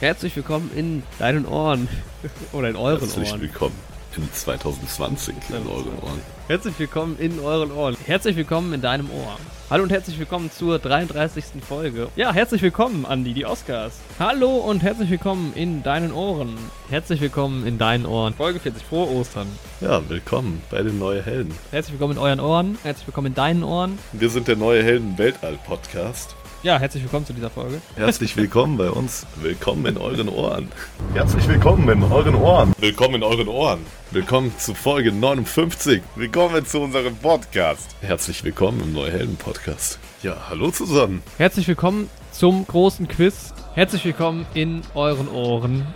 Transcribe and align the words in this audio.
Herzlich 0.00 0.36
willkommen 0.36 0.70
in 0.76 1.02
deinen 1.18 1.44
Ohren. 1.44 1.88
Oder 2.52 2.68
in 2.68 2.76
euren 2.76 3.00
Herzlich 3.00 3.30
Ohren. 3.30 3.40
willkommen 3.40 3.74
in 4.16 4.32
2020 4.32 5.34
in 5.50 5.66
euren 5.66 5.98
Ohren. 6.00 6.20
Herzlich 6.46 6.78
willkommen 6.78 7.16
in 7.18 7.38
euren 7.40 7.70
Ohren. 7.72 7.96
Herzlich 8.06 8.36
willkommen 8.36 8.72
in 8.72 8.80
deinem 8.80 9.10
Ohr. 9.10 9.36
Hallo 9.70 9.82
und 9.82 9.90
herzlich 9.90 10.18
willkommen 10.18 10.50
zur 10.50 10.78
33. 10.78 11.44
Folge. 11.68 12.08
Ja, 12.16 12.32
herzlich 12.32 12.62
willkommen, 12.62 13.06
Andi, 13.06 13.34
die 13.34 13.44
Oscars. 13.44 13.94
Hallo 14.18 14.56
und 14.56 14.82
herzlich 14.82 15.10
willkommen 15.10 15.52
in 15.54 15.82
deinen 15.82 16.10
Ohren. 16.12 16.56
Herzlich 16.90 17.20
willkommen 17.20 17.66
in 17.66 17.76
deinen 17.76 18.06
Ohren. 18.06 18.34
Folge 18.34 18.60
40, 18.60 18.82
frohe 18.82 19.08
Ostern. 19.10 19.46
Ja, 19.80 20.08
willkommen 20.08 20.62
bei 20.70 20.82
den 20.82 20.98
Neue 20.98 21.22
Helden. 21.22 21.52
Herzlich 21.70 21.92
willkommen 21.94 22.14
in 22.14 22.18
euren 22.18 22.40
Ohren. 22.40 22.78
Herzlich 22.82 23.06
willkommen 23.06 23.26
in 23.28 23.34
deinen 23.34 23.62
Ohren. 23.62 23.98
Wir 24.12 24.30
sind 24.30 24.48
der 24.48 24.56
Neue 24.56 24.82
Helden 24.82 25.18
Weltall 25.18 25.58
Podcast. 25.66 26.34
Ja, 26.64 26.76
herzlich 26.76 27.04
willkommen 27.04 27.24
zu 27.24 27.32
dieser 27.32 27.50
Folge. 27.50 27.80
Herzlich 27.94 28.36
willkommen 28.36 28.76
bei 28.76 28.90
uns. 28.90 29.28
Willkommen 29.36 29.86
in 29.86 29.96
euren 29.96 30.28
Ohren. 30.28 30.68
Herzlich 31.14 31.46
willkommen 31.46 31.88
in 31.88 32.02
euren 32.02 32.34
Ohren. 32.34 32.74
Willkommen 32.80 33.14
in 33.14 33.22
euren 33.22 33.46
Ohren. 33.46 33.86
Willkommen 34.10 34.52
zu 34.58 34.74
Folge 34.74 35.12
59. 35.12 36.02
Willkommen 36.16 36.66
zu 36.66 36.80
unserem 36.80 37.16
Podcast. 37.16 37.94
Herzlich 38.00 38.42
willkommen 38.42 38.80
im 38.80 38.92
Neue 38.92 39.12
Helden 39.12 39.36
Podcast. 39.36 40.00
Ja, 40.24 40.48
hallo 40.48 40.72
zusammen. 40.72 41.22
Herzlich 41.36 41.68
willkommen 41.68 42.10
zum 42.32 42.66
großen 42.66 43.06
Quiz. 43.06 43.54
Herzlich 43.74 44.04
willkommen 44.04 44.44
in 44.54 44.82
euren 44.96 45.28
Ohren. 45.28 45.86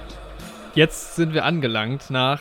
Jetzt 0.76 1.16
sind 1.16 1.34
wir 1.34 1.44
angelangt 1.44 2.08
nach, 2.08 2.40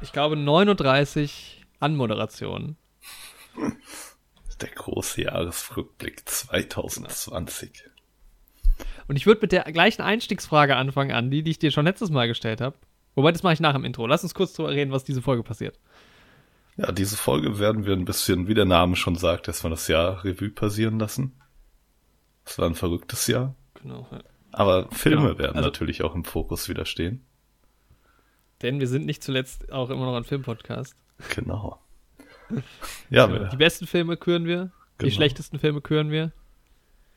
ich 0.00 0.12
glaube, 0.12 0.36
39 0.36 1.66
Anmoderationen. 1.80 2.78
Der 4.60 4.70
große 4.70 5.22
Jahresrückblick 5.22 6.28
2020. 6.28 7.84
Und 9.06 9.16
ich 9.16 9.26
würde 9.26 9.40
mit 9.42 9.52
der 9.52 9.64
gleichen 9.64 10.02
Einstiegsfrage 10.02 10.76
anfangen, 10.76 11.12
Andi, 11.12 11.42
die 11.42 11.52
ich 11.52 11.58
dir 11.58 11.70
schon 11.70 11.84
letztes 11.86 12.10
Mal 12.10 12.28
gestellt 12.28 12.60
habe. 12.60 12.76
Wobei, 13.14 13.32
das 13.32 13.42
mache 13.42 13.54
ich 13.54 13.60
nach 13.60 13.72
dem 13.72 13.84
Intro. 13.84 14.06
Lass 14.06 14.22
uns 14.22 14.34
kurz 14.34 14.52
drüber 14.52 14.70
reden, 14.70 14.92
was 14.92 15.04
diese 15.04 15.22
Folge 15.22 15.42
passiert. 15.42 15.78
Ja, 16.76 16.92
diese 16.92 17.16
Folge 17.16 17.58
werden 17.58 17.86
wir 17.86 17.92
ein 17.94 18.04
bisschen, 18.04 18.46
wie 18.46 18.54
der 18.54 18.64
Name 18.64 18.94
schon 18.96 19.16
sagt, 19.16 19.48
erstmal 19.48 19.70
das 19.70 19.88
Jahr 19.88 20.22
Revue 20.24 20.50
passieren 20.50 20.98
lassen. 20.98 21.40
Es 22.44 22.58
war 22.58 22.66
ein 22.66 22.74
verrücktes 22.76 23.26
Jahr. 23.26 23.54
Genau. 23.82 24.06
ja. 24.12 24.20
Aber 24.52 24.88
Filme 24.92 25.28
Genau, 25.28 25.38
werden 25.38 25.56
also- 25.56 25.68
natürlich 25.68 26.02
auch 26.02 26.14
im 26.14 26.24
Fokus 26.24 26.68
wieder 26.68 26.84
stehen. 26.84 27.24
Denn 28.62 28.80
wir 28.80 28.88
sind 28.88 29.06
nicht 29.06 29.22
zuletzt 29.22 29.70
auch 29.72 29.90
immer 29.90 30.04
noch 30.06 30.16
ein 30.16 30.24
Filmpodcast. 30.24 30.94
Genau. 31.34 31.80
Ja, 33.10 33.26
Die 33.26 33.32
wir- 33.34 33.58
besten 33.58 33.86
Filme 33.86 34.16
küren 34.16 34.46
wir, 34.46 34.70
die 35.00 35.04
Genau. 35.06 35.14
schlechtesten 35.14 35.58
Filme 35.58 35.80
küren 35.80 36.10
wir. 36.10 36.32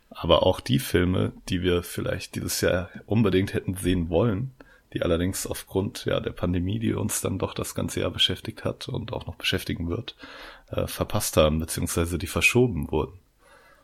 aber 0.09 0.43
auch 0.45 0.59
die 0.59 0.79
Filme, 0.79 1.31
die 1.49 1.61
wir 1.63 1.83
vielleicht 1.83 2.35
dieses 2.35 2.59
Jahr 2.61 2.89
unbedingt 3.05 3.53
hätten 3.53 3.75
sehen 3.75 4.09
wollen, 4.09 4.51
die 4.93 5.01
allerdings 5.03 5.47
aufgrund 5.47 6.03
ja, 6.05 6.19
der 6.19 6.31
Pandemie, 6.33 6.77
die 6.79 6.93
uns 6.93 7.21
dann 7.21 7.39
doch 7.39 7.53
das 7.53 7.75
ganze 7.75 8.01
Jahr 8.01 8.11
beschäftigt 8.11 8.65
hat 8.65 8.89
und 8.89 9.13
auch 9.13 9.25
noch 9.25 9.35
beschäftigen 9.35 9.89
wird, 9.89 10.15
äh, 10.69 10.85
verpasst 10.85 11.37
haben, 11.37 11.59
beziehungsweise 11.59 12.17
die 12.17 12.27
verschoben 12.27 12.91
wurden. 12.91 13.13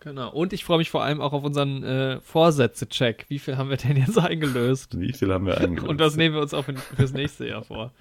Genau. 0.01 0.29
Und 0.31 0.51
ich 0.53 0.63
freue 0.65 0.77
mich 0.79 0.89
vor 0.89 1.03
allem 1.03 1.21
auch 1.21 1.31
auf 1.33 1.43
unseren 1.45 1.81
äh, 1.83 2.19
Vorsätze-Check. 2.21 3.25
Wie 3.29 3.39
viel 3.39 3.55
haben 3.57 3.69
wir 3.69 3.77
denn 3.77 3.95
jetzt 3.97 4.17
eingelöst? 4.19 4.99
Wie 4.99 5.13
viel 5.13 5.31
haben 5.33 5.45
wir 5.45 5.57
eigentlich? 5.59 5.87
Und 5.87 5.99
das 6.01 6.17
nehmen 6.17 6.35
wir 6.35 6.41
uns 6.41 6.53
auch 6.53 6.65
für, 6.65 6.75
fürs 6.75 7.13
nächste 7.13 7.47
Jahr 7.47 7.63
vor. 7.63 7.93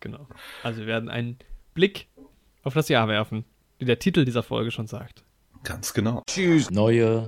Genau. 0.00 0.26
Also 0.62 0.80
wir 0.80 0.86
werden 0.86 1.08
einen 1.08 1.36
Blick 1.74 2.06
auf 2.62 2.74
das 2.74 2.88
Jahr 2.88 3.08
werfen, 3.08 3.44
wie 3.78 3.84
der 3.84 3.98
Titel 3.98 4.24
dieser 4.24 4.42
Folge 4.42 4.70
schon 4.70 4.86
sagt. 4.86 5.24
Ganz 5.64 5.92
genau. 5.92 6.22
Neue 6.70 7.26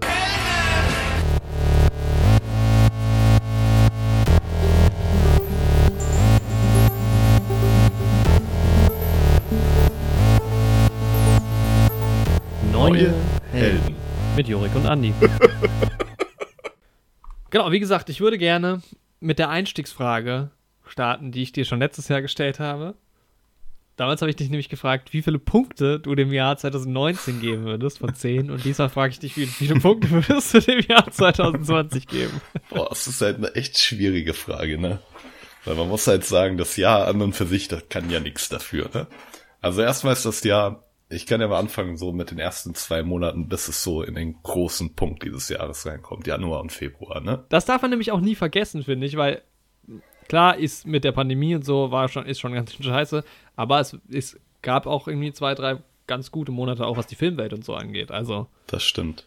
Neue 12.73 13.14
Helden. 13.53 13.95
Mit 14.37 14.48
Jorik 14.48 14.75
und 14.75 14.87
Andi. 14.87 15.14
genau, 17.51 17.70
wie 17.70 17.79
gesagt, 17.79 18.08
ich 18.08 18.20
würde 18.20 18.37
gerne 18.37 18.83
mit 19.20 19.39
der 19.39 19.48
Einstiegsfrage 19.48 20.51
starten, 20.85 21.31
die 21.31 21.42
ich 21.42 21.53
dir 21.53 21.64
schon 21.64 21.79
letztes 21.79 22.08
Jahr 22.08 22.20
gestellt 22.20 22.58
habe. 22.58 22.97
Damals 23.97 24.23
habe 24.23 24.31
ich 24.31 24.37
dich 24.37 24.51
nämlich 24.51 24.69
gefragt, 24.69 25.13
wie 25.13 25.23
viele 25.23 25.39
Punkte 25.39 26.01
du 26.01 26.17
dem 26.17 26.33
Jahr 26.33 26.57
2019 26.57 27.41
geben 27.41 27.65
würdest 27.65 27.99
von 27.99 28.13
10. 28.13 28.51
Und 28.51 28.65
diesmal 28.65 28.89
frage 28.89 29.13
ich 29.13 29.21
dich, 29.21 29.37
wie 29.37 29.47
viele 29.47 29.79
Punkte 29.79 30.11
würdest 30.11 30.53
du 30.53 30.61
dem 30.61 30.81
Jahr 30.81 31.09
2020 31.11 32.09
geben? 32.09 32.41
Boah, 32.71 32.89
das 32.89 33.07
ist 33.07 33.21
halt 33.21 33.37
eine 33.37 33.55
echt 33.55 33.79
schwierige 33.79 34.35
Frage, 34.35 34.79
ne? 34.79 35.01
Weil 35.65 35.77
man 35.77 35.89
muss 35.89 36.07
halt 36.09 36.25
sagen, 36.25 36.59
das 36.59 36.77
Jahr 36.77 37.07
an 37.07 37.23
und 37.23 37.35
für 37.35 37.47
sich, 37.47 37.69
das 37.69 37.89
kann 37.89 38.11
ja 38.11 38.21
nichts 38.21 38.49
dafür, 38.49 38.91
ne? 38.93 39.07
Also 39.61 39.81
erstmal 39.81 40.13
ist 40.15 40.27
das 40.27 40.43
Jahr, 40.43 40.85
ich 41.09 41.27
kann 41.27 41.41
ja 41.41 41.47
mal 41.47 41.61
anfangen 41.61 41.97
so 41.97 42.13
mit 42.13 42.33
den 42.33 42.39
ersten 42.39 42.75
zwei 42.75 43.03
Monaten, 43.03 43.49
bis 43.49 43.69
es 43.69 43.83
so 43.85 44.03
in 44.03 44.15
den 44.15 44.43
großen 44.43 44.95
Punkt 44.95 45.23
dieses 45.23 45.49
Jahres 45.49 45.87
reinkommt, 45.87 46.27
Januar 46.27 46.61
und 46.61 46.73
Februar, 46.73 47.21
ne? 47.21 47.45
Das 47.49 47.65
darf 47.65 47.81
man 47.81 47.91
nämlich 47.91 48.11
auch 48.11 48.21
nie 48.21 48.35
vergessen, 48.35 48.83
finde 48.83 49.07
ich, 49.07 49.17
weil 49.17 49.43
klar 50.29 50.57
ist 50.57 50.86
mit 50.86 51.05
der 51.05 51.12
Pandemie 51.12 51.55
und 51.55 51.64
so 51.64 51.90
war 51.90 52.08
schon, 52.08 52.27
ist 52.27 52.40
schon 52.40 52.52
ganz 52.55 52.73
schön 52.74 52.85
scheiße, 52.85 53.24
aber 53.57 53.80
es, 53.80 53.96
es 54.11 54.39
gab 54.62 54.86
auch 54.86 55.08
irgendwie 55.08 55.33
zwei, 55.33 55.55
drei 55.55 55.79
ganz 56.07 56.30
gute 56.30 56.52
Monate, 56.52 56.86
auch 56.86 56.96
was 56.96 57.07
die 57.07 57.14
Filmwelt 57.17 57.52
und 57.52 57.64
so 57.64 57.74
angeht. 57.74 58.11
Also, 58.11 58.46
Das 58.67 58.83
stimmt. 58.83 59.24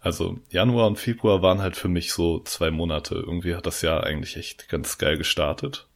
Also 0.00 0.38
Januar 0.50 0.88
und 0.88 0.98
Februar 0.98 1.42
waren 1.42 1.60
halt 1.60 1.76
für 1.76 1.88
mich 1.88 2.12
so 2.12 2.40
zwei 2.40 2.70
Monate. 2.72 3.14
Irgendwie 3.14 3.54
hat 3.54 3.66
das 3.66 3.82
Jahr 3.82 4.02
eigentlich 4.04 4.36
echt 4.36 4.68
ganz 4.68 4.98
geil 4.98 5.16
gestartet. 5.16 5.86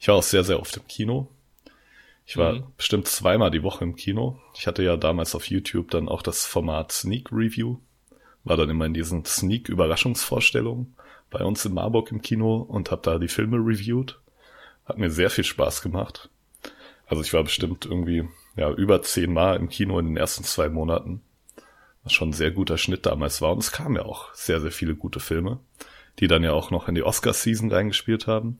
Ich 0.00 0.08
war 0.08 0.14
auch 0.16 0.22
sehr, 0.22 0.44
sehr 0.44 0.60
oft 0.60 0.76
im 0.78 0.86
Kino. 0.86 1.28
Ich 2.26 2.38
war 2.38 2.54
Mhm. 2.54 2.64
bestimmt 2.78 3.06
zweimal 3.06 3.50
die 3.50 3.62
Woche 3.62 3.84
im 3.84 3.96
Kino. 3.96 4.38
Ich 4.56 4.66
hatte 4.66 4.82
ja 4.82 4.96
damals 4.96 5.34
auf 5.34 5.46
YouTube 5.50 5.90
dann 5.90 6.08
auch 6.08 6.22
das 6.22 6.46
Format 6.46 6.90
Sneak 6.92 7.30
Review. 7.32 7.76
War 8.44 8.56
dann 8.56 8.70
immer 8.70 8.86
in 8.86 8.94
diesen 8.94 9.24
Sneak-Überraschungsvorstellungen 9.26 10.94
bei 11.34 11.44
uns 11.44 11.64
in 11.66 11.74
Marburg 11.74 12.10
im 12.10 12.22
Kino 12.22 12.56
und 12.56 12.90
habe 12.90 13.02
da 13.02 13.18
die 13.18 13.28
Filme 13.28 13.58
reviewed. 13.58 14.18
Hat 14.86 14.98
mir 14.98 15.10
sehr 15.10 15.28
viel 15.28 15.44
Spaß 15.44 15.82
gemacht. 15.82 16.30
Also 17.06 17.22
ich 17.22 17.34
war 17.34 17.44
bestimmt 17.44 17.84
irgendwie 17.84 18.26
ja 18.56 18.70
über 18.70 19.02
zehnmal 19.02 19.56
im 19.56 19.68
Kino 19.68 19.98
in 19.98 20.06
den 20.06 20.16
ersten 20.16 20.44
zwei 20.44 20.70
Monaten 20.70 21.20
was 22.04 22.12
schon 22.12 22.28
ein 22.30 22.34
sehr 22.34 22.50
guter 22.50 22.78
Schnitt 22.78 23.06
damals 23.06 23.40
war. 23.40 23.52
Und 23.52 23.58
es 23.58 23.72
kamen 23.72 23.96
ja 23.96 24.04
auch 24.04 24.32
sehr, 24.34 24.60
sehr 24.60 24.70
viele 24.70 24.94
gute 24.94 25.20
Filme, 25.20 25.58
die 26.20 26.28
dann 26.28 26.44
ja 26.44 26.52
auch 26.52 26.70
noch 26.70 26.86
in 26.86 26.94
die 26.94 27.02
Oscar-Season 27.02 27.72
reingespielt 27.72 28.26
haben. 28.26 28.58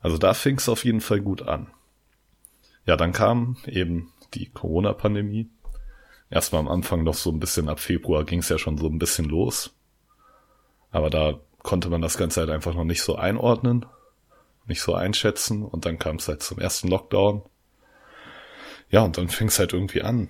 Also 0.00 0.18
da 0.18 0.34
fing 0.34 0.56
es 0.56 0.68
auf 0.68 0.84
jeden 0.84 1.00
Fall 1.00 1.20
gut 1.20 1.42
an. 1.42 1.66
Ja, 2.86 2.96
dann 2.96 3.12
kam 3.12 3.56
eben 3.66 4.12
die 4.34 4.46
Corona-Pandemie. 4.46 5.48
Erstmal 6.30 6.60
am 6.60 6.68
Anfang 6.68 7.02
noch 7.02 7.14
so 7.14 7.30
ein 7.30 7.40
bisschen 7.40 7.68
ab 7.68 7.80
Februar 7.80 8.24
ging 8.24 8.38
es 8.38 8.48
ja 8.48 8.58
schon 8.58 8.78
so 8.78 8.86
ein 8.86 8.98
bisschen 8.98 9.26
los. 9.26 9.74
Aber 10.92 11.10
da 11.10 11.40
konnte 11.66 11.90
man 11.90 12.00
das 12.00 12.16
Ganze 12.16 12.40
halt 12.40 12.50
einfach 12.50 12.74
noch 12.74 12.84
nicht 12.84 13.02
so 13.02 13.16
einordnen, 13.16 13.84
nicht 14.66 14.80
so 14.80 14.94
einschätzen. 14.94 15.64
Und 15.64 15.84
dann 15.84 15.98
kam 15.98 16.16
es 16.16 16.28
halt 16.28 16.40
zum 16.40 16.60
ersten 16.60 16.86
Lockdown. 16.86 17.42
Ja, 18.88 19.02
und 19.02 19.18
dann 19.18 19.28
fing 19.28 19.48
es 19.48 19.58
halt 19.58 19.72
irgendwie 19.72 20.02
an 20.02 20.28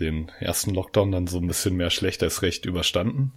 den 0.00 0.30
ersten 0.40 0.72
Lockdown 0.72 1.12
dann 1.12 1.26
so 1.26 1.38
ein 1.38 1.46
bisschen 1.46 1.76
mehr 1.76 1.90
schlecht 1.90 2.22
als 2.22 2.40
recht 2.40 2.64
überstanden. 2.64 3.32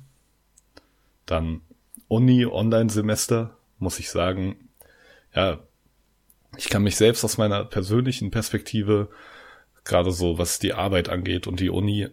Dann 1.25 1.59
Uni, 2.07 2.45
Online-Semester, 2.45 3.57
muss 3.79 3.99
ich 3.99 4.09
sagen, 4.09 4.69
ja, 5.33 5.59
ich 6.55 6.69
kann 6.69 6.83
mich 6.83 6.95
selbst 6.95 7.25
aus 7.25 7.37
meiner 7.37 7.65
persönlichen 7.65 8.31
Perspektive, 8.31 9.09
gerade 9.83 10.11
so 10.11 10.37
was 10.37 10.57
die 10.57 10.73
Arbeit 10.73 11.09
angeht 11.09 11.47
und 11.47 11.59
die 11.59 11.69
Uni, 11.69 12.07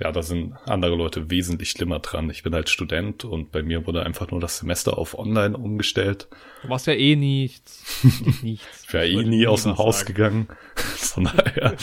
ja, 0.00 0.12
da 0.12 0.22
sind 0.22 0.54
andere 0.64 0.94
Leute 0.94 1.30
wesentlich 1.30 1.70
schlimmer 1.70 1.98
dran. 1.98 2.30
Ich 2.30 2.42
bin 2.42 2.54
halt 2.54 2.68
Student 2.70 3.24
und 3.24 3.50
bei 3.50 3.62
mir 3.62 3.86
wurde 3.86 4.04
einfach 4.04 4.30
nur 4.30 4.40
das 4.40 4.58
Semester 4.58 4.96
auf 4.98 5.18
Online 5.18 5.56
umgestellt. 5.56 6.28
du 6.62 6.68
machst 6.68 6.86
ja 6.86 6.92
eh 6.92 7.16
nichts. 7.16 8.02
Nicht 8.02 8.42
nichts. 8.42 8.84
Ich 8.86 8.92
wäre 8.92 9.08
eh 9.08 9.24
nie 9.24 9.46
aus 9.46 9.64
dem 9.64 9.76
Haus 9.76 10.00
sagen. 10.00 10.14
gegangen. 10.14 10.48
Von 10.74 11.24
daher. 11.24 11.74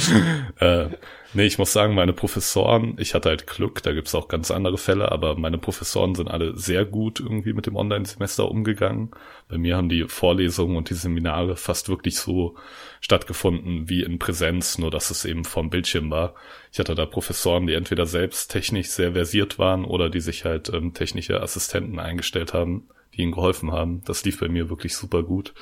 äh, 0.60 0.90
nee, 1.36 1.46
ich 1.46 1.58
muss 1.58 1.74
sagen, 1.74 1.94
meine 1.94 2.14
Professoren, 2.14 2.96
ich 2.98 3.14
hatte 3.14 3.30
halt 3.30 3.48
Glück, 3.48 3.84
da 3.84 3.94
gibt's 3.94 4.16
auch 4.16 4.28
ganz 4.28 4.52
andere 4.52 4.78
Fälle, 4.78 5.12
aber 5.12 5.36
meine 5.36 5.58
Professoren 5.58 6.16
sind 6.16 6.30
alle 6.30 6.58
sehr 6.58 6.86
gut 6.86 7.20
irgendwie 7.20 7.54
mit 7.54 7.66
dem 7.66 7.76
Online-Semester 7.76 8.50
umgegangen. 8.50 9.12
Bei 9.48 9.58
mir 9.58 9.78
haben 9.78 9.90
die 9.90 10.06
Vorlesungen 10.06 10.78
und 10.78 10.90
die 10.90 10.94
Seminare 10.94 11.58
fast 11.58 11.90
wirklich 11.90 12.18
so 12.18 12.56
stattgefunden 13.02 13.90
wie 13.90 14.04
in 14.04 14.20
Präsenz, 14.20 14.78
nur 14.78 14.90
dass 14.90 15.12
es 15.12 15.26
eben 15.26 15.44
vom 15.44 15.70
Bildschirm 15.70 16.10
war. 16.10 16.34
Ich 16.72 16.80
hatte 16.80 16.96
da 16.96 17.06
Professoren, 17.06 17.68
die 17.68 17.74
entweder 17.74 18.06
selbst 18.06 18.50
technisch 18.50 18.88
sehr 18.88 19.12
versiert 19.12 19.60
waren 19.60 19.86
oder 19.86 20.10
die 20.10 20.22
sich 20.22 20.46
halt 20.46 20.70
ähm, 20.74 20.94
technische 20.94 21.42
Assistenten 21.42 22.00
eingestellt 22.00 22.54
haben, 22.54 22.88
die 23.14 23.22
ihnen 23.22 23.34
geholfen 23.34 23.72
haben. 23.72 24.02
Das 24.06 24.24
lief 24.24 24.40
bei 24.40 24.48
mir 24.48 24.70
wirklich 24.70 24.96
super 24.96 25.24
gut. 25.24 25.54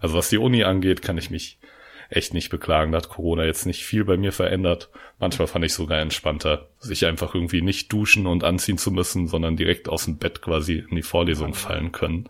Also 0.00 0.16
was 0.16 0.30
die 0.30 0.38
Uni 0.38 0.64
angeht, 0.64 1.02
kann 1.02 1.18
ich 1.18 1.30
mich 1.30 1.59
echt 2.10 2.34
nicht 2.34 2.50
beklagen. 2.50 2.92
Da 2.92 2.98
hat 2.98 3.08
Corona 3.08 3.44
jetzt 3.44 3.66
nicht 3.66 3.84
viel 3.84 4.04
bei 4.04 4.16
mir 4.16 4.32
verändert. 4.32 4.90
Manchmal 5.18 5.46
fand 5.48 5.64
ich 5.64 5.72
sogar 5.74 6.00
entspannter, 6.00 6.68
sich 6.80 7.06
einfach 7.06 7.34
irgendwie 7.34 7.62
nicht 7.62 7.92
duschen 7.92 8.26
und 8.26 8.44
anziehen 8.44 8.78
zu 8.78 8.90
müssen, 8.90 9.28
sondern 9.28 9.56
direkt 9.56 9.88
aus 9.88 10.04
dem 10.04 10.18
Bett 10.18 10.42
quasi 10.42 10.84
in 10.90 10.96
die 10.96 11.02
Vorlesung 11.02 11.54
fallen 11.54 11.92
können. 11.92 12.28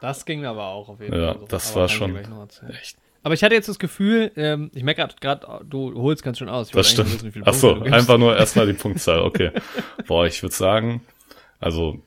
Das 0.00 0.24
ging 0.26 0.44
aber 0.44 0.66
auch 0.68 0.88
auf 0.88 1.00
jeden 1.00 1.14
Ja, 1.18 1.32
Fall. 1.32 1.40
so. 1.40 1.46
das 1.48 1.72
Aber 1.72 1.80
war 1.82 1.88
schon 1.88 2.16
echt. 2.70 2.96
Aber 3.22 3.34
ich 3.34 3.42
hatte 3.42 3.56
jetzt 3.56 3.68
das 3.68 3.80
Gefühl, 3.80 4.30
ähm, 4.36 4.70
ich 4.72 4.84
merke 4.84 5.08
gerade, 5.20 5.64
du 5.68 6.00
holst 6.00 6.22
ganz 6.22 6.38
schön 6.38 6.48
aus. 6.48 6.68
Ich 6.68 6.74
Das 6.74 6.88
stimmt. 6.90 7.12
wissen, 7.24 7.42
Ach 7.44 7.54
so, 7.54 7.74
einfach 7.80 8.18
nur 8.18 8.36
erstmal 8.36 8.66
die 8.68 8.72
Punktzahl, 8.80 9.20
okay. 9.22 9.50
Boah, 10.06 10.26
ich 10.26 10.40
würde 10.44 10.54
sagen, 10.54 11.00
also 11.58 12.00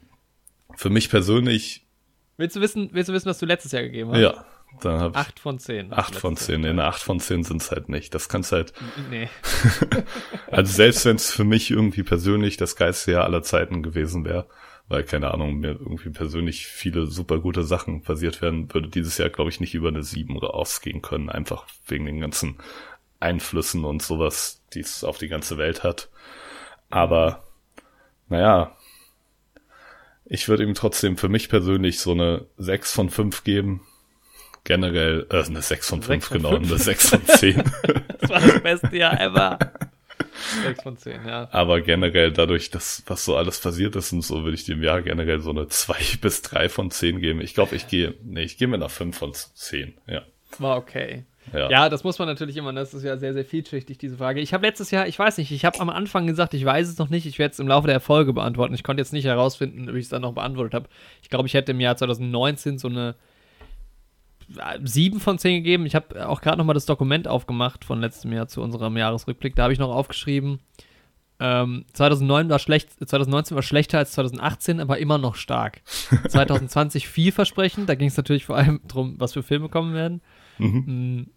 für 0.77 0.89
mich 0.89 1.09
persönlich, 1.09 1.85
Willst 2.37 2.55
du 2.55 2.61
wissen, 2.61 2.89
willst 2.93 3.09
du 3.09 3.13
wissen, 3.13 3.27
was 3.27 3.37
du 3.39 3.45
letztes 3.45 3.73
Jahr 3.73 3.81
gegeben 3.83 4.11
hast? 4.11 4.19
ja, 4.21 4.45
dann 4.81 5.11
ich 5.11 5.17
Acht 5.17 5.39
von 5.39 5.59
zehn. 5.59 5.91
acht 5.93 6.15
von 6.15 6.37
zehn. 6.37 6.61
Nee, 6.61 6.69
eine 6.69 6.85
acht 6.85 7.01
von 7.01 7.19
zehn 7.19 7.43
sind's 7.43 7.71
halt 7.71 7.89
nicht. 7.89 8.13
Das 8.15 8.29
kann's 8.29 8.51
halt, 8.51 8.73
Nee. 9.09 9.29
also 10.51 10.71
selbst 10.71 11.05
wenn 11.05 11.15
es 11.15 11.31
für 11.31 11.43
mich 11.43 11.71
irgendwie 11.71 12.03
persönlich 12.03 12.57
das 12.57 12.75
geilste 12.75 13.11
Jahr 13.11 13.25
aller 13.25 13.43
Zeiten 13.43 13.83
gewesen 13.83 14.25
wäre, 14.25 14.47
weil, 14.87 15.03
keine 15.03 15.31
Ahnung, 15.31 15.59
mir 15.59 15.71
irgendwie 15.71 16.09
persönlich 16.09 16.65
viele 16.67 17.05
super 17.05 17.39
gute 17.39 17.63
Sachen 17.63 18.01
passiert 18.01 18.41
wären, 18.41 18.73
würde 18.73 18.89
dieses 18.89 19.17
Jahr, 19.17 19.29
glaube 19.29 19.49
ich, 19.51 19.59
nicht 19.59 19.75
über 19.75 19.89
eine 19.89 20.03
sieben 20.03 20.35
oder 20.35 20.55
ausgehen 20.55 21.01
können, 21.01 21.29
einfach 21.29 21.67
wegen 21.87 22.05
den 22.05 22.19
ganzen 22.19 22.57
Einflüssen 23.19 23.85
und 23.85 24.01
sowas, 24.01 24.63
die 24.73 24.79
es 24.79 25.03
auf 25.03 25.17
die 25.17 25.27
ganze 25.27 25.57
Welt 25.57 25.83
hat. 25.83 26.09
Aber, 26.89 27.43
naja, 28.29 28.75
ich 30.25 30.47
würde 30.47 30.63
ihm 30.63 30.73
trotzdem 30.73 31.17
für 31.17 31.29
mich 31.29 31.49
persönlich 31.49 31.99
so 31.99 32.11
eine 32.11 32.45
sechs 32.57 32.93
von 32.93 33.09
fünf 33.09 33.43
geben. 33.43 33.81
Generell, 34.63 35.25
äh, 35.31 35.43
eine 35.43 35.61
sechs 35.61 35.89
von 35.89 36.01
Sechs 36.01 36.07
fünf, 36.07 36.25
von 36.25 36.37
genau, 36.37 36.51
fünf. 36.51 36.69
eine 36.71 36.79
sechs 36.79 37.09
von 37.09 37.25
zehn. 37.25 37.63
Das 38.19 38.29
war 38.29 38.41
das 38.41 38.61
beste 38.61 38.97
Jahr 38.97 39.19
ever. 39.19 39.57
Sechs 40.63 40.83
von 40.83 40.97
zehn, 40.97 41.25
ja. 41.25 41.47
Aber 41.51 41.81
generell 41.81 42.31
dadurch, 42.31 42.69
dass 42.69 43.01
was 43.07 43.25
so 43.25 43.37
alles 43.37 43.59
passiert 43.59 43.95
ist 43.95 44.11
und 44.11 44.21
so, 44.21 44.43
würde 44.43 44.55
ich 44.55 44.65
dem 44.65 44.83
Jahr 44.83 45.01
generell 45.01 45.39
so 45.39 45.51
eine 45.51 45.67
zwei 45.69 45.99
bis 46.21 46.41
drei 46.41 46.69
von 46.69 46.91
zehn 46.91 47.19
geben. 47.19 47.41
Ich 47.41 47.53
glaube, 47.53 47.75
ich 47.75 47.87
gehe, 47.87 48.13
nee, 48.23 48.43
ich 48.43 48.57
gehe 48.57 48.67
mit 48.67 48.81
einer 48.81 48.89
fünf 48.89 49.17
von 49.17 49.33
zehn. 49.33 49.93
Ja. 50.07 50.23
War 50.57 50.77
okay. 50.77 51.25
Ja. 51.53 51.69
Ja, 51.69 51.89
das 51.89 52.03
muss 52.03 52.19
man 52.19 52.27
natürlich 52.27 52.57
immer, 52.57 52.73
das 52.73 52.93
ist 52.93 53.03
ja 53.03 53.17
sehr, 53.17 53.33
sehr 53.33 53.45
vielschichtig, 53.45 53.97
diese 53.97 54.17
Frage. 54.17 54.39
Ich 54.39 54.53
habe 54.53 54.65
letztes 54.67 54.91
Jahr, 54.91 55.07
ich 55.07 55.17
weiß 55.17 55.37
nicht, 55.37 55.51
ich 55.51 55.65
habe 55.65 55.79
am 55.79 55.89
Anfang 55.89 56.27
gesagt, 56.27 56.53
ich 56.53 56.63
weiß 56.63 56.87
es 56.87 56.97
noch 56.97 57.09
nicht, 57.09 57.25
ich 57.25 57.39
werde 57.39 57.53
es 57.53 57.59
im 57.59 57.67
Laufe 57.67 57.87
der 57.87 57.99
Folge 57.99 58.33
beantworten. 58.33 58.73
Ich 58.75 58.83
konnte 58.83 59.01
jetzt 59.01 59.13
nicht 59.13 59.25
herausfinden, 59.25 59.89
ob 59.89 59.95
ich 59.95 60.03
es 60.03 60.09
dann 60.09 60.21
noch 60.21 60.33
beantwortet 60.33 60.73
habe. 60.73 60.89
Ich 61.21 61.29
glaube, 61.29 61.47
ich 61.47 61.53
hätte 61.53 61.71
im 61.71 61.79
Jahr 61.79 61.95
2019 61.95 62.77
so 62.77 62.87
eine 62.87 63.15
7 64.83 65.19
von 65.19 65.37
10 65.37 65.63
gegeben. 65.63 65.85
Ich 65.85 65.95
habe 65.95 66.27
auch 66.27 66.41
gerade 66.41 66.57
noch 66.57 66.65
mal 66.65 66.73
das 66.73 66.85
Dokument 66.85 67.27
aufgemacht 67.27 67.85
von 67.85 67.99
letztem 68.01 68.33
Jahr 68.33 68.47
zu 68.47 68.61
unserem 68.61 68.97
Jahresrückblick. 68.97 69.55
Da 69.55 69.63
habe 69.63 69.73
ich 69.73 69.79
noch 69.79 69.93
aufgeschrieben, 69.93 70.59
ähm, 71.41 71.85
2009 71.93 72.49
war 72.49 72.59
schlecht, 72.59 72.91
2019 72.91 73.55
war 73.55 73.63
schlechter 73.63 73.97
als 73.97 74.11
2018, 74.11 74.81
aber 74.81 74.97
immer 74.97 75.17
noch 75.17 75.35
stark. 75.35 75.81
2020 76.27 77.07
vielversprechend, 77.07 77.87
da 77.87 77.95
ging 77.95 78.09
es 78.09 78.17
natürlich 78.17 78.45
vor 78.45 78.57
allem 78.57 78.81
darum, 78.87 79.15
was 79.19 79.33
für 79.33 79.43
Filme 79.43 79.69
kommen 79.69 79.93
werden. 79.93 80.21
Mhm. 80.57 80.83
Mm, 81.21 81.27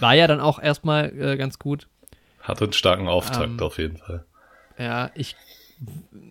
War 0.00 0.14
ja 0.14 0.26
dann 0.26 0.40
auch 0.40 0.58
erstmal 0.60 1.16
äh, 1.16 1.36
ganz 1.36 1.60
gut. 1.60 1.88
Hatte 2.40 2.64
einen 2.64 2.72
starken 2.72 3.06
Auftakt 3.06 3.52
Ähm, 3.52 3.60
auf 3.60 3.78
jeden 3.78 3.96
Fall. 3.96 4.24
Ja, 4.76 5.12
ich, 5.14 5.36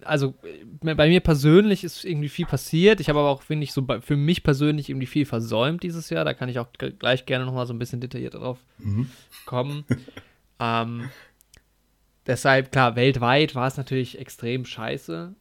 also 0.03 0.33
äh, 0.43 0.93
bei 0.95 1.07
mir 1.07 1.19
persönlich 1.19 1.83
ist 1.83 2.03
irgendwie 2.03 2.29
viel 2.29 2.45
passiert. 2.45 2.99
Ich 2.99 3.09
habe 3.09 3.19
aber 3.19 3.29
auch, 3.29 3.41
finde 3.41 3.63
ich, 3.63 3.73
so 3.73 3.85
für 4.01 4.15
mich 4.15 4.43
persönlich 4.43 4.89
irgendwie 4.89 5.07
viel 5.07 5.25
versäumt 5.25 5.83
dieses 5.83 6.09
Jahr. 6.09 6.25
Da 6.25 6.33
kann 6.33 6.49
ich 6.49 6.59
auch 6.59 6.67
gleich 6.73 7.25
gerne 7.25 7.45
nochmal 7.45 7.67
so 7.67 7.73
ein 7.73 7.79
bisschen 7.79 8.01
detaillierter 8.01 8.39
drauf 8.39 8.59
kommen. 9.45 9.85
ähm, 10.59 11.09
deshalb, 12.25 12.71
klar, 12.71 12.95
weltweit 12.95 13.55
war 13.55 13.67
es 13.67 13.77
natürlich 13.77 14.19
extrem 14.19 14.65
scheiße. 14.65 15.33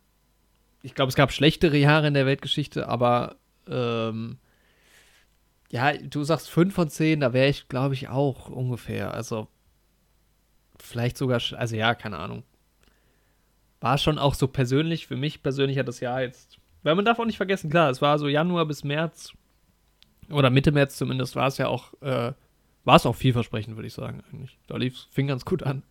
Ich 0.83 0.95
glaube, 0.95 1.11
es 1.11 1.17
gab 1.17 1.33
schlechtere 1.33 1.77
Jahre 1.77 2.09
in 2.09 2.15
der 2.15 2.27
Weltgeschichte, 2.27 2.89
aber 2.89 3.37
ähm, 3.69 4.39
ja, 5.71 5.93
du 5.93 6.23
sagst 6.25 6.51
5 6.51 6.75
von 6.75 6.91
10, 6.91 7.21
da 7.21 7.33
wäre 7.33 7.49
ich, 7.49 7.69
glaube 7.69 7.95
ich, 7.95 8.09
auch 8.09 8.49
ungefähr. 8.49 9.15
Also 9.15 9.49
vielleicht 10.79 11.17
sogar, 11.17 11.41
also 11.57 11.77
ja, 11.77 11.95
keine 11.95 12.19
Ahnung. 12.19 12.43
War 13.83 13.99
schon 13.99 14.17
auch 14.17 14.35
so 14.35 14.47
persönlich, 14.47 15.09
für 15.09 15.17
mich 15.17 15.43
persönlich 15.43 15.77
hat 15.77 15.89
das 15.89 15.99
Jahr 15.99 16.23
jetzt, 16.23 16.59
weil 16.85 16.95
man 16.95 17.05
darf 17.05 17.19
auch 17.19 17.27
nicht 17.27 17.37
vergessen, 17.37 17.69
klar, 17.69 17.91
es 17.91 18.01
war 18.01 18.17
so 18.17 18.29
Januar 18.29 18.65
bis 18.65 18.85
März 18.85 19.33
oder 20.31 20.51
Mitte 20.51 20.71
März 20.71 20.97
zumindest, 20.97 21.35
war 21.35 21.49
es 21.49 21.59
ja 21.59 21.67
auch, 21.67 21.93
äh, 22.01 22.33
war 22.85 22.97
es 22.97 23.07
auch 23.07 23.17
vielversprechend, 23.17 23.77
würde 23.77 23.89
ich 23.89 23.95
sagen, 23.95 24.23
eigentlich. 24.31 24.57
Da 24.69 24.77
lief 24.77 25.07
fing 25.11 25.27
ganz 25.27 25.45
gut 25.45 25.65
an. 25.65 25.83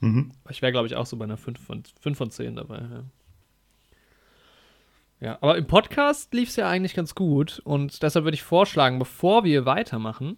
Mhm. 0.00 0.32
Ich 0.50 0.60
wäre, 0.60 0.70
glaube 0.70 0.86
ich, 0.86 0.96
auch 0.96 1.06
so 1.06 1.16
bei 1.16 1.24
einer 1.24 1.38
5 1.38 1.58
von, 1.58 1.82
5 1.98 2.18
von 2.18 2.30
10 2.30 2.56
dabei. 2.56 2.78
Ja. 2.78 3.04
ja, 5.20 5.38
aber 5.40 5.56
im 5.56 5.66
Podcast 5.66 6.34
lief 6.34 6.50
es 6.50 6.56
ja 6.56 6.68
eigentlich 6.68 6.94
ganz 6.94 7.14
gut 7.14 7.62
und 7.64 8.02
deshalb 8.02 8.26
würde 8.26 8.34
ich 8.34 8.42
vorschlagen, 8.42 8.98
bevor 8.98 9.44
wir 9.44 9.64
weitermachen, 9.64 10.36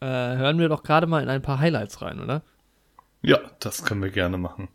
äh, 0.00 0.06
hören 0.06 0.58
wir 0.58 0.70
doch 0.70 0.82
gerade 0.82 1.06
mal 1.06 1.22
in 1.22 1.28
ein 1.28 1.42
paar 1.42 1.58
Highlights 1.58 2.00
rein, 2.00 2.18
oder? 2.18 2.40
Ja, 3.20 3.40
das 3.60 3.84
können 3.84 4.02
wir 4.02 4.10
gerne 4.10 4.38
machen. 4.38 4.68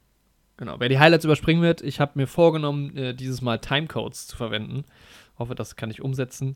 Genau, 0.61 0.79
wer 0.79 0.89
die 0.89 0.99
Highlights 0.99 1.25
überspringen 1.25 1.63
wird, 1.63 1.81
ich 1.81 1.99
habe 1.99 2.11
mir 2.13 2.27
vorgenommen, 2.27 2.95
äh, 2.95 3.15
dieses 3.15 3.41
Mal 3.41 3.57
Timecodes 3.57 4.27
zu 4.27 4.37
verwenden. 4.37 4.85
Hoffe, 5.39 5.55
das 5.55 5.75
kann 5.75 5.89
ich 5.89 6.03
umsetzen. 6.03 6.55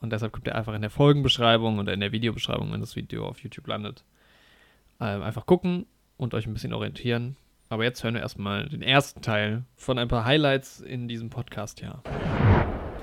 Und 0.00 0.10
deshalb 0.10 0.32
kommt 0.32 0.48
ihr 0.48 0.56
einfach 0.56 0.74
in 0.74 0.80
der 0.80 0.90
Folgenbeschreibung 0.90 1.78
oder 1.78 1.92
in 1.92 2.00
der 2.00 2.10
Videobeschreibung, 2.10 2.72
wenn 2.72 2.80
das 2.80 2.96
Video 2.96 3.28
auf 3.28 3.38
YouTube 3.38 3.68
landet. 3.68 4.02
Ähm, 4.98 5.22
einfach 5.22 5.46
gucken 5.46 5.86
und 6.16 6.34
euch 6.34 6.48
ein 6.48 6.54
bisschen 6.54 6.72
orientieren. 6.72 7.36
Aber 7.68 7.84
jetzt 7.84 8.02
hören 8.02 8.14
wir 8.14 8.20
erstmal 8.20 8.68
den 8.68 8.82
ersten 8.82 9.22
Teil 9.22 9.62
von 9.76 9.96
ein 9.96 10.08
paar 10.08 10.24
Highlights 10.24 10.80
in 10.80 11.06
diesem 11.06 11.30
Podcast, 11.30 11.82
ja. 11.82 12.02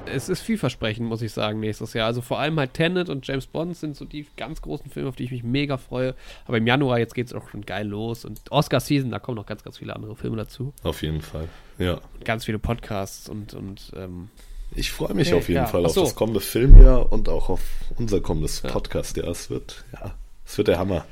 Es 0.08 0.30
ist 0.30 0.42
vielversprechend, 0.42 1.08
muss 1.08 1.22
ich 1.22 1.32
sagen, 1.32 1.60
nächstes 1.60 1.94
Jahr. 1.94 2.08
Also 2.08 2.22
vor 2.22 2.40
allem 2.40 2.60
halt 2.60 2.74
Tenet 2.74 3.08
und 3.10 3.26
James 3.26 3.48
Bond 3.48 3.78
sind 3.78 3.96
so 3.96 4.04
die 4.04 4.26
ganz 4.36 4.62
großen 4.62 4.90
Filme, 4.90 5.08
auf 5.10 5.16
die 5.16 5.24
ich 5.24 5.32
mich 5.32 5.44
mega 5.44 5.78
freue. 5.78 6.16
Aber 6.48 6.58
im 6.58 6.68
Januar, 6.68 7.00
jetzt 7.00 7.14
geht 7.16 7.28
es 7.28 7.34
auch 7.34 7.48
schon 7.50 7.62
geil 7.66 7.88
los. 7.88 8.26
Und 8.26 8.42
Oscar-Season, 8.52 9.10
da 9.12 9.20
kommen 9.20 9.38
noch 9.38 9.46
ganz, 9.46 9.64
ganz 9.64 9.78
viele 9.78 9.96
andere 9.96 10.16
Filme 10.16 10.38
dazu. 10.38 10.74
Auf 10.84 11.02
jeden 11.02 11.22
Fall. 11.22 11.48
Ja. 11.78 11.94
Und 11.94 12.26
ganz 12.26 12.46
viele 12.46 12.60
Podcasts 12.60 13.30
und, 13.30 13.54
und 13.54 13.92
ähm, 13.96 14.30
Ich 14.76 14.92
freue 14.92 15.14
mich 15.14 15.30
Okay, 15.30 15.38
auf 15.38 15.48
jeden 15.48 15.62
ja. 15.62 15.68
Fall 15.68 15.82
Ach 15.86 15.90
auf 15.90 15.94
so. 15.96 16.02
das 16.04 16.16
kommende 16.16 16.40
Filmjahr 16.42 17.12
und 17.12 17.30
auch 17.30 17.50
auf 17.50 17.62
unser 17.98 18.20
kommendes 18.22 18.64
Ja. 18.64 18.70
Podcast. 18.72 19.16
Ja, 19.18 19.30
es 19.30 19.50
wird, 19.50 19.86
ja, 19.94 20.14
es 20.46 20.58
wird 20.58 20.68
der 20.68 20.80
Hammer. 20.80 21.06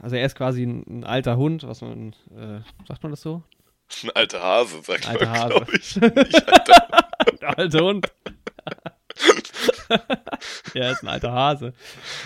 Also 0.00 0.16
er 0.16 0.26
ist 0.26 0.34
quasi 0.36 0.62
ein, 0.64 0.84
ein 0.88 1.04
alter 1.04 1.36
Hund, 1.36 1.66
was 1.66 1.80
man, 1.80 2.12
äh, 2.36 2.60
sagt 2.88 3.02
man 3.02 3.12
das 3.12 3.20
so? 3.22 3.42
Ein 4.02 4.10
alter 4.14 4.42
Hase, 4.42 4.82
sagt 4.82 5.08
Alter 5.08 5.26
man, 5.26 5.38
Hase. 5.38 5.48
glaube 5.48 5.76
ich. 5.76 5.96
Nicht 5.96 6.48
alter. 6.48 7.08
Der 7.40 7.58
alte 7.58 7.80
Hund. 7.80 8.12
ja, 10.74 10.90
ist 10.90 11.02
ein 11.02 11.08
alter 11.08 11.32
Hase. 11.32 11.72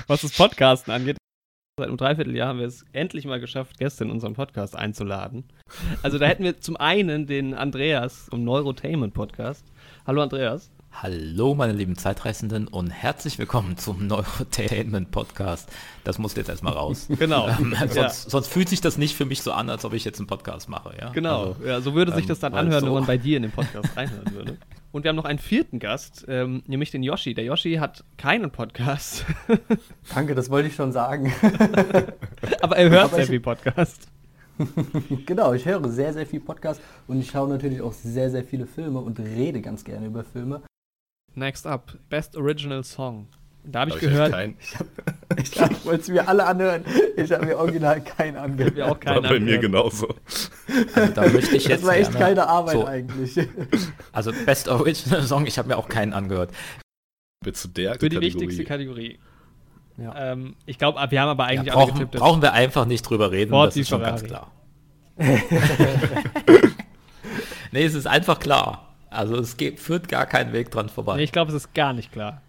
Was 0.07 0.23
das 0.23 0.33
Podcasten 0.37 0.93
angeht, 0.93 1.17
seit 1.79 1.89
einem 1.89 1.97
Dreivierteljahr 1.97 2.49
haben 2.49 2.59
wir 2.59 2.67
es 2.67 2.85
endlich 2.93 3.25
mal 3.27 3.41
geschafft, 3.41 3.79
Gäste 3.79 4.05
in 4.05 4.11
unseren 4.11 4.35
Podcast 4.35 4.77
einzuladen. 4.77 5.45
Also 6.03 6.19
da 6.19 6.27
hätten 6.27 6.45
wir 6.45 6.61
zum 6.61 6.77
einen 6.77 7.27
den 7.27 7.55
Andreas 7.55 8.27
vom 8.31 8.45
Neurotainment 8.45 9.15
Podcast. 9.15 9.65
Hallo 10.07 10.23
Andreas. 10.23 10.71
Hallo, 10.93 11.55
meine 11.55 11.73
lieben 11.73 11.97
Zeitreisenden 11.97 12.67
und 12.69 12.91
herzlich 12.91 13.39
willkommen 13.39 13.79
zum 13.79 14.07
Neurotainment 14.07 15.11
Podcast. 15.13 15.71
Das 16.05 16.19
muss 16.19 16.35
jetzt 16.35 16.49
erstmal 16.51 16.73
raus. 16.75 17.07
Genau. 17.19 17.49
Ähm, 17.49 17.75
Ja. 17.81 17.89
sonst, 17.89 18.31
sonst 18.31 18.49
fühlt 18.49 18.69
sich 18.69 18.81
das 18.81 18.99
nicht 18.99 19.17
für 19.17 19.25
mich 19.25 19.41
so 19.43 19.53
an, 19.53 19.71
als 19.71 19.85
ob 19.85 19.95
ich 19.95 20.05
jetzt 20.05 20.19
einen 20.19 20.27
Podcast 20.27 20.69
mache. 20.69 20.95
Ja? 21.01 21.11
Genau, 21.11 21.53
Also, 21.55 21.65
ja, 21.65 21.81
so 21.81 21.95
würde 21.95 22.13
sich 22.13 22.25
ähm, 22.25 22.29
das 22.29 22.41
dann 22.41 22.53
weil 22.53 22.61
anhören, 22.67 22.81
so- 22.81 22.87
wenn 22.89 22.95
man 22.95 23.07
bei 23.07 23.17
dir 23.19 23.37
in 23.37 23.45
den 23.45 23.53
Podcast 23.53 23.97
reinhören 23.97 24.35
würde. 24.35 24.59
Und 24.93 25.05
wir 25.05 25.09
haben 25.11 25.17
noch 25.17 25.25
einen 25.25 25.39
vierten 25.39 25.79
Gast, 25.79 26.27
ähm, 26.29 26.65
nämlich 26.67 26.91
den 26.91 27.03
Yoshi. 27.05 27.33
Der 27.35 27.45
Yoshi 27.45 27.75
hat 27.77 28.03
keinen 28.19 28.51
Podcast, 28.51 29.25
Danke, 30.15 30.35
das 30.35 30.51
wollte 30.51 30.69
ich 30.69 30.75
schon 30.75 30.91
sagen. 30.93 31.33
aber 32.61 32.77
er 32.77 32.91
hört 32.91 33.05
Aber 33.05 33.17
sehr 33.17 33.27
viel 33.27 33.41
Podcast. 33.41 34.09
genau, 35.25 35.55
ich 35.55 35.65
höre 35.65 35.89
sehr, 35.89 36.13
sehr 36.13 36.27
viel 36.27 36.41
Podcast 36.41 36.83
und 37.07 37.21
ich 37.21 37.31
schaue 37.31 37.49
natürlich 37.49 37.81
auch 37.81 37.93
sehr, 37.95 38.31
sehr 38.31 38.45
viele 38.45 38.67
Filme 38.67 38.99
und 38.99 39.19
rede 39.21 39.61
ganz 39.63 39.85
gerne 39.85 40.07
über 40.07 40.25
Filme. 40.25 40.61
Next 41.41 41.67
up, 41.67 41.97
Best 42.11 42.37
Original 42.37 42.85
Song. 42.85 43.27
Da 43.65 43.81
habe 43.81 43.91
ich 43.91 43.95
Hab 43.97 44.01
gehört, 44.03 44.33
kein, 44.33 44.57
Ich 45.43 45.59
wollte 45.87 46.03
es 46.03 46.09
mir 46.09 46.29
alle 46.29 46.45
anhören. 46.47 46.85
Ich 47.17 47.33
habe 47.33 47.47
mir 47.47 47.57
original 47.57 48.03
keinen 48.03 48.37
angehört. 48.37 48.77
wir 48.77 48.85
auch 48.85 48.91
war 48.91 48.99
keinen 49.01 49.23
bei 49.23 49.29
mir 49.41 49.55
angehört. 49.57 49.63
genauso. 49.63 50.09
also 50.95 51.13
da 51.15 51.23
möchte 51.29 51.57
ich 51.57 51.65
jetzt 51.65 51.81
Das 51.83 51.87
war 51.89 51.97
echt 51.97 52.11
gerne- 52.13 52.25
keine 52.27 52.47
Arbeit 52.47 52.73
so, 52.75 52.87
eigentlich. 52.87 53.39
Also 54.13 54.33
Best 54.45 54.69
Original 54.69 55.23
Song, 55.23 55.47
ich 55.47 55.57
habe 55.59 55.69
mir 55.69 55.79
auch 55.79 55.89
keinen 55.89 56.13
angehört. 56.13 56.51
Bitte 57.43 57.69
der 57.69 57.93
Für 57.95 58.09
die 58.11 58.17
Kategorie. 58.17 58.27
wichtigste 58.27 58.65
Kategorie. 58.65 59.19
Ja. 59.97 60.33
Ähm, 60.33 60.57
ich 60.67 60.77
glaube, 60.77 60.99
wir 61.11 61.21
haben 61.23 61.29
aber 61.31 61.45
Ja, 61.45 61.61
eigentlich 61.61 61.73
alle 61.75 61.87
brauchen, 61.87 61.95
getippt. 62.01 62.17
brauchen 62.19 62.43
wir 62.43 62.53
einfach 62.53 62.85
nicht 62.85 63.03
drüber 63.09 63.31
reden, 63.31 63.51
Ford 63.51 63.69
das 63.69 63.77
ist 63.79 63.89
schon 63.89 64.01
Ferrari. 64.01 64.21
ganz 64.21 64.29
klar. 64.29 64.51
nee, 67.73 67.85
es 67.85 67.95
ist 67.95 68.07
einfach 68.07 68.39
klar. 68.41 68.90
Also 69.11 69.37
es 69.37 69.57
geht, 69.57 69.81
führt 69.81 70.09
gar 70.09 70.27
keinen 70.27 70.53
Weg 70.53 70.71
dran 70.71 70.89
vorbei. 70.89 71.17
Nee, 71.17 71.25
ich 71.25 71.33
glaube, 71.33 71.51
es 71.51 71.57
ist 71.57 71.75
gar 71.75 71.93
nicht 71.93 72.13
klar. 72.13 72.41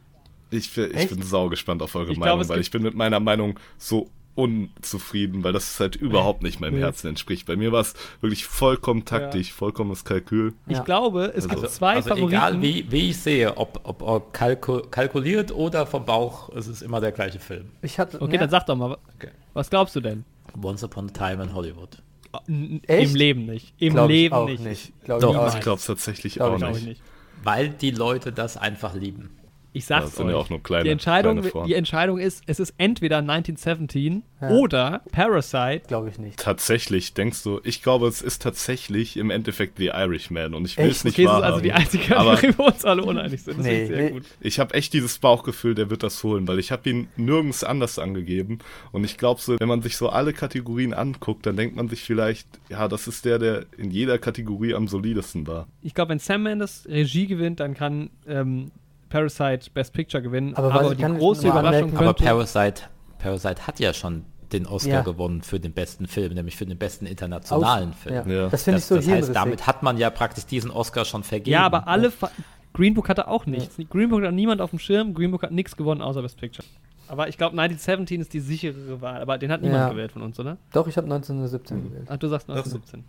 Ich, 0.52 0.74
bin- 0.74 0.92
ich 0.92 0.98
Echt? 0.98 1.10
bin 1.10 1.22
sau 1.24 1.50
gespannt 1.50 1.82
auf 1.82 1.96
eure 1.96 2.12
Ich 2.12 2.18
Meinung, 2.18 2.40
glaub, 2.40 2.50
weil 2.50 2.60
ich 2.60 2.72
bin 2.72 2.84
mit 2.84 2.94
meiner 2.94 3.20
Meinung 3.20 3.58
so 3.78 4.10
unzufrieden, 4.36 5.44
weil 5.44 5.54
das 5.54 5.80
halt 5.80 5.96
überhaupt 5.96 6.42
nicht 6.44 6.60
meinem. 6.60 6.78
Herzen 6.78 7.08
entspricht. 7.08 7.46
Bei 7.48 7.56
mir 7.56 7.72
war 7.72 7.82
es 7.82 7.94
wirklich 8.22 8.46
vollkommen 8.46 9.06
taktisch, 9.06 9.52
vollkommenes 9.52 10.06
Kalkül. 10.06 10.54
Ich 10.68 10.78
Ja. 10.78 10.84
glaube, 10.84 11.34
es 11.36 11.48
gibt 11.48 11.70
zwei 11.70 11.96
also 11.96 12.10
Favoriten. 12.10 12.30
egal 12.30 12.62
wie, 12.62 12.90
wie 12.92 13.10
ich 13.10 13.18
sehe, 13.18 13.58
ob, 13.58 13.82
ob, 13.84 14.02
ob 14.02 14.34
kalku 14.34 14.82
kalkuliert 14.90 15.52
oder 15.52 15.86
vom 15.86 16.06
Bauch, 16.06 16.50
es 16.56 16.68
ist 16.68 16.82
immer 16.82 17.02
der 17.02 17.12
gleiche 17.12 17.40
Film. 17.40 17.70
Ich 17.82 18.00
hatte, 18.00 18.22
Okay, 18.22 18.34
ja, 18.36 18.40
dann 18.42 18.50
sag 18.50 18.66
doch 18.66 18.76
mal, 18.76 18.98
Okay. 19.16 19.32
was 19.54 19.70
glaubst 19.70 19.96
du 19.96 20.00
denn? 20.02 20.24
Once 20.62 20.84
Upon 20.84 21.10
a 21.10 21.12
Time 21.12 21.44
in 21.44 21.54
Hollywood. 21.54 22.02
N- 22.48 22.82
Echt? 22.88 23.10
Im 23.10 23.16
Leben 23.16 23.46
nicht. 23.46 23.74
Im 23.80 23.94
glaub 23.94 24.10
ich 24.10 24.16
Leben 24.16 24.36
auch 24.36 24.48
nicht. 24.48 24.64
nicht. 24.64 24.94
Glaub 25.04 25.22
Doch. 25.22 25.32
ich 25.32 25.38
auch 25.38 25.56
Ich 25.56 25.62
glaube 25.62 25.80
es 25.80 25.86
tatsächlich 25.86 26.34
Glaub 26.36 26.54
auch 26.54 26.56
ich 26.58 26.64
nicht. 26.64 26.78
ich 26.82 26.88
nicht. 26.88 27.02
Weil 27.44 27.70
die 27.70 27.92
Leute 27.92 28.32
das 28.32 28.58
einfach 28.58 28.94
lieben. 28.94 29.32
Ich 29.74 29.84
Ja, 29.88 30.00
sag's 30.00 30.06
das 30.08 30.16
sind 30.18 30.26
euch. 30.28 30.32
ja 30.34 30.38
auch 30.38 30.50
nur 30.50 30.62
kleine, 30.62 30.84
die, 30.84 30.90
Entscheidung, 30.90 31.42
die 31.66 31.74
Entscheidung 31.76 32.18
ist, 32.20 32.44
es 32.46 32.60
ist 32.60 32.74
entweder 32.78 33.20
1917 33.20 34.24
Ja. 34.42 34.50
oder 34.50 35.02
Parasite. 35.12 35.84
Glaube 35.88 36.10
ich 36.10 36.18
nicht. 36.20 36.38
Tatsächlich, 36.40 37.14
denkst 37.14 37.44
du, 37.44 37.62
ich 37.64 37.82
glaube, 37.82 38.08
es 38.08 38.22
ist 38.22 38.42
tatsächlich 38.42 39.16
im 39.18 39.30
Endeffekt 39.30 39.78
The 39.78 39.88
Irishman 39.88 40.54
und 40.54 40.66
ich 40.66 40.78
will 40.78 40.90
es 40.90 41.04
nicht 41.04 41.16
Okay, 41.16 41.26
wahrhaben. 41.28 41.44
also 41.46 41.60
die 41.62 41.72
einzige 41.74 42.04
Kategorie, 42.04 42.54
wo 42.58 42.64
uns 42.64 42.84
alle 42.86 43.04
uneinig 43.04 43.44
sind. 43.44 43.60
Das 43.60 43.66
nee, 43.66 43.86
sehr 43.86 43.98
nee. 43.98 44.10
gut. 44.12 44.24
ich 44.42 44.60
habe 44.60 44.74
echt 44.74 44.94
dieses 44.94 45.20
Bauchgefühl, 45.20 45.74
der 45.76 45.90
wird 45.90 46.04
das 46.04 46.22
holen, 46.24 46.48
weil 46.48 46.60
ich 46.60 46.72
habe 46.72 46.90
ihn 46.90 47.08
nirgends 47.16 47.64
anders 47.64 47.98
angegeben 48.00 48.60
und 48.92 49.04
ich 49.04 49.18
glaube 49.18 49.40
so, 49.42 49.58
wenn 49.60 49.68
man 49.70 49.82
sich 49.82 49.96
so 49.98 50.10
alle 50.10 50.34
Kategorien 50.34 50.94
anguckt, 50.94 51.46
dann 51.46 51.56
denkt 51.56 51.76
man 51.76 51.88
sich 51.88 52.02
vielleicht, 52.02 52.48
ja, 52.70 52.88
das 52.88 53.08
ist 53.08 53.26
der, 53.26 53.40
der 53.40 53.66
in 53.78 53.92
jeder 53.92 54.18
Kategorie 54.18 54.74
am 54.74 54.88
solidesten 54.88 55.48
war. 55.48 55.68
Ich 55.82 55.94
glaube, 55.94 56.10
wenn 56.10 56.20
Sam 56.20 56.44
Mendes 56.44 56.86
Regie 56.90 57.28
gewinnt, 57.28 57.60
dann 57.60 57.74
kann 57.74 58.10
ähm, 58.28 58.72
Parasite 59.12 59.70
Best 59.74 59.94
Picture 59.94 60.24
gewinnen. 60.24 60.56
Aber 60.56 60.74
Aber, 60.74 60.96
die 60.96 61.04
große 61.04 61.48
Überraschung 61.48 61.66
anmerken- 61.92 61.98
Aber 61.98 62.06
könnte... 62.14 62.24
Parasite, 62.24 62.82
Parasite 63.20 63.68
hat 63.68 63.80
ja 63.80 63.94
schon 63.94 64.26
den 64.52 64.66
Oscar 64.68 64.90
Ja. 64.90 65.02
gewonnen 65.02 65.44
für 65.44 65.60
den 65.60 65.72
besten 65.74 66.08
Film, 66.08 66.34
nämlich 66.34 66.56
für 66.58 66.66
den 66.66 66.78
besten 66.78 67.06
internationalen 67.06 67.92
Aus- 67.92 67.96
Film. 68.00 68.16
Ja. 68.16 68.26
Ja. 68.28 68.50
Das 68.50 68.64
finde 68.64 68.80
ich 68.80 68.86
so 68.86 68.96
das 68.96 69.08
heißt, 69.08 69.36
damit 69.36 69.68
hat 69.68 69.84
man 69.84 69.98
ja 69.98 70.10
praktisch 70.10 70.46
diesen 70.46 70.72
Oscar 70.72 71.06
schon 71.06 71.24
vergeben. 71.24 71.52
ja, 71.54 71.66
aber 71.66 71.88
alle... 71.88 72.10
Fa 72.12 72.32
Green 72.74 72.94
Book 72.94 73.10
hatte 73.10 73.28
auch 73.28 73.46
nichts. 73.46 73.76
Green 73.90 74.10
Book 74.10 74.24
hat 74.24 74.34
niemand 74.34 74.62
auf 74.62 74.70
dem 74.70 74.80
Schirm. 74.80 75.14
Green 75.14 75.30
Book 75.32 75.44
hat 75.44 75.52
nichts 75.52 75.76
gewonnen, 75.76 76.02
außer 76.02 76.22
Best 76.22 76.38
Picture. 76.40 76.66
Aber 77.10 77.28
ich 77.28 77.38
glaube, 77.38 77.52
1917 77.60 78.22
ist 78.22 78.34
die 78.34 78.40
sicherere 78.40 79.02
Wahl. 79.02 79.22
Aber 79.22 79.38
den 79.38 79.52
hat 79.52 79.62
niemand 79.62 79.82
Ja. 79.82 79.90
gewählt 79.90 80.14
von 80.14 80.22
uns, 80.22 80.40
oder? 80.40 80.58
Doch, 80.72 80.88
ich 80.88 80.96
habe 80.96 81.06
1917 81.08 81.84
gewählt. 81.84 82.08
Ach, 82.10 82.16
du 82.16 82.30
sagst 82.30 82.50
1917. 82.50 83.04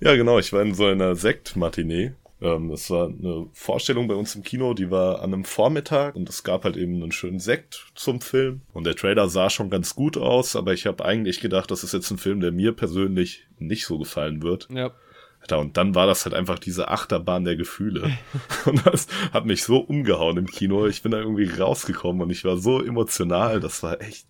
Ja, 0.00 0.16
genau. 0.16 0.40
Ich 0.40 0.52
war 0.52 0.60
in 0.62 0.74
so 0.74 0.86
einer 0.86 1.14
Sekt-Matinee. 1.14 2.14
Ähm, 2.44 2.68
das 2.68 2.90
war 2.90 3.06
eine 3.06 3.46
Vorstellung 3.54 4.06
bei 4.06 4.14
uns 4.14 4.34
im 4.34 4.42
Kino, 4.42 4.74
die 4.74 4.90
war 4.90 5.22
an 5.22 5.32
einem 5.32 5.44
Vormittag 5.44 6.14
und 6.14 6.28
es 6.28 6.44
gab 6.44 6.64
halt 6.64 6.76
eben 6.76 7.02
einen 7.02 7.10
schönen 7.10 7.40
Sekt 7.40 7.86
zum 7.94 8.20
Film. 8.20 8.60
Und 8.74 8.84
der 8.84 8.94
Trailer 8.94 9.28
sah 9.28 9.48
schon 9.48 9.70
ganz 9.70 9.94
gut 9.94 10.18
aus, 10.18 10.54
aber 10.54 10.74
ich 10.74 10.86
habe 10.86 11.04
eigentlich 11.04 11.40
gedacht, 11.40 11.70
das 11.70 11.82
ist 11.82 11.94
jetzt 11.94 12.10
ein 12.10 12.18
Film, 12.18 12.40
der 12.40 12.52
mir 12.52 12.72
persönlich 12.72 13.46
nicht 13.58 13.86
so 13.86 13.98
gefallen 13.98 14.42
wird. 14.42 14.68
Ja. 14.70 14.92
Alter, 15.40 15.58
und 15.58 15.76
dann 15.76 15.94
war 15.94 16.06
das 16.06 16.24
halt 16.24 16.34
einfach 16.34 16.58
diese 16.58 16.88
Achterbahn 16.88 17.44
der 17.44 17.56
Gefühle. 17.56 18.16
Und 18.64 18.86
das 18.86 19.08
hat 19.30 19.44
mich 19.44 19.62
so 19.62 19.76
umgehauen 19.76 20.38
im 20.38 20.46
Kino. 20.46 20.86
Ich 20.86 21.02
bin 21.02 21.12
da 21.12 21.18
irgendwie 21.18 21.50
rausgekommen 21.50 22.22
und 22.22 22.30
ich 22.30 22.46
war 22.46 22.56
so 22.56 22.82
emotional. 22.82 23.60
Das 23.60 23.82
war 23.82 24.00
echt 24.00 24.26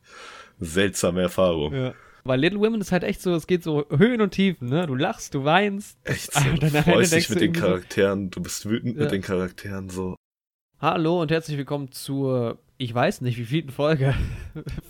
seltsame 0.58 1.22
Erfahrung. 1.22 1.72
Ja. 1.72 1.94
Weil 2.26 2.40
Little 2.40 2.58
Women 2.60 2.80
ist 2.80 2.90
halt 2.90 3.04
echt 3.04 3.20
so, 3.20 3.34
es 3.34 3.46
geht 3.46 3.62
so 3.62 3.84
Höhen 3.90 4.22
und 4.22 4.30
Tiefen, 4.30 4.70
ne? 4.70 4.86
Du 4.86 4.94
lachst, 4.94 5.34
du 5.34 5.44
weinst. 5.44 5.98
Echt 6.04 6.32
so. 6.32 6.40
Und 6.48 6.62
Du 6.62 6.68
freust 6.70 7.12
dich 7.12 7.28
mit 7.28 7.38
den 7.38 7.48
irgendwie 7.48 7.60
so, 7.60 7.66
Charakteren, 7.66 8.30
du 8.30 8.40
bist 8.42 8.66
wütend 8.66 8.96
Ja. 8.96 9.02
mit 9.02 9.12
den 9.12 9.20
Charakteren 9.20 9.90
so. 9.90 10.16
Hallo 10.80 11.20
und 11.20 11.30
herzlich 11.30 11.58
willkommen 11.58 11.92
zur, 11.92 12.58
ich 12.78 12.94
weiß 12.94 13.20
nicht, 13.20 13.36
wie 13.36 13.44
vielten 13.44 13.68
Folge. 13.72 14.14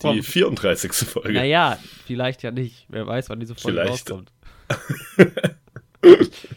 Die 0.04 0.22
34. 0.22 0.92
Folge. 0.92 1.32
Naja, 1.32 1.76
vielleicht 2.06 2.44
ja 2.44 2.52
nicht. 2.52 2.86
Wer 2.88 3.04
weiß, 3.08 3.28
wann 3.30 3.40
diese 3.40 3.56
Folge 3.56 3.80
Vielleicht. 3.80 3.90
rauskommt. 4.08 4.32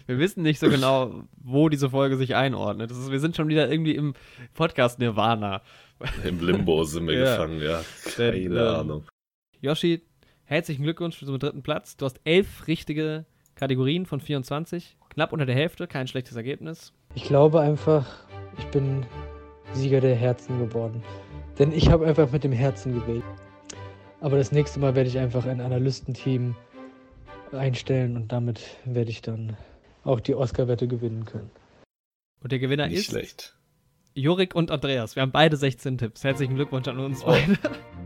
wir 0.05 0.19
wissen 0.19 0.43
nicht 0.43 0.59
so 0.59 0.69
genau, 0.69 1.23
wo 1.41 1.69
diese 1.69 1.89
Folge 1.89 2.17
sich 2.17 2.35
einordnet. 2.35 2.91
Ist, 2.91 3.09
wir 3.09 3.19
sind 3.19 3.35
schon 3.35 3.47
wieder 3.47 3.67
irgendwie 3.71 3.95
im 3.95 4.13
Podcast 4.53 4.99
Nirvana. 4.99 5.63
Im 6.23 6.39
Limbo 6.39 6.83
sind 6.83 7.07
wir 7.07 7.15
Ja. 7.17 7.31
gefangen, 7.31 7.61
ja. 7.63 7.83
Denn, 8.19 8.33
Keine 8.53 8.59
ähm, 8.59 8.75
Ahnung. 8.75 9.03
Yoshi, 9.59 10.03
herzlichen 10.47 10.83
Glückwunsch 10.83 11.19
zum 11.19 11.37
dritten 11.37 11.61
Platz. 11.61 11.97
Du 11.97 12.05
hast 12.05 12.19
elf 12.23 12.67
richtige 12.67 13.25
Kategorien 13.55 14.05
von 14.05 14.19
24. 14.19 14.97
Knapp 15.09 15.33
unter 15.33 15.45
der 15.45 15.55
Hälfte, 15.55 15.87
kein 15.87 16.07
schlechtes 16.07 16.35
Ergebnis. 16.35 16.93
Ich 17.15 17.23
glaube 17.23 17.59
einfach, 17.59 18.05
ich 18.57 18.65
bin 18.67 19.05
Sieger 19.73 19.99
der 20.01 20.15
Herzen 20.15 20.59
geworden. 20.59 21.03
Denn 21.59 21.71
ich 21.71 21.89
habe 21.89 22.05
einfach 22.05 22.31
mit 22.31 22.43
dem 22.43 22.51
Herzen 22.51 22.93
gewählt. 22.93 23.23
Aber 24.21 24.37
das 24.37 24.51
nächste 24.51 24.79
Mal 24.79 24.95
werde 24.95 25.09
ich 25.09 25.19
einfach 25.19 25.45
ein 25.45 25.61
Analystenteam 25.61 26.55
einstellen 27.51 28.15
und 28.15 28.31
damit 28.31 28.61
werde 28.85 29.09
ich 29.09 29.21
dann 29.21 29.57
auch 30.03 30.19
die 30.19 30.35
Oscar-Wette 30.35 30.87
gewinnen 30.87 31.25
können. 31.25 31.49
Und 32.41 32.51
der 32.51 32.59
Gewinner 32.59 32.87
Nicht 32.87 32.99
ist 32.99 33.05
schlecht. 33.07 33.55
Jorik 34.13 34.55
und 34.55 34.71
Andreas. 34.71 35.15
Wir 35.15 35.21
haben 35.21 35.31
beide 35.31 35.57
16 35.57 35.97
Tipps. 35.97 36.23
Herzlichen 36.23 36.55
Glückwunsch 36.55 36.87
an 36.87 36.99
uns 36.99 37.23
Oh. 37.23 37.27
beide. 37.27 37.57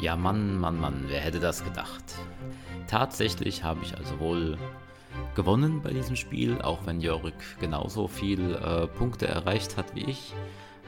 Ja, 0.00 0.14
Mann, 0.14 0.60
Mann, 0.60 0.78
Mann, 0.80 1.04
wer 1.08 1.20
hätte 1.20 1.40
das 1.40 1.64
gedacht? 1.64 2.04
Tatsächlich 2.86 3.64
habe 3.64 3.80
ich 3.82 3.96
also 3.96 4.20
wohl 4.20 4.56
gewonnen 5.34 5.82
bei 5.82 5.92
diesem 5.92 6.14
Spiel, 6.14 6.60
auch 6.62 6.86
wenn 6.86 7.00
Jörg 7.00 7.32
genauso 7.60 8.06
viel 8.06 8.54
äh, 8.54 8.86
Punkte 8.86 9.26
erreicht 9.26 9.76
hat 9.76 9.96
wie 9.96 10.04
ich. 10.04 10.34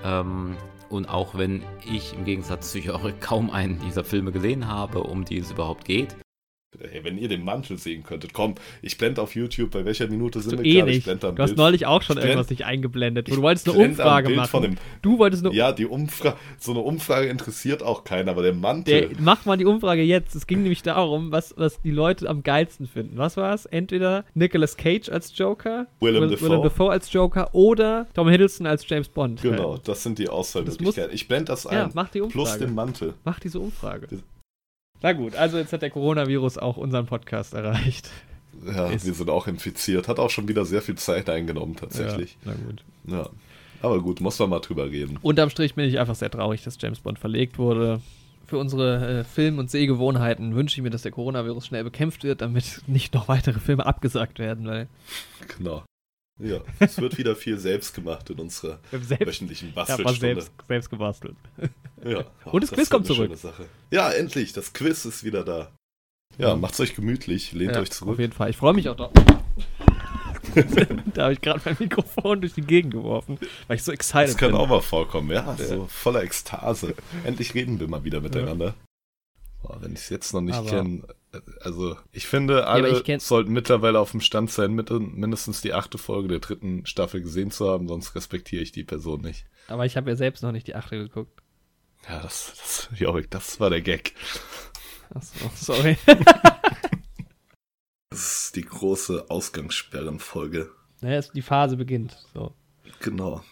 Ähm, 0.05 0.57
und 0.89 1.09
auch 1.09 1.37
wenn 1.37 1.65
ich 1.85 2.15
im 2.15 2.25
Gegensatz 2.25 2.71
zu 2.71 2.79
Jörg 2.79 3.19
kaum 3.21 3.51
einen 3.51 3.81
dieser 3.81 4.05
Filme 4.05 4.31
gesehen 4.31 4.69
habe, 4.69 5.03
um 5.03 5.25
die 5.25 5.39
es 5.39 5.51
überhaupt 5.51 5.85
geht. 5.85 6.17
Wenn 7.03 7.19
ihr 7.19 7.27
den 7.27 7.45
Mantel 7.45 7.79
sehen 7.79 8.05
könntet, 8.05 8.33
komm, 8.33 8.55
ich 8.81 8.97
blende 8.97 9.21
auf 9.21 9.35
YouTube, 9.35 9.73
bei 9.73 9.85
welcher 9.85 10.07
Minute 10.07 10.41
sind 10.41 10.57
wir 10.59 10.65
eh 10.65 10.75
gerade? 10.79 10.91
Ich 10.93 10.97
nicht. 10.99 11.05
blend 11.05 11.23
da 11.25 11.31
ein 11.31 11.35
Du 11.37 11.43
hast 11.43 11.51
Bild. 11.51 11.59
neulich 11.59 11.87
auch 11.87 12.01
schon 12.01 12.17
irgendwas 12.17 12.49
nicht 12.49 12.65
eingeblendet. 12.65 13.29
Du 13.29 13.43
wolltest 13.43 13.69
eine 13.69 13.77
Umfrage 13.89 14.31
machen. 14.31 14.49
Von 14.49 14.63
dem, 14.63 14.77
du 15.03 15.19
wolltest 15.19 15.45
eine 15.45 15.53
ja, 15.55 15.73
die 15.73 15.87
Umfrage, 15.87 16.37
so 16.61 16.71
eine 16.71 16.81
Umfrage 16.81 17.27
interessiert 17.27 17.83
auch 17.83 18.05
keinen, 18.05 18.29
aber 18.29 18.43
der 18.43 18.55
Mantel. 18.55 19.09
Der, 19.09 19.11
mach 19.19 19.45
mal 19.47 19.57
die 19.57 19.65
Umfrage 19.65 20.03
jetzt. 20.03 20.37
Es 20.37 20.47
ging 20.47 20.63
nämlich 20.63 20.83
darum, 20.83 21.33
was, 21.33 21.55
was 21.57 21.83
die 21.83 21.91
Leute 21.91 22.29
am 22.29 22.45
geilsten 22.45 22.87
finden. 22.87 23.19
Was 23.19 23.37
war 23.37 23.53
es? 23.53 23.67
Entweder 23.67 24.25
Nicolas 24.35 24.77
Cage 24.77 25.09
als 25.09 25.37
Joker, 25.37 25.89
Willem 25.99 26.23
Will- 26.23 26.31
Dafoe. 26.31 26.51
Willem 26.51 26.63
Dafoe 26.63 26.91
als 26.93 27.13
Joker 27.13 27.53
oder 27.53 28.07
Tom 28.15 28.29
Hiddleston 28.29 28.69
als 28.69 28.89
James 28.89 29.09
Bond. 29.09 29.43
genau, 29.43 29.77
das 29.79 30.05
sind 30.05 30.21
die 30.21 30.29
Auswahlmöglichkeiten. 30.29 31.13
Ich 31.13 31.27
blende 31.27 31.47
das 31.47 31.67
ein. 31.67 31.77
Ja, 31.77 31.91
mach 31.95 32.11
die 32.11 32.21
plus 32.21 32.35
Umfrage. 32.51 32.67
den 32.67 32.75
Mantel. 32.77 33.15
Mach 33.25 33.41
diese 33.41 33.59
Umfrage. 33.59 34.07
Das- 34.07 34.21
Na 35.03 35.13
gut, 35.13 35.35
also 35.35 35.59
jetzt 35.59 35.73
hat 35.73 35.83
der 35.83 35.91
Coronavirus 35.91 36.59
auch 36.59 36.77
unseren 36.77 37.07
Podcast 37.07 37.55
erreicht. 37.55 38.11
Ja, 38.67 38.89
Ist- 38.89 39.07
wir 39.07 39.15
sind 39.15 39.31
auch 39.31 39.47
infiziert. 39.47 40.09
Hat 40.09 40.19
auch 40.19 40.29
schon 40.31 40.47
wieder 40.49 40.65
sehr 40.67 40.83
viel 40.83 40.97
Zeit 40.97 41.31
eingenommen, 41.31 41.77
tatsächlich. 41.77 42.37
Ja, 42.45 42.53
na 42.53 42.67
gut. 42.67 42.85
Ja. 43.07 43.29
Aber 43.83 44.01
gut, 44.03 44.21
muss 44.21 44.39
man 44.39 44.51
mal 44.51 44.61
drüber 44.61 44.91
reden. 44.91 45.19
Unterm 45.23 45.49
Strich 45.49 45.75
bin 45.75 45.89
ich 45.89 45.99
einfach 45.99 46.15
sehr 46.15 46.31
traurig, 46.31 46.63
dass 46.65 46.77
James 46.81 47.01
Bond 47.01 47.19
verlegt 47.19 47.59
wurde. 47.59 48.03
Für 48.47 48.59
unsere 48.59 49.21
äh, 49.21 49.25
Film- 49.25 49.59
und 49.59 49.71
Sehgewohnheiten 49.71 50.55
wünsche 50.55 50.77
ich 50.77 50.83
mir, 50.83 50.91
dass 50.91 51.03
der 51.03 51.13
Coronavirus 51.13 51.67
schnell 51.69 51.85
bekämpft 51.85 52.25
wird, 52.25 52.43
damit 52.43 52.83
nicht 52.87 53.15
noch 53.15 53.29
weitere 53.29 53.59
Filme 53.61 53.87
abgesagt 53.87 54.39
werden, 54.39 54.67
weil 54.67 54.89
Genau. 55.57 55.83
Ja, 56.43 56.61
es 56.79 56.99
wird 57.01 57.19
wieder 57.19 57.37
viel 57.37 57.59
selbst 57.59 57.95
gemacht 57.95 58.31
in 58.31 58.39
unserer 58.39 58.79
selbst, 58.91 59.27
wöchentlichen 59.27 59.73
Bastelstunde. 59.75 60.19
selbst, 60.19 60.53
selbst 60.67 60.91
gebastelt. 60.91 61.37
Ja. 62.05 62.25
Und 62.45 62.63
das 62.63 62.71
Quiz 62.71 62.79
wird 62.79 62.91
kommt 62.91 63.07
zurück. 63.07 63.31
Ja, 63.91 64.11
endlich, 64.11 64.53
das 64.53 64.73
Quiz 64.73 65.05
ist 65.05 65.25
wieder 65.25 65.45
da. 65.45 65.71
Ja, 66.39 66.57
macht's 66.57 66.81
euch 66.81 66.95
gemütlich, 66.95 67.53
lehnt 67.53 67.75
Ja, 67.75 67.83
euch 67.83 67.91
zurück. 67.91 68.15
Auf 68.15 68.19
jeden 68.19 68.33
Fall. 68.33 68.51
Ich 68.51 68.57
freue 68.57 68.73
mich 68.73 68.89
auch 68.89 68.97
da. 68.97 69.11
da 71.15 71.25
habe 71.25 71.33
ich 71.35 71.41
gerade 71.41 71.61
mein 71.65 71.77
Mikrofon 71.79 72.41
durch 72.41 72.55
die 72.55 72.63
Gegend 72.63 72.93
geworfen, 72.95 73.39
weil 73.67 73.77
ich 73.77 73.83
so 73.83 73.93
excited 73.93 74.31
Das 74.31 74.37
kann 74.37 74.53
bin. 74.53 74.61
auch 74.61 74.69
mal 74.69 74.81
vorkommen, 74.81 75.31
ja. 75.31 75.57
So 75.57 75.87
voller 75.89 76.23
Ekstase. 76.23 76.95
Endlich 77.25 77.55
reden 77.55 77.79
wir 77.79 77.89
mal 77.89 78.05
wieder 78.05 78.21
miteinander. 78.21 78.75
Boah, 79.63 79.77
wenn 79.81 79.93
ich 79.93 80.01
es 80.01 80.09
jetzt 80.09 80.33
noch 80.33 80.41
nicht 80.41 80.67
kenne. 80.67 81.03
Also, 81.61 81.97
ich 82.11 82.27
finde, 82.27 82.67
alle 82.67 82.89
aber 82.89 83.09
ich 83.09 83.23
sollten 83.23 83.53
mittlerweile 83.53 84.01
auf 84.01 84.11
dem 84.11 84.21
Stand 84.21 84.51
sein, 84.51 84.73
mit, 84.73 84.91
mindestens 84.91 85.61
die 85.61 85.73
achte 85.73 85.97
Folge 85.97 86.29
der 86.29 86.41
dritten 86.41 86.87
Staffel 86.87 87.21
gesehen 87.21 87.51
zu 87.51 87.69
haben, 87.69 87.87
sonst 87.87 88.15
respektiere 88.17 88.63
ich 88.63 88.73
die 88.73 88.83
Person 88.83 89.21
nicht. 89.21 89.47
Aber 89.69 89.87
ich 89.87 89.97
habe 89.97 90.11
ja 90.11 90.17
selbst 90.17 90.43
noch 90.43 90.53
nicht 90.53 90.67
die 90.67 90.75
achte 90.75 90.97
geguckt. 90.97 91.41
Ja, 92.09 92.21
das, 92.21 92.53
das, 92.57 92.99
Jorik, 92.99 93.31
das 93.31 93.61
war 93.61 93.71
der 93.71 93.83
Gag. 93.83 94.15
Achso, 95.15 95.51
sorry. 95.55 95.97
Das 98.13 98.47
ist 98.47 98.57
die 98.57 98.63
große 98.63 99.31
Ausgangssperrenfolge. 99.31 100.69
naja, 101.01 101.21
die 101.33 101.43
Phase 101.43 101.77
beginnt. 101.77 102.19
So. 102.35 102.53
Genau. 102.99 103.45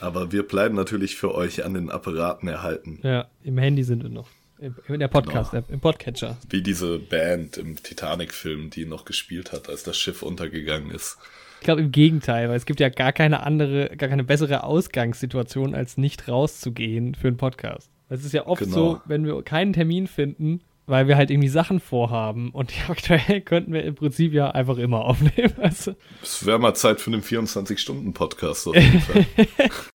Aber 0.00 0.32
wir 0.32 0.48
bleiben 0.48 0.74
natürlich 0.74 1.16
für 1.16 1.34
euch 1.34 1.66
an 1.66 1.74
den 1.74 1.90
Apparaten 1.90 2.48
erhalten. 2.48 3.00
Ja, 3.02 3.28
im 3.42 3.58
Handy 3.58 3.84
sind 3.84 4.02
wir 4.02 4.08
noch. 4.08 4.28
Im- 4.60 4.74
In 4.88 5.00
der 5.00 5.08
Podcast-App, 5.08 5.70
im 5.70 5.80
Podcatcher. 5.80 6.36
Wie 6.48 6.62
diese 6.62 6.98
Band 6.98 7.56
im 7.56 7.76
Titanic-Film, 7.82 8.70
die 8.70 8.84
noch 8.84 9.04
gespielt 9.04 9.52
hat, 9.52 9.68
als 9.68 9.82
das 9.84 9.96
Schiff 9.98 10.22
untergegangen 10.22 10.90
ist. 10.90 11.16
Ich 11.60 11.64
glaube 11.64 11.80
im 11.82 11.92
Gegenteil, 11.92 12.48
weil 12.48 12.56
es 12.56 12.66
gibt 12.66 12.80
ja 12.80 12.88
gar 12.88 13.12
keine 13.12 13.42
andere, 13.42 13.90
gar 13.96 14.08
keine 14.08 14.24
bessere 14.24 14.64
Ausgangssituation, 14.64 15.74
als 15.74 15.96
nicht 15.96 16.28
rauszugehen 16.28 17.14
für 17.14 17.28
einen 17.28 17.36
Podcast. 17.36 17.90
Es 18.08 18.24
ist 18.24 18.32
ja 18.32 18.46
oft 18.46 18.60
Genau. 18.62 18.74
so, 18.74 19.00
wenn 19.06 19.24
wir 19.26 19.40
keinen 19.42 19.72
Termin 19.72 20.06
finden, 20.06 20.60
weil 20.86 21.06
wir 21.06 21.16
halt 21.16 21.30
irgendwie 21.30 21.48
Sachen 21.48 21.78
vorhaben 21.80 22.50
und 22.50 22.72
aktuell 22.88 23.40
könnten 23.42 23.72
wir 23.72 23.84
im 23.84 23.94
Prinzip 23.94 24.32
ja 24.32 24.50
einfach 24.50 24.78
immer 24.78 25.04
aufnehmen. 25.04 25.52
Also, 25.58 25.94
Es 26.22 26.44
wäre 26.44 26.58
mal 26.58 26.74
Zeit 26.74 27.00
für 27.00 27.10
einen 27.12 27.22
24-Stunden-Podcast 27.22 28.68
auf 28.68 28.74
jeden 28.76 29.00
Fall. 29.00 29.26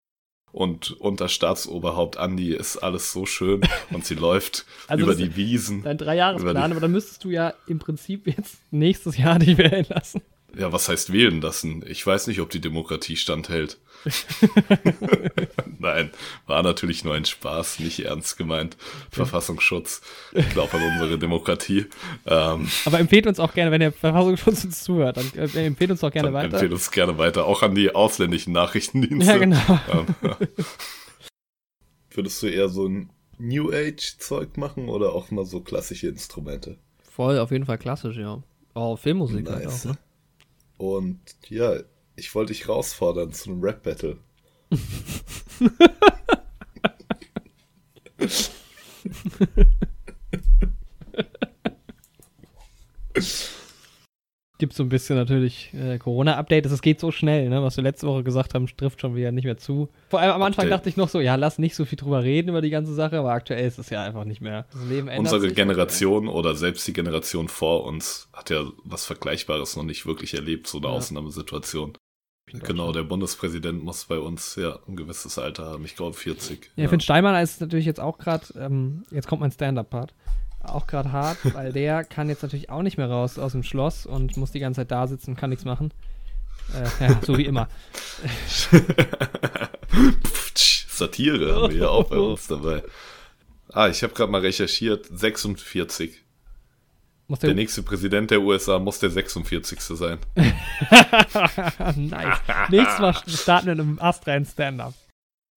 Und 0.55 0.91
unter 1.01 1.27
Staatsoberhaupt 1.27 2.15
Andi 2.15 2.53
ist 2.53 2.77
alles 2.77 3.11
so 3.11 3.25
schön 3.25 3.59
und 3.91 4.05
sie 4.05 4.15
läuft 4.15 4.65
Also 4.87 5.03
über 5.03 5.13
die 5.13 5.35
Wiesen. 5.35 5.83
dein 5.83 5.97
Dreijahresplan, 5.97 6.71
aber 6.71 6.79
dann 6.79 6.93
müsstest 6.93 7.25
du 7.25 7.29
ja 7.29 7.53
im 7.67 7.77
Prinzip 7.77 8.25
jetzt 8.25 8.59
nächstes 8.71 9.17
Jahr 9.17 9.37
dich 9.37 9.57
wählen 9.57 9.85
lassen. 9.89 10.21
Ja, 10.57 10.71
was 10.71 10.89
heißt 10.89 11.11
wählen 11.11 11.41
lassen? 11.41 11.83
Ich 11.87 12.05
weiß 12.05 12.27
nicht, 12.27 12.39
ob 12.39 12.49
die 12.49 12.61
Demokratie 12.61 13.15
standhält. 13.15 13.77
Nein, 15.79 16.11
war 16.45 16.61
natürlich 16.63 17.03
nur 17.03 17.15
ein 17.15 17.25
Spaß, 17.25 17.79
nicht 17.79 17.99
ernst 18.05 18.37
gemeint. 18.37 18.77
Verfassungsschutz. 19.11 20.01
Ich 20.33 20.49
glaube 20.51 20.77
an 20.77 20.83
unsere 20.83 21.17
Demokratie. 21.17 21.85
Ähm, 22.25 22.67
Aber 22.85 22.99
empfehlt 22.99 23.27
uns 23.27 23.39
auch 23.39 23.53
gerne, 23.53 23.71
wenn 23.71 23.79
der 23.79 23.91
Verfassungsschutz 23.91 24.63
uns 24.65 24.83
zuhört, 24.83 25.17
dann 25.17 25.31
äh, 25.35 25.65
empfehlt 25.65 25.91
uns 25.91 26.03
auch 26.03 26.11
gerne 26.11 26.31
weiter. 26.33 26.53
empfehle 26.53 26.73
uns 26.73 26.91
gerne 26.91 27.17
weiter, 27.17 27.45
auch 27.45 27.63
an 27.63 27.73
die 27.75 27.93
ausländischen 27.93 28.53
Nachrichtendienste. 28.53 29.31
Ja, 29.31 29.37
genau. 29.37 29.79
Ähm, 29.91 30.05
Würdest 32.11 32.41
du 32.43 32.47
eher 32.47 32.69
so 32.69 32.87
ein 32.87 33.09
New 33.37 33.71
Age-Zeug 33.71 34.57
machen 34.57 34.87
oder 34.87 35.13
auch 35.13 35.31
mal 35.31 35.45
so 35.45 35.59
klassische 35.61 36.07
Instrumente? 36.07 36.77
Voll, 37.11 37.39
auf 37.39 37.51
jeden 37.51 37.65
Fall 37.65 37.77
klassisch, 37.77 38.17
ja. 38.17 38.41
Oh, 38.73 38.95
Filmmusik 38.95 39.49
halt 39.49 39.65
Nice. 39.65 39.85
auch, 39.85 39.91
ne? 39.91 39.97
Und 40.77 41.19
ja, 41.49 41.79
ich 42.15 42.33
wollte 42.35 42.53
dich 42.53 42.67
herausfordern 42.67 43.33
zu 43.33 43.51
einem 43.51 43.61
Rap-Battle. 43.61 44.17
Gibt 54.57 54.73
so 54.73 54.83
ein 54.83 54.89
bisschen 54.89 55.17
natürlich 55.17 55.73
äh, 55.73 55.97
Corona-Update. 55.97 56.65
Es 56.67 56.81
geht 56.81 56.99
so 57.01 57.11
schnell, 57.11 57.49
ne? 57.49 57.61
Was 57.61 57.75
wir 57.75 57.83
letzte 57.83 58.07
Woche 58.07 58.23
gesagt 58.23 58.53
haben, 58.53 58.67
trifft 58.77 59.01
schon 59.01 59.13
wieder 59.15 59.31
nicht 59.33 59.43
mehr 59.43 59.57
zu. 59.57 59.89
Vor 60.09 60.21
allem 60.21 60.31
am 60.31 60.41
Anfang 60.43 60.65
Update. 60.65 60.79
dachte 60.79 60.89
ich 60.89 60.95
noch 60.97 61.09
so, 61.09 61.19
ja, 61.19 61.35
lass 61.35 61.59
nicht 61.59 61.75
so 61.75 61.83
viel 61.83 61.97
drüber 61.97 62.23
reden 62.23 62.49
über 62.49 62.61
die 62.61 62.69
ganze 62.69 62.93
Sache, 62.93 63.19
aber 63.19 63.31
aktuell 63.31 63.67
ist 63.67 63.79
es 63.79 63.89
ja 63.89 64.01
einfach 64.03 64.23
nicht 64.23 64.39
mehr. 64.39 64.65
Das 64.71 64.81
Leben 64.87 65.09
ändert 65.09 65.33
Unsere. 65.33 65.53
Generation 65.53 66.29
oder 66.29 66.55
selbst 66.55 66.87
die 66.87 66.93
Generation 66.93 67.49
vor 67.49 67.83
uns 67.85 68.29
hat 68.31 68.49
ja 68.49 68.63
was 68.85 69.05
Vergleichbares 69.05 69.75
noch 69.75 69.83
nicht 69.83 70.05
wirklich 70.05 70.33
erlebt, 70.33 70.67
so 70.67 70.77
eine 70.77 70.87
Ja. 70.87 70.93
Ausnahmesituation. 70.93 71.97
Genau, 72.63 72.93
der 72.93 73.03
Bundespräsident 73.03 73.83
muss 73.83 74.05
bei 74.05 74.19
uns 74.19 74.55
ja 74.55 74.79
ein 74.87 74.95
gewisses 74.95 75.37
Alter 75.39 75.65
haben, 75.65 75.83
ich 75.83 75.95
glaube 75.95 76.15
40. 76.15 76.71
Ja, 76.75 76.87
Finn 76.87 76.99
Steinmann 77.01 77.41
ist 77.43 77.59
natürlich 77.59 77.85
jetzt 77.87 77.99
auch 77.99 78.19
gerade, 78.19 78.45
ähm, 78.57 79.03
jetzt 79.11 79.27
kommt 79.27 79.41
mein 79.41 79.51
Stand-Up-Part, 79.51 80.13
auch 80.73 80.87
gerade 80.87 81.11
hart, 81.11 81.37
weil 81.53 81.71
der 81.71 82.03
kann 82.09 82.29
jetzt 82.29 82.43
natürlich 82.43 82.69
auch 82.69 82.81
nicht 82.81 82.97
mehr 82.97 83.09
raus 83.09 83.39
aus 83.39 83.51
dem 83.53 83.63
Schloss 83.63 84.05
und 84.05 84.37
muss 84.37 84.51
die 84.51 84.59
ganze 84.59 84.81
Zeit 84.81 84.91
da 84.91 85.07
sitzen 85.07 85.31
und 85.31 85.37
kann 85.37 85.49
nichts 85.49 85.65
machen. 85.65 85.91
Äh, 86.73 87.03
ja, 87.03 87.19
so 87.21 87.37
wie 87.37 87.45
immer. 87.45 87.67
Satire 90.87 91.55
haben 91.55 91.73
wir 91.73 91.79
ja 91.81 91.89
auch 91.89 92.09
bei 92.09 92.17
uns 92.17 92.47
dabei. 92.47 92.83
Ah, 93.71 93.89
ich 93.89 94.01
habe 94.03 94.13
gerade 94.13 94.31
mal 94.31 94.41
recherchiert, 94.41 95.05
46. 95.11 96.23
Muss 97.27 97.39
Der 97.39 97.49
der, 97.49 97.55
nächste 97.55 97.81
Präsident 97.81 98.29
der 98.29 98.41
USA 98.41 98.77
muss 98.77 98.99
der 98.99 99.09
46. 99.09 99.79
sein. 99.81 100.19
nice. 101.95 102.37
Nächstes 102.69 102.99
Mal 102.99 103.13
starten 103.27 103.65
wir 103.65 103.73
in 103.73 103.81
einem 103.81 103.99
astreinen 103.99 104.45
Stand-Up. 104.45 104.93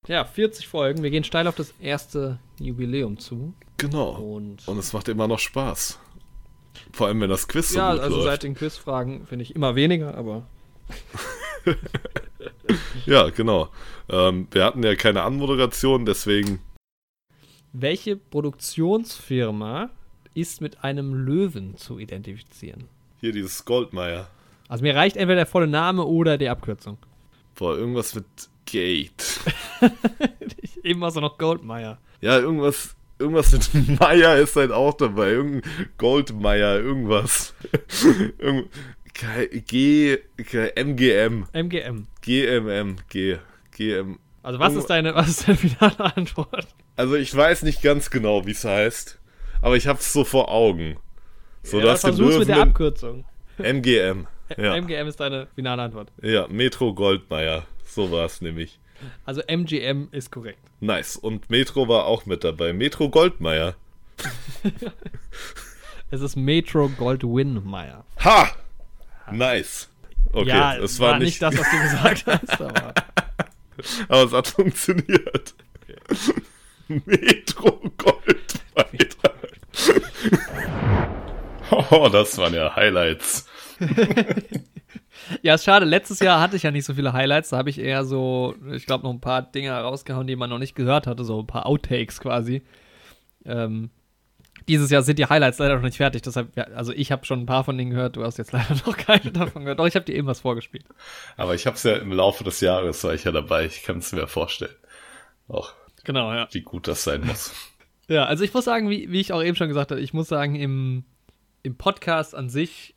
Ja, 0.07 0.25
40 0.25 0.67
Folgen. 0.67 1.03
Wir 1.03 1.11
gehen 1.11 1.23
steil 1.23 1.47
auf 1.47 1.55
das 1.55 1.73
erste 1.79 2.39
Jubiläum 2.59 3.19
zu. 3.19 3.53
Genau. 3.79 4.11
Und 4.11 4.67
Und 4.67 4.77
es 4.77 4.93
macht 4.93 5.07
immer 5.07 5.27
noch 5.27 5.39
Spaß. 5.39 5.99
Vor 6.93 7.07
allem, 7.07 7.21
wenn 7.21 7.29
das 7.29 7.47
Quiz 7.47 7.69
so 7.69 7.79
ja, 7.79 7.93
gut 7.93 8.01
also 8.01 8.15
läuft. 8.17 8.27
seit 8.27 8.43
den 8.43 8.55
Quizfragen 8.55 9.25
finde 9.25 9.43
ich 9.43 9.55
immer 9.55 9.75
weniger, 9.75 10.15
aber 10.15 10.43
Ja, 13.05 13.29
genau. 13.29 13.69
Ähm, 14.09 14.47
wir 14.51 14.63
hatten 14.63 14.83
ja 14.83 14.95
keine 14.95 15.23
Anmoderation, 15.23 16.05
deswegen 16.05 16.59
welche 17.73 18.15
Produktionsfirma 18.15 19.89
ist 20.33 20.61
mit 20.61 20.83
einem 20.83 21.13
Löwen 21.13 21.77
zu 21.77 21.99
identifizieren? 21.99 22.87
hier 23.19 23.31
dieses 23.33 23.65
Goldmeier. 23.65 24.29
Also 24.67 24.83
mir 24.83 24.95
reicht 24.95 25.17
entweder 25.17 25.37
der 25.37 25.45
volle 25.45 25.67
Name 25.67 26.05
oder 26.05 26.37
die 26.37 26.49
Abkürzung. 26.49 26.97
Boah, 27.55 27.77
irgendwas 27.77 28.15
mit 28.15 28.25
Gate. 28.65 29.41
Immer 30.83 31.11
so 31.11 31.19
noch 31.19 31.37
Goldmeier. 31.37 31.97
Ja, 32.21 32.37
irgendwas, 32.39 32.95
irgendwas 33.19 33.51
mit 33.73 33.99
Meier 33.99 34.37
ist 34.37 34.55
halt 34.55 34.71
auch 34.71 34.93
dabei. 34.95 35.29
Irgendein 35.31 35.71
Goldmeier, 35.97 36.79
irgendwas. 36.79 37.53
Irgend, 38.37 38.69
G, 39.13 39.59
G, 39.61 40.17
G- 40.37 40.71
MGM, 40.75 41.45
MGM. 41.53 42.07
GMM, 42.21 42.95
G, 43.09 43.37
GM. 43.71 44.19
Also 44.43 44.59
was 44.59 44.75
ist 44.75 44.89
deine, 44.89 45.13
was 45.15 45.27
ist 45.27 45.47
deine 45.47 45.57
finale 45.57 46.15
Antwort? 46.15 46.67
Also 46.95 47.15
ich 47.15 47.35
weiß 47.35 47.63
nicht 47.63 47.81
ganz 47.81 48.09
genau, 48.09 48.45
wie 48.45 48.51
es 48.51 48.63
heißt, 48.63 49.19
aber 49.61 49.75
ich 49.75 49.87
hab's 49.87 50.13
so 50.13 50.23
vor 50.23 50.49
Augen. 50.49 50.97
So, 51.63 51.81
du 51.81 51.89
hast 51.89 52.03
den 52.05 52.13
versuch's 52.15 52.39
mit 52.39 52.47
der 52.47 52.61
Abkürzung. 52.61 53.25
MGM. 53.57 54.27
Ja, 54.57 54.75
MGM 54.75 55.05
ist 55.07 55.19
deine 55.19 55.45
finale 55.53 55.83
Antwort. 55.83 56.11
ja, 56.23 56.47
Metro 56.47 56.91
Goldmeier. 56.95 57.67
So 57.85 58.11
war 58.11 58.25
es 58.25 58.41
nämlich. 58.41 58.79
Also 59.25 59.41
MGM 59.47 60.09
ist 60.11 60.31
korrekt. 60.31 60.59
Nice. 60.79 61.15
Und 61.15 61.49
Metro 61.49 61.87
war 61.87 62.05
auch 62.05 62.25
mit 62.25 62.43
dabei. 62.43 62.73
Metro 62.73 63.09
Goldmeier. 63.09 63.75
Es 66.11 66.21
ist 66.21 66.35
Metro 66.35 66.89
Goldwyn 66.89 67.63
Meyer. 67.63 68.03
Ha! 68.23 68.49
Nice. 69.31 69.89
Okay, 70.31 70.49
ja, 70.49 70.75
es 70.75 70.99
war, 70.99 71.19
nicht, 71.19 71.41
das, 71.41 71.55
was 71.55 71.69
du 71.69 71.81
gesagt 71.81 72.25
hast, 72.25 72.61
aber 72.61 72.93
aber 74.07 74.23
es 74.23 74.33
hat 74.33 74.47
funktioniert. 74.47 75.53
Metro 76.87 77.79
Goldmeier. 77.97 79.07
oh, 81.91 82.09
das 82.11 82.37
waren 82.37 82.53
ja 82.55 82.75
Highlights. 82.75 83.47
Ja, 85.41 85.55
ist 85.55 85.63
schade. 85.63 85.85
Letztes 85.85 86.19
Jahr 86.19 86.39
hatte 86.41 86.55
ich 86.55 86.63
ja 86.63 86.71
nicht 86.71 86.85
so 86.85 86.93
viele 86.93 87.13
Highlights. 87.13 87.49
Da 87.49 87.57
habe 87.57 87.69
ich 87.69 87.79
eher 87.79 88.03
so, 88.05 88.55
ich 88.71 88.85
glaube, 88.85 89.03
noch 89.03 89.13
ein 89.13 89.21
paar 89.21 89.41
Dinge 89.41 89.71
rausgehauen, 89.71 90.27
die 90.27 90.35
man 90.35 90.49
noch 90.49 90.59
nicht 90.59 90.75
gehört 90.75 91.07
hatte. 91.07 91.23
So 91.23 91.39
ein 91.39 91.47
paar 91.47 91.65
Outtakes 91.65 92.19
quasi. 92.19 92.63
Ähm, 93.45 93.89
dieses 94.67 94.91
Jahr 94.91 95.01
sind 95.01 95.19
die 95.19 95.25
Highlights 95.25 95.59
leider 95.59 95.75
noch 95.75 95.83
nicht 95.83 95.97
fertig. 95.97 96.21
Deshalb, 96.21 96.55
ja, 96.55 96.63
also 96.75 96.91
ich 96.93 97.11
habe 97.11 97.25
schon 97.25 97.41
ein 97.41 97.45
paar 97.45 97.63
von 97.63 97.77
denen 97.77 97.91
gehört. 97.91 98.15
Du 98.15 98.23
hast 98.23 98.37
jetzt 98.37 98.51
leider 98.53 98.75
noch 98.85 98.97
keine 98.97 99.31
davon 99.31 99.63
gehört. 99.63 99.79
Doch, 99.79 99.87
ich 99.87 99.95
habe 99.95 100.05
dir 100.05 100.15
eben 100.15 100.27
was 100.27 100.41
vorgespielt. 100.41 100.85
Aber 101.37 101.55
ich 101.55 101.65
habe 101.65 101.75
es 101.75 101.83
ja 101.83 101.95
im 101.95 102.11
Laufe 102.11 102.43
des 102.43 102.61
Jahres, 102.61 103.03
war 103.03 103.13
ich 103.13 103.23
ja 103.23 103.31
dabei. 103.31 103.65
Ich 103.65 103.83
kann 103.83 103.97
es 103.99 104.11
mir 104.11 104.27
vorstellen. 104.27 104.75
Auch 105.47 105.73
Genau, 106.03 106.33
ja. 106.33 106.47
wie 106.51 106.61
gut 106.61 106.87
das 106.87 107.03
sein 107.03 107.25
muss. 107.25 107.53
Ja, 108.07 108.25
also 108.25 108.43
ich 108.43 108.53
muss 108.53 108.65
sagen, 108.65 108.89
wie, 108.89 109.11
wie 109.11 109.19
ich 109.19 109.33
auch 109.33 109.43
eben 109.43 109.55
schon 109.55 109.67
gesagt 109.67 109.91
habe, 109.91 110.01
ich 110.01 110.13
muss 110.13 110.27
sagen, 110.27 110.55
im, 110.55 111.03
im 111.61 111.77
Podcast 111.77 112.33
an 112.33 112.49
sich 112.49 112.95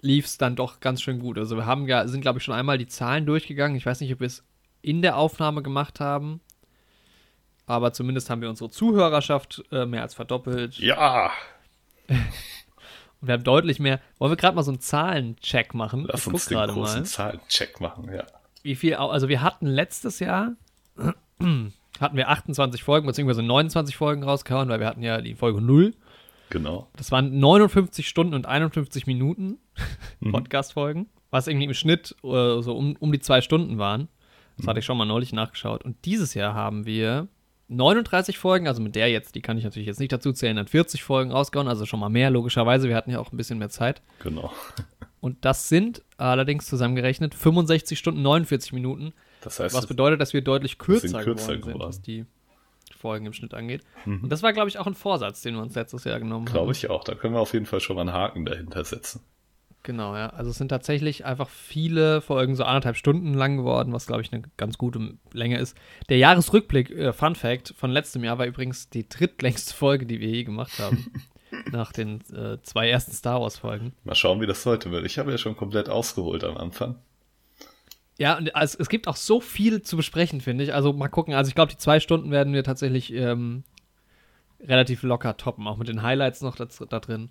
lief 0.00 0.26
es 0.26 0.38
dann 0.38 0.56
doch 0.56 0.80
ganz 0.80 1.02
schön 1.02 1.18
gut. 1.18 1.38
Also 1.38 1.56
wir 1.56 1.66
haben 1.66 1.88
ja, 1.88 2.06
sind 2.06 2.20
glaube 2.20 2.38
ich 2.38 2.44
schon 2.44 2.54
einmal 2.54 2.78
die 2.78 2.86
Zahlen 2.86 3.26
durchgegangen. 3.26 3.76
Ich 3.76 3.86
weiß 3.86 4.00
nicht, 4.00 4.12
ob 4.12 4.20
wir 4.20 4.26
es 4.26 4.44
in 4.82 5.02
der 5.02 5.16
Aufnahme 5.16 5.62
gemacht 5.62 6.00
haben, 6.00 6.40
aber 7.66 7.92
zumindest 7.92 8.30
haben 8.30 8.40
wir 8.40 8.48
unsere 8.48 8.70
Zuhörerschaft 8.70 9.64
äh, 9.72 9.86
mehr 9.86 10.02
als 10.02 10.14
verdoppelt. 10.14 10.78
Ja! 10.78 11.30
Und 13.20 13.28
wir 13.28 13.34
haben 13.34 13.44
deutlich 13.44 13.80
mehr. 13.80 14.00
Wollen 14.18 14.30
wir 14.30 14.36
gerade 14.36 14.54
mal 14.54 14.62
so 14.62 14.70
einen 14.70 14.80
Zahlencheck 14.80 15.74
machen? 15.74 16.04
Lass 16.06 16.26
ich 16.26 16.32
uns 16.32 16.46
den 16.46 16.58
großen 16.58 17.00
mal. 17.00 17.04
Zahlencheck 17.04 17.80
machen, 17.80 18.12
ja. 18.12 18.24
Wie 18.62 18.74
viel, 18.74 18.94
also 18.94 19.28
wir 19.28 19.42
hatten 19.42 19.66
letztes 19.66 20.18
Jahr 20.20 20.52
hatten 21.38 22.16
wir 22.16 22.28
28 22.28 22.82
Folgen, 22.82 23.06
beziehungsweise 23.06 23.42
29 23.42 23.96
Folgen 23.96 24.22
rausgehauen, 24.22 24.68
weil 24.68 24.80
wir 24.80 24.86
hatten 24.86 25.02
ja 25.02 25.20
die 25.20 25.34
Folge 25.34 25.60
0. 25.60 25.94
Genau. 26.50 26.88
Das 26.96 27.10
waren 27.12 27.38
59 27.38 28.06
Stunden 28.08 28.34
und 28.34 28.46
51 28.46 29.06
Minuten 29.06 29.58
Mhm. 30.20 30.32
Podcast-Folgen, 30.32 31.06
was 31.30 31.46
irgendwie 31.48 31.66
im 31.66 31.74
Schnitt 31.74 32.14
äh, 32.24 32.60
so 32.62 32.76
um, 32.76 32.96
um 33.00 33.12
die 33.12 33.20
zwei 33.20 33.40
Stunden 33.40 33.78
waren. 33.78 34.08
Das 34.56 34.64
Mhm. 34.64 34.70
hatte 34.70 34.78
ich 34.80 34.84
schon 34.86 34.96
mal 34.96 35.04
neulich 35.04 35.32
nachgeschaut. 35.32 35.84
Und 35.84 35.96
dieses 36.04 36.34
Jahr 36.34 36.54
haben 36.54 36.86
wir 36.86 37.28
39 37.68 38.38
Folgen, 38.38 38.68
also 38.68 38.80
mit 38.80 38.94
der 38.94 39.10
jetzt, 39.10 39.34
die 39.34 39.42
kann 39.42 39.58
ich 39.58 39.64
natürlich 39.64 39.86
jetzt 39.88 39.98
nicht 40.00 40.12
dazu 40.12 40.32
zählen, 40.32 40.56
dann 40.56 40.68
40 40.68 41.02
Folgen 41.02 41.32
rausgehauen, 41.32 41.68
also 41.68 41.84
schon 41.84 41.98
mal 42.00 42.08
mehr, 42.08 42.30
logischerweise. 42.30 42.88
Wir 42.88 42.94
hatten 42.96 43.10
ja 43.10 43.18
auch 43.18 43.32
ein 43.32 43.36
bisschen 43.36 43.58
mehr 43.58 43.70
Zeit. 43.70 44.02
Genau. 44.22 44.52
Und 45.20 45.44
das 45.44 45.68
sind 45.68 46.02
allerdings 46.16 46.66
zusammengerechnet 46.66 47.34
65 47.34 47.98
Stunden 47.98 48.22
49 48.22 48.72
Minuten, 48.72 49.12
Das 49.42 49.58
heißt, 49.58 49.74
was 49.74 49.86
bedeutet, 49.88 50.20
dass 50.20 50.32
wir 50.32 50.42
deutlich 50.42 50.78
kürzer, 50.78 51.08
sind 51.08 51.20
kürzer 51.22 51.56
geworden 51.56 51.62
sind, 51.62 51.72
geworden. 51.74 51.88
was 51.88 52.00
die 52.00 52.24
Folgen 53.06 53.26
im 53.26 53.32
Schnitt 53.32 53.54
angeht. 53.54 53.82
Und 54.04 54.28
das 54.30 54.42
war, 54.42 54.52
glaube 54.52 54.68
ich, 54.68 54.78
auch 54.80 54.86
ein 54.88 54.94
Vorsatz, 54.94 55.42
den 55.42 55.54
wir 55.54 55.62
uns 55.62 55.76
letztes 55.76 56.02
Jahr 56.02 56.18
genommen 56.18 56.46
haben. 56.46 56.52
glaube 56.52 56.72
ich 56.72 56.90
auch. 56.90 57.04
Da 57.04 57.14
können 57.14 57.34
wir 57.34 57.40
auf 57.40 57.52
jeden 57.52 57.66
Fall 57.66 57.78
schon 57.78 57.94
mal 57.94 58.02
einen 58.02 58.12
Haken 58.12 58.44
dahinter 58.44 58.84
setzen. 58.84 59.20
Genau, 59.84 60.16
ja. 60.16 60.30
Also 60.30 60.50
es 60.50 60.58
sind 60.58 60.70
tatsächlich 60.70 61.24
einfach 61.24 61.48
viele 61.48 62.20
Folgen 62.20 62.56
so 62.56 62.64
anderthalb 62.64 62.96
Stunden 62.96 63.34
lang 63.34 63.58
geworden, 63.58 63.92
was 63.92 64.08
glaube 64.08 64.22
ich 64.22 64.32
eine 64.32 64.42
ganz 64.56 64.78
gute 64.78 65.14
Länge 65.32 65.58
ist. 65.58 65.76
Der 66.08 66.18
Jahresrückblick, 66.18 66.90
äh, 66.90 67.12
Fun 67.12 67.36
Fact, 67.36 67.72
von 67.76 67.92
letztem 67.92 68.24
Jahr 68.24 68.38
war 68.38 68.46
übrigens 68.46 68.90
die 68.90 69.08
drittlängste 69.08 69.72
Folge, 69.72 70.04
die 70.04 70.18
wir 70.18 70.28
je 70.28 70.42
gemacht 70.42 70.80
haben. 70.80 71.06
nach 71.70 71.92
den 71.92 72.20
äh, 72.34 72.60
zwei 72.62 72.88
ersten 72.88 73.12
Star 73.12 73.40
Wars 73.40 73.58
Folgen. 73.58 73.92
Mal 74.02 74.16
schauen, 74.16 74.40
wie 74.40 74.46
das 74.46 74.66
heute 74.66 74.90
wird. 74.90 75.06
Ich 75.06 75.18
habe 75.18 75.30
ja 75.30 75.38
schon 75.38 75.56
komplett 75.56 75.88
ausgeholt 75.88 76.42
am 76.42 76.56
Anfang. 76.56 76.96
Ja, 78.18 78.38
und 78.38 78.54
also, 78.56 78.78
es 78.80 78.88
gibt 78.88 79.08
auch 79.08 79.16
so 79.16 79.40
viel 79.40 79.82
zu 79.82 79.96
besprechen, 79.96 80.40
finde 80.40 80.64
ich. 80.64 80.72
Also 80.72 80.92
mal 80.92 81.08
gucken. 81.08 81.34
Also 81.34 81.48
ich 81.48 81.54
glaube, 81.54 81.70
die 81.70 81.78
zwei 81.78 82.00
Stunden 82.00 82.30
werden 82.30 82.54
wir 82.54 82.64
tatsächlich 82.64 83.12
ähm, 83.12 83.62
relativ 84.60 85.02
locker 85.02 85.36
toppen, 85.36 85.66
auch 85.66 85.76
mit 85.76 85.88
den 85.88 86.02
Highlights 86.02 86.40
noch 86.40 86.56
da, 86.56 86.66
da 86.88 87.00
drin. 87.00 87.30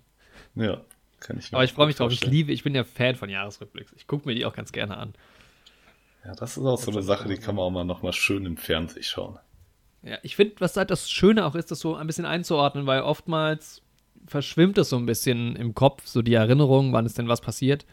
Ja, 0.54 0.80
kann 1.20 1.38
ich 1.38 1.52
Aber 1.52 1.64
ich 1.64 1.72
freue 1.72 1.86
mich 1.86 1.96
drauf. 1.96 2.12
Ich 2.12 2.24
liebe, 2.24 2.52
ich 2.52 2.62
bin 2.62 2.74
ja 2.74 2.84
Fan 2.84 3.16
von 3.16 3.28
Jahresrückblicks. 3.28 3.92
Ich 3.96 4.06
gucke 4.06 4.28
mir 4.28 4.34
die 4.34 4.44
auch 4.44 4.54
ganz 4.54 4.72
gerne 4.72 4.96
an. 4.96 5.14
Ja, 6.24 6.34
das 6.34 6.56
ist 6.56 6.64
auch 6.64 6.78
so 6.78 6.90
eine 6.90 7.02
Sache, 7.02 7.28
die 7.28 7.36
kann 7.36 7.54
man 7.54 7.64
auch 7.64 7.70
mal 7.70 7.84
nochmal 7.84 8.12
schön 8.12 8.46
im 8.46 8.56
Fernsehen 8.56 9.02
schauen. 9.02 9.38
Ja, 10.02 10.18
ich 10.22 10.36
finde, 10.36 10.54
was 10.58 10.76
halt 10.76 10.90
das 10.90 11.10
Schöne 11.10 11.44
auch 11.44 11.54
ist, 11.54 11.70
das 11.70 11.80
so 11.80 11.96
ein 11.96 12.06
bisschen 12.06 12.26
einzuordnen, 12.26 12.86
weil 12.86 13.02
oftmals 13.02 13.82
verschwimmt 14.26 14.78
es 14.78 14.88
so 14.88 14.96
ein 14.96 15.06
bisschen 15.06 15.56
im 15.56 15.74
Kopf, 15.74 16.06
so 16.06 16.22
die 16.22 16.34
Erinnerung, 16.34 16.92
wann 16.92 17.06
ist 17.06 17.18
denn 17.18 17.28
was 17.28 17.40
passiert. 17.40 17.86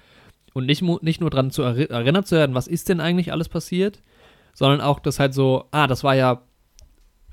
Und 0.54 0.66
nicht, 0.68 0.82
nicht 0.82 1.20
nur 1.20 1.30
daran 1.32 1.50
zu 1.52 1.64
erinnert 1.64 2.28
zu 2.28 2.36
werden, 2.36 2.56
was 2.56 2.68
ist 2.68 2.88
denn 2.90 3.00
eigentlich 3.00 3.32
alles 3.32 3.50
passiert, 3.50 4.02
sondern 4.54 4.82
auch 4.82 5.00
das 5.00 5.20
halt 5.20 5.34
so, 5.34 5.66
ah, 5.72 5.88
das 5.88 6.04
war 6.04 6.16
ja 6.16 6.44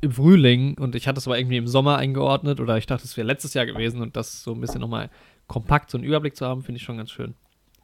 im 0.01 0.13
Frühling 0.13 0.79
und 0.79 0.95
ich 0.95 1.07
hatte 1.07 1.19
es 1.19 1.27
aber 1.27 1.39
irgendwie 1.39 1.59
im 1.59 1.67
Sommer 1.67 1.99
eingeordnet 1.99 2.61
oder 2.61 2.79
ich 2.79 2.87
dachte, 2.87 3.05
es 3.05 3.17
wäre 3.19 3.27
letztes 3.27 3.53
Jahr 3.53 3.67
gewesen 3.67 4.01
und 4.01 4.17
das 4.17 4.43
so 4.43 4.53
ein 4.53 4.61
bisschen 4.61 4.81
nochmal 4.81 5.11
kompakt 5.47 5.91
so 5.91 5.99
einen 5.99 6.07
Überblick 6.07 6.37
zu 6.37 6.47
haben, 6.47 6.63
finde 6.63 6.79
ich 6.79 6.85
schon 6.85 6.97
ganz 6.97 7.11
schön. 7.11 7.35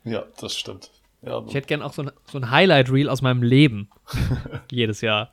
Ja, 0.04 0.24
das 0.40 0.56
stimmt. 0.56 0.90
Ja, 1.20 1.42
Ich 1.46 1.54
hätte 1.54 1.66
gern 1.66 1.82
auch 1.82 1.92
so 1.92 2.02
ein, 2.02 2.10
so 2.30 2.38
ein 2.38 2.50
Highlight-Reel 2.50 3.08
aus 3.08 3.20
meinem 3.20 3.42
Leben. 3.42 3.90
Jedes 4.70 5.00
Jahr. 5.02 5.30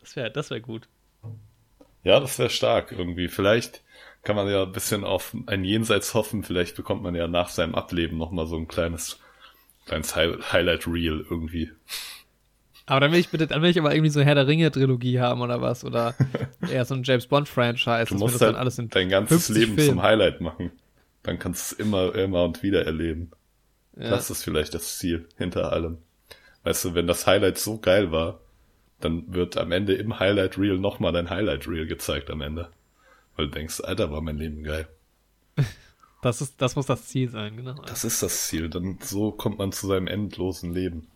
Das 0.00 0.16
wäre 0.16 0.30
das 0.30 0.50
wär 0.50 0.60
gut. 0.60 0.88
ja 2.02 2.18
das 2.18 2.38
wäre 2.38 2.50
stark 2.50 2.90
irgendwie. 2.90 3.28
Vielleicht 3.28 3.82
kann 4.22 4.36
man 4.36 4.48
ja 4.48 4.62
ein 4.64 4.72
bisschen 4.72 5.04
auf 5.04 5.34
ein 5.46 5.64
Jenseits 5.64 6.14
hoffen. 6.14 6.42
Vielleicht 6.42 6.76
bekommt 6.76 7.02
man 7.02 7.14
ja 7.14 7.26
nach 7.26 7.48
seinem 7.48 7.74
Ableben 7.74 8.18
nochmal 8.18 8.46
so 8.46 8.56
ein 8.56 8.68
kleines, 8.68 9.18
kleines 9.86 10.14
Hi 10.14 10.34
Highlight-Reel 10.52 11.26
irgendwie. 11.28 11.70
Aber 12.86 13.00
dann 13.00 13.12
will 13.12 13.20
ich 13.20 13.28
bitte, 13.28 13.46
dann 13.46 13.62
will 13.62 13.70
ich 13.70 13.78
aber 13.78 13.94
irgendwie 13.94 14.10
so 14.10 14.20
Herr 14.20 14.34
der 14.34 14.46
Ringe-Trilogie 14.48 15.20
haben 15.20 15.40
oder 15.40 15.60
was. 15.60 15.84
Oder 15.84 16.14
eher 16.70 16.84
so 16.84 16.94
ein 16.94 17.02
James 17.04 17.26
Bond-Franchise, 17.26 18.06
Du 18.06 18.16
musst 18.16 18.34
das 18.34 18.40
dann 18.40 18.48
halt 18.48 18.58
alles 18.58 18.78
in 18.78 18.88
dein 18.88 19.08
ganzes 19.08 19.46
50 19.46 19.56
Leben 19.56 19.74
Filmen. 19.76 19.90
zum 19.90 20.02
Highlight 20.02 20.40
machen. 20.40 20.72
Dann 21.22 21.38
kannst 21.38 21.70
du 21.70 21.74
es 21.74 21.80
immer, 21.80 22.14
immer 22.14 22.44
und 22.44 22.62
wieder 22.62 22.84
erleben. 22.84 23.30
Ja. 23.96 24.10
Das 24.10 24.30
ist 24.30 24.42
vielleicht 24.42 24.74
das 24.74 24.98
Ziel 24.98 25.28
hinter 25.36 25.72
allem. 25.72 25.98
Weißt 26.64 26.84
du, 26.84 26.94
wenn 26.94 27.06
das 27.06 27.26
Highlight 27.26 27.58
so 27.58 27.78
geil 27.78 28.12
war, 28.12 28.40
dann 29.00 29.32
wird 29.32 29.56
am 29.56 29.72
Ende 29.72 29.94
im 29.94 30.18
Highlight 30.18 30.58
Reel 30.58 30.78
nochmal 30.78 31.12
dein 31.12 31.30
Highlight 31.30 31.66
Reel 31.68 31.86
gezeigt 31.86 32.30
am 32.30 32.42
Ende. 32.42 32.70
Weil 33.36 33.46
du 33.46 33.52
denkst, 33.52 33.80
Alter, 33.80 34.10
war 34.10 34.20
mein 34.20 34.36
Leben 34.38 34.62
geil. 34.62 34.88
Das, 36.22 36.42
ist, 36.42 36.60
das 36.60 36.76
muss 36.76 36.84
das 36.84 37.06
Ziel 37.08 37.30
sein, 37.30 37.56
genau. 37.56 37.80
Das 37.86 38.04
ist 38.04 38.22
das 38.22 38.46
Ziel. 38.48 38.68
Dann 38.68 38.98
so 39.00 39.32
kommt 39.32 39.56
man 39.56 39.72
zu 39.72 39.86
seinem 39.86 40.06
endlosen 40.06 40.70
Leben. 40.70 41.06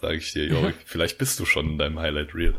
Sag 0.00 0.14
ich 0.14 0.32
dir, 0.32 0.46
Jorik. 0.46 0.76
Vielleicht 0.86 1.18
bist 1.18 1.38
du 1.38 1.44
schon 1.44 1.72
in 1.72 1.76
deinem 1.76 1.98
Highlight 1.98 2.34
Reel. 2.34 2.58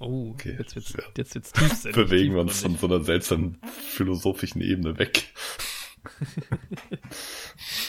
oh, 0.00 0.30
Okay. 0.32 0.56
jetzt 0.58 0.74
wird's, 0.74 0.92
Ja. 0.92 1.04
jetzt 1.16 1.36
wird's 1.36 1.52
tiefsinnig. 1.52 1.94
Bewegen 2.08 2.34
wir 2.34 2.40
uns 2.40 2.62
von 2.62 2.76
so 2.76 2.86
einer 2.88 3.04
seltsamen 3.04 3.60
philosophischen 3.92 4.60
Ebene 4.60 4.98
weg. 4.98 5.32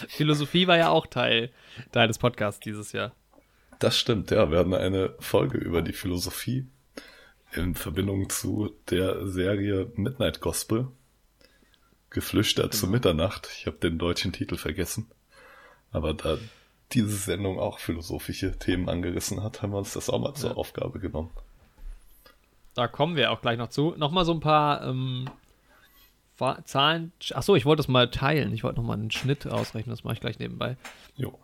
Philosophie 0.08 0.68
war 0.68 0.78
ja 0.78 0.90
auch 0.90 1.08
Teil, 1.08 1.52
Teil 1.92 2.08
des 2.08 2.20
Podcasts 2.20 2.60
dieses 2.60 2.92
Jahr. 2.92 3.16
Das 3.80 3.98
stimmt, 3.98 4.32
ja. 4.32 4.52
Wir 4.52 4.60
hatten 4.60 4.74
eine 4.76 5.16
Folge 5.20 5.58
über 5.58 5.82
die 5.82 5.94
Philosophie 5.94 6.68
in 7.58 7.76
Verbindung 7.76 8.30
zu 8.30 8.74
der 8.90 9.28
Serie 9.28 9.92
Midnight 9.96 10.40
Gospel. 10.40 10.88
Geflüstert 12.10 12.74
zu 12.74 12.88
Mitternacht. 12.88 13.50
Ich 13.58 13.68
habe 13.68 13.78
den 13.78 13.98
deutschen 13.98 14.32
Titel 14.32 14.56
vergessen. 14.56 15.08
Aber 15.92 16.14
da 16.14 16.38
diese 16.94 17.16
Sendung 17.16 17.60
auch 17.60 17.80
philosophische 17.80 18.58
Themen 18.58 18.88
angerissen 18.88 19.44
hat, 19.44 19.62
haben 19.62 19.74
wir 19.74 19.78
uns 19.78 19.94
das 19.94 20.10
auch 20.10 20.20
mal 20.20 20.34
zur 20.34 20.52
Ja. 20.52 20.56
Aufgabe 20.56 21.00
genommen. 21.00 21.32
Da 22.76 22.88
kommen 22.88 23.16
wir 23.16 23.32
auch 23.32 23.42
gleich 23.42 23.58
noch 23.58 23.70
zu. 23.70 23.94
Nochmal 23.98 24.24
so 24.24 24.34
ein 24.34 24.40
paar 24.40 24.88
ähm, 24.88 25.30
Zahlen. 26.64 27.12
Achso, 27.34 27.56
ich 27.56 27.66
wollte 27.66 27.82
das 27.82 27.88
mal 27.88 28.10
teilen. 28.10 28.54
Ich 28.54 28.64
wollte 28.64 28.80
nochmal 28.80 28.98
einen 28.98 29.12
Schnitt 29.12 29.48
ausrechnen. 29.48 29.92
Das 29.94 30.04
mache 30.04 30.14
ich 30.14 30.22
gleich 30.22 30.40
nebenbei. 30.40 30.78
Jo. 31.16 31.38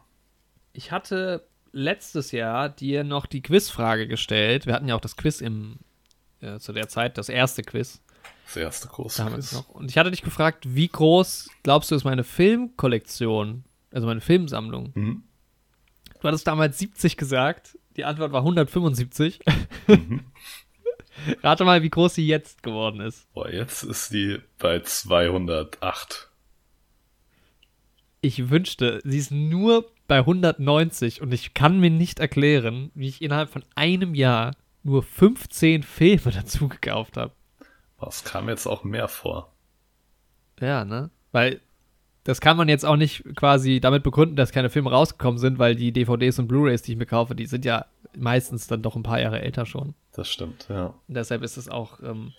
Ich 0.73 0.91
hatte 0.91 1.43
letztes 1.71 2.31
Jahr 2.31 2.69
dir 2.69 3.03
noch 3.03 3.25
die 3.25 3.41
Quizfrage 3.41 4.07
gestellt. 4.07 4.65
Wir 4.67 4.73
hatten 4.75 4.87
ja 4.87 4.95
auch 4.95 5.01
das 5.01 5.17
Quiz 5.17 5.41
im, 5.41 5.79
äh, 6.43 6.59
zu 6.59 6.73
der 6.73 6.87
Zeit, 6.87 7.17
das 7.17 7.29
erste 7.29 7.63
Quiz. 7.63 8.01
Das 8.45 8.57
erste 8.57 8.87
große 8.87 9.23
Damals 9.23 9.49
Quiz. 9.49 9.59
noch. 9.59 9.69
Und 9.69 9.89
ich 9.89 9.97
hatte 9.97 10.11
dich 10.11 10.21
gefragt, 10.21 10.65
wie 10.75 10.87
groß 10.87 11.49
glaubst 11.63 11.91
du 11.91 11.95
ist 11.95 12.03
meine 12.03 12.23
Filmkollektion, 12.23 13.63
also 13.91 14.07
meine 14.07 14.21
Filmsammlung? 14.21 14.91
Mhm. 14.93 15.23
Du 16.21 16.27
hattest 16.27 16.47
damals 16.47 16.77
70 16.79 17.17
gesagt. 17.17 17.77
Die 17.95 18.05
Antwort 18.05 18.31
war 18.31 18.41
175. 18.41 19.39
Mhm. 19.87 20.21
Rate 21.43 21.63
mal, 21.63 21.83
wie 21.83 21.89
groß 21.89 22.15
sie 22.15 22.27
jetzt 22.27 22.63
geworden 22.63 22.99
ist. 22.99 23.31
Boah, 23.33 23.49
jetzt 23.49 23.83
ist 23.83 24.13
die 24.13 24.39
bei 24.57 24.79
208. 24.79 26.29
Ich 28.21 28.49
wünschte, 28.49 29.01
sie 29.03 29.17
ist 29.17 29.31
nur 29.31 29.91
bei 30.07 30.19
190 30.19 31.21
und 31.21 31.33
ich 31.33 31.53
kann 31.53 31.79
mir 31.79 31.89
nicht 31.89 32.19
erklären, 32.19 32.91
wie 32.95 33.09
ich 33.09 33.21
innerhalb 33.21 33.49
von 33.49 33.63
einem 33.75 34.15
Jahr 34.15 34.53
nur 34.83 35.03
15 35.03 35.83
Filme 35.83 36.31
dazu 36.33 36.67
gekauft 36.67 37.17
habe. 37.17 37.33
Es 38.05 38.23
kam 38.23 38.49
jetzt 38.49 38.67
auch 38.67 38.83
mehr 38.83 39.07
vor. 39.07 39.53
Ja, 40.59 40.83
ne? 40.83 41.09
Weil 41.31 41.61
das 42.25 42.39
kann 42.41 42.57
man 42.57 42.69
jetzt 42.69 42.85
auch 42.85 42.95
nicht 42.95 43.23
quasi 43.35 43.79
damit 43.79 44.03
begründen, 44.03 44.35
dass 44.35 44.51
keine 44.51 44.69
Filme 44.69 44.91
rausgekommen 44.91 45.37
sind, 45.37 45.59
weil 45.59 45.75
die 45.75 45.91
DVDs 45.91 46.39
und 46.39 46.47
Blu-rays, 46.47 46.81
die 46.81 46.93
ich 46.93 46.97
mir 46.97 47.05
kaufe, 47.05 47.35
die 47.35 47.45
sind 47.45 47.65
ja 47.65 47.85
meistens 48.15 48.67
dann 48.67 48.81
doch 48.81 48.95
ein 48.95 49.03
paar 49.03 49.19
Jahre 49.19 49.41
älter 49.41 49.65
schon. 49.65 49.93
Das 50.13 50.29
stimmt, 50.29 50.67
ja. 50.69 50.93
Und 51.07 51.15
deshalb 51.15 51.43
ist 51.43 51.57
es 51.57 51.67
auch, 51.67 51.99
ähm, 52.01 52.33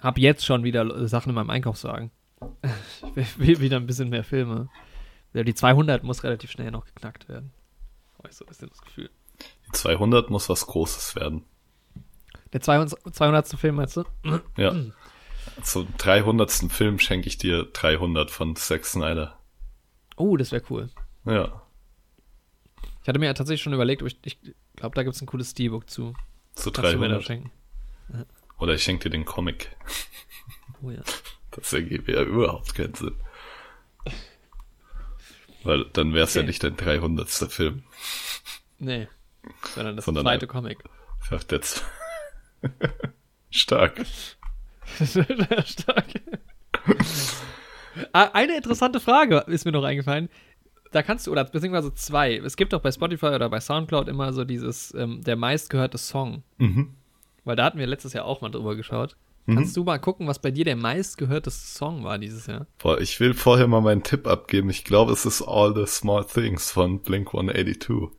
hab 0.00 0.18
jetzt 0.18 0.44
schon 0.44 0.62
wieder 0.64 1.08
Sachen 1.08 1.30
in 1.30 1.34
meinem 1.34 1.50
Einkaufswagen. 1.50 2.10
Ich 3.16 3.38
will, 3.38 3.60
wieder 3.60 3.78
ein 3.78 3.86
bisschen 3.86 4.10
mehr 4.10 4.22
Filme. 4.22 4.68
Die 5.34 5.54
200 5.54 6.04
muss 6.04 6.22
relativ 6.22 6.50
schnell 6.52 6.70
noch 6.70 6.84
geknackt 6.84 7.28
werden. 7.28 7.50
Habe 8.16 8.28
ich 8.28 8.36
so 8.36 8.44
ein 8.44 8.48
bisschen 8.48 8.68
das 8.68 8.80
Gefühl. 8.80 9.10
Die 9.68 9.72
200 9.72 10.30
muss 10.30 10.48
was 10.48 10.66
Großes 10.66 11.14
werden. 11.16 11.44
Der 12.52 12.60
200. 12.60 13.14
200. 13.14 13.48
Film, 13.58 13.76
meinst 13.76 13.96
du? 13.96 14.04
Ja. 14.56 14.74
Zum 15.62 15.88
300. 15.98 16.50
Film 16.70 16.98
schenke 16.98 17.28
ich 17.28 17.36
dir 17.38 17.64
300 17.64 18.30
von 18.30 18.56
Zack 18.56 18.84
Snyder. 18.86 19.38
Oh, 20.16 20.36
das 20.36 20.52
wäre 20.52 20.64
cool. 20.70 20.88
Ja. 21.24 21.62
Ich 23.02 23.08
hatte 23.08 23.18
mir 23.18 23.26
ja 23.26 23.34
tatsächlich 23.34 23.62
schon 23.62 23.72
überlegt, 23.74 24.02
ob 24.02 24.08
ich, 24.08 24.18
ich 24.24 24.38
glaube, 24.76 24.94
da 24.94 25.02
gibt 25.02 25.14
es 25.14 25.22
ein 25.22 25.26
cooles 25.26 25.50
Steelbook 25.50 25.88
zu. 25.88 26.14
Zu 26.54 26.70
Kannst 26.72 26.92
du 26.94 26.98
mir 26.98 27.08
da 27.08 27.18
300. 27.18 27.24
schenken? 27.26 27.52
Oder 28.58 28.74
ich 28.74 28.82
schenke 28.82 29.04
dir 29.04 29.10
den 29.10 29.24
Comic. 29.24 29.76
Oh 30.82 30.90
ja. 30.90 31.02
Das 31.50 31.72
ergebe 31.72 32.12
ja 32.12 32.22
überhaupt 32.22 32.74
keinen 32.74 32.94
Sinn. 32.94 33.14
Weil 35.64 35.84
dann 35.92 36.14
wäre 36.14 36.24
es 36.24 36.34
ja 36.34 36.40
Okay. 36.40 36.48
nicht 36.48 36.62
dein 36.62 36.76
300. 36.76 37.28
Film. 37.28 37.82
Nee. 38.78 39.08
Sondern 39.74 39.96
das 39.96 40.04
Sondern 40.04 40.24
zweite 40.24 40.46
Comic. 40.46 40.78
Jetzt. 41.50 41.84
Stark. 43.50 44.04
Stark. 45.64 46.06
Ah, 48.12 48.30
Eine 48.32 48.56
interessante 48.56 49.00
Frage 49.00 49.44
ist 49.46 49.64
mir 49.64 49.72
noch 49.72 49.84
eingefallen. 49.84 50.28
Da 50.92 51.02
kannst 51.02 51.26
du, 51.26 51.32
oder 51.32 51.44
beziehungsweise 51.44 51.94
zwei. 51.94 52.36
Es 52.36 52.56
gibt 52.56 52.72
doch 52.72 52.80
bei 52.80 52.92
Spotify 52.92 53.26
oder 53.26 53.50
bei 53.50 53.60
Soundcloud 53.60 54.08
immer 54.08 54.32
so 54.32 54.44
dieses, 54.44 54.94
ähm, 54.94 55.22
der 55.22 55.36
meistgehörte 55.36 55.98
Song. 55.98 56.42
Mhm. 56.56 56.94
Weil 57.44 57.56
da 57.56 57.64
hatten 57.64 57.78
wir 57.78 57.86
letztes 57.86 58.12
Jahr 58.12 58.24
auch 58.24 58.40
mal 58.40 58.50
drüber 58.50 58.76
geschaut. 58.76 59.16
Kannst 59.54 59.74
du 59.78 59.84
mal 59.84 59.98
gucken, 59.98 60.26
was 60.26 60.40
bei 60.40 60.50
dir 60.50 60.66
der 60.66 60.76
meistgehörte 60.76 61.50
Song 61.50 62.04
war 62.04 62.18
dieses 62.18 62.46
Jahr? 62.46 62.66
Boah, 62.76 63.00
ich 63.00 63.18
will 63.18 63.32
vorher 63.32 63.66
mal 63.66 63.80
meinen 63.80 64.02
Tipp 64.02 64.26
abgeben. 64.26 64.68
Ich 64.68 64.84
glaube, 64.84 65.12
es 65.12 65.24
ist 65.24 65.40
All 65.40 65.74
the 65.74 65.86
Small 65.86 66.26
Things 66.26 66.70
von 66.70 67.00
Blink 67.00 67.28
182. 67.28 68.10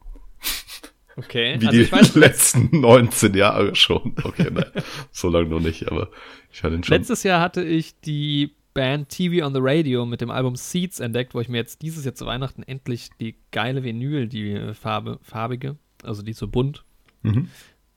Okay. 1.19 1.55
Wie 1.60 1.67
also 1.67 1.77
die 1.77 1.84
ich 1.84 1.91
weiß, 1.91 2.15
letzten 2.15 2.79
19 2.82 3.34
Jahre 3.36 3.75
schon. 3.75 4.15
Okay, 4.23 4.49
nein, 4.51 4.65
so 5.12 5.29
lange 5.29 5.49
noch 5.49 5.60
nicht, 5.60 5.88
aber 5.91 6.10
ich 6.51 6.63
hatte 6.63 6.75
ihn 6.75 6.84
schon. 6.84 6.95
letztes 6.97 7.23
Jahr 7.23 7.39
hatte 7.41 7.63
ich 7.63 7.99
die 8.01 8.55
Band 8.73 9.10
TV 9.10 9.45
on 9.45 9.53
the 9.53 9.60
Radio 9.62 10.05
mit 10.05 10.21
dem 10.21 10.29
Album 10.32 10.55
Seeds 10.55 10.99
entdeckt, 10.99 11.34
wo 11.34 11.41
ich 11.41 11.49
mir 11.49 11.58
jetzt 11.58 11.82
dieses 11.82 12.05
Jahr 12.05 12.15
zu 12.15 12.25
Weihnachten 12.25 12.63
endlich 12.63 13.10
die 13.19 13.36
geile 13.51 13.84
Vinyl, 13.84 14.27
die 14.27 14.73
Farbe, 14.73 15.19
farbige, 15.21 15.75
also 16.03 16.21
die 16.21 16.34
so 16.34 16.47
bunt, 16.47 16.84
Mhm. 17.23 17.49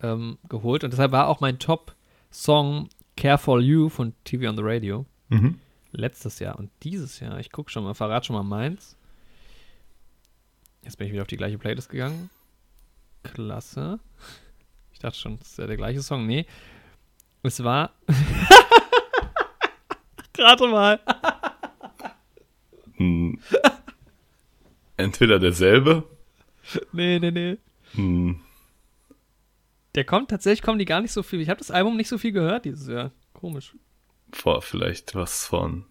ähm, 0.03 0.39
geholt. 0.49 0.83
Und 0.83 0.93
deshalb 0.93 1.13
war 1.13 1.29
auch 1.29 1.41
mein 1.41 1.59
Top-Song 1.61 2.89
Care 3.17 3.39
for 3.39 3.61
You 3.61 3.89
von 3.89 4.15
TV 4.25 4.49
on 4.49 4.57
the 4.57 4.63
Radio. 4.65 5.07
Mhm. 5.29 5.59
Letztes 5.93 6.39
Jahr 6.41 6.59
und 6.59 6.71
dieses 6.83 7.21
Jahr. 7.21 7.39
Ich 7.39 7.53
gucke 7.53 7.71
schon 7.71 7.85
mal, 7.85 7.95
verrat 7.95 8.25
schon 8.27 8.35
mal 8.35 8.43
meins. 8.43 8.97
Jetzt 10.83 10.97
bin 10.99 11.07
ich 11.07 11.13
wieder 11.13 11.23
auf 11.23 11.29
die 11.29 11.37
gleiche 11.37 11.59
Playlist 11.59 11.91
gegangen. 11.91 12.31
Klasse. 13.23 14.01
Ich 14.93 14.99
dachte 14.99 15.19
schon, 15.19 15.39
das 15.39 15.49
ist 15.49 15.59
ja 15.59 15.67
der 15.67 15.77
gleiche 15.77 16.03
Song. 16.03 16.27
Nee. 16.27 16.47
Es 17.43 17.63
war. 17.63 17.93
Rate 20.39 20.69
mal. 20.69 21.01
Hm. 22.97 23.39
Entweder 24.97 25.39
derselbe. 25.39 26.05
Nee, 26.93 27.19
nee, 27.19 27.31
nee. 27.31 27.59
Hm. 27.95 28.41
Der 29.95 30.05
kommt 30.05 30.31
tatsächlich, 30.31 30.63
kommen 30.63 30.79
die 30.79 30.85
gar 30.85 31.01
nicht 31.01 31.13
so 31.13 31.23
viel. 31.23 31.41
Ich 31.41 31.49
habe 31.49 31.59
das 31.59 31.71
Album 31.71 31.97
nicht 31.97 32.09
so 32.09 32.19
viel 32.19 32.33
gehört 32.33 32.65
dieses 32.65 32.89
Jahr. 32.89 33.13
Komisch. 33.35 33.75
Vor 34.33 34.63
vielleicht 34.63 35.15
was 35.15 35.47
von 35.47 35.85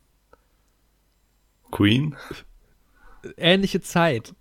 Queen. 1.69 2.15
Ähnliche 3.37 3.81
Zeit. 3.81 4.33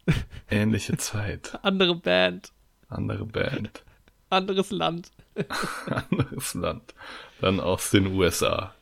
Ähnliche 0.51 0.97
Zeit. 0.97 1.59
Andere 1.63 1.97
Band. 1.97 2.53
Andere 2.91 3.25
Band. 3.25 3.83
Anderes 4.31 4.71
Land. 4.71 5.11
Anderes 6.11 6.55
Land. 6.55 6.95
Dann 7.41 7.61
aus 7.61 7.91
den 7.91 8.07
USA. 8.09 8.75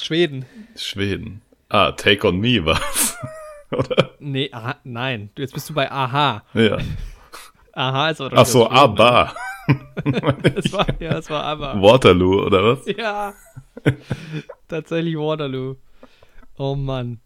Schweden. 0.00 0.44
Schweden. 0.76 1.42
Ah, 1.68 1.92
Take 1.92 2.26
on 2.28 2.38
Me 2.38 2.64
war's. 2.64 3.16
Oder? 3.70 4.10
Nee, 4.18 4.50
aha, 4.52 4.76
nein. 4.84 5.30
Jetzt 5.38 5.54
bist 5.54 5.70
du 5.70 5.74
bei 5.74 5.90
Aha. 5.90 6.42
Ja. 6.52 6.78
Aha 7.72 8.10
ist 8.10 8.20
aber 8.20 8.36
Ach 8.36 8.44
so. 8.44 8.68
ABBA. 8.68 9.34
Es 10.54 10.70
war, 10.72 10.86
ja, 11.00 11.16
es 11.16 11.30
war 11.30 11.44
aber. 11.44 11.80
Waterloo, 11.80 12.44
oder 12.44 12.64
was? 12.64 12.84
Ja. 12.86 13.32
Tatsächlich 14.68 15.16
Waterloo. 15.16 15.76
Oh 16.58 16.74
Mann. 16.74 17.20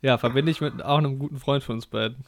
Ja, 0.00 0.16
verbinde 0.16 0.52
ich 0.52 0.60
mit 0.62 0.82
auch 0.82 0.98
einem 0.98 1.18
guten 1.18 1.38
Freund 1.38 1.62
von 1.62 1.76
uns 1.76 1.86
beiden. 1.86 2.24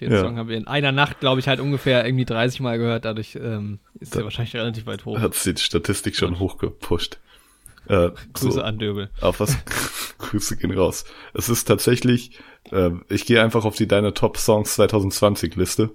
Den 0.00 0.12
Ja. 0.12 0.20
Song 0.20 0.36
haben 0.36 0.48
wir 0.48 0.56
in 0.56 0.66
einer 0.66 0.92
Nacht, 0.92 1.20
glaube 1.20 1.40
ich, 1.40 1.48
halt 1.48 1.60
ungefähr 1.60 2.04
irgendwie 2.04 2.24
30 2.26 2.60
Mal 2.60 2.78
gehört. 2.78 3.04
Dadurch 3.04 3.36
ähm, 3.36 3.78
ist 3.98 4.14
der 4.14 4.24
wahrscheinlich 4.24 4.54
relativ 4.54 4.86
weit 4.86 5.04
hoch. 5.04 5.18
Hat 5.18 5.34
die 5.44 5.56
Statistik 5.56 6.16
schon 6.16 6.38
hochgepusht. 6.38 7.18
Äh, 7.88 8.10
Grüße 8.34 8.52
so, 8.52 8.62
an 8.62 8.78
Döbel. 8.78 9.10
auf 9.20 9.40
was? 9.40 9.56
Grüße 10.18 10.56
gehen 10.56 10.76
raus. 10.76 11.04
Es 11.34 11.48
ist 11.48 11.64
tatsächlich, 11.66 12.38
äh, 12.72 12.90
ich 13.08 13.26
gehe 13.26 13.42
einfach 13.42 13.64
auf 13.64 13.76
die 13.76 13.86
Deine 13.86 14.12
Top 14.12 14.36
Songs 14.38 14.74
2020 14.74 15.54
Liste. 15.56 15.90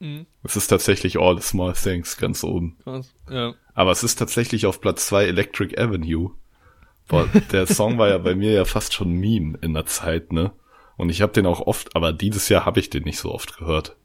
Mhm. 0.00 0.26
Es 0.42 0.56
ist 0.56 0.66
tatsächlich 0.68 1.18
All 1.18 1.36
the 1.36 1.46
Small 1.46 1.74
Things 1.74 2.16
ganz 2.16 2.42
oben. 2.42 2.76
Krass. 2.82 3.14
Ja. 3.30 3.54
Aber 3.74 3.92
es 3.92 4.02
ist 4.02 4.16
tatsächlich 4.16 4.66
auf 4.66 4.80
Platz 4.80 5.06
zwei 5.06 5.24
Electric 5.26 5.78
Avenue. 5.80 6.32
Boah, 7.08 7.28
der 7.52 7.66
Song 7.66 7.98
war 7.98 8.08
ja 8.08 8.18
bei 8.18 8.34
mir 8.34 8.52
ja 8.52 8.64
fast 8.64 8.92
schon 8.94 9.12
Meme 9.12 9.58
in 9.62 9.74
der 9.74 9.86
Zeit, 9.86 10.32
ne? 10.32 10.52
Und 11.00 11.08
ich 11.08 11.22
habe 11.22 11.32
den 11.32 11.46
auch 11.46 11.60
oft, 11.60 11.96
aber 11.96 12.12
dieses 12.12 12.48
Jahr 12.48 12.66
habe 12.66 12.78
ich 12.78 12.90
den 12.90 13.04
nicht 13.04 13.18
so 13.18 13.32
oft 13.32 13.56
gehört. 13.56 13.96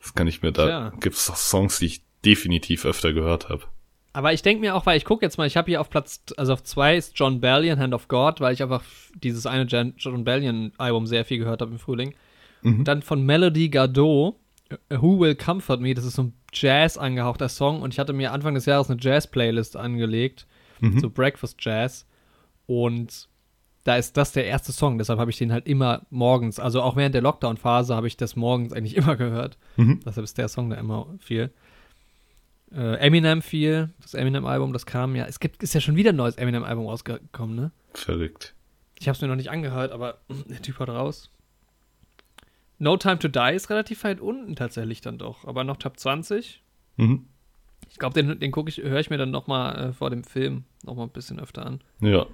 Das 0.00 0.14
kann 0.14 0.26
ich 0.26 0.42
mir 0.42 0.52
da, 0.52 0.66
Tja. 0.66 0.92
gibt's 1.00 1.26
doch 1.26 1.36
Songs, 1.36 1.78
die 1.78 1.86
ich 1.86 2.02
definitiv 2.24 2.84
öfter 2.84 3.12
gehört 3.12 3.48
habe. 3.48 3.62
Aber 4.12 4.32
ich 4.32 4.42
denke 4.42 4.60
mir 4.60 4.74
auch, 4.74 4.84
weil 4.84 4.98
ich 4.98 5.06
gucke 5.06 5.24
jetzt 5.24 5.38
mal, 5.38 5.46
ich 5.46 5.56
habe 5.56 5.70
hier 5.70 5.80
auf 5.80 5.88
Platz, 5.88 6.22
also 6.36 6.52
auf 6.52 6.62
zwei 6.62 6.96
ist 6.96 7.18
John 7.18 7.40
Bellion, 7.40 7.78
Hand 7.78 7.94
of 7.94 8.08
God, 8.08 8.40
weil 8.40 8.52
ich 8.52 8.62
einfach 8.62 8.82
dieses 9.14 9.46
eine 9.46 9.64
John 9.64 10.24
Bellion 10.24 10.72
Album 10.76 11.06
sehr 11.06 11.24
viel 11.24 11.38
gehört 11.38 11.62
habe 11.62 11.70
im 11.70 11.78
Frühling. 11.78 12.14
Und 12.62 12.84
dann 12.84 13.00
von 13.02 13.24
Melody 13.24 13.70
Gardot, 13.70 14.36
Who 14.90 15.18
Will 15.18 15.34
Comfort 15.34 15.78
Me, 15.78 15.94
das 15.94 16.04
ist 16.04 16.16
so 16.16 16.24
ein 16.24 16.34
Jazz 16.52 16.98
angehauchter 16.98 17.48
Song 17.48 17.80
und 17.80 17.94
ich 17.94 17.98
hatte 17.98 18.12
mir 18.12 18.32
Anfang 18.32 18.54
des 18.54 18.66
Jahres 18.66 18.90
eine 18.90 19.00
Jazz-Playlist 19.00 19.76
angelegt, 19.76 20.46
so 21.00 21.08
Breakfast 21.08 21.56
Jazz 21.60 22.06
und 22.66 23.28
da 23.84 23.96
ist 23.96 24.16
das 24.16 24.32
der 24.32 24.46
erste 24.46 24.72
Song, 24.72 24.98
deshalb 24.98 25.18
habe 25.18 25.30
ich 25.30 25.38
den 25.38 25.52
halt 25.52 25.66
immer 25.66 26.02
morgens, 26.10 26.60
also 26.60 26.82
auch 26.82 26.96
während 26.96 27.14
der 27.14 27.22
Lockdown-Phase 27.22 27.94
habe 27.94 28.06
ich 28.06 28.16
das 28.16 28.36
morgens 28.36 28.72
eigentlich 28.72 28.96
immer 28.96 29.16
gehört. 29.16 29.58
Deshalb 30.04 30.24
ist 30.24 30.38
der 30.38 30.48
Song 30.48 30.70
da 30.70 30.76
immer 30.76 31.06
viel. 31.18 31.50
Äh, 32.74 32.96
Eminem 32.98 33.42
viel, 33.42 33.90
das 34.00 34.14
Eminem-Album, 34.14 34.72
das 34.72 34.86
kam 34.86 35.14
ja. 35.14 35.26
Es 35.26 35.40
gibt, 35.40 35.62
ist 35.62 35.74
ja 35.74 35.80
schon 35.80 35.96
wieder 35.96 36.10
ein 36.10 36.16
neues 36.16 36.36
Eminem-Album 36.36 36.86
rausgekommen, 36.86 37.54
ne? 37.54 37.70
Verrückt. 37.92 38.54
Ich 38.98 39.08
habe 39.08 39.16
es 39.16 39.20
mir 39.20 39.28
noch 39.28 39.36
nicht 39.36 39.50
angehört, 39.50 39.92
aber 39.92 40.18
der 40.48 40.62
Typ 40.62 40.78
haut 40.78 40.88
raus. 40.88 41.30
No 42.78 42.96
Time 42.96 43.18
to 43.18 43.28
Die 43.28 43.54
ist 43.54 43.68
relativ 43.68 44.02
weit 44.04 44.20
unten 44.20 44.56
tatsächlich 44.56 45.00
dann 45.00 45.18
doch, 45.18 45.44
aber 45.44 45.64
noch 45.64 45.76
Top 45.76 45.98
20. 45.98 46.62
Mhm. 46.96 47.26
Ich 47.90 47.98
glaube, 47.98 48.14
den, 48.14 48.40
den 48.40 48.50
gucke 48.52 48.70
ich, 48.70 48.78
höre 48.78 49.00
ich 49.00 49.10
mir 49.10 49.18
dann 49.18 49.30
noch 49.30 49.46
mal 49.46 49.90
äh, 49.90 49.92
vor 49.92 50.08
dem 50.08 50.24
Film 50.24 50.64
noch 50.82 50.96
mal 50.96 51.04
ein 51.04 51.10
bisschen 51.10 51.38
öfter 51.38 51.66
an. 51.66 51.80
Ja. 52.00 52.26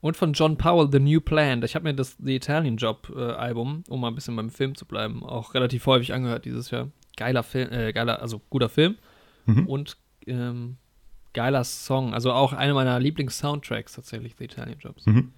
Und 0.00 0.16
von 0.16 0.32
John 0.32 0.56
Powell, 0.56 0.88
The 0.92 1.00
New 1.00 1.20
Plan. 1.20 1.62
Ich 1.64 1.74
habe 1.74 1.84
mir 1.84 1.94
das 1.94 2.16
The 2.22 2.36
Italian 2.36 2.76
Job 2.76 3.12
äh, 3.16 3.20
Album, 3.32 3.82
um 3.88 4.00
mal 4.00 4.08
ein 4.08 4.14
bisschen 4.14 4.36
beim 4.36 4.48
Film 4.50 4.74
zu 4.76 4.86
bleiben, 4.86 5.24
auch 5.24 5.54
relativ 5.54 5.86
häufig 5.86 6.12
angehört 6.14 6.44
dieses 6.44 6.70
Jahr. 6.70 6.88
Geiler 7.16 7.42
Film, 7.42 7.72
äh, 7.72 7.92
geiler, 7.92 8.20
also 8.22 8.40
guter 8.50 8.68
Film 8.68 8.96
Mhm. 9.46 9.66
und 9.66 9.96
ähm, 10.26 10.76
geiler 11.32 11.64
Song. 11.64 12.14
Also 12.14 12.32
auch 12.32 12.52
einer 12.52 12.74
meiner 12.74 13.00
Lieblings-Soundtracks 13.00 13.94
tatsächlich, 13.94 14.34
The 14.38 14.44
Italian 14.44 14.78
Jobs. 14.78 15.04
Mhm. 15.06 15.32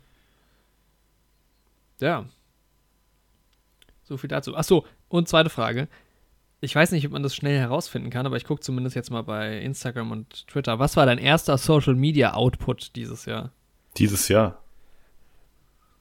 Ja. 2.00 2.24
So 4.02 4.16
viel 4.16 4.28
dazu. 4.28 4.56
Achso, 4.56 4.84
und 5.08 5.28
zweite 5.28 5.50
Frage. 5.50 5.88
Ich 6.60 6.74
weiß 6.74 6.92
nicht, 6.92 7.06
ob 7.06 7.12
man 7.12 7.22
das 7.22 7.34
schnell 7.34 7.58
herausfinden 7.58 8.10
kann, 8.10 8.26
aber 8.26 8.36
ich 8.36 8.44
gucke 8.44 8.60
zumindest 8.60 8.94
jetzt 8.96 9.10
mal 9.10 9.22
bei 9.22 9.58
Instagram 9.60 10.10
und 10.10 10.46
Twitter. 10.48 10.78
Was 10.78 10.96
war 10.96 11.06
dein 11.06 11.18
erster 11.18 11.56
Social 11.56 11.94
Media 11.94 12.34
Output 12.34 12.96
dieses 12.96 13.24
Jahr? 13.24 13.52
Dieses 13.96 14.28
Jahr. 14.28 14.62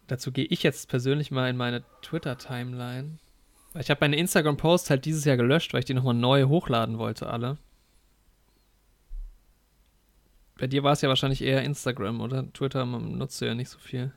Dazu 0.08 0.32
gehe 0.32 0.46
ich 0.46 0.64
jetzt 0.64 0.90
persönlich 0.90 1.32
mal 1.32 1.50
in 1.50 1.58
meine 1.58 1.84
Twitter-Timeline. 2.02 3.20
Weil 3.74 3.82
Ich 3.82 3.90
habe 3.90 4.00
meine 4.02 4.18
Instagram-Posts 4.18 4.90
halt 4.90 5.06
dieses 5.06 5.26
Jahr 5.26 5.38
gelöscht, 5.38 5.74
weil 5.74 5.80
ich 5.80 5.86
die 5.86 5.94
nochmal 5.94 6.16
neu 6.16 6.46
hochladen 6.46 6.98
wollte, 6.98 7.28
alle. 7.28 7.58
Bei 10.58 10.68
dir 10.68 10.84
war 10.84 10.94
es 10.94 11.02
ja 11.02 11.10
wahrscheinlich 11.10 11.42
eher 11.42 11.64
Instagram, 11.64 12.22
oder? 12.22 12.52
Twitter 12.52 12.86
man 12.86 13.18
nutzt 13.18 13.40
du 13.40 13.46
ja 13.46 13.56
nicht 13.56 13.70
so 13.70 13.80
viel. 13.80 14.12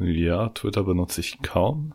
Ja, 0.00 0.48
Twitter 0.48 0.84
benutze 0.84 1.20
ich 1.20 1.42
kaum. 1.42 1.92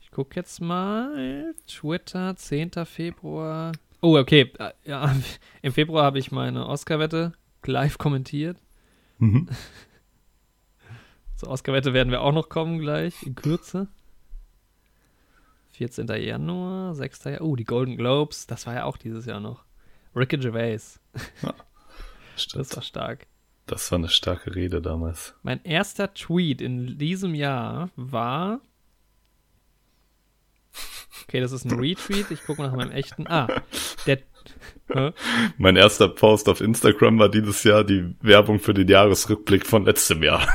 Ich 0.00 0.10
gucke 0.10 0.36
jetzt 0.36 0.60
mal. 0.60 1.54
Twitter, 1.66 2.36
10. 2.36 2.72
Februar. 2.84 3.72
Oh, 4.00 4.16
okay. 4.18 4.52
Äh, 4.58 4.72
Ja, 4.84 5.14
Im 5.62 5.72
Februar 5.72 6.04
habe 6.04 6.18
ich 6.18 6.30
meine 6.32 6.66
Oscar-Wette 6.66 7.32
live 7.64 7.98
kommentiert. 7.98 8.56
Mhm. 9.18 9.48
Zur 11.36 11.48
Oscar-Wette 11.50 11.92
werden 11.94 12.10
wir 12.10 12.20
auch 12.22 12.32
noch 12.32 12.48
kommen 12.48 12.78
gleich, 12.78 13.22
in 13.22 13.34
Kürze. 13.34 13.88
14. 15.72 16.06
Januar, 16.08 16.94
6. 16.94 17.24
Januar. 17.24 17.40
Oh, 17.42 17.56
die 17.56 17.64
Golden 17.64 17.96
Globes, 17.96 18.46
das 18.46 18.66
war 18.66 18.74
ja 18.74 18.84
auch 18.84 18.96
dieses 18.98 19.24
Jahr 19.26 19.40
noch. 19.40 19.64
Ricky 20.14 20.36
Gervais, 20.38 21.00
Stimmt. 22.36 22.60
das 22.66 22.76
war 22.76 22.82
stark. 22.82 23.26
Das 23.66 23.90
war 23.92 23.98
eine 23.98 24.08
starke 24.08 24.54
Rede 24.54 24.82
damals. 24.82 25.34
Mein 25.42 25.62
erster 25.64 26.12
Tweet 26.12 26.60
in 26.60 26.98
diesem 26.98 27.34
Jahr 27.34 27.90
war. 27.96 28.60
Okay, 31.24 31.40
das 31.40 31.52
ist 31.52 31.64
ein 31.64 31.78
Retweet. 31.78 32.30
Ich 32.30 32.44
gucke 32.44 32.62
nach 32.62 32.74
meinem 32.74 32.92
echten. 32.92 33.26
Ah, 33.26 33.48
der. 34.06 34.18
Hä? 34.92 35.12
Mein 35.58 35.76
erster 35.76 36.08
Post 36.08 36.48
auf 36.48 36.60
Instagram 36.60 37.18
war 37.18 37.28
dieses 37.28 37.62
Jahr 37.62 37.84
die 37.84 38.14
Werbung 38.20 38.58
für 38.58 38.74
den 38.74 38.88
Jahresrückblick 38.88 39.66
von 39.66 39.84
letztem 39.84 40.22
Jahr. 40.22 40.46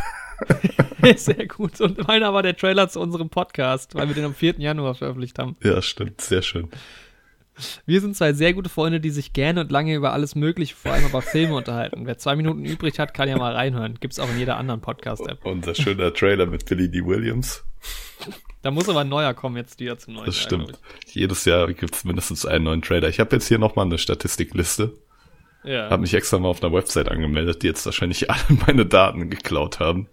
Sehr 1.15 1.47
gut. 1.47 1.79
Und 1.81 2.07
meiner 2.07 2.33
war 2.33 2.43
der 2.43 2.57
Trailer 2.57 2.89
zu 2.89 2.99
unserem 2.99 3.29
Podcast, 3.29 3.95
weil 3.95 4.07
wir 4.07 4.15
den 4.15 4.25
am 4.25 4.33
4. 4.33 4.55
Januar 4.57 4.95
veröffentlicht 4.95 5.39
haben. 5.39 5.55
Ja, 5.63 5.81
stimmt. 5.81 6.19
Sehr 6.19 6.41
schön. 6.41 6.69
Wir 7.85 8.01
sind 8.01 8.15
zwei 8.15 8.33
sehr 8.33 8.53
gute 8.53 8.69
Freunde, 8.69 8.99
die 8.99 9.09
sich 9.09 9.33
gerne 9.33 9.61
und 9.61 9.71
lange 9.71 9.95
über 9.95 10.13
alles 10.13 10.35
Mögliche, 10.35 10.75
vor 10.75 10.91
allem 10.91 11.05
über 11.05 11.21
Filme 11.21 11.55
unterhalten. 11.55 12.05
Wer 12.05 12.17
zwei 12.17 12.35
Minuten 12.35 12.65
übrig 12.65 12.99
hat, 12.99 13.13
kann 13.13 13.29
ja 13.29 13.37
mal 13.37 13.53
reinhören. 13.53 13.97
Gibt's 13.99 14.19
auch 14.19 14.29
in 14.29 14.37
jeder 14.37 14.57
anderen 14.57 14.81
Podcast-App. 14.81 15.45
Unser 15.45 15.75
schöner 15.75 16.13
Trailer 16.13 16.45
mit 16.45 16.65
Billy 16.65 16.89
D. 16.89 17.05
Williams. 17.05 17.63
Da 18.61 18.71
muss 18.71 18.89
aber 18.89 19.01
ein 19.01 19.09
neuer 19.09 19.33
kommen 19.33 19.57
jetzt 19.57 19.79
wieder 19.79 19.97
zum 19.97 20.15
neuen 20.15 20.25
Das 20.25 20.37
Jahr, 20.37 20.43
stimmt. 20.43 20.79
Jedes 21.05 21.45
Jahr 21.45 21.71
gibt 21.71 21.95
es 21.95 22.03
mindestens 22.03 22.45
einen 22.45 22.65
neuen 22.65 22.81
Trailer. 22.81 23.09
Ich 23.09 23.19
habe 23.19 23.35
jetzt 23.35 23.47
hier 23.47 23.59
nochmal 23.59 23.85
eine 23.85 23.97
Statistikliste. 23.97 24.93
ich. 25.63 25.71
Ja. 25.71 25.89
Habe 25.89 26.01
mich 26.01 26.13
extra 26.13 26.39
mal 26.39 26.49
auf 26.49 26.63
einer 26.63 26.73
Website 26.73 27.09
angemeldet, 27.09 27.63
die 27.63 27.67
jetzt 27.67 27.85
wahrscheinlich 27.85 28.29
alle 28.31 28.41
meine 28.65 28.85
Daten 28.85 29.29
geklaut 29.29 29.79
haben. 29.79 30.07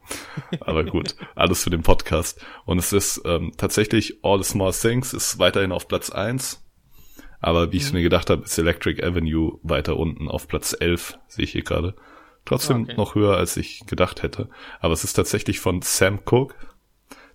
Aber 0.60 0.84
gut, 0.84 1.14
alles 1.34 1.64
für 1.64 1.70
den 1.70 1.82
Podcast. 1.82 2.44
Und 2.64 2.78
es 2.78 2.92
ist 2.92 3.22
ähm, 3.24 3.52
tatsächlich 3.56 4.18
All 4.22 4.42
the 4.42 4.48
Small 4.48 4.72
Things 4.72 5.12
ist 5.12 5.38
weiterhin 5.38 5.72
auf 5.72 5.88
Platz 5.88 6.10
eins. 6.10 6.61
Aber 7.42 7.72
wie 7.72 7.76
ich 7.78 7.82
es 7.82 7.92
mir 7.92 8.02
gedacht 8.02 8.30
habe, 8.30 8.44
ist 8.44 8.56
Electric 8.56 9.04
Avenue 9.04 9.58
weiter 9.62 9.96
unten 9.96 10.28
auf 10.28 10.46
Platz 10.48 10.74
11, 10.78 11.18
sehe 11.28 11.44
ich 11.44 11.52
hier 11.52 11.64
gerade. 11.64 11.94
Trotzdem 12.44 12.84
Okay. 12.84 12.94
noch 12.96 13.14
höher, 13.14 13.36
als 13.36 13.56
ich 13.56 13.84
gedacht 13.86 14.22
hätte. 14.22 14.48
Aber 14.80 14.94
es 14.94 15.04
ist 15.04 15.12
tatsächlich 15.14 15.60
von 15.60 15.82
Sam 15.82 16.24
Cooke, 16.24 16.54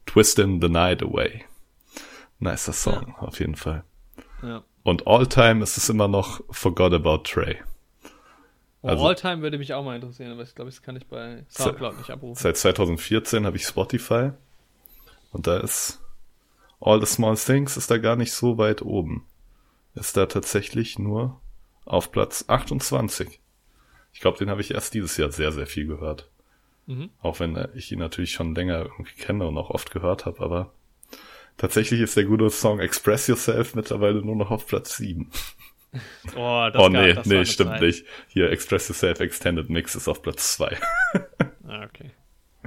Twistin' 0.06 0.60
the 0.62 0.70
Night 0.70 1.04
Away. 1.04 1.44
Nicer 2.40 2.74
Song, 2.74 3.16
auf 3.20 3.40
jeden 3.40 3.56
Fall. 3.56 3.84
ja. 4.42 4.64
Und 4.84 5.06
All 5.06 5.28
Time 5.28 5.62
ist 5.64 5.76
es 5.78 5.90
immer 5.90 6.08
noch 6.08 6.40
Forgot 6.50 6.94
About 6.94 7.24
Trey. 7.24 7.58
Also- 8.84 9.06
Alltime 9.06 9.42
würde 9.42 9.58
mich 9.58 9.74
auch 9.74 9.84
mal 9.84 9.96
interessieren, 9.96 10.32
aber 10.32 10.44
ich 10.44 10.56
glaube, 10.56 10.72
das 10.72 10.82
kann 10.82 10.96
ich 10.96 11.06
bei 11.08 11.44
Soundcloud 11.50 11.98
nicht 11.98 12.10
abrufen. 12.10 12.42
Seit 12.42 12.56
2014 12.56 13.46
habe 13.46 13.58
ich 13.58 13.64
Spotify 13.64 14.32
und 15.34 15.46
da 15.48 15.58
ist 15.58 16.00
All 16.80 17.00
the 17.02 17.06
Small 17.06 17.36
Things 17.36 17.76
ist 17.76 17.92
da 17.92 17.98
gar 17.98 18.16
nicht 18.16 18.32
so 18.32 18.58
weit 18.58 18.82
oben. 18.82 19.26
Ist 19.98 20.18
da 20.18 20.26
tatsächlich 20.26 21.00
nur 21.00 21.40
auf 21.86 22.12
Platz 22.12 22.46
28. 22.48 23.40
Ich 24.14 24.20
glaube, 24.20 24.38
den 24.38 24.50
habe 24.50 24.62
ich 24.62 24.72
erst 24.72 24.94
dieses 24.94 25.18
Jahr 25.18 25.32
sehr, 25.32 25.52
sehr 25.52 25.68
viel 25.68 25.88
gehört. 25.88 26.30
Mhm. 26.86 27.10
Auch 27.22 27.40
wenn 27.40 27.56
äh, 27.56 27.70
ich 27.76 27.92
ihn 27.92 28.00
natürlich 28.00 28.32
schon 28.32 28.56
länger 28.56 28.80
irgendwie 28.80 29.16
kenne 29.16 29.48
und 29.48 29.58
auch 29.58 29.70
oft 29.70 29.92
gehört 29.92 30.26
habe, 30.26 30.42
aber 30.42 30.74
tatsächlich 31.58 32.00
ist 32.02 32.16
der 32.16 32.26
gute 32.26 32.50
Song 32.50 32.80
Express 32.80 33.28
Yourself 33.28 33.76
mittlerweile 33.76 34.22
nur 34.22 34.36
noch 34.36 34.52
auf 34.52 34.68
Platz 34.68 34.98
7. 34.98 35.30
Oh, 36.36 36.68
das 36.72 36.82
oh 36.84 36.90
gab- 36.90 36.92
nee, 36.92 37.14
das 37.14 37.26
nee, 37.26 37.46
stimmt 37.46 37.80
nicht. 37.82 38.06
Hier 38.28 38.52
Express 38.52 38.90
Yourself 38.90 39.22
Extended 39.22 39.70
Mix 39.70 39.96
ist 39.96 40.10
auf 40.10 40.22
Platz 40.22 40.54
2. 40.54 40.78
Ah, 41.66 41.86
okay. 41.86 42.12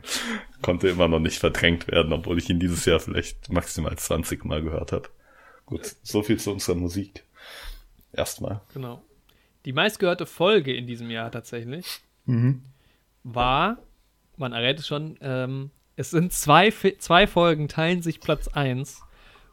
Konnte 0.63 0.89
immer 0.89 1.07
noch 1.07 1.21
nicht 1.21 1.39
verdrängt 1.39 1.87
werden, 1.87 2.13
obwohl 2.15 2.39
ich 2.39 2.49
ihn 2.49 2.59
dieses 2.59 2.87
Jahr 2.87 2.99
vielleicht 2.99 3.53
maximal 3.53 3.97
20 3.97 4.45
Mal 4.47 4.63
gehört 4.63 4.93
habe. 4.93 5.11
Gut, 5.71 5.97
so 6.03 6.23
viel 6.23 6.39
zu 6.39 6.51
unserer 6.53 6.77
Musik. 6.77 7.25
Erstmal. 8.13 8.61
Genau. 8.75 9.03
Die 9.65 9.73
meistgehörte 9.73 10.27
Folge 10.27 10.75
in 10.75 10.87
diesem 10.87 11.11
Jahr 11.11 11.31
tatsächlich 11.31 11.87
Mhm. 12.27 12.63
war, 13.25 13.79
man 14.37 14.53
errät 14.53 14.79
es 14.79 14.87
schon, 14.87 15.17
ähm, 15.21 15.71
es 15.97 16.11
sind 16.11 16.33
zwei, 16.33 16.71
zwei 16.99 17.27
Folgen, 17.27 17.69
teilen 17.69 18.03
sich 18.03 18.21
Platz 18.21 18.49
1. 18.49 19.01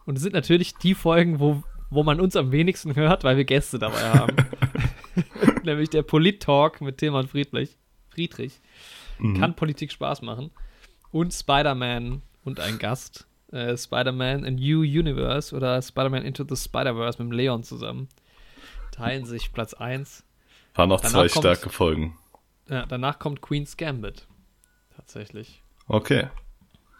Und 0.06 0.16
es 0.16 0.22
sind 0.24 0.34
natürlich 0.34 0.76
die 0.76 0.94
Folgen, 0.96 1.40
wo, 1.40 1.64
wo 1.90 2.04
man 2.04 2.20
uns 2.22 2.36
am 2.36 2.52
wenigsten 2.52 2.96
hört, 2.96 3.24
weil 3.24 3.38
wir 3.38 3.46
Gäste 3.46 3.80
dabei 3.80 4.02
haben. 4.12 4.36
Nämlich 5.64 5.90
der 5.90 6.04
Polit-Talk 6.04 6.82
mit 6.82 6.98
Tilman 6.98 7.28
Friedrich. 7.28 7.78
Friedrich. 8.10 8.60
Kann 9.38 9.56
Politik 9.56 9.92
Spaß 9.92 10.22
machen. 10.22 10.52
Und 11.12 11.34
Spider-Man 11.34 12.22
und 12.44 12.60
ein 12.60 12.78
Gast. 12.80 13.27
Äh, 13.52 13.78
Spider-Man 13.78 14.44
A 14.46 14.52
New 14.52 14.82
Universe 14.82 15.56
oder 15.56 15.82
Spider-Man 15.82 16.24
Into 16.24 16.44
the 16.48 16.56
Spider-Verse 16.56 17.22
mit 17.22 17.32
dem 17.32 17.38
Leon 17.38 17.64
zusammen. 17.64 18.10
Teilen 18.92 19.26
sich 19.26 19.54
Platz 19.54 19.74
1. 19.74 20.24
Waren 20.76 20.90
noch 20.90 21.00
Danach 21.02 21.12
zwei 21.14 21.28
kommt- 21.30 21.44
starke 21.44 21.70
Folgen. 21.70 22.18
Ja, 22.70 22.86
danach 22.86 23.20
kommt 23.20 23.42
Queen's 23.42 23.78
Gambit. 23.78 24.28
Tatsächlich. 24.96 25.62
Okay. 25.88 26.28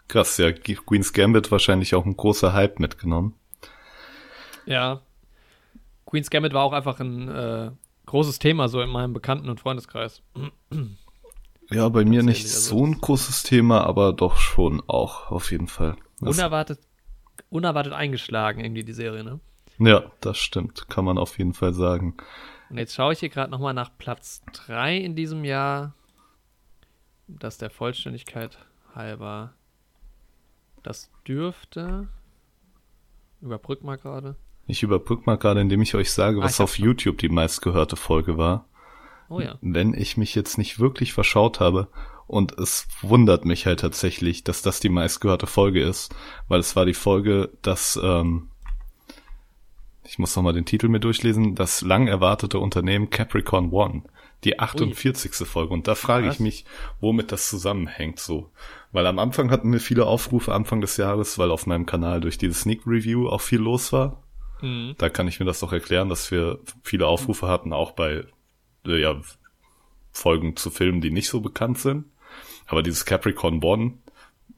Krass, 0.08 0.38
ja, 0.38 0.50
Queen's 0.52 1.12
Gambit 1.12 1.50
wahrscheinlich 1.52 1.94
auch 1.94 2.06
ein 2.06 2.16
großer 2.16 2.54
Hype 2.54 2.78
mitgenommen. 2.80 3.34
Ja. 4.64 5.02
Queen's 6.06 6.30
Gambit 6.30 6.54
war 6.54 6.62
auch 6.64 6.72
einfach 6.72 6.98
ein 7.00 7.28
äh, 7.28 7.70
großes 8.06 8.38
Thema 8.38 8.68
so 8.68 8.80
in 8.80 8.88
meinem 8.88 9.12
Bekannten- 9.12 9.50
und 9.50 9.60
Freundeskreis. 9.60 10.22
Ja, 11.70 11.88
bei 11.90 12.06
mir 12.06 12.22
nicht 12.22 12.44
also 12.44 12.60
so 12.78 12.86
ein 12.86 12.98
großes 12.98 13.42
Thema, 13.42 13.84
aber 13.84 14.14
doch 14.14 14.36
schon 14.38 14.82
auch, 14.86 15.30
auf 15.30 15.50
jeden 15.52 15.68
Fall. 15.68 15.96
Unerwartet, 16.20 16.80
unerwartet 17.50 17.92
eingeschlagen 17.92 18.60
irgendwie 18.64 18.84
die 18.84 18.92
Serie, 18.92 19.24
ne? 19.24 19.40
ja, 19.78 20.10
das 20.20 20.38
stimmt, 20.38 20.88
kann 20.88 21.04
man 21.04 21.18
auf 21.18 21.38
jeden 21.38 21.54
Fall 21.54 21.72
sagen. 21.72 22.16
Und 22.70 22.78
jetzt 22.78 22.94
schaue 22.94 23.12
ich 23.12 23.20
hier 23.20 23.28
gerade 23.28 23.50
nochmal 23.50 23.74
nach 23.74 23.90
Platz 23.96 24.42
3 24.66 24.96
in 24.96 25.14
diesem 25.14 25.44
Jahr. 25.44 25.94
Das 27.28 27.58
der 27.58 27.70
Vollständigkeit 27.70 28.58
halber. 28.94 29.52
Das 30.82 31.10
dürfte. 31.26 32.08
Überbrück 33.40 33.84
mal 33.84 33.96
gerade. 33.96 34.36
Ich 34.66 34.82
überbrück 34.82 35.26
mal 35.26 35.36
gerade, 35.38 35.60
indem 35.60 35.80
ich 35.82 35.94
euch 35.94 36.12
sage, 36.12 36.40
Ah, 36.40 36.44
was 36.44 36.54
ich 36.54 36.60
auf. 36.60 36.78
YouTube 36.78 37.18
die 37.18 37.28
meistgehörte 37.28 37.96
Folge 37.96 38.36
war. 38.36 38.66
Oh 39.30 39.40
ja. 39.40 39.58
wenn 39.60 39.92
ich 39.92 40.16
mich 40.16 40.34
jetzt 40.34 40.56
nicht 40.56 40.78
wirklich 40.78 41.12
verschaut 41.12 41.60
habe. 41.60 41.88
Und 42.28 42.58
es 42.58 42.86
wundert 43.00 43.46
mich 43.46 43.64
halt 43.64 43.80
tatsächlich, 43.80 44.44
dass 44.44 44.60
das 44.60 44.80
die 44.80 44.90
meistgehörte 44.90 45.46
Folge 45.46 45.82
ist, 45.82 46.14
weil 46.46 46.60
es 46.60 46.76
war 46.76 46.84
die 46.84 46.94
Folge, 46.94 47.50
dass, 47.62 47.98
ähm, 48.02 48.50
ich 50.04 50.18
muss 50.18 50.36
nochmal 50.36 50.52
den 50.52 50.66
Titel 50.66 50.88
mir 50.88 51.00
durchlesen, 51.00 51.54
das 51.54 51.80
lang 51.80 52.06
erwartete 52.06 52.58
Unternehmen 52.58 53.08
Capricorn 53.08 53.70
One, 53.72 54.02
die 54.44 54.58
48. 54.58 55.48
Folge. 55.48 55.72
Und 55.72 55.88
da 55.88 55.94
frage 55.94 56.28
Was? 56.28 56.34
ich 56.34 56.40
mich, 56.40 56.64
womit 57.00 57.32
das 57.32 57.48
zusammenhängt 57.48 58.20
so. 58.20 58.50
Weil 58.92 59.06
am 59.06 59.18
Anfang 59.18 59.50
hatten 59.50 59.72
wir 59.72 59.80
viele 59.80 60.04
Aufrufe 60.04 60.54
Anfang 60.54 60.82
des 60.82 60.98
Jahres, 60.98 61.38
weil 61.38 61.50
auf 61.50 61.66
meinem 61.66 61.86
Kanal 61.86 62.20
durch 62.20 62.36
diese 62.36 62.54
Sneak 62.54 62.82
Review 62.86 63.26
auch 63.30 63.40
viel 63.40 63.60
los 63.60 63.90
war. 63.90 64.22
Mhm. 64.60 64.96
Da 64.98 65.08
kann 65.08 65.28
ich 65.28 65.40
mir 65.40 65.46
das 65.46 65.60
doch 65.60 65.72
erklären, 65.72 66.10
dass 66.10 66.30
wir 66.30 66.58
viele 66.82 67.06
Aufrufe 67.06 67.48
hatten, 67.48 67.72
auch 67.72 67.92
bei 67.92 68.24
äh, 68.86 69.00
ja, 69.00 69.18
Folgen 70.12 70.56
zu 70.56 70.70
Filmen, 70.70 71.00
die 71.00 71.10
nicht 71.10 71.28
so 71.28 71.40
bekannt 71.40 71.78
sind. 71.78 72.04
Aber 72.68 72.82
dieses 72.82 73.04
Capricorn 73.04 73.62
One 73.62 73.94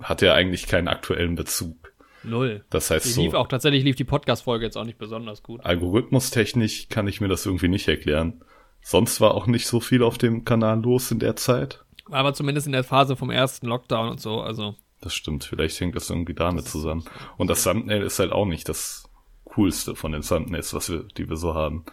hat 0.01 0.21
ja 0.23 0.35
eigentlich 0.35 0.67
keinen 0.67 0.89
aktuellen 0.89 1.37
Bezug. 1.37 1.93
Null. 2.23 2.65
Das 2.69 2.91
heißt 2.91 3.07
Die 3.07 3.11
so, 3.11 3.23
lief 3.23 3.35
auch 3.35 3.49
tatsächlich 3.49 3.83
lief 3.83 3.97
die 3.97 4.05
Podcast-Folge 4.05 4.67
jetzt 4.67 4.77
auch 4.77 4.85
nicht 4.85 4.99
besonders 4.99 5.43
gut. 5.43 5.65
algorithmustechnisch 5.65 6.89
kann 6.89 7.09
ich 7.09 7.21
mir 7.21 7.29
das 7.29 7.47
irgendwie 7.47 7.69
nicht 7.69 7.89
erklären. 7.89 8.45
Sonst 8.83 9.21
war 9.21 9.35
auch 9.35 9.47
nicht 9.47 9.67
so 9.67 9.81
viel 9.81 10.03
auf 10.03 10.19
dem 10.19 10.45
Kanal 10.45 10.83
los 10.83 11.11
in 11.11 11.19
der 11.19 11.37
Zeit. 11.37 11.85
Aber 12.11 12.35
zumindest 12.35 12.67
in 12.67 12.73
der 12.73 12.85
Phase 12.85 13.17
vom 13.17 13.31
ersten 13.31 13.67
Lockdown 13.67 14.09
und 14.11 14.21
so, 14.21 14.41
also. 14.41 14.75
Das 15.01 15.15
stimmt, 15.15 15.45
vielleicht 15.45 15.81
hängt 15.81 15.97
das 15.97 16.11
irgendwie 16.11 16.35
damit 16.35 16.67
zusammen. 16.67 17.05
Und 17.39 17.49
das 17.49 17.65
Thumbnail 17.65 18.03
ist 18.03 18.19
halt 18.19 18.33
auch 18.33 18.47
nicht 18.47 18.69
das 18.69 19.09
coolste 19.45 19.95
von 19.95 20.13
den 20.13 20.23
Thumbnails, 20.23 20.75
was 20.75 20.91
wir, 20.91 21.05
die 21.17 21.29
wir 21.29 21.37
so 21.37 21.55
haben. 21.55 21.85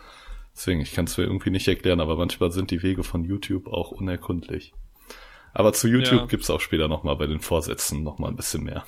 Deswegen, 0.53 0.81
ich 0.81 0.93
kann 0.93 1.05
es 1.05 1.17
mir 1.17 1.25
irgendwie 1.25 1.51
nicht 1.51 1.67
erklären, 1.67 2.01
aber 2.01 2.17
manchmal 2.17 2.51
sind 2.51 2.71
die 2.71 2.83
Wege 2.83 3.03
von 3.03 3.23
YouTube 3.23 3.67
auch 3.67 3.91
unerkundlich. 3.91 4.73
Aber 5.57 5.73
zu 5.73 5.87
YouTube 5.87 6.19
Ja. 6.19 6.25
gibt's 6.27 6.51
auch 6.51 6.61
später 6.61 6.87
nochmal 6.87 7.15
bei 7.15 7.25
den 7.25 7.39
Vorsätzen 7.39 8.03
nochmal 8.03 8.29
ein 8.29 8.35
bisschen 8.35 8.63
mehr. 8.63 8.83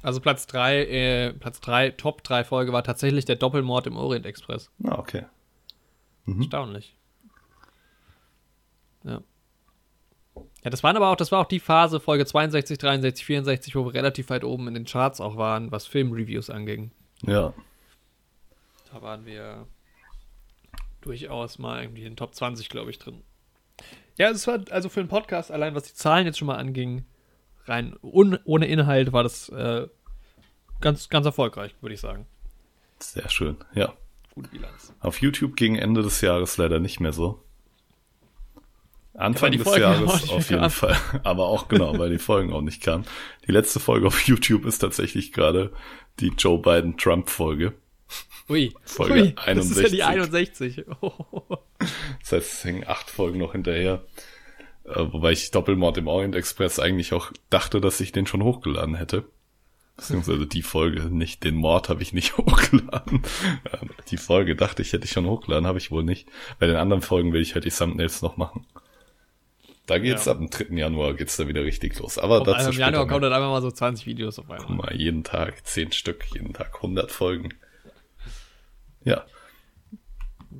Also 0.00 0.20
Platz 0.20 0.46
3, 0.46 0.84
äh, 0.86 1.32
Platz 1.32 1.60
3, 1.60 1.90
Top 1.90 2.22
3 2.22 2.44
Folge 2.44 2.72
war 2.72 2.84
tatsächlich 2.84 3.24
der 3.24 3.34
Doppelmord 3.34 3.88
im 3.88 3.96
Orient 3.96 4.26
Express. 4.26 4.70
Ah, 4.84 4.98
okay. 4.98 5.24
Erstaunlich. 6.26 6.94
Ja. 9.02 9.22
Ja, 10.62 10.70
das 10.70 10.84
waren 10.84 10.96
aber 10.96 11.08
auch, 11.08 11.16
das 11.16 11.32
war 11.32 11.40
auch 11.40 11.48
die 11.48 11.58
Phase, 11.58 11.98
Folge 11.98 12.24
62, 12.26 12.78
63, 12.78 13.26
64, 13.26 13.74
wo 13.74 13.84
wir 13.86 13.94
relativ 13.94 14.30
weit 14.30 14.44
oben 14.44 14.68
in 14.68 14.74
den 14.74 14.84
Charts 14.84 15.20
auch 15.20 15.36
waren, 15.36 15.72
was 15.72 15.86
Filmreviews 15.86 16.48
anging. 16.48 16.92
Ja. 17.22 17.52
Da 18.92 19.02
waren 19.02 19.26
wir 19.26 19.66
durchaus 21.00 21.58
mal 21.58 21.82
irgendwie 21.82 22.02
in 22.02 22.12
den 22.12 22.16
Top 22.16 22.34
20, 22.36 22.68
glaube 22.68 22.90
ich, 22.90 22.98
drin. 23.00 23.22
Ja, 24.20 24.28
es 24.28 24.46
war 24.46 24.60
also 24.68 24.90
für 24.90 25.00
einen 25.00 25.08
Podcast, 25.08 25.50
allein 25.50 25.74
was 25.74 25.84
die 25.84 25.94
Zahlen 25.94 26.26
jetzt 26.26 26.38
schon 26.38 26.44
mal 26.44 26.58
anging, 26.58 27.06
rein 27.64 27.96
un, 28.02 28.38
ohne 28.44 28.66
Inhalt 28.66 29.14
war 29.14 29.22
das 29.22 29.48
äh, 29.48 29.86
ganz, 30.82 31.08
ganz 31.08 31.24
erfolgreich, 31.24 31.74
würde 31.80 31.94
ich 31.94 32.02
sagen. 32.02 32.26
Sehr 32.98 33.30
schön. 33.30 33.56
Ja. 33.72 33.94
Gute 34.34 34.50
Bilanz. 34.50 34.92
Auf 35.00 35.22
YouTube 35.22 35.56
gegen 35.56 35.76
Ende 35.76 36.02
des 36.02 36.20
Jahres 36.20 36.58
leider 36.58 36.80
nicht 36.80 37.00
mehr 37.00 37.14
so. 37.14 37.42
Anfang 39.14 39.52
die 39.52 39.56
des 39.56 39.74
Jahres 39.74 40.28
auf 40.28 40.50
jeden 40.50 40.68
Fall. 40.68 40.98
Aber 41.22 41.46
auch 41.46 41.68
genau, 41.68 41.98
weil 41.98 42.10
die 42.10 42.18
Folgen 42.18 42.52
auch 42.52 42.60
nicht 42.60 42.82
kamen. 42.82 43.06
Die 43.46 43.52
letzte 43.52 43.80
Folge 43.80 44.06
auf 44.06 44.20
YouTube 44.26 44.66
ist 44.66 44.80
tatsächlich 44.80 45.32
gerade 45.32 45.72
die 46.18 46.34
Joe 46.36 46.58
Biden-Trump-Folge. 46.58 47.72
Ui, 48.50 48.74
Folge 48.84 49.14
Ui, 49.14 49.34
das 49.46 49.70
ist 49.70 49.80
ja 49.80 49.88
die 49.88 50.02
61. 50.02 50.86
61. 50.88 50.96
Oh. 51.00 51.12
Das 52.20 52.32
heißt, 52.32 52.52
es 52.52 52.64
hängen 52.64 52.84
acht 52.86 53.08
Folgen 53.08 53.38
noch 53.38 53.52
hinterher. 53.52 54.02
Äh, 54.84 54.96
wobei 55.12 55.32
ich 55.32 55.50
Doppelmord 55.50 55.96
im 55.98 56.08
Orient 56.08 56.34
Express 56.34 56.78
eigentlich 56.78 57.12
auch 57.12 57.32
dachte, 57.48 57.80
dass 57.80 58.00
ich 58.00 58.12
den 58.12 58.26
schon 58.26 58.42
hochgeladen 58.42 58.94
hätte. 58.96 59.24
Beziehungsweise 59.96 60.46
die 60.46 60.62
Folge, 60.62 61.02
nicht 61.14 61.44
den 61.44 61.54
Mord 61.56 61.88
habe 61.90 62.02
ich 62.02 62.12
nicht 62.12 62.36
hochgeladen. 62.38 63.22
Äh, 63.70 63.78
Die 64.10 64.16
Folge 64.16 64.56
dachte 64.56 64.82
ich, 64.82 64.92
hätte 64.92 65.04
ich 65.04 65.12
schon 65.12 65.26
hochgeladen, 65.26 65.66
habe 65.66 65.78
ich 65.78 65.90
wohl 65.90 66.02
nicht. 66.04 66.28
Bei 66.58 66.66
den 66.66 66.76
anderen 66.76 67.02
Folgen 67.02 67.32
will 67.32 67.42
ich 67.42 67.54
halt 67.54 67.64
die 67.64 67.70
Thumbnails 67.70 68.20
noch 68.22 68.36
machen. 68.36 68.66
Da 69.86 69.98
geht's 69.98 70.24
Ja. 70.26 70.32
ab 70.32 70.38
dem 70.38 70.50
3. 70.50 70.74
Januar 70.76 71.14
geht's 71.14 71.36
da 71.36 71.48
wieder 71.48 71.64
richtig 71.64 71.98
los. 71.98 72.16
Aber 72.18 72.38
Und 72.38 72.46
dazu 72.46 72.70
Im 72.70 72.78
Januar 72.78 73.06
kommt 73.06 73.24
dann 73.24 73.32
einfach 73.32 73.50
mal 73.50 73.60
so 73.62 73.70
20 73.70 74.06
Videos 74.06 74.38
auf 74.38 74.46
Guck 74.48 74.60
einmal. 74.70 74.86
mal, 74.86 74.96
jeden 74.96 75.24
Tag, 75.24 75.66
zehn 75.66 75.92
Stück, 75.92 76.24
jeden 76.32 76.52
Tag 76.52 76.76
100 76.76 77.10
Folgen. 77.10 77.50
Ja, 79.04 79.24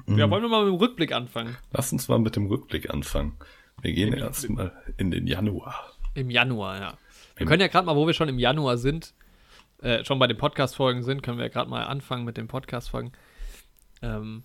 Ja, 0.06 0.30
wollen 0.30 0.42
wir 0.42 0.48
mal 0.48 0.64
mit 0.64 0.72
dem 0.72 0.78
Rückblick 0.80 1.12
anfangen? 1.12 1.56
lass 1.72 1.92
uns 1.92 2.08
mal 2.08 2.18
mit 2.18 2.36
dem 2.36 2.46
Rückblick 2.46 2.90
anfangen. 2.90 3.36
Wir 3.82 3.92
gehen 3.92 4.12
erstmal 4.12 4.72
in 4.98 5.10
den 5.10 5.26
Januar. 5.26 5.92
Im 6.14 6.30
Januar, 6.30 6.78
ja. 6.80 6.94
Wir 7.36 7.42
Im- 7.42 7.48
können 7.48 7.60
ja 7.60 7.68
gerade 7.68 7.86
mal, 7.86 7.96
wo 7.96 8.06
wir 8.06 8.14
schon 8.14 8.28
im 8.28 8.38
Januar 8.38 8.76
sind, 8.78 9.14
äh, 9.82 10.04
schon 10.04 10.18
bei 10.18 10.26
den 10.26 10.36
Podcast-Folgen 10.36 11.02
sind, 11.02 11.22
können 11.22 11.38
wir 11.38 11.44
ja 11.46 11.50
gerade 11.52 11.70
mal 11.70 11.84
anfangen 11.84 12.24
mit 12.24 12.36
den 12.36 12.48
Podcast-Folgen. 12.48 13.12
Ähm, 14.02 14.42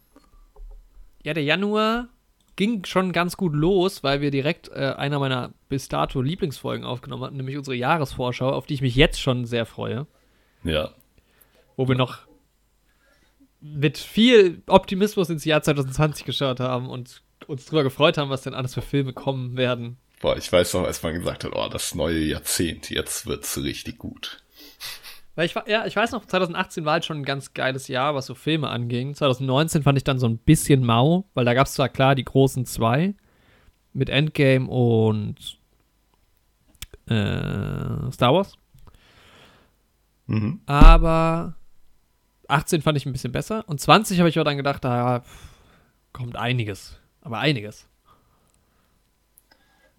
ja, 1.24 1.34
der 1.34 1.44
Januar 1.44 2.08
ging 2.56 2.86
schon 2.86 3.12
ganz 3.12 3.36
gut 3.36 3.54
los, 3.54 4.04
weil 4.04 4.22
wir 4.22 4.32
direkt 4.32 4.70
äh, 4.70 4.94
einer 4.98 5.20
meiner 5.20 5.52
bis 5.68 5.90
dato 5.90 6.22
Lieblingsfolgen 6.22 6.86
aufgenommen 6.86 7.24
hatten, 7.24 7.38
nämlich 7.38 7.58
unsere 7.58 7.76
Jahresvorschau, 7.76 8.50
auf 8.50 8.66
die 8.66 8.76
ich 8.76 8.82
mich 8.82 8.96
jetzt 8.96 9.20
schon 9.20 9.46
sehr 9.46 9.66
freue, 9.66 10.08
Ja, 10.64 10.92
wo 11.76 11.88
wir 11.90 11.96
noch 11.96 12.20
mit 13.74 13.98
viel 13.98 14.62
Optimismus 14.68 15.30
ins 15.30 15.46
Jahr 15.46 15.62
2020 15.62 16.26
geschaut 16.26 16.60
haben 16.60 16.90
und 16.90 17.22
uns 17.48 17.66
drüber 17.66 17.84
gefreut 17.84 18.18
haben, 18.18 18.30
was 18.30 18.44
denn 18.44 18.54
alles 18.54 18.74
für 18.74 18.82
Filme 18.82 19.14
kommen 19.14 19.58
werden. 19.58 19.98
Boah, 20.22 20.38
ich 20.38 20.52
weiß 20.52 20.74
noch, 20.74 20.84
als 20.84 21.04
man 21.04 21.14
gesagt 21.14 21.44
hat, 21.44 21.52
oh, 21.54 21.68
das 21.70 21.94
neue 21.96 22.20
Jahrzehnt, 22.20 22.90
jetzt 22.90 23.26
wird's 23.26 23.58
richtig 23.62 23.98
gut. 23.98 24.42
Weil 25.36 25.48
ich, 25.48 25.56
ja, 25.68 25.86
ich 25.86 25.96
weiß 25.96 26.12
noch, 26.12 26.26
2018 26.26 26.86
war 26.86 26.94
halt 26.94 27.06
schon 27.06 27.18
ein 27.18 27.26
ganz 27.26 27.54
geiles 27.54 27.88
Jahr, 27.90 28.16
was 28.16 28.26
so 28.28 28.36
Filme 28.36 28.70
anging. 28.70 29.14
2019 29.14 29.84
fand 29.84 29.98
ich 29.98 30.04
dann 30.06 30.18
so 30.20 30.28
ein 30.28 30.38
bisschen 30.38 30.86
mau, 30.86 31.26
weil 31.34 31.44
da 31.44 31.54
gab 31.54 31.68
es 31.68 31.74
zwar 31.74 31.90
klar 31.90 32.16
die 32.16 32.24
großen 32.24 32.66
zwei 32.66 33.14
mit 33.94 34.10
Endgame 34.10 34.68
und 34.70 35.58
äh, 37.08 38.12
Star 38.12 38.34
Wars, 38.34 38.54
Mhm. 40.28 40.62
aber 40.66 41.56
18 42.48 42.82
fand 42.82 42.98
ich 42.98 43.06
ein 43.06 43.12
bisschen 43.12 43.32
besser 43.32 43.64
und 43.68 43.80
20 43.80 44.20
habe 44.20 44.30
ich 44.30 44.38
aber 44.38 44.46
dann 44.46 44.58
gedacht, 44.58 44.84
da 44.84 45.22
pff, 45.22 45.50
kommt 46.14 46.36
einiges, 46.36 46.98
aber 47.22 47.40
einiges. 47.40 47.88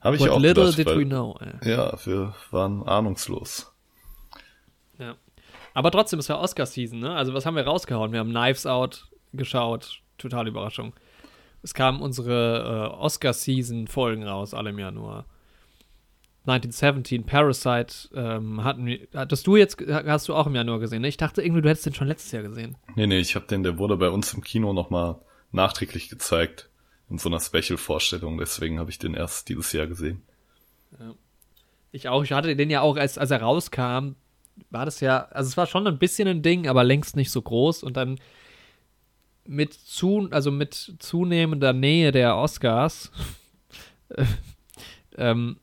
Habe 0.01 0.17
ich 0.17 0.23
What 0.23 0.31
auch 0.31 0.39
little 0.41 0.65
gedacht, 0.65 0.79
did 0.79 0.87
weil, 0.87 0.99
we 1.01 1.05
know. 1.05 1.39
ey. 1.41 1.71
Ja, 1.71 1.93
wir 2.05 2.35
waren 2.51 2.83
ahnungslos. 2.87 3.73
Ja. 4.99 5.17
Aber 5.75 5.91
trotzdem, 5.91 6.19
es 6.19 6.29
war 6.29 6.41
Oscar-Season, 6.41 6.99
ne? 7.01 7.15
Also, 7.15 7.35
was 7.35 7.45
haben 7.45 7.57
wir 7.57 7.65
rausgehauen? 7.67 8.13
Wir 8.13 8.21
haben 8.21 8.31
Knives 8.31 8.67
Out 8.67 9.09
geschaut. 9.33 10.01
Totale 10.17 10.49
Überraschung. 10.49 10.95
Es 11.63 11.75
kamen 11.75 12.01
unsere 12.01 12.93
äh, 12.93 12.97
Oscar-Season-Folgen 12.97 14.23
raus, 14.23 14.55
alle 14.55 14.71
im 14.71 14.79
Januar. 14.79 15.27
1917, 16.47 17.25
Parasite, 17.25 18.09
ähm, 18.15 18.63
hatten 18.63 18.87
wir, 18.87 19.09
hattest 19.15 19.47
du 19.47 19.57
jetzt, 19.57 19.81
hast 19.81 20.29
du 20.29 20.35
auch 20.35 20.47
im 20.47 20.55
Januar 20.55 20.79
gesehen, 20.79 21.03
ne? 21.03 21.09
Ich 21.09 21.17
dachte 21.17 21.43
irgendwie, 21.43 21.63
du 21.63 21.69
hättest 21.69 21.87
den 21.87 21.95
schon 21.95 22.07
letztes 22.07 22.31
Jahr 22.33 22.45
gesehen. 22.45 22.77
Nee, 22.95 23.07
nee, 23.07 23.19
ich 23.19 23.35
habe 23.35 23.47
den, 23.47 23.63
der 23.63 23.79
wurde 23.79 23.97
bei 23.97 24.11
uns 24.11 24.33
im 24.33 24.43
Kino 24.43 24.73
nochmal 24.73 25.17
nachträglich 25.53 26.09
gezeigt. 26.09 26.71
In 27.09 27.19
so 27.19 27.29
einer 27.29 27.41
Special-Vorstellung, 27.41 28.39
deswegen 28.39 28.81
habe 28.81 28.91
ich 28.91 28.99
den 28.99 29.15
erst 29.15 29.49
dieses 29.49 29.73
Jahr 29.73 29.87
gesehen. 29.87 30.23
Ich 31.93 32.09
auch, 32.09 32.25
ich 32.25 32.33
hatte 32.33 32.57
den 32.57 32.71
ja 32.71 32.81
auch, 32.81 32.97
als, 32.97 33.17
als 33.17 33.31
er 33.31 33.43
rauskam, 33.43 34.15
war 34.71 34.85
das 34.85 35.01
ja, 35.01 35.27
also 35.27 35.49
es 35.49 35.57
war 35.57 35.67
schon 35.67 35.87
ein 35.87 35.99
bisschen 35.99 36.29
ein 36.29 36.43
Ding, 36.43 36.69
aber 36.69 36.85
längst 36.85 37.17
nicht 37.17 37.31
so 37.31 37.43
groß 37.43 37.83
und 37.83 37.97
dann 37.97 38.19
mit 39.45 39.73
zu, 39.73 40.29
also 40.31 40.51
mit 40.51 40.95
zunehmender 40.99 41.73
Nähe 41.73 42.11
der 42.11 42.37
Oscars 42.37 43.13
ähm, 45.17 45.59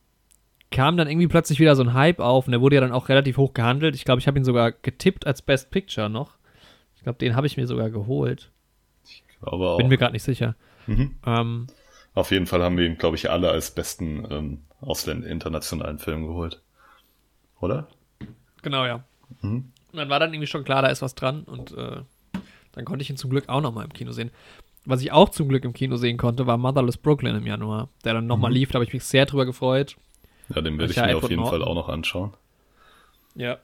kam 0.73 0.97
dann 0.97 1.07
irgendwie 1.07 1.27
plötzlich 1.27 1.59
wieder 1.59 1.75
so 1.75 1.83
ein 1.83 1.93
Hype 1.93 2.19
auf 2.19 2.47
und 2.47 2.51
der 2.51 2.59
wurde 2.59 2.75
ja 2.75 2.81
dann 2.81 2.91
auch 2.91 3.07
relativ 3.07 3.37
hoch 3.37 3.53
gehandelt. 3.53 3.95
Ich 3.95 4.05
glaube, 4.05 4.19
ich 4.19 4.27
habe 4.27 4.39
ihn 4.39 4.43
sogar 4.43 4.71
getippt 4.71 5.25
als 5.25 5.41
Best 5.41 5.71
Picture 5.71 6.09
noch. 6.09 6.37
Ich 6.95 7.03
glaube, 7.03 7.19
den 7.19 7.35
habe 7.35 7.47
ich 7.47 7.57
mir 7.57 7.67
sogar 7.67 7.89
geholt. 7.89 8.51
Aber 9.41 9.71
auch, 9.71 9.77
Bin 9.77 9.87
mir 9.87 9.97
gerade 9.97 10.13
nicht 10.13 10.23
sicher. 10.23 10.55
Mhm. 10.87 11.15
Ähm, 11.25 11.67
auf 12.15 12.31
jeden 12.31 12.47
Fall 12.47 12.63
haben 12.63 12.77
wir 12.77 12.85
ihn, 12.85 12.97
glaube 12.97 13.15
ich, 13.15 13.29
alle 13.29 13.51
als 13.51 13.71
besten 13.71 14.27
ähm, 14.29 14.61
Ausländ 14.81 15.25
internationalen 15.25 15.99
Film 15.99 16.25
geholt. 16.25 16.61
Oder? 17.59 17.87
Genau, 18.61 18.85
ja. 18.85 19.03
Mhm. 19.41 19.71
Und 19.91 19.97
dann 19.97 20.09
war 20.09 20.19
dann 20.19 20.33
irgendwie 20.33 20.47
schon 20.47 20.63
klar, 20.63 20.81
da 20.81 20.87
ist 20.87 21.01
was 21.01 21.13
dran 21.13 21.43
und 21.43 21.71
äh, 21.77 22.01
dann 22.71 22.85
konnte 22.85 23.03
ich 23.03 23.09
ihn 23.09 23.17
zum 23.17 23.29
Glück 23.29 23.47
auch 23.47 23.61
nochmal 23.61 23.85
im 23.85 23.93
Kino 23.93 24.11
sehen. 24.11 24.31
Was 24.85 25.01
ich 25.01 25.11
auch 25.11 25.29
zum 25.29 25.47
Glück 25.47 25.63
im 25.65 25.73
Kino 25.73 25.97
sehen 25.97 26.17
konnte, 26.17 26.47
war 26.47 26.57
Motherless 26.57 26.97
Brooklyn 26.97 27.35
im 27.35 27.45
Januar, 27.45 27.89
der 28.03 28.15
dann 28.15 28.27
nochmal 28.27 28.51
lief, 28.51 28.71
da 28.71 28.75
habe 28.75 28.85
ich 28.85 28.93
mich 28.93 29.03
sehr 29.03 29.25
drüber 29.25 29.45
gefreut. 29.45 29.95
Ja, 30.55 30.61
den 30.61 30.77
werde 30.77 30.91
ich 30.91 30.97
Ja, 30.97 31.05
mir 31.05 31.11
auf 31.17 31.17
Edward 31.23 31.29
jeden 31.31 31.41
Norton. 31.43 31.59
Fall 31.61 31.67
auch 31.67 31.75
noch 31.75 31.89
anschauen. 31.89 32.33
Ja. 33.35 33.57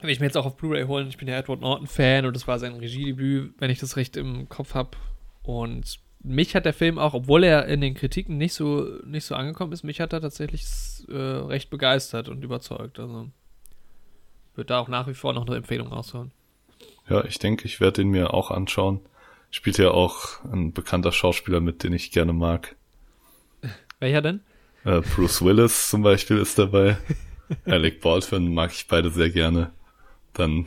Will 0.00 0.10
ich 0.10 0.20
mir 0.20 0.26
jetzt 0.26 0.36
auch 0.36 0.46
auf 0.46 0.56
Blu-ray 0.56 0.84
holen. 0.84 1.08
Ich 1.08 1.16
bin 1.18 1.26
ja 1.26 1.36
Edward 1.36 1.60
Norton-Fan 1.60 2.24
und 2.24 2.34
das 2.36 2.46
war 2.46 2.58
sein 2.58 2.74
Regiedebüt, 2.74 3.54
wenn 3.58 3.70
ich 3.70 3.80
das 3.80 3.96
recht 3.96 4.16
im 4.16 4.48
Kopf 4.48 4.74
habe. 4.74 4.90
Und 5.42 5.98
mich 6.22 6.54
hat 6.54 6.64
der 6.66 6.72
Film 6.72 6.98
auch, 6.98 7.14
obwohl 7.14 7.42
er 7.42 7.66
in 7.66 7.80
den 7.80 7.94
Kritiken 7.94 8.36
nicht 8.38 8.54
so, 8.54 8.82
nicht 9.04 9.24
so 9.24 9.34
angekommen 9.34 9.72
ist, 9.72 9.82
mich 9.82 10.00
hat 10.00 10.12
er 10.12 10.20
tatsächlich 10.20 10.64
äh, 11.08 11.14
recht 11.16 11.70
begeistert 11.70 12.28
und 12.28 12.44
überzeugt. 12.44 13.00
Also 13.00 13.28
wird 14.54 14.70
da 14.70 14.78
auch 14.78 14.88
nach 14.88 15.08
wie 15.08 15.14
vor 15.14 15.32
noch 15.32 15.46
eine 15.46 15.56
Empfehlung 15.56 15.88
raushauen. 15.88 16.30
Ja, 17.08 17.24
ich 17.24 17.38
denke, 17.38 17.64
ich 17.66 17.80
werde 17.80 18.02
den 18.02 18.10
mir 18.10 18.34
auch 18.34 18.50
anschauen. 18.50 19.00
Spielt 19.50 19.78
ja 19.78 19.90
auch 19.90 20.44
ein 20.44 20.72
bekannter 20.72 21.10
Schauspieler 21.10 21.60
mit, 21.60 21.82
den 21.82 21.92
ich 21.92 22.10
gerne 22.12 22.32
mag. 22.32 22.76
Welcher 23.98 24.22
denn? 24.22 24.40
Äh, 24.88 25.02
Bruce 25.02 25.42
Willis 25.42 25.90
zum 25.90 26.00
Beispiel 26.00 26.38
ist 26.38 26.58
dabei. 26.58 26.96
Alec 27.66 28.00
Baldwin 28.00 28.54
mag 28.54 28.72
ich 28.72 28.86
beide 28.88 29.10
sehr 29.10 29.28
gerne. 29.28 29.70
Dann, 30.32 30.66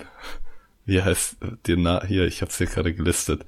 wie 0.86 1.02
heißt 1.02 1.42
äh, 1.42 1.48
der 1.66 1.78
Na 1.78 2.06
hier, 2.06 2.26
ich 2.26 2.44
hab's 2.44 2.60
hier 2.60 2.68
gerade 2.68 2.94
gelistet. 2.94 3.48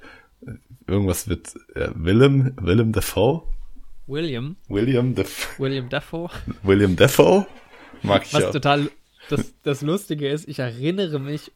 Irgendwas 0.88 1.28
mit 1.28 1.54
äh, 1.76 1.90
Willem, 1.94 2.54
Willem 2.60 2.90
Dafoe? 2.90 3.44
William. 4.08 4.56
William 4.68 5.14
Def 5.14 5.58
William 5.60 5.88
Dafoe. 5.88 6.28
William 6.64 6.96
Dafoe? 6.96 7.46
Mag 8.02 8.26
ich 8.26 8.34
Was 8.34 8.42
ja. 8.42 8.50
total 8.50 8.90
das, 9.30 9.54
das 9.62 9.80
Lustige 9.80 10.28
ist, 10.28 10.48
ich 10.48 10.58
erinnere 10.58 11.20
mich 11.20 11.52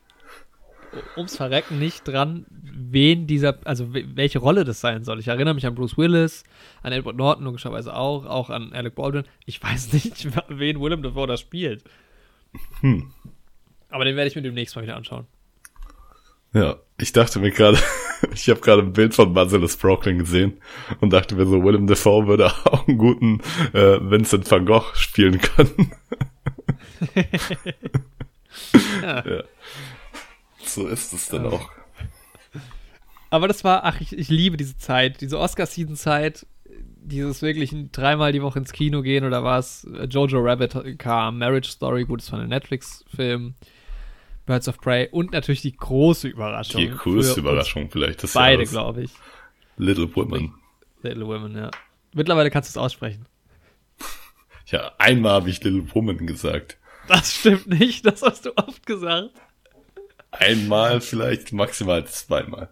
ums 1.16 1.36
Verrecken 1.36 1.78
nicht 1.78 2.07
dran, 2.09 2.47
wen 2.51 3.26
dieser, 3.26 3.59
also 3.64 3.93
we- 3.95 4.07
welche 4.14 4.39
Rolle 4.39 4.64
das 4.64 4.80
sein 4.80 5.05
soll. 5.05 5.18
Ich 5.20 5.28
erinnere 5.28 5.55
mich 5.55 5.66
an 5.66 5.74
Bruce 5.74 5.97
Willis, 5.99 6.45
an 6.82 6.93
Edward 6.93 7.16
Norton 7.16 7.45
logischerweise 7.45 7.95
auch, 7.95 8.24
auch 8.26 8.51
an 8.51 8.72
Alec 8.72 8.95
Baldwin. 8.95 9.24
Ich 9.47 9.62
weiß 9.62 9.93
nicht, 9.93 10.28
wen 10.49 10.80
Willem 10.80 11.03
Dafoe 11.03 11.26
da 11.26 11.36
spielt. 11.36 11.84
Hm. 12.80 13.12
Aber 13.91 14.05
den 14.05 14.16
werde 14.16 14.28
ich 14.28 14.36
mir 14.36 14.43
demnächst 14.43 14.76
mal 14.76 14.82
wieder 14.82 14.97
anschauen. 14.97 15.26
Ja, 16.55 16.76
ich 16.99 17.12
dachte 17.12 17.39
mir 17.41 17.51
gerade, 17.51 17.78
ich 18.34 18.49
habe 18.49 18.61
gerade 18.61 18.82
ein 18.82 18.95
Bild 18.95 19.14
von 19.14 19.34
Basilus 19.34 19.76
Brooklyn 19.76 20.18
gesehen 20.18 20.59
und 21.01 21.12
dachte 21.12 21.34
mir 21.34 21.45
so, 21.47 21.62
Willem 21.62 21.86
Dafoe 21.86 22.26
würde 22.26 22.47
auch 22.64 22.89
einen 22.89 22.97
guten 22.99 23.41
äh, 23.74 23.99
Vincent 24.01 24.51
van 24.51 24.64
Gogh 24.64 24.95
spielen 24.95 25.39
können. 25.41 25.93
Ja. 29.03 29.24
ja. 29.28 29.43
So 30.74 30.86
ist 30.86 31.12
es 31.12 31.28
dann 31.28 31.46
auch. 31.46 31.70
Aber 33.30 33.48
das 33.48 33.64
war, 33.64 33.84
ach, 33.84 34.00
ich, 34.00 34.12
ich 34.16 34.28
liebe 34.28 34.56
diese 34.56 34.78
Zeit, 34.78 35.20
diese 35.20 35.38
Oscar-Season-Zeit, 35.38 36.46
dieses 36.64 37.42
wirklich 37.42 37.74
dreimal 37.92 38.32
die 38.32 38.42
Woche 38.42 38.58
ins 38.58 38.72
Kino 38.72 39.02
gehen 39.02 39.24
oder 39.24 39.44
was. 39.44 39.86
Jojo 40.08 40.38
Rabbit 40.40 40.98
kam, 40.98 41.38
Marriage 41.38 41.70
Story, 41.70 42.04
gut, 42.04 42.20
das 42.20 42.32
war 42.32 42.40
ein 42.40 42.48
Netflix-Film, 42.48 43.54
Birds 44.46 44.68
of 44.68 44.78
Prey 44.78 45.08
und 45.10 45.32
natürlich 45.32 45.62
die 45.62 45.76
große 45.76 46.28
Überraschung. 46.28 46.80
Die 46.80 47.10
uns 47.10 47.36
Überraschung 47.36 47.90
vielleicht 47.90 48.22
des 48.22 48.32
Beide, 48.32 48.64
glaube 48.64 49.02
ich. 49.02 49.10
Little 49.76 50.14
Women. 50.14 50.54
Little 51.02 51.26
Women, 51.26 51.56
ja. 51.56 51.70
Mittlerweile 52.14 52.50
kannst 52.50 52.74
du 52.74 52.78
es 52.78 52.82
aussprechen. 52.82 53.26
Ja, 54.66 54.92
einmal 54.98 55.32
habe 55.32 55.50
ich 55.50 55.62
Little 55.62 55.86
Woman 55.94 56.26
gesagt. 56.26 56.78
Das 57.08 57.34
stimmt 57.34 57.68
nicht, 57.68 58.04
das 58.04 58.22
hast 58.22 58.44
du 58.46 58.56
oft 58.56 58.84
gesagt. 58.86 59.30
Einmal 60.31 61.01
vielleicht, 61.01 61.53
maximal 61.53 62.05
zweimal. 62.07 62.68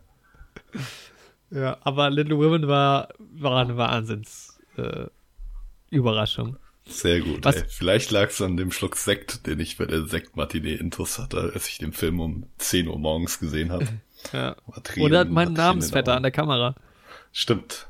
Ja, 1.50 1.78
aber 1.82 2.10
Little 2.10 2.38
Women 2.38 2.66
war, 2.68 3.08
war 3.18 3.60
eine 3.62 3.76
Wahnsinns 3.76 4.58
äh, 4.76 5.06
Überraschung. 5.90 6.56
Sehr 6.88 7.20
gut. 7.20 7.44
Was- 7.44 7.56
Ey. 7.56 7.64
Vielleicht 7.68 8.10
lag 8.10 8.28
es 8.30 8.40
an 8.42 8.56
dem 8.56 8.70
Schluck 8.72 8.96
Sekt, 8.96 9.46
den 9.46 9.58
ich 9.60 9.76
bei 9.78 9.86
der 9.86 10.04
Sektmatinee 10.06 10.74
intus 10.74 11.18
hatte, 11.18 11.50
als 11.54 11.68
ich 11.68 11.78
den 11.78 11.92
Film 11.92 12.20
um 12.20 12.46
10 12.58 12.88
Uhr 12.88 12.98
morgens 12.98 13.38
gesehen 13.38 13.72
habe. 13.72 13.86
Ja. 14.32 14.56
Tränen- 14.82 15.04
Oder 15.04 15.24
mein 15.26 15.52
Namensvetter 15.52 16.16
an 16.16 16.22
der 16.24 16.32
Kamera. 16.32 16.74
Stimmt. 17.32 17.86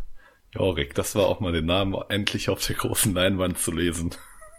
Jorik, 0.53 0.95
das 0.95 1.15
war 1.15 1.27
auch 1.27 1.41
mal 1.41 1.53
den 1.53 1.65
Namen 1.67 1.95
endlich 2.11 2.51
auf 2.51 2.67
der 2.67 2.77
großen 2.77 3.15
Leinwand 3.15 3.59
zu 3.59 3.71
lesen. 3.73 4.11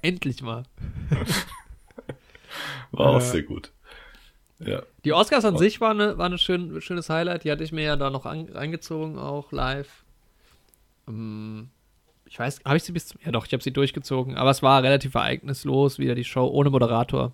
Endlich 0.01 0.41
mal. 0.41 0.64
War 2.91 3.08
auch 3.08 3.18
Äh. 3.18 3.22
sehr 3.22 3.43
gut. 3.43 3.72
Ja. 4.60 4.82
Die 5.05 5.14
Oscars 5.14 5.45
an 5.45 5.58
sich 5.58 5.80
war 5.82 5.91
eine, 5.91 6.18
war 6.18 6.26
eine 6.26 6.38
schön, 6.38 6.82
schönes 6.82 7.10
Highlight. 7.10 7.43
Die 7.43 7.51
hatte 7.51 7.64
ich 7.64 7.72
mir 7.72 7.84
ja 7.84 7.95
da 7.95 8.10
noch 8.10 8.26
an, 8.26 8.55
eingezogen, 8.55 9.20
auch 9.20 9.51
live. 9.51 10.03
Ähm, 11.08 11.70
ich 12.26 12.39
weiß, 12.39 12.62
habe 12.66 12.78
ich 12.78 12.84
sie 12.84 12.91
bis 12.91 13.08
zum. 13.08 13.22
Ja, 13.24 13.32
doch, 13.32 13.45
ich 13.45 13.53
habe 13.53 13.64
sie 13.64 13.72
durchgezogen. 13.72 14.36
Aber 14.36 14.49
es 14.49 14.64
war 14.64 14.84
relativ 14.84 15.14
ereignislos, 15.14 15.99
wieder 15.99 16.16
die 16.16 16.24
Show 16.24 16.47
ohne 16.47 16.70
Moderator. 16.70 17.34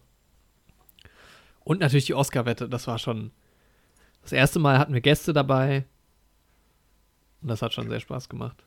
Und 1.64 1.80
natürlich 1.80 2.06
die 2.06 2.14
Oscar-Wette. 2.14 2.68
Das 2.68 2.88
war 2.88 3.00
schon. 3.00 3.32
Das 4.22 4.32
erste 4.32 4.60
Mal 4.60 4.78
hatten 4.78 4.94
wir 4.94 5.02
Gäste 5.02 5.34
dabei. 5.34 5.86
Und 7.42 7.50
das 7.50 7.62
hat 7.62 7.74
schon 7.74 7.90
sehr 7.90 8.00
Spaß 8.00 8.30
gemacht. 8.30 8.64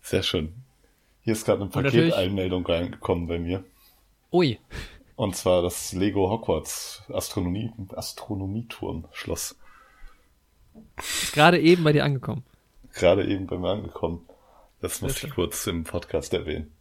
Sehr 0.00 0.22
schön. 0.22 0.54
Hier 1.22 1.32
ist 1.32 1.44
gerade 1.44 1.62
eine 1.62 1.70
Paketeinmeldung 1.70 2.64
reingekommen 2.64 3.26
bei 3.26 3.38
mir. 3.38 3.64
Ui. 4.32 4.58
Und 5.18 5.34
zwar 5.34 5.62
das 5.62 5.92
Lego 5.94 6.30
Hogwarts 6.30 7.02
Astronomie, 7.12 7.72
Astronomieturm-Schloss. 7.92 9.58
Ist 10.96 11.32
gerade 11.32 11.58
eben 11.58 11.82
bei 11.82 11.92
dir 11.92 12.04
angekommen. 12.04 12.44
Gerade 12.94 13.26
eben 13.26 13.48
bei 13.48 13.58
mir 13.58 13.70
angekommen. 13.70 14.28
Das 14.80 15.00
muss 15.02 15.20
ich 15.24 15.30
kurz 15.34 15.66
im 15.66 15.82
Podcast 15.82 16.32
erwähnen. 16.34 16.72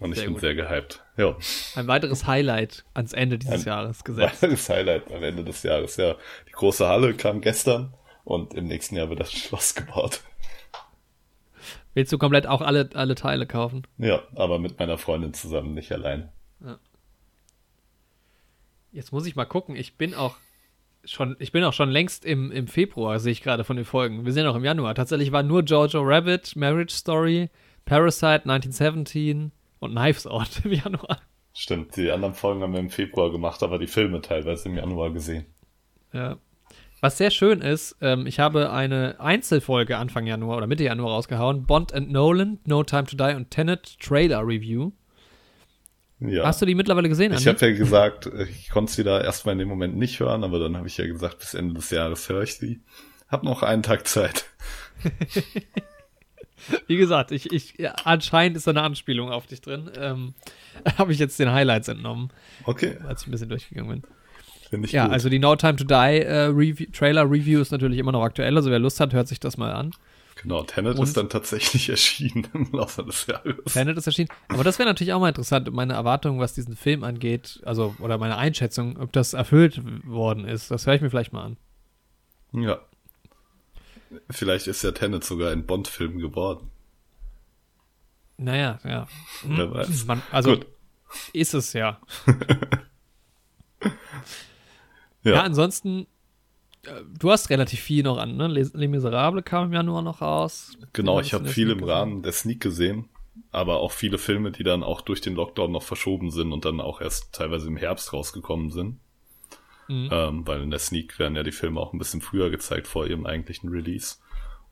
Und 0.00 0.10
ich 0.10 0.16
Sehr 0.18 0.24
bin 0.24 0.32
gut. 0.34 0.40
sehr 0.40 0.56
gehypt. 0.56 1.04
Ja. 1.16 1.36
Ein 1.76 1.86
weiteres 1.86 2.26
Highlight 2.26 2.84
ans 2.92 3.12
Ende 3.12 3.38
dieses 3.38 3.60
Ein- 3.60 3.66
Jahres 3.68 4.02
gesetzt. 4.04 4.42
Weiteres 4.42 4.68
Highlight 4.68 5.12
am 5.12 5.22
Ende 5.22 5.44
des 5.44 5.62
Jahres. 5.62 5.96
Ja, 5.96 6.16
die 6.48 6.52
große 6.52 6.88
Halle 6.88 7.14
kam 7.14 7.40
gestern 7.40 7.94
und 8.24 8.52
im 8.54 8.66
nächsten 8.66 8.96
Jahr 8.96 9.10
wird 9.10 9.20
das 9.20 9.32
Schloss 9.32 9.76
gebaut. 9.76 10.22
Willst 11.94 12.12
du 12.12 12.18
komplett 12.18 12.48
auch 12.48 12.62
alle, 12.62 12.90
alle 12.94 13.14
Teile 13.14 13.46
kaufen? 13.46 13.86
Ja, 13.96 14.22
aber 14.34 14.58
mit 14.58 14.80
meiner 14.80 14.98
Freundin 14.98 15.34
zusammen, 15.34 15.72
nicht 15.74 15.92
allein. 15.92 16.32
Jetzt 18.92 19.12
muss 19.12 19.26
ich 19.26 19.36
mal 19.36 19.44
gucken. 19.44 19.76
Ich 19.76 19.96
bin 19.96 20.14
auch 20.14 20.36
schon, 21.04 21.36
ich 21.38 21.52
bin 21.52 21.64
auch 21.64 21.72
schon 21.72 21.90
längst 21.90 22.24
im, 22.24 22.50
im 22.50 22.66
Februar, 22.66 23.18
sehe 23.18 23.32
ich 23.32 23.42
gerade 23.42 23.64
von 23.64 23.76
den 23.76 23.84
Folgen. 23.84 24.24
Wir 24.24 24.32
sind 24.32 24.44
ja 24.44 24.50
noch 24.50 24.56
im 24.56 24.64
Januar. 24.64 24.94
Tatsächlich 24.94 25.32
war 25.32 25.42
nur 25.42 25.62
Jojo 25.62 26.00
Rabbit, 26.02 26.56
Marriage 26.56 26.94
Story, 26.94 27.48
Parasite 27.84 28.42
1917 28.44 29.52
und 29.78 29.90
Knives 29.92 30.26
Out 30.26 30.60
im 30.64 30.72
Januar. 30.72 31.20
Stimmt, 31.52 31.96
die 31.96 32.10
anderen 32.10 32.34
Folgen 32.34 32.62
haben 32.62 32.72
wir 32.72 32.80
im 32.80 32.90
Februar 32.90 33.30
gemacht, 33.30 33.62
aber 33.62 33.78
die 33.78 33.86
Filme 33.86 34.20
teilweise 34.20 34.68
im 34.68 34.76
Januar 34.76 35.12
gesehen. 35.12 35.46
Ja. 36.12 36.38
Was 37.00 37.16
sehr 37.16 37.30
schön 37.30 37.62
ist, 37.62 37.96
ähm, 38.02 38.26
ich 38.26 38.38
habe 38.38 38.70
eine 38.70 39.18
Einzelfolge 39.20 39.96
Anfang 39.96 40.26
Januar 40.26 40.58
oder 40.58 40.66
Mitte 40.66 40.84
Januar 40.84 41.12
rausgehauen. 41.12 41.66
Bond 41.66 41.94
and 41.94 42.12
Nolan, 42.12 42.60
No 42.66 42.84
Time 42.84 43.04
to 43.04 43.16
Die 43.16 43.34
und 43.34 43.50
Tenet 43.50 43.98
Trailer 44.00 44.46
Review. 44.46 44.92
Ja. 46.20 46.44
Hast 46.44 46.60
du 46.60 46.66
die 46.66 46.74
mittlerweile 46.74 47.08
gesehen? 47.08 47.32
Ich 47.32 47.38
Andi? 47.48 47.60
habe 47.60 47.70
ja 47.72 47.76
gesagt, 47.78 48.30
ich 48.50 48.68
konnte 48.70 48.92
sie 48.92 49.04
da 49.04 49.20
erstmal 49.20 49.54
in 49.54 49.58
dem 49.60 49.68
Moment 49.68 49.96
nicht 49.96 50.20
hören, 50.20 50.44
aber 50.44 50.58
dann 50.58 50.76
habe 50.76 50.86
ich 50.86 50.96
ja 50.98 51.06
gesagt, 51.06 51.38
bis 51.38 51.54
Ende 51.54 51.74
des 51.74 51.88
Jahres 51.90 52.28
höre 52.28 52.42
ich 52.42 52.54
sie. 52.56 52.80
Hab 53.28 53.42
noch 53.42 53.62
einen 53.62 53.82
Tag 53.82 54.06
Zeit. 54.06 54.44
Wie 56.86 56.96
gesagt, 56.98 57.32
ich, 57.32 57.50
ich, 57.52 57.74
ja, 57.78 57.92
anscheinend 58.04 58.56
ist 58.56 58.66
da 58.66 58.72
eine 58.72 58.82
Anspielung 58.82 59.30
auf 59.30 59.46
dich 59.46 59.60
drin. 59.62 59.90
Ähm, 59.98 60.34
habe 60.98 61.12
ich 61.12 61.18
jetzt 61.18 61.38
den 61.38 61.50
Highlights 61.52 61.88
entnommen, 61.88 62.30
Okay, 62.64 62.98
als 63.08 63.22
ich 63.22 63.28
ein 63.28 63.30
bisschen 63.30 63.48
durchgegangen 63.48 63.90
bin. 63.90 64.02
finde 64.68 64.86
ich 64.86 64.92
Ja, 64.92 65.04
gut. 65.04 65.14
also 65.14 65.30
die 65.30 65.38
No 65.38 65.56
Time 65.56 65.76
to 65.76 65.84
Die 65.84 65.94
äh, 65.94 66.42
Review, 66.48 66.86
Trailer 66.92 67.24
Review 67.24 67.60
ist 67.60 67.70
natürlich 67.72 67.98
immer 67.98 68.12
noch 68.12 68.22
aktuell. 68.22 68.54
Also 68.56 68.70
wer 68.70 68.78
Lust 68.78 69.00
hat, 69.00 69.14
hört 69.14 69.26
sich 69.28 69.40
das 69.40 69.56
mal 69.56 69.72
an. 69.72 69.92
Genau, 70.40 70.62
Tenet 70.64 70.98
Und- 70.98 71.04
ist 71.04 71.16
dann 71.16 71.28
tatsächlich 71.28 71.88
erschienen 71.90 72.48
im 72.54 72.70
Laufe 72.72 73.02
des 73.04 73.26
Jahres. 73.26 73.72
Tenet 73.72 73.96
ist 73.98 74.06
erschienen. 74.06 74.28
Aber 74.48 74.64
das 74.64 74.78
wäre 74.78 74.88
natürlich 74.88 75.12
auch 75.12 75.20
mal 75.20 75.28
interessant, 75.28 75.70
meine 75.72 75.94
Erwartungen, 75.94 76.40
was 76.40 76.54
diesen 76.54 76.76
Film 76.76 77.04
angeht, 77.04 77.60
also 77.64 77.94
oder 78.00 78.18
meine 78.18 78.36
Einschätzung, 78.36 78.96
ob 78.98 79.12
das 79.12 79.32
erfüllt 79.34 79.80
worden 80.06 80.44
ist. 80.46 80.70
Das 80.70 80.86
höre 80.86 80.94
ich 80.94 81.00
mir 81.02 81.10
vielleicht 81.10 81.32
mal 81.32 81.44
an. 81.44 81.56
Ja. 82.52 82.80
Vielleicht 84.28 84.66
ist 84.66 84.82
ja 84.82 84.90
Tenet 84.92 85.22
sogar 85.24 85.52
ein 85.52 85.66
Bond-Film 85.66 86.18
geworden. 86.18 86.70
Naja, 88.38 88.78
ja. 88.84 89.06
Wer 89.44 89.70
weiß. 89.72 90.06
Man, 90.06 90.22
also 90.32 90.56
Gut. 90.56 90.66
ist 91.32 91.54
es 91.54 91.72
ja. 91.74 92.00
Ja, 95.22 95.34
Ja, 95.34 95.42
ansonsten, 95.42 96.06
du 97.18 97.30
hast 97.30 97.50
relativ 97.50 97.80
viel 97.80 98.02
noch 98.02 98.18
an, 98.18 98.36
ne? 98.36 98.48
Les, 98.48 98.72
Les 98.74 98.88
Miserables 98.88 99.44
kam 99.44 99.66
im 99.66 99.72
Januar 99.72 100.02
noch 100.02 100.20
raus. 100.20 100.76
genau, 100.92 101.20
ich 101.20 101.34
habe 101.34 101.46
viel 101.46 101.66
Sneak 101.66 101.72
im 101.72 101.78
gesehen. 101.80 101.94
Rahmen 101.94 102.22
der 102.22 102.32
Sneak 102.32 102.60
gesehen, 102.60 103.08
aber 103.52 103.80
auch 103.80 103.92
viele 103.92 104.18
Filme, 104.18 104.50
die 104.50 104.62
dann 104.62 104.82
auch 104.82 105.00
durch 105.00 105.20
den 105.20 105.34
Lockdown 105.34 105.72
noch 105.72 105.82
verschoben 105.82 106.30
sind 106.30 106.52
und 106.52 106.64
dann 106.64 106.80
auch 106.80 107.00
erst 107.00 107.32
teilweise 107.32 107.68
im 107.68 107.76
Herbst 107.76 108.12
rausgekommen 108.12 108.70
sind. 108.70 108.98
Mhm. 109.88 110.08
Ähm, 110.12 110.46
weil 110.46 110.62
in 110.62 110.70
der 110.70 110.78
Sneak 110.78 111.18
werden 111.18 111.36
ja 111.36 111.42
die 111.42 111.52
Filme 111.52 111.80
auch 111.80 111.92
ein 111.92 111.98
bisschen 111.98 112.20
früher 112.20 112.48
gezeigt 112.50 112.86
vor 112.86 113.06
ihrem 113.06 113.26
eigentlichen 113.26 113.70
Release. 113.70 114.16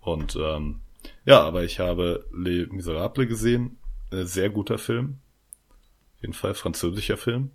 Und 0.01 0.37
ähm, 0.37 0.81
ja, 1.25 1.43
aber 1.43 1.65
ich 1.65 1.81
habe 1.81 2.27
Les 2.33 2.71
Miserables 2.71 3.29
gesehen. 3.29 3.79
Äh, 4.11 4.25
sehr 4.25 4.49
guter 4.49 4.79
Film. 4.79 5.19
Auf 6.17 6.23
jeden 6.23 6.35
Fall 6.35 6.55
französischer 6.55 7.17
Film. 7.17 7.51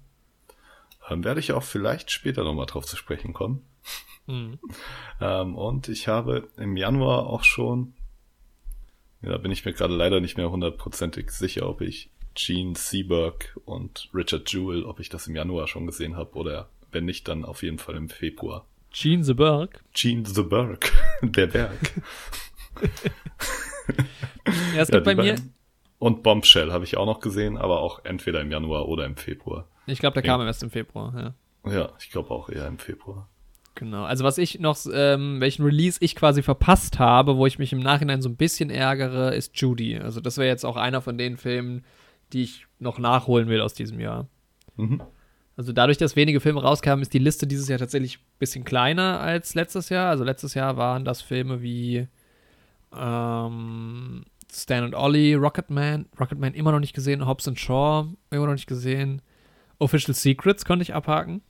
Ähm, 1.09 1.23
werde 1.23 1.39
ich 1.39 1.53
auch 1.53 1.63
vielleicht 1.63 2.11
später 2.11 2.43
nochmal 2.43 2.65
drauf 2.65 2.85
zu 2.85 2.95
sprechen 2.95 3.33
kommen. 3.33 3.65
Mhm. 4.27 4.59
Ähm, 5.21 5.55
und 5.55 5.89
ich 5.89 6.07
habe 6.07 6.47
im 6.57 6.77
Januar 6.77 7.27
auch 7.27 7.43
schon, 7.43 7.93
ja, 9.21 9.29
da 9.31 9.37
bin 9.37 9.51
ich 9.51 9.65
mir 9.65 9.73
gerade 9.73 9.93
leider 9.95 10.19
nicht 10.19 10.37
mehr 10.37 10.49
hundertprozentig 10.51 11.31
sicher, 11.31 11.67
ob 11.69 11.81
ich 11.81 12.09
Gene 12.35 12.75
Seberg 12.75 13.57
und 13.65 14.09
Richard 14.13 14.51
Jewell, 14.51 14.83
ob 14.85 14.99
ich 14.99 15.09
das 15.09 15.27
im 15.27 15.35
Januar 15.35 15.67
schon 15.67 15.85
gesehen 15.85 16.15
habe 16.15 16.33
oder 16.35 16.69
wenn 16.91 17.05
nicht, 17.05 17.27
dann 17.27 17.45
auf 17.45 17.63
jeden 17.63 17.77
Fall 17.79 17.95
im 17.95 18.09
Februar. 18.09 18.65
Gene 18.91 19.23
the 19.23 19.33
Berg. 19.33 19.83
Gene 19.93 20.25
the 20.25 20.43
Berg, 20.43 20.91
der 21.21 21.47
Berg. 21.47 21.93
Ja, 24.75 24.81
es 24.81 24.89
Ja, 24.89 24.95
gibt 24.95 25.03
bei 25.05 25.13
die 25.15 25.21
mir. 25.21 25.35
Und 25.99 26.21
Bombshell 26.23 26.71
habe 26.71 26.83
ich 26.83 26.97
auch 26.97 27.05
noch 27.05 27.19
gesehen, 27.19 27.57
aber 27.57 27.79
auch 27.79 28.03
entweder 28.03 28.41
im 28.41 28.51
Januar 28.51 28.87
oder 28.87 29.05
im 29.05 29.15
Februar. 29.15 29.67
ich 29.85 29.99
glaube, 29.99 30.15
der 30.21 30.23
Ja. 30.27 30.37
kam 30.37 30.45
erst 30.45 30.63
im 30.63 30.69
Februar, 30.71 31.13
ja. 31.65 31.71
Ja, 31.71 31.89
ich 31.99 32.09
glaube 32.11 32.31
auch 32.31 32.49
eher 32.49 32.67
im 32.67 32.77
Februar. 32.77 33.29
Genau. 33.75 34.03
Also 34.03 34.23
was 34.23 34.37
ich 34.37 34.59
noch, 34.59 34.77
ähm, 34.93 35.41
welchen 35.41 35.65
Release 35.65 35.97
ich 35.99 36.15
quasi 36.15 36.43
verpasst 36.43 36.99
habe, 36.99 37.37
wo 37.37 37.47
ich 37.47 37.57
mich 37.57 37.73
im 37.73 37.79
Nachhinein 37.79 38.21
so 38.21 38.29
ein 38.29 38.35
bisschen 38.35 38.69
ärgere, 38.69 39.33
ist 39.33 39.59
Judy. 39.59 39.97
Also 39.97 40.21
das 40.21 40.37
wäre 40.37 40.47
jetzt 40.47 40.65
auch 40.65 40.77
einer 40.77 41.01
von 41.01 41.17
den 41.17 41.37
Filmen, 41.37 41.83
die 42.33 42.43
ich 42.43 42.67
noch 42.79 42.99
nachholen 42.99 43.47
will 43.47 43.61
aus 43.61 43.73
diesem 43.73 43.99
Jahr. 43.99 44.27
Mhm. 44.75 45.01
Also 45.55 45.71
dadurch, 45.71 45.97
dass 45.97 46.15
wenige 46.15 46.39
Filme 46.39 46.61
rauskamen, 46.61 47.01
ist 47.01 47.13
die 47.13 47.19
Liste 47.19 47.47
dieses 47.47 47.67
Jahr 47.67 47.79
tatsächlich 47.79 48.17
ein 48.17 48.39
bisschen 48.39 48.63
kleiner 48.63 49.19
als 49.19 49.55
letztes 49.55 49.89
Jahr. 49.89 50.09
Also 50.09 50.23
letztes 50.23 50.53
Jahr 50.53 50.77
waren 50.77 51.05
das 51.05 51.21
Filme 51.21 51.61
wie 51.61 52.07
ähm, 52.95 54.23
Stan 54.51 54.83
und 54.83 54.95
Ollie, 54.95 55.35
Rocketman, 55.35 56.05
Rocketman 56.19 56.53
immer 56.53 56.71
noch 56.71 56.79
nicht 56.79 56.93
gesehen, 56.93 57.25
Hobbs 57.25 57.47
and 57.47 57.59
Shaw 57.59 58.07
immer 58.29 58.45
noch 58.45 58.53
nicht 58.53 58.67
gesehen, 58.67 59.21
Official 59.79 60.15
Secrets 60.15 60.65
konnte 60.65 60.83
ich 60.83 60.93
abhaken. 60.93 61.41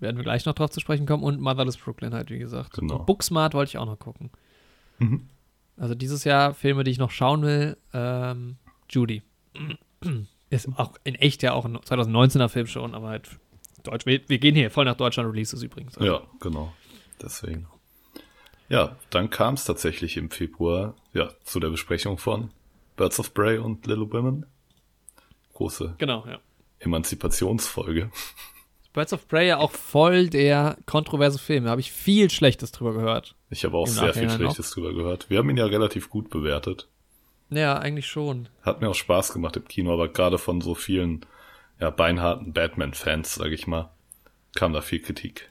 Werden 0.00 0.16
wir 0.16 0.24
gleich 0.24 0.46
noch 0.46 0.54
drauf 0.54 0.70
zu 0.70 0.80
sprechen 0.80 1.06
kommen 1.06 1.22
und 1.24 1.40
Motherless 1.40 1.76
Brooklyn 1.76 2.14
halt, 2.14 2.30
wie 2.30 2.38
gesagt. 2.38 2.74
Genau. 2.74 2.98
Und 2.98 3.06
Booksmart 3.06 3.54
wollte 3.54 3.70
ich 3.70 3.78
auch 3.78 3.86
noch 3.86 3.98
gucken. 3.98 4.30
Mhm. 4.98 5.28
Also 5.76 5.94
dieses 5.94 6.24
Jahr 6.24 6.54
Filme, 6.54 6.84
die 6.84 6.90
ich 6.90 6.98
noch 6.98 7.10
schauen 7.10 7.42
will, 7.42 7.76
ähm, 7.92 8.56
Judy. 8.90 9.22
Ist 10.50 10.68
auch 10.76 10.94
in 11.04 11.14
echt 11.16 11.42
ja 11.42 11.52
auch 11.52 11.64
ein 11.64 11.76
2019er 11.76 12.48
Film 12.48 12.66
schon, 12.66 12.94
aber 12.94 13.08
halt 13.08 13.28
Deutsch. 13.82 14.06
Wir, 14.06 14.20
wir 14.28 14.38
gehen 14.38 14.54
hier 14.54 14.70
voll 14.70 14.84
nach 14.84 14.96
Deutschland 14.96 15.30
Releases 15.30 15.62
übrigens. 15.62 15.98
Also, 15.98 16.12
Ja, 16.12 16.22
genau. 16.40 16.72
Deswegen. 17.22 17.66
Ja, 18.68 18.96
dann 19.10 19.30
kam 19.30 19.54
es 19.54 19.64
tatsächlich 19.64 20.16
im 20.16 20.30
Februar 20.30 20.94
ja, 21.12 21.30
zu 21.44 21.58
der 21.58 21.68
Besprechung 21.70 22.18
von 22.18 22.50
Birds 22.96 23.18
of 23.18 23.32
Prey 23.34 23.58
und 23.58 23.86
Little 23.86 24.10
Women. 24.12 24.46
Große 25.54 25.94
Genau, 25.98 26.26
ja. 26.26 26.38
Emanzipationsfolge. 26.80 28.10
Birds 28.98 29.12
of 29.12 29.28
Prey 29.28 29.46
ja 29.46 29.58
auch 29.58 29.70
voll 29.70 30.28
der 30.28 30.76
kontroverse 30.84 31.38
Film. 31.38 31.64
Da 31.64 31.70
habe 31.70 31.80
ich 31.80 31.92
viel 31.92 32.30
Schlechtes 32.30 32.72
drüber 32.72 32.94
gehört. 32.94 33.36
Ich 33.48 33.64
habe 33.64 33.76
auch 33.76 33.86
Im 33.86 33.92
sehr 33.92 34.12
viel 34.12 34.28
Schlechtes 34.28 34.72
drüber 34.72 34.92
gehört. 34.92 35.30
Wir 35.30 35.38
haben 35.38 35.48
ihn 35.50 35.56
ja 35.56 35.66
relativ 35.66 36.10
gut 36.10 36.30
bewertet. 36.30 36.88
Ja, 37.48 37.78
eigentlich 37.78 38.08
schon. 38.08 38.48
Hat 38.62 38.80
mir 38.80 38.88
auch 38.88 38.96
Spaß 38.96 39.32
gemacht 39.32 39.56
im 39.56 39.68
Kino, 39.68 39.92
aber 39.92 40.08
gerade 40.08 40.36
von 40.36 40.60
so 40.60 40.74
vielen 40.74 41.24
ja, 41.78 41.90
beinharten 41.90 42.52
Batman-Fans, 42.52 43.36
sage 43.36 43.54
ich 43.54 43.68
mal, 43.68 43.88
kam 44.56 44.72
da 44.72 44.80
viel 44.80 45.00
Kritik. 45.00 45.48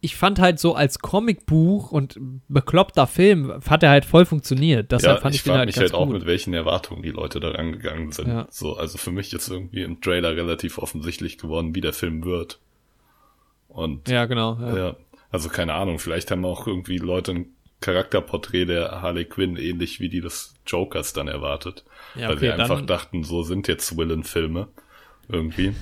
Ich 0.00 0.14
fand 0.14 0.38
halt 0.38 0.60
so 0.60 0.74
als 0.74 1.00
Comicbuch 1.00 1.90
und 1.90 2.18
bekloppter 2.48 3.08
Film 3.08 3.60
hat 3.68 3.82
er 3.82 3.90
halt 3.90 4.04
voll 4.04 4.26
funktioniert. 4.26 4.92
Deshalb 4.92 5.16
ja, 5.16 5.20
fand 5.22 5.34
ich 5.34 5.40
ich, 5.40 5.44
den 5.44 5.54
halt 5.54 5.66
mich 5.66 5.74
ganz 5.74 5.92
halt 5.92 5.94
auch, 5.94 6.06
gut. 6.06 6.14
mit 6.14 6.26
welchen 6.26 6.54
Erwartungen 6.54 7.02
die 7.02 7.10
Leute 7.10 7.40
da 7.40 7.50
rangegangen 7.50 8.12
sind. 8.12 8.28
Ja. 8.28 8.46
So, 8.50 8.76
also 8.76 8.96
für 8.96 9.10
mich 9.10 9.32
ist 9.32 9.48
irgendwie 9.48 9.82
im 9.82 10.00
Trailer 10.00 10.36
relativ 10.36 10.78
offensichtlich 10.78 11.36
geworden, 11.36 11.74
wie 11.74 11.80
der 11.80 11.92
Film 11.92 12.24
wird. 12.24 12.60
Und 13.66 14.08
ja, 14.08 14.26
genau. 14.26 14.56
Ja. 14.60 14.76
ja, 14.76 14.96
also 15.30 15.48
keine 15.48 15.74
Ahnung, 15.74 15.98
vielleicht 15.98 16.30
haben 16.30 16.44
auch 16.44 16.66
irgendwie 16.66 16.98
Leute 16.98 17.32
ein 17.32 17.46
Charakterporträt 17.80 18.66
der 18.66 19.02
Harley 19.02 19.24
Quinn 19.24 19.56
ähnlich 19.56 20.00
wie 20.00 20.08
die 20.08 20.20
des 20.20 20.54
Jokers 20.66 21.12
dann 21.12 21.28
erwartet. 21.28 21.84
Ja, 22.14 22.28
weil 22.28 22.36
okay, 22.36 22.46
sie 22.46 22.52
einfach 22.52 22.82
dachten, 22.82 23.24
so 23.24 23.42
sind 23.42 23.68
jetzt 23.68 23.96
Villain-Filme. 23.96 24.68
Irgendwie. 25.28 25.74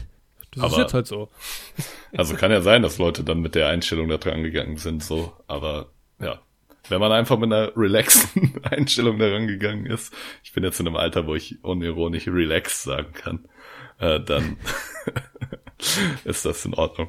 Das 0.56 0.66
ist 0.66 0.72
aber- 0.74 0.82
jetzt 0.82 0.94
halt 0.94 1.06
so. 1.06 1.28
Also 2.16 2.34
kann 2.34 2.50
ja 2.50 2.62
sein, 2.62 2.82
dass 2.82 2.98
Leute 2.98 3.24
dann 3.24 3.40
mit 3.40 3.54
der 3.54 3.68
Einstellung 3.68 4.08
da 4.08 4.16
dran 4.16 4.42
gegangen 4.42 4.76
sind, 4.78 5.02
so. 5.02 5.32
Aber 5.46 5.90
ja, 6.20 6.40
wenn 6.88 7.00
man 7.00 7.12
einfach 7.12 7.36
mit 7.38 7.52
einer 7.52 7.76
relaxten 7.76 8.54
Einstellung 8.62 9.18
daran 9.18 9.46
gegangen 9.46 9.86
ist, 9.86 10.14
ich 10.42 10.52
bin 10.52 10.64
jetzt 10.64 10.80
in 10.80 10.86
einem 10.86 10.96
Alter, 10.96 11.26
wo 11.26 11.34
ich 11.34 11.62
unironisch 11.62 12.26
relaxed 12.28 12.82
sagen 12.84 13.12
kann, 13.12 13.44
äh, 13.98 14.20
dann 14.20 14.56
ist 16.24 16.44
das 16.44 16.64
in 16.64 16.74
Ordnung. 16.74 17.08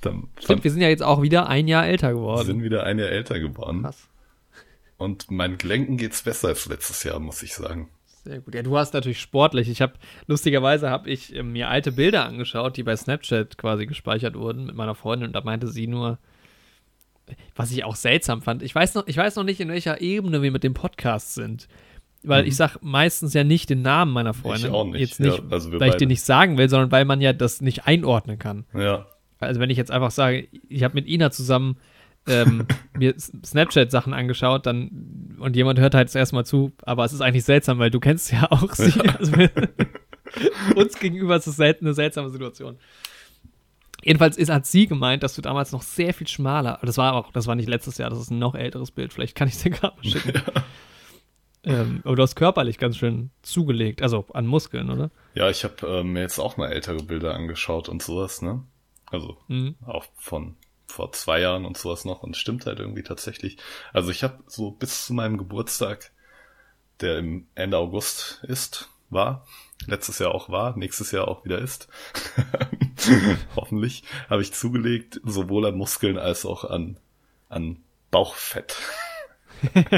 Dann 0.00 0.28
Stimmt, 0.40 0.64
wir 0.64 0.70
sind 0.70 0.80
ja 0.80 0.88
jetzt 0.88 1.02
auch 1.02 1.22
wieder 1.22 1.48
ein 1.48 1.66
Jahr 1.68 1.86
älter 1.86 2.12
geworden. 2.12 2.46
sind 2.46 2.62
wieder 2.62 2.84
ein 2.84 2.98
Jahr 2.98 3.08
älter 3.08 3.40
geworden. 3.40 3.82
Krass. 3.82 4.08
Und 4.96 5.30
meinen 5.30 5.58
Gelenken 5.58 5.96
geht's 5.96 6.22
besser 6.22 6.48
als 6.48 6.66
letztes 6.66 7.02
Jahr, 7.02 7.18
muss 7.20 7.42
ich 7.42 7.54
sagen. 7.54 7.88
Sehr 8.28 8.40
gut. 8.40 8.54
Ja, 8.54 8.62
du 8.62 8.76
hast 8.76 8.92
natürlich 8.92 9.20
sportlich. 9.22 9.70
Ich 9.70 9.80
habe 9.80 9.94
lustigerweise 10.26 10.90
habe 10.90 11.08
ich 11.08 11.34
äh, 11.34 11.42
mir 11.42 11.70
alte 11.70 11.92
Bilder 11.92 12.26
angeschaut, 12.26 12.76
die 12.76 12.82
bei 12.82 12.94
Snapchat 12.94 13.56
quasi 13.56 13.86
gespeichert 13.86 14.34
wurden 14.34 14.66
mit 14.66 14.74
meiner 14.74 14.94
Freundin 14.94 15.28
und 15.28 15.32
da 15.32 15.40
meinte 15.40 15.66
sie 15.66 15.86
nur, 15.86 16.18
was 17.56 17.70
ich 17.72 17.84
auch 17.84 17.96
seltsam 17.96 18.42
fand. 18.42 18.62
Ich 18.62 18.74
weiß 18.74 18.94
noch, 18.96 19.06
ich 19.06 19.16
weiß 19.16 19.36
noch 19.36 19.44
nicht, 19.44 19.60
in 19.60 19.68
welcher 19.70 20.02
Ebene 20.02 20.42
wir 20.42 20.52
mit 20.52 20.62
dem 20.62 20.74
Podcast 20.74 21.32
sind. 21.34 21.68
Weil 22.22 22.46
ich 22.46 22.56
sag 22.56 22.76
meistens 22.82 23.32
ja 23.32 23.44
nicht 23.44 23.70
den 23.70 23.80
Namen 23.80 24.12
meiner 24.12 24.34
Freundin. 24.34 24.70
Mhm. 24.70 24.74
auch 24.74 24.84
nicht, 24.84 25.00
Jetzt 25.00 25.20
nicht, 25.20 25.38
ja, 25.38 25.44
also 25.50 25.70
weil 25.70 25.76
ich 25.76 25.78
beide. 25.78 25.96
den 25.96 26.08
nicht 26.08 26.22
sagen 26.22 26.58
will, 26.58 26.68
sondern 26.68 26.90
weil 26.92 27.06
man 27.06 27.22
ja 27.22 27.32
das 27.32 27.62
nicht 27.62 27.86
einordnen 27.86 28.38
kann. 28.38 28.66
Ja, 28.74 29.06
Also 29.38 29.58
wenn 29.58 29.70
ich 29.70 29.78
jetzt 29.78 29.90
einfach 29.90 30.10
sage, 30.10 30.48
ich 30.68 30.82
habe 30.82 30.94
mit 30.96 31.06
Ina 31.06 31.30
zusammen 31.30 31.78
ähm, 32.28 32.66
mir 32.96 33.14
Snapchat-Sachen 33.18 34.14
angeschaut, 34.14 34.66
dann 34.66 35.36
und 35.38 35.56
jemand 35.56 35.78
hört 35.78 35.94
halt 35.94 36.14
erstmal 36.14 36.44
zu, 36.44 36.72
aber 36.82 37.04
es 37.04 37.12
ist 37.12 37.20
eigentlich 37.20 37.44
seltsam, 37.44 37.78
weil 37.78 37.90
du 37.90 38.00
kennst 38.00 38.32
ja 38.32 38.50
auch 38.50 38.72
sie. 38.74 39.00
Also, 39.18 39.32
uns 40.76 40.98
gegenüber 40.98 41.36
ist 41.36 41.46
es 41.46 41.56
selten 41.56 41.86
eine 41.86 41.94
seltsame 41.94 42.30
Situation. 42.30 42.76
Jedenfalls 44.02 44.36
ist, 44.36 44.50
hat 44.50 44.64
sie 44.66 44.86
gemeint, 44.86 45.22
dass 45.22 45.34
du 45.34 45.42
damals 45.42 45.72
noch 45.72 45.82
sehr 45.82 46.14
viel 46.14 46.28
schmaler, 46.28 46.78
das 46.82 46.98
war 46.98 47.14
auch, 47.14 47.32
das 47.32 47.46
war 47.46 47.54
nicht 47.56 47.68
letztes 47.68 47.98
Jahr, 47.98 48.10
das 48.10 48.20
ist 48.20 48.30
ein 48.30 48.38
noch 48.38 48.54
älteres 48.54 48.90
Bild, 48.90 49.12
vielleicht 49.12 49.34
kann 49.34 49.48
ich 49.48 49.54
es 49.54 49.62
dir 49.62 49.70
gerade 49.70 49.96
mal 49.96 50.04
schicken. 50.04 50.40
Ähm, 51.64 52.00
aber 52.04 52.14
du 52.14 52.22
hast 52.22 52.36
körperlich 52.36 52.78
ganz 52.78 52.96
schön 52.96 53.30
zugelegt, 53.42 54.00
also 54.00 54.24
an 54.32 54.46
Muskeln, 54.46 54.90
oder? 54.90 55.10
Ja, 55.34 55.50
ich 55.50 55.64
habe 55.64 55.74
äh, 55.86 56.04
mir 56.04 56.20
jetzt 56.20 56.38
auch 56.38 56.56
mal 56.56 56.70
ältere 56.70 57.02
Bilder 57.02 57.34
angeschaut 57.34 57.88
und 57.88 58.00
sowas, 58.00 58.42
ne? 58.42 58.62
Also 59.10 59.36
Mhm. 59.48 59.74
auch 59.84 60.06
von 60.16 60.56
vor 60.88 61.12
zwei 61.12 61.40
Jahren 61.40 61.64
und 61.64 61.76
sowas 61.76 62.04
noch 62.04 62.22
und 62.22 62.36
stimmt 62.36 62.66
halt 62.66 62.80
irgendwie 62.80 63.02
tatsächlich. 63.02 63.58
Also 63.92 64.10
ich 64.10 64.24
habe 64.24 64.42
so 64.46 64.70
bis 64.70 65.06
zu 65.06 65.12
meinem 65.12 65.38
Geburtstag, 65.38 66.10
der 67.00 67.18
im 67.18 67.46
Ende 67.54 67.78
August 67.78 68.42
ist, 68.44 68.88
war, 69.10 69.46
letztes 69.86 70.18
Jahr 70.18 70.34
auch 70.34 70.48
war, 70.48 70.76
nächstes 70.76 71.12
Jahr 71.12 71.28
auch 71.28 71.44
wieder 71.44 71.58
ist, 71.58 71.88
hoffentlich, 73.56 74.02
habe 74.28 74.42
ich 74.42 74.52
zugelegt, 74.52 75.20
sowohl 75.24 75.66
an 75.66 75.76
Muskeln 75.76 76.18
als 76.18 76.44
auch 76.44 76.64
an, 76.64 76.98
an 77.48 77.82
Bauchfett. 78.10 78.76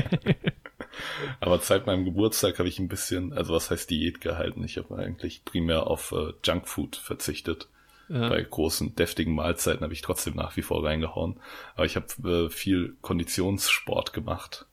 Aber 1.41 1.59
seit 1.61 1.87
meinem 1.87 2.05
Geburtstag 2.05 2.59
habe 2.59 2.69
ich 2.69 2.79
ein 2.79 2.89
bisschen, 2.89 3.33
also 3.33 3.55
was 3.55 3.71
heißt 3.71 3.89
Diät 3.91 4.21
gehalten? 4.21 4.65
Ich 4.65 4.77
habe 4.77 4.97
eigentlich 4.97 5.45
primär 5.45 5.87
auf 5.87 6.13
äh, 6.13 6.33
Junkfood 6.45 6.97
verzichtet. 6.97 7.69
Ja. 8.11 8.29
Bei 8.29 8.43
großen, 8.43 8.97
deftigen 8.97 9.35
Mahlzeiten 9.35 9.85
habe 9.85 9.93
ich 9.93 10.03
trotzdem 10.03 10.35
nach 10.35 10.57
wie 10.57 10.63
vor 10.63 10.85
reingehauen. 10.85 11.39
Aber 11.77 11.87
ich 11.87 11.95
habe 11.95 12.47
äh, 12.47 12.51
viel 12.51 12.97
Konditionssport 13.03 14.13
gemacht 14.13 14.67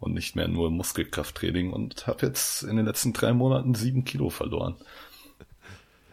und 0.00 0.14
nicht 0.14 0.34
mehr 0.34 0.48
nur 0.48 0.70
Muskelkrafttraining 0.70 1.72
und 1.72 2.08
habe 2.08 2.26
jetzt 2.26 2.64
in 2.64 2.76
den 2.76 2.86
letzten 2.86 3.12
drei 3.12 3.32
Monaten 3.32 3.74
sieben 3.74 4.04
Kilo 4.04 4.30
verloren. 4.30 4.76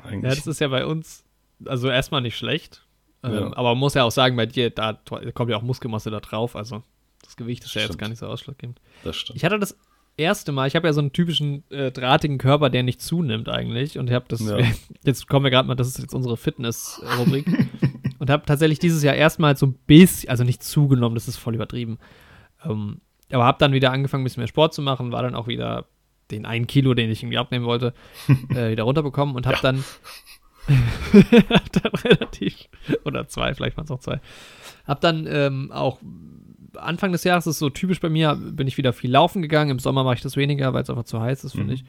Ja, 0.03 0.09
Eigentlich, 0.09 0.35
das 0.35 0.47
ist 0.47 0.59
ja 0.59 0.67
bei 0.67 0.83
uns, 0.83 1.23
also 1.63 1.87
erstmal 1.87 2.21
nicht 2.21 2.35
schlecht. 2.35 2.83
Ähm, 3.23 3.33
Ja. 3.33 3.41
Aber 3.55 3.69
man 3.69 3.77
muss 3.77 3.93
ja 3.93 4.03
auch 4.03 4.11
sagen, 4.11 4.35
bei 4.35 4.47
dir, 4.47 4.71
da 4.71 4.99
kommt 5.35 5.51
ja 5.51 5.57
auch 5.57 5.61
Muskelmasse 5.61 6.09
da 6.09 6.19
drauf. 6.19 6.55
Also 6.55 6.81
das 7.23 7.35
Gewicht 7.35 7.63
ist 7.63 7.75
ja 7.75 7.83
jetzt 7.83 7.99
gar 7.99 8.09
nicht 8.09 8.17
so 8.17 8.25
ausschlaggebend. 8.25 8.81
das 9.03 9.15
stimmt. 9.15 9.37
Ich 9.37 9.45
hatte 9.45 9.59
das 9.59 9.77
erste 10.17 10.51
Mal, 10.51 10.67
ich 10.67 10.75
habe 10.75 10.87
ja 10.87 10.93
so 10.93 11.01
einen 11.01 11.13
typischen 11.13 11.63
äh, 11.71 11.91
drahtigen 11.91 12.37
Körper, 12.37 12.69
der 12.69 12.83
nicht 12.83 13.01
zunimmt 13.01 13.49
eigentlich. 13.49 13.97
Und 13.97 14.07
ich 14.09 14.13
habe 14.13 14.25
das, 14.27 14.41
Ja. 14.41 14.57
jetzt 15.03 15.27
kommen 15.27 15.43
wir 15.45 15.51
gerade 15.51 15.67
mal, 15.67 15.75
das 15.75 15.87
ist 15.87 15.99
jetzt 15.99 16.13
unsere 16.13 16.37
Fitness-Rubrik. 16.37 17.45
und 18.19 18.29
habe 18.29 18.45
tatsächlich 18.45 18.79
dieses 18.79 19.03
Jahr 19.03 19.15
erstmal 19.15 19.55
so 19.57 19.65
ein 19.67 19.73
bisschen, 19.87 20.29
also 20.29 20.43
nicht 20.43 20.63
zugenommen, 20.63 21.15
das 21.15 21.27
ist 21.27 21.37
voll 21.37 21.55
übertrieben. 21.55 21.97
Ähm, 22.65 23.01
aber 23.31 23.45
habe 23.45 23.57
dann 23.59 23.73
wieder 23.73 23.91
angefangen, 23.91 24.21
ein 24.21 24.25
bisschen 24.25 24.41
mehr 24.41 24.47
Sport 24.47 24.73
zu 24.73 24.81
machen, 24.81 25.11
war 25.11 25.23
dann 25.23 25.35
auch 25.35 25.47
wieder 25.47 25.85
den 26.31 26.45
einen 26.45 26.67
Kilo, 26.67 26.93
den 26.93 27.09
ich 27.09 27.23
irgendwie 27.23 27.37
abnehmen 27.37 27.65
wollte, 27.65 27.93
äh, 28.55 28.71
wieder 28.71 28.83
runterbekommen 28.83 29.35
und 29.35 29.45
habe 29.47 29.57
Ja. 29.57 29.61
dann, 29.63 29.83
dann 31.71 31.91
relativ, 32.03 32.55
oder 33.03 33.27
zwei, 33.27 33.53
vielleicht 33.55 33.77
waren 33.77 33.85
es 33.85 33.91
auch 33.91 33.99
zwei, 33.99 34.19
habe 34.85 34.99
dann 35.01 35.27
ähm, 35.27 35.71
auch 35.71 35.99
Anfang 36.75 37.11
des 37.11 37.23
Jahres 37.23 37.47
ist 37.47 37.59
so 37.59 37.69
typisch 37.69 37.99
bei 37.99 38.09
mir, 38.09 38.35
bin 38.35 38.67
ich 38.67 38.77
wieder 38.77 38.93
viel 38.93 39.11
laufen 39.11 39.41
gegangen. 39.41 39.71
Im 39.71 39.79
Sommer 39.79 40.03
mache 40.03 40.15
ich 40.15 40.21
das 40.21 40.37
weniger, 40.37 40.73
weil 40.73 40.83
es 40.83 40.89
einfach 40.89 41.03
zu 41.03 41.19
heiß 41.21 41.43
ist, 41.43 41.51
finde 41.53 41.67
Mhm. 41.67 41.73
ich. 41.73 41.83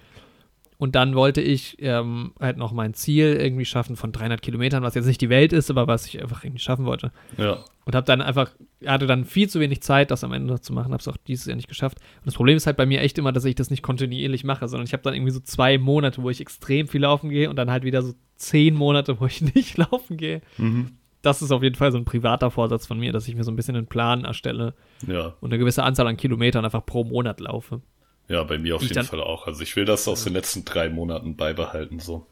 Und 0.79 0.97
dann 0.97 1.15
wollte 1.15 1.41
ich 1.41 1.77
ähm, 1.81 2.33
halt 2.41 2.57
noch 2.57 2.73
mein 2.73 2.93
Ziel 2.93 3.37
irgendwie 3.41 3.65
schaffen 3.65 3.95
von 3.95 4.11
300 4.11 4.43
Kilometern, 4.43 4.83
was 4.83 4.97
jetzt 4.97 5.07
nicht 5.07 5.21
die 5.21 5.29
Welt 5.29 5.53
ist, 5.53 5.71
aber 5.71 5.87
was 5.87 6.07
ich 6.07 6.21
einfach 6.21 6.43
irgendwie 6.43 6.59
schaffen 6.61 6.87
wollte. 6.87 7.13
Ja, 7.39 7.59
Und 7.85 7.95
habe 7.95 8.05
dann 8.05 8.21
einfach, 8.21 8.51
hatte 8.85 9.07
dann 9.07 9.25
viel 9.25 9.49
zu 9.49 9.61
wenig 9.61 9.81
Zeit, 9.83 10.11
das 10.11 10.25
am 10.25 10.33
Ende 10.33 10.53
noch 10.53 10.59
zu 10.59 10.73
machen, 10.73 10.91
habe 10.93 11.01
es 11.01 11.07
auch 11.07 11.17
dieses 11.29 11.47
Jahr 11.47 11.55
nicht 11.55 11.69
geschafft. 11.69 11.99
Und 12.17 12.27
das 12.27 12.35
Problem 12.35 12.57
ist 12.57 12.67
halt 12.67 12.77
bei 12.77 12.87
mir 12.87 13.01
echt 13.01 13.17
immer, 13.17 13.31
dass 13.31 13.45
ich 13.45 13.55
das 13.55 13.71
nicht 13.71 13.83
kontinuierlich 13.85 14.43
mache, 14.43 14.67
sondern 14.67 14.85
ich 14.87 14.93
habe 14.93 15.05
dann 15.05 15.15
irgendwie 15.15 15.31
so 15.31 15.39
zwei 15.39 15.79
Monate, 15.79 16.21
wo 16.21 16.31
ich 16.31 16.41
extrem 16.41 16.89
viel 16.89 17.03
laufen 17.03 17.31
gehe 17.31 17.49
und 17.49 17.55
dann 17.55 17.71
halt 17.71 17.85
wieder 17.85 18.03
so 18.03 18.15
zehn 18.35 18.75
Monate, 18.75 19.21
wo 19.21 19.27
ich 19.27 19.41
nicht 19.55 19.77
laufen 19.77 20.17
gehe. 20.17 20.41
mhm. 20.59 20.91
Das 21.23 21.41
ist 21.43 21.51
auf 21.53 21.63
jeden 21.63 21.77
Fall 21.77 21.93
so 21.93 21.99
ein 21.99 22.05
privater 22.05 22.51
Vorsatz 22.51 22.87
von 22.87 22.99
mir, 22.99 23.13
dass 23.13 23.29
ich 23.29 23.35
mir 23.37 23.45
so 23.45 23.51
ein 23.53 23.57
bisschen 23.57 23.77
einen 23.77 23.87
Plan 23.87 24.25
erstelle 24.25 24.75
ja, 25.07 25.35
und 25.41 25.51
eine 25.51 25.59
gewisse 25.59 25.83
Anzahl 25.85 26.07
an 26.09 26.17
Kilometern 26.17 26.65
einfach 26.65 26.85
pro 26.85 27.05
Monat 27.05 27.41
laufe. 27.41 27.81
ja, 28.29 28.43
bei 28.45 28.59
mir 28.59 28.77
auf 28.77 28.83
Ich 28.83 28.89
jeden 28.89 28.97
dann- 28.97 29.07
Fall 29.07 29.21
auch. 29.23 29.47
Also 29.47 29.63
ich 29.63 29.75
will 29.77 29.85
das 29.85 30.07
aus 30.09 30.25
den 30.25 30.33
letzten 30.33 30.65
drei 30.65 30.89
Monaten 30.91 31.37
beibehalten, 31.37 31.99
so. 32.01 32.27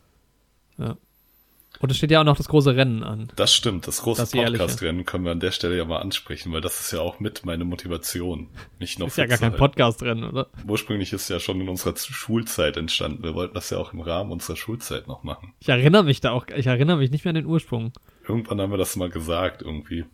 Und 1.78 1.91
es 1.91 1.97
steht 1.97 2.11
ja 2.11 2.20
auch 2.20 2.24
noch 2.24 2.36
das 2.36 2.49
große 2.49 2.74
Rennen 2.74 3.03
an. 3.05 3.32
Das 3.36 3.55
stimmt, 3.55 3.86
das 3.86 4.03
große. 4.03 4.26
Podcast-Rennen 4.26 5.05
können 5.07 5.24
wir 5.24 5.30
an 5.32 5.41
der 5.41 5.53
Stelle 5.53 5.76
ja 5.78 5.84
mal 5.84 6.01
ansprechen, 6.01 6.53
weil 6.53 6.61
das 6.61 6.80
ist 6.80 6.93
ja 6.93 7.01
auch 7.01 7.20
mit 7.20 7.47
meine 7.47 7.64
Motivation. 7.64 8.49
Nicht 8.80 8.99
noch 8.99 9.07
Ist 9.07 9.16
ja 9.16 9.26
gar 9.26 9.38
kein. 9.38 9.55
Podcast-Rennen, 9.55 10.24
oder? 10.24 10.49
Ursprünglich 10.66 11.12
ist 11.12 11.30
ja 11.30 11.38
schon 11.38 11.61
in 11.61 11.68
unserer 11.68 11.97
Schulzeit 11.97 12.76
entstanden. 12.76 13.22
Wir 13.22 13.34
wollten 13.34 13.55
das 13.55 13.70
ja 13.70 13.78
auch 13.78 13.93
im 13.93 14.01
Rahmen 14.01 14.32
unserer 14.32 14.57
Schulzeit 14.57 15.07
noch 15.07 15.22
machen. 15.22 15.55
Ich 15.61 15.68
erinnere 15.68 16.03
mich 16.03 16.20
da 16.20 16.32
auch, 16.32 16.47
ich 16.55 16.66
erinnere 16.66 16.97
mich 16.99 17.12
nicht 17.12 17.24
mehr 17.24 17.30
an 17.30 17.36
den 17.36 17.47
Ursprung. 17.47 17.93
Irgendwann 18.30 18.60
haben 18.60 18.70
wir 18.70 18.78
das 18.78 18.94
mal 18.96 19.10
gesagt, 19.10 19.62
irgendwie. 19.62 20.04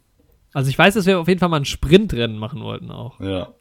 Also 0.54 0.70
ich 0.70 0.78
weiß, 0.78 0.94
dass 0.94 1.04
wir 1.04 1.20
auf 1.20 1.28
jeden 1.28 1.38
Fall 1.38 1.50
mal 1.50 1.60
ein 1.60 1.66
Sprintrennen 1.66 2.38
machen 2.38 2.62
wollten 2.62 2.90
auch. 2.90 3.20
Ja. 3.20 3.52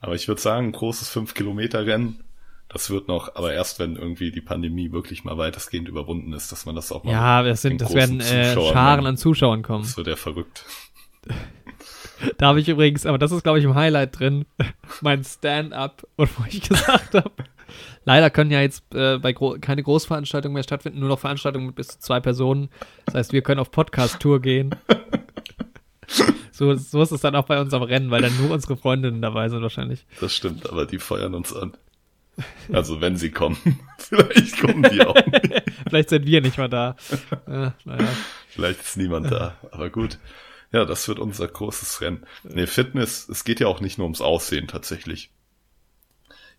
Aber 0.00 0.16
ich 0.16 0.26
würde 0.26 0.40
sagen, 0.40 0.66
ein 0.66 0.72
großes 0.72 1.16
5-Kilometer-Rennen, 1.16 2.24
das 2.68 2.90
wird 2.90 3.06
noch, 3.06 3.36
aber 3.36 3.52
erst 3.52 3.78
wenn 3.78 3.94
irgendwie 3.94 4.32
die 4.32 4.40
Pandemie 4.40 4.90
wirklich 4.90 5.22
mal 5.22 5.38
weitestgehend 5.38 5.88
überwunden 5.88 6.32
ist, 6.32 6.50
dass 6.50 6.66
man 6.66 6.74
das 6.74 6.90
auch 6.90 7.04
mal. 7.04 7.12
Ja, 7.12 7.42
das 7.44 7.62
sind, 7.62 7.80
das 7.80 7.94
werden 7.94 8.20
äh, 8.20 8.52
Scharen 8.52 9.06
an 9.06 9.16
Zuschauern 9.16 9.62
kommen. 9.62 9.84
Das 9.84 9.96
wird 9.96 10.08
ja 10.08 10.16
verrückt. 10.16 10.64
Da 12.38 12.46
habe 12.46 12.60
ich 12.60 12.68
übrigens, 12.68 13.06
aber 13.06 13.18
das 13.18 13.32
ist 13.32 13.42
glaube 13.42 13.58
ich 13.58 13.64
im 13.64 13.74
Highlight 13.74 14.18
drin, 14.18 14.46
mein 15.00 15.24
Stand-up 15.24 16.06
und 16.16 16.30
wo 16.38 16.44
ich 16.48 16.62
gesagt 16.62 17.14
habe, 17.14 17.32
leider 18.04 18.30
können 18.30 18.50
ja 18.50 18.60
jetzt 18.60 18.84
äh, 18.94 19.18
bei 19.18 19.32
gro 19.32 19.56
keine 19.60 19.82
Großveranstaltungen 19.82 20.54
mehr 20.54 20.62
stattfinden, 20.62 21.00
nur 21.00 21.08
noch 21.08 21.18
Veranstaltungen 21.18 21.66
mit 21.66 21.76
bis 21.76 21.88
zu 21.88 21.98
zwei 22.00 22.20
Personen. 22.20 22.68
Das 23.06 23.14
heißt, 23.14 23.32
wir 23.32 23.42
können 23.42 23.60
auf 23.60 23.70
Podcast-Tour 23.70 24.40
gehen. 24.40 24.74
So, 26.56 26.72
so 26.74 27.02
ist 27.02 27.10
es 27.10 27.20
dann 27.20 27.34
auch 27.34 27.46
bei 27.46 27.60
unserem 27.60 27.82
Rennen, 27.82 28.12
weil 28.12 28.22
dann 28.22 28.36
nur 28.40 28.52
unsere 28.52 28.76
Freundinnen 28.76 29.20
dabei 29.20 29.48
sind 29.48 29.60
wahrscheinlich. 29.62 30.06
Das 30.20 30.36
stimmt, 30.36 30.70
aber 30.70 30.86
die 30.86 31.00
feuern 31.00 31.34
uns 31.34 31.52
an. 31.52 31.76
Also 32.72 33.00
wenn 33.00 33.16
sie 33.16 33.30
kommen. 33.30 33.58
Vielleicht 33.98 34.60
kommen 34.60 34.84
die 34.84 35.00
auch 35.00 35.14
nicht. 35.14 35.62
Vielleicht 35.88 36.10
sind 36.10 36.26
wir 36.26 36.40
nicht 36.40 36.58
mal 36.58 36.68
da. 36.68 36.96
Äh, 37.46 37.70
naja. 37.84 38.08
Vielleicht 38.48 38.80
ist 38.82 38.96
niemand 38.96 39.32
da. 39.32 39.56
Aber 39.72 39.90
gut. 39.90 40.18
Ja, 40.72 40.84
das 40.84 41.06
wird 41.06 41.18
unser 41.18 41.46
großes 41.46 42.00
Rennen. 42.00 42.24
Nee, 42.44 42.66
Fitness, 42.66 43.28
es 43.28 43.44
geht 43.44 43.60
ja 43.60 43.68
auch 43.68 43.80
nicht 43.80 43.98
nur 43.98 44.06
ums 44.06 44.20
Aussehen 44.20 44.66
tatsächlich. 44.66 45.30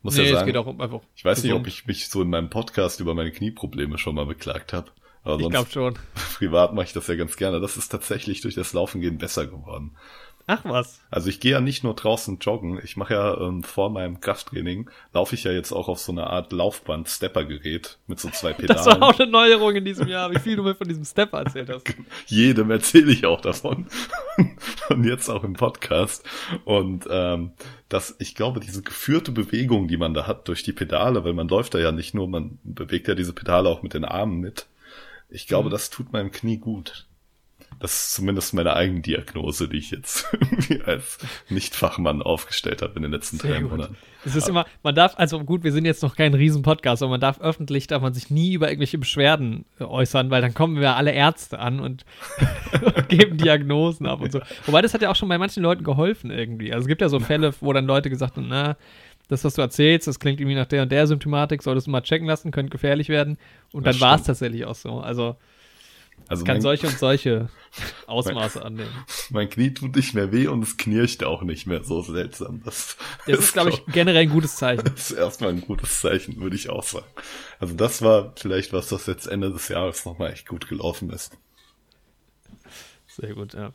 Ich 0.06 0.14
muss 0.14 0.18
Nee, 0.18 0.26
ja 0.26 0.34
es 0.34 0.40
sagen, 0.40 0.46
geht 0.46 0.58
auch 0.58 0.68
einfach. 0.80 1.02
ich 1.16 1.26
weiß 1.26 1.42
nicht, 1.42 1.54
ob 1.54 1.64
gesund. 1.64 1.80
ich 1.82 1.88
mich 1.88 2.10
so 2.10 2.22
in 2.22 2.30
meinem 2.30 2.52
Podcast 2.52 3.00
über 3.00 3.16
meine 3.16 3.32
Knieprobleme 3.32 3.98
schon 3.98 4.14
mal 4.14 4.28
beklagt 4.28 4.72
habe. 4.72 4.92
Aber 5.24 5.40
Ich 5.42 5.50
glaube 5.50 5.72
schon. 5.72 5.96
privat 6.38 6.76
mache 6.76 6.86
ich 6.86 6.94
das 6.94 7.08
ja 7.08 7.16
ganz 7.16 7.38
gerne. 7.38 7.60
Das 7.60 7.76
ist 7.76 7.90
tatsächlich 7.90 8.42
durch 8.42 8.54
das 8.54 8.74
Laufen 8.74 9.02
gehen 9.02 9.18
besser 9.18 9.48
geworden. 9.48 9.98
Ach 10.48 10.64
was. 10.64 11.02
Also 11.10 11.30
ich 11.30 11.40
gehe 11.40 11.54
ja 11.54 11.60
nicht 11.60 11.84
nur 11.84 11.96
draußen 11.96 12.38
joggen, 12.40 12.80
ich 12.84 12.98
mache 12.98 13.16
ja 13.16 13.36
ähm, 13.42 13.64
vor 13.64 13.90
meinem 13.90 14.20
Krafttraining, 14.22 14.90
laufe 15.12 15.34
ich 15.34 15.44
ja 15.44 15.52
jetzt 15.52 15.72
auch 15.72 15.88
auf 15.88 15.98
so 16.00 16.12
eine 16.12 16.28
Art 16.28 16.52
Laufband-Stepper-Gerät 16.54 17.98
mit 18.08 18.20
so 18.20 18.30
zwei 18.30 18.54
Pedalen. 18.54 18.76
Das 18.86 18.86
war 18.86 19.02
auch 19.02 19.20
eine 19.20 19.32
Neuerung 19.32 19.76
in 19.76 19.86
diesem 19.86 20.08
Jahr, 20.08 20.30
wie 20.32 20.40
viel 20.40 20.56
du 20.56 20.64
mir 20.64 20.76
von 20.76 20.88
diesem 20.88 21.06
Step 21.06 21.34
erzählt 21.34 21.70
hast. 21.70 21.86
Jedem 22.28 22.70
erzähle 22.72 23.12
ich 23.12 23.26
auch 23.26 23.42
davon. 23.42 23.88
Und 24.90 25.04
jetzt 25.04 25.30
auch 25.30 25.44
im 25.44 25.54
Podcast. 25.54 26.24
Und 26.64 27.08
ähm, 27.10 27.52
das, 27.90 28.16
ich 28.20 28.36
glaube, 28.36 28.60
diese 28.60 28.82
geführte 28.84 29.32
Bewegung, 29.32 29.88
die 29.88 29.98
man 29.98 30.14
da 30.14 30.28
hat 30.28 30.48
durch 30.48 30.64
die 30.64 30.74
Pedale, 30.74 31.24
weil 31.24 31.34
man 31.34 31.48
läuft 31.48 31.74
da 31.74 31.80
ja 31.80 31.92
nicht 31.92 32.14
nur, 32.14 32.28
man 32.28 32.60
bewegt 32.64 33.08
ja 33.08 33.16
diese 33.16 33.34
Pedale 33.34 33.70
auch 33.70 33.82
mit 33.82 33.94
den 33.94 34.06
Armen 34.06 34.40
mit. 34.40 34.68
Ich 35.30 35.48
glaube, 35.48 35.70
Mhm. 35.70 35.72
das 35.74 35.90
tut 35.90 36.14
meinem 36.14 36.32
Knie 36.32 36.58
gut. 36.58 37.08
Das 37.80 37.94
ist 37.94 38.14
zumindest 38.14 38.54
meine 38.54 38.76
Eigendiagnose, 38.76 39.68
die 39.68 39.78
ich 39.78 39.92
jetzt 39.92 40.28
als 40.86 41.18
Nicht-Fachmann 41.50 42.22
aufgestellt 42.22 42.82
habe 42.82 42.94
in 42.96 43.04
den 43.04 43.12
letzten 43.12 43.38
Sehr 43.38 43.52
drei 43.52 43.62
gut. 43.62 43.72
Monaten. 43.72 43.98
Es 44.26 44.36
ist 44.36 44.50
immer, 44.50 44.66
man 44.82 44.96
darf, 44.96 45.14
also 45.18 45.40
gut, 45.44 45.64
wir 45.64 45.72
sind 45.72 45.86
jetzt 45.86 46.02
noch 46.02 46.16
kein 46.16 46.34
Riesen-Podcast, 46.34 47.04
aber 47.04 47.12
man 47.12 47.22
darf 47.22 47.40
öffentlich, 47.40 47.88
darf 47.88 48.02
man 48.02 48.14
sich 48.14 48.32
nie 48.32 48.54
über 48.54 48.70
irgendwelche 48.70 48.98
Beschwerden 48.98 49.66
äh, 49.80 49.84
äußern, 49.84 50.32
weil 50.32 50.42
dann 50.42 50.54
kommen 50.54 50.80
wir 50.80 50.96
alle 50.96 51.12
Ärzte 51.12 51.60
an 51.60 51.80
und, 51.80 52.06
und 52.82 53.10
geben 53.10 53.38
Diagnosen 53.38 54.08
ab 54.08 54.22
und 54.22 54.32
so. 54.32 54.40
Wobei 54.66 54.82
das 54.82 54.94
hat 54.94 55.02
ja 55.02 55.12
auch 55.12 55.16
schon 55.16 55.30
bei 55.30 55.38
manchen 55.38 55.62
Leuten 55.62 55.84
geholfen 55.84 56.32
irgendwie. 56.32 56.74
Also 56.74 56.86
es 56.86 56.88
gibt 56.88 57.02
ja 57.02 57.10
so 57.10 57.20
Fälle, 57.20 57.54
wo 57.62 57.72
dann 57.74 57.86
Leute 57.86 58.10
gesagt 58.10 58.38
haben, 58.38 58.48
na, 58.48 58.78
das, 59.28 59.44
was 59.44 59.56
du 59.56 59.62
erzählst, 59.62 60.08
das 60.08 60.20
klingt 60.20 60.40
irgendwie 60.40 60.56
nach 60.56 60.68
der 60.68 60.84
und 60.84 60.92
der 60.92 61.08
Symptomatik, 61.08 61.64
solltest 61.64 61.88
du 61.88 61.92
mal 61.92 62.02
checken 62.02 62.28
lassen, 62.28 62.52
könnte 62.52 62.72
gefährlich 62.72 63.10
werden. 63.10 63.38
Und 63.72 63.86
Das 63.86 63.98
dann 63.98 64.08
war 64.10 64.16
es 64.16 64.24
tatsächlich 64.24 64.66
auch 64.66 64.76
so. 64.76 65.00
Also 65.00 65.36
Also 66.28 66.42
es 66.42 66.46
kann 66.46 66.56
mein, 66.56 66.62
solche 66.62 66.88
und 66.88 66.98
solche 66.98 67.50
Ausmaße 68.08 68.64
annehmen. 68.64 68.92
mein 69.30 69.50
Knie 69.50 69.74
tut 69.74 69.96
nicht 69.96 70.16
mehr 70.16 70.32
weh 70.32 70.48
und 70.48 70.64
es 70.64 70.78
knirscht 70.78 71.24
auch 71.24 71.44
nicht 71.44 71.68
mehr 71.68 71.84
so 71.84 72.02
seltsam. 72.02 72.64
Das, 72.64 72.98
Das 73.28 73.40
ist, 73.40 73.54
glaube 73.54 73.70
ich, 73.70 73.86
generell 73.92 74.24
ein 74.24 74.30
gutes 74.30 74.56
Zeichen. 74.56 74.84
Das 74.84 75.12
ist 75.12 75.18
erstmal 75.18 75.52
ein 75.52 75.62
gutes 75.62 76.02
Zeichen, 76.02 76.40
würde 76.40 76.56
ich 76.56 76.70
auch 76.70 76.84
sagen. 76.84 77.06
Also 77.60 77.76
das 77.76 78.02
war 78.02 78.34
vielleicht 78.38 78.74
was, 78.74 78.90
das 78.90 79.06
jetzt 79.06 79.28
Ende 79.28 79.52
des 79.52 79.68
Jahres 79.68 80.06
nochmal 80.06 80.32
echt 80.32 80.48
gut 80.48 80.68
gelaufen 80.68 81.12
ist. 81.12 81.38
Sehr 83.08 83.34
gut, 83.34 83.54
ja. 83.54 83.72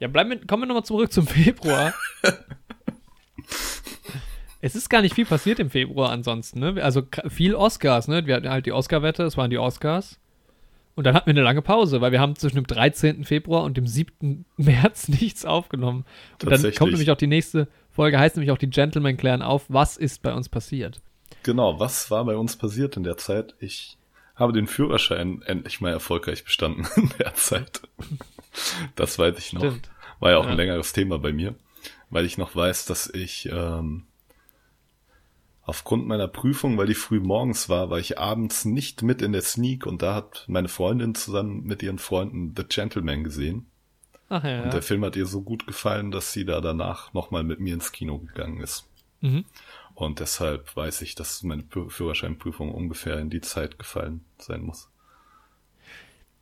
Ja, 0.00 0.08
bleiben 0.08 0.30
wir, 0.30 0.46
kommen 0.46 0.64
wir 0.64 0.66
nochmal 0.66 0.84
zurück 0.84 1.12
zum 1.12 1.26
Februar. 1.26 1.94
es 4.60 4.74
ist 4.74 4.90
gar 4.90 5.00
nicht 5.00 5.14
viel 5.14 5.26
passiert 5.26 5.58
im 5.60 5.70
Februar 5.70 6.10
ansonsten, 6.10 6.60
ne? 6.60 6.82
Also 6.82 7.02
viel 7.28 7.54
Oscars, 7.54 8.06
ne? 8.08 8.26
Wir 8.26 8.36
hatten 8.36 8.48
halt 8.48 8.66
die 8.66 8.72
Oscar-Wette, 8.72 9.22
es 9.24 9.36
waren 9.36 9.50
die 9.50 9.58
Oscars. 9.58 10.18
Und 10.96 11.04
dann 11.04 11.14
hatten 11.14 11.26
wir 11.26 11.32
eine 11.32 11.42
lange 11.42 11.62
Pause, 11.62 12.00
weil 12.00 12.12
wir 12.12 12.20
haben 12.20 12.36
zwischen 12.36 12.56
dem 12.56 12.66
13. 12.66 13.24
Februar 13.24 13.62
und 13.64 13.76
dem 13.76 13.86
7. 13.86 14.44
März 14.56 15.08
nichts 15.08 15.44
aufgenommen. 15.44 16.04
Und 16.42 16.50
dann 16.50 16.74
kommt 16.74 16.92
nämlich 16.92 17.10
auch 17.10 17.16
die 17.16 17.26
nächste 17.26 17.68
Folge, 17.90 18.18
heißt 18.18 18.36
nämlich 18.36 18.50
auch 18.50 18.58
die 18.58 18.68
Gentlemen 18.70 19.16
klären 19.16 19.42
auf, 19.42 19.64
was 19.68 19.96
ist 19.96 20.22
bei 20.22 20.32
uns 20.34 20.48
passiert. 20.48 21.00
Genau, 21.42 21.78
was 21.80 22.10
war 22.10 22.24
bei 22.24 22.36
uns 22.36 22.56
passiert 22.56 22.96
in 22.96 23.02
der 23.04 23.16
Zeit? 23.16 23.54
Ich 23.60 23.96
habe 24.36 24.52
den 24.52 24.66
Führerschein 24.66 25.42
endlich 25.46 25.80
mal 25.80 25.90
erfolgreich 25.92 26.44
bestanden 26.44 26.86
in 26.96 27.10
der 27.18 27.34
Zeit. 27.34 27.82
Das 28.96 29.18
weiß 29.18 29.38
ich 29.38 29.52
noch. 29.52 29.60
Stimmt. 29.60 29.90
War 30.18 30.32
ja 30.32 30.38
auch 30.38 30.44
Ja. 30.44 30.50
ein 30.50 30.56
längeres 30.56 30.92
Thema 30.92 31.18
bei 31.18 31.32
mir, 31.32 31.54
weil 32.10 32.24
ich 32.26 32.36
noch 32.36 32.54
weiß, 32.54 32.84
dass 32.86 33.08
ich 33.08 33.48
ähm, 33.50 34.04
aufgrund 35.62 36.06
meiner 36.06 36.28
Prüfung, 36.28 36.78
weil 36.78 36.86
die 36.86 36.94
früh 36.94 37.20
morgens 37.20 37.68
war, 37.68 37.90
war 37.90 37.98
ich 37.98 38.18
abends 38.18 38.64
nicht 38.64 39.02
mit 39.02 39.22
in 39.22 39.32
der 39.32 39.42
Sneak 39.42 39.86
und 39.86 40.02
da 40.02 40.14
hat 40.14 40.44
meine 40.48 40.68
Freundin 40.68 41.14
zusammen 41.14 41.64
mit 41.64 41.82
ihren 41.82 41.98
Freunden 41.98 42.54
The 42.56 42.64
Gentleman 42.64 43.24
gesehen. 43.24 43.66
Ach 44.28 44.44
ja, 44.44 44.62
Und 44.62 44.72
der 44.72 44.82
Film 44.82 45.04
hat 45.04 45.16
ihr 45.16 45.26
so 45.26 45.42
gut 45.42 45.66
gefallen, 45.66 46.10
dass 46.10 46.32
sie 46.32 46.44
da 46.44 46.60
danach 46.60 47.12
nochmal 47.12 47.42
mit 47.44 47.60
mir 47.60 47.74
ins 47.74 47.92
Kino 47.92 48.18
gegangen 48.18 48.60
ist. 48.60 48.86
Mhm. 49.20 49.44
Und 49.94 50.20
deshalb 50.20 50.74
weiß 50.76 51.02
ich, 51.02 51.14
dass 51.14 51.42
meine 51.42 51.64
Führerscheinprüfung 51.88 52.72
ungefähr 52.72 53.18
in 53.18 53.28
die 53.28 53.40
Zeit 53.40 53.78
gefallen 53.78 54.24
sein 54.38 54.62
muss. 54.62 54.88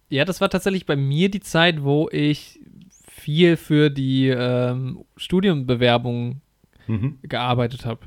Ja, 0.09 0.25
das 0.25 0.41
war 0.41 0.49
tatsächlich 0.49 0.87
bei 0.87 0.97
mir 0.97 1.31
die 1.31 1.41
Zeit, 1.41 1.83
wo 1.83 2.09
ich 2.11 2.61
viel 3.07 3.57
für 3.57 3.91
die 3.91 4.29
ähm, 4.29 5.05
Studienbewerbung 5.16 6.41
Mhm, 6.87 7.19
gearbeitet 7.23 7.85
habe. 7.85 8.07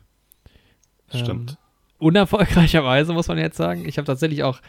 Stimmt. 1.19 1.51
Ähm, 1.51 1.57
unerfolgreicherweise, 1.99 3.13
muss 3.13 3.27
man 3.27 3.37
jetzt 3.37 3.57
sagen. 3.57 3.87
Ich 3.87 3.97
habe 3.97 4.05
tatsächlich 4.05 4.43
auch 4.43 4.59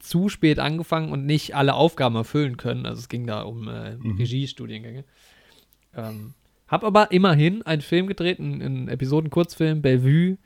zu 0.00 0.28
spät 0.28 0.58
angefangen 0.58 1.12
und 1.12 1.26
nicht 1.26 1.54
alle 1.54 1.74
Aufgaben 1.74 2.16
erfüllen 2.16 2.56
können. 2.56 2.86
Also 2.86 3.00
es 3.00 3.08
ging 3.08 3.26
da 3.26 3.42
um 3.42 3.68
äh, 3.68 3.96
Mhm. 3.96 4.16
Regiestudiengänge. 4.18 5.04
Ähm, 5.96 6.34
hab 6.68 6.84
aber 6.84 7.10
immerhin 7.12 7.62
einen 7.62 7.82
Film 7.82 8.06
gedreht, 8.06 8.40
einen, 8.40 8.62
einen 8.62 8.88
Episoden-Kurzfilm, 8.88 9.82
Bellevue. 9.82 10.38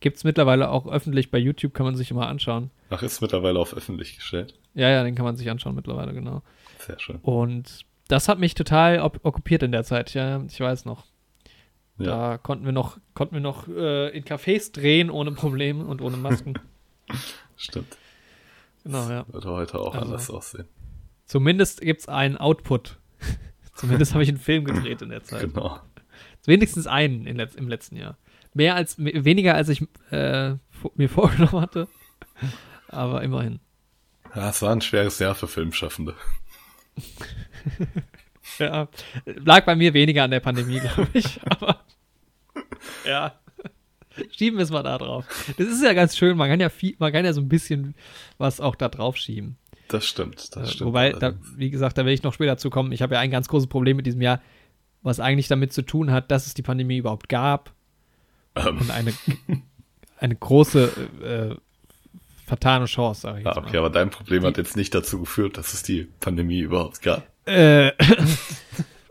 Gibt 0.00 0.16
es 0.16 0.24
mittlerweile 0.24 0.70
auch 0.70 0.86
öffentlich 0.86 1.30
bei 1.30 1.38
YouTube, 1.38 1.74
kann 1.74 1.86
man 1.86 1.96
sich 1.96 2.10
immer 2.10 2.28
anschauen. 2.28 2.70
Ach, 2.90 3.02
ist 3.02 3.20
mittlerweile 3.20 3.58
auf 3.58 3.74
öffentlich 3.74 4.16
gestellt. 4.16 4.54
Ja, 4.74 4.88
ja, 4.90 5.02
den 5.04 5.14
kann 5.14 5.24
man 5.24 5.36
sich 5.36 5.50
anschauen 5.50 5.74
mittlerweile, 5.74 6.12
genau. 6.12 6.42
Sehr 6.78 6.98
schön. 6.98 7.16
Und 7.22 7.84
das 8.08 8.28
hat 8.28 8.38
mich 8.38 8.54
total 8.54 9.00
okkupiert 9.00 9.62
in 9.62 9.72
der 9.72 9.84
Zeit, 9.84 10.12
ja, 10.14 10.42
ich 10.48 10.60
weiß 10.60 10.84
noch. 10.84 11.04
Ja, 11.98 12.06
Da 12.32 12.38
konnten 12.38 12.64
wir 12.64 12.72
noch, 12.72 12.98
konnten 13.14 13.34
wir 13.34 13.40
noch 13.40 13.68
äh, 13.68 14.08
in 14.16 14.24
Cafés 14.24 14.72
drehen 14.72 15.10
ohne 15.10 15.32
Probleme 15.32 15.84
und 15.84 16.00
ohne 16.02 16.16
Masken. 16.16 16.54
stimmt. 17.56 17.96
genau, 18.82 19.08
ja. 19.08 19.24
Würde 19.28 19.48
heute 19.50 19.78
auch 19.78 19.94
Also. 19.94 20.06
anders 20.06 20.30
aussehen. 20.30 20.66
Zumindest 21.26 21.80
gibt 21.80 22.00
es 22.00 22.08
einen 22.08 22.36
Output. 22.36 22.98
Zumindest 23.74 24.12
habe 24.14 24.22
ich 24.22 24.28
einen 24.28 24.38
Film 24.38 24.64
gedreht 24.64 25.02
in 25.02 25.08
der 25.10 25.22
Zeit. 25.22 25.40
Genau. 25.42 25.80
Wenigstens 26.44 26.86
einen 26.86 27.26
in 27.26 27.38
im 27.38 27.68
letzten 27.68 27.96
Jahr. 27.96 28.16
Mehr 28.52 28.74
als, 28.76 28.98
weniger 28.98 29.54
als 29.54 29.68
ich 29.68 29.82
äh, 30.10 30.54
mir 30.94 31.08
vorgenommen 31.08 31.60
hatte. 31.60 31.88
Aber 32.88 33.22
immerhin. 33.22 33.60
Ja, 34.34 34.50
es 34.50 34.60
war 34.62 34.72
ein 34.72 34.80
schweres 34.80 35.18
Jahr 35.20 35.34
für 35.34 35.48
Filmschaffende. 35.48 36.14
Ja, 38.58 38.88
lag 39.24 39.64
bei 39.64 39.74
mir 39.74 39.94
weniger 39.94 40.24
an 40.24 40.30
der 40.30 40.40
Pandemie, 40.40 40.80
glaube 40.80 41.08
ich. 41.14 41.40
Aber 41.50 41.83
ja, 43.06 43.34
schieben 44.30 44.58
wir 44.58 44.64
es 44.64 44.70
mal 44.70 44.82
da 44.82 44.98
drauf. 44.98 45.24
Das 45.58 45.66
ist 45.66 45.82
ja 45.82 45.92
ganz 45.92 46.16
schön. 46.16 46.36
Man 46.36 46.48
kann 46.48 46.60
ja 46.60 46.68
viel, 46.68 46.94
man 46.98 47.12
kann 47.12 47.24
ja 47.24 47.32
so 47.32 47.40
ein 47.40 47.48
bisschen 47.48 47.94
was 48.38 48.60
auch 48.60 48.74
da 48.76 48.88
drauf 48.88 49.16
schieben. 49.16 49.56
Das 49.88 50.06
stimmt, 50.06 50.54
das 50.56 50.70
Äh, 50.70 50.72
stimmt. 50.72 50.88
Wobei, 50.88 51.10
da, 51.10 51.26
allerdings. 51.28 51.58
wie 51.58 51.70
gesagt, 51.70 51.98
da 51.98 52.04
will 52.06 52.12
ich 52.12 52.22
noch 52.22 52.32
später 52.34 52.56
zu 52.56 52.70
kommen. 52.70 52.92
Ich 52.92 53.02
habe 53.02 53.14
ja 53.14 53.20
ein 53.20 53.30
ganz 53.30 53.48
großes 53.48 53.68
Problem 53.68 53.96
mit 53.96 54.06
diesem 54.06 54.22
Jahr, 54.22 54.40
was 55.02 55.20
eigentlich 55.20 55.48
damit 55.48 55.72
zu 55.72 55.82
tun 55.82 56.10
hat, 56.10 56.30
dass 56.30 56.46
es 56.46 56.54
die 56.54 56.62
Pandemie 56.62 56.96
überhaupt 56.98 57.28
gab 57.28 57.72
Ähm, 58.56 58.78
und 58.78 58.90
eine, 58.90 59.12
eine 60.18 60.34
große 60.36 60.90
äh, 61.22 61.56
vertane 62.46 62.86
Chance, 62.86 63.22
sage 63.22 63.40
ich 63.40 63.46
ah, 63.46 63.50
jetzt 63.56 63.58
okay, 63.66 63.76
aber 63.78 63.90
dein 63.90 64.10
Problem 64.10 64.44
hat 64.44 64.56
jetzt 64.58 64.76
nicht 64.76 64.94
dazu 64.94 65.18
geführt, 65.20 65.58
dass 65.58 65.74
es 65.74 65.82
die 65.82 66.08
Pandemie 66.20 66.60
überhaupt 66.60 67.02
gab. 67.02 67.26
mal. 67.46 67.52
Äh, 67.52 67.92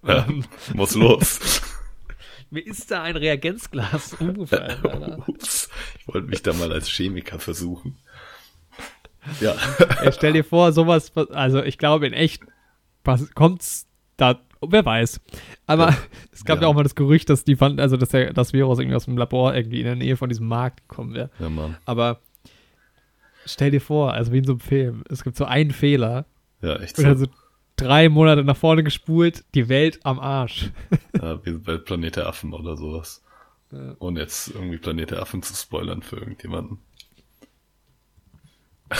Ja, 0.05 0.27
muss 0.73 0.95
los. 0.95 1.61
Mir 2.53 2.65
ist 2.65 2.89
da 2.91 3.03
ein 3.03 3.17
Reagenzglas 3.17 4.13
umgefallen. 4.19 5.23
Ups, 5.27 5.69
ich 5.99 6.07
wollte 6.07 6.27
mich 6.27 6.41
da 6.43 6.53
mal 6.53 6.71
als 6.71 6.87
Chemiker 6.89 7.39
versuchen. 7.39 7.97
Ja, 9.39 9.55
Ey, 10.01 10.11
stell 10.11 10.33
dir 10.33 10.43
vor, 10.43 10.71
sowas, 10.73 11.11
also 11.31 11.63
ich 11.63 11.77
glaube 11.77 12.05
in 12.07 12.13
echt 12.13 12.43
pass- 13.03 13.31
kommt's 13.33 13.87
da, 14.17 14.41
wer 14.61 14.85
weiß. 14.85 15.21
Aber 15.65 15.89
Ja. 15.91 15.97
es 16.31 16.43
gab 16.45 16.57
ja. 16.57 16.63
Ja. 16.63 16.67
auch 16.67 16.73
mal 16.73 16.83
das 16.83 16.95
Gerücht, 16.95 17.29
dass 17.29 17.43
die 17.45 17.55
fand, 17.55 17.79
also 17.79 17.95
dass 17.97 18.09
der, 18.09 18.33
das 18.33 18.51
Virus 18.53 18.79
irgendwie 18.79 18.95
aus 18.97 19.05
dem 19.05 19.17
Labor 19.17 19.55
irgendwie 19.55 19.79
in 19.79 19.85
der 19.85 19.95
Nähe 19.95 20.17
von 20.17 20.27
diesem 20.29 20.47
Markt 20.47 20.87
gekommen 20.89 21.13
wäre. 21.13 21.29
ja 21.39 21.49
Mann. 21.49 21.77
Aber 21.85 22.19
stell 23.45 23.71
dir 23.71 23.81
vor, 23.81 24.13
also 24.13 24.31
wie 24.33 24.39
in 24.39 24.43
so 24.43 24.53
einem 24.53 24.59
Film, 24.59 25.03
es 25.09 25.23
gibt 25.23 25.37
so 25.37 25.45
einen 25.45 25.71
Fehler 25.71 26.25
Ja, 26.61 26.75
echt 26.77 26.97
und 26.99 27.05
dann 27.05 27.17
so. 27.17 27.27
Drei 27.75 28.09
Monate 28.09 28.43
nach 28.43 28.57
vorne 28.57 28.83
gespult, 28.83 29.43
die 29.55 29.69
Welt 29.69 29.99
am 30.03 30.19
Arsch. 30.19 30.71
Ja, 31.21 31.45
wie 31.45 31.51
bei 31.51 31.77
Planet 31.77 32.15
der 32.15 32.27
Affen 32.27 32.53
oder 32.53 32.75
sowas. 32.75 33.23
Ja. 33.71 33.95
Und 33.99 34.17
jetzt 34.17 34.49
irgendwie 34.49 34.77
Planet 34.77 35.11
der 35.11 35.21
Affen 35.21 35.43
zu 35.43 35.53
spoilern 35.53 36.01
für 36.01 36.17
irgendjemanden. 36.17 36.79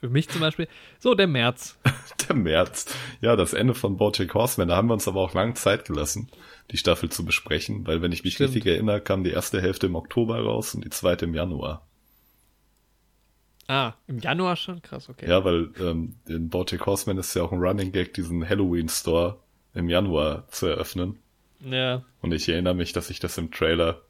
Für 0.00 0.08
mich 0.08 0.28
zum 0.28 0.40
Beispiel. 0.40 0.68
So, 1.00 1.14
der 1.14 1.26
März. 1.26 1.76
Der 2.28 2.36
März. 2.36 2.86
Ja, 3.20 3.36
das 3.36 3.52
Ende 3.52 3.74
von 3.74 3.96
Bojack 3.96 4.34
Horseman. 4.34 4.68
Da 4.68 4.76
haben 4.76 4.88
wir 4.88 4.94
uns 4.94 5.08
aber 5.08 5.20
auch 5.20 5.34
lange 5.34 5.54
Zeit 5.54 5.86
gelassen, 5.86 6.28
die 6.70 6.76
Staffel 6.76 7.10
zu 7.10 7.24
besprechen, 7.24 7.86
weil 7.86 8.02
wenn 8.02 8.12
ich 8.12 8.22
mich 8.22 8.34
Stimmt. 8.34 8.54
richtig 8.54 8.66
erinnere, 8.66 9.00
kam 9.00 9.24
die 9.24 9.30
erste 9.30 9.62
Hälfte 9.62 9.86
im 9.86 9.94
Oktober 9.94 10.38
raus 10.38 10.74
und 10.74 10.84
die 10.84 10.90
zweite 10.90 11.24
im 11.24 11.34
Januar. 11.34 11.87
Ah, 13.68 13.92
im 14.06 14.18
Januar 14.18 14.56
schon? 14.56 14.80
Krass, 14.82 15.08
okay. 15.10 15.28
Ja, 15.28 15.44
weil 15.44 15.70
ähm, 15.78 16.14
in 16.26 16.48
Bojack 16.48 16.86
Horseman 16.86 17.18
ist 17.18 17.34
ja 17.34 17.42
auch 17.42 17.52
ein 17.52 17.60
Running 17.60 17.92
Gag, 17.92 18.14
diesen 18.14 18.48
Halloween-Store 18.48 19.36
im 19.74 19.88
Januar 19.90 20.48
zu 20.48 20.66
eröffnen. 20.66 21.18
Ja, 21.60 22.02
Und 22.22 22.32
ich 22.32 22.48
erinnere 22.48 22.74
mich, 22.74 22.92
dass 22.92 23.10
ich 23.10 23.20
das 23.20 23.36
im 23.36 23.50
Trailer 23.50 24.00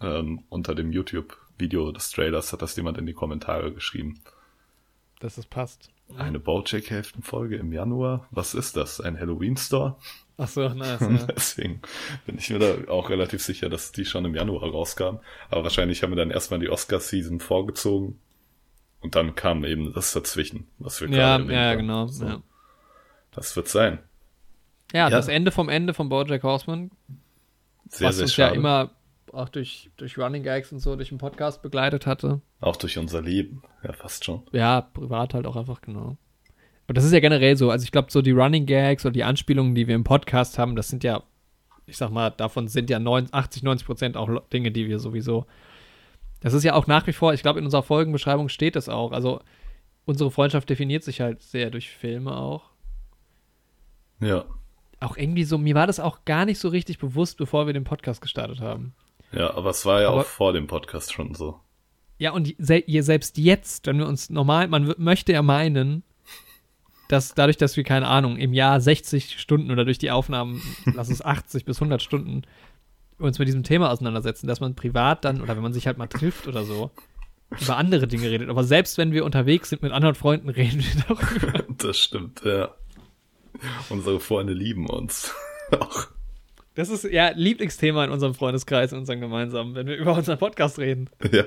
ähm, 0.00 0.42
unter 0.48 0.74
dem 0.74 0.90
YouTube-Video 0.90 1.92
des 1.92 2.10
Trailers 2.10 2.52
hat 2.52 2.62
das 2.62 2.74
jemand 2.76 2.98
in 2.98 3.06
die 3.06 3.12
Kommentare 3.12 3.72
geschrieben. 3.72 4.20
dass 5.20 5.38
es 5.38 5.46
passt. 5.46 5.90
Eine 6.18 6.38
Bojack-Hälftenfolge 6.40 7.56
im 7.56 7.72
Januar? 7.72 8.26
Was 8.30 8.54
ist 8.54 8.76
das? 8.76 9.00
Ein 9.00 9.18
Halloween-Store? 9.18 9.96
Ach 10.36 10.48
so, 10.48 10.68
nice. 10.68 11.00
Ja. 11.02 11.26
deswegen 11.26 11.80
bin 12.26 12.36
ich 12.38 12.50
mir 12.50 12.58
da 12.58 12.90
auch 12.90 13.08
relativ 13.10 13.42
sicher, 13.42 13.68
dass 13.70 13.92
die 13.92 14.04
schon 14.04 14.24
im 14.24 14.34
Januar 14.34 14.68
rauskam. 14.70 15.18
Aber 15.50 15.62
wahrscheinlich 15.62 16.02
haben 16.02 16.10
wir 16.10 16.16
dann 16.16 16.30
erstmal 16.32 16.58
die 16.60 16.68
Oscar-Season 16.68 17.38
vorgezogen. 17.40 18.18
Und 19.04 19.14
dann 19.14 19.34
kam 19.34 19.64
eben 19.64 19.92
das 19.92 20.12
dazwischen, 20.14 20.66
was 20.78 21.00
wir 21.00 21.08
Ja, 21.10 21.36
gerade 21.36 21.52
ja, 21.52 21.60
ja, 21.62 21.70
haben. 21.72 21.78
genau. 21.78 22.06
So, 22.08 22.24
Ja. 22.26 22.42
Das 23.32 23.54
wird 23.54 23.68
sein. 23.68 23.98
Ja, 24.92 25.00
Ja. 25.08 25.10
das 25.10 25.28
Ende 25.28 25.50
vom 25.50 25.68
Ende 25.68 25.92
von 25.92 26.08
Bojack 26.08 26.42
Horseman, 26.42 26.90
Sehr, 27.90 28.08
was 28.08 28.16
sehr 28.16 28.24
uns 28.24 28.32
schade. 28.34 28.52
ja 28.52 28.56
immer 28.56 28.90
auch 29.32 29.48
durch, 29.50 29.90
durch 29.96 30.16
Running 30.16 30.42
Gags 30.42 30.72
und 30.72 30.78
so 30.78 30.96
durch 30.96 31.10
den 31.10 31.18
Podcast 31.18 31.60
begleitet 31.60 32.06
hatte. 32.06 32.40
Auch 32.60 32.76
durch 32.76 32.96
unser 32.98 33.20
Leben. 33.20 33.62
Ja, 33.82 33.92
fast 33.92 34.24
schon. 34.24 34.42
Ja, 34.52 34.80
privat 34.80 35.34
halt 35.34 35.46
auch 35.46 35.56
einfach, 35.56 35.80
genau. 35.82 36.16
Und 36.86 36.96
das 36.96 37.04
ist 37.04 37.12
ja 37.12 37.20
generell 37.20 37.56
so. 37.56 37.70
Also 37.70 37.84
ich 37.84 37.92
glaube, 37.92 38.10
so 38.10 38.22
die 38.22 38.30
Running 38.30 38.64
Gags 38.66 39.04
oder 39.04 39.12
die 39.12 39.24
Anspielungen, 39.24 39.74
die 39.74 39.86
wir 39.88 39.94
im 39.96 40.04
Podcast 40.04 40.58
haben, 40.58 40.76
das 40.76 40.88
sind 40.88 41.02
ja, 41.04 41.22
ich 41.86 41.96
sag 41.98 42.10
mal, 42.10 42.30
davon 42.30 42.68
sind 42.68 42.88
ja 42.90 42.98
90, 42.98 43.34
80, 43.34 43.62
90 43.64 43.86
Prozent 43.86 44.16
auch 44.16 44.30
Dinge, 44.52 44.70
die 44.70 44.86
wir 44.88 44.98
sowieso. 44.98 45.46
Das 46.44 46.52
ist 46.52 46.62
ja 46.62 46.74
auch 46.74 46.86
nach 46.86 47.06
wie 47.06 47.12
vor, 47.14 47.32
ich 47.32 47.40
glaube, 47.42 47.58
in 47.58 47.64
unserer 47.64 47.82
Folgenbeschreibung 47.82 48.48
steht 48.50 48.76
das 48.76 48.88
auch. 48.90 49.12
Also 49.12 49.40
unsere 50.04 50.30
Freundschaft 50.30 50.68
definiert 50.68 51.02
sich 51.02 51.20
halt 51.22 51.42
sehr 51.42 51.70
durch 51.70 51.88
Filme 51.88 52.36
auch. 52.36 52.70
Ja. 54.20 54.44
Auch 55.00 55.16
irgendwie 55.16 55.44
so, 55.44 55.58
mir 55.58 55.74
war 55.74 55.86
das 55.86 56.00
auch 56.00 56.24
gar 56.26 56.44
nicht 56.44 56.58
so 56.58 56.68
richtig 56.68 56.98
bewusst, 56.98 57.38
bevor 57.38 57.66
wir 57.66 57.72
den 57.72 57.84
Podcast 57.84 58.20
gestartet 58.20 58.60
haben. 58.60 58.94
Ja, 59.32 59.54
aber 59.54 59.70
es 59.70 59.84
war 59.86 60.02
ja 60.02 60.08
Aber- 60.10 60.20
auch 60.20 60.26
vor 60.26 60.52
dem 60.52 60.66
Podcast 60.66 61.12
schon 61.12 61.34
so. 61.34 61.60
Ja, 62.18 62.30
und 62.32 62.54
selbst 62.58 63.38
jetzt, 63.38 63.86
wenn 63.86 63.98
wir 63.98 64.06
uns 64.06 64.30
normal, 64.30 64.68
man 64.68 64.94
möchte 64.98 65.32
ja 65.32 65.42
meinen, 65.42 66.04
dass 67.08 67.34
dadurch, 67.34 67.56
dass 67.56 67.76
wir, 67.76 67.84
keine 67.84 68.06
Ahnung, 68.06 68.36
im 68.36 68.52
Jahr 68.52 68.80
60 68.80 69.40
Stunden 69.40 69.70
oder 69.70 69.84
durch 69.84 69.98
die 69.98 70.10
Aufnahmen, 70.12 70.62
lass 70.94 71.08
es 71.08 71.22
80 71.24 71.64
bis 71.64 71.78
100 71.78 72.02
Stunden, 72.02 72.42
uns 73.18 73.38
mit 73.38 73.48
diesem 73.48 73.62
Thema 73.62 73.90
auseinandersetzen, 73.90 74.46
dass 74.46 74.60
man 74.60 74.74
privat 74.74 75.24
dann, 75.24 75.40
oder 75.40 75.56
wenn 75.56 75.62
man 75.62 75.72
sich 75.72 75.86
halt 75.86 75.98
mal 75.98 76.06
trifft 76.06 76.46
oder 76.48 76.64
so, 76.64 76.90
über 77.60 77.76
andere 77.76 78.06
Dinge 78.06 78.30
redet. 78.30 78.48
Aber 78.48 78.64
selbst 78.64 78.98
wenn 78.98 79.12
wir 79.12 79.24
unterwegs 79.24 79.70
sind 79.70 79.82
mit 79.82 79.92
anderen 79.92 80.14
Freunden, 80.14 80.48
reden 80.50 80.82
wir 80.82 81.04
darüber. 81.08 81.64
Das 81.78 81.98
stimmt, 81.98 82.42
ja. 82.44 82.74
Unsere 83.88 84.20
Freunde 84.20 84.52
lieben 84.52 84.88
uns. 84.88 85.32
Auch. 85.78 86.08
Das 86.74 86.88
ist 86.88 87.04
ja 87.04 87.30
Lieblingsthema 87.30 88.04
in 88.04 88.10
unserem 88.10 88.34
Freundeskreis, 88.34 88.90
in 88.92 88.98
unserem 88.98 89.20
gemeinsamen, 89.20 89.76
wenn 89.76 89.86
wir 89.86 89.96
über 89.96 90.14
unseren 90.14 90.38
Podcast 90.38 90.78
reden. 90.80 91.08
Ja, 91.30 91.44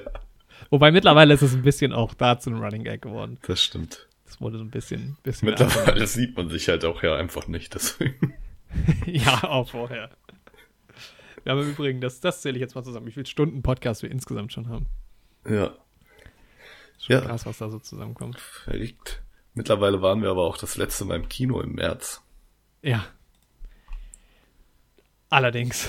Wobei 0.69 0.91
mittlerweile 0.91 1.33
ist 1.33 1.41
es 1.41 1.53
ein 1.53 1.61
bisschen 1.61 1.93
auch 1.93 2.13
da 2.13 2.39
zu 2.39 2.49
einem 2.49 2.61
Running 2.61 2.83
Gag 2.83 3.01
geworden. 3.01 3.37
das 3.47 3.61
stimmt. 3.63 4.07
Das 4.25 4.41
wurde 4.41 4.57
so 4.57 4.63
ein 4.63 4.71
bisschen, 4.71 5.17
bisschen 5.23 5.49
Mittlerweile 5.49 6.05
sieht 6.05 6.35
man 6.35 6.49
sich 6.49 6.67
halt 6.67 6.83
auch 6.83 7.01
ja 7.01 7.15
einfach 7.15 7.47
nicht, 7.47 7.73
deswegen. 7.75 8.33
Ja, 9.05 9.45
auch 9.45 9.69
vorher. 9.69 10.09
Wir 11.47 11.53
haben 11.53 11.61
im 11.61 11.69
Übrigen, 11.69 12.01
das, 12.01 12.19
das 12.19 12.41
zähle 12.41 12.57
ich 12.57 12.59
jetzt 12.59 12.75
mal 12.75 12.83
zusammen, 12.83 13.05
wie 13.07 13.11
viele 13.13 13.25
Stunden 13.25 13.61
Podcast 13.61 14.03
wir 14.03 14.11
insgesamt 14.11 14.51
schon 14.51 14.67
haben. 14.67 14.85
Ja, 15.47 15.77
Schon 16.99 17.15
Ja. 17.15 17.21
krass, 17.21 17.45
was 17.45 17.57
da 17.59 17.69
so 17.69 17.79
zusammenkommt. 17.79 18.37
verrückt. 18.37 19.23
Mittlerweile 19.53 20.01
waren 20.01 20.21
wir 20.21 20.29
aber 20.29 20.43
auch 20.43 20.57
das 20.57 20.75
letzte 20.75 21.05
Mal 21.05 21.15
im 21.15 21.29
Kino 21.29 21.61
im 21.61 21.75
März. 21.75 22.21
Ja. 22.81 23.05
Allerdings. 25.29 25.87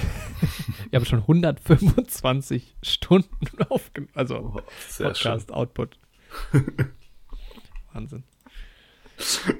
wir 0.91 1.01
haben 1.01 1.07
schon 1.07 1.23
125 1.23 2.77
Stunden 2.85 3.49
aufgenommen. 3.69 4.13
Also 4.15 4.37
Oh. 4.55 4.61
Podcast-Output. 5.03 5.99
Wahnsinn. 7.93 8.23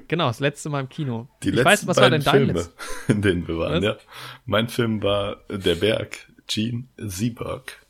Genau, 0.07 0.27
das 0.27 0.39
letzte 0.39 0.69
Mal 0.69 0.81
im 0.81 0.89
Kino. 0.89 1.27
Die 1.43 1.49
ich 1.49 1.55
letzten 1.55 1.69
weiß, 1.69 1.87
was 1.87 1.97
war 1.97 2.09
denn 2.09 2.23
dein 2.23 2.33
Filme, 2.33 2.53
letztes? 2.53 2.75
in 3.07 3.21
denen 3.21 3.47
wir 3.47 3.57
waren, 3.57 3.75
Was? 3.75 3.83
ja. 3.83 3.97
Mein 4.45 4.69
Film 4.69 5.03
war 5.03 5.37
Der 5.49 5.75
Berg, 5.75 6.31
Gene 6.47 6.85
Seberg. 6.97 7.85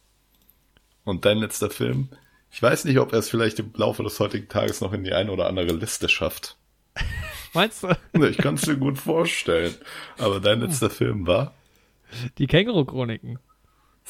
Und 1.03 1.25
dein 1.25 1.37
letzter 1.37 1.69
Film, 1.69 2.09
ich 2.51 2.61
weiß 2.61 2.85
nicht, 2.85 2.99
ob 2.99 3.13
er 3.13 3.19
es 3.19 3.29
vielleicht 3.29 3.59
im 3.59 3.71
Laufe 3.75 4.03
des 4.03 4.19
heutigen 4.19 4.47
Tages 4.47 4.81
noch 4.81 4.93
in 4.93 5.03
die 5.03 5.13
eine 5.13 5.31
oder 5.31 5.47
andere 5.47 5.73
Liste 5.73 6.09
schafft. 6.09 6.57
Meinst 7.53 7.83
du? 7.83 8.23
Ich 8.23 8.37
kann 8.37 8.55
es 8.55 8.61
dir 8.61 8.75
gut 8.77 8.97
vorstellen. 8.97 9.73
Aber 10.17 10.39
dein 10.39 10.61
letzter 10.61 10.89
Film 10.89 11.25
war 11.25 11.53
Die 12.37 12.47
Känguru-Chroniken. 12.47 13.39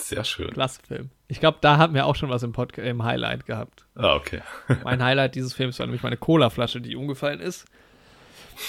Sehr 0.01 0.23
schön. 0.23 0.51
Klasse 0.51 0.81
Film. 0.87 1.09
Ich 1.27 1.39
glaube, 1.39 1.57
da 1.61 1.77
hatten 1.77 1.93
wir 1.93 2.05
auch 2.05 2.15
schon 2.15 2.29
was 2.29 2.43
im, 2.43 2.53
Pod 2.53 2.77
im 2.77 3.03
Highlight 3.03 3.45
gehabt. 3.45 3.85
Ah, 3.95 4.15
okay. 4.15 4.41
Mein 4.83 5.03
Highlight 5.03 5.35
dieses 5.35 5.53
Films 5.53 5.79
war 5.79 5.85
nämlich 5.85 6.03
meine 6.03 6.17
Cola-Flasche, 6.17 6.81
die 6.81 6.95
umgefallen 6.95 7.39
ist. 7.39 7.65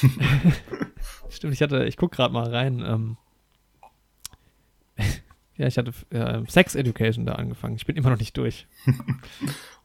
Stimmt, 1.30 1.54
ich 1.54 1.62
hatte, 1.62 1.84
ich 1.84 1.96
guck 1.96 2.12
gerade 2.12 2.32
mal 2.32 2.48
rein. 2.48 2.84
Ähm, 2.86 3.16
ja, 5.56 5.66
ich 5.66 5.78
hatte 5.78 5.92
äh, 6.10 6.42
Sex 6.48 6.74
Education 6.74 7.26
da 7.26 7.34
angefangen. 7.34 7.76
Ich 7.76 7.86
bin 7.86 7.96
immer 7.96 8.10
noch 8.10 8.18
nicht 8.18 8.36
durch. 8.36 8.66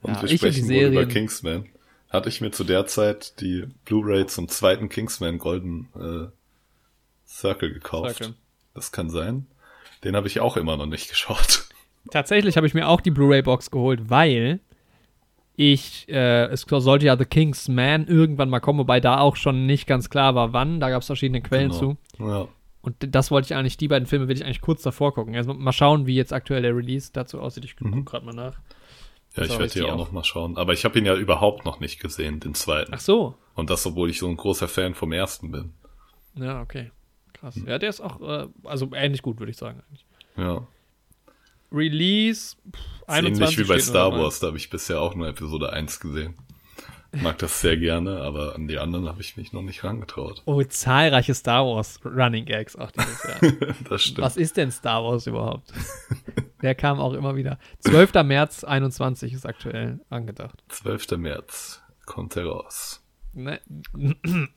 Und 0.01 0.15
Ja, 0.15 0.21
wir 0.21 0.29
ich 0.29 0.41
und 0.43 0.53
die 0.53 0.61
sprechen 0.61 0.69
wohl 0.69 0.91
über. 0.91 1.05
Kingsman. 1.05 1.69
Hatte 2.09 2.29
ich 2.29 2.39
mir 2.39 2.51
zu 2.51 2.63
der 2.63 2.85
Zeit 2.85 3.41
die 3.41 3.67
Blu-ray 3.85 4.27
zum 4.27 4.47
zweiten 4.47 4.89
Kingsman 4.89 5.37
Golden 5.37 5.89
äh, 5.95 6.27
Circle 7.27 7.73
gekauft. 7.73 8.17
Circle. 8.17 8.35
Das 8.73 8.91
kann 8.91 9.09
sein. 9.09 9.47
Den 10.05 10.15
habe 10.15 10.27
ich 10.27 10.39
auch 10.39 10.55
immer 10.55 10.77
noch 10.77 10.85
nicht 10.85 11.09
geschaut. 11.09 11.67
Tatsächlich 12.11 12.55
habe 12.55 12.67
ich 12.67 12.73
mir 12.73 12.87
auch 12.87 13.01
die 13.01 13.11
Blu-ray-Box 13.11 13.71
geholt, 13.71 14.09
weil 14.09 14.59
ich, 15.57 16.07
äh, 16.09 16.45
es 16.45 16.61
sollte 16.69 17.05
ja 17.05 17.17
The 17.17 17.25
King's 17.25 17.67
Man 17.67 18.07
irgendwann 18.07 18.49
mal 18.49 18.59
kommen, 18.59 18.79
wobei 18.79 18.99
da 18.99 19.19
auch 19.19 19.35
schon 19.35 19.65
nicht 19.65 19.87
ganz 19.87 20.09
klar 20.09 20.35
war, 20.35 20.53
wann. 20.53 20.79
Da 20.79 20.89
gab 20.89 21.01
es 21.01 21.07
verschiedene 21.07 21.41
Quellen 21.41 21.71
zu. 21.71 21.97
Ja. 22.19 22.47
Und 22.81 22.95
das 22.99 23.31
wollte 23.31 23.47
ich 23.47 23.55
eigentlich, 23.55 23.77
die 23.77 23.87
beiden 23.87 24.05
Filme 24.05 24.27
will 24.27 24.35
ich 24.35 24.45
eigentlich 24.45 24.61
kurz 24.61 24.83
davor 24.83 25.13
gucken. 25.13 25.35
Also 25.35 25.53
mal 25.55 25.71
schauen, 25.71 26.05
wie 26.05 26.15
jetzt 26.15 26.33
aktuell 26.33 26.61
der 26.61 26.75
Release 26.75 27.09
dazu 27.11 27.39
aussieht. 27.39 27.65
Ich 27.65 27.75
gucke 27.75 27.89
Mhm. 27.95 28.05
gerade 28.05 28.25
mal 28.25 28.33
nach. 28.35 28.59
Ja, 29.35 29.43
ich 29.43 29.49
werde 29.49 29.65
hier 29.73 29.81
die 29.83 29.89
auch 29.89 29.93
auch. 29.93 29.97
noch 29.97 30.11
mal 30.11 30.23
schauen. 30.23 30.55
Aber 30.57 30.73
ich 30.73 30.85
habe 30.85 30.99
ihn 30.99 31.05
ja 31.05 31.15
überhaupt 31.15 31.65
noch 31.65 31.79
nicht 31.79 31.99
gesehen, 31.99 32.39
den 32.39 32.53
zweiten. 32.53 32.91
Ach 32.93 32.99
so. 32.99 33.35
Und 33.55 33.69
das, 33.69 33.85
obwohl 33.87 34.09
ich 34.09 34.19
so 34.19 34.27
ein 34.27 34.37
großer 34.37 34.67
Fan 34.67 34.93
vom 34.93 35.11
ersten 35.13 35.51
bin. 35.51 35.73
Ja, 36.35 36.61
okay. 36.61 36.91
Krass. 37.45 37.61
Ja, 37.63 37.77
der 37.77 37.89
ist 37.89 38.01
auch, 38.01 38.21
äh, 38.21 38.47
also 38.63 38.89
ähnlich 38.95 39.21
gut, 39.21 39.37
würde 39.37 39.51
ich 39.51 39.57
sagen. 39.57 39.83
Eigentlich. 39.87 40.05
Ja. 40.35 40.67
Release 41.71 42.55
pff, 42.71 42.79
Ist 43.01 43.09
21 43.09 43.41
ähnlich 43.41 43.57
wie 43.59 43.71
bei 43.71 43.79
Star. 43.79 44.11
Wars, 44.13 44.39
da 44.39 44.47
habe 44.47 44.57
ich 44.57 44.71
bisher 44.71 44.99
auch 44.99 45.13
nur 45.13 45.27
Episode 45.27 45.71
1 45.71 45.99
gesehen. 45.99 46.33
Mag 47.11 47.37
das 47.37 47.61
sehr 47.61 47.77
gerne, 47.77 48.21
aber 48.21 48.55
an 48.55 48.67
die 48.67 48.79
anderen 48.79 49.07
habe 49.07 49.21
ich 49.21 49.37
mich 49.37 49.53
noch 49.53 49.61
nicht 49.61 49.83
rangetraut. 49.83 50.41
Oh, 50.45 50.61
zahlreiche 50.63 51.35
Star 51.35 51.65
Wars 51.65 51.99
Running 52.03 52.45
Gags 52.45 52.75
auch 52.75 52.89
dieses 52.91 53.23
Jahr. 53.23 53.75
Das 53.89 54.01
stimmt. 54.01 54.25
Was 54.25 54.37
ist 54.37 54.57
denn 54.57 54.71
Star 54.71 55.03
Wars 55.03 55.27
überhaupt? 55.27 55.71
Der 56.63 56.73
kam 56.73 56.99
auch 56.99 57.13
immer 57.13 57.35
wieder. 57.35 57.59
12. 57.81 58.13
März 58.23 58.63
21 58.63 59.33
ist 59.33 59.45
aktuell 59.45 59.99
angedacht. 60.09 60.63
12. 60.69 61.11
März 61.17 61.83
kommt 62.07 62.35
er 62.37 62.47
raus. 62.47 63.03
Ne? 63.33 63.61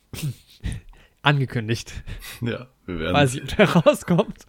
Angekündigt. 1.23 1.93
Ja, 2.41 2.69
wir 2.89 2.99
werden 2.99 3.15
Weiß 3.15 3.35
ich, 3.35 3.43
ob 3.43 3.57
der 3.57 3.69
rauskommt. 3.77 4.47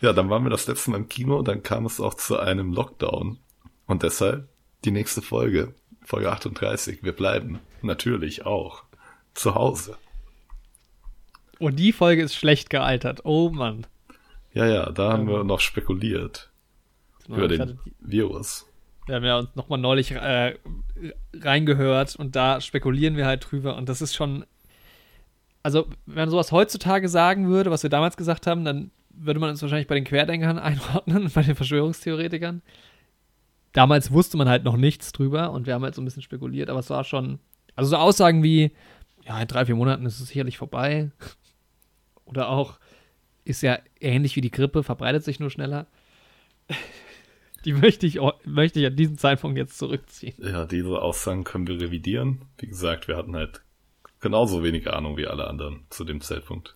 Ja, 0.00 0.12
dann 0.12 0.28
waren 0.30 0.42
wir 0.44 0.50
das 0.50 0.66
letzte 0.66 0.90
Mal 0.90 0.96
im 0.96 1.08
Kino, 1.08 1.42
dann 1.42 1.62
kam 1.62 1.86
es 1.86 2.00
auch 2.00 2.14
zu 2.14 2.38
einem 2.38 2.72
Lockdown. 2.72 3.38
Und 3.86 4.02
deshalb 4.02 4.48
die 4.84 4.90
nächste 4.90 5.22
Folge, 5.22 5.74
Folge 6.04 6.32
38. 6.32 7.04
Wir 7.04 7.12
bleiben 7.12 7.60
natürlich 7.82 8.44
auch 8.46 8.82
zu 9.34 9.54
Hause. 9.54 9.96
Und 11.58 11.76
die 11.78 11.92
Folge 11.92 12.22
ist 12.22 12.34
schlecht 12.34 12.70
gealtert. 12.70 13.20
Oh 13.24 13.50
Mann. 13.50 13.86
Ja, 14.52 14.66
ja, 14.66 14.90
da 14.90 15.12
haben 15.12 15.28
wir 15.28 15.44
noch 15.44 15.60
spekuliert 15.60 16.50
über 17.28 17.42
hatte 17.42 17.58
den 17.58 17.78
die- 17.84 17.92
Virus. 18.00 18.66
Wir 19.06 19.16
haben 19.16 19.24
ja 19.24 19.38
uns 19.38 19.54
nochmal 19.54 19.78
neulich 19.78 20.10
äh, 20.12 20.56
reingehört 21.34 22.16
und 22.16 22.34
da 22.36 22.60
spekulieren 22.60 23.16
wir 23.16 23.26
halt 23.26 23.50
drüber 23.50 23.76
und 23.76 23.88
das 23.88 24.00
ist 24.02 24.14
schon. 24.14 24.44
Also, 25.62 25.86
wenn 26.06 26.16
man 26.16 26.30
sowas 26.30 26.52
heutzutage 26.52 27.08
sagen 27.08 27.48
würde, 27.48 27.70
was 27.70 27.82
wir 27.82 27.90
damals 27.90 28.16
gesagt 28.16 28.46
haben, 28.46 28.64
dann 28.64 28.90
würde 29.10 29.40
man 29.40 29.50
uns 29.50 29.62
wahrscheinlich 29.62 29.86
bei 29.86 29.94
den 29.94 30.04
Querdenkern 30.04 30.58
einordnen 30.58 31.30
bei 31.32 31.42
den 31.42 31.54
Verschwörungstheoretikern. 31.54 32.62
Damals 33.72 34.10
wusste 34.10 34.36
man 34.36 34.48
halt 34.48 34.64
noch 34.64 34.76
nichts 34.76 35.12
drüber 35.12 35.52
und 35.52 35.66
wir 35.66 35.74
haben 35.74 35.84
halt 35.84 35.94
so 35.94 36.02
ein 36.02 36.04
bisschen 36.04 36.22
spekuliert, 36.22 36.68
aber 36.68 36.80
es 36.80 36.90
war 36.90 37.04
schon. 37.04 37.38
Also, 37.76 37.90
so 37.90 37.96
Aussagen 37.96 38.42
wie: 38.42 38.72
Ja, 39.24 39.40
in 39.40 39.48
drei, 39.48 39.64
vier 39.66 39.76
Monaten 39.76 40.04
ist 40.06 40.20
es 40.20 40.28
sicherlich 40.28 40.58
vorbei. 40.58 41.10
Oder 42.24 42.48
auch, 42.48 42.78
ist 43.44 43.62
ja 43.62 43.78
ähnlich 44.00 44.36
wie 44.36 44.40
die 44.40 44.50
Grippe, 44.50 44.82
verbreitet 44.82 45.24
sich 45.24 45.40
nur 45.40 45.50
schneller. 45.50 45.86
Die 47.64 47.74
möchte 47.74 48.06
ich, 48.06 48.18
möchte 48.44 48.80
ich 48.80 48.86
an 48.86 48.96
diesem 48.96 49.18
Zeitpunkt 49.18 49.56
jetzt 49.56 49.78
zurückziehen. 49.78 50.34
Ja, 50.38 50.64
diese 50.64 51.00
Aussagen 51.00 51.44
können 51.44 51.68
wir 51.68 51.80
revidieren. 51.80 52.44
Wie 52.58 52.66
gesagt, 52.66 53.06
wir 53.06 53.16
hatten 53.16 53.36
halt 53.36 53.62
genauso 54.22 54.62
wenig 54.62 54.90
Ahnung 54.90 55.18
wie 55.18 55.26
alle 55.26 55.46
anderen 55.46 55.84
zu 55.90 56.04
dem 56.04 56.22
Zeitpunkt. 56.22 56.74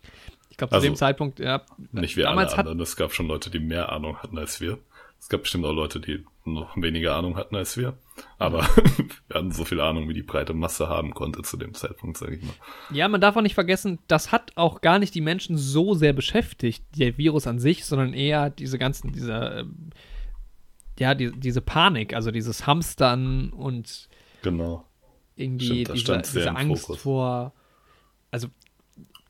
Ich 0.50 0.58
glaube, 0.58 0.70
zu 0.70 0.76
Also, 0.76 0.88
dem 0.88 0.96
Zeitpunkt, 0.96 1.38
ja. 1.38 1.62
Nicht 1.92 2.16
wie 2.16 2.22
damals 2.22 2.52
alle 2.52 2.60
anderen. 2.60 2.80
Es 2.80 2.96
gab 2.96 3.12
schon 3.14 3.28
Leute, 3.28 3.50
die 3.50 3.60
mehr 3.60 3.92
Ahnung 3.92 4.18
hatten 4.18 4.36
als 4.36 4.60
wir. 4.60 4.78
Es 5.18 5.28
gab 5.28 5.42
bestimmt 5.42 5.64
auch 5.64 5.72
Leute, 5.72 5.98
die 5.98 6.24
noch 6.44 6.76
weniger 6.76 7.16
Ahnung 7.16 7.36
hatten 7.36 7.56
als 7.56 7.76
wir. 7.76 7.98
Aber 8.38 8.60
wir 9.28 9.34
hatten 9.34 9.50
so 9.52 9.64
viel 9.64 9.80
Ahnung, 9.80 10.08
wie 10.08 10.14
die 10.14 10.22
breite 10.22 10.54
Masse 10.54 10.88
haben 10.88 11.14
konnte 11.14 11.42
zu 11.42 11.56
dem 11.56 11.74
Zeitpunkt, 11.74 12.18
sage 12.18 12.36
ich 12.36 12.42
mal. 12.42 12.54
Ja, 12.90 13.08
man 13.08 13.20
darf 13.20 13.36
auch 13.36 13.42
nicht 13.42 13.54
vergessen, 13.54 13.98
das 14.08 14.32
hat 14.32 14.52
auch 14.56 14.80
gar 14.80 14.98
nicht 14.98 15.14
die 15.14 15.20
Menschen 15.20 15.56
so 15.56 15.94
sehr 15.94 16.12
beschäftigt, 16.12 16.84
der 16.96 17.18
Virus 17.18 17.46
an 17.46 17.58
sich, 17.58 17.84
sondern 17.84 18.12
eher 18.14 18.50
diese 18.50 18.78
ganzen, 18.78 19.12
dieser, 19.12 19.60
ähm, 19.60 19.90
ja, 20.98 21.14
die, 21.14 21.32
diese 21.32 21.60
Panik, 21.60 22.14
also 22.14 22.30
dieses 22.30 22.66
Hamstern 22.66 23.50
und 23.50 24.08
Genau. 24.42 24.84
Irgendwie 25.36 25.84
Stimmt, 25.84 26.24
diese, 26.26 26.38
diese 26.38 26.56
Angst 26.56 26.82
Fokus. 26.86 27.02
vor. 27.02 27.52
Also, 28.30 28.48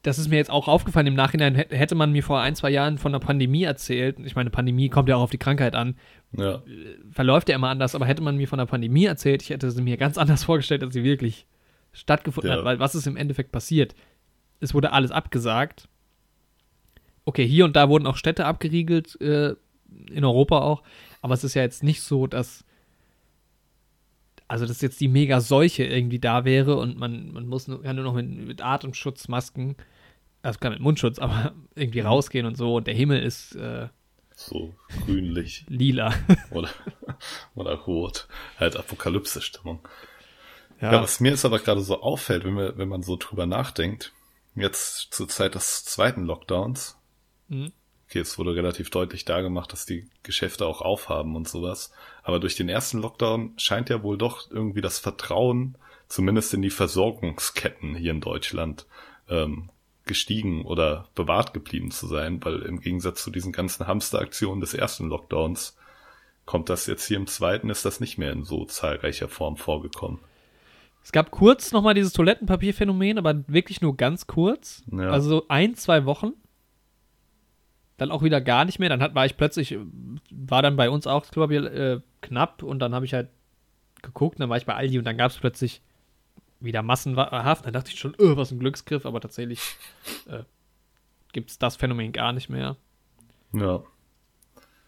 das 0.02 0.18
ist 0.18 0.28
mir 0.28 0.36
jetzt 0.36 0.50
auch 0.50 0.68
aufgefallen. 0.68 1.08
Im 1.08 1.14
Nachhinein 1.14 1.54
hä- 1.56 1.66
hätte 1.70 1.94
man 1.96 2.12
mir 2.12 2.22
vor 2.22 2.40
ein, 2.40 2.54
zwei 2.54 2.70
Jahren 2.70 2.96
von 2.98 3.12
einer 3.12 3.18
Pandemie 3.24 3.64
erzählt. 3.64 4.18
Ich 4.20 4.36
meine, 4.36 4.50
Pandemie 4.50 4.88
kommt 4.88 5.08
ja 5.08 5.16
auch 5.16 5.22
auf 5.22 5.30
die 5.30 5.38
Krankheit 5.38 5.74
an. 5.74 5.96
Ja, 6.32 6.62
Verläuft 7.10 7.48
ja 7.48 7.56
immer 7.56 7.68
anders, 7.70 7.94
aber 7.94 8.06
hätte 8.06 8.22
man 8.22 8.36
mir 8.36 8.46
von 8.46 8.60
einer 8.60 8.66
Pandemie 8.66 9.04
erzählt, 9.04 9.42
ich 9.42 9.50
hätte 9.50 9.70
sie 9.70 9.82
mir 9.82 9.96
ganz 9.96 10.16
anders 10.18 10.44
vorgestellt, 10.44 10.82
als 10.84 10.94
sie 10.94 11.02
wirklich 11.04 11.46
stattgefunden 11.92 12.50
Ja. 12.52 12.58
hat. 12.58 12.64
Weil 12.64 12.78
was 12.78 12.94
ist 12.94 13.06
im 13.06 13.16
Endeffekt 13.16 13.50
passiert? 13.52 13.94
Es 14.60 14.74
wurde 14.74 14.92
alles 14.92 15.10
abgesagt. 15.10 15.88
Okay, 17.24 17.46
hier 17.46 17.64
und 17.64 17.74
da 17.74 17.88
wurden 17.88 18.06
auch 18.06 18.16
Städte 18.16 18.44
abgeriegelt, 18.46 19.20
äh, 19.20 19.54
in 20.12 20.24
Europa 20.24 20.60
auch. 20.60 20.82
Aber 21.22 21.34
es 21.34 21.42
ist 21.42 21.54
ja 21.54 21.62
jetzt 21.62 21.82
nicht 21.82 22.02
so, 22.02 22.26
dass 22.26 22.64
also 24.48 24.66
dass 24.66 24.80
jetzt 24.80 25.00
die 25.00 25.08
Mega-Seuche 25.08 25.84
irgendwie 25.84 26.18
da 26.18 26.44
wäre 26.44 26.76
und 26.76 26.98
man, 26.98 27.32
man 27.32 27.46
muss 27.46 27.68
nur, 27.68 27.82
kann 27.82 27.96
nur 27.96 28.04
noch 28.04 28.14
mit, 28.14 28.28
mit 28.28 28.62
Atemschutzmasken, 28.62 29.76
also 30.42 30.58
kann 30.58 30.72
mit 30.72 30.80
Mundschutz, 30.80 31.18
aber 31.18 31.52
irgendwie 31.74 32.00
rausgehen 32.00 32.46
und 32.46 32.56
so 32.56 32.76
und 32.76 32.86
der 32.86 32.94
Himmel 32.94 33.22
ist 33.22 33.54
äh, 33.56 33.88
so 34.34 34.74
grünlich 35.04 35.64
lila. 35.68 36.14
oder, 36.50 36.70
oder 37.54 37.74
rot. 37.74 38.28
Halt 38.58 38.76
Apokalypse-Stimmung. 38.76 39.86
Ja, 40.80 40.92
Ja, 40.92 41.02
was 41.02 41.20
mir 41.20 41.30
jetzt 41.30 41.44
aber 41.44 41.58
gerade 41.58 41.80
so 41.80 42.02
auffällt, 42.02 42.44
wenn, 42.44 42.56
wir, 42.56 42.76
wenn 42.76 42.88
man 42.88 43.02
so 43.02 43.16
drüber 43.16 43.46
nachdenkt, 43.46 44.12
jetzt 44.54 45.14
zur 45.14 45.26
Zeit 45.28 45.54
des 45.54 45.84
zweiten 45.84 46.24
Lockdowns, 46.24 46.98
Mhm. 47.48 47.72
Okay, 48.08 48.20
es 48.20 48.38
wurde 48.38 48.54
relativ 48.54 48.90
deutlich 48.90 49.24
dargemacht, 49.24 49.72
dass 49.72 49.86
die 49.86 50.08
Geschäfte 50.22 50.66
auch 50.66 50.80
aufhaben 50.80 51.36
und 51.36 51.48
sowas, 51.48 51.92
aber 52.22 52.40
durch 52.40 52.56
den 52.56 52.68
ersten 52.68 52.98
Lockdown 52.98 53.54
scheint 53.56 53.88
ja 53.88 54.02
wohl 54.02 54.18
doch 54.18 54.50
irgendwie 54.50 54.80
das 54.80 54.98
Vertrauen, 54.98 55.76
zumindest 56.08 56.54
in 56.54 56.62
die 56.62 56.70
Versorgungsketten 56.70 57.94
hier 57.94 58.12
in 58.12 58.20
Deutschland, 58.20 58.86
ähm, 59.28 59.70
gestiegen 60.06 60.64
oder 60.64 61.08
bewahrt 61.14 61.52
geblieben 61.52 61.90
zu 61.90 62.06
sein, 62.06 62.42
weil 62.44 62.62
im 62.62 62.80
Gegensatz 62.80 63.22
zu 63.22 63.30
diesen 63.30 63.52
ganzen 63.52 63.86
Hamsteraktionen 63.86 64.60
des 64.60 64.72
ersten 64.72 65.08
Lockdowns 65.08 65.76
kommt 66.44 66.70
das 66.70 66.86
jetzt 66.86 67.06
hier 67.06 67.16
im 67.16 67.26
zweiten, 67.26 67.70
ist 67.70 67.84
das 67.84 67.98
nicht 67.98 68.16
mehr 68.16 68.32
in 68.32 68.44
so 68.44 68.64
zahlreicher 68.64 69.28
Form 69.28 69.56
vorgekommen. 69.56 70.20
Es 71.02 71.12
gab 71.12 71.30
kurz 71.30 71.72
nochmal 71.72 71.94
dieses 71.94 72.12
Toilettenpapierphänomen, 72.12 73.18
aber 73.18 73.44
wirklich 73.48 73.80
nur 73.80 73.96
ganz 73.96 74.26
kurz. 74.26 74.82
Ja. 74.90 75.10
Also 75.10 75.28
so 75.28 75.46
ein, 75.48 75.74
zwei 75.74 76.04
Wochen. 76.04 76.32
Dann 77.96 78.10
auch 78.10 78.22
wieder 78.22 78.40
gar 78.40 78.64
nicht 78.64 78.78
mehr. 78.78 78.88
Dann 78.88 79.02
hat, 79.02 79.14
war 79.14 79.26
ich 79.26 79.36
plötzlich, 79.36 79.76
war 80.30 80.62
dann 80.62 80.76
bei 80.76 80.90
uns 80.90 81.06
auch 81.06 81.22
das 81.22 81.30
Klopapier 81.30 81.64
äh, 81.72 82.00
knapp 82.20 82.62
und 82.62 82.78
dann 82.78 82.94
habe 82.94 83.04
ich 83.04 83.14
halt 83.14 83.28
geguckt, 84.02 84.38
dann 84.40 84.50
war 84.50 84.56
ich 84.56 84.66
bei 84.66 84.74
Aldi 84.74 84.98
und 84.98 85.04
dann 85.04 85.16
gab 85.16 85.30
es 85.30 85.38
plötzlich 85.38 85.80
wieder 86.60 86.82
massenhaft. 86.82 87.66
Dann 87.66 87.72
dachte 87.72 87.90
ich 87.90 87.98
schon, 87.98 88.14
öh, 88.18 88.36
was 88.36 88.50
ein 88.50 88.58
Glücksgriff, 88.58 89.06
aber 89.06 89.20
tatsächlich 89.20 89.60
äh, 90.28 90.42
gibt 91.32 91.50
es 91.50 91.58
das 91.58 91.76
Phänomen 91.76 92.12
gar 92.12 92.32
nicht 92.32 92.48
mehr. 92.48 92.76
Ja. 93.52 93.82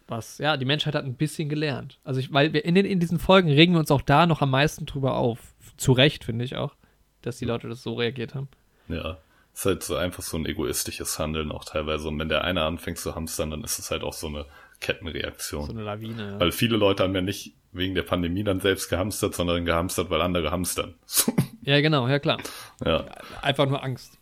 Was, 0.07 0.39
ja, 0.39 0.57
die 0.57 0.65
Menschheit 0.65 0.95
hat 0.95 1.05
ein 1.05 1.15
bisschen 1.15 1.49
gelernt. 1.49 1.99
Also, 2.03 2.19
ich, 2.19 2.33
weil 2.33 2.53
wir 2.53 2.65
in, 2.65 2.73
den, 2.73 2.85
in 2.85 2.99
diesen 2.99 3.19
Folgen 3.19 3.49
regen 3.49 3.73
wir 3.73 3.79
uns 3.79 3.91
auch 3.91 4.01
da 4.01 4.25
noch 4.25 4.41
am 4.41 4.49
meisten 4.49 4.85
drüber 4.85 5.15
auf. 5.15 5.53
Zu 5.77 5.91
Recht, 5.91 6.23
finde 6.23 6.45
ich 6.45 6.55
auch, 6.55 6.75
dass 7.21 7.37
die 7.37 7.45
Leute 7.45 7.69
das 7.69 7.83
so 7.83 7.93
reagiert 7.93 8.33
haben. 8.33 8.49
Ja. 8.87 9.19
Ist 9.59 9.65
halt 9.65 9.83
so 9.83 9.97
einfach 9.97 10.23
so 10.23 10.37
ein 10.37 10.45
egoistisches 10.45 11.19
Handeln 11.19 11.51
auch 11.51 11.65
teilweise. 11.65 12.07
Und 12.07 12.17
wenn 12.17 12.29
der 12.29 12.45
eine 12.45 12.63
anfängt 12.63 12.97
zu 12.97 13.13
hamstern, 13.13 13.51
dann 13.51 13.61
ist 13.65 13.77
es 13.77 13.91
halt 13.91 14.03
auch 14.03 14.13
so 14.13 14.27
eine 14.27 14.45
Kettenreaktion. 14.79 15.65
So 15.65 15.73
eine 15.73 15.83
Lawine. 15.83 16.31
Ja. 16.31 16.39
Weil 16.39 16.53
viele 16.53 16.77
Leute 16.77 17.03
haben 17.03 17.13
ja 17.13 17.19
nicht 17.19 17.55
wegen 17.73 17.93
der 17.93 18.03
Pandemie 18.03 18.45
dann 18.45 18.61
selbst 18.61 18.87
gehamstert, 18.87 19.35
sondern 19.35 19.65
gehamstert, 19.65 20.09
weil 20.09 20.21
andere 20.21 20.49
hamstern. 20.49 20.95
ja, 21.63 21.81
genau, 21.81 22.07
ja 22.07 22.19
klar. 22.19 22.37
ja. 22.85 23.03
Einfach 23.41 23.67
nur 23.67 23.83
Angst. 23.83 24.17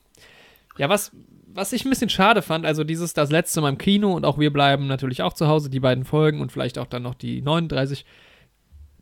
Ja, 0.80 0.90
was, 0.90 1.12
was 1.46 1.72
ich 1.72 1.86
ein 1.86 1.92
bisschen 1.92 2.10
schade 2.10 2.42
fand, 2.42 2.66
also 2.66 2.84
dieses 2.84 3.14
das 3.14 3.30
letzte 3.30 3.62
Mal 3.62 3.70
im 3.70 3.78
Kino 3.78 4.14
und 4.14 4.26
auch 4.26 4.40
wir 4.40 4.52
bleiben 4.52 4.88
natürlich 4.88 5.22
auch 5.22 5.34
zu 5.34 5.48
Hause, 5.48 5.70
die 5.70 5.80
beiden 5.80 6.04
Folgen 6.04 6.42
und 6.42 6.52
vielleicht 6.52 6.80
auch 6.80 6.88
dann 6.88 7.04
noch 7.04 7.14
die 7.14 7.44
39. 7.44 8.06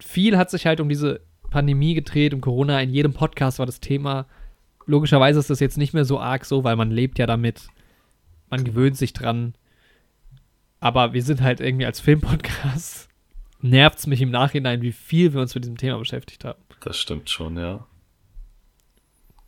Viel 0.02 0.38
hat 0.38 0.52
sich 0.52 0.66
halt 0.66 0.82
um 0.82 0.90
diese 0.90 1.22
Pandemie 1.50 1.94
gedreht, 1.94 2.34
um 2.34 2.42
Corona. 2.42 2.82
In 2.82 2.90
jedem 2.90 3.14
Podcast 3.14 3.58
war 3.60 3.66
das 3.66 3.80
Thema. 3.80 4.26
Logischerweise 4.86 5.40
ist 5.40 5.50
das 5.50 5.60
jetzt 5.60 5.78
nicht 5.78 5.94
mehr 5.94 6.06
so 6.06 6.20
arg 6.20 6.46
so, 6.46 6.64
weil 6.64 6.76
man 6.76 6.92
lebt 6.92 7.18
ja 7.20 7.26
damit. 7.26 7.68
Man 8.50 8.64
gewöhnt 8.64 8.98
sich 8.98 9.14
dran. 9.14 9.56
Aber 10.80 11.14
wir 11.14 11.24
sind 11.24 11.42
halt 11.42 11.60
irgendwie 11.60 11.86
als 11.86 12.00
Filmpodcast. 12.00 13.10
Nervt 13.62 14.00
es 14.00 14.08
mich 14.08 14.22
im 14.22 14.30
Nachhinein, 14.30 14.82
wie 14.82 14.92
viel 14.92 15.34
wir 15.34 15.42
uns 15.42 15.56
mit 15.56 15.64
diesem 15.64 15.78
Thema 15.78 15.98
beschäftigt 15.98 16.46
haben. 16.46 16.60
Das 16.82 16.98
stimmt 16.98 17.30
schon, 17.30 17.58
ja. 17.58 17.88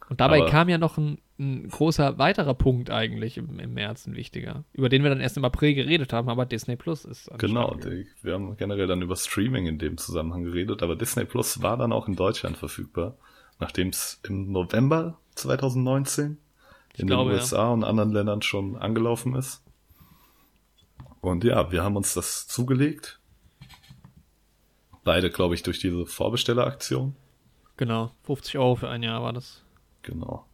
Und 0.09 0.21
dabei 0.21 0.39
Aber- 0.41 0.49
kam 0.49 0.69
ja 0.69 0.77
noch 0.77 0.97
ein, 0.97 1.19
ein 1.37 1.67
großer 1.69 2.17
weiterer 2.17 2.53
Punkt 2.55 2.89
eigentlich 2.89 3.37
im, 3.37 3.59
im 3.59 3.73
März, 3.73 4.07
ein 4.07 4.15
wichtiger, 4.15 4.63
über 4.73 4.89
den 4.89 5.03
wir 5.03 5.09
dann 5.09 5.19
erst 5.19 5.37
im 5.37 5.45
April 5.45 5.75
geredet 5.75 6.13
haben, 6.13 6.29
aber 6.29 6.45
Disney 6.45 6.75
Plus 6.77 7.05
ist. 7.05 7.29
Genau, 7.37 7.75
die, 7.75 8.07
wir 8.23 8.33
haben 8.33 8.57
generell 8.57 8.87
dann 8.87 9.01
über 9.01 9.15
Streaming 9.15 9.67
in 9.67 9.77
dem 9.77 9.97
Zusammenhang 9.97 10.45
geredet, 10.45 10.81
aber 10.81 10.95
Disney 10.95 11.25
Plus 11.25 11.61
war 11.61 11.77
dann 11.77 11.91
auch 11.91 12.07
in 12.07 12.15
Deutschland 12.15 12.57
verfügbar, 12.57 13.17
nachdem 13.59 13.89
es 13.89 14.19
im 14.23 14.51
November 14.51 15.19
2019 15.35 16.37
in 16.95 17.07
glaube, 17.07 17.31
den 17.31 17.37
ja. 17.37 17.41
USA 17.41 17.69
und 17.69 17.83
anderen 17.83 18.11
Ländern 18.11 18.41
schon 18.41 18.75
angelaufen 18.75 19.35
ist. 19.35 19.63
Und 21.21 21.43
ja, 21.43 21.71
wir 21.71 21.83
haben 21.83 21.95
uns 21.95 22.13
das 22.13 22.47
zugelegt. 22.47 23.19
Beide, 25.03 25.29
glaube 25.29 25.55
ich, 25.55 25.63
durch 25.63 25.79
diese 25.79 26.05
Vorbestelleraktion. 26.05 27.15
Genau, 27.77 28.11
50 28.23 28.57
Euro 28.57 28.75
für 28.75 28.89
ein 28.89 29.03
Jahr 29.03 29.21
war 29.21 29.33
das. 29.33 29.63
Genau. 30.01 30.45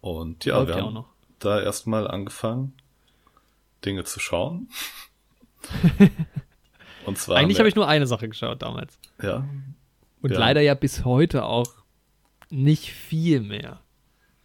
Und 0.00 0.44
ja, 0.44 0.58
Läuft 0.58 0.68
wir 0.68 0.76
ja 0.76 0.84
haben 0.84 1.04
da 1.38 1.60
erstmal 1.60 2.06
angefangen, 2.08 2.74
Dinge 3.84 4.04
zu 4.04 4.20
schauen. 4.20 4.68
Und 7.06 7.18
zwar. 7.18 7.36
Eigentlich 7.36 7.58
habe 7.58 7.68
ich 7.68 7.74
nur 7.76 7.88
eine 7.88 8.06
Sache 8.06 8.28
geschaut 8.28 8.62
damals. 8.62 8.98
Ja, 9.22 9.48
Und 10.22 10.32
Ja. 10.32 10.38
leider 10.38 10.60
ja 10.60 10.74
bis 10.74 11.04
heute 11.04 11.44
auch 11.44 11.66
nicht 12.50 12.90
viel 12.92 13.40
mehr. 13.40 13.80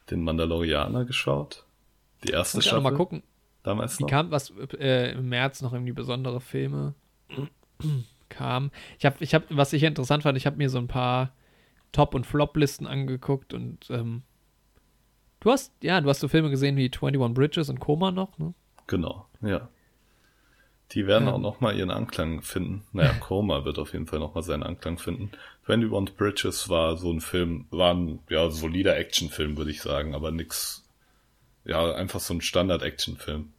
den 0.10 0.24
Mandalorianer 0.24 1.06
geschaut. 1.06 1.66
Die 2.24 2.30
erste 2.32 2.58
Muss 2.58 2.66
ich 2.66 2.70
Staffel. 2.70 2.84
noch 2.84 2.92
mal 2.92 2.98
gucken. 2.98 3.24
Damals 3.64 4.00
noch. 4.00 4.08
kam 4.10 4.32
was 4.32 4.52
äh, 4.80 5.12
im 5.14 5.30
März 5.30 5.62
noch 5.62 5.72
irgendwie 5.74 5.92
besondere 5.94 6.42
Filme 6.42 6.96
kam. 8.30 8.72
Ich 9.00 9.06
habe, 9.06 9.16
ich 9.20 9.34
habe, 9.34 9.46
was 9.50 9.74
ich 9.74 9.84
interessant 9.84 10.24
fand, 10.24 10.38
ich 10.38 10.46
habe 10.46 10.58
mir 10.58 10.70
so 10.70 10.78
ein 10.80 10.88
paar 10.88 11.32
Top- 11.92 12.16
und 12.16 12.26
Flop-Listen 12.26 12.88
angeguckt 12.88 13.54
und 13.54 13.90
ähm, 13.92 14.24
du 15.42 15.52
hast, 15.52 15.74
ja, 15.84 16.00
du 16.02 16.10
hast 16.10 16.20
so 16.22 16.28
Filme 16.28 16.50
gesehen 16.50 16.76
wie 16.78 16.86
21 16.92 17.34
Bridges 17.36 17.70
und 17.70 17.80
Koma 17.80 18.12
noch, 18.12 18.38
ne? 18.38 18.54
Genau, 18.88 19.28
ja. 19.42 19.70
Die 20.92 21.08
werden 21.08 21.28
Ja. 21.28 21.34
auch 21.34 21.40
nochmal 21.40 21.78
ihren 21.78 21.92
Anklang 21.92 22.42
finden. 22.42 22.84
Naja, 22.94 23.14
Coma 23.20 23.64
wird 23.66 23.78
auf 23.80 23.94
jeden 23.94 24.08
Fall 24.08 24.20
nochmal 24.20 24.44
seinen 24.44 24.64
Anklang 24.64 24.98
finden. 24.98 25.32
21 25.72 26.16
Bridges 26.16 26.70
war 26.70 26.98
so 26.98 27.12
ein 27.12 27.22
Film, 27.22 27.66
war 27.72 27.94
ein 27.94 28.20
ja, 28.30 28.50
solider 28.50 28.98
Actionfilm, 28.98 29.58
würde 29.58 29.72
ich 29.72 29.82
sagen, 29.82 30.14
aber 30.14 30.32
nix, 30.32 30.84
ja, 31.66 31.94
einfach 31.94 32.20
so 32.20 32.34
ein 32.34 32.42
Standard-Actionfilm, 32.42 33.52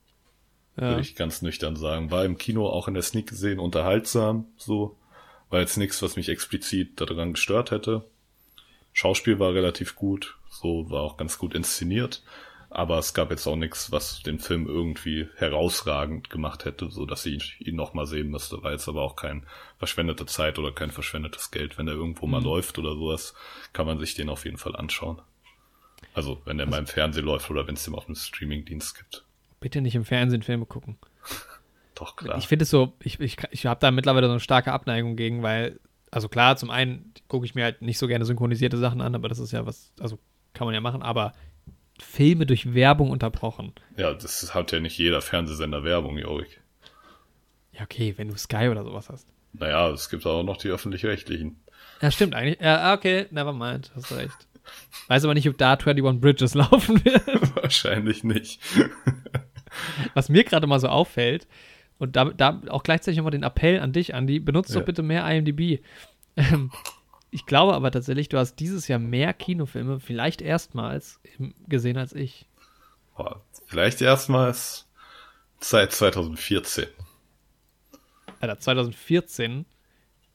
Ja. 0.76 0.82
würde 0.90 1.00
ich 1.02 1.14
ganz 1.16 1.42
nüchtern 1.42 1.76
sagen. 1.76 2.10
War 2.10 2.24
im 2.24 2.38
Kino 2.38 2.68
auch 2.68 2.88
in 2.88 2.94
der 2.94 3.02
Sneak 3.02 3.28
gesehen, 3.28 3.58
unterhaltsam, 3.58 4.46
so. 4.56 4.96
War 5.50 5.60
jetzt 5.60 5.76
nichts, 5.76 6.00
was 6.02 6.16
mich 6.16 6.30
explizit 6.30 6.98
daran 7.00 7.34
gestört 7.34 7.72
hätte. 7.72 8.06
Schauspiel 8.94 9.38
war 9.38 9.52
relativ 9.52 9.96
gut, 9.96 10.38
so 10.48 10.90
war 10.90 11.02
auch 11.02 11.16
ganz 11.18 11.36
gut 11.36 11.54
inszeniert. 11.54 12.22
Aber 12.74 12.98
es 12.98 13.12
gab 13.12 13.30
jetzt 13.30 13.46
auch 13.46 13.56
nichts, 13.56 13.92
was 13.92 14.22
den 14.22 14.38
Film 14.38 14.66
irgendwie 14.66 15.28
herausragend 15.36 16.30
gemacht 16.30 16.64
hätte, 16.64 16.90
so 16.90 17.04
dass 17.04 17.26
ich 17.26 17.60
ihn 17.60 17.76
nochmal 17.76 18.06
sehen 18.06 18.30
müsste. 18.30 18.62
War 18.62 18.72
jetzt 18.72 18.88
aber 18.88 19.02
auch 19.02 19.14
kein 19.14 19.46
verschwendete 19.76 20.24
Zeit 20.24 20.58
oder 20.58 20.72
kein 20.72 20.90
verschwendetes 20.90 21.50
Geld. 21.50 21.76
Wenn 21.76 21.84
der 21.84 21.94
irgendwo 21.94 22.26
mal 22.26 22.42
läuft 22.42 22.78
oder 22.78 22.94
sowas, 22.94 23.34
kann 23.74 23.84
man 23.84 23.98
sich 23.98 24.14
den 24.14 24.30
auf 24.30 24.46
jeden 24.46 24.56
Fall 24.56 24.74
anschauen. 24.74 25.20
Also, 26.14 26.40
wenn 26.46 26.56
der 26.56 26.66
mal 26.66 26.78
im 26.78 26.86
Fernsehen 26.86 27.26
läuft 27.26 27.50
oder 27.50 27.66
wenn 27.66 27.74
es 27.74 27.84
den 27.84 27.94
auf 27.94 28.06
dem 28.06 28.14
Streamingdienst 28.14 28.96
gibt. 28.96 29.24
Bitte 29.60 29.82
nicht 29.82 29.94
im 29.94 30.06
Fernsehen 30.06 30.42
Filme 30.42 30.64
gucken. 30.64 30.96
Doch, 31.94 32.16
klar. 32.16 32.38
Ich 32.38 32.48
finde 32.48 32.62
es 32.62 32.70
so, 32.70 32.94
ich, 33.02 33.20
ich, 33.20 33.36
ich 33.50 33.66
habe 33.66 33.80
da 33.80 33.90
mittlerweile 33.90 34.28
so 34.28 34.32
eine 34.32 34.40
starke 34.40 34.72
Abneigung 34.72 35.14
gegen, 35.16 35.42
weil, 35.42 35.78
also 36.10 36.30
klar, 36.30 36.56
zum 36.56 36.70
einen 36.70 37.12
gucke 37.28 37.44
ich 37.44 37.54
mir 37.54 37.64
halt 37.64 37.82
nicht 37.82 37.98
so 37.98 38.08
gerne 38.08 38.24
synchronisierte 38.24 38.78
Sachen 38.78 39.02
an, 39.02 39.14
aber 39.14 39.28
das 39.28 39.38
ist 39.38 39.52
ja 39.52 39.66
was, 39.66 39.92
also 40.00 40.18
kann 40.54 40.66
man 40.66 40.74
ja 40.74 40.80
machen, 40.80 41.02
aber 41.02 41.32
Filme 42.00 42.46
durch 42.46 42.74
Werbung 42.74 43.10
unterbrochen. 43.10 43.72
ja, 43.96 44.12
das 44.14 44.54
hat 44.54 44.72
ja 44.72 44.80
nicht 44.80 44.98
jeder 44.98 45.20
Fernsehsender 45.20 45.84
Werbung, 45.84 46.18
Jorik. 46.18 46.60
Ja, 47.72 47.82
okay, 47.82 48.14
wenn 48.16 48.28
du 48.28 48.36
Sky 48.36 48.68
oder 48.70 48.84
sowas 48.84 49.08
hast. 49.08 49.26
Naja, 49.54 49.90
es 49.90 50.08
gibt 50.10 50.26
auch 50.26 50.42
noch 50.42 50.56
die 50.56 50.68
öffentlich-rechtlichen. 50.68 51.60
Ja, 52.00 52.10
stimmt 52.10 52.34
eigentlich. 52.34 52.60
Ja, 52.60 52.92
okay, 52.94 53.26
never 53.30 53.52
mind, 53.52 53.90
hast 53.94 54.12
recht. 54.12 54.34
Weiß 55.08 55.24
aber 55.24 55.34
nicht, 55.34 55.48
ob 55.48 55.58
da 55.58 55.72
21 55.74 56.20
Bridges 56.20 56.54
laufen 56.54 57.04
wird. 57.04 57.26
Wahrscheinlich 57.56 58.24
nicht. 58.24 58.60
Was 60.14 60.28
mir 60.28 60.44
gerade 60.44 60.66
mal 60.66 60.78
so 60.80 60.88
auffällt, 60.88 61.46
und 61.98 62.16
da, 62.16 62.24
da 62.26 62.60
auch 62.68 62.82
gleichzeitig 62.82 63.16
nochmal 63.18 63.30
den 63.30 63.42
Appell 63.44 63.80
an 63.80 63.92
dich, 63.92 64.14
Andi, 64.14 64.40
benutzt 64.40 64.70
Ja. 64.74 64.80
doch 64.80 64.86
bitte 64.86 65.02
mehr 65.02 65.26
IMDb. 65.30 65.80
Ich 67.34 67.46
glaube 67.46 67.72
aber 67.72 67.90
tatsächlich, 67.90 68.28
du 68.28 68.36
hast 68.36 68.56
dieses 68.56 68.88
Jahr 68.88 68.98
mehr 68.98 69.32
Kinofilme, 69.32 70.00
vielleicht 70.00 70.42
erstmals, 70.42 71.18
gesehen 71.66 71.96
als 71.96 72.12
ich. 72.12 72.46
Boah, 73.16 73.42
vielleicht 73.66 74.02
erstmals 74.02 74.86
seit 75.58 75.92
2014. 75.92 76.88
Alter, 78.40 78.58
2014. 78.58 79.64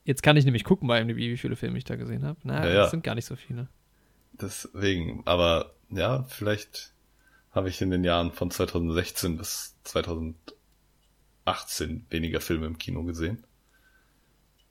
Jetzt 0.05 0.23
kann 0.23 0.37
ich 0.37 0.45
nämlich 0.45 0.63
gucken 0.63 0.87
bei 0.87 0.99
IMDb, 0.99 1.17
wie 1.17 1.37
viele 1.37 1.55
Filme 1.55 1.77
ich 1.77 1.83
da 1.83 1.97
gesehen 1.97 2.25
habe. 2.25 2.39
Na, 2.43 2.65
Ja, 2.65 2.69
ja. 2.69 2.75
das 2.81 2.91
sind 2.91 3.03
gar 3.03 3.13
nicht 3.13 3.25
so 3.25 3.35
viele. 3.35 3.67
Deswegen, 4.33 5.21
aber 5.25 5.75
ja, 5.89 6.23
vielleicht 6.23 6.93
habe 7.51 7.69
ich 7.69 7.79
in 7.79 7.91
den 7.91 8.03
Jahren 8.03 8.31
von 8.31 8.49
2016 8.49 9.37
bis 9.37 9.75
2018 9.83 12.07
weniger 12.09 12.41
Filme 12.41 12.65
im 12.65 12.79
Kino 12.79 13.03
gesehen. 13.03 13.45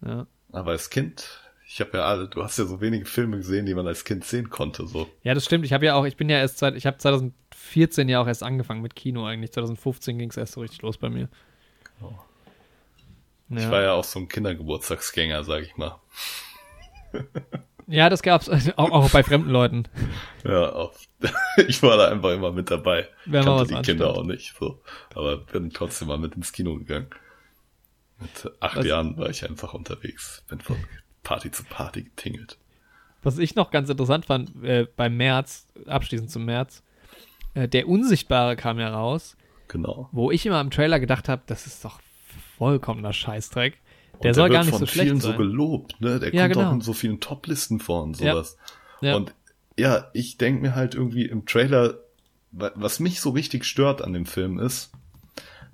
Ja. 0.04 0.26
Aber 0.50 0.72
als 0.72 0.90
Kind, 0.90 1.45
ich 1.68 1.80
habe 1.80 1.98
ja 1.98 2.04
alle, 2.04 2.28
du 2.28 2.42
hast 2.42 2.58
ja 2.58 2.64
so 2.64 2.80
wenige 2.80 3.04
Filme 3.06 3.38
gesehen, 3.38 3.66
die 3.66 3.74
man 3.74 3.86
als 3.86 4.04
Kind 4.04 4.24
sehen 4.24 4.50
konnte, 4.50 4.86
so. 4.86 5.08
Ja, 5.22 5.34
das 5.34 5.44
stimmt. 5.44 5.64
Ich 5.64 5.72
habe 5.72 5.84
ja 5.86 5.94
auch, 5.94 6.04
ich 6.04 6.16
bin 6.16 6.28
ja 6.28 6.38
erst, 6.38 6.58
seit, 6.58 6.74
ich 6.76 6.86
habe 6.86 6.96
2014 6.98 8.08
ja 8.08 8.20
auch 8.20 8.26
erst 8.26 8.42
angefangen 8.42 8.82
mit 8.82 8.94
Kino 8.94 9.26
eigentlich. 9.26 9.52
2015 9.52 10.16
ging 10.18 10.30
es 10.30 10.36
erst 10.36 10.52
so 10.52 10.60
richtig 10.60 10.82
los 10.82 10.96
bei 10.98 11.08
mir. 11.10 11.28
Ich 13.48 13.62
Ja. 13.62 13.70
war 13.70 13.82
ja 13.82 13.92
auch 13.92 14.04
so 14.04 14.18
ein 14.20 14.28
Kindergeburtstagsgänger, 14.28 15.44
sag 15.44 15.62
ich 15.62 15.76
mal. 15.76 15.98
ja, 17.86 18.08
das 18.10 18.22
gab's 18.22 18.48
auch, 18.76 18.90
auch 18.90 19.10
bei 19.10 19.22
fremden 19.22 19.50
Leuten. 19.50 19.84
Ja, 20.44 20.72
auch. 20.72 20.94
ich 21.68 21.82
war 21.82 21.96
da 21.96 22.08
einfach 22.08 22.30
immer 22.32 22.52
mit 22.52 22.70
dabei. 22.70 23.08
Wer 23.24 23.42
Kannte 23.44 23.60
was 23.62 23.68
die 23.68 23.74
Kinder 23.90 24.06
anstellt. 24.08 24.18
auch 24.18 24.24
nicht, 24.24 24.54
so. 24.58 24.82
Aber 25.14 25.38
bin 25.38 25.70
trotzdem 25.70 26.08
mal 26.08 26.18
mit 26.18 26.34
ins 26.34 26.52
Kino 26.52 26.76
gegangen. 26.76 27.08
Mit 28.18 28.52
acht 28.60 28.76
Was- 28.76 28.86
Jahren 28.86 29.16
war 29.16 29.30
ich 29.30 29.48
einfach 29.48 29.74
unterwegs. 29.74 30.44
Bin 30.48 30.60
von 30.60 30.76
Party 31.26 31.50
zu 31.50 31.64
Party 31.64 32.04
getingelt. 32.04 32.56
Was 33.22 33.38
ich 33.38 33.56
noch 33.56 33.70
ganz 33.72 33.88
interessant 33.90 34.26
fand, 34.26 34.62
äh, 34.62 34.86
beim 34.96 35.16
März, 35.16 35.66
abschließend 35.86 36.30
zum 36.30 36.44
März, 36.44 36.82
Äh, 37.54 37.68
der 37.68 37.88
Unsichtbare 37.88 38.54
kam 38.54 38.78
ja 38.78 38.90
raus, 38.90 39.34
Genau. 39.68 40.08
wo 40.12 40.30
ich 40.30 40.44
immer 40.44 40.60
im 40.60 40.70
Trailer 40.70 41.00
gedacht 41.00 41.26
habe, 41.28 41.40
das 41.46 41.66
ist 41.66 41.84
doch 41.86 42.00
vollkommener 42.58 43.12
Scheißdreck. 43.14 43.78
Und 44.12 44.24
Der 44.24 44.34
soll 44.34 44.50
gar 44.50 44.60
nicht 44.60 44.70
von 44.70 44.78
so 44.80 44.86
schlecht 44.86 45.06
vielen 45.08 45.20
sein. 45.20 45.32
so 45.32 45.38
gelobt, 45.38 45.98
ne? 46.00 46.20
Der 46.20 46.34
Ja, 46.34 46.42
kommt 46.44 46.54
genau. 46.54 46.68
auch 46.68 46.72
in 46.74 46.80
so 46.82 46.92
vielen 46.92 47.18
Top-Listen 47.20 47.80
vor 47.80 48.02
und 48.02 48.20
Ja. 48.20 48.32
sowas. 48.34 48.56
Ja. 49.00 49.16
Und 49.16 49.34
ja, 49.78 50.10
ich 50.12 50.36
denke 50.38 50.60
mir 50.62 50.74
halt 50.74 50.94
irgendwie 50.94 51.24
im 51.24 51.46
Trailer, 51.46 51.94
wa- 52.52 52.72
was 52.74 53.00
mich 53.00 53.20
so 53.22 53.30
richtig 53.30 53.64
stört 53.64 54.02
an 54.02 54.12
dem 54.12 54.26
Film 54.26 54.58
ist, 54.58 54.92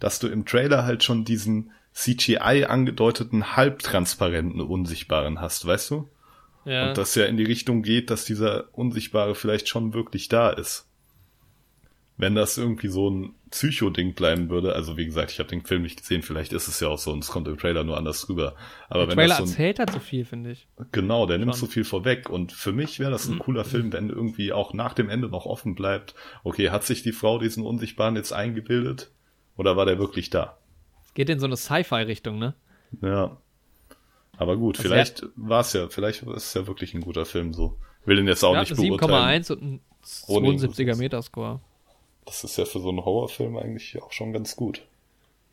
dass 0.00 0.18
du 0.20 0.28
im 0.28 0.44
Trailer 0.46 0.84
halt 0.84 1.02
schon 1.04 1.24
diesen 1.24 1.72
CGI 1.92 2.64
angedeuteten 2.68 3.56
halbtransparenten 3.56 4.60
Unsichtbaren 4.60 5.40
hast, 5.40 5.66
weißt 5.66 5.90
du? 5.90 6.08
ja. 6.64 6.88
Und 6.88 6.98
das 6.98 7.14
ja 7.14 7.24
in 7.24 7.36
die 7.36 7.44
Richtung 7.44 7.82
geht, 7.82 8.10
dass 8.10 8.24
dieser 8.24 8.66
Unsichtbare 8.72 9.34
vielleicht 9.34 9.68
schon 9.68 9.94
wirklich 9.94 10.28
da 10.28 10.50
ist. 10.50 10.88
Wenn 12.18 12.34
das 12.34 12.58
irgendwie 12.58 12.88
so 12.88 13.10
ein 13.10 13.34
Psycho-Ding 13.50 14.14
bleiben 14.14 14.48
würde, 14.48 14.74
also 14.74 14.96
wie 14.96 15.06
gesagt, 15.06 15.32
ich 15.32 15.38
habe 15.40 15.48
den 15.48 15.64
Film 15.64 15.82
nicht 15.82 15.98
gesehen, 15.98 16.22
vielleicht 16.22 16.52
ist 16.52 16.68
es 16.68 16.78
ja 16.78 16.88
auch 16.88 16.98
so 16.98 17.10
und 17.10 17.24
es 17.24 17.30
kommt 17.30 17.48
im 17.48 17.58
Trailer 17.58 17.84
nur 17.84 17.96
anders 17.96 18.28
rüber. 18.28 18.54
Aber 18.88 19.00
der 19.00 19.08
wenn 19.08 19.16
Trailer 19.16 19.28
das 19.28 19.38
so 19.38 19.44
ein, 19.44 19.48
erzählt 19.48 19.78
halt 19.78 19.90
so 19.90 19.98
viel, 19.98 20.24
finde 20.24 20.52
ich. 20.52 20.68
Genau, 20.92 21.26
der 21.26 21.38
nimmt 21.38 21.56
so 21.56 21.66
viel 21.66 21.84
vorweg. 21.84 22.28
Und 22.30 22.52
für 22.52 22.72
mich 22.72 23.00
wäre 23.00 23.10
das 23.10 23.28
ein 23.28 23.38
cooler 23.38 23.64
Film, 23.64 23.92
wenn 23.92 24.10
irgendwie 24.10 24.52
auch 24.52 24.72
nach 24.72 24.94
dem 24.94 25.08
Ende 25.08 25.28
noch 25.28 25.46
offen 25.46 25.74
bleibt. 25.74 26.14
Okay, 26.44 26.70
hat 26.70 26.84
sich 26.84 27.02
die 27.02 27.12
Frau 27.12 27.38
diesen 27.38 27.64
Unsichtbaren 27.64 28.14
jetzt 28.14 28.32
eingebildet? 28.32 29.10
Oder 29.56 29.76
war 29.76 29.86
der 29.86 29.98
wirklich 29.98 30.30
da? 30.30 30.58
Geht 31.14 31.28
in 31.28 31.38
so 31.38 31.46
eine 31.46 31.56
Sci-Fi-Richtung, 31.56 32.38
ne? 32.38 32.54
Ja. 33.00 33.36
Aber 34.36 34.56
gut, 34.56 34.78
Also 34.78 34.88
vielleicht 34.88 35.24
war 35.36 35.60
es 35.60 35.72
ja, 35.72 35.88
vielleicht 35.88 36.22
ist 36.22 36.46
es 36.46 36.54
ja 36.54 36.66
wirklich 36.66 36.94
ein 36.94 37.00
guter 37.00 37.26
Film 37.26 37.52
so. 37.52 37.76
Will 38.04 38.16
den 38.16 38.26
jetzt 38.26 38.42
auch 38.42 38.58
nicht 38.58 38.74
beurteilen. 38.74 39.42
7,1 39.42 39.52
und 39.52 39.62
ein 39.62 39.80
Ohne 40.26 40.48
72er 40.48 40.96
Metascore. 40.96 41.60
Das 42.24 42.44
ist 42.44 42.56
ja 42.56 42.64
für 42.64 42.80
so 42.80 42.88
einen 42.88 43.04
Horrorfilm 43.04 43.56
eigentlich 43.56 44.00
auch 44.02 44.12
schon 44.12 44.32
ganz 44.32 44.56
gut. 44.56 44.82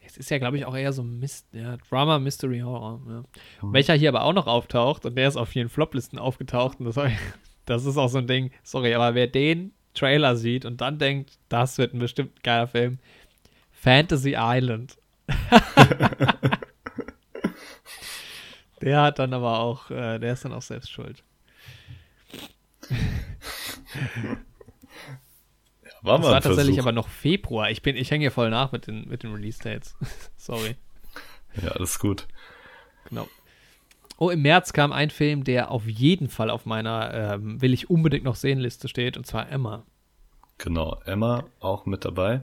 Es 0.01 0.18
ist 0.18 0.32
ja, 0.32 0.39
glaube 0.39 0.57
ich, 0.57 0.66
auch 0.66 0.76
eher 0.76 0.91
so 0.91 1.03
Mist, 1.03 1.45
ja, 1.51 1.78
Drama, 1.89 2.18
Mystery, 2.18 2.62
Horror. 2.62 3.01
Ja. 3.07 3.24
Mhm. 3.62 3.74
Welcher 3.74 3.93
hier 3.93 4.10
aber 4.10 4.24
auch 4.24 4.34
noch 4.34 4.47
auftaucht, 4.47 5.05
und 5.05 5.16
der 5.16 5.28
ist 5.28 5.36
auf 5.36 5.49
vielen 5.49 5.70
Floplisten 5.70 6.18
aufgetaucht, 6.18 6.80
und 6.80 6.86
das, 6.86 6.95
das 7.66 7.86
ist 7.86 7.97
auch 7.97 8.07
so 8.07 8.18
ein 8.18 8.28
Ding, 8.28 8.51
sorry, 8.64 8.95
aber 8.95 9.14
wer 9.14 9.28
den 9.28 9.72
Trailer 9.93 10.36
sieht 10.36 10.66
und 10.66 10.82
dann 10.82 10.97
denkt, 10.97 11.38
das 11.49 11.78
wird 11.78 11.93
ein 11.93 11.99
bestimmt 11.99 12.43
geiler 12.43 12.68
Film, 12.68 12.99
Fantasy 13.72 14.36
Island. 14.38 14.97
der 18.82 19.01
hat 19.01 19.19
dann 19.19 19.34
aber 19.34 19.59
auch, 19.59 19.89
äh, 19.91 20.19
der 20.19 20.34
ist 20.34 20.45
dann 20.45 20.53
auch 20.53 20.61
selbst 20.61 20.91
schuld. 20.91 21.23
War 26.01 26.17
Das 26.17 26.27
war 26.27 26.36
ein 26.36 26.41
tatsächlich 26.41 26.75
Versuch. 26.75 26.84
aber 26.84 26.91
noch 26.93 27.09
Februar. 27.09 27.69
Ich 27.71 27.82
bin, 27.82 27.95
ich 27.97 28.09
hänge 28.09 28.23
hier 28.23 28.32
voll 28.32 28.49
nach 28.49 28.71
mit 28.71 28.88
den, 28.88 29.07
mit 29.09 29.23
den 29.23 29.34
Release-Dates. 29.34 29.95
Sorry. 30.38 30.75
Ja, 31.61 31.71
alles 31.71 31.99
gut. 31.99 32.27
Genau. 33.09 33.27
Oh, 34.17 34.30
im 34.30 34.41
März 34.41 34.73
kam 34.73 34.91
ein 34.91 35.09
Film, 35.09 35.43
der 35.43 35.71
auf 35.71 35.88
jeden 35.88 36.30
Fall 36.30 36.49
auf 36.49 36.65
meiner 36.65 37.13
ähm, 37.13 37.61
will 37.61 37.73
ich 37.73 37.89
unbedingt 37.89 38.23
noch 38.23 38.36
sehen 38.36 38.59
Liste 38.59 38.88
steht, 38.88 39.17
und 39.17 39.25
zwar 39.25 39.49
Emma. 39.49 39.84
Genau. 40.57 40.99
Emma 41.05 41.45
auch 41.59 41.86
mit 41.86 42.05
dabei. 42.05 42.41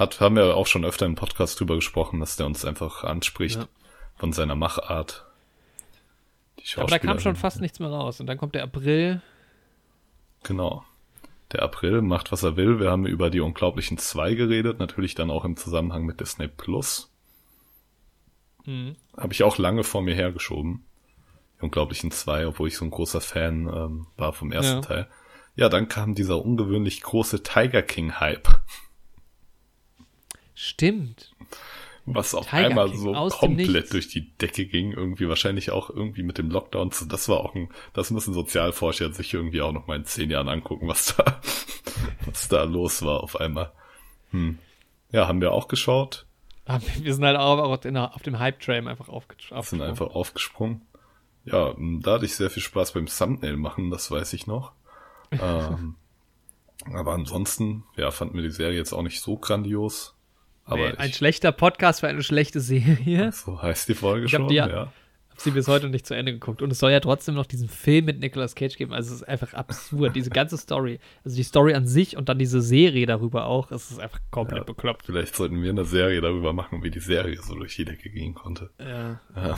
Hat, 0.00 0.18
haben 0.20 0.34
wir 0.36 0.56
auch 0.56 0.66
schon 0.66 0.84
öfter 0.86 1.04
im 1.04 1.14
Podcast 1.14 1.60
drüber 1.60 1.74
gesprochen, 1.74 2.20
dass 2.20 2.36
der 2.36 2.46
uns 2.46 2.64
einfach 2.64 3.04
anspricht 3.04 3.56
Ja. 3.56 3.68
von 4.16 4.32
seiner 4.32 4.56
Machart. 4.56 5.26
Aber 6.76 6.86
da 6.86 6.98
kam 6.98 7.18
schon 7.20 7.36
fast 7.36 7.60
nichts 7.60 7.80
mehr 7.80 7.90
raus. 7.90 8.18
Und 8.18 8.26
dann 8.26 8.38
kommt 8.38 8.54
der 8.54 8.62
April. 8.62 9.20
Genau. 10.42 10.84
Der 11.52 11.62
April 11.62 12.00
macht, 12.00 12.32
was 12.32 12.42
er 12.42 12.56
will. 12.56 12.80
Wir 12.80 12.90
haben 12.90 13.06
über 13.06 13.28
die 13.28 13.40
Unglaublichen 13.40 13.98
zwei 13.98 14.34
geredet, 14.34 14.78
natürlich 14.78 15.14
dann 15.14 15.30
auch 15.30 15.44
im 15.44 15.56
Zusammenhang 15.58 16.04
mit 16.04 16.20
Disney 16.20 16.48
Plus. 16.48 17.12
Mhm. 18.64 18.96
Habe 19.18 19.32
ich 19.34 19.42
auch 19.42 19.58
lange 19.58 19.84
vor 19.84 20.00
mir 20.00 20.14
hergeschoben. 20.14 20.84
Die 21.58 21.64
Unglaublichen 21.64 22.10
zwei, 22.10 22.46
obwohl 22.46 22.68
ich 22.68 22.76
so 22.78 22.86
ein 22.86 22.90
großer 22.90 23.20
Fan 23.20 23.68
ähm, 23.68 24.06
war 24.16 24.32
vom 24.32 24.50
ersten 24.50 24.76
Ja. 24.76 24.80
Teil. 24.80 25.08
Ja, 25.56 25.68
dann 25.68 25.88
kam 25.88 26.14
dieser 26.14 26.42
ungewöhnlich 26.42 27.02
große 27.02 27.42
Tiger 27.42 27.82
King 27.82 28.18
Hype, 28.18 28.48
Stimmt. 30.62 31.30
was 32.04 32.34
auf 32.34 32.50
Tiger 32.50 32.66
einmal 32.66 32.90
King, 32.90 32.98
so 32.98 33.28
komplett 33.28 33.94
durch 33.94 34.08
die 34.08 34.30
Decke 34.36 34.66
ging. 34.66 34.92
Irgendwie 34.92 35.26
wahrscheinlich 35.26 35.70
auch 35.70 35.88
irgendwie 35.88 36.22
mit 36.22 36.36
dem 36.36 36.50
Lockdown. 36.50 36.90
Das 37.08 37.30
war 37.30 37.40
auch 37.40 37.54
ein, 37.54 37.70
das 37.94 38.10
müssen 38.10 38.34
Sozialforscher 38.34 39.10
sich 39.14 39.32
irgendwie 39.32 39.62
auch 39.62 39.72
noch 39.72 39.86
mal 39.86 39.96
in 39.96 40.04
zehn 40.04 40.28
Jahren 40.28 40.50
angucken, 40.50 40.86
was 40.86 41.16
da, 41.16 41.40
was 42.26 42.48
da 42.48 42.64
los 42.64 43.00
war 43.02 43.22
auf 43.22 43.40
einmal. 43.40 43.72
Hm. 44.32 44.58
Ja, 45.12 45.26
haben 45.26 45.40
wir 45.40 45.52
auch 45.52 45.66
geschaut. 45.66 46.26
Wir 46.98 47.14
sind 47.14 47.24
halt 47.24 47.38
auch 47.38 47.58
auf, 47.58 47.80
dem 47.80 48.38
Hype-Train 48.38 48.86
einfach 48.86 49.08
aufge 49.08 49.36
sind 49.38 49.52
aufgesprungen. 49.56 49.88
einfach 49.88 50.08
aufgesprungen. 50.08 50.82
Ja, 51.46 51.70
m, 51.70 52.02
da 52.02 52.12
hatte 52.14 52.26
ich 52.26 52.36
sehr 52.36 52.50
viel 52.50 52.62
Spaß 52.62 52.92
beim 52.92 53.06
Thumbnail 53.06 53.56
machen, 53.56 53.90
das 53.90 54.10
weiß 54.10 54.34
ich 54.34 54.46
noch. 54.46 54.72
ähm, 55.32 55.96
aber 56.92 57.12
ansonsten, 57.12 57.84
ja, 57.96 58.10
fanden 58.10 58.34
wir 58.34 58.42
die 58.42 58.50
Serie 58.50 58.76
jetzt 58.76 58.92
auch 58.92 59.02
nicht 59.02 59.22
so 59.22 59.38
grandios. 59.38 60.14
Aber 60.70 60.90
Nee, 60.90 60.96
ein 60.96 61.10
ich, 61.10 61.16
schlechter 61.16 61.52
Podcast 61.52 62.00
für 62.00 62.08
eine 62.08 62.22
schlechte 62.22 62.60
Serie. 62.60 63.32
so 63.32 63.60
heißt 63.60 63.88
die 63.88 63.94
Folge 63.94 64.26
Ich 64.26 64.30
schon, 64.32 64.48
die 64.48 64.54
ja. 64.54 64.68
ja- 64.68 64.92
Hab 65.30 65.40
sie 65.40 65.50
bis 65.50 65.68
heute 65.68 65.88
nicht 65.88 66.06
zu 66.06 66.14
Ende 66.14 66.32
geguckt. 66.32 66.62
Und 66.62 66.70
es 66.70 66.78
soll 66.78 66.90
ja 66.92 67.00
trotzdem 67.00 67.34
noch 67.34 67.46
diesen 67.46 67.68
Film 67.68 68.04
mit 68.04 68.20
Nicolas 68.20 68.54
Cage 68.54 68.76
geben. 68.76 68.92
Also 68.92 69.14
es 69.14 69.22
ist 69.22 69.28
einfach 69.28 69.54
absurd. 69.54 70.14
Diese 70.14 70.30
ganze 70.30 70.56
Story. 70.58 71.00
Also 71.24 71.36
die 71.36 71.42
Story 71.42 71.74
an 71.74 71.86
sich 71.86 72.16
und 72.16 72.28
dann 72.28 72.38
diese 72.38 72.60
Serie 72.62 73.06
darüber 73.06 73.46
auch. 73.46 73.70
Es 73.70 73.90
ist 73.90 73.98
einfach 74.00 74.20
komplett 74.30 74.58
Ja. 74.60 74.64
bekloppt. 74.64 75.06
Vielleicht 75.06 75.34
sollten 75.34 75.62
wir 75.62 75.70
eine 75.70 75.84
Serie 75.84 76.20
darüber 76.20 76.52
machen, 76.52 76.82
wie 76.82 76.90
die 76.90 77.00
Serie 77.00 77.40
so 77.42 77.54
durch 77.54 77.74
die 77.76 77.84
Decke 77.84 78.10
gehen 78.10 78.34
konnte. 78.34 78.70
Ja. 78.78 79.20
Ja, 79.34 79.56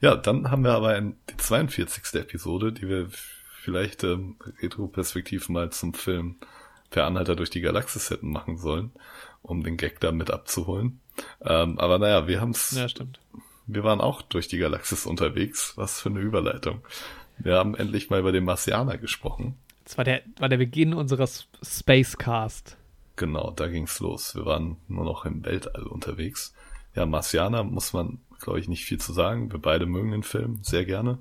ja 0.00 0.16
dann 0.16 0.50
haben 0.50 0.64
wir 0.64 0.72
aber 0.72 1.00
die 1.00 1.36
42. 1.36 2.20
Episode, 2.20 2.72
die 2.72 2.88
wir 2.88 3.08
vielleicht 3.10 4.04
ähm, 4.04 4.36
retroperspektiv 4.62 5.48
mal 5.48 5.70
zum 5.70 5.94
Film 5.94 6.36
Per 6.90 7.06
Anhalter 7.06 7.34
durch 7.34 7.50
die 7.50 7.60
Galaxis 7.62 8.10
hätten 8.10 8.30
machen 8.30 8.56
sollen, 8.58 8.92
um 9.44 9.62
den 9.62 9.76
Gag 9.76 10.00
da 10.00 10.10
mit 10.10 10.30
abzuholen. 10.30 11.00
Ähm, 11.42 11.78
aber 11.78 11.98
naja, 11.98 12.26
wir 12.26 12.40
haben's, 12.40 12.72
ja, 12.72 12.88
stimmt. 12.88 13.20
wir 13.66 13.84
waren 13.84 14.00
auch 14.00 14.22
durch 14.22 14.48
die 14.48 14.58
Galaxis 14.58 15.06
unterwegs. 15.06 15.74
Was 15.76 16.00
für 16.00 16.08
eine 16.08 16.20
Überleitung. 16.20 16.80
Wir 17.38 17.56
haben 17.56 17.74
endlich 17.74 18.10
mal 18.10 18.20
über 18.20 18.32
den 18.32 18.44
Marsianer 18.44 18.98
gesprochen. 18.98 19.56
Das 19.84 19.98
war 19.98 20.04
der, 20.04 20.22
war 20.38 20.48
der 20.48 20.56
Beginn 20.56 20.94
unseres 20.94 21.46
Spacecast. 21.62 22.76
Genau, 23.16 23.50
da 23.50 23.68
ging's 23.68 24.00
los. 24.00 24.34
Wir 24.34 24.46
waren 24.46 24.78
nur 24.88 25.04
noch 25.04 25.24
im 25.24 25.44
Weltall 25.44 25.84
unterwegs. 25.84 26.54
Ja, 26.94 27.06
Marsianer 27.06 27.62
muss 27.64 27.92
man, 27.92 28.18
glaube 28.40 28.60
ich, 28.60 28.68
nicht 28.68 28.84
viel 28.84 28.98
zu 28.98 29.12
sagen. 29.12 29.52
Wir 29.52 29.60
beide 29.60 29.86
mögen 29.86 30.10
den 30.10 30.22
Film 30.22 30.60
sehr 30.62 30.84
gerne. 30.84 31.18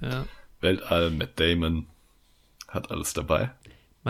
Ja. 0.00 0.26
Weltall, 0.60 1.10
Matt 1.10 1.38
Damon, 1.38 1.86
hat 2.68 2.90
alles 2.90 3.14
dabei. 3.14 3.50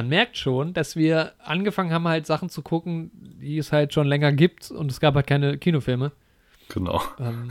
Man 0.00 0.08
merkt 0.08 0.38
schon, 0.38 0.72
dass 0.72 0.96
wir 0.96 1.32
angefangen 1.44 1.92
haben, 1.92 2.08
halt 2.08 2.24
Sachen 2.24 2.48
zu 2.48 2.62
gucken, 2.62 3.10
die 3.12 3.58
es 3.58 3.70
halt 3.70 3.92
schon 3.92 4.06
länger 4.06 4.32
gibt 4.32 4.70
und 4.70 4.90
es 4.90 4.98
gab 4.98 5.14
halt 5.14 5.26
keine 5.26 5.58
Kinofilme. 5.58 6.12
Genau. 6.70 7.02
Ähm, 7.18 7.50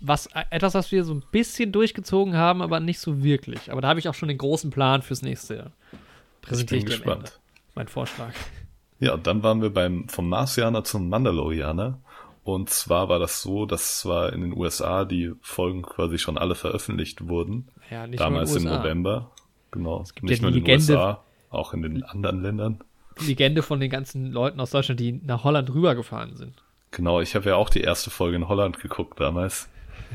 was 0.00 0.28
etwas, 0.50 0.74
was 0.74 0.90
wir 0.90 1.04
so 1.04 1.14
ein 1.14 1.22
bisschen 1.30 1.70
durchgezogen 1.70 2.36
haben, 2.36 2.62
aber 2.62 2.80
nicht 2.80 2.98
so 2.98 3.22
wirklich. 3.22 3.70
Aber 3.70 3.80
da 3.80 3.86
habe 3.86 4.00
ich 4.00 4.08
auch 4.08 4.14
schon 4.14 4.26
den 4.26 4.38
großen 4.38 4.70
Plan 4.70 5.02
fürs 5.02 5.22
nächste 5.22 5.54
Jahr. 5.54 5.70
Ich 5.92 6.48
Präsentiere 6.48 6.80
bin 6.80 6.90
ich 6.90 6.96
dir 6.98 7.04
am 7.06 7.12
Ende. 7.12 7.22
gespannt. 7.26 7.40
Mein 7.76 7.86
Vorschlag. 7.86 8.32
Ja, 8.98 9.14
und 9.14 9.24
dann 9.28 9.44
waren 9.44 9.62
wir 9.62 9.70
beim 9.70 10.08
vom 10.08 10.28
Marsianer 10.28 10.82
zum 10.82 11.08
Mandalorianer. 11.08 12.00
Und 12.42 12.70
zwar 12.70 13.08
war 13.08 13.20
das 13.20 13.40
so, 13.40 13.66
dass 13.66 14.00
zwar 14.00 14.32
in 14.32 14.40
den 14.40 14.52
USA 14.56 15.04
die 15.04 15.30
Folgen 15.42 15.82
quasi 15.82 16.18
schon 16.18 16.36
alle 16.38 16.56
veröffentlicht 16.56 17.28
wurden. 17.28 17.68
Ja, 17.88 18.08
nicht 18.08 18.18
damals 18.18 18.50
nur 18.50 18.72
im. 18.72 18.78
November. 18.78 19.30
Genau. 19.70 20.02
gibt 20.16 20.24
Nicht 20.24 20.38
ja 20.38 20.42
nur 20.42 20.50
die 20.50 20.58
in 20.58 20.64
den 20.64 20.70
Legende- 20.80 20.92
USA, 20.94 21.22
auch 21.52 21.74
in 21.74 21.82
den 21.82 22.02
anderen 22.02 22.42
Ländern. 22.42 22.80
Die 23.20 23.26
Legende 23.26 23.62
von 23.62 23.80
den 23.80 23.90
ganzen 23.90 24.32
Leuten 24.32 24.60
aus 24.60 24.70
Deutschland, 24.70 25.00
die 25.00 25.20
nach 25.24 25.44
Holland 25.44 25.72
rübergefahren 25.72 26.36
sind. 26.36 26.62
Genau, 26.90 27.20
ich 27.20 27.34
habe 27.34 27.50
ja 27.50 27.56
auch 27.56 27.70
die 27.70 27.80
erste 27.80 28.10
Folge 28.10 28.36
in 28.36 28.48
Holland 28.48 28.80
geguckt 28.80 29.20
damals. 29.20 29.68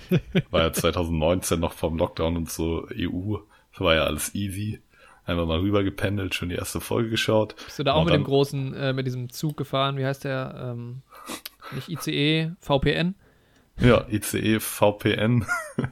War 0.52 0.62
ja 0.62 0.74
2019 0.74 1.60
noch 1.60 1.74
vom 1.74 1.98
Lockdown 1.98 2.38
und 2.38 2.52
so 2.52 2.88
EU. 2.96 3.38
Das 3.72 3.82
war 3.82 3.96
ja 3.96 4.04
alles 4.04 4.34
easy. 4.36 4.80
Einfach 5.26 5.46
mal 5.46 5.60
rüber 5.60 5.84
gependelt, 5.84 6.36
schon 6.36 6.50
die 6.50 6.56
erste 6.56 6.80
Folge 6.80 7.10
geschaut. 7.10 7.56
Bist 7.66 7.80
du 7.80 7.84
da 7.84 7.94
auch 7.94 8.06
mit 8.06 8.14
dem 8.14 8.24
großen, 8.24 8.74
äh, 8.74 8.94
mit 8.94 9.06
diesem 9.06 9.30
Zug 9.30 9.58
gefahren? 9.58 9.98
Wie 9.98 10.06
heißt 10.06 10.24
der? 10.24 10.74
Ähm, 10.76 11.02
nicht 11.76 11.90
ICE, 11.90 12.52
VPN? 12.62 13.16
Ja, 13.80 14.08
ICE, 14.10 14.60
VPN, 14.60 15.46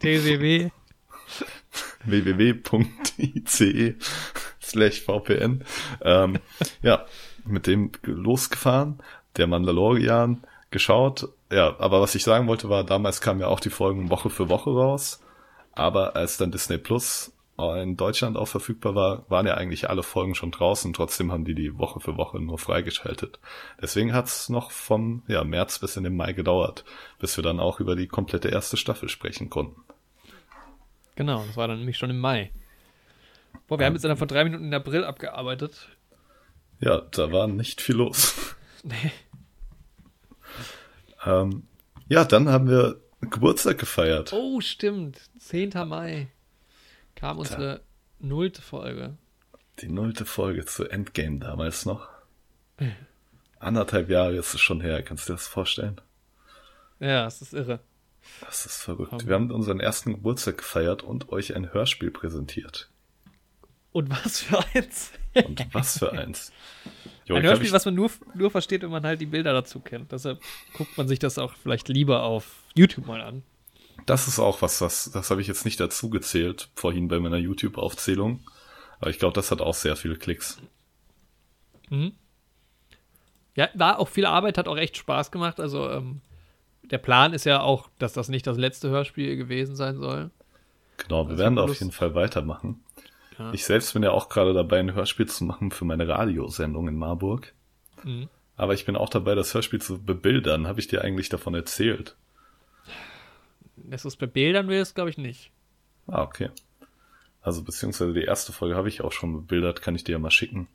TCW? 0.00 0.70
www.ice 2.04 3.64
slash 4.60 5.00
VPN. 5.02 5.64
Ähm, 6.02 6.38
ja, 6.82 7.06
mit 7.44 7.66
dem 7.66 7.92
losgefahren, 8.02 9.02
der 9.36 9.46
Mandalorian 9.46 10.42
geschaut. 10.70 11.28
Ja, 11.50 11.76
aber 11.78 12.00
was 12.00 12.14
ich 12.14 12.24
sagen 12.24 12.46
wollte 12.48 12.68
war, 12.68 12.84
damals 12.84 13.20
kamen 13.20 13.40
ja 13.40 13.46
auch 13.48 13.60
die 13.60 13.70
Folgen 13.70 14.10
Woche 14.10 14.30
für 14.30 14.48
Woche 14.48 14.70
raus. 14.70 15.20
Aber 15.72 16.16
als 16.16 16.36
dann 16.36 16.52
Disney 16.52 16.78
Plus 16.78 17.32
in 17.56 17.96
Deutschland 17.96 18.36
auch 18.36 18.48
verfügbar 18.48 18.96
war, 18.96 19.24
waren 19.28 19.46
ja 19.46 19.54
eigentlich 19.54 19.88
alle 19.88 20.02
Folgen 20.02 20.34
schon 20.34 20.50
draußen. 20.50 20.92
Trotzdem 20.92 21.30
haben 21.30 21.44
die 21.44 21.54
die 21.54 21.78
Woche 21.78 22.00
für 22.00 22.16
Woche 22.16 22.40
nur 22.40 22.58
freigeschaltet. 22.58 23.38
Deswegen 23.80 24.12
hat's 24.12 24.48
noch 24.48 24.72
vom 24.72 25.22
ja, 25.28 25.44
März 25.44 25.78
bis 25.78 25.96
in 25.96 26.02
den 26.02 26.16
Mai 26.16 26.32
gedauert, 26.32 26.84
bis 27.20 27.36
wir 27.36 27.44
dann 27.44 27.60
auch 27.60 27.78
über 27.78 27.94
die 27.94 28.08
komplette 28.08 28.48
erste 28.48 28.76
Staffel 28.76 29.08
sprechen 29.08 29.50
konnten. 29.50 29.83
Genau, 31.16 31.44
das 31.46 31.56
war 31.56 31.68
dann 31.68 31.78
nämlich 31.78 31.96
schon 31.96 32.10
im 32.10 32.18
Mai. 32.18 32.50
Boah, 33.66 33.78
wir 33.78 33.86
haben 33.86 33.94
jetzt 33.94 34.04
dann 34.04 34.16
von 34.16 34.28
drei 34.28 34.44
Minuten 34.44 34.64
in 34.64 34.74
April 34.74 35.04
abgearbeitet. 35.04 35.88
Ja, 36.80 37.00
da 37.00 37.32
war 37.32 37.46
nicht 37.46 37.80
viel 37.80 37.96
los. 37.96 38.34
Nee. 38.86 39.12
Ähm, 41.24 41.62
ja, 42.06 42.26
dann 42.26 42.50
haben 42.50 42.68
wir 42.68 43.00
Geburtstag 43.22 43.78
gefeiert. 43.78 44.34
Oh, 44.34 44.60
stimmt. 44.60 45.22
10. 45.38 45.70
Mai 45.86 46.28
kam 47.14 47.38
unsere 47.38 47.80
nullte 48.18 48.60
Folge. 48.60 49.16
Die 49.80 49.88
nullte 49.88 50.26
Folge 50.26 50.66
zu 50.66 50.84
Endgame 50.84 51.38
damals 51.38 51.86
noch. 51.86 52.08
Anderthalb 53.58 54.10
Jahre 54.10 54.36
ist 54.36 54.52
es 54.52 54.60
schon 54.60 54.82
her, 54.82 55.02
kannst 55.02 55.28
du 55.28 55.32
dir 55.32 55.36
das 55.36 55.46
vorstellen? 55.46 55.98
Ja, 57.00 57.26
es 57.26 57.40
ist 57.40 57.54
irre. 57.54 57.80
Das 58.40 58.66
ist 58.66 58.82
verrückt. 58.82 59.10
Komm. 59.10 59.26
Wir 59.26 59.34
haben 59.34 59.50
unseren 59.50 59.80
ersten 59.80 60.12
Geburtstag 60.14 60.58
gefeiert 60.58 61.02
und 61.02 61.30
euch 61.30 61.54
ein 61.54 61.72
Hörspiel 61.72 62.10
präsentiert. 62.10 62.90
Und 63.92 64.10
was 64.10 64.40
für 64.40 64.58
eins. 64.74 65.12
Und 65.34 65.66
was 65.72 65.98
für 65.98 66.12
eins. 66.12 66.52
Jo, 67.26 67.36
Ein 67.36 67.42
Hörspiel, 67.44 67.68
ich- 67.68 67.72
was 67.72 67.86
man 67.86 67.94
nur, 67.94 68.10
nur 68.34 68.50
versteht, 68.50 68.82
wenn 68.82 68.90
man 68.90 69.02
halt 69.04 69.18
die 69.18 69.24
Bilder 69.26 69.54
dazu 69.54 69.80
kennt. 69.80 70.12
Deshalb 70.12 70.42
guckt 70.74 70.94
man 70.98 71.08
sich 71.08 71.18
das 71.18 71.38
auch 71.38 71.54
vielleicht 71.54 71.88
lieber 71.88 72.22
auf 72.22 72.62
YouTube 72.74 73.06
mal 73.06 73.22
an. 73.22 73.42
Das 74.04 74.28
ist 74.28 74.38
auch 74.38 74.60
was, 74.60 74.78
das, 74.80 75.10
das 75.10 75.30
habe 75.30 75.40
ich 75.40 75.46
jetzt 75.46 75.64
nicht 75.64 75.80
dazu 75.80 76.10
gezählt, 76.10 76.68
vorhin 76.74 77.08
bei 77.08 77.18
meiner 77.20 77.38
YouTube-Aufzählung. 77.38 78.40
Aber 79.00 79.08
ich 79.08 79.18
glaube, 79.18 79.32
das 79.32 79.50
hat 79.50 79.62
auch 79.62 79.72
sehr 79.72 79.96
viele 79.96 80.16
Klicks. 80.16 80.58
Ja, 83.56 83.68
war 83.74 83.98
auch 84.00 84.08
viel 84.08 84.26
Arbeit, 84.26 84.58
hat 84.58 84.68
auch 84.68 84.76
echt 84.76 84.96
Spaß 84.96 85.30
gemacht. 85.30 85.60
Also 85.60 85.88
ähm, 85.90 86.20
der 86.90 86.98
Plan 86.98 87.32
ist 87.32 87.44
ja 87.44 87.60
auch, 87.60 87.88
dass 87.98 88.12
das 88.12 88.28
nicht 88.28 88.46
das 88.46 88.56
letzte 88.56 88.90
Hörspiel 88.90 89.36
gewesen 89.36 89.76
sein 89.76 89.96
soll. 89.96 90.30
Genau, 90.96 91.24
wir 91.24 91.30
Also 91.30 91.38
werden 91.38 91.56
da 91.56 91.62
auf 91.62 91.78
jeden 91.78 91.92
Fall 91.92 92.14
weitermachen. 92.14 92.84
Ja. 93.38 93.52
Ich 93.52 93.64
selbst 93.64 93.92
bin 93.94 94.02
ja 94.02 94.12
auch 94.12 94.28
gerade 94.28 94.54
dabei, 94.54 94.78
ein 94.78 94.94
Hörspiel 94.94 95.26
zu 95.26 95.44
machen 95.44 95.70
für 95.70 95.84
meine 95.84 96.06
Radiosendung 96.06 96.88
in 96.88 96.96
Marburg. 96.96 97.52
Mhm. 98.02 98.28
Aber 98.56 98.74
ich 98.74 98.84
bin 98.84 98.96
auch 98.96 99.08
dabei, 99.08 99.34
das 99.34 99.52
Hörspiel 99.52 99.80
zu 99.82 100.00
bebildern. 100.00 100.68
Habe 100.68 100.78
ich 100.78 100.86
dir 100.86 101.02
eigentlich 101.02 101.28
davon 101.28 101.54
erzählt? 101.54 102.16
Dass 103.76 104.02
du 104.02 104.08
es 104.08 104.16
bei 104.16 104.26
Bildern 104.26 104.68
willst, 104.68 104.94
glaube 104.94 105.10
ich 105.10 105.18
nicht. 105.18 105.50
Ah, 106.06 106.22
okay. 106.22 106.50
Also 107.42 107.62
beziehungsweise 107.62 108.14
die 108.14 108.22
erste 108.22 108.52
Folge 108.52 108.76
habe 108.76 108.88
ich 108.88 109.00
auch 109.00 109.12
schon 109.12 109.32
bebildert, 109.32 109.82
kann 109.82 109.96
ich 109.96 110.04
dir 110.04 110.12
ja 110.12 110.18
mal 110.18 110.30
schicken. 110.30 110.68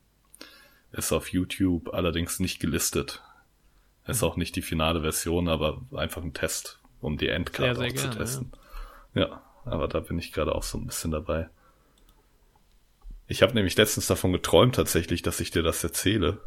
Ist 0.92 1.14
auf 1.14 1.32
YouTube 1.32 1.94
allerdings 1.94 2.40
nicht 2.40 2.60
gelistet. 2.60 3.24
Ist 4.10 4.24
auch 4.24 4.38
nicht 4.38 4.56
die 4.56 4.62
finale 4.62 5.02
Version, 5.02 5.48
aber 5.48 5.82
einfach 5.96 6.22
ein 6.24 6.34
Test, 6.34 6.80
um 7.02 7.18
die 7.18 7.28
Endcard 7.30 7.76
Sehr, 7.76 7.76
sehr 7.76 7.86
auch 7.88 7.96
zu 7.96 8.08
gerne, 8.08 8.18
testen. 8.18 8.52
Ja. 9.14 9.42
aber 9.66 9.88
da 9.88 10.00
bin 10.00 10.18
ich 10.20 10.32
gerade 10.32 10.54
auch 10.56 10.64
so 10.64 10.78
ein 10.78 10.86
bisschen 10.88 11.12
dabei. 11.12 11.50
Ich 13.28 13.42
habe 13.44 13.54
nämlich 13.54 13.76
letztens 13.78 14.08
davon 14.08 14.32
geträumt 14.32 14.76
tatsächlich, 14.76 15.22
dass 15.22 15.40
ich 15.40 15.52
dir 15.52 15.62
das 15.64 15.84
erzähle. 15.84 16.40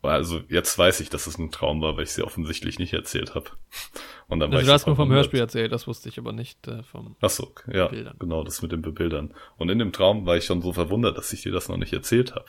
Also 0.00 0.40
jetzt 0.48 0.78
weiß 0.78 1.00
ich, 1.00 1.10
dass 1.10 1.26
es 1.26 1.38
ein 1.38 1.50
Traum 1.50 1.82
war, 1.82 1.96
weil 1.96 2.04
ich 2.04 2.12
sie 2.12 2.22
offensichtlich 2.22 2.78
nicht 2.78 2.92
erzählt 2.92 3.34
habe. 3.34 3.50
Und 4.28 4.38
dann 4.40 4.50
war 4.50 4.58
Also 4.58 4.60
ich 4.62 4.66
du 4.68 4.72
hast 4.72 4.86
nur 4.86 4.94
vom. 4.96 5.10
Hörspiel 5.10 5.40
erzählt, 5.40 5.72
das 5.72 5.86
wusste 5.88 6.08
ich 6.08 6.18
aber 6.18 6.32
nicht 6.32 6.66
äh, 6.68 6.82
vom. 6.84 7.16
Ach 7.20 7.30
so, 7.30 7.52
ja, 7.70 7.88
Bildern. 7.88 8.16
genau, 8.18 8.44
das 8.44 8.62
mit 8.62 8.70
den 8.70 8.80
Bebildern. 8.80 9.34
Und 9.56 9.70
in 9.70 9.78
dem 9.80 9.92
Traum 9.92 10.24
war 10.24 10.36
ich 10.36 10.44
schon 10.44 10.62
so 10.62 10.72
verwundert, 10.72 11.18
dass 11.18 11.32
ich 11.32 11.42
dir 11.42 11.52
das 11.52 11.68
noch 11.68 11.76
nicht 11.76 11.92
erzählt 11.92 12.34
habe. 12.36 12.46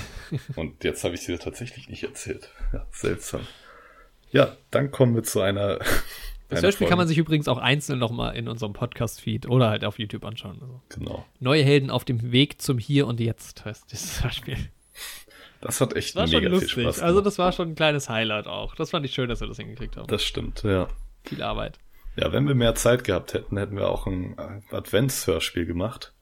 Und 0.56 0.84
jetzt 0.84 1.04
habe 1.04 1.14
ich 1.14 1.24
dir 1.24 1.38
tatsächlich 1.38 1.88
nicht 1.88 2.02
erzählt. 2.04 2.50
Ja, 2.72 2.86
seltsam. 2.92 3.46
Ja, 4.30 4.56
dann 4.70 4.90
kommen 4.90 5.14
wir 5.14 5.22
zu 5.22 5.40
einer. 5.40 5.78
Das 6.48 6.62
Hörspiel 6.62 6.86
kann 6.86 6.98
man 6.98 7.08
sich 7.08 7.16
übrigens 7.16 7.48
auch 7.48 7.56
einzeln 7.56 7.98
nochmal 7.98 8.36
in 8.36 8.46
unserem 8.46 8.74
Podcast-Feed 8.74 9.48
oder 9.48 9.70
halt 9.70 9.86
auf 9.86 9.98
YouTube 9.98 10.22
anschauen. 10.22 10.58
Also. 10.60 10.82
Genau. 10.90 11.24
Neue 11.40 11.64
Helden 11.64 11.88
auf 11.88 12.04
dem 12.04 12.30
Weg 12.30 12.60
zum 12.60 12.76
Hier 12.76 13.06
und 13.06 13.20
Jetzt 13.20 13.64
heißt 13.64 13.90
dieses 13.90 14.22
Hörspiel. 14.22 14.58
Das 15.62 15.80
hat 15.80 15.96
echt 15.96 16.10
Das 16.10 16.16
war 16.16 16.26
schon 16.26 16.40
mega 16.40 16.50
viel 16.50 16.60
lustig. 16.60 16.82
Spaß 16.82 16.98
Also 17.00 17.14
gemacht. 17.14 17.26
das 17.26 17.38
war 17.38 17.52
schon 17.52 17.70
ein 17.70 17.74
kleines 17.74 18.10
Highlight 18.10 18.48
auch. 18.48 18.74
Das 18.74 18.90
fand 18.90 19.06
ich 19.06 19.14
schön, 19.14 19.30
dass 19.30 19.40
wir 19.40 19.48
das 19.48 19.56
hingekriegt 19.56 19.96
haben. 19.96 20.08
Das 20.08 20.22
stimmt, 20.24 20.62
ja. 20.62 20.88
Viel 21.24 21.42
Arbeit. 21.42 21.78
Ja, 22.16 22.32
wenn 22.32 22.46
wir 22.46 22.54
mehr 22.54 22.74
Zeit 22.74 23.04
gehabt 23.04 23.32
hätten, 23.32 23.56
hätten 23.56 23.76
wir 23.76 23.88
auch 23.88 24.06
ein 24.06 24.36
Adventshörspiel 24.70 25.64
gemacht. 25.64 26.12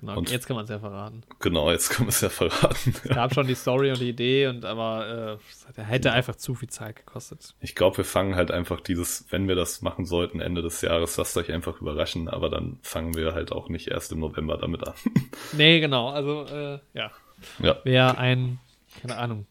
Genau, 0.00 0.16
Und- 0.16 0.30
jetzt 0.30 0.46
kann 0.46 0.54
man 0.54 0.62
es 0.64 0.70
ja 0.70 0.78
verraten. 0.78 1.22
Genau, 1.40 1.70
jetzt 1.72 1.90
können 1.90 2.06
wir 2.06 2.10
es 2.10 2.20
ja 2.20 2.28
verraten. 2.28 2.94
Es 3.02 3.02
gab 3.02 3.34
schon 3.34 3.48
die 3.48 3.56
Story 3.56 3.90
und 3.90 3.98
die 4.00 4.08
Idee, 4.10 4.46
und 4.46 4.64
aber 4.64 5.38
äh, 5.40 5.44
es 5.50 5.66
hätte 5.88 6.12
einfach 6.12 6.36
zu 6.36 6.54
viel 6.54 6.68
Zeit 6.70 6.94
gekostet. 6.94 7.54
Ich 7.60 7.74
glaube, 7.74 7.96
wir 7.98 8.04
fangen 8.04 8.36
halt 8.36 8.52
einfach 8.52 8.80
dieses, 8.80 9.26
wenn 9.30 9.48
wir 9.48 9.56
das 9.56 9.82
machen 9.82 10.06
sollten, 10.06 10.40
Ende 10.40 10.62
des 10.62 10.82
Jahres, 10.82 11.16
lasst 11.16 11.36
euch 11.36 11.50
einfach 11.52 11.80
überraschen, 11.80 12.28
aber 12.28 12.48
dann 12.48 12.78
fangen 12.82 13.14
wir 13.16 13.34
halt 13.34 13.50
auch 13.50 13.68
nicht 13.68 13.88
erst 13.88 14.12
im 14.12 14.20
November 14.20 14.56
damit 14.56 14.86
an. 14.86 14.94
Nee, 15.52 15.80
genau. 15.80 16.10
Also, 16.10 16.44
äh, 16.44 16.78
ja. 16.94 17.10
ja, 17.58 17.78
Wer 17.82 18.18
ein, 18.18 18.60
keine 19.02 19.16
Ahnung, 19.16 19.46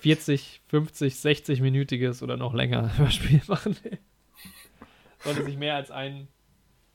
40, 0.00 0.60
50, 0.68 1.14
60-minütiges 1.14 2.22
oder 2.24 2.36
noch 2.36 2.52
länger 2.52 2.98
Hörspiel 2.98 3.42
machen 3.46 3.76
will, 3.84 3.98
sollte 5.22 5.44
sich 5.44 5.56
mehr 5.56 5.76
als 5.76 5.92
ein, 5.92 6.26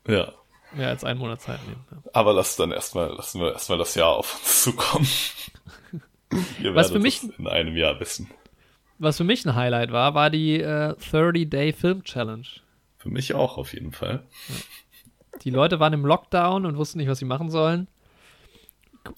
ja. 0.05 0.33
Mehr 0.75 0.89
als 0.89 1.03
einen 1.03 1.19
Monat 1.19 1.41
Zeit 1.41 1.59
nehmen. 1.67 1.83
Ja. 1.91 1.97
Aber 2.13 2.33
lasst 2.33 2.59
dann 2.59 2.71
erstmal, 2.71 3.09
lassen 3.13 3.39
wir 3.41 3.53
erstmal 3.53 3.77
das 3.77 3.95
Jahr 3.95 4.09
auf 4.15 4.33
uns 4.35 4.63
zukommen. 4.63 5.07
Ihr 6.61 6.73
Was 6.75 6.91
für 6.91 6.99
mich- 6.99 7.21
in 7.37 7.47
einem 7.47 7.75
Jahr 7.77 7.99
wissen. 7.99 8.29
Was 8.99 9.17
für 9.17 9.23
mich 9.23 9.45
ein 9.45 9.55
Highlight 9.55 9.91
war, 9.91 10.13
war 10.13 10.29
die 10.29 10.59
äh, 10.59 10.93
30-Day 10.93 11.73
Film 11.73 12.03
Challenge. 12.03 12.45
Für 12.97 13.09
mich 13.09 13.33
auch 13.33 13.57
auf 13.57 13.73
jeden 13.73 13.91
Fall. 13.91 14.23
Die 15.41 15.49
Leute 15.49 15.79
waren 15.79 15.93
im 15.93 16.05
Lockdown 16.05 16.65
und 16.65 16.77
wussten 16.77 16.99
nicht, 16.99 17.09
was 17.09 17.19
sie 17.19 17.25
machen 17.25 17.49
sollen. 17.49 17.87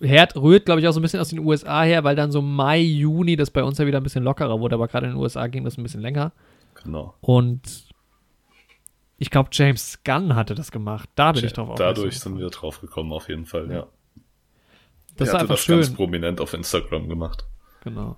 Herd 0.02 0.36
rührt, 0.36 0.66
glaube 0.66 0.82
ich, 0.82 0.88
auch 0.88 0.92
so 0.94 1.00
ein 1.00 1.04
bisschen 1.04 1.20
aus 1.20 1.30
den 1.30 1.40
USA 1.40 1.84
her, 1.84 2.04
weil 2.04 2.16
dann 2.16 2.32
so 2.32 2.42
Mai, 2.42 2.80
Juni 2.80 3.36
das 3.36 3.52
bei 3.52 3.64
uns 3.64 3.78
ja 3.78 3.86
wieder 3.86 4.00
ein 4.00 4.04
bisschen 4.04 4.24
lockerer 4.24 4.60
wurde, 4.60 4.76
aber 4.76 4.88
gerade 4.88 5.06
in 5.06 5.14
den 5.14 5.22
USA 5.22 5.46
ging 5.48 5.64
das 5.64 5.78
ein 5.78 5.84
bisschen 5.84 6.02
länger. 6.02 6.32
Genau. 6.84 7.14
Und 7.22 7.85
ich 9.18 9.30
glaube, 9.30 9.50
James 9.52 10.00
Gunn 10.04 10.36
hatte 10.36 10.56
das 10.56 10.72
gemacht. 10.72 11.10
Da 11.16 11.32
bin 11.32 11.46
ich 11.46 11.54
drauf 11.54 11.76
Dadurch 11.78 11.98
aufmerksam 11.98 12.34
sind 12.34 12.42
wir 12.42 12.50
drauf 12.50 12.82
gekommen, 12.82 13.14
auf 13.14 13.30
jeden 13.30 13.46
Fall, 13.46 13.72
ja. 13.72 13.88
Das 15.18 15.30
er 15.30 15.36
hatte 15.36 15.48
das 15.48 15.66
ganz 15.66 15.88
schön. 15.88 15.96
prominent 15.96 16.42
auf 16.42 16.54
Instagram 16.54 17.08
gemacht. 17.08 17.46
Genau. 17.84 18.18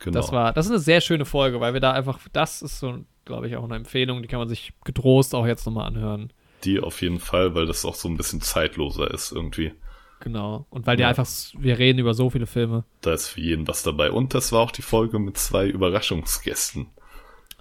Genau. 0.00 0.20
Das 0.20 0.30
war, 0.30 0.52
das 0.52 0.66
ist 0.66 0.72
eine 0.72 0.80
sehr 0.80 1.00
schöne 1.00 1.24
Folge, 1.24 1.60
weil 1.60 1.72
wir 1.72 1.80
da 1.80 1.92
einfach, 1.92 2.20
das 2.32 2.62
ist 2.62 2.78
so, 2.78 2.98
glaube 3.24 3.48
ich, 3.48 3.56
auch 3.56 3.64
eine 3.64 3.76
Empfehlung, 3.76 4.22
die 4.22 4.28
kann 4.28 4.38
man 4.38 4.48
sich 4.48 4.72
getrost 4.84 5.34
auch 5.34 5.46
jetzt 5.46 5.66
nochmal 5.66 5.86
anhören. 5.86 6.32
die 6.64 6.80
auf 6.80 7.02
jeden 7.02 7.20
Fall, 7.20 7.54
weil 7.54 7.66
das 7.66 7.84
auch 7.84 7.94
so 7.94 8.08
ein 8.08 8.16
bisschen 8.16 8.40
zeitloser 8.40 9.10
ist 9.12 9.32
irgendwie. 9.32 9.72
Genau. 10.20 10.66
Und 10.70 10.86
weil 10.86 10.96
die 10.96 11.02
Ja. 11.02 11.08
einfach, 11.08 11.26
wir 11.56 11.78
reden 11.78 12.00
über 12.00 12.12
so 12.14 12.30
viele 12.30 12.46
Filme. 12.46 12.84
Da 13.00 13.12
ist 13.14 13.28
für 13.28 13.40
jeden 13.40 13.66
was 13.68 13.84
dabei. 13.84 14.10
Und 14.10 14.34
das 14.34 14.50
war 14.50 14.60
auch 14.60 14.72
die 14.72 14.82
Folge 14.82 15.20
mit 15.20 15.36
zwei 15.38 15.66
Überraschungsgästen. 15.68 16.88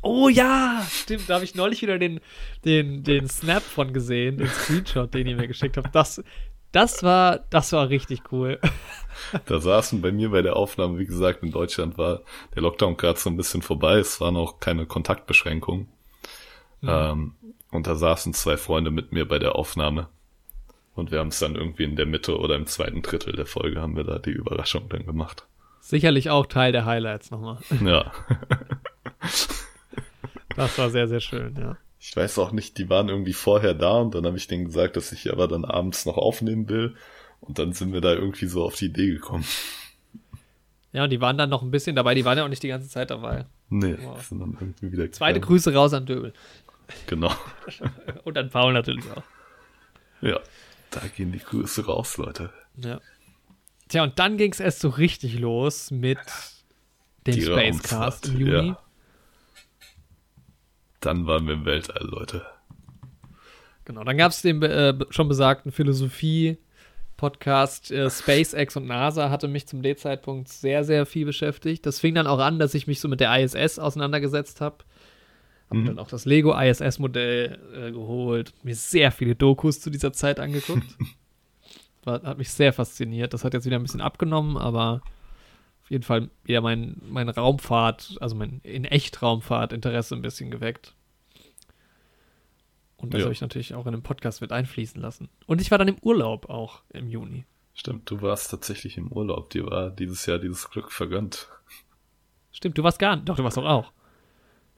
Oh 0.02 0.30
ja, 0.30 0.86
stimmt. 0.90 1.30
Da 1.30 1.36
habe 1.36 1.45
ich 1.45 1.56
neulich 1.56 1.82
wieder 1.82 1.98
den, 1.98 2.19
den, 2.65 3.03
den 3.03 3.28
Snap 3.28 3.64
von 3.64 3.94
gesehen, 3.94 4.38
den 4.38 4.48
Screenshot, 4.48 5.14
den 5.14 5.28
ihr 5.28 5.36
mir 5.36 5.48
geschickt 5.48 5.78
habt. 5.78 5.94
Das, 5.94 6.24
das 6.72 7.03
war, 7.03 7.40
das 7.49 7.72
war 7.72 7.90
richtig 7.90 8.32
cool. 8.32 8.60
Da 9.45 9.60
saßen 9.60 10.02
bei 10.02 10.11
mir 10.11 10.30
bei 10.30 10.44
der 10.44 10.56
Aufnahme, 10.56 10.99
wie 10.99 11.07
gesagt, 11.07 11.41
in 11.41 11.52
Deutschland 11.52 11.98
war 11.98 12.22
der 12.53 12.61
Lockdown 12.61 12.98
gerade 12.98 13.19
so 13.19 13.30
ein 13.30 13.38
bisschen 13.38 13.64
vorbei. 13.64 13.98
Es 13.98 14.22
waren 14.22 14.38
auch 14.38 14.60
keine 14.60 14.86
Kontaktbeschränkungen. 14.86 15.88
Ähm, 16.84 17.34
und 17.72 17.88
da 17.88 17.95
saßen 17.95 18.34
zwei 18.34 18.57
Freunde 18.57 18.91
mit 18.91 19.11
mir 19.11 19.28
bei 19.28 19.40
der 19.40 19.56
Aufnahme. 19.56 20.07
Und 20.94 21.11
wir 21.11 21.19
haben 21.19 21.30
es 21.30 21.40
dann 21.40 21.56
irgendwie 21.56 21.84
in 21.84 21.95
der 21.95 22.06
Mitte 22.06 22.38
oder 22.38 22.56
im 22.56 22.65
zweiten 22.65 23.02
Drittel 23.02 23.36
der 23.36 23.45
Folge 23.45 23.82
haben 23.82 23.95
wir 23.95 24.03
da 24.03 24.19
die 24.19 24.32
Überraschung 24.32 24.90
dann 24.90 25.06
gemacht. 25.06 25.48
Sicherlich 25.80 26.30
auch 26.30 26.45
Teil 26.45 26.72
der 26.72 26.86
Highlights 26.86 27.32
nochmal. 27.32 27.60
Ja. 27.84 28.11
Das 30.57 30.77
war 30.77 30.89
sehr, 30.89 31.07
sehr 31.07 31.19
schön, 31.21 31.55
ja. 31.57 31.77
Ich 31.99 32.15
weiß 32.15 32.38
auch 32.39 32.51
nicht, 32.51 32.77
die 32.77 32.89
waren 32.89 33.09
irgendwie 33.09 33.34
vorher 33.34 33.73
da 33.73 33.93
und 33.99 34.13
dann 34.13 34.25
habe 34.25 34.38
ich 34.38 34.47
denen 34.47 34.65
gesagt, 34.65 34.97
dass 34.97 35.11
ich 35.11 35.31
aber 35.31 35.47
dann 35.47 35.65
abends 35.65 36.05
noch 36.05 36.17
aufnehmen 36.17 36.67
will. 36.69 36.95
Und 37.39 37.57
dann 37.59 37.71
sind 37.73 37.93
wir 37.93 38.01
da 38.01 38.13
irgendwie 38.13 38.47
so 38.47 38.63
auf 38.63 38.75
die 38.75 38.85
Idee 38.85 39.07
gekommen. 39.11 39.45
Ja, 40.91 41.03
und 41.03 41.09
die 41.11 41.21
waren 41.21 41.38
dann 41.38 41.49
noch 41.49 41.61
ein 41.61 41.71
bisschen 41.71 41.95
dabei, 41.95 42.15
die 42.15 42.25
waren 42.25 42.38
ja 42.38 42.43
auch 42.45 42.49
nicht 42.49 42.63
die 42.63 42.67
ganze 42.67 42.88
Zeit 42.89 43.09
dabei. 43.11 43.45
Nee, 43.69 43.97
Wow. 44.01 44.23
sind 44.25 44.39
dann 44.39 44.57
irgendwie 44.59 44.91
wieder 44.91 45.11
Zweite 45.11 45.35
gegangen. 45.39 45.47
Grüße 45.49 45.73
raus 45.73 45.93
an 45.93 46.05
Döbel. 46.05 46.34
Genau. 47.07 47.31
Und 48.23 48.38
an 48.38 48.49
Paul 48.49 48.73
natürlich 48.73 49.03
auch. 49.11 49.23
Ja, 50.21 50.39
da 50.91 51.01
gehen 51.15 51.31
die 51.31 51.39
Grüße 51.39 51.85
raus, 51.85 52.17
Leute. 52.17 52.51
Ja. 52.77 52.99
Tja, 53.89 54.03
und 54.03 54.17
dann 54.19 54.38
ging 54.38 54.51
es 54.51 54.59
erst 54.59 54.79
so 54.81 54.89
richtig 54.89 55.38
los 55.39 55.91
mit 55.91 56.17
dem 57.25 57.39
Spacecast 57.41 58.27
im 58.29 58.39
Juni. 58.39 58.67
ja. 58.69 58.79
Dann 60.99 61.26
waren 61.28 61.48
wir 61.48 61.53
im 61.56 61.65
Weltall, 61.65 62.06
Leute. 62.07 62.45
Genau, 63.86 64.03
dann 64.03 64.18
gab 64.18 64.32
es 64.32 64.41
den 64.41 64.61
äh, 64.64 64.94
schon 65.11 65.30
besagten 65.30 65.72
Philosophie-Podcast 65.72 67.91
äh, 67.91 68.10
SpaceX 68.10 68.76
und 68.76 68.88
NASA 68.88 69.30
hatte 69.30 69.48
mich 69.48 69.68
zum 69.68 69.82
D-Zeitpunkt 69.82 70.49
sehr, 70.49 70.84
sehr 70.84 71.06
viel 71.06 71.26
beschäftigt. 71.26 71.86
Das 71.86 71.99
fing 71.99 72.15
dann 72.15 72.28
auch 72.28 72.40
an, 72.40 72.60
dass 72.60 72.74
ich 72.74 72.88
mich 72.88 72.99
so 72.99 73.07
mit 73.07 73.19
der 73.22 73.38
ISS 73.40 73.80
auseinandergesetzt 73.80 74.60
habe. 74.60 74.78
Hab 75.69 75.78
Mhm. 75.78 75.86
dann 75.86 75.99
auch 75.99 76.07
das 76.07 76.26
Lego 76.26 76.57
ISS-Modell 76.57 77.60
äh, 77.76 77.91
geholt, 77.91 78.53
mir 78.64 78.76
sehr 78.76 79.11
viele 79.11 79.36
Dokus 79.36 79.80
zu 79.82 79.90
dieser 79.90 80.14
Zeit 80.14 80.40
angeguckt. 80.40 80.86
War, 82.03 82.22
hat 82.24 82.38
mich 82.38 82.49
sehr 82.52 82.74
fasziniert. 82.74 83.34
Das 83.34 83.44
hat 83.44 83.53
jetzt 83.53 83.65
wieder 83.65 83.78
ein 83.78 83.84
bisschen 83.84 84.02
abgenommen, 84.02 84.57
aber 84.57 85.02
auf 85.88 85.91
jeden 85.91 86.03
Fall 86.03 86.30
wieder 86.43 86.59
mein, 86.59 86.97
mein 87.07 87.30
Raumfahrt, 87.30 88.18
also 88.19 88.35
mein 88.35 88.59
in 88.64 88.84
echt 88.84 89.22
Raumfahrt-Interesse 89.22 90.15
ein 90.15 90.22
bisschen 90.22 90.51
geweckt. 90.51 90.93
Und 92.97 93.14
das 93.14 93.19
Ja. 93.19 93.26
habe 93.26 93.34
ich 93.34 93.39
natürlich 93.39 93.73
auch 93.73 93.85
in 93.85 93.93
den 93.93 94.01
Podcast 94.03 94.41
mit 94.41 94.51
einfließen 94.51 95.01
lassen. 95.01 95.30
Und 95.45 95.61
ich 95.61 95.72
war 95.72 95.77
dann 95.77 95.88
im 95.88 95.97
Urlaub 96.01 96.49
auch 96.49 96.81
im 96.89 97.07
Juni. 97.07 97.45
Stimmt, 97.73 98.11
du 98.11 98.22
warst 98.22 98.51
tatsächlich 98.51 98.97
im 98.97 99.14
Urlaub. 99.14 99.49
Dir 99.51 99.65
war 99.68 99.89
dieses 99.89 100.26
Jahr 100.26 100.39
dieses 100.39 100.69
Glück 100.69 100.91
vergönnt. 100.91 101.47
Stimmt, 102.51 102.77
du 102.77 102.84
warst 102.84 102.99
gar 102.99 103.15
nicht. 103.15 103.30
Doch, 103.30 103.38
du 103.38 103.43
warst 103.45 103.55
doch 103.55 103.65
auch. 103.65 103.93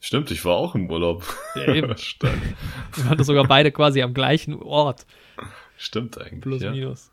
Stimmt, 0.01 0.29
ich 0.29 0.45
war 0.45 0.57
auch 0.57 0.75
im 0.75 0.91
Urlaub. 0.91 1.25
Ja, 1.55 1.73
eben. 1.73 1.89
Wir 2.93 3.05
waren 3.05 3.17
doch 3.17 3.25
sogar 3.25 3.47
beide 3.47 3.71
quasi 3.71 4.03
am 4.03 4.13
gleichen 4.13 4.61
Ort. 4.61 5.07
Stimmt 5.75 6.19
eigentlich. 6.19 6.41
Plus, 6.41 6.61
ja. 6.61 6.69
minus. 6.71 7.09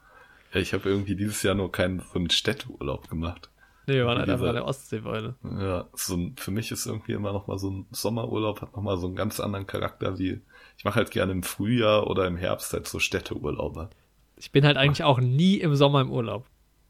ja, 0.52 0.60
ich 0.60 0.74
habe 0.74 0.88
irgendwie 0.90 1.16
dieses 1.16 1.42
Jahr 1.42 1.54
nur 1.54 1.72
keinen 1.72 2.00
so 2.00 2.18
einen 2.18 2.28
Städteurlaub 2.30 3.08
gemacht. 3.08 3.48
Nee, 3.86 3.94
wir 3.94 4.06
waren 4.06 4.18
halt 4.18 4.28
einfach 4.28 4.48
an 4.48 4.54
der 4.54 4.64
Ostseeweide. 4.64 5.36
Ja, 5.44 5.86
so 5.94 6.16
ein, 6.16 6.34
für 6.36 6.50
mich 6.50 6.72
ist 6.72 6.86
irgendwie 6.86 7.12
immer 7.12 7.32
noch 7.32 7.46
mal 7.46 7.58
so 7.58 7.70
ein 7.70 7.86
Sommerurlaub 7.92 8.60
hat 8.60 8.74
noch 8.74 8.82
mal 8.82 8.98
so 8.98 9.06
einen 9.06 9.14
ganz 9.16 9.38
anderen 9.40 9.66
Charakter 9.66 10.18
wie 10.18 10.40
ich 10.76 10.84
mache 10.84 10.96
halt 10.96 11.10
gerne 11.10 11.32
im 11.32 11.42
Frühjahr 11.42 12.06
oder 12.06 12.26
im 12.26 12.36
Herbst 12.36 12.72
halt 12.72 12.86
so 12.86 12.98
Städteurlaube. 12.98 13.88
Ich 14.36 14.50
bin 14.52 14.64
halt 14.66 14.76
eigentlich 14.76 15.04
auch 15.04 15.20
nie 15.20 15.56
im 15.56 15.74
Sommer 15.74 16.02
im 16.02 16.10
Urlaub. 16.10 16.44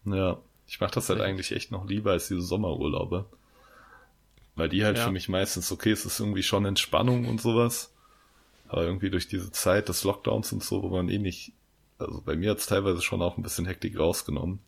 Ja, 0.04 0.38
ich 0.66 0.80
mache 0.80 0.92
das 0.94 1.08
halt 1.08 1.20
eigentlich 1.20 1.52
echt 1.52 1.70
noch 1.70 1.86
lieber 1.86 2.10
als 2.12 2.28
diese 2.28 2.40
Sommerurlaube. 2.42 3.26
Weil 4.56 4.68
die 4.68 4.84
halt 4.84 4.96
Ja. 4.96 5.04
für 5.04 5.12
mich 5.12 5.28
meistens, 5.28 5.70
okay, 5.70 5.92
es 5.92 6.04
ist 6.06 6.18
irgendwie 6.18 6.42
schon 6.42 6.64
Entspannung 6.64 7.28
und 7.28 7.40
sowas. 7.40 7.92
Aber 8.68 8.82
irgendwie 8.84 9.10
durch 9.10 9.28
diese 9.28 9.52
Zeit 9.52 9.88
des 9.88 10.02
Lockdowns 10.02 10.52
und 10.52 10.64
so, 10.64 10.82
wo 10.82 10.88
man 10.88 11.08
eh 11.08 11.18
nicht, 11.18 11.52
also 11.98 12.20
bei 12.22 12.34
mir 12.34 12.50
hat's 12.50 12.66
teilweise 12.66 13.02
schon 13.02 13.22
auch 13.22 13.36
ein 13.36 13.42
bisschen 13.42 13.66
Hektik 13.66 13.98
rausgenommen. 13.98 14.58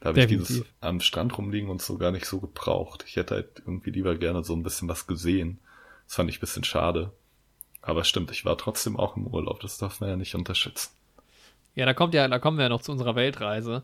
Da 0.00 0.08
habe 0.10 0.20
ich 0.20 0.26
dieses 0.26 0.64
am 0.80 1.00
Strand 1.00 1.36
rumliegen 1.36 1.68
und 1.68 1.82
so 1.82 1.98
gar 1.98 2.10
nicht 2.10 2.24
so 2.26 2.40
gebraucht. 2.40 3.04
Ich 3.06 3.16
hätte 3.16 3.34
halt 3.34 3.48
irgendwie 3.58 3.90
lieber 3.90 4.14
gerne 4.16 4.42
so 4.42 4.54
ein 4.54 4.62
bisschen 4.62 4.88
was 4.88 5.06
gesehen. 5.06 5.58
Das 6.06 6.16
fand 6.16 6.30
ich 6.30 6.38
ein 6.38 6.40
bisschen 6.40 6.64
schade. 6.64 7.12
Aber 7.82 8.04
stimmt, 8.04 8.30
ich 8.30 8.44
war 8.44 8.56
trotzdem 8.58 8.96
auch 8.98 9.16
im 9.16 9.26
Urlaub. 9.26 9.60
Das 9.60 9.78
darf 9.78 10.00
man 10.00 10.10
ja 10.10 10.16
nicht 10.16 10.34
unterschätzen. 10.34 10.90
Ja, 11.74 11.86
da 11.86 11.94
kommt 11.94 12.14
ja, 12.14 12.26
da 12.28 12.38
kommen 12.38 12.56
wir 12.58 12.64
ja 12.64 12.68
noch 12.68 12.82
zu 12.82 12.92
unserer 12.92 13.14
Weltreise, 13.14 13.82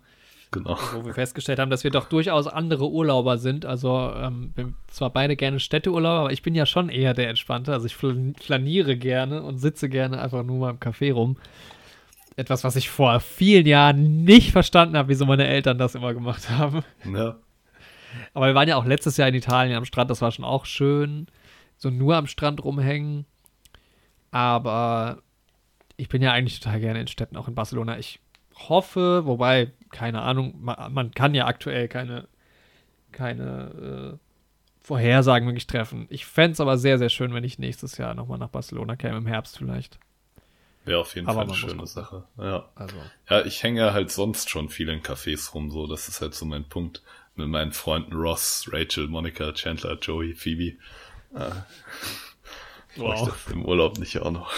Genau. 0.50 0.78
wo 0.94 1.04
wir 1.04 1.14
festgestellt 1.14 1.58
haben, 1.58 1.70
dass 1.70 1.84
wir 1.84 1.90
doch 1.90 2.08
durchaus 2.08 2.46
andere 2.46 2.88
Urlauber 2.90 3.36
sind. 3.38 3.64
Also 3.66 4.10
ähm, 4.14 4.52
wir 4.54 4.72
zwar 4.88 5.10
beide 5.10 5.36
gerne 5.36 5.60
Städteurlauber, 5.60 6.20
aber 6.20 6.32
ich 6.32 6.42
bin 6.42 6.54
ja 6.54 6.66
schon 6.66 6.88
eher 6.88 7.14
der 7.14 7.28
Entspannte. 7.28 7.72
Also 7.72 7.86
ich 7.86 7.94
flan- 7.96 8.34
flaniere 8.40 8.96
gerne 8.96 9.42
und 9.42 9.58
sitze 9.58 9.88
gerne 9.88 10.20
einfach 10.20 10.42
nur 10.44 10.58
mal 10.58 10.70
im 10.70 10.78
Café 10.80 11.12
rum. 11.12 11.36
Etwas, 12.36 12.64
was 12.64 12.76
ich 12.76 12.90
vor 12.90 13.18
vielen 13.20 13.66
Jahren 13.66 14.24
nicht 14.24 14.52
verstanden 14.52 14.96
habe, 14.96 15.08
wieso 15.08 15.24
meine 15.24 15.46
Eltern 15.46 15.78
das 15.78 15.94
immer 15.94 16.12
gemacht 16.12 16.50
haben. 16.50 16.82
Ja, 17.04 17.38
Aber 18.34 18.46
wir 18.46 18.54
waren 18.54 18.68
ja 18.68 18.76
auch 18.76 18.84
letztes 18.84 19.16
Jahr 19.16 19.28
in 19.28 19.34
Italien 19.34 19.76
am 19.76 19.84
Strand, 19.84 20.10
das 20.10 20.20
war 20.20 20.30
schon 20.30 20.44
auch 20.44 20.66
schön. 20.66 21.26
So 21.78 21.90
nur 21.90 22.16
am 22.16 22.26
Strand 22.26 22.62
rumhängen. 22.62 23.26
Aber 24.30 25.22
ich 25.96 26.08
bin 26.08 26.22
ja 26.22 26.32
eigentlich 26.32 26.60
total 26.60 26.80
gerne 26.80 27.00
in 27.00 27.06
Städten, 27.06 27.36
auch 27.36 27.48
in 27.48 27.54
Barcelona. 27.54 27.98
Ich 27.98 28.20
hoffe, 28.68 29.26
wobei, 29.26 29.72
keine 29.90 30.22
Ahnung, 30.22 30.54
man, 30.60 30.92
man 30.92 31.10
kann 31.12 31.34
ja 31.34 31.46
aktuell 31.46 31.88
keine, 31.88 32.28
keine 33.12 34.14
äh, 34.14 34.18
Vorhersagen 34.80 35.48
wirklich 35.48 35.66
treffen. 35.66 36.06
Ich 36.10 36.26
fände 36.26 36.52
es 36.52 36.60
aber 36.60 36.78
sehr, 36.78 36.98
sehr 36.98 37.08
schön, 37.08 37.34
wenn 37.34 37.44
ich 37.44 37.58
nächstes 37.58 37.98
Jahr 37.98 38.14
nochmal 38.14 38.38
nach 38.38 38.48
Barcelona 38.50 38.96
käme, 38.96 39.18
im 39.18 39.26
Herbst 39.26 39.58
vielleicht. 39.58 39.98
Wäre 40.86 41.00
auf 41.00 41.14
jeden 41.14 41.26
Aber 41.28 41.40
Fall 41.40 41.44
eine 41.48 41.54
schöne. 41.54 41.86
Sache. 41.86 42.24
Ja. 42.38 42.68
Also. 42.74 42.96
Ja, 43.28 43.44
ich 43.44 43.62
hänge 43.62 43.80
ja 43.80 43.92
halt 43.92 44.10
sonst 44.10 44.48
schon 44.50 44.68
viel 44.70 44.88
in 44.88 45.02
Cafés 45.02 45.52
rum, 45.52 45.70
so. 45.70 45.86
Das 45.86 46.08
ist 46.08 46.20
halt 46.20 46.34
so 46.34 46.44
mein 46.46 46.64
Punkt. 46.68 47.02
Mit 47.34 47.48
meinen 47.48 47.72
Freunden 47.72 48.14
Ross, 48.14 48.66
Rachel, 48.72 49.08
Monica, 49.08 49.52
Chandler, 49.52 49.98
Joey, 50.00 50.34
Phoebe. 50.34 50.78
Äh, 51.34 51.50
brauche 52.96 53.14
ich 53.14 53.20
Wow. 53.20 53.28
das 53.28 53.52
im 53.52 53.64
Urlaub 53.66 53.98
nicht 53.98 54.18
auch 54.20 54.30
noch. 54.30 54.50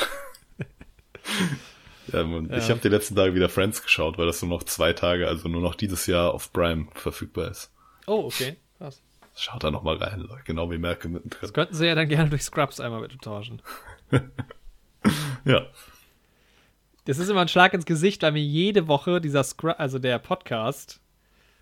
ja, 2.13 2.23
man, 2.25 2.45
Ich 2.53 2.65
Ja. 2.65 2.69
habe 2.71 2.81
die 2.81 2.89
letzten 2.89 3.17
Tage 3.17 3.35
wieder 3.35 3.49
Friends 3.49 3.83
geschaut, 3.83 4.17
weil 4.17 4.27
das 4.27 4.41
nur 4.43 4.51
noch 4.51 4.63
zwei 4.63 4.93
Tage, 4.93 5.27
also 5.27 5.49
nur 5.49 5.61
noch 5.61 5.75
dieses 5.75 6.07
Jahr 6.07 6.33
auf 6.33 6.53
Prime 6.53 6.87
verfügbar 6.95 7.51
ist. 7.51 7.73
Oh, 8.07 8.27
okay. 8.27 8.57
Krass. 8.79 9.03
Schaut 9.35 9.63
da 9.65 9.71
noch 9.71 9.83
mal 9.83 9.97
rein, 9.97 10.21
Leute. 10.21 10.43
genau 10.45 10.71
wie 10.71 10.79
Merke 10.79 11.09
mittendrin. 11.09 11.41
Das 11.43 11.53
könnten 11.53 11.75
sie 11.75 11.87
ja 11.87 11.95
dann 11.97 12.09
gerne 12.09 12.31
durch 12.31 12.43
Scrubs 12.43 12.79
einmal 12.81 13.01
bitte 13.03 13.19
tauschen. 13.19 13.61
Ja, 15.45 15.67
Das 17.09 17.17
ist 17.19 17.31
immer 17.31 17.41
ein 17.41 17.49
Schlag 17.49 17.73
ins 17.73 17.87
Gesicht, 17.87 18.23
weil 18.23 18.33
mir 18.33 18.43
jede 18.43 18.87
Woche 18.87 19.21
dieser 19.23 19.43
Scrub, 19.43 19.77
also 19.79 19.99
der 19.99 20.19
Podcast, 20.19 21.01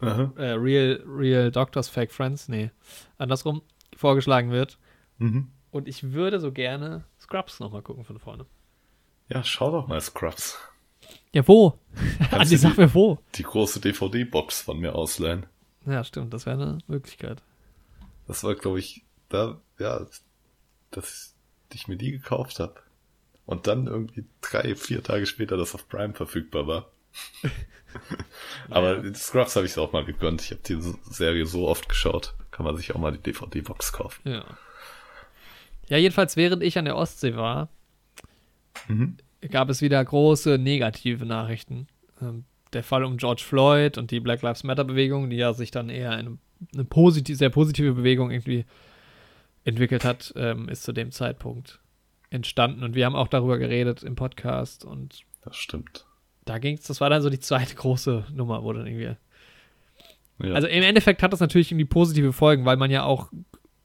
äh, 0.00 0.08
Real, 0.08 1.00
Real 1.06 1.52
Doctors 1.52 1.88
Fake 1.88 2.10
Friends, 2.12 2.48
nee, 2.48 2.72
andersrum, 3.16 3.62
vorgeschlagen 3.96 4.50
wird. 4.50 4.76
Mhm. 5.18 5.52
Und 5.70 5.86
ich 5.86 6.12
würde 6.12 6.40
so 6.40 6.50
gerne 6.50 7.04
Scrubs 7.20 7.60
nochmal 7.60 7.82
gucken 7.82 8.04
von 8.04 8.18
vorne. 8.18 8.44
ja, 9.28 9.44
schau 9.44 9.70
doch 9.70 9.86
mal 9.86 10.00
Scrubs. 10.00 10.58
Ja, 11.32 11.46
wo? 11.46 11.78
Andi, 12.32 12.56
sag 12.56 12.74
die- 12.74 12.80
mir 12.80 12.92
wo. 12.92 13.18
Die 13.36 13.44
große 13.44 13.78
DVD-Box 13.80 14.62
von 14.62 14.80
mir 14.80 14.96
ausleihen. 14.96 15.46
Ja, 15.86 16.02
stimmt, 16.02 16.34
das 16.34 16.46
wäre 16.46 16.60
eine 16.60 16.78
Möglichkeit. 16.88 17.40
Das 18.26 18.42
war, 18.42 18.56
glaube 18.56 18.80
ich, 18.80 19.04
da, 19.28 19.60
ja, 19.78 20.04
dass 20.90 21.36
ich 21.72 21.86
mir 21.86 21.96
die 21.96 22.10
gekauft 22.10 22.58
habe. 22.58 22.74
Und 23.46 23.66
dann 23.68 23.86
irgendwie 23.86 24.24
drei, 24.40 24.74
vier 24.74 25.02
Tage 25.02 25.24
später 25.26 25.56
das 25.56 25.74
auf 25.74 25.88
Prime 25.88 26.14
verfügbar 26.14 26.66
war. 26.66 26.90
Aber 28.68 29.02
Scrubs 29.14 29.56
habe 29.56 29.66
ich 29.66 29.78
auch 29.78 29.92
mal 29.92 30.04
gegönnt. 30.04 30.42
Ich 30.42 30.50
habe 30.50 30.60
die 30.66 30.78
Serie 31.10 31.46
so 31.46 31.68
oft 31.68 31.88
geschaut. 31.88 32.34
Kann 32.50 32.64
man 32.66 32.76
sich 32.76 32.94
auch 32.94 32.98
mal 32.98 33.12
die 33.12 33.22
DVD-Box 33.22 33.92
kaufen. 33.92 34.20
Ja. 34.28 34.44
Ja, 35.88 35.96
jedenfalls, 35.96 36.36
während 36.36 36.62
ich 36.62 36.76
an 36.78 36.84
der 36.84 36.96
Ostsee 36.96 37.36
war, 37.36 37.68
Mhm. 38.88 39.16
gab 39.50 39.70
es 39.70 39.80
wieder 39.80 40.04
große 40.04 40.58
negative 40.58 41.24
Nachrichten. 41.24 41.86
Ähm, 42.20 42.44
der 42.72 42.82
Fall 42.82 43.04
um 43.04 43.16
George 43.16 43.42
Floyd 43.46 43.96
und 43.96 44.10
die 44.10 44.20
Black 44.20 44.42
Lives 44.42 44.64
Matter-Bewegung, 44.64 45.30
die 45.30 45.36
ja 45.36 45.52
sich 45.54 45.70
dann 45.70 45.88
eher 45.88 46.12
in 46.18 46.26
eine, 46.26 46.38
eine 46.74 46.84
positiv, 46.84 47.38
sehr 47.38 47.50
positive 47.50 47.92
Bewegung 47.94 48.30
irgendwie 48.30 48.66
entwickelt 49.64 50.04
hat, 50.04 50.32
ähm, 50.36 50.68
ist 50.68 50.82
zu 50.82 50.92
dem 50.92 51.10
Zeitpunkt 51.12 51.78
entstanden. 52.30 52.82
Und 52.82 52.94
wir 52.94 53.06
haben 53.06 53.16
auch 53.16 53.28
darüber 53.28 53.58
geredet 53.58 54.02
im 54.02 54.14
Podcast. 54.16 54.84
Und 54.84 55.20
Das 55.44 55.56
stimmt. 55.56 56.06
da 56.44 56.58
ging 56.58 56.76
es, 56.76 56.84
das 56.84 57.00
war 57.00 57.10
dann 57.10 57.22
so 57.22 57.30
die 57.30 57.40
zweite 57.40 57.74
große 57.74 58.26
Nummer, 58.32 58.62
wo 58.62 58.72
dann 58.72 58.86
irgendwie 58.86 59.16
Ja. 60.46 60.54
also 60.54 60.68
im 60.68 60.82
Endeffekt 60.82 61.22
hat 61.22 61.32
das 61.32 61.40
natürlich 61.40 61.70
irgendwie 61.70 61.86
positive 61.86 62.32
Folgen, 62.32 62.64
weil 62.64 62.76
man 62.76 62.90
ja 62.90 63.04
auch, 63.04 63.30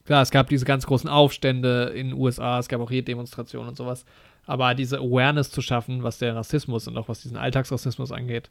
klar, 0.05 0.22
es 0.22 0.31
gab 0.31 0.49
diese 0.49 0.65
ganz 0.65 0.85
großen 0.85 1.09
Aufstände 1.09 1.91
in 1.95 2.09
den 2.09 2.18
USA, 2.18 2.59
es 2.59 2.68
gab 2.68 2.81
auch 2.81 2.89
hier 2.91 3.03
Demonstrationen 3.03 3.69
und 3.69 3.76
sowas, 3.77 4.05
aber 4.45 4.73
diese 4.76 4.97
Awareness 4.97 5.51
zu 5.51 5.61
schaffen, 5.61 6.03
was 6.03 6.18
der 6.18 6.35
Rassismus 6.35 6.88
und 6.88 6.97
auch 6.97 7.07
was 7.07 7.22
diesen 7.22 7.38
Alltagsrassismus 7.38 8.11
angeht, 8.11 8.49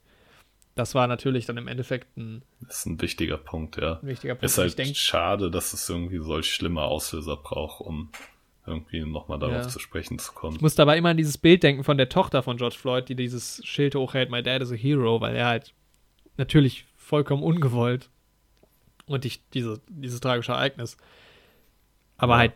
das 0.75 0.95
war 0.95 1.05
natürlich 1.07 1.45
dann 1.45 1.57
im 1.57 1.67
Endeffekt 1.67 2.17
ein 2.17 2.43
das 2.61 2.79
ist 2.79 2.85
ein 2.85 3.01
wichtiger 3.01 3.37
Punkt, 3.37 3.75
ja. 3.77 3.99
wichtiger 4.01 4.35
Punkt. 4.35 4.45
Ist 4.45 4.57
halt 4.57 4.77
denke, 4.77 4.95
schade, 4.95 5.51
dass 5.51 5.73
es 5.73 5.87
irgendwie 5.89 6.19
solch 6.19 6.51
schlimme 6.51 6.81
Auslöser 6.81 7.35
braucht, 7.35 7.81
um 7.81 8.09
irgendwie 8.65 9.01
nochmal 9.05 9.39
darauf 9.39 9.63
Ja. 9.63 9.67
zu 9.67 9.79
sprechen 9.79 10.19
zu 10.19 10.31
kommen. 10.33 10.55
ich 10.55 10.61
muss 10.61 10.75
dabei 10.75 10.97
immer 10.97 11.09
an 11.09 11.17
dieses 11.17 11.37
Bild 11.37 11.63
denken 11.63 11.83
von 11.83 11.97
der 11.97 12.09
Tochter 12.09 12.43
von 12.43 12.57
George 12.57 12.75
Floyd, 12.79 13.09
die 13.09 13.15
dieses 13.15 13.61
Schild 13.65 13.95
hochhält, 13.95 14.29
My 14.29 14.43
Dad 14.43 14.61
is 14.61 14.71
a 14.71 14.75
Hero, 14.75 15.19
weil 15.21 15.35
er 15.35 15.47
halt 15.47 15.73
natürlich 16.37 16.85
vollkommen 16.95 17.43
ungewollt 17.43 18.09
und 19.07 19.25
ich, 19.25 19.41
diese, 19.49 19.81
dieses 19.89 20.19
tragische 20.19 20.51
Ereignis, 20.53 20.97
aber 22.17 22.33
Ja. 22.33 22.39
halt 22.39 22.53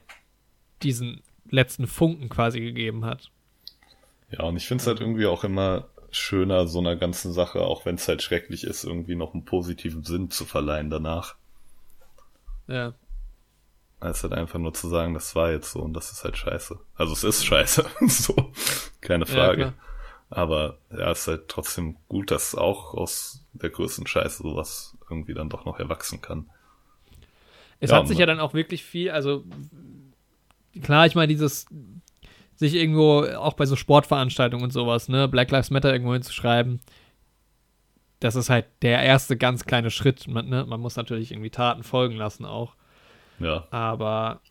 diesen 0.84 1.22
letzten 1.49 1.88
Funken 1.88 2.30
quasi 2.30 2.60
gegeben 2.60 3.03
hat. 3.06 3.32
Ja, 4.30 4.44
und 4.44 4.57
ich 4.57 4.68
finde 4.68 4.82
es 4.82 4.88
halt 4.88 4.99
irgendwie 5.02 5.26
auch 5.26 5.44
immer 5.44 5.88
schöner, 6.11 6.68
so 6.68 6.80
einer 6.80 6.95
ganzen 6.95 7.34
Sache, 7.34 7.61
auch 7.61 7.86
wenn 7.86 7.95
es 7.95 8.07
halt 8.07 8.22
schrecklich 8.22 8.64
ist, 8.64 8.84
irgendwie 8.84 9.15
noch 9.15 9.34
einen 9.34 9.44
positiven 9.45 10.03
Sinn 10.03 10.30
zu 10.32 10.45
verleihen 10.45 10.90
danach. 10.90 11.36
Ja, 12.68 12.94
Als 14.06 14.23
halt 14.23 14.34
einfach 14.34 14.60
nur 14.60 14.73
zu 14.73 14.88
sagen, 14.90 15.14
das 15.14 15.36
war 15.36 15.52
jetzt 15.52 15.72
so 15.72 15.80
und 15.82 15.94
das 15.94 16.11
ist 16.11 16.23
halt 16.23 16.38
scheiße. 16.38 16.80
Also 16.95 17.14
es 17.14 17.23
ist 17.23 17.45
scheiße, 17.45 17.86
so, 18.07 18.52
keine 19.02 19.26
Ja, 19.27 19.49
Frage. 19.49 19.49
klar. 19.49 19.76
Aber 20.30 20.80
ja, 20.91 21.11
es 21.11 21.22
ist 21.22 21.27
halt 21.27 21.49
trotzdem 21.49 21.98
gut, 22.10 22.32
dass 22.32 22.56
auch 22.56 22.94
aus 22.95 23.45
der 23.53 23.69
größten 23.69 24.07
Scheiße 24.07 24.44
sowas 24.44 24.98
irgendwie 25.10 25.34
dann 25.34 25.49
doch 25.49 25.65
noch 25.65 25.80
erwachsen 25.80 26.22
kann. 26.22 26.49
Es 27.80 27.91
Ja, 27.91 27.98
hat 27.99 28.07
sich 28.07 28.18
ja 28.18 28.26
dann 28.26 28.40
auch 28.40 28.53
wirklich 28.53 28.84
viel, 28.84 29.11
also 29.11 29.44
klar, 30.82 31.06
ich 31.06 31.15
meine, 31.15 31.27
dieses, 31.27 31.65
sich 32.56 32.76
irgendwo, 32.76 33.23
auch 33.38 33.53
bei 33.53 33.65
so 33.65 33.76
Sportveranstaltungen 33.76 34.65
und 34.65 34.72
sowas, 34.73 35.10
ne, 35.10 35.27
Black 35.27 35.52
Lives 35.52 35.72
Matter 35.72 35.91
irgendwo 35.94 36.14
hinzuschreiben, 36.14 36.82
das 38.19 38.36
ist 38.36 38.49
halt 38.49 38.65
der 38.82 39.02
erste 39.03 39.38
ganz 39.38 39.65
kleine 39.65 39.91
Schritt. 39.91 40.27
Man, 40.27 40.48
ne? 40.49 40.65
man 40.68 40.80
muss 40.80 40.95
natürlich 40.95 41.32
irgendwie 41.32 41.49
Taten 41.49 41.84
folgen 41.84 42.15
lassen 42.15 42.45
auch. 42.45 42.76
Ja, 43.39 43.67
Aber 43.71 44.41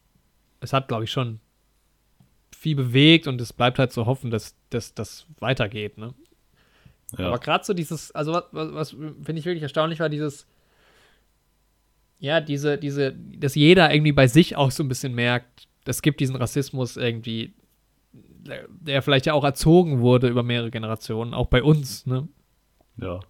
es 0.60 0.72
hat, 0.72 0.88
glaube 0.88 1.04
ich, 1.04 1.10
schon 1.10 1.40
viel 2.56 2.76
bewegt 2.76 3.26
und 3.26 3.40
es 3.40 3.52
bleibt 3.52 3.78
halt 3.78 3.92
zu 3.92 4.06
hoffen, 4.06 4.30
dass 4.30 4.54
das 4.70 5.26
weitergeht, 5.38 5.98
ne? 5.98 6.14
ja. 7.18 7.26
Aber 7.28 7.38
gerade 7.38 7.64
so 7.64 7.74
dieses, 7.74 8.10
also 8.12 8.32
was, 8.32 8.44
was, 8.52 8.72
was 8.72 8.90
finde 8.90 9.38
ich 9.38 9.44
wirklich 9.44 9.62
erstaunlich 9.62 10.00
war, 10.00 10.08
dieses, 10.08 10.46
ja, 12.18 12.40
diese, 12.40 12.78
diese, 12.78 13.12
dass 13.12 13.54
jeder 13.54 13.92
irgendwie 13.92 14.12
bei 14.12 14.26
sich 14.26 14.56
auch 14.56 14.70
so 14.70 14.82
ein 14.82 14.88
bisschen 14.88 15.14
merkt, 15.14 15.68
es 15.84 16.00
gibt 16.00 16.20
diesen 16.20 16.36
Rassismus 16.36 16.96
irgendwie, 16.96 17.52
der- 18.12 19.02
vielleicht 19.02 19.26
ja 19.26 19.34
auch 19.34 19.44
erzogen 19.44 20.00
wurde 20.00 20.28
über 20.28 20.42
mehrere 20.42 20.70
Generationen, 20.70 21.34
auch 21.34 21.46
bei 21.48 21.62
uns, 21.62 22.06
ne? 22.06 22.28
ja. 22.96 23.20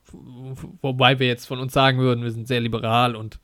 Wobei 0.83 1.19
wir 1.19 1.27
jetzt 1.27 1.47
von 1.47 1.59
uns 1.59 1.73
sagen 1.73 1.99
würden, 1.99 2.23
wir 2.23 2.31
sind 2.31 2.47
sehr 2.47 2.61
liberal 2.61 3.17
und 3.17 3.41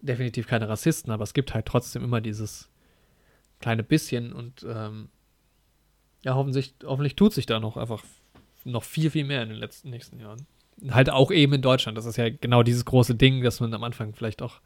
definitiv 0.00 0.46
keine 0.46 0.68
Rassisten, 0.68 1.12
aber 1.12 1.24
es 1.24 1.34
gibt 1.34 1.54
halt 1.54 1.66
trotzdem 1.66 2.02
immer 2.04 2.20
dieses 2.20 2.68
kleine 3.60 3.82
bisschen 3.82 4.32
und 4.32 4.64
ähm, 4.68 5.08
ja, 6.24 6.34
hoffentlich, 6.34 6.74
hoffentlich 6.84 7.16
tut 7.16 7.32
sich 7.32 7.46
da 7.46 7.60
noch 7.60 7.76
einfach 7.76 8.02
noch 8.64 8.84
viel, 8.84 9.10
viel 9.10 9.24
mehr 9.24 9.42
in 9.42 9.48
den 9.50 9.58
letzten 9.58 9.90
nächsten 9.90 10.20
Jahren. 10.20 10.46
Halt 10.90 11.10
auch 11.10 11.30
eben 11.30 11.54
in 11.54 11.62
Deutschland. 11.62 11.96
Das 11.98 12.06
ist 12.06 12.16
ja 12.16 12.28
genau 12.30 12.62
dieses 12.62 12.84
große 12.84 13.14
Ding, 13.14 13.42
dass 13.42 13.60
man 13.60 13.72
am 13.74 13.84
Anfang 13.84 14.14
vielleicht 14.14 14.42
auch 14.42 14.60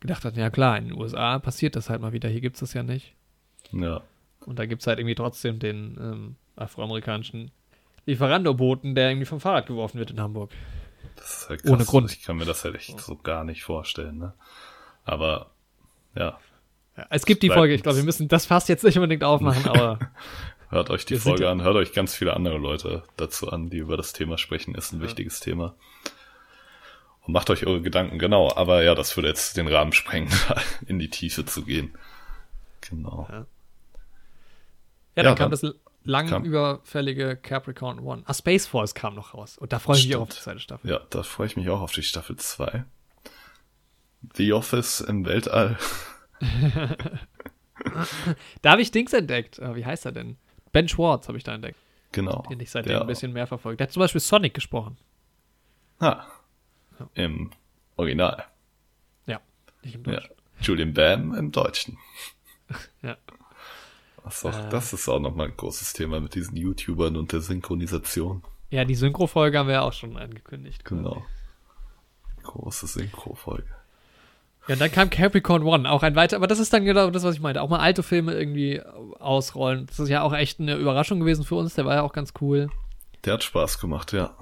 gedacht 0.00 0.24
hat, 0.24 0.36
ja 0.36 0.50
klar, 0.50 0.76
in 0.78 0.88
den 0.88 0.98
USA 0.98 1.38
passiert 1.38 1.76
das 1.76 1.88
halt 1.88 2.00
mal 2.00 2.12
wieder, 2.12 2.28
hier 2.28 2.40
gibt 2.40 2.56
es 2.56 2.60
das 2.60 2.74
ja 2.74 2.82
nicht. 2.82 3.14
Ja, 3.72 4.02
Und 4.44 4.58
da 4.58 4.66
gibt 4.66 4.82
es 4.82 4.86
halt 4.86 4.98
irgendwie 4.98 5.14
trotzdem 5.14 5.58
den 5.58 5.96
ähm, 6.00 6.36
afroamerikanischen 6.56 7.50
Lieferando-Boten, 8.04 8.94
der 8.94 9.10
irgendwie 9.10 9.26
vom 9.26 9.40
Fahrrad 9.40 9.66
geworfen 9.66 9.98
wird 9.98 10.10
in 10.10 10.20
Hamburg. 10.20 10.50
Das 11.16 11.42
ist 11.42 11.48
halt 11.48 11.64
Ohne 11.66 11.84
Grund. 11.84 12.10
Ich 12.12 12.22
kann 12.22 12.36
mir 12.36 12.44
das 12.44 12.64
halt 12.64 12.74
echt 12.74 13.00
so 13.00 13.16
gar 13.16 13.44
nicht 13.44 13.62
vorstellen, 13.64 14.18
ne? 14.18 14.34
Aber, 15.04 15.50
ja, 16.14 16.38
Ja, 16.96 17.06
es 17.10 17.24
gibt 17.26 17.42
die 17.42 17.48
Folge, 17.50 17.74
ich 17.74 17.82
glaube, 17.82 17.96
wir 17.98 18.04
müssen 18.04 18.28
das 18.28 18.46
fast 18.46 18.68
jetzt 18.68 18.84
nicht 18.84 18.96
unbedingt 18.96 19.24
aufmachen, 19.24 19.66
aber 19.66 19.98
hört 20.68 20.90
euch 20.90 21.04
die 21.04 21.18
Folge 21.18 21.44
ja- 21.44 21.50
an, 21.52 21.62
hört 21.62 21.76
euch 21.76 21.92
ganz 21.92 22.14
viele 22.14 22.34
andere 22.34 22.58
Leute 22.58 23.02
dazu 23.16 23.50
an, 23.50 23.70
die 23.70 23.78
über 23.78 23.96
das 23.96 24.12
Thema 24.12 24.38
sprechen, 24.38 24.74
ist 24.74 24.92
ein 24.92 25.00
wichtiges 25.00 25.40
Thema. 25.40 25.74
Und 27.24 27.32
macht 27.34 27.50
euch 27.50 27.66
eure 27.66 27.80
Gedanken, 27.82 28.18
genau. 28.18 28.52
Aber 28.56 28.82
ja, 28.82 28.94
das 28.96 29.16
würde 29.16 29.28
jetzt 29.28 29.56
den 29.56 29.68
Rahmen 29.68 29.92
sprengen, 29.92 30.28
in 30.86 30.98
die 30.98 31.08
Tiefe 31.08 31.44
zu 31.46 31.64
gehen. 31.64 31.94
Genau. 32.80 33.26
ja, 33.30 33.46
Ja, 35.16 35.22
dann 35.22 35.34
kam 35.36 35.50
dann 35.50 35.50
das 35.52 35.74
lang 36.04 36.28
kam- 36.28 36.44
überfällige 36.44 37.36
Capricorn 37.36 37.98
One. 38.00 38.22
Ah, 38.26 38.34
Space 38.34 38.66
Force 38.66 38.94
kam 38.94 39.14
noch 39.14 39.34
raus. 39.34 39.58
Und 39.58 39.72
da 39.72 39.78
freue 39.78 39.96
ich 39.98 40.06
mich 40.06 40.16
auch 40.16 40.22
auf 40.22 40.28
die 40.30 40.40
zweite 40.40 40.60
Staffel. 40.60 40.90
Ja, 40.90 41.00
da 41.10 41.22
freue 41.22 41.46
ich 41.46 41.56
mich 41.56 41.68
auch 41.70 41.80
auf 41.80 41.92
die 41.92 42.02
Staffel 42.02 42.36
2. 42.36 42.84
The 44.34 44.52
Office 44.52 45.00
im 45.00 45.24
Weltall. 45.26 45.78
Da 48.62 48.70
habe 48.72 48.82
ich 48.82 48.90
Dings 48.90 49.12
entdeckt. 49.12 49.58
Äh, 49.58 49.74
wie 49.74 49.84
heißt 49.84 50.06
er 50.06 50.12
denn? 50.12 50.36
Ben 50.72 50.88
Schwartz 50.88 51.28
habe 51.28 51.36
ich 51.38 51.44
da 51.44 51.54
entdeckt, 51.54 51.78
Genau. 52.12 52.44
den 52.48 52.60
ich 52.60 52.70
seitdem 52.70 53.00
ein 53.00 53.06
bisschen 53.06 53.32
mehr 53.32 53.46
verfolgt. 53.46 53.80
Der 53.80 53.86
hat 53.88 53.92
zum 53.92 54.00
Beispiel 54.00 54.20
Sonic 54.20 54.54
gesprochen. 54.54 54.96
Ah, 55.98 56.24
im 57.14 57.50
Original. 57.96 58.44
Ja, 59.26 59.40
nicht 59.82 59.94
im 59.96 60.04
Ja. 60.04 60.12
Deutschen. 60.14 60.34
Julian 60.60 60.94
Bam 60.94 61.34
im 61.34 61.50
Deutschen. 61.52 61.98
Ja. 63.02 63.16
Auch, 64.24 64.44
Äh. 64.44 64.68
das 64.70 64.92
ist 64.92 65.08
auch 65.08 65.18
nochmal 65.20 65.48
ein 65.48 65.56
großes 65.56 65.92
Thema 65.92 66.20
mit 66.20 66.34
diesen 66.34 66.56
YouTubern 66.56 67.16
und 67.16 67.32
der 67.32 67.40
Synchronisation. 67.40 68.42
Ja, 68.70 68.84
die 68.84 68.94
Synchro-Folge 68.94 69.58
haben 69.58 69.66
wir 69.66 69.74
ja 69.74 69.82
auch 69.82 69.92
schon 69.92 70.16
angekündigt. 70.16 70.84
Genau. 70.84 71.22
Große 72.42 72.86
Synchro-Folge. 72.86 73.68
Ja, 74.68 74.76
dann 74.76 74.92
kam 74.92 75.10
Capricorn 75.10 75.64
One, 75.64 75.90
auch 75.90 76.02
ein 76.04 76.14
weiter, 76.14 76.36
aber 76.36 76.46
das 76.46 76.60
ist 76.60 76.72
dann 76.72 76.84
genau 76.84 77.10
das, 77.10 77.24
was 77.24 77.34
ich 77.34 77.40
meinte. 77.40 77.60
Auch 77.62 77.68
mal 77.68 77.80
alte 77.80 78.02
Filme 78.04 78.32
irgendwie 78.32 78.80
ausrollen. 79.18 79.86
Das 79.86 79.98
ist 79.98 80.08
ja 80.08 80.22
auch 80.22 80.32
echt 80.32 80.60
eine 80.60 80.76
Überraschung 80.76 81.18
gewesen 81.20 81.44
für 81.44 81.56
uns. 81.56 81.74
Der 81.74 81.84
war 81.84 81.96
ja 81.96 82.02
auch 82.02 82.12
ganz 82.12 82.32
cool. 82.40 82.68
Der 83.24 83.34
hat 83.34 83.42
Spaß 83.42 83.80
gemacht, 83.80 84.12
ja. 84.12 84.34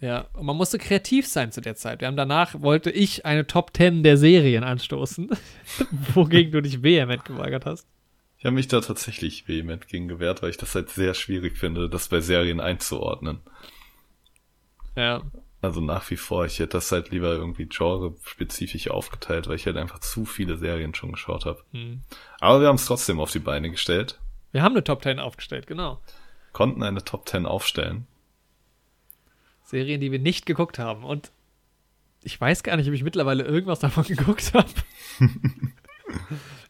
Ja, 0.00 0.26
und 0.32 0.46
man 0.46 0.56
musste 0.56 0.78
kreativ 0.78 1.28
sein 1.28 1.52
zu 1.52 1.60
der 1.60 1.76
Zeit. 1.76 2.00
Wir 2.00 2.08
haben 2.08 2.16
danach, 2.16 2.60
wollte 2.60 2.90
ich 2.90 3.24
eine 3.24 3.46
Top 3.46 3.70
10 3.76 4.02
der 4.02 4.16
Serien 4.16 4.64
anstoßen, 4.64 5.30
wogegen 6.14 6.50
du 6.50 6.60
dich 6.60 6.82
vehement 6.82 7.24
geweigert 7.24 7.64
hast. 7.64 7.86
Ich 8.42 8.44
habe 8.44 8.56
mich 8.56 8.66
da 8.66 8.80
tatsächlich 8.80 9.46
vehement 9.46 9.86
gegen 9.86 10.08
gewehrt, 10.08 10.42
weil 10.42 10.50
ich 10.50 10.56
das 10.56 10.74
halt 10.74 10.90
sehr 10.90 11.14
schwierig 11.14 11.56
finde, 11.56 11.88
das 11.88 12.08
bei 12.08 12.20
Serien 12.20 12.58
einzuordnen. 12.58 13.38
Ja, 14.96 15.22
Also 15.60 15.80
nach 15.80 16.10
wie 16.10 16.16
vor, 16.16 16.44
ich 16.44 16.58
hätte 16.58 16.72
das 16.72 16.90
halt 16.90 17.10
lieber 17.10 17.28
irgendwie 17.28 17.66
genre-spezifisch 17.66 18.88
aufgeteilt, 18.90 19.46
weil 19.46 19.54
ich 19.54 19.66
halt 19.66 19.76
einfach 19.76 20.00
zu 20.00 20.24
viele 20.24 20.56
Serien 20.56 20.92
schon 20.92 21.12
geschaut 21.12 21.46
habe. 21.46 21.62
hm. 21.70 22.02
Aber 22.40 22.60
wir 22.60 22.66
haben 22.66 22.74
es 22.74 22.86
trotzdem 22.86 23.20
auf 23.20 23.30
die 23.30 23.38
Beine 23.38 23.70
gestellt, 23.70 24.18
wir 24.50 24.64
haben 24.64 24.72
eine 24.72 24.82
Top 24.82 25.04
10 25.04 25.20
aufgestellt, 25.20 25.68
genau. 25.68 26.00
konnten 26.52 26.82
eine 26.82 27.04
Top 27.04 27.28
10 27.28 27.46
aufstellen. 27.46 28.08
Serien, 29.62 30.00
die 30.00 30.10
wir 30.10 30.18
nicht 30.18 30.46
geguckt 30.46 30.80
haben. 30.80 31.04
Und 31.04 31.30
ich 32.24 32.40
weiß 32.40 32.64
gar 32.64 32.76
nicht, 32.76 32.88
ob 32.88 32.94
ich 32.94 33.04
mittlerweile 33.04 33.44
irgendwas 33.44 33.78
davon 33.78 34.02
geguckt 34.08 34.52
habe. 34.52 34.68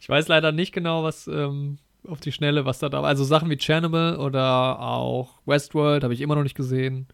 ich 0.02 0.08
weiß 0.08 0.26
leider 0.26 0.50
nicht 0.50 0.72
genau, 0.72 1.04
was 1.04 1.28
ähm, 1.28 1.78
auf 2.08 2.18
die 2.18 2.32
Schnelle, 2.32 2.64
was 2.66 2.80
da 2.80 2.88
da 2.88 3.02
war. 3.02 3.08
Also 3.08 3.22
Sachen 3.22 3.48
wie 3.50 3.56
Chernobyl 3.56 4.16
oder 4.16 4.80
auch 4.80 5.38
Westworld 5.46 6.02
habe 6.02 6.12
ich 6.12 6.20
immer 6.20 6.34
noch 6.34 6.42
nicht 6.42 6.56
gesehen. 6.56 7.06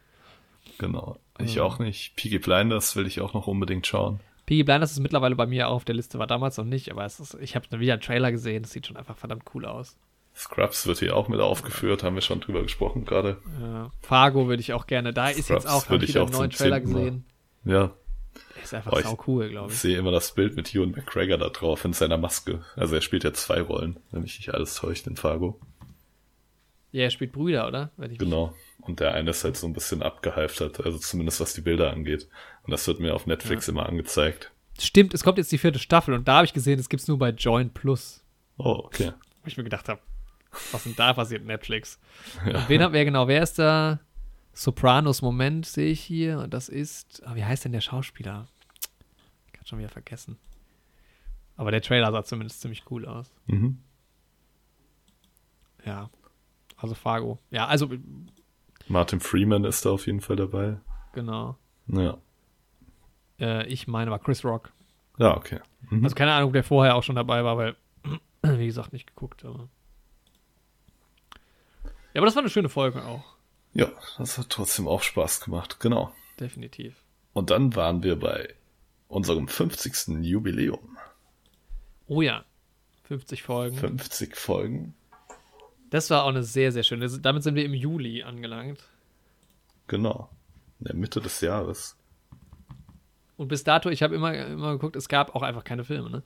Genau. 0.79 1.19
Ich 1.39 1.57
Mhm. 1.57 1.63
auch 1.63 1.79
nicht. 1.79 2.17
Peaky 2.17 2.39
Blinders 2.39 2.97
will 2.97 3.07
ich 3.07 3.21
auch 3.21 3.35
noch 3.35 3.47
unbedingt 3.47 3.87
schauen. 3.87 4.21
Piggy 4.47 4.65
Blinders 4.65 4.93
ist 4.93 5.01
mittlerweile 5.01 5.37
bei 5.37 5.45
mir 5.47 5.69
auch 5.69 5.75
auf 5.75 5.85
der 5.85 5.95
Liste, 5.95 6.19
war 6.19 6.27
damals 6.27 6.57
noch 6.57 6.65
nicht, 6.65 6.91
aber 6.91 7.05
es 7.05 7.21
ist, 7.21 7.35
ich 7.43 7.55
habe 7.55 7.67
wieder 7.79 7.93
einen 7.93 8.01
Trailer 8.03 8.33
gesehen, 8.33 8.63
das 8.63 8.73
sieht 8.73 8.87
schon 8.87 8.97
einfach 8.97 9.19
verdammt 9.19 9.43
cool 9.55 9.67
aus. 9.67 9.99
Scrubs 10.35 10.87
wird 10.87 11.01
hier 11.01 11.15
auch 11.15 11.29
mit 11.29 11.39
aufgeführt, 11.41 12.03
haben 12.03 12.15
wir 12.15 12.23
schon 12.23 12.41
drüber 12.41 12.63
gesprochen 12.63 13.05
gerade. 13.05 13.37
Ja, 13.61 13.91
Fargo 14.01 14.49
würde 14.49 14.63
ich 14.63 14.73
auch 14.73 14.87
gerne, 14.87 15.13
da 15.13 15.29
ist 15.29 15.45
Scrubs 15.49 15.65
jetzt 15.65 15.67
auch, 15.71 15.87
habe 15.91 16.03
ich 16.03 16.09
wieder 16.11 16.23
auch 16.23 16.29
einen 16.29 16.37
neuen 16.37 16.51
Trailer 16.51 16.77
zehnten 16.77 16.93
Mal. 16.93 16.99
gesehen. 17.01 17.25
Ja, 17.65 17.91
ist 18.69 18.75
einfach 18.75 18.93
Oh, 18.93 18.99
ich- 18.99 19.05
sau 19.05 19.19
cool, 19.27 19.49
glaube 19.51 19.69
ich 19.69 19.75
ich. 19.75 19.81
sehe 19.81 19.99
immer 19.99 20.11
das 20.11 20.33
Bild 20.35 20.57
mit 20.57 20.75
Ewan 20.75 20.93
McGregor 20.93 21.37
da 21.39 21.49
drauf 21.51 21.85
in 21.85 21.93
seiner 21.93 22.17
Maske. 22.19 22.65
Also 22.77 22.95
er 22.95 23.01
spielt 23.03 23.25
ja 23.25 23.33
zwei 23.33 23.61
Rollen, 23.61 23.99
wenn 24.11 24.23
mich 24.23 24.39
nicht 24.39 24.55
alles 24.55 24.75
täuscht 24.77 25.07
in 25.07 25.17
Fargo. 25.17 25.61
Ja, 26.91 27.03
er 27.03 27.11
spielt 27.11 27.33
Brüder, 27.33 27.69
oder? 27.69 27.91
Genau. 27.99 28.55
Und 28.81 29.01
der 29.01 29.13
eine 29.13 29.31
ist 29.31 29.45
halt 29.45 29.57
so 29.57 29.67
ein 29.67 29.75
bisschen 29.75 30.03
abgehalftert, 30.03 30.81
also 30.81 30.97
zumindest 30.99 31.41
was 31.41 31.53
die 31.53 31.61
Bilder 31.61 31.93
angeht. 31.93 32.29
Und 32.63 32.71
das 32.71 32.87
wird 32.87 33.01
mir 33.01 33.15
auf 33.15 33.27
Netflix 33.27 33.69
immer 33.69 33.87
angezeigt. 33.87 34.51
Stimmt, 34.81 35.13
es 35.13 35.23
kommt 35.25 35.37
jetzt 35.39 35.53
die 35.53 35.59
vierte 35.59 35.79
Staffel 35.79 36.15
und 36.15 36.27
da 36.29 36.37
habe 36.37 36.47
ich 36.47 36.53
gesehen, 36.55 36.79
es 36.79 36.89
gibt 36.89 37.03
es 37.03 37.09
nur 37.09 37.19
bei 37.19 37.31
Join 37.31 37.71
Plus. 37.71 38.25
Oh, 38.57 38.81
okay. 38.85 39.13
Wo 39.43 39.47
ich 39.49 39.57
mir 39.57 39.65
gedacht 39.65 39.89
habe, 39.89 40.01
was 40.73 40.85
denn 40.85 40.95
da 40.97 41.13
passiert, 41.13 41.45
Netflix? 41.45 41.99
Und 42.47 42.69
wen 42.69 42.83
haben 42.83 42.95
wir 42.95 43.05
genau? 43.05 43.29
Wer 43.29 43.43
ist 43.43 43.59
da? 43.59 44.01
Sopranos 44.55 45.21
Moment 45.23 45.67
sehe 45.67 45.91
ich 45.91 46.01
hier 46.01 46.39
und 46.41 46.53
das 46.55 46.69
ist, 46.69 47.23
ah, 47.27 47.35
wie 47.37 47.45
heißt 47.45 47.65
denn 47.65 47.73
der 47.73 47.81
Schauspieler? 47.81 48.49
Schon 49.69 49.81
wieder 49.81 49.91
vergessen. 49.91 50.39
Aber 51.57 51.71
der 51.71 51.83
Trailer 51.83 52.11
sah 52.11 52.25
zumindest 52.25 52.63
ziemlich 52.63 52.91
cool 52.91 53.05
aus. 53.05 53.31
Mhm. 53.47 53.79
Ja. 55.85 56.09
Also 56.79 56.95
Fargo. 56.95 57.39
Ja, 57.51 57.67
also 57.67 57.91
Martin 58.87 59.21
Freeman 59.21 59.65
ist 59.65 59.85
da 59.85 59.91
auf 59.91 60.07
jeden 60.07 60.23
Fall 60.23 60.37
dabei. 60.37 60.79
genau. 61.13 61.59
Ja. 61.89 62.17
Äh, 63.39 63.67
ich 63.67 63.87
meine 63.87 64.11
war 64.11 64.19
Chris 64.19 64.43
Rock. 64.43 64.73
Ja, 65.19 65.37
okay. 65.37 65.61
Mhm. 65.91 66.03
Also 66.05 66.17
keine 66.17 66.33
Ahnung, 66.33 66.49
ob 66.49 66.53
der 66.55 66.65
vorher 66.65 66.95
auch 66.97 67.03
schon 67.03 67.17
dabei 67.17 67.45
war, 67.45 67.59
weil, 67.59 67.77
wie 68.43 68.67
gesagt, 68.67 68.95
nicht 68.95 69.07
geguckt. 69.07 69.45
Aber. 69.45 69.69
Ja, 72.15 72.21
aber 72.21 72.27
das 72.27 72.37
war 72.37 72.43
eine 72.43 72.51
schöne 72.51 72.71
Folge 72.71 73.05
auch. 73.05 73.37
Ja, 73.75 73.91
das 74.17 74.39
hat 74.39 74.49
trotzdem 74.49 74.89
auch 74.89 75.03
Spaß 75.03 75.41
gemacht, 75.43 75.79
genau. 75.79 76.15
Definitiv. 76.41 77.03
Und 77.35 77.51
dann 77.51 77.77
waren 77.77 78.03
wir 78.03 78.19
bei 78.19 78.55
unserem 79.09 79.49
50. 79.49 80.25
Jubiläum. 80.25 80.97
Oh 82.07 82.23
ja. 82.23 82.45
50 83.05 83.43
Folgen. 83.43 83.77
50 83.77 84.37
Folgen. 84.37 84.95
Das 85.91 86.11
war 86.11 86.25
auch 86.25 86.29
eine 86.29 86.43
sehr, 86.43 86.73
sehr 86.73 86.83
schöne. 86.83 87.09
Damit 87.09 87.43
sind 87.43 87.55
wir 87.55 87.65
im 87.65 87.73
Juli 87.75 88.23
angelangt. 88.23 88.81
Genau. 89.87 90.29
In 90.79 90.85
der 90.85 90.95
Mitte 90.95 91.21
des 91.21 91.41
Jahres. 91.41 91.97
Und 93.39 93.49
bis 93.49 93.65
dato, 93.65 93.89
ich 93.89 94.03
habe 94.03 94.15
immer, 94.15 94.35
immer 94.35 94.73
geguckt, 94.73 94.97
es 94.97 95.09
gab 95.09 95.35
auch 95.35 95.43
einfach 95.43 95.65
keine 95.65 95.85
Filme, 95.85 96.11
ne? 96.11 96.23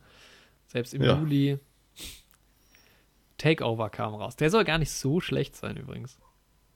Selbst 0.66 0.94
im 0.94 1.02
Ja. 1.02 1.18
Juli. 1.18 1.58
Takeover 3.38 3.90
kam 3.90 4.14
raus. 4.14 4.36
Der 4.36 4.50
soll 4.50 4.64
gar 4.64 4.78
nicht 4.78 4.90
so 4.90 5.20
schlecht 5.20 5.56
sein 5.56 5.76
übrigens. 5.76 6.18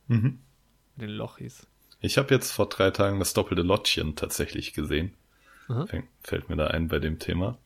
Mhm. 0.09 0.41
Mit 0.97 1.09
den 1.09 1.11
Lochis. 1.17 1.67
Ich 2.01 2.19
habe 2.19 2.35
jetzt 2.35 2.53
vor 2.53 2.69
drei 2.69 2.91
Tagen 2.91 3.19
das 3.19 3.35
doppelte 3.35 3.63
Lottchen 3.63 4.15
tatsächlich 4.17 4.75
gesehen. 4.75 5.15
Aha. 5.69 5.87
Fängt- 5.87 6.09
Fällt 6.23 6.49
mir 6.49 6.57
da 6.57 6.69
ein 6.69 6.89
bei 6.89 6.99
dem 6.99 7.19
Thema. 7.19 7.59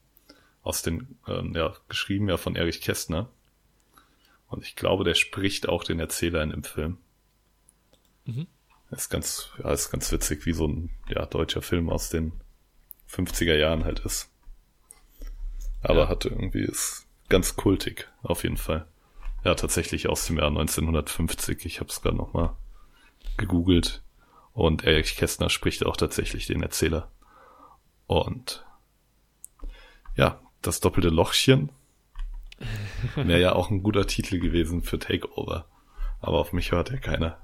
Aus 0.63 0.83
den, 0.83 1.19
ähm, 1.27 1.55
ja, 1.55 1.75
geschrieben 1.89 2.29
ja 2.29 2.37
von 2.37 2.57
Erich 2.57 2.81
Kästner. 2.81 3.29
Und 4.49 4.63
ich 4.65 4.77
glaube, 4.77 5.05
der 5.05 5.15
spricht 5.15 5.69
auch 5.69 5.85
den 5.85 6.01
Erzähler 6.01 6.43
in 6.43 6.51
dem 6.51 6.65
Film. 6.65 6.99
Mhm. 8.25 8.47
Ist 8.91 9.09
ganz, 9.11 9.51
ja, 9.63 9.71
ist 9.73 9.91
ganz 9.91 10.11
witzig, 10.13 10.45
wie 10.47 10.53
so 10.53 10.67
ein 10.67 10.91
ja, 11.09 11.25
deutscher 11.27 11.63
Film 11.63 11.89
aus 11.91 12.11
den 12.11 12.33
50er 13.09 13.55
Jahren 13.57 13.85
halt 13.85 14.01
ist. 14.01 14.29
Aber 15.83 16.01
Ja. 16.03 16.09
hatte 16.09 16.29
irgendwie, 16.29 16.63
ist 16.65 17.07
ganz 17.29 17.57
kultig, 17.57 18.09
auf 18.23 18.43
jeden 18.43 18.57
Fall. 18.57 18.87
Ja, 19.45 19.55
tatsächlich 19.55 20.09
aus 20.09 20.27
dem 20.27 20.37
Jahr 20.39 20.51
1950. 20.51 21.65
Ich 21.65 21.81
habe 21.81 21.89
es 21.89 22.03
gerade 22.03 22.17
nochmal 22.17 22.55
gegoogelt. 23.37 24.03
Und 24.53 24.85
Erich 24.85 25.17
Kästner 25.17 25.49
spricht 25.49 25.87
auch 25.87 25.97
tatsächlich 25.97 26.47
den 26.47 26.63
Erzähler. 26.63 27.11
Und 28.11 28.67
ja, 30.17 30.41
das 30.63 30.81
doppelte 30.81 31.11
Lochchen 31.11 31.71
wäre 33.15 33.41
ja 33.41 33.53
auch 33.53 33.71
ein 33.71 33.85
guter 33.85 34.05
Titel 34.09 34.41
gewesen 34.41 34.83
für 34.83 34.99
Takeover. 34.99 35.67
Aber 36.21 36.41
auf 36.41 36.53
mich 36.53 36.73
hört 36.73 36.91
ja 36.91 36.97
keiner. 36.97 37.39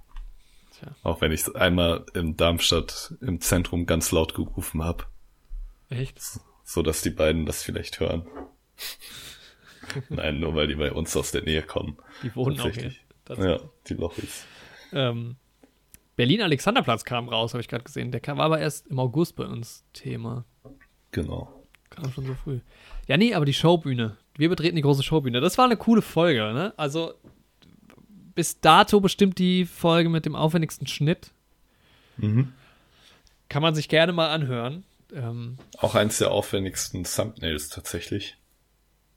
Tja. 0.77 0.89
Auch 1.05 1.21
wenn 1.21 1.31
ich 1.31 1.43
es 1.43 1.55
einmal 1.55 2.05
in 2.15 2.37
Darmstadt 2.37 3.15
im 3.21 3.41
Zentrum 3.41 3.87
ganz 3.87 4.11
laut 4.11 4.35
gerufen 4.35 4.83
habe, 4.83 5.05
Echt? 5.89 6.21
so 6.65 6.83
dass 6.83 7.01
die 7.01 7.11
beiden 7.11 7.47
das 7.47 7.63
vielleicht 7.63 8.01
hören. 8.01 8.27
Nein, 10.09 10.41
nur 10.41 10.57
weil 10.57 10.67
die 10.67 10.75
bei 10.75 10.91
uns 10.91 11.17
aus 11.17 11.31
der 11.31 11.45
Nähe 11.45 11.63
kommen. 11.63 11.97
Die 12.25 12.35
wohnen 12.35 12.59
auch 12.59 12.71
hier. 12.71 12.93
Ja, 13.29 13.61
die 13.87 13.95
Lochis. 13.95 14.45
Ähm, 14.93 15.37
Berlin 16.17 16.41
Alexanderplatz 16.41 17.05
kam 17.05 17.29
raus, 17.29 17.53
habe 17.53 17.61
ich 17.61 17.69
gerade 17.69 17.85
gesehen. 17.85 18.11
Der 18.11 18.21
kam, 18.21 18.39
war 18.39 18.47
aber 18.47 18.59
erst 18.59 18.89
im 18.89 18.99
August 18.99 19.37
bei 19.37 19.45
uns 19.45 19.85
Thema. 19.93 20.45
Genau. 21.17 21.49
Kam 21.89 22.13
schon 22.13 22.27
so 22.27 22.35
früh. 22.35 22.61
Ja, 23.09 23.17
nee, 23.17 23.33
aber 23.33 23.47
die 23.47 23.55
Showbühne. 23.55 24.17
Wir 24.37 24.51
betreten 24.51 24.77
die 24.77 24.83
große 24.83 25.03
Showbühne. 25.03 25.41
Das 25.41 25.57
war 25.57 25.65
eine 25.65 25.79
coole 25.79 26.03
Folge, 26.03 26.53
ne? 26.53 26.75
Also 26.77 27.15
bis 28.35 28.61
dato 28.61 29.01
bestimmt 29.01 29.39
die 29.39 29.65
Folge 29.65 30.11
mit 30.11 30.27
dem 30.27 30.37
aufwendigsten 30.37 30.87
Schnitt. 30.87 31.31
Mhm. 32.19 32.53
Kann 33.49 33.63
man 33.63 33.75
sich 33.75 33.89
gerne 33.89 34.13
mal 34.13 34.29
anhören. 34.29 34.85
Ähm, 35.15 35.57
Auch 35.79 35.95
eins 35.95 36.19
der 36.19 36.33
aufwendigsten 36.33 37.05
Thumbnails 37.05 37.71
tatsächlich. 37.71 38.37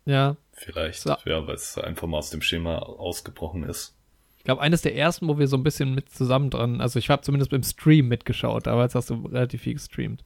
ja, 0.05 0.37
Vielleicht, 0.53 1.01
So. 1.01 1.15
ja, 1.25 1.45
weil 1.47 1.55
es 1.55 1.77
einfach 1.77 2.07
mal 2.07 2.17
aus 2.19 2.29
dem 2.29 2.41
Schema 2.41 2.77
ausgebrochen 2.79 3.63
ist. 3.63 3.93
ich 4.37 4.43
glaube, 4.45 4.61
eines 4.61 4.81
der 4.81 4.95
ersten, 4.95 5.27
wo 5.27 5.37
wir 5.37 5.47
so 5.47 5.57
ein 5.57 5.63
bisschen 5.63 5.95
mit 5.95 6.09
zusammen 6.09 6.49
dran, 6.49 6.79
also 6.79 6.97
ich 6.99 7.09
habe 7.09 7.21
zumindest 7.23 7.51
beim 7.51 7.63
Stream 7.63 8.07
mitgeschaut, 8.07 8.67
aber 8.69 8.83
jetzt 8.83 8.95
hast 8.95 9.09
du 9.09 9.25
relativ 9.25 9.61
viel 9.63 9.73
gestreamt. 9.73 10.23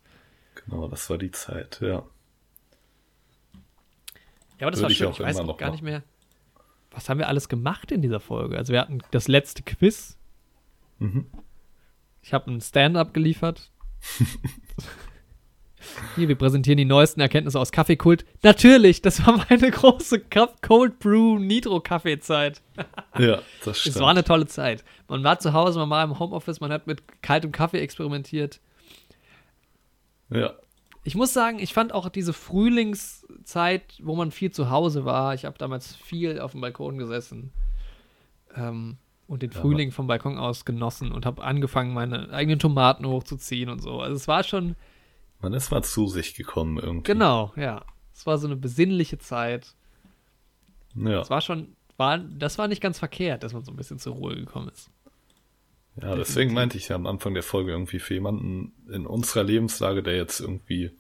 Genau, 0.56 0.88
das 0.88 1.10
war 1.10 1.18
die 1.18 1.32
Zeit, 1.32 1.80
ja. 1.82 2.04
Ja, 4.60 4.68
aber 4.68 4.72
das 4.72 4.80
Würde 4.80 4.84
war 4.84 4.92
ich 4.92 4.98
schön. 4.98 5.08
auch 5.08 5.20
Ich 5.20 5.26
weiß 5.26 5.40
auch 5.40 5.46
noch 5.46 5.58
gar 5.58 5.72
nicht 5.72 5.84
mehr, 5.84 6.04
was 6.92 7.10
haben 7.10 7.18
wir 7.18 7.28
alles 7.28 7.50
gemacht 7.50 7.92
in 7.92 8.02
dieser 8.02 8.20
Folge. 8.20 8.58
Also 8.58 8.72
wir 8.72 8.80
hatten 8.82 9.00
das 9.12 9.28
letzte 9.28 9.64
Quiz. 9.64 10.18
Mhm. 11.00 11.28
Ich 12.22 12.34
habe 12.34 12.52
ein 12.52 12.62
Stand-up 12.62 13.14
geliefert. 13.14 13.72
Hier, 16.16 16.30
wir 16.30 16.38
präsentieren 16.38 16.78
die 16.78 16.86
neuesten 16.86 17.20
Erkenntnisse 17.20 17.60
aus 17.60 17.72
Kaffeekult. 17.72 18.26
Natürlich, 18.42 19.02
das 19.02 19.26
war 19.26 19.46
meine 19.50 19.70
große 19.70 20.20
Cup 20.22 20.62
Cold 20.62 21.00
Brew 21.00 21.38
Nitro 21.40 21.82
Kaffeezeit. 21.82 22.62
Ja, 23.18 23.42
das 23.66 23.80
stimmt. 23.80 23.96
Es 23.96 24.02
war 24.02 24.10
eine 24.10 24.24
tolle 24.24 24.46
Zeit. 24.48 24.86
Man 25.10 25.24
war 25.24 25.40
zu 25.40 25.52
Hause, 25.54 25.80
man 25.80 25.90
war 25.90 26.04
im 26.04 26.20
Homeoffice, 26.20 26.62
man 26.62 26.72
hat 26.72 26.88
mit 26.88 27.22
kaltem 27.22 27.52
Kaffee 27.52 27.80
experimentiert. 27.80 28.62
Ja, 30.30 30.54
Ich 31.04 31.16
muss 31.16 31.34
sagen, 31.34 31.60
ich 31.60 31.74
fand 31.74 31.94
auch 31.94 32.10
diese 32.10 32.34
Frühlingszeit, 32.34 33.84
wo 34.02 34.16
man 34.16 34.32
viel 34.32 34.52
zu 34.52 34.70
Hause 34.70 35.06
war. 35.06 35.34
Ich 35.34 35.46
habe 35.46 35.58
damals 35.58 35.96
viel 35.96 36.40
auf 36.40 36.52
dem 36.52 36.62
Balkon 36.62 36.98
gesessen 36.98 37.52
ähm, 38.56 38.98
und 39.28 39.42
den 39.42 39.52
Ja, 39.52 39.60
Frühling 39.62 39.92
vom 39.92 40.08
Balkon 40.08 40.38
aus 40.38 40.66
genossen 40.66 41.12
und 41.12 41.26
habe 41.26 41.44
angefangen, 41.44 41.94
meine 41.94 42.30
eigenen 42.32 42.60
Tomaten 42.60 43.06
hochzuziehen 43.06 43.70
und 43.70 43.82
so. 43.82 44.00
Also 44.02 44.16
es 44.16 44.28
war 44.28 44.44
schon, 44.44 44.76
man 45.42 45.54
ist 45.54 45.72
mal 45.72 45.84
zu 45.84 46.08
sich 46.08 46.36
gekommen 46.36 46.78
irgendwie. 46.78 47.04
genau, 47.14 47.52
ja. 47.56 47.84
Es 48.14 48.26
war 48.26 48.38
so 48.38 48.48
eine 48.48 48.56
besinnliche 48.56 49.18
Zeit. 49.18 49.76
Ja, 50.96 51.22
Es 51.22 51.30
war 51.32 51.42
schon, 51.42 51.76
war, 51.98 52.20
das 52.20 52.58
war 52.60 52.68
nicht 52.68 52.82
ganz 52.82 53.00
verkehrt, 53.00 53.42
dass 53.44 53.54
man 53.54 53.64
so 53.64 53.72
ein 53.72 53.76
bisschen 53.76 53.98
zur 54.00 54.14
Ruhe 54.14 54.36
gekommen 54.36 54.70
ist. 54.70 54.90
Ja 56.02 56.16
deswegen 56.16 56.54
meinte 56.54 56.78
ich 56.78 56.90
ja 56.90 56.96
am 56.96 57.06
Anfang 57.08 57.34
der 57.34 57.44
Folge 57.44 57.72
irgendwie 57.72 58.00
für 58.00 58.14
jemanden 58.16 58.74
in 58.92 59.06
unserer 59.06 59.44
Lebenslage, 59.44 60.04
der 60.04 60.16
jetzt 60.16 60.40
irgendwie 60.40 60.92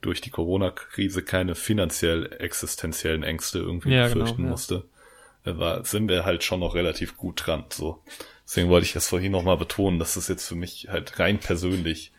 durch 0.00 0.20
die 0.20 0.30
Corona-Krise 0.30 1.22
keine 1.22 1.54
finanziell 1.54 2.32
existenziellen 2.38 3.22
Ängste 3.22 3.58
irgendwie 3.58 3.90
Ja, 3.92 4.04
befürchten 4.04 4.36
genau, 4.36 4.46
ja. 4.46 4.50
musste, 4.50 4.84
äh, 5.44 5.56
war, 5.56 5.84
sind 5.84 6.08
wir 6.08 6.24
halt 6.24 6.44
schon 6.44 6.60
noch 6.60 6.74
relativ 6.74 7.16
gut 7.16 7.46
dran. 7.46 7.64
So. 7.70 8.02
Deswegen 8.44 8.68
wollte 8.68 8.86
ich 8.86 8.92
das 8.92 9.08
vorhin 9.08 9.32
nochmal 9.32 9.56
betonen, 9.56 9.98
dass 9.98 10.16
es 10.16 10.28
jetzt 10.28 10.46
für 10.46 10.54
mich 10.54 10.88
halt 10.88 11.18
rein 11.18 11.38
persönlich 11.40 12.12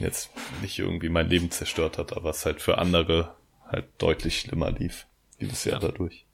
jetzt 0.00 0.30
nicht 0.62 0.78
irgendwie 0.78 1.08
mein 1.08 1.28
Leben 1.28 1.50
zerstört 1.50 1.98
hat, 1.98 2.12
aber 2.14 2.30
es 2.30 2.44
halt 2.44 2.60
für 2.60 2.78
andere 2.78 3.34
halt 3.66 3.86
deutlich 3.98 4.40
schlimmer 4.40 4.70
lief, 4.70 5.06
dieses 5.40 5.64
Jahr 5.64 5.80
Ja. 5.82 5.88
dadurch. 5.88 6.24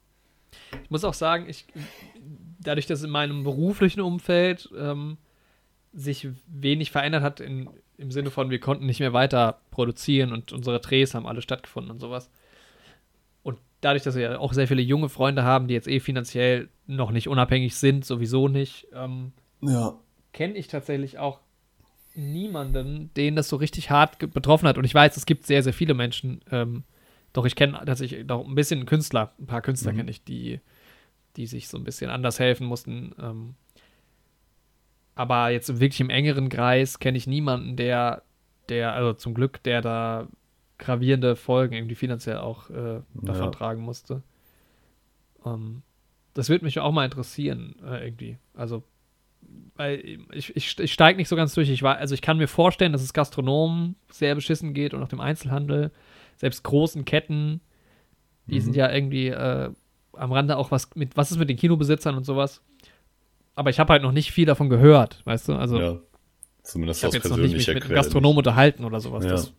Ich 0.83 0.89
muss 0.89 1.03
auch 1.03 1.13
sagen, 1.13 1.47
ich, 1.49 1.65
dadurch, 2.65 2.85
dass 2.87 3.03
in 3.03 3.09
meinem 3.09 3.43
beruflichen 3.43 4.01
Umfeld 4.01 4.69
ähm, 4.77 5.17
sich 5.93 6.27
wenig 6.47 6.91
verändert 6.91 7.23
hat, 7.23 7.39
in, 7.39 7.69
im 7.97 8.11
Sinne 8.11 8.31
von, 8.31 8.49
wir 8.49 8.59
konnten 8.59 8.85
nicht 8.85 8.99
mehr 8.99 9.13
weiter 9.13 9.59
produzieren 9.71 10.33
und 10.33 10.51
unsere 10.51 10.79
Drehs 10.79 11.13
haben 11.13 11.25
alle 11.27 11.41
stattgefunden 11.41 11.91
und 11.91 11.99
sowas. 11.99 12.29
Und 13.43 13.59
dadurch, 13.81 14.03
dass 14.03 14.15
wir 14.15 14.21
ja 14.31 14.39
auch 14.39 14.53
sehr 14.53 14.67
viele 14.67 14.81
junge 14.81 15.09
Freunde 15.09 15.43
haben, 15.43 15.67
die 15.67 15.73
jetzt 15.73 15.87
eh 15.87 15.99
finanziell 15.99 16.69
noch 16.87 17.11
nicht 17.11 17.29
unabhängig 17.29 17.75
sind, 17.75 18.03
sowieso 18.05 18.47
nicht, 18.47 18.87
ähm, 18.93 19.31
Ja. 19.61 19.95
kenne 20.33 20.55
ich 20.55 20.67
tatsächlich 20.67 21.17
auch 21.17 21.39
niemanden, 22.15 23.11
den 23.15 23.35
das 23.35 23.49
so 23.49 23.55
richtig 23.57 23.89
hart 23.89 24.17
betroffen 24.19 24.67
hat. 24.67 24.77
Und 24.77 24.83
ich 24.85 24.93
weiß, 24.93 25.17
es 25.17 25.25
gibt 25.25 25.45
sehr, 25.45 25.63
sehr 25.63 25.73
viele 25.73 25.93
Menschen, 25.93 26.41
ähm, 26.51 26.83
doch 27.33 27.45
ich 27.45 27.55
kenne 27.55 27.81
tatsächlich 27.85 28.25
doch 28.25 28.45
ein 28.45 28.55
bisschen 28.55 28.85
Künstler, 28.85 29.33
ein 29.39 29.45
paar 29.47 29.61
Künstler 29.61 29.91
Mhm. 29.91 29.97
kenne 29.97 30.11
ich, 30.11 30.23
die, 30.23 30.61
die 31.37 31.47
sich 31.47 31.67
so 31.67 31.77
ein 31.77 31.83
bisschen 31.83 32.09
anders 32.09 32.39
helfen 32.39 32.65
mussten. 32.67 33.13
Ähm, 33.21 33.55
aber 35.15 35.49
jetzt 35.49 35.79
wirklich 35.79 36.01
im 36.01 36.09
engeren 36.09 36.49
Kreis 36.49 36.99
kenne 36.99 37.17
ich 37.17 37.27
niemanden, 37.27 37.75
der, 37.77 38.23
der, 38.69 38.93
also 38.93 39.13
zum 39.13 39.33
Glück, 39.33 39.63
der 39.63 39.81
da 39.81 40.27
gravierende 40.77 41.35
Folgen 41.37 41.73
irgendwie 41.73 41.95
finanziell 41.95 42.37
auch 42.37 42.69
äh, 42.69 43.01
davon 43.13 43.45
Ja. 43.45 43.51
tragen 43.51 43.81
musste. 43.81 44.23
Ähm, 45.45 45.83
das 46.33 46.49
würde 46.49 46.65
mich 46.65 46.79
auch 46.79 46.91
mal 46.91 47.05
interessieren, 47.05 47.75
äh, 47.85 48.05
irgendwie. 48.05 48.37
Also, 48.53 48.83
weil 49.75 50.03
ich, 50.33 50.53
ich, 50.55 50.77
ich 50.79 50.91
steige 50.91 51.17
nicht 51.17 51.29
so 51.29 51.37
ganz 51.37 51.53
durch. 51.53 51.69
Ich 51.69 51.81
war, 51.81 51.97
also 51.97 52.13
ich 52.13 52.21
kann 52.21 52.37
mir 52.37 52.47
vorstellen, 52.49 52.91
dass 52.91 53.01
es 53.01 53.13
Gastronomen 53.13 53.95
sehr 54.09 54.35
beschissen 54.35 54.73
geht 54.73 54.93
und 54.93 55.01
auch 55.01 55.07
dem 55.07 55.21
Einzelhandel. 55.21 55.91
Selbst 56.35 56.63
großen 56.63 57.05
Ketten, 57.05 57.61
die 58.47 58.55
Mhm. 58.55 58.61
sind 58.61 58.75
ja 58.75 58.91
irgendwie 58.91 59.27
äh, 59.29 59.71
am 60.17 60.31
Rande 60.31 60.57
auch 60.57 60.71
was 60.71 60.89
mit, 60.95 61.15
was 61.17 61.31
ist 61.31 61.37
mit 61.37 61.49
den 61.49 61.57
Kinobesitzern 61.57 62.15
und 62.15 62.23
sowas. 62.25 62.61
Aber 63.55 63.69
ich 63.69 63.79
habe 63.79 63.93
halt 63.93 64.03
noch 64.03 64.11
nicht 64.11 64.31
viel 64.31 64.45
davon 64.45 64.69
gehört, 64.69 65.21
weißt 65.25 65.47
du? 65.49 65.53
Also 65.55 65.79
ja. 65.79 65.97
Zumindest 66.63 67.01
ich 67.01 67.05
habe 67.05 67.15
jetzt 67.15 67.29
noch 67.29 67.37
nicht 67.37 67.53
mich 67.53 67.67
mit 67.67 67.75
einem 67.77 67.83
Quelle. 67.83 67.95
Gastronomen 67.95 68.37
unterhalten 68.39 68.83
oder 68.85 68.99
sowas. 68.99 69.23
Ja. 69.23 69.31
Das 69.31 69.53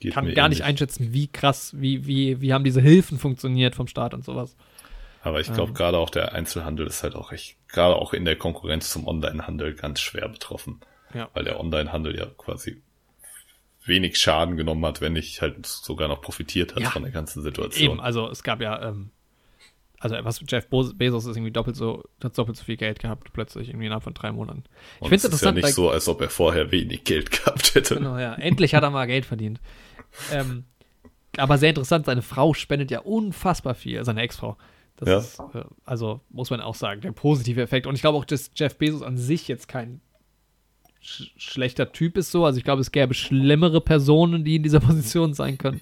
Geht 0.00 0.12
kann 0.14 0.24
gar 0.34 0.48
nicht 0.48 0.58
ähnlich. 0.60 0.64
einschätzen, 0.64 1.12
wie 1.12 1.28
krass, 1.28 1.72
wie, 1.78 2.06
wie, 2.06 2.40
wie 2.40 2.52
haben 2.52 2.64
diese 2.64 2.80
Hilfen 2.80 3.18
funktioniert 3.18 3.74
vom 3.74 3.86
Staat 3.86 4.12
und 4.14 4.24
sowas. 4.24 4.56
Aber 5.22 5.40
ich 5.40 5.52
glaube, 5.52 5.68
Ähm. 5.70 5.74
gerade 5.74 5.98
auch 5.98 6.10
der 6.10 6.32
Einzelhandel 6.34 6.86
ist 6.86 7.02
halt 7.02 7.14
auch 7.14 7.30
echt, 7.32 7.56
gerade 7.68 7.94
auch 7.96 8.12
in 8.14 8.24
der 8.24 8.36
Konkurrenz 8.36 8.90
zum 8.90 9.06
Onlinehandel 9.06 9.74
ganz 9.74 10.00
schwer 10.00 10.28
betroffen. 10.28 10.80
Ja. 11.14 11.28
Weil 11.34 11.44
der 11.44 11.60
Onlinehandel 11.60 12.16
ja 12.16 12.26
quasi 12.38 12.82
wenig 13.84 14.18
Schaden 14.18 14.56
genommen 14.56 14.84
hat, 14.86 15.00
wenn 15.00 15.12
nicht 15.14 15.40
halt 15.42 15.66
sogar 15.66 16.08
noch 16.08 16.20
profitiert 16.22 16.74
hat 16.74 16.82
Ja. 16.82 16.90
von 16.90 17.02
der 17.02 17.12
ganzen 17.12 17.42
Situation. 17.42 17.92
Eben, 17.92 18.00
also 18.00 18.28
es 18.30 18.42
gab 18.42 18.60
ja, 18.60 18.88
ähm, 18.88 19.10
also 20.00 20.16
was 20.22 20.40
Jeff 20.48 20.66
Bo 20.68 20.82
Bezos 20.94 21.26
ist 21.26 21.36
irgendwie 21.36 21.52
doppelt 21.52 21.76
so, 21.76 22.02
hat 22.24 22.36
doppelt 22.36 22.56
so 22.56 22.64
viel 22.64 22.76
Geld 22.76 22.98
gehabt, 22.98 23.32
plötzlich 23.32 23.68
irgendwie 23.68 23.86
innerhalb 23.86 24.02
von 24.02 24.14
drei 24.14 24.32
Monaten. 24.32 24.64
Ich 25.02 25.08
finde 25.08 25.28
es 25.28 25.34
ist 25.34 25.44
ja 25.44 25.52
nicht 25.52 25.68
so, 25.68 25.90
als 25.90 26.08
ob 26.08 26.20
er 26.22 26.30
vorher 26.30 26.72
wenig 26.72 27.04
Geld 27.04 27.30
gehabt 27.30 27.74
hätte. 27.74 27.94
Genau, 27.96 28.18
ja. 28.18 28.34
Endlich 28.34 28.74
hat 28.74 28.82
er 28.82 28.90
mal 28.90 29.06
Geld 29.06 29.26
verdient. 29.26 29.60
Ähm, 30.32 30.64
aber 31.36 31.58
sehr 31.58 31.68
interessant, 31.68 32.06
seine 32.06 32.22
Frau 32.22 32.54
spendet 32.54 32.90
ja 32.90 33.00
unfassbar 33.00 33.74
viel, 33.74 34.04
seine 34.04 34.22
Ex-Frau. 34.22 34.56
Das 34.96 35.08
Ja. 35.08 35.18
ist, 35.18 35.54
äh, 35.54 35.64
also 35.84 36.20
muss 36.30 36.50
man 36.50 36.60
auch 36.60 36.74
sagen, 36.74 37.00
der 37.02 37.12
positive 37.12 37.60
Effekt. 37.62 37.86
Und 37.86 37.94
ich 37.94 38.00
glaube 38.00 38.18
auch, 38.18 38.24
dass 38.24 38.50
Jeff 38.54 38.76
Bezos 38.76 39.02
an 39.02 39.16
sich 39.16 39.48
jetzt 39.48 39.68
kein 39.68 40.00
sch 41.02 41.30
schlechter 41.36 41.92
Typ 41.92 42.16
ist 42.18 42.30
so. 42.30 42.44
Also 42.44 42.58
ich 42.58 42.64
glaube, 42.64 42.80
es 42.82 42.90
gäbe 42.92 43.14
schlimmere 43.14 43.80
Personen, 43.80 44.44
die 44.44 44.56
in 44.56 44.62
dieser 44.62 44.80
Position 44.80 45.32
sein 45.34 45.56
können. 45.58 45.80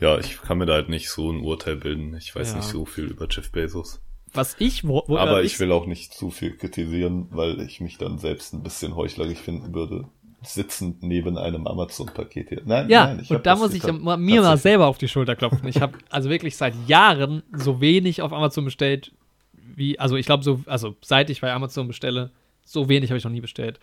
Ja, 0.00 0.18
ich 0.18 0.40
kann 0.42 0.58
mir 0.58 0.66
da 0.66 0.74
halt 0.74 0.88
nicht 0.88 1.10
so 1.10 1.30
ein 1.30 1.40
Urteil 1.40 1.76
bilden. 1.76 2.16
Ich 2.16 2.34
weiß 2.34 2.50
Ja. 2.50 2.56
nicht 2.56 2.66
so 2.66 2.84
viel 2.84 3.04
über 3.04 3.26
Jeff 3.30 3.50
Bezos. 3.52 4.00
Was 4.32 4.56
ich, 4.58 4.86
wo, 4.86 5.02
wo 5.08 5.16
Aber 5.16 5.42
äh, 5.42 5.44
ich 5.44 5.58
will 5.60 5.72
auch 5.72 5.86
nicht 5.86 6.14
zu 6.14 6.30
viel 6.30 6.56
kritisieren, 6.56 7.26
weil 7.30 7.60
ich 7.60 7.80
mich 7.80 7.98
dann 7.98 8.18
selbst 8.18 8.54
ein 8.54 8.62
bisschen 8.62 8.94
heuchlerisch 8.96 9.38
finden 9.40 9.74
würde. 9.74 10.04
sitzend 10.42 11.02
neben 11.02 11.36
einem 11.36 11.66
Amazon-Paket 11.66 12.48
hier. 12.48 12.62
Nein, 12.64 12.88
Ja, 12.88 13.08
nein, 13.08 13.20
ich 13.22 13.30
und 13.30 13.44
da 13.44 13.56
muss 13.56 13.74
ich 13.74 13.82
mir 13.84 14.16
mal 14.40 14.56
selber 14.56 14.86
auf 14.86 14.96
die 14.96 15.06
Schulter 15.08 15.36
klopfen. 15.36 15.68
Ich 15.68 15.82
habe 15.82 15.98
also 16.08 16.30
wirklich 16.30 16.56
seit 16.56 16.72
Jahren 16.86 17.42
so 17.52 17.82
wenig 17.82 18.22
auf 18.22 18.32
Amazon 18.32 18.64
bestellt, 18.64 19.12
wie, 19.52 19.98
also 19.98 20.16
ich 20.16 20.24
glaube, 20.24 20.42
so, 20.42 20.60
also 20.64 20.96
seit 21.02 21.28
ich 21.28 21.42
bei 21.42 21.52
Amazon 21.52 21.88
bestelle, 21.88 22.30
so 22.64 22.88
wenig 22.88 23.10
habe 23.10 23.18
ich 23.18 23.24
noch 23.24 23.30
nie 23.30 23.42
bestellt. 23.42 23.78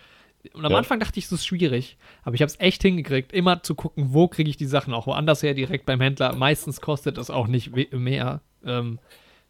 Und 0.53 0.65
am 0.65 0.72
Ja. 0.72 0.78
Anfang 0.78 0.99
dachte 0.99 1.19
ich, 1.19 1.26
es 1.26 1.32
ist 1.32 1.45
schwierig, 1.45 1.98
aber 2.24 2.36
ich 2.36 2.41
habe 2.41 2.49
es 2.49 2.60
echt 2.60 2.82
hingekriegt, 2.82 3.32
immer 3.34 3.64
zu 3.64 3.76
gucken, 3.76 4.14
wo 4.14 4.28
kriege 4.28 4.49
ich 4.49 4.57
die 4.57 4.65
Sachen 4.65 4.94
auch 4.94 5.07
woanders 5.07 5.44
her, 5.44 5.53
direkt 5.53 5.86
beim 5.86 6.02
Händler. 6.02 6.36
Meistens 6.36 6.82
kostet 6.82 7.18
es 7.18 7.30
auch 7.30 7.48
nicht 7.48 7.72
mehr. 7.94 8.41
Ähm, 8.65 8.99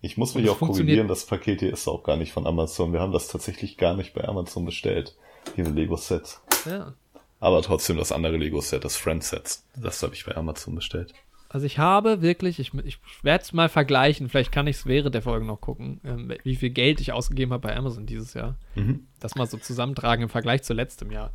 Ich 0.01 0.17
muss 0.17 0.35
mich 0.35 0.49
auch 0.49 0.59
korrigieren, 0.59 1.07
das 1.07 1.25
Paket 1.25 1.59
hier 1.61 1.73
ist 1.73 1.87
auch 1.87 2.03
gar 2.03 2.17
nicht 2.17 2.31
von 2.31 2.45
Amazon. 2.45 2.93
Wir 2.93 2.99
haben 2.99 3.11
das 3.13 3.27
tatsächlich 3.27 3.77
gar 3.77 3.95
nicht 3.95 4.13
bei 4.13 4.23
Amazon 4.27 4.65
bestellt, 4.65 5.15
diese 5.55 5.71
Lego-Sets. 5.71 6.41
ja. 6.65 6.93
Aber 7.39 7.61
trotzdem 7.61 7.97
das 7.97 8.11
andere 8.11 8.35
Lego-Set, 8.37 8.83
das 8.83 8.95
Friend-Sets, 8.97 9.63
das 9.75 10.01
habe 10.01 10.15
ich 10.15 10.25
bei 10.25 10.35
Amazon 10.35 10.73
bestellt. 10.73 11.13
Also 11.49 11.65
ich 11.65 11.79
habe 11.79 12.21
wirklich, 12.21 12.59
ich, 12.59 12.73
ich 12.83 12.99
werde 13.23 13.43
es 13.43 13.53
mal 13.53 13.69
vergleichen, 13.69 14.27
vielleicht 14.27 14.51
kann 14.51 14.67
ich 14.67 14.77
es 14.77 14.85
während 14.85 15.15
der 15.15 15.21
Folge 15.21 15.45
noch 15.45 15.61
gucken, 15.61 16.01
ähm, 16.03 16.33
wie 16.43 16.55
viel 16.55 16.71
Geld 16.71 16.99
ich 16.99 17.13
ausgegeben 17.13 17.53
habe 17.53 17.67
bei 17.67 17.75
Amazon 17.75 18.05
dieses 18.05 18.33
Jahr. 18.33 18.57
Mhm. 18.75 19.07
Das 19.19 19.35
mal 19.35 19.47
so 19.47 19.57
zusammentragen 19.57 20.23
im 20.23 20.29
Vergleich 20.29 20.63
zu 20.63 20.73
letztem 20.73 21.11
Jahr. 21.11 21.31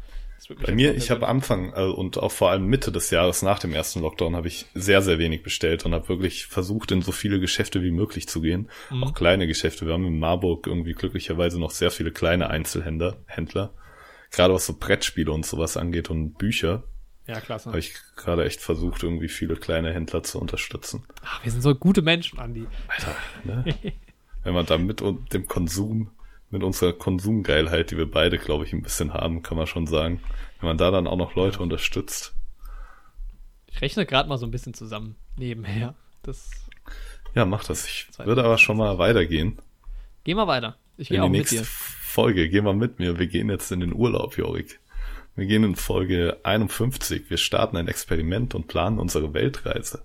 Bei 0.60 0.74
mir, 0.74 0.94
ich 0.96 1.10
habe 1.10 1.28
Anfang 1.28 1.72
äh, 1.74 1.82
und 1.82 2.18
auch 2.18 2.32
vor 2.32 2.50
allem 2.50 2.66
Mitte 2.66 2.90
des 2.90 3.10
Jahres 3.10 3.42
nach 3.42 3.60
dem 3.60 3.72
ersten 3.72 4.00
Lockdown 4.00 4.34
habe 4.34 4.48
ich 4.48 4.66
sehr, 4.74 5.00
sehr 5.00 5.18
wenig 5.18 5.42
bestellt 5.42 5.86
und 5.86 5.94
habe 5.94 6.08
wirklich 6.08 6.46
versucht, 6.46 6.90
in 6.90 7.00
so 7.00 7.12
viele 7.12 7.38
Geschäfte 7.38 7.82
wie 7.82 7.92
möglich 7.92 8.28
zu 8.28 8.40
gehen. 8.40 8.68
Mhm. 8.90 9.04
Auch 9.04 9.14
kleine 9.14 9.46
Geschäfte. 9.46 9.86
Wir 9.86 9.92
haben 9.92 10.06
in 10.06 10.18
Marburg 10.18 10.66
irgendwie 10.66 10.94
glücklicherweise 10.94 11.60
noch 11.60 11.70
sehr 11.70 11.92
viele 11.92 12.10
kleine 12.10 12.50
Einzelhändler, 12.50 13.18
Händler. 13.26 13.72
Gerade 14.30 14.54
was 14.54 14.66
so 14.66 14.74
Brettspiele 14.78 15.30
und 15.30 15.46
sowas 15.46 15.76
angeht 15.76 16.10
und 16.10 16.38
Bücher, 16.38 16.84
Ja, 17.26 17.40
klasse. 17.40 17.68
habe 17.68 17.78
ich 17.78 17.94
gerade 18.16 18.44
echt 18.44 18.60
versucht, 18.60 19.02
irgendwie 19.02 19.28
viele 19.28 19.56
kleine 19.56 19.92
Händler 19.92 20.22
zu 20.22 20.40
unterstützen. 20.40 21.04
Ach, 21.24 21.44
wir 21.44 21.52
sind 21.52 21.62
so 21.62 21.74
gute 21.74 22.02
Menschen, 22.02 22.38
Andi. 22.38 22.66
Alter, 22.88 23.14
ne? 23.44 23.64
Wenn 24.42 24.54
man 24.54 24.66
da 24.66 24.76
mit 24.76 25.00
dem 25.32 25.46
Konsum, 25.46 26.10
mit 26.50 26.62
unserer 26.62 26.92
Konsumgeilheit, 26.92 27.90
die 27.92 27.96
wir 27.96 28.10
beide, 28.10 28.38
glaube 28.38 28.64
ich, 28.64 28.72
ein 28.72 28.82
bisschen 28.82 29.14
haben, 29.14 29.42
kann 29.42 29.56
man 29.56 29.66
schon 29.66 29.86
sagen, 29.86 30.20
wenn 30.60 30.66
man 30.68 30.78
da 30.78 30.90
dann 30.90 31.06
auch 31.06 31.16
noch 31.16 31.34
Leute 31.34 31.60
unterstützt, 31.60 32.34
Ich 33.68 33.80
rechne 33.80 34.04
gerade 34.04 34.28
mal 34.28 34.36
so 34.36 34.46
ein 34.46 34.50
bisschen 34.50 34.74
zusammen 34.74 35.14
nebenher. 35.36 35.94
Das. 36.22 36.50
ja, 37.34 37.44
mach 37.44 37.64
das. 37.64 37.86
Ich 37.86 38.08
würde 38.18 38.44
aber 38.44 38.58
schon 38.58 38.76
mal 38.76 38.98
weitergehen. 38.98 39.58
Geh 40.24 40.34
mal 40.34 40.46
weiter. 40.46 40.76
Ich 40.96 41.08
gehe 41.08 41.22
auch 41.22 41.28
mit 41.28 41.50
dir. 41.50 41.64
Folge, 41.64 42.48
geh 42.48 42.60
mal 42.60 42.74
mit 42.74 42.98
mir. 42.98 43.18
Wir 43.18 43.26
gehen 43.26 43.48
jetzt 43.48 43.72
in 43.72 43.80
den 43.80 43.94
Urlaub, 43.94 44.36
Jorik. 44.36 44.78
Wir 45.34 45.46
gehen 45.46 45.64
in 45.64 45.76
Folge 45.76 46.38
51. 46.42 47.30
Wir 47.30 47.38
starten 47.38 47.76
ein 47.76 47.88
Experiment 47.88 48.54
und 48.54 48.68
planen 48.68 48.98
unsere 48.98 49.32
Weltreise. 49.32 50.02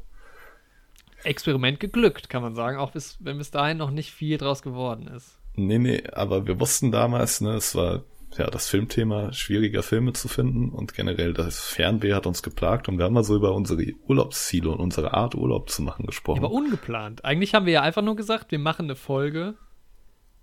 Experiment 1.23 1.79
geglückt, 1.79 2.29
kann 2.29 2.41
man 2.41 2.55
sagen, 2.55 2.77
auch 2.77 2.91
bis, 2.91 3.17
wenn 3.19 3.37
bis 3.37 3.51
dahin 3.51 3.77
noch 3.77 3.91
nicht 3.91 4.11
viel 4.11 4.37
draus 4.37 4.61
geworden 4.61 5.07
ist. 5.07 5.37
Nee, 5.55 5.79
nee, 5.79 6.03
aber 6.13 6.47
wir 6.47 6.59
wussten 6.59 6.91
damals, 6.91 7.41
ne, 7.41 7.55
es 7.55 7.75
war 7.75 8.03
ja 8.37 8.47
das 8.49 8.69
Filmthema, 8.69 9.33
schwieriger 9.33 9.83
Filme 9.83 10.13
zu 10.13 10.27
finden 10.27 10.69
und 10.69 10.93
generell 10.93 11.33
das 11.33 11.59
Fernweh 11.59 12.13
hat 12.13 12.27
uns 12.27 12.43
geplagt 12.43 12.87
und 12.87 12.97
wir 12.97 13.05
haben 13.05 13.13
mal 13.13 13.23
so 13.23 13.35
über 13.35 13.53
unsere 13.53 13.83
Urlaubsziele 14.07 14.69
und 14.69 14.79
unsere 14.79 15.13
Art 15.13 15.35
Urlaub 15.35 15.69
zu 15.69 15.81
machen 15.81 16.05
gesprochen. 16.05 16.39
Aber 16.39 16.51
ungeplant. 16.51 17.25
Eigentlich 17.25 17.53
haben 17.53 17.65
wir 17.65 17.73
ja 17.73 17.81
einfach 17.81 18.03
nur 18.03 18.15
gesagt, 18.15 18.51
wir 18.51 18.59
machen 18.59 18.85
eine 18.85 18.95
Folge, 18.95 19.55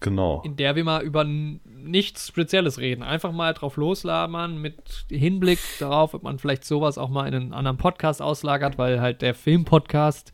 genau. 0.01 0.43
in 0.45 0.57
der 0.57 0.77
wir 0.77 0.85
mal 0.85 1.03
über 1.03 1.25
nichts 1.25 2.29
Spezielles 2.29 2.79
reden. 2.79 3.03
Einfach 3.03 3.33
mal 3.33 3.53
drauf 3.55 3.77
loslabern 3.77 4.59
mit 4.61 5.07
Hinblick 5.11 5.59
darauf, 5.79 6.15
ob 6.15 6.23
man 6.23 6.39
vielleicht 6.39 6.65
sowas 6.65 6.99
auch 6.99 7.09
mal 7.09 7.27
in 7.27 7.35
einen 7.35 7.53
anderen 7.53 7.77
Podcast 7.77 8.23
auslagert, 8.23 8.79
weil 8.79 9.01
halt 9.01 9.23
der 9.23 9.35
Filmpodcast 9.35 10.33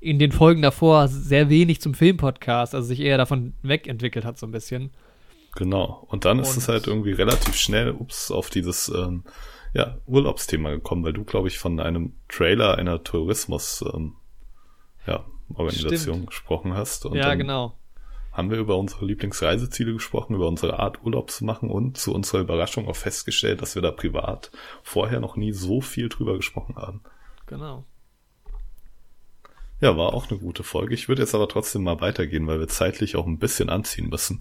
in 0.00 0.18
den 0.18 0.32
Folgen 0.32 0.62
davor 0.62 1.08
sehr 1.08 1.48
wenig 1.48 1.80
zum 1.80 1.94
Filmpodcast, 1.94 2.74
also 2.74 2.86
sich 2.86 3.00
eher 3.00 3.18
davon 3.18 3.54
wegentwickelt 3.62 4.24
hat 4.24 4.38
so 4.38 4.46
ein 4.46 4.52
bisschen. 4.52 4.90
Genau. 5.56 6.06
Und 6.08 6.24
dann 6.24 6.38
ist 6.38 6.50
Und- 6.50 6.58
es 6.58 6.68
halt 6.68 6.86
irgendwie 6.86 7.12
relativ 7.12 7.56
schnell, 7.56 7.90
ups, 7.92 8.30
auf 8.30 8.50
dieses 8.50 8.88
ähm, 8.88 9.24
ja, 9.72 9.96
Urlaubsthema 10.06 10.70
gekommen, 10.70 11.04
weil 11.04 11.12
du, 11.12 11.24
glaube 11.24 11.48
ich, 11.48 11.58
von 11.58 11.80
einem 11.80 12.14
Trailer 12.28 12.76
einer 12.78 13.02
Tourismus 13.02 13.84
ähm, 13.94 14.14
ja, 15.06 15.24
Organisation 15.54 16.14
Stimmt. 16.16 16.26
gesprochen 16.28 16.74
hast. 16.74 17.04
Ja, 17.12 17.34
genau. 17.34 17.74
Haben 18.36 18.50
wir 18.50 18.58
über 18.58 18.76
unsere 18.76 19.06
Lieblingsreiseziele 19.06 19.94
gesprochen, 19.94 20.34
über 20.34 20.46
unsere 20.46 20.78
Art 20.78 21.02
Urlaub 21.02 21.30
zu 21.30 21.44
machen 21.44 21.70
und 21.70 21.96
zu 21.96 22.14
unserer 22.14 22.40
Überraschung 22.40 22.86
auch 22.86 22.96
festgestellt, 22.96 23.62
dass 23.62 23.74
wir 23.74 23.82
da 23.82 23.90
privat 23.90 24.50
vorher 24.82 25.20
noch 25.20 25.36
nie 25.36 25.52
so 25.52 25.80
viel 25.80 26.10
drüber 26.10 26.36
gesprochen 26.36 26.76
haben. 26.76 27.00
Genau. 27.46 27.84
Ja, 29.80 29.96
war 29.96 30.12
auch 30.12 30.30
eine 30.30 30.38
gute 30.38 30.62
Folge. 30.62 30.94
Ich 30.94 31.08
würde 31.08 31.22
jetzt 31.22 31.34
aber 31.34 31.48
trotzdem 31.48 31.82
mal 31.82 32.00
weitergehen, 32.00 32.46
weil 32.46 32.60
wir 32.60 32.68
zeitlich 32.68 33.16
auch 33.16 33.26
ein 33.26 33.38
bisschen 33.38 33.70
anziehen 33.70 34.08
müssen. 34.08 34.40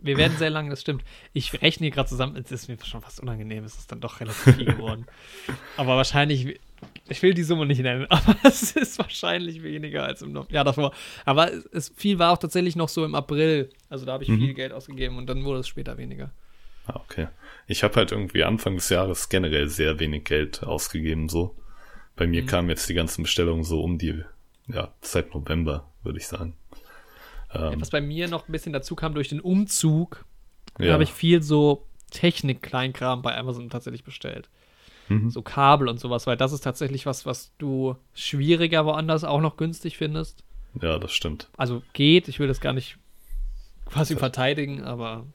Wir 0.00 0.16
werden 0.16 0.36
sehr 0.36 0.50
lang, 0.50 0.70
das 0.70 0.82
stimmt. 0.82 1.02
Ich 1.32 1.60
rechne 1.62 1.86
hier 1.86 1.90
gerade 1.90 2.08
zusammen, 2.08 2.36
es 2.36 2.52
ist 2.52 2.68
mir 2.68 2.78
schon 2.84 3.00
fast 3.00 3.20
unangenehm, 3.20 3.64
es 3.64 3.78
ist 3.78 3.90
dann 3.90 4.00
doch 4.00 4.20
relativ 4.20 4.54
viel 4.54 4.64
geworden. 4.76 5.06
aber 5.76 5.96
wahrscheinlich, 5.96 6.60
ich 7.08 7.22
will 7.22 7.34
die 7.34 7.42
Summe 7.42 7.66
nicht 7.66 7.80
nennen, 7.80 8.06
aber 8.10 8.36
es 8.44 8.72
ist 8.72 8.98
wahrscheinlich 8.98 9.62
weniger 9.62 10.04
als 10.04 10.22
im 10.22 10.34
Jahr 10.50 10.64
davor. 10.64 10.92
Aber 11.24 11.52
es, 11.52 11.66
es, 11.66 11.88
viel 11.96 12.18
war 12.18 12.32
auch 12.32 12.38
tatsächlich 12.38 12.76
noch 12.76 12.88
so 12.88 13.04
im 13.04 13.14
April. 13.14 13.70
Also 13.88 14.04
da 14.06 14.12
habe 14.12 14.24
ich 14.24 14.30
Mhm. 14.30 14.38
viel 14.40 14.54
Geld 14.54 14.72
ausgegeben 14.72 15.16
und 15.18 15.26
dann 15.26 15.44
wurde 15.44 15.60
es 15.60 15.68
später 15.68 15.96
weniger. 15.98 16.30
Ah, 16.86 17.00
okay. 17.04 17.28
Ich 17.66 17.82
habe 17.84 17.94
halt 17.96 18.12
irgendwie 18.12 18.44
Anfang 18.44 18.74
des 18.76 18.88
Jahres 18.88 19.28
generell 19.28 19.68
sehr 19.68 19.98
wenig 20.00 20.24
Geld 20.24 20.62
ausgegeben, 20.62 21.28
so. 21.28 21.54
Bei 22.16 22.26
mir 22.26 22.42
Mhm. 22.42 22.46
kamen 22.46 22.68
jetzt 22.70 22.88
die 22.88 22.94
ganzen 22.94 23.22
Bestellungen 23.22 23.62
so 23.64 23.82
um 23.82 23.98
die, 23.98 24.22
ja, 24.68 24.92
seit 25.02 25.34
November, 25.34 25.86
würde 26.02 26.18
ich 26.18 26.26
sagen. 26.26 26.54
Ähm, 27.54 27.80
Was 27.80 27.90
bei 27.90 28.00
mir 28.00 28.28
noch 28.28 28.48
ein 28.48 28.52
bisschen 28.52 28.72
dazu 28.72 28.94
kam 28.96 29.14
durch 29.14 29.28
den 29.28 29.40
Umzug, 29.40 30.24
ja. 30.78 30.92
habe 30.92 31.02
ich 31.04 31.12
viel 31.12 31.42
so 31.42 31.86
Technik-Kleinkram 32.10 33.22
bei 33.22 33.36
Amazon 33.36 33.70
tatsächlich 33.70 34.04
bestellt. 34.04 34.48
Mhm. 35.08 35.30
So 35.30 35.42
Kabel 35.42 35.88
und 35.88 35.98
sowas, 36.00 36.26
weil 36.26 36.36
das 36.36 36.52
ist 36.52 36.62
tatsächlich 36.62 37.06
was, 37.06 37.26
was 37.26 37.52
du 37.58 37.96
schwieriger 38.14 38.84
woanders 38.84 39.24
auch 39.24 39.40
noch 39.40 39.56
günstig 39.56 39.96
findest. 39.96 40.44
ja, 40.80 40.98
das 40.98 41.12
stimmt. 41.12 41.48
Also 41.56 41.82
geht, 41.92 42.28
ich 42.28 42.38
will 42.38 42.48
das 42.48 42.60
gar 42.60 42.72
nicht 42.72 42.98
quasi 43.86 44.16
verteidigen, 44.16 44.84
aber 44.84 45.26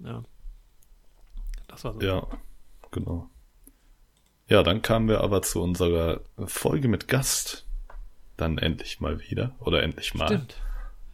ja. 0.00 0.22
Das 1.68 1.84
war 1.84 1.94
so. 1.94 2.00
Ja, 2.00 2.26
genau. 2.90 3.28
Ja, 4.48 4.64
dann 4.64 4.82
kamen 4.82 5.08
wir 5.08 5.20
aber 5.20 5.42
zu 5.42 5.62
unserer 5.62 6.20
Folge 6.46 6.88
mit 6.88 7.06
Gast. 7.06 7.66
Dann 8.36 8.58
endlich 8.58 9.00
mal 9.00 9.20
wieder. 9.20 9.54
Oder 9.60 9.82
endlich 9.82 10.14
mal. 10.14 10.26
Stimmt. 10.26 10.56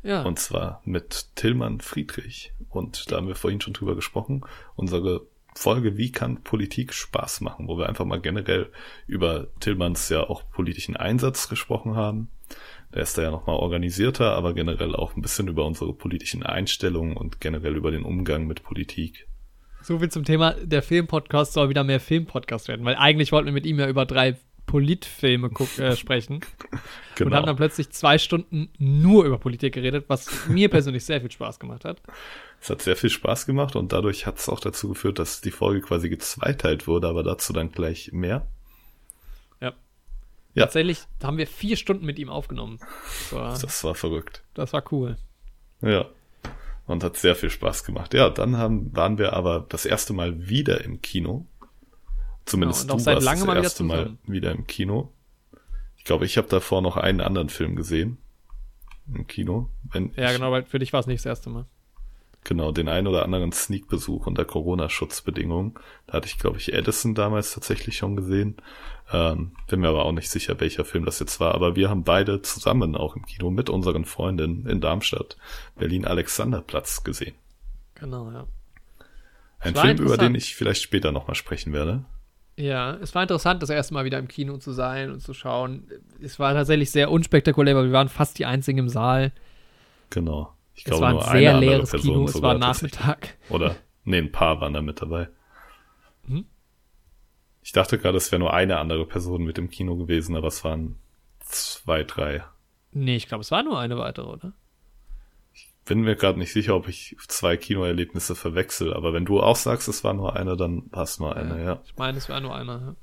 Ja. 0.02 0.22
Und 0.22 0.38
zwar 0.38 0.80
mit 0.84 1.34
Tillmann 1.34 1.80
Friedrich. 1.80 2.52
Und 2.70 3.10
da 3.10 3.16
haben 3.16 3.28
wir 3.28 3.34
vorhin 3.34 3.60
schon 3.60 3.74
drüber 3.74 3.94
gesprochen. 3.94 4.42
Unsere 4.76 5.26
Folge 5.56 5.96
Wie 5.96 6.12
kann 6.12 6.42
Politik 6.42 6.92
Spaß 6.92 7.40
machen? 7.40 7.66
Wo 7.66 7.78
wir 7.78 7.88
einfach 7.88 8.04
mal 8.04 8.20
generell 8.20 8.70
über 9.06 9.48
Tillmanns 9.60 10.08
ja 10.10 10.22
auch 10.28 10.48
politischen 10.50 10.96
Einsatz 10.96 11.48
gesprochen 11.48 11.96
haben. 11.96 12.28
Der 12.94 13.02
ist 13.02 13.18
da 13.18 13.22
ja 13.22 13.30
nochmal 13.30 13.56
organisierter, 13.56 14.32
aber 14.32 14.54
generell 14.54 14.94
auch 14.94 15.16
ein 15.16 15.22
bisschen 15.22 15.48
über 15.48 15.64
unsere 15.64 15.92
politischen 15.92 16.42
Einstellungen 16.42 17.16
und 17.16 17.40
generell 17.40 17.74
über 17.74 17.90
den 17.90 18.04
Umgang 18.04 18.46
mit 18.46 18.62
Politik. 18.62 19.26
so 19.82 19.98
viel 19.98 20.10
zum 20.10 20.24
Thema, 20.24 20.52
der 20.52 20.82
Filmpodcast 20.82 21.52
soll 21.52 21.68
wieder 21.68 21.84
mehr 21.84 22.00
Filmpodcast 22.00 22.68
werden, 22.68 22.84
weil 22.84 22.96
eigentlich 22.96 23.32
wollten 23.32 23.46
wir 23.46 23.52
mit 23.52 23.66
ihm 23.66 23.78
ja 23.78 23.88
über 23.88 24.04
drei 24.04 24.36
Politfilme 24.66 25.48
guck, 25.50 25.78
äh, 25.78 25.96
sprechen 25.96 26.40
Genau. 27.14 27.30
und 27.30 27.36
haben 27.36 27.46
dann 27.46 27.56
plötzlich 27.56 27.90
zwei 27.90 28.18
Stunden 28.18 28.68
nur 28.78 29.24
über 29.24 29.38
Politik 29.38 29.74
geredet, 29.74 30.04
was 30.08 30.48
mir 30.48 30.68
persönlich 30.68 31.04
sehr 31.04 31.20
viel 31.20 31.30
Spaß 31.30 31.58
gemacht 31.60 31.84
hat. 31.84 32.02
Es 32.60 32.68
hat 32.70 32.82
sehr 32.82 32.96
viel 32.96 33.10
Spaß 33.10 33.46
gemacht 33.46 33.76
und 33.76 33.92
dadurch 33.92 34.26
hat 34.26 34.38
es 34.38 34.48
auch 34.48 34.60
dazu 34.60 34.88
geführt, 34.88 35.18
dass 35.18 35.40
die 35.40 35.50
Folge 35.50 35.80
quasi 35.82 36.08
gezweiteilt 36.08 36.86
wurde, 36.86 37.06
aber 37.08 37.22
dazu 37.22 37.52
dann 37.52 37.70
gleich 37.70 38.10
mehr. 38.12 38.46
Ja. 39.60 39.72
Ja. 40.54 40.64
Tatsächlich 40.64 41.00
haben 41.22 41.38
wir 41.38 41.46
vier 41.46 41.76
Stunden 41.76 42.04
mit 42.04 42.18
ihm 42.18 42.28
aufgenommen. 42.28 42.78
Das 42.80 43.32
war, 43.32 43.58
Das 43.58 43.84
war 43.84 43.94
verrückt. 43.94 44.42
das 44.54 44.72
war 44.72 44.82
cool. 44.92 45.16
Ja. 45.82 46.06
Und 46.86 47.02
hat 47.02 47.16
sehr 47.16 47.34
viel 47.34 47.50
Spaß 47.50 47.84
gemacht. 47.84 48.14
Ja, 48.14 48.30
dann 48.30 48.56
haben, 48.56 48.94
waren 48.96 49.18
wir 49.18 49.32
aber 49.32 49.66
das 49.68 49.86
erste 49.86 50.12
Mal 50.12 50.48
wieder 50.48 50.84
im 50.84 51.02
Kino. 51.02 51.46
Zumindest 52.46 52.82
Genau, 52.82 52.94
und 52.94 53.00
auch 53.00 53.02
du 53.02 53.04
seit 53.04 53.16
warst 53.16 53.26
das 53.26 53.44
mal 53.44 53.52
wieder 53.54 53.62
erste 53.62 53.84
Mal 53.84 54.16
wieder 54.26 54.52
im 54.52 54.66
Kino. 54.66 55.12
Ich 55.96 56.04
glaube, 56.04 56.24
ich 56.24 56.38
habe 56.38 56.48
davor 56.48 56.80
noch 56.80 56.96
einen 56.96 57.20
anderen 57.20 57.48
Film 57.48 57.76
gesehen. 57.76 58.18
Im 59.12 59.26
Kino. 59.26 59.68
Wenn 59.92 60.12
Ja, 60.16 60.32
genau, 60.32 60.50
weil 60.52 60.64
für 60.64 60.78
dich 60.78 60.92
war 60.92 61.00
es 61.00 61.06
nicht 61.06 61.20
das 61.20 61.26
erste 61.26 61.50
Mal. 61.50 61.66
Genau, 62.44 62.70
den 62.70 62.88
einen 62.88 63.08
oder 63.08 63.24
anderen 63.24 63.50
Sneak-Besuch 63.50 64.28
unter 64.28 64.44
Corona-Schutzbedingungen. 64.44 65.74
Da 66.06 66.12
hatte 66.12 66.28
ich, 66.28 66.38
glaube 66.38 66.58
ich, 66.58 66.72
Edison 66.72 67.16
damals 67.16 67.52
tatsächlich 67.52 67.96
schon 67.96 68.14
gesehen. 68.14 68.56
Ähm, 69.12 69.50
bin 69.66 69.80
mir 69.80 69.88
aber 69.88 70.04
auch 70.04 70.12
nicht 70.12 70.30
sicher, 70.30 70.60
welcher 70.60 70.84
Film 70.84 71.04
das 71.04 71.18
jetzt 71.18 71.40
war. 71.40 71.56
Aber 71.56 71.74
wir 71.74 71.90
haben 71.90 72.04
beide 72.04 72.42
zusammen 72.42 72.94
auch 72.94 73.16
im 73.16 73.26
Kino 73.26 73.50
mit 73.50 73.68
unseren 73.68 74.04
Freundinnen 74.04 74.64
in 74.66 74.80
Darmstadt 74.80 75.36
Berlin-Alexanderplatz 75.76 77.02
gesehen. 77.02 77.34
Genau, 77.96 78.30
ja. 78.30 78.46
Ein 79.58 79.74
Film, 79.74 79.98
über 79.98 80.16
den 80.16 80.36
ich 80.36 80.54
vielleicht 80.54 80.82
später 80.82 81.10
nochmal 81.10 81.34
sprechen 81.34 81.72
werde. 81.72 82.04
Ja, 82.56 82.94
es 83.02 83.14
war 83.14 83.22
interessant, 83.22 83.62
das 83.62 83.70
erste 83.70 83.92
Mal 83.92 84.04
wieder 84.06 84.18
im 84.18 84.28
Kino 84.28 84.56
zu 84.56 84.72
sein 84.72 85.10
und 85.12 85.20
zu 85.20 85.34
schauen. 85.34 85.88
Es 86.22 86.38
war 86.38 86.54
tatsächlich 86.54 86.90
sehr 86.90 87.10
unspektakulär, 87.10 87.76
weil 87.76 87.84
wir 87.86 87.92
waren 87.92 88.08
fast 88.08 88.38
die 88.38 88.46
einzigen 88.46 88.78
im 88.78 88.88
Saal. 88.88 89.32
Genau. 90.10 90.54
Ich 90.74 90.82
Es 90.82 90.90
glaube, 90.90 91.02
war 91.02 91.08
ein 91.08 91.14
nur 91.16 91.24
sehr 91.24 91.60
leeres 91.60 91.90
Person 91.90 92.14
Kino, 92.14 92.24
es 92.24 92.42
war. 92.42 92.54
Nachmittag. 92.54 93.36
Oder, 93.50 93.76
nee, 94.04 94.18
ein 94.18 94.32
paar 94.32 94.60
waren 94.60 94.72
da 94.72 94.80
mit 94.80 95.02
dabei. 95.02 95.28
Hm? 96.26 96.46
Ich 97.62 97.72
dachte 97.72 97.98
gerade, 97.98 98.16
es 98.16 98.30
wäre 98.32 98.40
nur 98.40 98.54
eine 98.54 98.78
andere 98.78 99.06
Person 99.06 99.44
mit 99.44 99.58
im 99.58 99.68
Kino 99.68 99.96
gewesen, 99.96 100.36
aber 100.36 100.48
es 100.48 100.64
waren 100.64 100.96
zwei, 101.40 102.04
drei. 102.04 102.42
Nee, 102.92 103.16
ich 103.16 103.28
glaube, 103.28 103.42
es 103.42 103.50
war 103.50 103.62
nur 103.62 103.78
eine 103.78 103.98
weitere, 103.98 104.26
oder? 104.26 104.52
Bin 105.86 106.00
mir 106.02 106.16
gerade 106.16 106.38
nicht 106.38 106.52
sicher, 106.52 106.74
ob 106.74 106.88
ich 106.88 107.16
zwei 107.28 107.56
Kinoerlebnisse 107.56 108.34
verwechsel, 108.34 108.92
aber 108.92 109.12
wenn 109.12 109.24
du 109.24 109.40
auch 109.40 109.56
sagst, 109.56 109.86
es 109.88 110.02
war 110.04 110.14
nur 110.14 110.34
eine, 110.36 110.56
dann 110.56 110.82
war 110.90 111.04
es 111.04 111.18
nur 111.18 111.34
eine, 111.36 111.62
ja. 111.64 111.80
Ich 111.84 111.96
meine, 111.96 112.18
es 112.18 112.28
war 112.28 112.40
nur 112.40 112.54
einer. 112.54 112.80
Ja. 112.80 112.94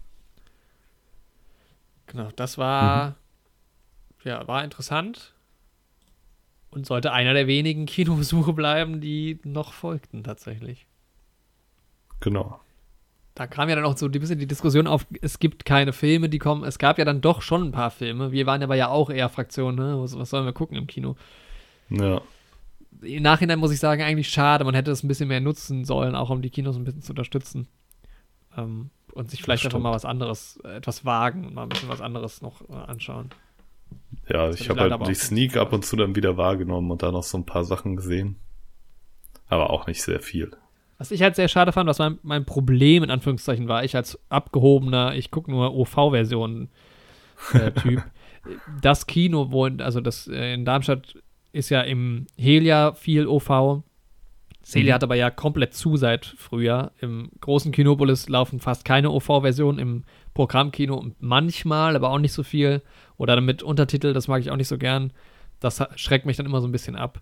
Genau, 2.07 2.29
das 2.35 2.57
war, 2.57 3.09
Mhm. 3.09 3.15
ja, 4.25 4.47
war 4.47 4.63
interessant 4.63 5.33
und 6.71 6.85
sollte 6.85 7.11
einer 7.13 7.33
der 7.33 7.47
wenigen 7.47 7.85
Kinobesuche 7.85 8.53
bleiben, 8.53 8.99
die 9.01 9.39
noch 9.43 9.73
folgten 9.73 10.23
tatsächlich. 10.23 10.85
Genau. 12.19 12.59
Da 13.35 13.47
kam 13.47 13.67
ja 13.69 13.75
dann 13.75 13.85
auch 13.85 13.97
so 13.97 14.05
ein 14.05 14.11
bisschen 14.11 14.37
die 14.39 14.45
Diskussion 14.45 14.85
auf, 14.87 15.07
es 15.21 15.39
gibt 15.39 15.65
keine 15.65 15.91
Filme, 15.93 16.29
die 16.29 16.37
kommen. 16.37 16.63
Es 16.63 16.77
gab 16.77 16.99
ja 16.99 17.05
dann 17.05 17.21
doch 17.21 17.41
schon 17.41 17.63
ein 17.63 17.71
paar 17.71 17.89
Filme. 17.89 18.31
Wir 18.31 18.45
waren 18.45 18.61
aber 18.61 18.75
ja 18.75 18.89
auch 18.89 19.09
eher 19.09 19.27
Fraktion, 19.29 19.75
ne? 19.75 19.95
Was, 19.99 20.15
was 20.17 20.29
sollen 20.29 20.45
wir 20.45 20.53
gucken 20.53 20.77
im 20.77 20.85
Kino? 20.85 21.15
Ja. 21.89 22.21
Im 23.03 23.23
Nachhinein 23.23 23.59
muss 23.59 23.71
ich 23.71 23.79
sagen, 23.79 24.01
eigentlich 24.01 24.29
schade. 24.29 24.63
Man 24.65 24.75
hätte 24.75 24.91
es 24.91 25.03
ein 25.03 25.07
bisschen 25.07 25.27
mehr 25.27 25.41
nutzen 25.41 25.85
sollen, 25.85 26.15
auch 26.15 26.29
um 26.29 26.41
die 26.41 26.49
Kinos 26.49 26.75
ein 26.75 26.83
bisschen 26.83 27.01
zu 27.01 27.11
unterstützen. 27.11 27.67
Ähm, 28.57 28.89
und 29.13 29.29
sich 29.29 29.43
vielleicht 29.43 29.65
einfach 29.65 29.79
mal 29.79 29.91
was 29.91 30.05
anderes, 30.05 30.59
äh, 30.63 30.75
etwas 30.77 31.05
wagen 31.05 31.45
und 31.45 31.53
mal 31.53 31.63
ein 31.63 31.69
bisschen 31.69 31.89
was 31.89 32.01
anderes 32.01 32.41
noch 32.41 32.61
äh, 32.69 32.73
anschauen. 32.73 33.29
Ja, 34.29 34.47
Das 34.47 34.59
ich 34.59 34.69
hab 34.69 34.77
ich 34.77 34.81
habe 34.81 34.91
halt 34.97 35.07
die 35.07 35.13
Sneak 35.15 35.57
ab 35.57 35.71
und 35.73 35.85
zu 35.85 35.95
dann 35.95 36.15
wieder 36.15 36.37
wahrgenommen 36.37 36.89
und 36.91 37.03
da 37.03 37.11
noch 37.11 37.23
so 37.23 37.37
ein 37.37 37.45
paar 37.45 37.63
Sachen 37.63 37.95
gesehen. 37.95 38.37
Aber 39.47 39.69
auch 39.69 39.85
nicht 39.87 40.01
sehr 40.01 40.19
viel. 40.19 40.51
Was 40.97 41.11
ich 41.11 41.21
halt 41.21 41.35
sehr 41.35 41.47
schade 41.47 41.71
fand, 41.71 41.87
was 41.89 41.99
mein, 41.99 42.17
mein 42.23 42.45
Problem 42.45 43.03
in 43.03 43.11
Anführungszeichen 43.11 43.67
war, 43.67 43.83
ich 43.83 43.95
als 43.95 44.17
abgehobener, 44.29 45.15
ich 45.15 45.31
gucke 45.31 45.51
nur 45.51 45.73
OV-Versionen 45.75 46.69
äh, 47.53 47.71
Typ, 47.81 48.03
das 48.81 49.05
Kino, 49.05 49.51
wo, 49.51 49.65
in- 49.65 49.81
also 49.81 49.99
das 50.01 50.27
äh, 50.27 50.53
in 50.53 50.65
Darmstadt 50.65 51.15
ist 51.53 51.69
ja 51.69 51.81
im 51.81 52.27
Helia 52.37 52.93
viel 52.93 53.27
OV. 53.27 53.83
Das 54.61 54.75
Helia 54.75 54.93
Mhm. 54.93 54.95
hat 54.95 55.03
aber 55.03 55.15
ja 55.15 55.29
komplett 55.29 55.73
zu 55.73 55.95
seit 55.97 56.25
Frühjahr. 56.25 56.91
Im 56.99 57.29
großen 57.39 57.71
Kinopolis 57.71 58.27
laufen 58.27 58.59
fast 58.59 58.83
keine 58.85 59.11
OV-Versionen, 59.11 59.79
im 59.79 60.03
Programmkino 60.33 61.11
manchmal, 61.19 61.95
aber 61.95 62.09
auch 62.09 62.19
nicht 62.19 62.33
so 62.33 62.43
viel. 62.43 62.81
Oder 63.17 63.35
dann 63.35 63.45
mit 63.45 63.61
Untertitel, 63.63 64.13
das 64.13 64.27
mag 64.27 64.41
ich 64.41 64.51
auch 64.51 64.57
nicht 64.57 64.67
so 64.67 64.77
gern. 64.77 65.13
Das 65.59 65.81
schreckt 65.95 66.25
mich 66.25 66.37
dann 66.37 66.45
immer 66.45 66.59
so 66.59 66.67
ein 66.67 66.71
bisschen 66.71 66.95
ab. 66.95 67.21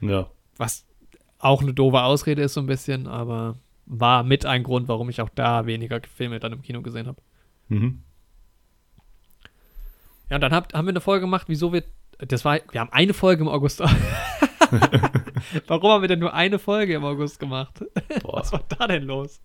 Ja. 0.00 0.30
Was 0.56 0.86
auch 1.38 1.60
eine 1.60 1.74
doofe 1.74 2.00
Ausrede 2.02 2.42
ist, 2.42 2.54
so 2.54 2.60
ein 2.60 2.66
bisschen, 2.66 3.06
aber 3.06 3.56
war 3.86 4.22
mit 4.22 4.46
ein 4.46 4.62
Grund, 4.62 4.88
warum 4.88 5.08
ich 5.10 5.20
auch 5.20 5.28
da 5.34 5.66
weniger 5.66 6.00
Filme 6.14 6.40
dann 6.40 6.52
im 6.52 6.62
Kino 6.62 6.82
gesehen 6.82 7.06
habe. 7.06 7.20
Mhm. 7.68 8.02
Ja, 10.30 10.36
und 10.36 10.40
dann 10.40 10.52
hab, 10.52 10.72
haben 10.74 10.86
wir 10.86 10.90
eine 10.92 11.00
Folge 11.00 11.22
gemacht, 11.22 11.46
wieso 11.48 11.72
wir. 11.72 11.84
Das 12.18 12.44
war. 12.44 12.60
Wir 12.70 12.80
haben 12.80 12.92
eine 12.92 13.14
Folge 13.14 13.42
im 13.42 13.48
August. 13.48 13.80
warum 15.66 15.90
haben 15.90 16.02
wir 16.02 16.08
denn 16.08 16.18
nur 16.18 16.34
eine 16.34 16.58
Folge 16.58 16.94
im 16.94 17.04
August 17.04 17.38
gemacht? 17.38 17.84
Boah. 18.22 18.40
Was 18.40 18.52
war 18.52 18.64
da 18.68 18.86
denn 18.86 19.04
los? 19.04 19.40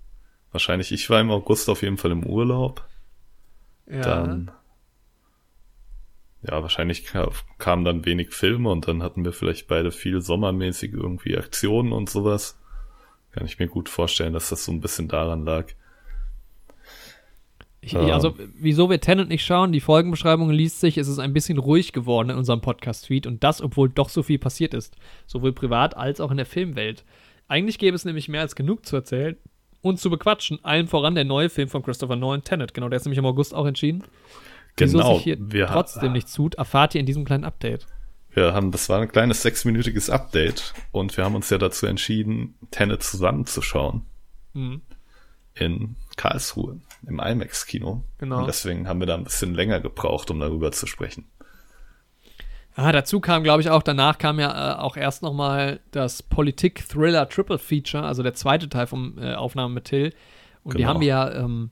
Wahrscheinlich, 0.52 0.92
ich 0.92 1.10
war 1.10 1.20
im 1.22 1.32
August 1.32 1.70
auf 1.70 1.82
jeden 1.82 1.98
Fall 1.98 2.12
im 2.12 2.26
Urlaub. 2.26 2.86
Ja. 3.90 4.02
Dann. 4.02 4.52
Ja, 6.44 6.62
wahrscheinlich 6.62 7.06
ka- 7.06 7.30
kamen 7.60 7.86
dann 7.86 8.06
wenig 8.06 8.34
Filme 8.34 8.70
und 8.70 8.88
dann 8.88 9.04
hatten 9.04 9.24
wir 9.24 9.32
vielleicht 9.32 9.68
beide 9.68 9.92
viel 9.92 10.22
sommermäßig 10.22 10.94
irgendwie 10.94 11.38
Aktionen 11.38 11.92
und 11.92 12.10
sowas. 12.10 12.58
Kann 13.32 13.46
ich 13.46 13.60
mir 13.60 13.68
gut 13.68 13.90
vorstellen, 13.90 14.34
dass 14.34 14.50
das 14.50 14.66
so 14.66 14.72
ein 14.72 14.82
bisschen 14.82 15.08
daran 15.08 15.46
lag. 15.46 15.68
Ich, 17.84 17.94
Ja. 17.94 18.02
Also, 18.14 18.36
wieso 18.60 18.90
wir 18.90 19.02
Tenant 19.02 19.30
nicht 19.30 19.44
schauen, 19.44 19.72
die 19.72 19.80
Folgenbeschreibung 19.80 20.52
liest 20.52 20.80
sich, 20.80 20.98
es 20.98 21.08
ist 21.08 21.18
ein 21.20 21.34
bisschen 21.34 21.58
ruhig 21.58 21.94
geworden 21.94 22.30
in 22.30 22.38
unserem 22.38 22.62
Podcast-Feed 22.62 23.26
und 23.26 23.44
das, 23.44 23.62
obwohl 23.62 23.90
doch 23.90 24.10
so 24.10 24.22
viel 24.22 24.38
passiert 24.38 24.74
ist. 24.76 24.96
Sowohl 25.26 25.52
privat 25.52 25.98
als 25.98 26.22
auch 26.22 26.30
in 26.30 26.38
der 26.38 26.46
Filmwelt. 26.46 27.04
Eigentlich 27.48 27.80
gäbe 27.80 27.96
es 27.96 28.06
nämlich 28.06 28.30
mehr 28.30 28.42
als 28.42 28.56
genug 28.56 28.86
zu 28.86 28.96
erzählen 28.96 29.36
und 29.82 30.00
zu 30.00 30.10
bequatschen. 30.12 30.60
Allen 30.64 30.88
voran 30.88 31.16
der 31.16 31.26
neue 31.26 31.50
Film 31.50 31.70
von 31.70 31.82
Christopher 31.82 32.16
Nolan, 32.16 32.44
Tenet. 32.44 32.74
Genau, 32.76 32.88
der 32.88 32.98
ist 32.98 33.06
nämlich 33.06 33.18
im 33.18 33.26
August 33.26 33.54
auch 33.56 33.66
entschieden. 33.66 34.04
Wieso 34.78 35.00
Genau. 35.00 35.16
sich 35.16 35.24
hier 35.24 35.38
wir, 35.40 35.66
trotzdem 35.68 36.14
nichts 36.14 36.34
tut, 36.34 36.56
erfahrt 36.56 36.94
ihr 36.96 37.00
in 37.02 37.06
diesem 37.08 37.26
kleinen 37.26 37.44
Update. 37.44 37.88
wir 38.34 38.54
haben, 38.54 38.72
das 38.72 38.88
war 38.90 39.02
ein 39.02 39.10
kleines 39.12 39.42
sechsminütiges 39.42 40.10
Update 40.10 40.74
und 40.92 41.18
wir 41.18 41.26
haben 41.26 41.36
uns 41.36 41.50
ja 41.50 41.58
dazu 41.58 41.88
entschieden, 41.88 42.56
Tenet 42.70 43.02
zusammenzuschauen. 43.04 44.04
Mhm. 44.54 44.82
in 45.56 45.96
Karlsruhe 46.16 46.80
im 47.08 47.20
IMAX-Kino. 47.20 48.04
Genau. 48.20 48.40
Und 48.40 48.48
deswegen 48.48 48.88
haben 48.88 49.00
wir 49.00 49.08
da 49.08 49.16
ein 49.16 49.24
bisschen 49.24 49.54
länger 49.54 49.80
gebraucht, 49.80 50.30
um 50.32 50.40
darüber 50.40 50.72
zu 50.72 50.88
sprechen. 50.88 51.28
Ah, 52.76 52.92
dazu 52.94 53.20
kam, 53.20 53.44
glaube 53.44 53.62
ich, 53.62 53.70
auch, 53.70 53.84
danach 53.84 54.18
kam 54.18 54.40
ja 54.40 54.74
äh, 54.74 54.80
auch 54.80 54.96
erst 54.96 55.24
nochmal 55.24 55.82
das 55.92 56.24
Politik-Thriller 56.24 57.28
Triple 57.28 57.58
Feature, 57.60 58.04
also 58.04 58.24
der 58.24 58.34
zweite 58.34 58.70
Teil 58.70 58.88
vom 58.88 59.18
äh, 59.18 59.34
Aufnahmen 59.34 59.74
mit 59.74 59.86
Till. 59.86 60.14
Und 60.64 60.76
die 60.76 60.78
Genau. 60.84 60.90
haben 60.90 61.02
wir 61.02 61.08
ja 61.08 61.32
ähm, 61.34 61.72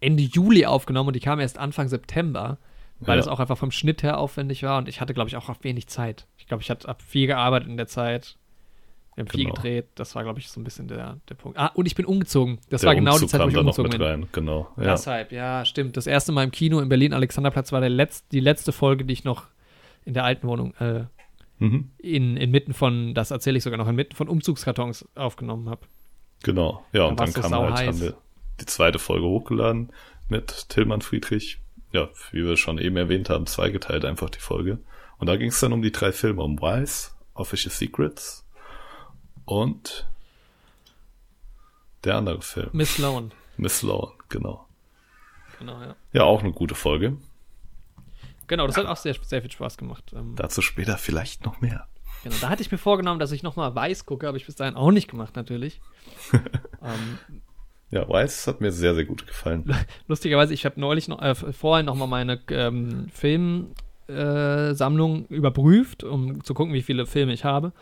Ende 0.00 0.22
Juli 0.22 0.64
aufgenommen 0.64 1.08
und 1.08 1.16
die 1.16 1.20
kam 1.20 1.40
erst 1.40 1.58
Anfang 1.58 1.88
September, 1.88 2.56
weil 3.00 3.14
Ja. 3.14 3.16
das 3.16 3.28
auch 3.28 3.38
einfach 3.38 3.58
vom 3.58 3.70
Schnitt 3.70 4.02
her 4.02 4.18
aufwendig 4.18 4.62
war 4.62 4.78
und 4.78 4.88
ich 4.88 5.00
hatte, 5.02 5.12
glaube 5.12 5.28
ich, 5.28 5.36
auch 5.36 5.54
wenig 5.60 5.88
Zeit. 5.88 6.26
Ich 6.38 6.46
glaube, 6.46 6.62
ich 6.62 6.70
hatte 6.70 6.88
ab 6.88 7.02
viel 7.02 7.26
gearbeitet 7.26 7.68
in 7.68 7.76
der 7.76 7.86
Zeit. 7.88 8.36
Wir 9.18 9.24
haben 9.24 9.30
viel 9.30 9.44
Genau. 9.44 9.54
gedreht, 9.54 9.86
das 9.96 10.14
war, 10.14 10.22
glaube 10.22 10.38
ich, 10.38 10.48
so 10.48 10.60
ein 10.60 10.64
bisschen 10.64 10.86
der, 10.86 11.18
der 11.28 11.34
Punkt. 11.34 11.58
Ah, 11.58 11.72
und 11.74 11.86
ich 11.86 11.94
bin 11.96 12.06
umgezogen. 12.06 12.58
Das 12.70 12.82
Der 12.82 12.88
war 12.88 12.94
genau 12.94 13.12
die 13.18 13.24
Umzug 13.24 13.30
Zeit, 13.30 13.40
wo 13.42 13.48
ich 13.48 13.54
da 13.54 13.60
noch 13.62 13.76
umgezogen 13.78 13.90
mit 13.90 13.98
bin. 13.98 14.06
rein, 14.08 14.28
genau. 14.32 14.68
Ja. 14.76 14.84
Deshalb, 14.92 15.32
ja, 15.32 15.64
stimmt. 15.64 15.96
Das 15.96 16.06
erste 16.06 16.30
Mal 16.32 16.44
im 16.44 16.50
Kino 16.52 16.78
in 16.80 16.88
Berlin, 16.88 17.12
Alexanderplatz, 17.12 17.72
war 17.72 17.80
der 17.80 17.90
letzt, 17.90 18.26
die 18.32 18.40
letzte 18.40 18.70
Folge, 18.72 19.04
die 19.04 19.12
ich 19.12 19.24
noch 19.24 19.46
in 20.04 20.14
der 20.14 20.24
alten 20.24 20.46
Wohnung 20.46 20.74
äh, 20.76 21.04
Mhm. 21.60 21.90
in, 21.98 22.36
inmitten 22.36 22.72
von, 22.72 23.14
das 23.14 23.32
erzähle 23.32 23.58
ich 23.58 23.64
sogar 23.64 23.78
noch, 23.78 23.88
inmitten 23.88 24.14
von 24.14 24.28
Umzugskartons 24.28 25.08
aufgenommen 25.16 25.68
habe. 25.68 25.80
Genau. 26.44 26.84
Ja, 26.92 27.06
und 27.06 27.18
war's 27.18 27.32
dann 27.32 27.42
so 27.42 27.48
kam 27.50 27.74
halt, 27.74 27.88
haben 27.88 28.00
wir 28.00 28.14
die 28.60 28.66
zweite 28.66 29.00
Folge 29.00 29.26
hochgeladen 29.26 29.90
mit 30.28 30.68
Tillmann 30.68 31.00
Friedrich. 31.02 31.58
Ja, 31.92 32.08
wie 32.30 32.44
wir 32.44 32.56
schon 32.56 32.78
eben 32.78 32.96
erwähnt 32.96 33.28
haben, 33.28 33.46
zweigeteilt 33.46 34.04
einfach 34.04 34.30
die 34.30 34.38
Folge. 34.38 34.78
Und 35.18 35.26
da 35.26 35.36
ging 35.36 35.48
es 35.48 35.58
dann 35.58 35.72
um 35.72 35.82
die 35.82 35.90
drei 35.90 36.12
Filme, 36.12 36.42
um 36.42 36.60
Wise, 36.60 37.10
Official 37.34 37.72
Secrets 37.72 38.44
und 39.48 40.06
der 42.04 42.16
andere 42.16 42.42
Film, 42.42 42.68
Miss 42.72 42.94
Sloan. 42.96 43.32
Miss 43.56 43.82
Lawn, 43.82 44.12
genau. 44.28 44.66
Genau, 45.58 45.80
ja. 45.82 45.96
Ja, 46.12 46.22
auch 46.24 46.42
eine 46.42 46.52
gute 46.52 46.74
Folge. 46.76 47.16
Genau, 48.46 48.66
das 48.66 48.76
hat 48.76 48.86
auch 48.86 48.96
sehr, 48.96 49.14
sehr 49.20 49.42
viel 49.42 49.50
Spaß 49.50 49.76
gemacht. 49.76 50.12
Ähm, 50.14 50.34
Dazu 50.36 50.62
später 50.62 50.96
vielleicht 50.96 51.44
noch 51.44 51.60
mehr. 51.60 51.86
genau, 52.22 52.36
da 52.40 52.48
hatte 52.48 52.62
ich 52.62 52.70
mir 52.70 52.78
vorgenommen, 52.78 53.18
dass 53.20 53.32
ich 53.32 53.42
nochmal 53.42 53.74
weiß 53.74 54.06
gucke, 54.06 54.26
habe 54.26 54.38
ich 54.38 54.46
bis 54.46 54.54
dahin 54.54 54.74
auch 54.76 54.90
nicht 54.90 55.10
gemacht, 55.10 55.36
natürlich. 55.36 55.80
ähm, 56.32 57.18
Ja, 57.90 58.08
Wise 58.08 58.48
hat 58.50 58.60
mir 58.60 58.70
sehr, 58.70 58.94
sehr 58.94 59.04
gut 59.06 59.26
gefallen. 59.26 59.74
lustigerweise, 60.08 60.54
ich 60.54 60.64
habe 60.64 60.80
neulich 60.80 61.08
noch, 61.08 61.20
äh, 61.20 61.34
vorhin 61.34 61.86
nochmal 61.86 62.08
meine 62.08 62.40
ähm, 62.50 63.08
Filmsammlung 63.12 65.26
überprüft, 65.26 66.04
um 66.04 66.44
zu 66.44 66.54
gucken, 66.54 66.72
wie 66.74 66.82
viele 66.82 67.06
Filme 67.06 67.32
ich 67.32 67.44
habe. 67.44 67.72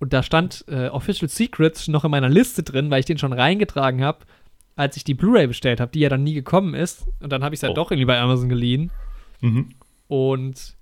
Und 0.00 0.12
da 0.12 0.22
stand 0.22 0.64
äh, 0.68 0.88
Official 0.88 1.28
Secrets 1.28 1.86
noch 1.88 2.04
in 2.04 2.10
meiner 2.10 2.28
Liste 2.28 2.62
drin, 2.64 2.90
weil 2.90 3.00
ich 3.00 3.06
den 3.06 3.18
schon 3.18 3.32
reingetragen 3.32 4.02
habe, 4.02 4.18
als 4.74 4.96
ich 4.96 5.04
die 5.04 5.14
Blu-ray 5.14 5.46
bestellt 5.46 5.78
habe, 5.78 5.92
die 5.92 6.00
ja 6.00 6.08
dann 6.08 6.24
nie 6.24 6.34
gekommen 6.34 6.74
ist. 6.74 7.06
Und 7.20 7.30
dann 7.32 7.44
habe 7.44 7.54
ich 7.54 7.58
es 7.58 7.62
halt 7.62 7.72
Oh. 7.72 7.74
doch 7.74 7.90
irgendwie 7.92 8.06
bei 8.06 8.18
Amazon 8.18 8.48
geliehen. 8.48 8.90
Mhm. 9.40 9.70
Und 10.08 10.76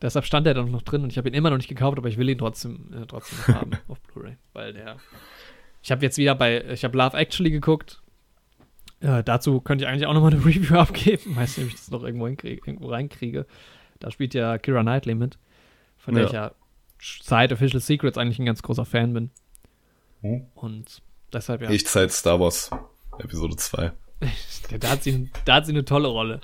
deshalb 0.00 0.24
stand 0.24 0.46
er 0.46 0.54
dann 0.54 0.70
noch 0.70 0.82
drin 0.82 1.02
und 1.02 1.10
ich 1.10 1.18
habe 1.18 1.28
ihn 1.28 1.34
immer 1.34 1.50
noch 1.50 1.56
nicht 1.58 1.68
gekauft, 1.68 1.98
aber 1.98 2.08
ich 2.08 2.16
will 2.16 2.28
ihn 2.28 2.38
trotzdem, 2.38 2.92
äh, 2.94 3.06
trotzdem 3.06 3.38
noch 3.40 3.60
haben 3.60 3.70
auf 3.88 4.00
Blu-ray. 4.00 4.36
Weil 4.52 4.72
der. 4.72 4.96
Ich 5.82 5.90
habe 5.90 6.02
jetzt 6.04 6.16
wieder 6.18 6.34
bei, 6.34 6.64
ich 6.72 6.84
habe 6.84 6.96
Love 6.96 7.16
Actually 7.16 7.50
geguckt. 7.50 8.00
Äh, 9.00 9.22
dazu 9.24 9.60
könnte 9.60 9.84
ich 9.84 9.88
eigentlich 9.90 10.06
auch 10.06 10.14
nochmal 10.14 10.32
eine 10.32 10.44
Review 10.44 10.76
abgeben. 10.76 11.34
Weiß 11.36 11.56
nicht, 11.56 11.66
ob 11.66 11.72
ich 11.72 11.76
das 11.78 11.90
noch 11.90 12.04
irgendwo, 12.04 12.26
hinkriege, 12.28 12.62
irgendwo 12.64 12.88
reinkriege. 12.90 13.46
Da 13.98 14.10
spielt 14.12 14.34
ja 14.34 14.58
Kira 14.58 14.82
Knightley 14.82 15.14
mit, 15.16 15.38
von 15.96 16.14
der 16.14 16.22
Ja. 16.24 16.28
ich 16.28 16.32
ja 16.34 16.52
seit 17.00 17.52
Official 17.52 17.80
Secrets 17.80 18.18
eigentlich 18.18 18.38
ein 18.38 18.46
ganz 18.46 18.62
großer 18.62 18.84
Fan 18.84 19.12
bin. 19.12 19.30
Mhm. 20.22 20.46
Und 20.54 21.02
deshalb 21.32 21.62
ja. 21.62 21.70
Ich 21.70 21.86
Zeit 21.86 22.12
Star 22.12 22.40
Wars 22.40 22.70
Episode 23.18 23.56
2. 23.56 23.92
da, 24.80 24.88
hat 24.90 25.04
sie, 25.04 25.30
da 25.44 25.54
hat 25.56 25.66
sie 25.66 25.72
eine 25.72 25.84
tolle 25.84 26.08
Rolle. 26.08 26.40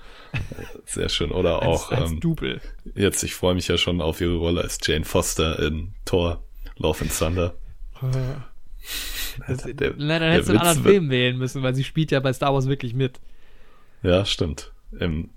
Sehr 0.86 1.08
schön. 1.08 1.32
Oder 1.32 1.60
Als, 1.62 1.66
auch 1.66 1.90
als 1.90 2.10
ähm, 2.12 2.20
Double. 2.20 2.60
jetzt, 2.94 3.22
ich 3.24 3.34
freue 3.34 3.54
mich 3.54 3.66
ja 3.66 3.76
schon 3.78 4.00
auf 4.00 4.20
ihre 4.20 4.36
Rolle 4.36 4.60
als 4.62 4.78
Jane 4.82 5.04
Foster 5.04 5.58
in 5.58 5.92
Thor, 6.04 6.42
Love 6.76 7.00
and 7.02 7.18
Thunder. 7.18 7.54
Das, 9.48 9.62
Der- 9.64 9.90
nein, 9.96 9.98
dann 9.98 10.20
der 10.20 10.32
hättest 10.32 10.48
du 10.48 10.52
einen 10.52 10.60
anderen 10.60 10.84
wird- 10.84 10.92
Film 10.94 11.10
wählen 11.10 11.36
müssen, 11.36 11.62
weil 11.64 11.74
sie 11.74 11.82
spielt 11.84 12.12
ja 12.12 12.20
bei 12.20 12.32
Star 12.32 12.54
Wars 12.54 12.68
wirklich 12.68 12.94
mit. 12.94 13.20
Ja, 14.04 14.24
stimmt. 14.24 14.72
Im 15.00 15.30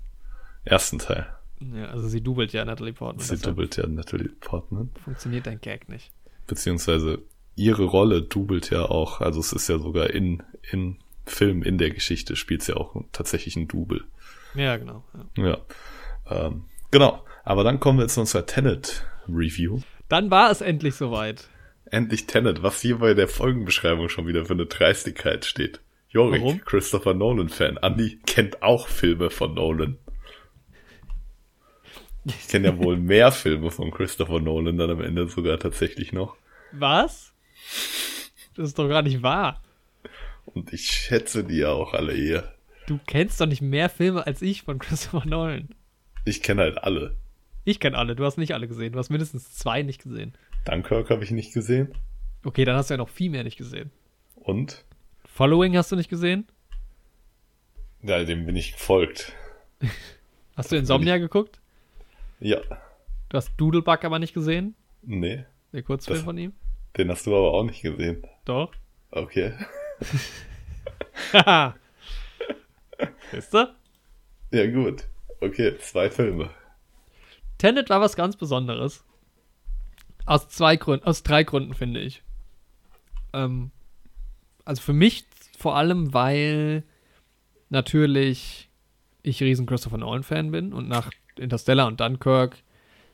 ersten 0.64 0.98
Teil. 1.00 1.26
Ja, 1.60 1.86
also 1.86 2.08
sie 2.08 2.20
doubelt 2.22 2.52
ja 2.52 2.64
Natalie 2.64 2.92
Portman. 2.92 3.24
Sie 3.24 3.34
deshalb 3.34 3.56
doubelt 3.56 3.76
ja 3.76 3.86
Natalie 3.86 4.28
Portman. 4.40 4.90
Funktioniert 5.02 5.46
dein 5.46 5.60
Gag 5.60 5.88
nicht. 5.88 6.12
Beziehungsweise 6.46 7.22
ihre 7.56 7.84
Rolle 7.84 8.22
doubelt 8.22 8.70
ja 8.70 8.82
auch. 8.82 9.20
Also 9.20 9.40
es 9.40 9.52
ist 9.52 9.68
ja 9.68 9.78
sogar 9.78 10.10
in, 10.10 10.42
in 10.70 10.98
Film, 11.26 11.62
in 11.62 11.78
der 11.78 11.90
Geschichte 11.90 12.36
spielt 12.36 12.62
sie 12.62 12.72
ja 12.72 12.78
auch 12.78 13.02
tatsächlich 13.12 13.56
ein 13.56 13.68
Double. 13.68 14.04
Ja, 14.54 14.76
genau. 14.76 15.04
Ja. 15.36 15.44
Ja. 15.44 16.46
Ähm, 16.46 16.64
genau. 16.90 17.24
Aber 17.44 17.64
dann 17.64 17.80
kommen 17.80 17.98
wir 17.98 18.08
zu 18.08 18.20
unserer 18.20 18.46
Tenet-Review. 18.46 19.80
Dann 20.08 20.30
war 20.30 20.50
es 20.50 20.60
endlich 20.60 20.94
soweit. 20.94 21.48
Endlich 21.86 22.26
Tenet, 22.26 22.62
was 22.62 22.80
hier 22.80 22.98
bei 22.98 23.14
der 23.14 23.28
Folgenbeschreibung 23.28 24.08
schon 24.08 24.26
wieder 24.26 24.44
für 24.44 24.52
eine 24.52 24.66
Dreistigkeit 24.66 25.44
steht. 25.44 25.80
Jorik, 26.10 26.42
Warum? 26.42 26.60
Christopher 26.64 27.14
Nolan-Fan. 27.14 27.78
Andy 27.78 28.18
kennt 28.26 28.62
auch 28.62 28.88
Filme 28.88 29.30
von 29.30 29.54
Nolan. 29.54 29.98
Ich 32.28 32.48
kenne 32.48 32.68
ja 32.68 32.78
wohl 32.78 32.96
mehr 32.96 33.32
Filme 33.32 33.70
von 33.70 33.90
Christopher 33.90 34.40
Nolan 34.40 34.76
dann 34.76 34.90
am 34.90 35.00
Ende 35.00 35.28
sogar 35.28 35.58
tatsächlich 35.58 36.12
noch. 36.12 36.36
Was? 36.72 37.32
Das 38.54 38.66
ist 38.66 38.78
doch 38.78 38.88
gar 38.88 39.02
nicht 39.02 39.22
wahr. 39.22 39.62
Und 40.46 40.72
ich 40.72 40.86
schätze 40.86 41.44
die 41.44 41.58
ja 41.58 41.70
auch 41.70 41.94
alle 41.94 42.14
eher. 42.14 42.54
Du 42.86 42.98
kennst 43.06 43.40
doch 43.40 43.46
nicht 43.46 43.62
mehr 43.62 43.88
Filme 43.88 44.26
als 44.26 44.42
ich 44.42 44.62
von 44.62 44.78
Christopher 44.78 45.26
Nolan. 45.26 45.68
Ich 46.24 46.42
kenne 46.42 46.62
halt 46.62 46.78
alle. 46.78 47.16
Ich 47.64 47.80
kenne 47.80 47.98
alle, 47.98 48.16
du 48.16 48.24
hast 48.24 48.38
nicht 48.38 48.54
alle 48.54 48.66
gesehen. 48.66 48.92
Du 48.92 48.98
hast 48.98 49.10
mindestens 49.10 49.54
zwei 49.54 49.82
nicht 49.82 50.02
gesehen. 50.02 50.34
Dunkirk 50.64 51.10
habe 51.10 51.22
ich 51.24 51.30
nicht 51.30 51.52
gesehen. 51.52 51.94
Okay, 52.44 52.64
dann 52.64 52.76
hast 52.76 52.90
du 52.90 52.94
ja 52.94 52.98
noch 52.98 53.08
viel 53.08 53.30
mehr 53.30 53.44
nicht 53.44 53.58
gesehen. 53.58 53.90
Und? 54.34 54.84
Following 55.24 55.76
hast 55.76 55.92
du 55.92 55.96
nicht 55.96 56.08
gesehen? 56.08 56.46
Ja, 58.02 58.24
dem 58.24 58.46
bin 58.46 58.56
ich 58.56 58.72
gefolgt. 58.72 59.32
Hast 60.56 60.72
du 60.72 60.76
Insomnia 60.76 61.18
geguckt? 61.18 61.60
Ja. 62.40 62.60
Du 63.28 63.36
hast 63.36 63.52
Doodlebug 63.56 64.04
aber 64.04 64.18
nicht 64.18 64.34
gesehen? 64.34 64.74
Nee, 65.02 65.44
Der 65.72 65.82
Kurzfilm 65.82 66.18
Das- 66.18 66.24
von 66.24 66.38
ihm? 66.38 66.52
den 66.96 67.10
hast 67.10 67.26
du 67.26 67.36
aber 67.36 67.52
auch 67.52 67.64
nicht 67.64 67.82
gesehen. 67.82 68.26
Doch. 68.44 68.72
Okay. 69.10 69.52
Haha. 71.32 71.76
Wisst 73.30 73.54
ihr? 73.54 73.74
Ja, 74.50 74.66
gut. 74.70 75.04
Okay, 75.40 75.76
zwei 75.78 76.10
Filme. 76.10 76.50
Tenet 77.58 77.90
war 77.90 78.00
was 78.00 78.16
ganz 78.16 78.36
Besonderes. 78.36 79.04
Aus 80.26 80.48
zwei 80.48 80.76
Gründen, 80.76 81.06
aus 81.06 81.22
drei 81.22 81.44
Gründen 81.44 81.74
finde 81.74 82.00
ich. 82.00 82.22
Ähm, 83.32 83.70
also 84.64 84.82
für 84.82 84.92
mich 84.92 85.26
vor 85.56 85.76
allem, 85.76 86.12
weil 86.14 86.82
natürlich 87.68 88.68
ich 89.22 89.42
riesen 89.42 89.66
Christopher 89.66 89.98
Nolan 89.98 90.22
Fan 90.22 90.50
bin 90.50 90.72
und 90.72 90.88
nach 90.88 91.10
Interstellar 91.40 91.86
und 91.86 92.00
Dunkirk, 92.00 92.56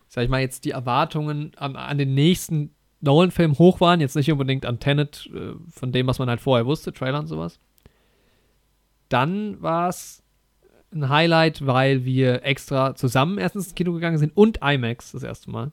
sag 0.08 0.24
ich 0.24 0.30
mal, 0.30 0.40
jetzt 0.40 0.64
die 0.64 0.70
Erwartungen 0.70 1.52
an, 1.56 1.76
an 1.76 1.98
den 1.98 2.14
nächsten 2.14 2.74
Nolan-Film 3.00 3.58
hoch 3.58 3.80
waren, 3.80 4.00
jetzt 4.00 4.16
nicht 4.16 4.30
unbedingt 4.32 4.64
an 4.64 4.80
Tenet, 4.80 5.28
äh, 5.34 5.52
von 5.70 5.92
dem, 5.92 6.06
was 6.06 6.18
man 6.18 6.28
halt 6.28 6.40
vorher 6.40 6.66
wusste, 6.66 6.92
Trailer 6.92 7.18
und 7.18 7.26
sowas. 7.26 7.58
Dann 9.08 9.60
war 9.60 9.88
es 9.88 10.22
ein 10.92 11.08
Highlight, 11.08 11.66
weil 11.66 12.04
wir 12.04 12.44
extra 12.44 12.94
zusammen 12.94 13.38
erstens 13.38 13.66
ins 13.66 13.74
Kino 13.74 13.92
gegangen 13.92 14.18
sind 14.18 14.36
und 14.36 14.60
IMAX 14.62 15.12
das 15.12 15.22
erste 15.22 15.50
Mal. 15.50 15.72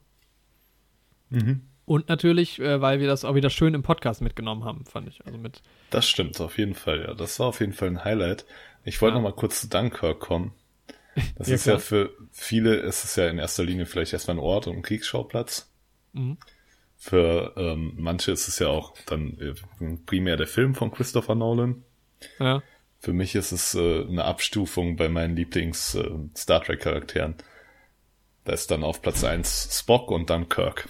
Mhm. 1.30 1.61
Und 1.86 2.10
natürlich, 2.10 2.60
äh, 2.60 2.82
weil 2.82 2.99
wir 2.99 3.07
das 3.07 3.26
auch 3.26 3.36
wieder 3.36 3.49
schön 3.49 3.73
im 3.73 3.84
Podcast 3.84 4.22
mitgenommen 4.22 4.64
haben, 4.64 4.86
fand 4.86 5.07
ich. 5.07 5.26
Also 5.26 5.38
mit, 5.38 5.61
Das 5.90 6.07
stimmt, 6.07 6.40
auf 6.41 6.57
jeden 6.57 6.76
Fall, 6.76 7.02
ja. 7.02 7.14
Das 7.14 7.40
war 7.40 7.48
auf 7.48 7.60
jeden 7.60 7.73
Fall 7.73 7.90
ein 7.90 8.03
Highlight. 8.03 8.45
Ich 8.84 9.02
wollte 9.02 9.15
Ja. 9.15 9.22
noch 9.22 9.30
mal 9.30 9.36
kurz 9.36 9.61
zu 9.61 9.69
Dunkirk 9.69 10.19
kommen. 10.19 10.53
Das 11.36 11.48
Ja, 11.50 11.56
ist 11.56 11.66
ja 11.66 11.74
klar. 11.74 11.80
für 11.80 12.10
viele, 12.32 12.76
ist 12.76 13.04
es 13.04 13.16
ja 13.16 13.28
in 13.28 13.38
erster 13.38 13.64
Linie 13.64 13.86
vielleicht 13.86 14.14
erstmal 14.14 14.38
ein 14.38 14.42
Ort 14.42 14.68
und 14.68 14.78
ein 14.78 14.82
Kriegsschauplatz. 14.82 15.70
Mhm. 16.14 16.38
Für 16.98 17.54
ähm, 17.58 17.94
manche 17.98 18.32
ist 18.32 18.48
es 18.48 18.60
ja 18.60 18.68
auch 18.68 18.94
dann 19.08 19.38
äh, 19.40 19.56
primär 20.06 20.38
der 20.38 20.48
Film 20.48 20.76
von 20.76 20.92
Christopher 20.92 21.36
Nolan. 21.36 21.84
ja. 22.40 22.62
Für 23.04 23.14
mich 23.14 23.34
ist 23.34 23.52
es 23.52 23.74
äh, 23.74 24.06
eine 24.08 24.26
Abstufung 24.26 24.96
bei 24.96 25.10
meinen 25.10 25.36
Lieblings 25.36 25.96
äh, 25.96 26.08
Star 26.38 26.64
Trek 26.64 26.82
Charakteren. 26.82 27.34
Da 28.44 28.54
ist 28.54 28.70
dann 28.70 28.84
auf 28.84 29.02
Platz 29.02 29.24
1 29.24 29.70
Spock 29.72 30.12
und 30.12 30.30
dann 30.30 30.50
Kirk. 30.50 30.88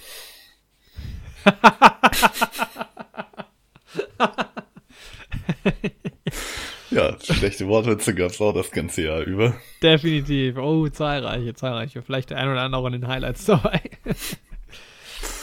ja, 6.91 7.17
schlechte 7.21 7.67
Wortwitze 7.67 8.13
gab's 8.13 8.39
auch 8.41 8.53
das 8.53 8.71
ganze 8.71 9.03
Jahr 9.03 9.21
über. 9.21 9.55
Definitiv. 9.81 10.57
Oh, 10.57 10.87
zahlreiche, 10.87 11.53
zahlreiche. 11.53 12.01
Vielleicht 12.01 12.29
der 12.29 12.37
ein 12.37 12.49
oder 12.49 12.61
andere 12.61 12.81
auch 12.81 12.85
in 12.87 12.93
den 12.93 13.07
Highlights 13.07 13.45
dabei. 13.45 13.81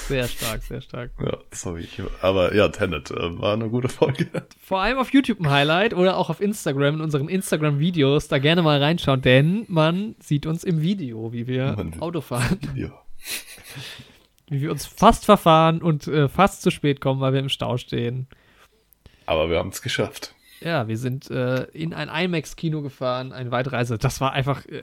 sehr 0.08 0.26
stark, 0.28 0.62
sehr 0.62 0.80
stark. 0.80 1.10
Ja, 1.22 1.36
sorry. 1.52 1.86
Aber 2.22 2.54
ja, 2.54 2.68
Tenet 2.68 3.10
äh, 3.10 3.38
war 3.38 3.52
eine 3.54 3.68
gute 3.68 3.88
Folge. 3.88 4.28
Vor 4.60 4.80
allem 4.80 4.98
auf 4.98 5.12
YouTube 5.12 5.40
ein 5.40 5.50
Highlight 5.50 5.92
oder 5.94 6.16
auch 6.16 6.30
auf 6.30 6.40
Instagram, 6.40 6.96
in 6.96 7.00
unseren 7.02 7.28
Instagram-Videos, 7.28 8.28
da 8.28 8.38
gerne 8.38 8.62
mal 8.62 8.82
reinschauen, 8.82 9.20
denn 9.22 9.64
man 9.68 10.14
sieht 10.20 10.46
uns 10.46 10.64
im 10.64 10.80
Video, 10.80 11.32
wie 11.32 11.46
wir 11.46 11.74
Man- 11.76 12.00
Auto 12.00 12.20
fahren, 12.22 12.58
Ja. 12.74 12.90
wie 14.48 14.62
wir 14.62 14.70
uns 14.70 14.86
fast 14.86 15.26
verfahren 15.26 15.82
und 15.82 16.06
äh, 16.06 16.28
fast 16.28 16.62
zu 16.62 16.70
spät 16.70 17.00
kommen, 17.02 17.20
weil 17.20 17.32
wir 17.34 17.40
im 17.40 17.50
Stau 17.50 17.76
stehen. 17.76 18.26
Aber 19.26 19.50
wir 19.50 19.58
haben 19.58 19.68
es 19.68 19.82
geschafft. 19.82 20.34
Ja, 20.60 20.88
wir 20.88 20.96
sind 20.98 21.30
äh, 21.30 21.64
in 21.72 21.94
ein 21.94 22.08
IMAX-Kino 22.08 22.82
gefahren, 22.82 23.32
eine 23.32 23.50
Weitreise. 23.50 23.98
Das 23.98 24.20
war 24.20 24.32
einfach, 24.32 24.66
äh, 24.66 24.82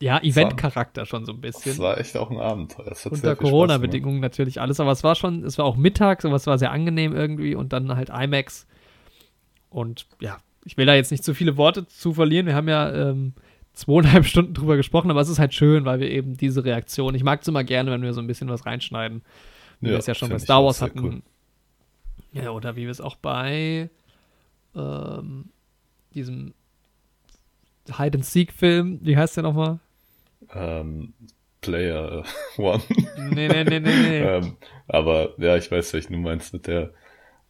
ja, 0.00 0.18
Event-Charakter 0.22 1.06
schon 1.06 1.24
so 1.24 1.32
ein 1.32 1.40
Das 1.40 1.62
bisschen. 1.62 1.78
war 1.78 1.98
echt 1.98 2.16
auch 2.16 2.30
ein 2.30 2.38
Abenteuer. 2.38 2.94
Unter 3.10 3.36
Corona-Bedingungen 3.36 4.20
natürlich 4.20 4.60
alles, 4.60 4.80
aber 4.80 4.92
es 4.92 5.02
war 5.02 5.14
schon, 5.14 5.44
es 5.44 5.56
war 5.56 5.64
auch 5.64 5.76
Mittag, 5.76 6.24
aber 6.24 6.36
es 6.36 6.46
war 6.46 6.58
sehr 6.58 6.72
angenehm 6.72 7.14
irgendwie 7.14 7.54
und 7.54 7.72
dann 7.72 7.94
halt 7.96 8.10
IMAX. 8.10 8.66
Und 9.70 10.06
ja, 10.20 10.38
ich 10.64 10.76
will 10.76 10.86
da 10.86 10.94
jetzt 10.94 11.10
nicht 11.10 11.24
zu 11.24 11.34
viele 11.34 11.56
Worte 11.56 11.86
zu 11.86 12.12
verlieren. 12.12 12.46
Wir 12.46 12.54
haben 12.54 12.68
ja 12.68 12.92
ähm, 12.92 13.32
zweieinhalb 13.72 14.26
Stunden 14.26 14.52
drüber 14.52 14.76
gesprochen, 14.76 15.10
aber 15.10 15.20
es 15.20 15.28
ist 15.28 15.38
halt 15.38 15.54
schön, 15.54 15.84
weil 15.84 16.00
wir 16.00 16.10
eben 16.10 16.36
diese 16.36 16.64
Reaktion, 16.64 17.14
ich 17.14 17.24
mag 17.24 17.40
es 17.42 17.48
immer 17.48 17.64
gerne, 17.64 17.90
wenn 17.90 18.02
wir 18.02 18.12
so 18.12 18.20
ein 18.20 18.26
bisschen 18.26 18.48
was 18.48 18.66
reinschneiden. 18.66 19.22
Wie 19.80 19.90
wir 19.90 19.98
es 19.98 20.06
ja 20.06 20.14
schon 20.14 20.28
bei 20.30 20.38
Star 20.38 20.64
Wars 20.64 20.80
hatten. 20.82 20.98
cool. 20.98 21.22
Ja, 22.32 22.50
oder 22.50 22.76
wie 22.76 22.82
wir 22.82 22.90
es 22.90 23.00
auch 23.00 23.16
bei 23.16 23.90
ähm, 24.74 25.50
diesem 26.14 26.54
Hide-and-Seek-Film, 27.88 29.00
wie 29.02 29.16
heißt 29.16 29.36
der 29.36 29.42
nochmal? 29.42 29.78
Ähm, 30.52 31.14
Player 31.60 32.24
äh, 32.58 32.60
One. 32.60 32.82
Nee, 33.30 33.48
nee, 33.48 33.64
nee, 33.64 33.80
nee, 33.80 33.80
nee. 33.80 34.18
ähm, 34.22 34.56
aber 34.86 35.34
ja, 35.38 35.56
ich 35.56 35.70
weiß, 35.70 35.92
welchen 35.94 36.12
du 36.12 36.18
meinst 36.18 36.52
mit 36.52 36.66
der. 36.66 36.92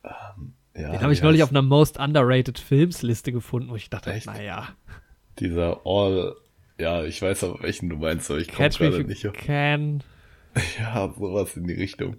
Ähm, 0.05 0.55
ja, 0.76 0.90
Den 0.90 1.02
habe 1.02 1.12
ich 1.12 1.22
neulich 1.22 1.40
heißt 1.40 1.51
auf 1.51 1.56
einer 1.56 1.62
Most 1.62 1.98
Underrated 1.98 2.59
Films 2.59 3.02
Liste 3.02 3.32
gefunden, 3.32 3.70
wo 3.70 3.76
ich 3.76 3.90
dachte, 3.90 4.12
Echt? 4.12 4.26
naja, 4.26 4.68
Dieser 5.38 5.80
All. 5.84 6.36
Ja, 6.78 7.05
ich 7.05 7.22
weiß 7.22 7.44
aber 7.44 7.62
welchen 7.62 7.88
du 7.88 7.96
meinst, 7.96 8.30
aber 8.30 8.40
ich 8.40 8.48
komme 8.52 8.68
gerade 8.68 9.05
nicht 9.05 9.26
auf. 9.28 9.34
Can. 9.34 10.02
Ja, 10.78 11.12
sowas 11.18 11.56
in 11.56 11.66
die 11.66 11.74
Richtung. 11.74 12.16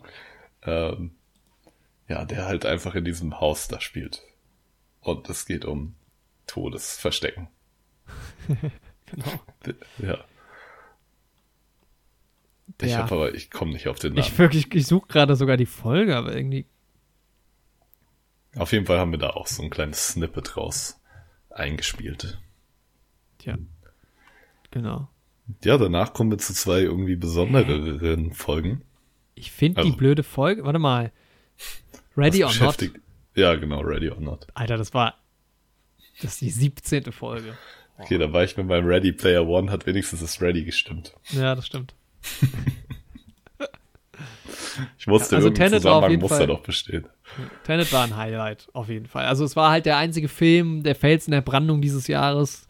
Ähm, 0.63 1.11
ja, 2.09 2.25
der 2.25 2.45
halt 2.45 2.65
einfach 2.65 2.93
in 2.95 3.05
diesem 3.05 3.39
Haus 3.39 3.69
da 3.69 3.79
spielt. 3.79 4.23
Und 5.05 5.29
es 5.29 5.45
geht 5.45 5.65
um 5.65 5.95
Todesverstecken. 6.47 7.47
Genau. 9.07 9.39
Ja. 9.99 10.17
Ich 12.81 12.89
Ja. 12.89 12.97
hab 13.03 13.11
aber, 13.11 13.35
ich 13.35 13.51
komme 13.51 13.71
nicht 13.73 13.87
auf 13.87 13.99
den 13.99 14.13
Namen. 14.15 14.27
Ich 14.27 14.35
wirklich, 14.39 14.73
ich 14.73 14.87
suche 14.87 15.07
gerade 15.07 15.35
sogar 15.35 15.57
die 15.57 15.67
Folge, 15.67 16.17
aber 16.17 16.35
irgendwie. 16.35 16.65
Auf 18.57 18.71
jeden 18.71 18.87
Fall 18.87 18.97
haben 18.97 19.11
wir 19.11 19.19
da 19.19 19.29
auch 19.29 19.45
so 19.45 19.61
ein 19.61 19.69
kleines 19.69 20.07
Snippet 20.07 20.57
raus 20.57 20.99
eingespielt. 21.51 22.41
Tja. 23.37 23.59
Genau. 24.71 25.07
Ja, 25.63 25.77
danach 25.77 26.13
kommen 26.13 26.31
wir 26.31 26.39
zu 26.39 26.55
zwei 26.55 26.79
irgendwie 26.79 27.15
besonderen 27.15 28.33
Folgen. 28.33 28.81
Ich 29.35 29.51
finde 29.51 29.81
die 29.83 29.87
Also- 29.89 29.97
blöde 29.97 30.23
Folge. 30.23 30.63
Warte 30.63 30.79
mal. 30.79 31.11
Ready 32.17 32.43
or 32.43 32.51
not? 32.55 32.89
Ja, 33.35 33.55
genau, 33.55 33.81
Ready 33.81 34.09
or 34.09 34.19
Not. 34.21 34.47
Alter, 34.53 34.77
das 34.77 34.93
war. 34.93 35.15
Das 36.21 36.33
ist 36.33 36.41
die 36.41 36.49
17. 36.49 37.11
Folge. 37.11 37.57
Okay, 37.97 38.17
da 38.17 38.31
war 38.31 38.43
ich 38.43 38.55
mit 38.57 38.67
meinem 38.67 38.87
Ready 38.87 39.11
Player 39.11 39.45
One, 39.47 39.69
hat 39.71 39.85
wenigstens 39.85 40.21
das 40.21 40.41
Ready 40.41 40.63
gestimmt. 40.63 41.13
Ja, 41.31 41.55
das 41.55 41.65
stimmt. 41.67 41.93
Ich 44.97 45.07
wusste, 45.07 45.35
Also 45.37 45.47
irgendein 45.47 45.69
Tenet 45.69 45.83
war 45.85 45.93
auf 45.93 45.97
Zusammenhang 46.03 46.21
muss 46.21 46.29
Fall- 46.31 46.39
da 46.39 46.45
doch 46.47 46.61
bestehen. 46.61 47.07
Tenet 47.63 47.91
war 47.93 48.03
ein 48.03 48.15
Highlight, 48.17 48.67
auf 48.73 48.89
jeden 48.89 49.05
Fall. 49.05 49.25
Also 49.25 49.43
es 49.45 49.55
war 49.55 49.71
halt 49.71 49.85
der 49.85 49.97
einzige 49.97 50.27
Film, 50.27 50.83
der 50.83 50.95
Felsen 50.95 51.31
der 51.31 51.41
Brandung 51.41 51.81
dieses 51.81 52.07
Jahres. 52.07 52.67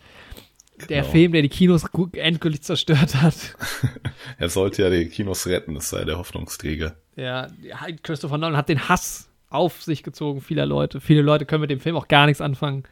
Der 0.89 1.01
Genau. 1.01 1.11
Film, 1.11 1.31
der 1.31 1.41
die 1.41 1.49
Kinos 1.49 1.85
endgültig 2.13 2.61
zerstört 2.63 3.15
hat. 3.15 3.55
Er 4.37 4.49
sollte 4.49 4.81
ja 4.83 4.89
die 4.89 5.07
Kinos 5.07 5.47
retten, 5.47 5.73
das 5.75 5.89
sei 5.89 6.03
der 6.03 6.17
Hoffnungsträger. 6.17 6.95
Ja, 7.15 7.47
halt 7.75 8.03
Christopher 8.03 8.37
Nolan 8.37 8.57
hat 8.57 8.67
den 8.69 8.89
Hass 8.89 9.29
auf 9.55 9.81
sich 9.81 10.03
gezogen, 10.03 10.41
vieler 10.41 10.65
Leute. 10.65 11.01
Viele 11.01 11.21
Leute 11.21 11.45
können 11.45 11.61
mit 11.61 11.71
dem 11.71 11.79
Film 11.79 11.95
auch 11.95 12.07
gar 12.07 12.25
nichts 12.25 12.41
anfangen. 12.41 12.83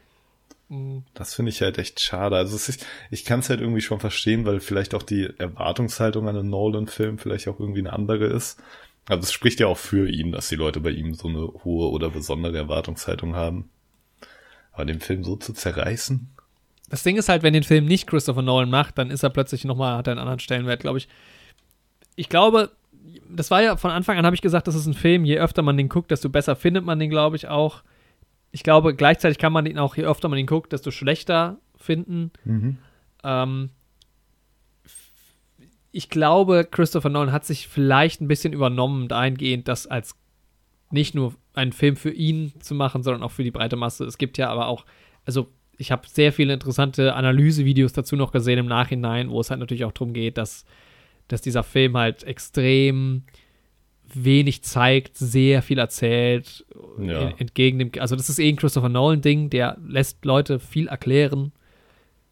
Mhm. 0.68 1.04
Das 1.14 1.34
finde 1.34 1.50
ich 1.50 1.60
halt 1.62 1.78
echt 1.78 2.00
schade. 2.00 2.36
Also 2.36 2.56
ist, 2.56 2.86
ich 3.10 3.24
kann 3.24 3.40
es 3.40 3.50
halt 3.50 3.60
irgendwie 3.60 3.80
schon 3.80 4.00
verstehen, 4.00 4.44
weil 4.44 4.60
vielleicht 4.60 4.94
auch 4.94 5.02
die 5.02 5.28
Erwartungshaltung 5.38 6.28
an 6.28 6.36
einen 6.36 6.50
Nolan-Film 6.50 7.18
vielleicht 7.18 7.48
auch 7.48 7.60
irgendwie 7.60 7.80
eine 7.80 7.92
andere 7.92 8.26
ist. 8.26 8.58
Also 9.06 9.22
es 9.22 9.32
spricht 9.32 9.60
ja 9.60 9.66
auch 9.66 9.78
für 9.78 10.08
ihn, 10.08 10.32
dass 10.32 10.48
die 10.48 10.56
Leute 10.56 10.80
bei 10.80 10.90
ihm 10.90 11.14
so 11.14 11.28
eine 11.28 11.46
hohe 11.64 11.90
oder 11.90 12.10
besondere 12.10 12.56
Erwartungshaltung 12.56 13.34
haben. 13.34 13.68
Aber 14.72 14.86
den 14.86 15.00
Film 15.00 15.22
so 15.24 15.36
zu 15.36 15.52
zerreißen? 15.52 16.28
Das 16.88 17.02
Ding 17.02 17.16
ist 17.16 17.28
halt, 17.28 17.42
wenn 17.42 17.54
den 17.54 17.62
Film 17.62 17.84
nicht 17.86 18.06
Christopher 18.06 18.42
Nolan 18.42 18.70
macht, 18.70 18.98
dann 18.98 19.10
ist 19.10 19.22
er 19.22 19.30
plötzlich 19.30 19.64
nochmal, 19.64 19.96
hat 19.96 20.06
er 20.06 20.12
einen 20.12 20.20
anderen 20.20 20.40
Stellenwert, 20.40 20.80
glaube 20.80 20.98
ich. 20.98 21.08
Ich 22.16 22.28
glaube, 22.28 22.70
das 23.28 23.50
war 23.50 23.62
ja 23.62 23.76
von 23.76 23.90
Anfang 23.90 24.18
an, 24.18 24.24
habe 24.24 24.36
ich 24.36 24.42
gesagt, 24.42 24.66
das 24.66 24.74
ist 24.74 24.86
ein 24.86 24.94
Film, 24.94 25.24
je 25.24 25.38
öfter 25.38 25.62
man 25.62 25.76
den 25.76 25.88
guckt, 25.88 26.10
desto 26.10 26.28
besser 26.28 26.56
findet 26.56 26.84
man 26.84 26.98
den, 26.98 27.10
glaube 27.10 27.36
ich, 27.36 27.48
auch. 27.48 27.82
Ich 28.50 28.62
glaube, 28.62 28.94
gleichzeitig 28.94 29.38
kann 29.38 29.52
man 29.52 29.66
ihn 29.66 29.78
auch, 29.78 29.96
je 29.96 30.04
öfter 30.04 30.28
man 30.28 30.38
ihn 30.38 30.46
guckt, 30.46 30.72
desto 30.72 30.90
schlechter 30.90 31.58
finden. 31.76 32.30
Mhm. 32.44 32.78
Ähm, 33.22 33.70
ich 35.90 36.08
glaube, 36.08 36.66
Christopher 36.70 37.08
Nolan 37.08 37.32
hat 37.32 37.44
sich 37.44 37.68
vielleicht 37.68 38.20
ein 38.20 38.28
bisschen 38.28 38.52
übernommen, 38.52 39.08
dahingehend, 39.08 39.68
das 39.68 39.86
als 39.86 40.16
nicht 40.90 41.14
nur 41.14 41.34
einen 41.54 41.72
Film 41.72 41.96
für 41.96 42.10
ihn 42.10 42.52
zu 42.60 42.74
machen, 42.74 43.02
sondern 43.02 43.22
auch 43.22 43.30
für 43.30 43.44
die 43.44 43.50
breite 43.50 43.76
Masse. 43.76 44.04
Es 44.04 44.18
gibt 44.18 44.38
ja 44.38 44.48
aber 44.48 44.66
auch, 44.66 44.84
also 45.24 45.48
ich 45.76 45.92
habe 45.92 46.08
sehr 46.08 46.32
viele 46.32 46.52
interessante 46.52 47.14
Analysevideos 47.14 47.92
dazu 47.92 48.16
noch 48.16 48.32
gesehen 48.32 48.58
im 48.58 48.66
Nachhinein, 48.66 49.30
wo 49.30 49.40
es 49.40 49.50
halt 49.50 49.60
natürlich 49.60 49.84
auch 49.84 49.92
darum 49.92 50.12
geht, 50.12 50.38
dass, 50.38 50.64
dass 51.28 51.40
dieser 51.42 51.62
Film 51.62 51.96
halt 51.96 52.22
extrem 52.24 53.22
wenig 54.12 54.62
zeigt, 54.62 55.16
sehr 55.16 55.62
viel 55.62 55.78
erzählt, 55.78 56.64
Ja. 57.00 57.30
entgegen 57.38 57.78
dem, 57.78 57.90
also 57.98 58.14
das 58.16 58.28
ist 58.28 58.38
eh 58.38 58.48
ein 58.48 58.56
Christopher 58.56 58.88
Nolan-Ding, 58.88 59.50
der 59.50 59.76
lässt 59.86 60.24
Leute 60.24 60.60
viel 60.60 60.86
erklären 60.88 61.52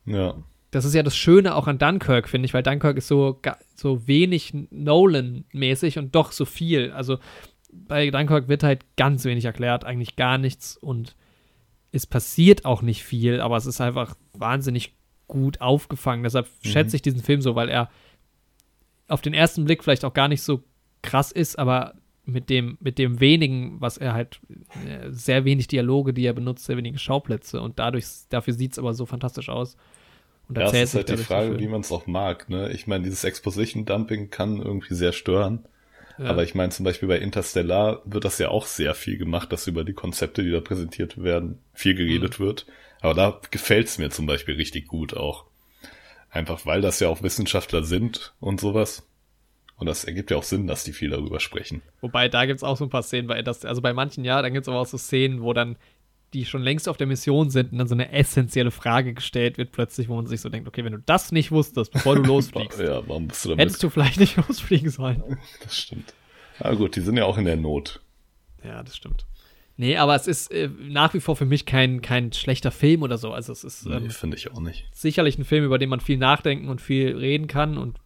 Ja. 0.05 0.35
das 0.71 0.85
ist 0.85 0.95
ja 0.95 1.03
das 1.03 1.17
Schöne 1.17 1.55
auch 1.57 1.67
an 1.67 1.79
Dunkirk, 1.79 2.29
finde 2.29 2.47
ich, 2.47 2.55
weil 2.55 2.63
Dunkirk 2.63 2.97
ist 2.99 3.09
so, 3.09 3.41
so 3.75 4.07
wenig 4.07 4.53
Nolan-mäßig 4.71 5.99
und 5.99 6.15
doch 6.15 6.33
so 6.33 6.45
viel. 6.45 6.93
Also 6.93 7.19
bei 7.73 8.11
Dunkirk 8.11 8.49
wird 8.49 8.63
halt 8.63 8.85
ganz 8.97 9.25
wenig 9.25 9.45
erklärt, 9.45 9.85
eigentlich 9.85 10.15
gar 10.17 10.39
nichts 10.39 10.77
und 10.77 11.17
es 11.91 12.07
passiert 12.07 12.65
auch 12.65 12.83
nicht 12.83 13.03
viel, 13.03 13.41
aber 13.41 13.57
es 13.57 13.67
ist 13.67 13.81
einfach 13.81 14.15
wahnsinnig 14.35 14.95
gut 15.27 15.61
aufgefangen. 15.61 16.23
Deshalb 16.23 16.49
schätze 16.63 16.97
ich 16.97 17.03
diesen 17.03 17.23
Film 17.23 17.41
so, 17.43 17.55
weil 17.55 17.69
er 17.69 17.91
auf 19.13 19.21
den 19.23 19.35
ersten 19.35 19.65
Blick 19.65 19.85
vielleicht 19.85 20.05
auch 20.05 20.15
gar 20.15 20.29
nicht 20.29 20.43
so 20.43 20.63
krass 21.03 21.33
ist, 21.33 21.59
aber 21.59 21.95
mit 22.25 22.51
dem, 22.51 22.79
mit 22.81 22.99
dem 22.99 23.21
wenigen, 23.21 23.81
was 23.81 23.99
er 23.99 24.15
halt, 24.15 24.41
äh, 24.87 25.11
sehr 25.11 25.45
wenig 25.45 25.67
Dialoge, 25.67 26.13
die 26.15 26.25
er 26.25 26.33
benutzt, 26.33 26.65
sehr 26.65 26.77
wenige 26.77 26.99
Schauplätze 26.99 27.61
und 27.61 27.79
dadurch, 27.79 28.05
dafür 28.29 28.55
sieht 28.55 28.73
es 28.73 28.79
aber 28.79 28.95
so 28.95 29.07
fantastisch 29.07 29.49
aus. 29.49 29.77
Und 30.49 30.57
Ja, 30.57 30.65
erzählt 30.65 30.85
ist 30.85 30.95
halt 30.95 31.09
die 31.09 31.17
so 31.17 31.25
Frage, 31.25 31.59
wie 31.59 31.67
man 31.67 31.81
es 31.81 31.91
auch 31.93 32.07
mag. 32.07 32.49
Ne? 32.49 32.71
Ich 32.73 32.87
meine, 32.87 33.05
dieses 33.05 33.25
Exposition-Dumping 33.25 34.31
kann 34.31 34.59
irgendwie 34.59 34.95
sehr 34.95 35.13
stören. 35.13 35.65
Ja. 36.19 36.27
Aber 36.27 36.43
ich 36.45 36.55
meine, 36.55 36.71
zum 36.71 36.85
Beispiel 36.85 37.09
bei 37.09 37.19
Interstellar 37.19 38.03
wird 38.05 38.25
das 38.25 38.39
ja 38.39 38.49
auch 38.49 38.67
sehr 38.67 38.95
viel 38.95 39.17
gemacht, 39.19 39.51
dass 39.53 39.67
über 39.67 39.83
die 39.83 39.95
Konzepte, 39.95 40.43
die 40.45 40.51
da 40.51 40.61
präsentiert 40.61 41.23
werden, 41.23 41.59
viel 41.73 41.95
geredet 41.95 42.39
Mhm. 42.39 42.45
wird. 42.45 42.67
Aber 43.01 43.15
da 43.15 43.41
gefällt 43.51 43.89
es 43.89 43.99
mir 43.99 44.11
zum 44.11 44.27
Beispiel 44.27 44.55
richtig 44.55 44.87
gut 44.87 45.15
auch. 45.17 45.47
Einfach 46.33 46.67
weil 46.67 46.81
das 46.81 46.99
ja 46.99 47.09
auch 47.09 47.23
Wissenschaftler 47.23 47.85
sind 47.85 48.35
und 48.41 48.61
sowas. 48.61 49.07
Und 49.77 49.87
das 49.87 50.05
ergibt 50.05 50.31
ja 50.31 50.37
auch 50.39 50.43
Sinn, 50.43 50.67
dass 50.67 50.83
die 50.85 50.93
viel 50.93 51.11
darüber 51.11 51.41
sprechen. 51.41 51.83
Wobei, 52.01 52.29
da 52.29 52.47
gibt 52.47 52.57
es 52.59 52.65
auch 52.65 52.77
so 52.77 52.85
ein 52.85 52.91
paar 52.91 53.03
Szenen 53.03 53.29
bei 53.29 53.43
das, 53.43 53.65
also 53.65 53.83
bei 53.83 53.93
manchen 53.93 54.25
ja, 54.25 54.41
dann 54.43 54.53
gibt 54.53 54.65
es 54.65 54.69
aber 54.69 54.81
auch 54.81 54.87
so 54.87 54.97
Szenen, 54.97 55.43
wo 55.43 55.53
dann 55.53 55.77
die 56.33 56.47
schon 56.47 56.63
längst 56.63 56.89
auf 56.89 56.97
der 56.97 57.07
Mission 57.07 57.51
sind 57.51 57.73
und 57.73 57.79
dann 57.79 57.89
so 57.89 57.95
eine 57.95 58.11
essentielle 58.13 58.71
Frage 58.71 59.13
gestellt 59.13 59.59
wird 59.59 59.71
plötzlich, 59.73 60.09
wo 60.09 60.15
man 60.17 60.27
sich 60.27 60.41
so 60.41 60.49
denkt, 60.49 60.67
okay, 60.67 60.83
wenn 60.85 60.93
du 60.93 60.99
das 61.05 61.31
nicht 61.33 61.51
wusstest, 61.53 61.93
bevor 61.93 62.17
du 62.17 62.23
losfliegst, 62.27 62.81
Ja, 62.81 63.07
warum 63.07 63.29
bist 63.29 63.45
du 63.45 63.51
damit? 63.51 63.67
hättest 63.67 63.83
du 63.83 63.91
vielleicht 63.91 64.19
nicht 64.19 64.37
losfliegen 64.49 64.89
sollen. 64.91 65.23
Das 65.63 65.77
stimmt. 65.77 66.15
Ah 66.61 66.73
gut, 66.75 66.97
die 66.97 67.01
sind 67.03 67.19
ja 67.19 67.25
auch 67.27 67.37
in 67.37 67.45
der 67.45 67.57
Not. 67.57 68.01
Ja, 68.65 68.83
das 68.83 68.97
stimmt. 68.97 69.27
Nee, 69.77 69.97
aber 69.97 70.15
es 70.15 70.27
ist 70.27 70.53
äh, 70.53 70.69
nach 70.81 71.15
wie 71.15 71.21
vor 71.21 71.35
für 71.35 71.47
mich 71.47 71.65
kein, 71.67 72.03
kein 72.03 72.33
schlechter 72.33 72.71
Film 72.71 73.03
oder 73.03 73.17
so. 73.19 73.33
Also 73.33 73.53
es 73.53 73.65
ist 73.65 73.87
Nee, 73.87 73.95
ähm, 73.97 74.11
finde 74.11 74.37
ich 74.37 74.51
auch 74.53 74.61
nicht. 74.61 74.87
sicherlich 74.93 75.39
ein 75.39 75.45
Film, 75.45 75.65
über 75.65 75.79
den 75.79 75.89
man 75.89 76.01
viel 76.01 76.19
nachdenken 76.19 76.69
und 76.69 76.81
viel 76.81 77.17
reden 77.17 77.47
kann 77.47 77.79
und 77.79 77.99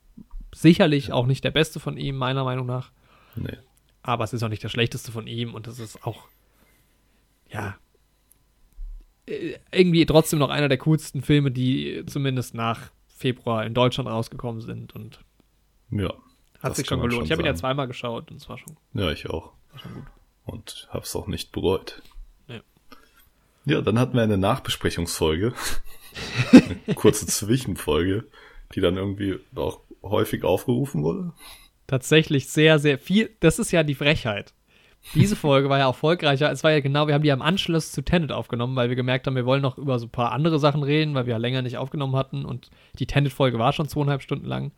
sicherlich 0.54 1.12
auch 1.12 1.26
nicht 1.26 1.42
der 1.44 1.50
beste 1.50 1.80
von 1.80 1.96
ihm, 1.98 2.16
meiner 2.16 2.44
Meinung 2.44 2.66
nach. 2.66 2.92
Nee. 3.34 3.56
aber 4.02 4.24
es 4.24 4.32
ist 4.32 4.42
auch 4.42 4.48
nicht 4.48 4.62
der 4.62 4.68
schlechteste 4.70 5.10
von 5.12 5.26
ihm 5.26 5.52
und 5.54 5.66
das 5.66 5.78
ist 5.80 6.06
auch, 6.06 6.28
ja, 7.50 7.76
äh, 9.26 9.54
irgendwie 9.72 10.06
trotzdem 10.06 10.38
noch 10.38 10.48
einer 10.50 10.68
der 10.68 10.78
coolsten 10.78 11.20
Filme, 11.22 11.50
die 11.50 12.02
zumindest 12.06 12.54
nach 12.54 12.90
Februar 13.08 13.66
in 13.66 13.74
Deutschland 13.74 14.08
rausgekommen 14.08 14.60
sind 14.62 14.94
und 14.94 15.20
Ja. 15.90 16.14
hat 16.60 16.76
sich 16.76 16.86
schon 16.86 17.00
gelohnt. 17.00 17.14
schon 17.14 17.24
ich 17.24 17.32
habe 17.32 17.42
ihn 17.42 17.46
ja 17.46 17.54
zweimal 17.54 17.86
geschaut 17.88 18.30
und 18.30 18.36
es 18.38 18.48
war 18.48 18.56
schon, 18.58 18.76
Ja, 18.94 19.10
ich 19.10 19.28
auch. 19.28 19.52
war 19.72 19.80
schon 19.80 19.94
gut. 19.94 20.04
Und 20.46 20.88
hab's 20.90 21.14
auch 21.14 21.26
nicht 21.26 21.52
bereut. 21.52 22.02
Ja. 22.48 22.60
Ja, 23.64 23.80
dann 23.82 23.98
hatten 23.98 24.14
wir 24.14 24.22
eine 24.22 24.38
Nachbesprechungsfolge. 24.38 25.52
eine 26.52 26.94
kurze 26.94 27.26
Zwischenfolge, 27.26 28.24
die 28.74 28.80
dann 28.80 28.96
irgendwie 28.96 29.38
auch 29.54 29.80
häufig 30.02 30.44
aufgerufen 30.44 31.02
wurde. 31.02 31.32
Tatsächlich 31.86 32.48
sehr, 32.48 32.78
sehr 32.78 32.98
viel, 32.98 33.30
das 33.40 33.58
ist 33.58 33.70
ja 33.72 33.82
die 33.82 33.94
Frechheit. 33.94 34.54
Diese 35.14 35.36
Folge 35.36 35.68
war 35.68 35.78
ja 35.78 35.86
erfolgreicher. 35.86 36.50
Es 36.50 36.64
war 36.64 36.72
ja 36.72 36.80
genau, 36.80 37.06
wir 37.06 37.14
haben 37.14 37.22
die 37.22 37.32
am 37.32 37.42
Anschluss 37.42 37.92
zu 37.92 38.02
Tenet 38.02 38.32
aufgenommen, 38.32 38.76
weil 38.76 38.88
wir 38.88 38.96
gemerkt 38.96 39.26
haben, 39.26 39.36
wir 39.36 39.46
wollen 39.46 39.62
noch 39.62 39.78
über 39.78 39.98
so 39.98 40.06
ein 40.06 40.10
paar 40.10 40.32
andere 40.32 40.58
Sachen 40.58 40.82
reden, 40.82 41.14
weil 41.14 41.26
wir 41.26 41.32
ja 41.32 41.38
länger 41.38 41.62
nicht 41.62 41.76
aufgenommen 41.76 42.16
hatten 42.16 42.44
und 42.44 42.70
die 42.98 43.06
Tenet-Folge 43.06 43.58
war 43.58 43.72
schon 43.72 43.88
zweieinhalb 43.88 44.22
Stunden 44.22 44.46
lang. 44.46 44.72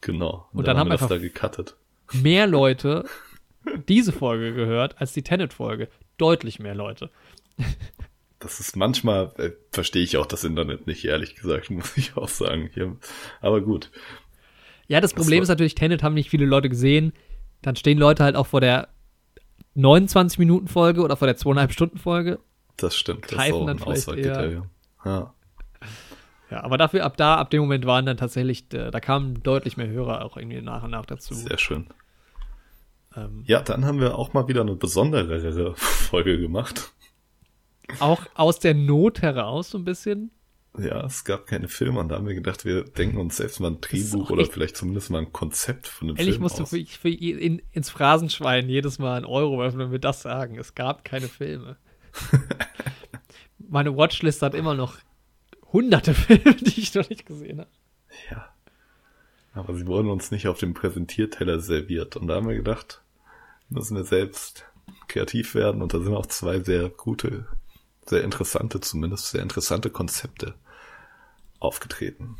Genau. 0.00 0.46
Und 0.52 0.66
dann 0.66 0.76
haben 0.76 0.90
wir 0.90 0.98
das 0.98 1.08
da 1.08 1.18
gecuttet. 1.18 1.76
mehr 2.12 2.46
Leute 2.46 3.04
diese 3.88 4.12
Folge 4.12 4.54
gehört 4.54 5.00
als 5.00 5.12
die 5.12 5.22
Tenet-Folge. 5.22 5.88
Deutlich 6.16 6.58
mehr 6.58 6.74
Leute. 6.74 7.10
Das 8.38 8.60
ist 8.60 8.76
manchmal, 8.76 9.32
äh, 9.38 9.50
verstehe 9.72 10.02
ich 10.02 10.16
auch 10.16 10.26
das 10.26 10.44
Internet 10.44 10.86
nicht, 10.86 11.04
ehrlich 11.04 11.34
gesagt, 11.34 11.70
muss 11.70 11.96
ich 11.96 12.16
auch 12.16 12.28
sagen. 12.28 12.70
Hier. 12.74 12.96
Aber 13.40 13.60
gut. 13.60 13.90
Ja, 14.86 15.00
das 15.00 15.14
Problem 15.14 15.38
war- 15.38 15.42
ist 15.44 15.48
natürlich, 15.48 15.74
Tenet 15.74 16.02
haben 16.02 16.14
nicht 16.14 16.30
viele 16.30 16.44
Leute 16.46 16.68
gesehen. 16.68 17.12
Dann 17.62 17.76
stehen 17.76 17.98
Leute 17.98 18.22
halt 18.24 18.36
auch 18.36 18.46
vor 18.46 18.60
der 18.60 18.88
29-Minuten-Folge 19.76 21.02
oder 21.02 21.16
vor 21.16 21.26
der 21.26 21.36
2,5-Stunden-Folge. 21.36 22.38
Das 22.76 22.96
stimmt. 22.96 23.24
Das 23.32 23.46
ist 23.46 23.52
auch 23.52 23.66
ein 23.68 23.82
Auswahlkriterium. 23.82 24.66
Ja. 25.04 25.34
Ja, 26.50 26.62
aber 26.62 26.76
dafür, 26.78 27.04
ab 27.04 27.16
da, 27.16 27.36
ab 27.36 27.50
dem 27.50 27.62
Moment 27.62 27.86
waren 27.86 28.04
dann 28.06 28.16
tatsächlich, 28.16 28.66
äh, 28.74 28.90
da 28.90 29.00
kamen 29.00 29.42
deutlich 29.42 29.76
mehr 29.76 29.88
Hörer 29.88 30.24
auch 30.24 30.36
irgendwie 30.36 30.60
nach 30.60 30.82
und 30.82 30.90
nach 30.90 31.06
dazu. 31.06 31.34
Sehr 31.34 31.58
schön. 31.58 31.86
Ähm, 33.16 33.44
Ja, 33.46 33.60
dann 33.62 33.84
haben 33.84 34.00
wir 34.00 34.18
auch 34.18 34.32
mal 34.32 34.48
wieder 34.48 34.62
eine 34.62 34.76
besonderere 34.76 35.74
Folge 35.76 36.38
gemacht. 36.38 36.92
auch 38.00 38.22
aus 38.34 38.58
der 38.58 38.74
Not 38.74 39.22
heraus 39.22 39.70
so 39.70 39.78
ein 39.78 39.84
bisschen. 39.84 40.30
Ja, 40.76 41.04
es 41.04 41.24
gab 41.24 41.46
keine 41.46 41.68
Filme 41.68 42.00
und 42.00 42.08
da 42.08 42.16
haben 42.16 42.26
wir 42.26 42.34
gedacht, 42.34 42.64
wir 42.64 42.82
denken 42.82 43.18
uns 43.18 43.36
selbst 43.36 43.60
mal 43.60 43.68
ein 43.70 43.80
Drehbuch 43.80 44.30
oder 44.30 44.44
vielleicht 44.44 44.76
zumindest 44.76 45.08
mal 45.10 45.18
ein 45.20 45.32
Konzept 45.32 45.86
von 45.86 46.08
einem 46.08 46.16
Ehrlich 46.16 46.34
Film 46.34 46.42
musst 46.42 46.58
du 46.58 46.64
aus. 46.64 46.70
für, 46.70 46.84
für 46.84 47.08
in, 47.10 47.62
ins 47.70 47.90
Phrasenschwein 47.90 48.68
jedes 48.68 48.98
Mal 48.98 49.16
einen 49.18 49.24
Euro 49.26 49.60
werfen, 49.60 49.78
wenn 49.78 49.92
wir 49.92 50.00
das 50.00 50.22
sagen. 50.22 50.58
Es 50.58 50.74
gab 50.74 51.04
keine 51.04 51.28
Filme. 51.28 51.76
Meine 53.58 53.96
Watchlist 53.96 54.42
hat 54.42 54.54
immer 54.54 54.74
noch 54.74 54.96
hunderte 55.72 56.12
Filme, 56.14 56.54
die 56.56 56.80
ich 56.80 56.92
noch 56.94 57.08
nicht 57.08 57.24
gesehen 57.26 57.60
habe. 57.60 57.70
Ja. 58.30 58.48
Aber 59.52 59.74
sie 59.74 59.86
wurden 59.86 60.08
uns 60.10 60.32
nicht 60.32 60.48
auf 60.48 60.58
dem 60.58 60.74
Präsentierteller 60.74 61.60
serviert. 61.60 62.16
Und 62.16 62.26
da 62.26 62.34
haben 62.34 62.48
wir 62.48 62.56
gedacht, 62.56 63.03
müssen 63.74 63.96
wir 63.96 64.04
selbst 64.04 64.64
kreativ 65.08 65.54
werden. 65.54 65.82
Und 65.82 65.92
da 65.92 66.00
sind 66.00 66.14
auch 66.14 66.26
zwei 66.26 66.60
sehr 66.60 66.88
gute, 66.88 67.46
sehr 68.06 68.24
interessante, 68.24 68.80
zumindest 68.80 69.30
sehr 69.30 69.42
interessante 69.42 69.90
Konzepte 69.90 70.54
aufgetreten. 71.58 72.36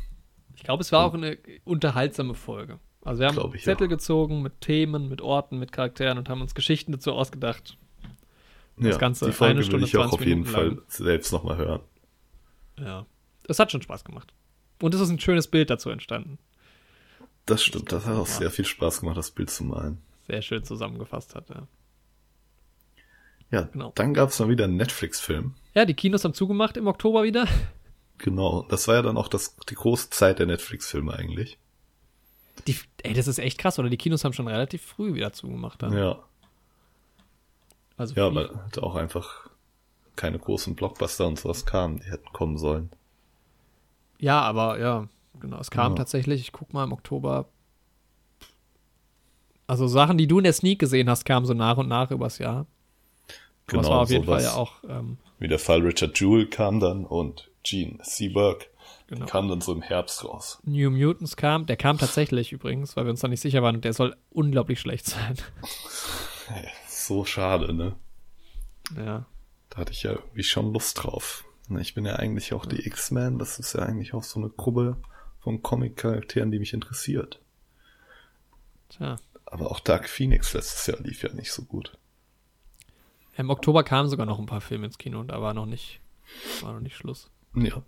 Ich 0.55 0.63
glaube, 0.63 0.81
es 0.81 0.91
war 0.91 1.05
auch 1.05 1.13
eine 1.13 1.37
unterhaltsame 1.63 2.33
Folge. 2.33 2.79
Also 3.01 3.19
wir 3.19 3.27
haben 3.27 3.53
ich 3.53 3.63
Zettel 3.63 3.85
auch. 3.87 3.89
gezogen 3.91 4.41
mit 4.41 4.61
Themen, 4.61 5.09
mit 5.09 5.21
Orten, 5.21 5.59
mit 5.59 5.71
Charakteren 5.71 6.17
und 6.17 6.29
haben 6.29 6.41
uns 6.41 6.55
Geschichten 6.55 6.91
dazu 6.91 7.11
ausgedacht. 7.13 7.77
Ja, 8.77 8.97
Ganze 8.97 9.25
die 9.27 9.31
Folge 9.31 9.51
eine 9.51 9.63
Stunde, 9.63 9.81
will 9.81 9.87
ich 9.87 9.97
auch 9.97 10.09
20 10.09 10.19
auf 10.19 10.25
jeden 10.25 10.45
Fall 10.45 10.81
selbst 10.87 11.31
nochmal 11.31 11.57
hören. 11.57 11.81
Ja. 12.79 13.05
Es 13.47 13.59
hat 13.59 13.71
schon 13.71 13.81
Spaß 13.81 14.03
gemacht. 14.03 14.33
Und 14.81 14.93
es 14.93 14.99
ist 15.01 15.09
ein 15.09 15.19
schönes 15.19 15.47
Bild 15.47 15.69
dazu 15.69 15.89
entstanden. 15.89 16.39
Das 17.45 17.63
stimmt, 17.63 17.91
das 17.91 18.05
hat 18.05 18.15
auch 18.15 18.27
Ja. 18.27 18.33
sehr 18.33 18.51
viel 18.51 18.65
Spaß 18.65 19.01
gemacht, 19.01 19.17
das 19.17 19.31
Bild 19.31 19.49
zu 19.49 19.63
malen. 19.63 20.01
Sehr 20.27 20.41
schön 20.41 20.63
zusammengefasst 20.63 21.35
hat, 21.35 21.49
ja. 21.49 21.67
Ja, 23.51 23.61
Genau. 23.71 23.91
dann 23.95 24.13
gab 24.13 24.29
es 24.29 24.39
mal 24.39 24.49
wieder 24.49 24.63
einen 24.65 24.75
Netflix-Film. 24.77 25.53
Ja, 25.75 25.85
die 25.85 25.93
Kinos 25.93 26.23
haben 26.23 26.33
zugemacht 26.33 26.77
im 26.77 26.87
Oktober 26.87 27.23
wieder. 27.23 27.47
Genau, 28.17 28.63
das 28.69 28.87
war 28.87 28.95
ja 28.95 29.01
dann 29.01 29.17
auch 29.17 29.27
das, 29.27 29.55
die 29.69 29.75
große 29.75 30.09
Zeit 30.09 30.39
der 30.39 30.45
Netflix-Filme 30.47 31.13
eigentlich. 31.13 31.59
Die, 32.67 32.75
ey, 33.03 33.13
das 33.13 33.27
ist 33.27 33.37
echt 33.39 33.57
krass, 33.59 33.77
oder? 33.77 33.89
Die 33.89 33.97
Kinos 33.97 34.23
haben 34.23 34.33
schon 34.33 34.47
relativ 34.47 34.81
früh 34.81 35.13
wieder 35.13 35.33
zugemacht. 35.33 35.83
Dann. 35.83 35.93
Ja. 35.93 36.23
Also 37.97 38.15
Ja, 38.15 38.27
viel. 38.29 38.35
weil 38.35 38.55
halt 38.55 38.79
auch 38.79 38.95
einfach 38.95 39.49
keine 40.15 40.39
großen 40.39 40.75
Blockbuster 40.75 41.27
und 41.27 41.37
sowas 41.39 41.65
kamen, 41.65 41.97
die 41.99 42.09
hätten 42.09 42.31
kommen 42.33 42.57
sollen. 42.57 42.89
ja, 44.17 44.41
aber 44.41 44.79
ja, 44.79 45.07
genau. 45.39 45.59
Es 45.59 45.69
kam 45.69 45.91
Ja. 45.91 45.97
tatsächlich, 45.97 46.39
ich 46.41 46.51
guck 46.53 46.73
mal 46.73 46.85
im 46.85 46.93
Oktober. 46.93 47.47
Also 49.67 49.87
Sachen, 49.87 50.17
die 50.17 50.27
du 50.27 50.37
in 50.37 50.43
der 50.43 50.53
Sneak 50.53 50.79
gesehen 50.79 51.09
hast, 51.09 51.25
kamen 51.25 51.45
so 51.45 51.53
nach 51.53 51.77
und 51.77 51.87
nach 51.87 52.11
übers 52.11 52.37
Jahr. 52.37 52.67
Aber 53.67 53.81
es 53.81 53.87
war 53.87 54.01
auf 54.01 54.09
jeden 54.11 54.25
Fall 54.25 54.43
ja 54.43 54.53
auch, 54.53 54.83
ähm, 54.87 55.17
Wie 55.39 55.47
der 55.47 55.59
Fall 55.59 55.81
Richard 55.81 56.19
Jewell 56.19 56.47
kam 56.47 56.79
dann 56.79 57.03
und 57.05 57.49
Gene 57.63 57.97
Seberg 58.03 58.69
genau. 59.07 59.25
kam 59.25 59.49
dann 59.49 59.61
so 59.61 59.73
im 59.73 59.81
Herbst 59.81 60.23
raus. 60.23 60.59
New 60.63 60.91
Mutants 60.91 61.35
kam, 61.35 61.65
der 61.65 61.77
kam 61.77 61.97
tatsächlich 61.97 62.51
übrigens, 62.51 62.95
weil 62.95 63.05
wir 63.05 63.11
uns 63.11 63.21
da 63.21 63.27
nicht 63.27 63.41
sicher 63.41 63.63
waren 63.63 63.77
und 63.77 63.85
der 63.85 63.93
soll 63.93 64.15
unglaublich 64.31 64.79
schlecht 64.79 65.05
sein. 65.05 65.35
So 66.97 67.25
schade, 67.25 67.73
ne? 67.73 67.95
ja. 68.95 69.25
Da 69.69 69.77
hatte 69.77 69.91
ich 69.91 70.03
ja 70.03 70.11
irgendwie 70.11 70.43
schon 70.43 70.73
Lust 70.73 71.03
drauf. 71.03 71.43
Ne, 71.67 71.81
Ich 71.81 71.93
bin 71.93 72.05
ja 72.05 72.15
eigentlich 72.15 72.53
auch 72.53 72.65
die 72.65 72.85
X-Men, 72.85 73.39
das 73.39 73.59
ist 73.59 73.73
ja 73.73 73.81
eigentlich 73.81 74.13
auch 74.13 74.23
so 74.23 74.39
eine 74.39 74.49
Gruppe 74.49 74.97
von 75.39 75.61
Comic-Charakteren, 75.61 76.51
die 76.51 76.59
mich 76.59 76.73
interessiert. 76.73 77.41
Tja. 78.89 79.17
Aber 79.45 79.71
auch 79.71 79.79
Dark 79.79 80.09
Phoenix 80.09 80.53
letztes 80.53 80.87
Jahr 80.87 80.99
lief 80.99 81.23
ja 81.23 81.31
nicht 81.33 81.51
so 81.51 81.63
gut. 81.63 81.97
Im 83.37 83.49
Oktober 83.49 83.83
kamen 83.83 84.09
sogar 84.09 84.25
noch 84.25 84.39
ein 84.39 84.45
paar 84.45 84.61
Filme 84.61 84.85
ins 84.85 84.97
Kino 84.97 85.19
und 85.19 85.27
da 85.27 85.41
war 85.41 85.53
noch 85.53 85.65
nicht, 85.65 85.99
war 86.61 86.73
noch 86.73 86.79
nicht 86.79 86.95
Schluss. 86.95 87.29
Ja. 87.53 87.81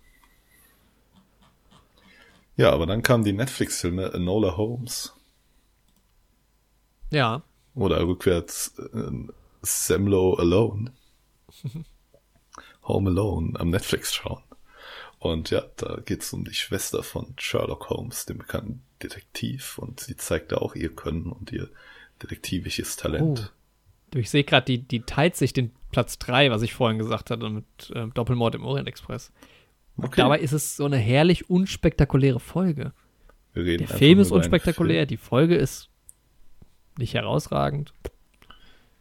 Ja, 2.55 2.71
aber 2.71 2.85
dann 2.85 3.03
kamen 3.03 3.23
die 3.23 3.33
Netflix-Filme 3.33 4.13
Enola 4.13 4.57
Holmes 4.57 5.13
Ja, 7.11 7.43
oder 7.75 8.05
rückwärts 8.07 8.73
äh, 8.79 9.11
Semlo 9.61 10.33
Alone. 10.35 10.91
Home 12.87 13.09
Alone 13.09 13.59
am 13.59 13.69
Netflix 13.69 14.15
schauen. 14.15 14.41
Und 15.19 15.49
ja, 15.49 15.63
da 15.77 15.99
geht's 16.05 16.31
um 16.33 16.45
die 16.45 16.53
Schwester 16.53 17.01
von 17.03 17.33
Sherlock 17.37 17.89
Holmes, 17.89 18.25
dem 18.25 18.37
bekannten 18.37 18.83
Detektiv. 19.01 19.77
Und 19.77 19.99
sie 19.99 20.15
zeigt 20.15 20.51
da 20.51 20.57
auch 20.57 20.75
ihr 20.75 20.93
Können 20.95 21.31
und 21.31 21.51
ihr 21.51 21.69
detektivisches 22.21 22.95
Talent. 22.95 23.53
du, 24.11 24.19
ich 24.19 24.29
sehe 24.29 24.43
gerade, 24.43 24.65
die, 24.65 24.79
die 24.79 25.01
teilt 25.01 25.35
sich 25.35 25.53
den 25.53 25.71
Platz 25.91 26.19
3, 26.19 26.51
was 26.51 26.61
ich 26.61 26.73
vorhin 26.73 26.97
gesagt 26.97 27.31
hatte, 27.31 27.49
mit 27.49 27.65
ähm, 27.95 28.13
Doppelmord 28.13 28.55
im 28.55 28.65
Orient 28.65 28.87
Express. 28.87 29.31
Okay. 29.97 30.21
Dabei 30.21 30.39
ist 30.39 30.51
es 30.51 30.75
so 30.75 30.85
eine 30.85 30.97
herrlich 30.97 31.49
unspektakuläre 31.49 32.39
Folge. 32.39 32.93
Wir 33.53 33.65
reden 33.65 33.87
Der 33.87 33.97
Film 33.97 34.19
ist 34.19 34.31
unspektakulär, 34.31 35.07
die 35.07 35.17
Folge 35.17 35.55
ist 35.55 35.89
nicht 36.97 37.15
herausragend. 37.15 37.93
Film. 38.01 38.13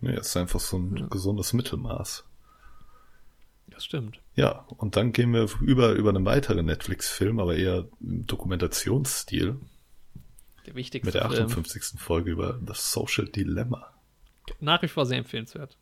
Nee, 0.01 0.15
es 0.15 0.29
ist 0.29 0.37
einfach 0.37 0.61
so 0.61 0.79
ein 0.79 1.09
gesundes 1.11 1.53
Mittelmaß. 1.53 2.25
Das 3.69 3.85
stimmt. 3.85 4.21
Ja, 4.37 4.67
und 4.77 4.97
dann 4.97 5.13
gehen 5.13 5.33
wir 5.33 5.49
über, 5.63 5.93
über 5.93 6.11
einen 6.11 6.25
weiteren 6.27 6.67
Netflix-Film, 6.67 7.41
aber 7.41 7.57
eher 7.57 7.89
im 8.01 8.27
Dokumentationsstil, 8.27 9.57
Der 10.67 10.75
wichtigste 10.75 11.07
mit 11.07 11.15
der 11.15 11.31
Film. 11.31 11.47
58. 11.47 11.99
Folge 11.99 12.31
über 12.31 12.61
das 12.63 12.93
Social 12.93 13.27
Dilemma. 13.27 13.93
Nach 14.61 14.83
wie 14.83 14.89
vor 14.89 15.07
sehr 15.07 15.19
empfehlenswert. 15.19 15.77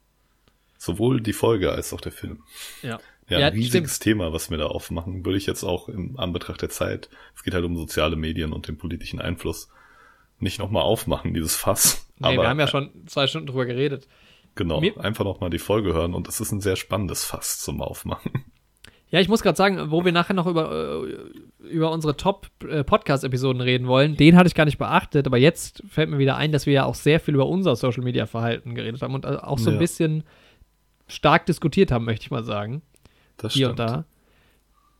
Sowohl 0.78 1.20
die 1.20 1.32
Folge 1.32 1.72
als 1.72 1.92
auch 1.92 2.00
der 2.00 2.12
Film. 2.12 2.42
Ja. 2.82 3.00
Ja, 3.28 3.40
Ja, 3.40 3.46
ein 3.48 3.54
riesiges 3.54 3.98
Thema, 3.98 4.32
was 4.32 4.50
wir 4.50 4.58
da 4.58 4.66
aufmachen, 4.66 5.24
würde 5.24 5.38
ich 5.38 5.46
jetzt 5.46 5.64
auch 5.64 5.88
im 5.88 6.18
Anbetracht 6.18 6.60
der 6.62 6.68
Zeit, 6.68 7.08
es 7.34 7.42
geht 7.42 7.54
halt 7.54 7.64
um 7.64 7.76
soziale 7.76 8.16
Medien 8.16 8.52
und 8.52 8.68
den 8.68 8.76
politischen 8.76 9.20
Einfluss, 9.20 9.68
nicht 10.38 10.58
nochmal 10.58 10.82
aufmachen, 10.82 11.32
dieses 11.32 11.56
Fass. 11.56 12.06
Nee, 12.18 12.28
Aber 12.28 12.42
wir 12.42 12.48
haben 12.48 12.60
ja 12.60 12.68
schon 12.68 12.90
zwei 13.06 13.26
Stunden 13.26 13.46
drüber 13.46 13.66
geredet. 13.66 14.06
Genau, 14.54 14.80
mir- 14.80 14.98
einfach 15.00 15.24
nochmal 15.24 15.50
die 15.50 15.58
Folge 15.58 15.92
hören 15.94 16.14
und 16.14 16.28
es 16.28 16.40
ist 16.40 16.52
ein 16.52 16.60
sehr 16.60 16.76
spannendes 16.76 17.24
Fass 17.24 17.60
zum 17.60 17.80
Aufmachen. 17.82 18.44
Ja, 19.10 19.20
ich 19.20 19.28
muss 19.28 19.42
gerade 19.42 19.56
sagen, 19.56 19.90
wo 19.92 20.04
wir 20.04 20.10
nachher 20.10 20.34
noch 20.34 20.46
über, 20.48 21.04
äh, 21.06 21.68
über 21.68 21.92
unsere 21.92 22.16
Top-Podcast-Episoden 22.16 23.60
reden 23.60 23.86
wollen, 23.86 24.16
den 24.16 24.36
hatte 24.36 24.48
ich 24.48 24.54
gar 24.54 24.64
nicht 24.64 24.78
beachtet, 24.78 25.26
aber 25.26 25.38
jetzt 25.38 25.82
fällt 25.88 26.10
mir 26.10 26.18
wieder 26.18 26.36
ein, 26.36 26.50
dass 26.50 26.66
wir 26.66 26.72
ja 26.72 26.84
auch 26.84 26.94
sehr 26.96 27.20
viel 27.20 27.34
über 27.34 27.46
unser 27.46 27.76
Social-Media-Verhalten 27.76 28.74
geredet 28.74 29.02
haben 29.02 29.14
und 29.14 29.24
äh, 29.24 29.36
auch 29.36 29.58
so 29.58 29.70
ein 29.70 29.74
Ja. 29.74 29.78
bisschen 29.80 30.24
stark 31.06 31.46
diskutiert 31.46 31.92
haben, 31.92 32.04
möchte 32.04 32.24
ich 32.24 32.30
mal 32.30 32.42
sagen, 32.44 32.82
Das 33.36 33.52
hier 33.52 33.66
stimmt. 33.66 33.80
und 33.80 33.86
da. 33.88 34.04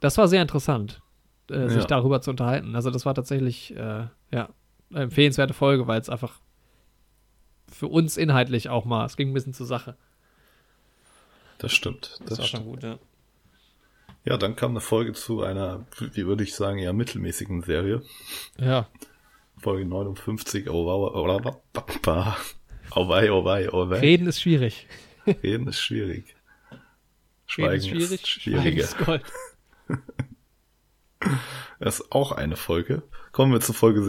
Das 0.01 0.17
war 0.19 0.29
sehr 0.29 0.43
interessant, 0.43 1.01
äh, 1.51 1.69
sich 1.69 1.83
Ja. 1.83 1.87
darüber 1.89 2.21
zu 2.21 2.31
unterhalten. 2.31 2.77
Also 2.77 2.91
das 2.91 3.07
war 3.07 3.15
tatsächlich, 3.15 3.75
äh, 3.75 4.07
ja, 4.33 4.49
eine 4.93 5.03
empfehlenswerte 5.05 5.55
Folge, 5.55 5.89
weil 5.89 6.01
es 6.01 6.09
einfach 6.11 6.41
für 7.75 7.89
uns 7.89 8.17
inhaltlich 8.17 8.69
auch 8.69 8.85
mal, 8.85 9.05
es 9.05 9.17
ging 9.17 9.31
ein 9.31 9.35
bisschen 9.35 9.53
zur 9.55 9.67
Sache. 9.67 9.97
Das 11.59 11.73
stimmt. 11.73 12.17
Das, 12.21 12.29
Das 12.29 12.39
war 12.39 12.47
schon 12.47 12.61
stimmt. 12.61 12.75
gut, 12.75 12.83
ja. 12.83 12.99
Ja, 14.25 14.37
dann 14.39 14.57
kam 14.57 14.71
eine 14.71 14.81
Folge 14.81 15.13
zu 15.13 15.43
einer, 15.43 15.85
wie 15.99 16.27
würde 16.27 16.45
ich 16.45 16.55
sagen, 16.55 16.79
eher 16.79 16.93
mittelmäßigen 16.95 17.63
Serie. 17.63 18.03
Ja, 18.59 18.89
Folge 19.59 19.85
59, 19.87 20.69
oh 20.71 20.85
wow, 20.87 21.13
oh, 21.15 21.27
wow, 21.27 21.57
oh, 21.77 22.33
oh 22.97 23.09
wei, 23.09 23.31
oh 23.33 23.45
wei, 23.45 23.73
oh 23.73 23.89
wei. 23.91 24.01
reden 24.01 24.27
ist 24.27 24.41
schwierig. 24.41 24.87
Reden 25.27 25.69
ist 25.69 25.81
schwierig. 25.81 26.37
Schweigen 27.47 27.83
Reden 27.83 27.83
ist 27.83 27.89
schwierig, 27.89 28.13
ist 28.23 28.29
Schweigen 28.29 28.61
schwieriger. 28.63 28.85
ist 28.85 28.99
Gold. 28.99 29.23
Das 31.81 32.01
ist 32.01 32.13
auch 32.13 32.33
eine 32.33 32.57
Folge. 32.57 33.03
Kommen 33.33 33.53
wir 33.53 33.61
zu 33.61 33.73
Folge 33.73 34.03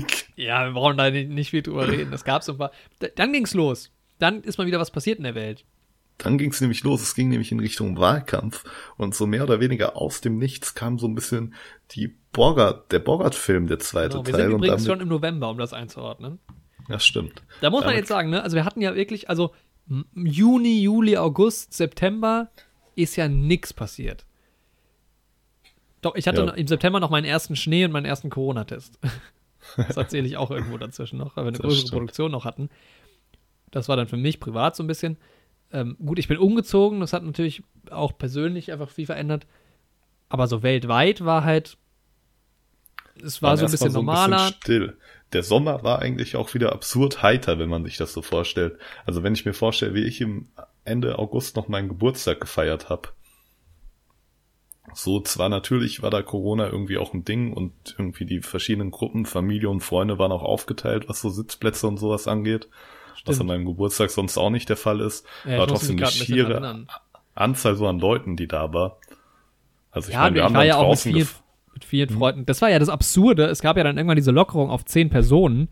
60. 0.00 0.28
Ja, 0.36 0.64
wir 0.66 0.72
brauchen 0.72 0.96
da 0.96 1.10
nicht, 1.10 1.50
viel 1.50 1.62
drüber 1.62 1.88
reden. 1.88 2.12
Es 2.12 2.24
gab 2.24 2.42
so 2.42 2.52
ein 2.52 2.58
paar. 2.58 2.70
D- 3.02 3.10
Dann 3.14 3.32
ging's 3.32 3.54
los. 3.54 3.90
Dann 4.18 4.42
ist 4.42 4.58
mal 4.58 4.66
wieder 4.66 4.78
was 4.80 4.90
passiert 4.90 5.18
in 5.18 5.24
der 5.24 5.34
Welt. 5.34 5.64
Dann 6.18 6.38
ging 6.38 6.50
es 6.50 6.60
nämlich 6.62 6.82
los. 6.82 7.02
Es 7.02 7.14
ging 7.14 7.28
nämlich 7.28 7.52
in 7.52 7.60
Richtung 7.60 7.98
Wahlkampf. 7.98 8.64
Und 8.96 9.14
so 9.14 9.26
mehr 9.26 9.42
oder 9.42 9.60
weniger 9.60 9.96
aus 9.96 10.20
dem 10.22 10.38
Nichts 10.38 10.74
kam 10.74 10.98
so 10.98 11.06
ein 11.06 11.14
bisschen 11.14 11.54
die 11.90 12.16
Borgert, 12.32 12.90
der 12.92 12.98
Borgert-Film, 13.00 13.66
der 13.66 13.78
zweite 13.78 14.14
Genau, 14.22 14.26
wir 14.26 14.32
Teil. 14.32 14.42
sind 14.44 14.52
und 14.52 14.58
übrigens 14.58 14.84
damit, 14.84 14.86
schon 14.98 15.00
im 15.02 15.08
November, 15.08 15.50
um 15.50 15.58
das 15.58 15.72
einzuordnen. 15.74 16.38
ja, 16.88 16.98
stimmt. 16.98 17.42
Da 17.60 17.68
muss 17.70 17.80
man 17.80 17.88
Damit- 17.88 17.98
jetzt 18.00 18.08
sagen, 18.08 18.30
ne? 18.30 18.42
Also 18.42 18.56
wir 18.56 18.64
hatten 18.64 18.80
ja 18.80 18.94
wirklich, 18.94 19.28
also 19.28 19.54
Juni, 20.14 20.80
Juli, 20.82 21.16
August, 21.18 21.74
September 21.74 22.50
ist 22.94 23.16
ja 23.16 23.28
nix 23.28 23.72
passiert. 23.74 24.24
Doch, 26.02 26.14
ich 26.14 26.26
hatte 26.28 26.44
Ja. 26.44 26.50
im 26.52 26.66
September 26.66 26.98
noch 27.00 27.10
meinen 27.10 27.24
ersten 27.24 27.56
Schnee 27.56 27.84
und 27.84 27.92
meinen 27.92 28.06
ersten 28.06 28.30
Corona-Test. 28.30 28.98
Das 29.88 29.96
erzähle 29.96 30.26
ich 30.26 30.36
auch 30.36 30.50
irgendwo 30.50 30.78
dazwischen 30.78 31.18
noch, 31.18 31.36
weil 31.36 31.44
wir 31.44 31.48
eine 31.48 31.58
Das 31.58 31.62
größere 31.62 31.80
stimmt. 31.80 31.92
Produktion 31.92 32.32
noch 32.32 32.44
hatten. 32.44 32.68
Das 33.70 33.88
war 33.88 33.96
dann 33.96 34.08
für 34.08 34.16
mich 34.16 34.40
privat 34.40 34.76
so 34.76 34.82
ein 34.82 34.86
bisschen. 34.86 35.16
Ähm, 35.72 35.96
gut, 36.04 36.18
ich 36.18 36.28
bin 36.28 36.38
umgezogen, 36.38 37.00
das 37.00 37.12
hat 37.12 37.24
natürlich 37.24 37.62
auch 37.90 38.16
persönlich 38.16 38.72
einfach 38.72 38.88
viel 38.88 39.06
verändert. 39.06 39.46
Aber 40.28 40.46
so 40.46 40.62
weltweit 40.62 41.24
war 41.24 41.44
halt, 41.44 41.76
es 43.22 43.42
war 43.42 43.50
Waren 43.50 43.58
so 43.58 43.64
ein 43.66 43.70
bisschen 43.70 43.92
normaler. 43.92 44.38
still. 44.62 44.96
Der 45.32 45.42
Sommer 45.42 45.82
war 45.82 46.00
eigentlich 46.00 46.36
auch 46.36 46.54
wieder 46.54 46.72
absurd 46.72 47.22
heiter, 47.22 47.58
wenn 47.58 47.68
man 47.68 47.84
sich 47.84 47.96
das 47.96 48.12
so 48.12 48.22
vorstellt. 48.22 48.78
Also 49.06 49.22
wenn 49.22 49.34
ich 49.34 49.44
mir 49.44 49.54
vorstelle, 49.54 49.94
wie 49.94 50.04
ich 50.04 50.20
im 50.20 50.48
Ende 50.84 51.18
August 51.18 51.56
noch 51.56 51.66
meinen 51.68 51.88
Geburtstag 51.88 52.40
gefeiert 52.40 52.88
habe. 52.88 53.08
So, 54.94 55.20
zwar 55.20 55.48
natürlich 55.48 56.02
war 56.02 56.10
da 56.10 56.22
Corona 56.22 56.66
irgendwie 56.66 56.98
auch 56.98 57.12
ein 57.12 57.24
Ding 57.24 57.52
und 57.52 57.72
irgendwie 57.98 58.24
die 58.24 58.40
verschiedenen 58.40 58.90
Gruppen, 58.90 59.26
Familie 59.26 59.68
und 59.68 59.80
Freunde 59.80 60.18
waren 60.18 60.32
auch 60.32 60.42
aufgeteilt, 60.42 61.08
was 61.08 61.20
so 61.20 61.28
Sitzplätze 61.28 61.86
und 61.86 61.98
sowas 61.98 62.28
angeht. 62.28 62.68
Was 63.24 63.36
Stimmt. 63.36 63.40
an 63.40 63.46
meinem 63.46 63.66
Geburtstag 63.66 64.10
sonst 64.10 64.38
auch 64.38 64.50
nicht 64.50 64.68
der 64.68 64.76
Fall 64.76 65.00
ist. 65.00 65.26
Ja, 65.44 65.56
aber 65.56 65.66
trotzdem 65.66 65.96
die 65.96 66.06
schiere. 66.06 66.86
Anzahl 67.34 67.76
so 67.76 67.86
an 67.86 67.98
Leuten, 67.98 68.36
die 68.36 68.46
da 68.46 68.72
war. 68.72 68.98
Also 69.90 70.08
ich 70.08 70.14
ja, 70.14 70.20
meine, 70.22 70.36
wir 70.36 70.44
haben 70.44 70.54
war 70.54 70.60
dann 70.60 70.68
ja 70.68 70.76
auch 70.76 70.80
mit 70.82 70.88
draußen 70.88 71.12
vielen, 71.12 71.28
mit 71.74 71.84
vielen 71.84 72.10
Freunden. 72.10 72.46
Das 72.46 72.62
war 72.62 72.70
ja 72.70 72.78
das 72.78 72.88
Absurde. 72.88 73.46
Es 73.46 73.60
gab 73.62 73.76
ja 73.76 73.84
dann 73.84 73.96
irgendwann 73.96 74.16
diese 74.16 74.30
Lockerung 74.30 74.70
auf 74.70 74.84
zehn 74.84 75.10
Personen, 75.10 75.68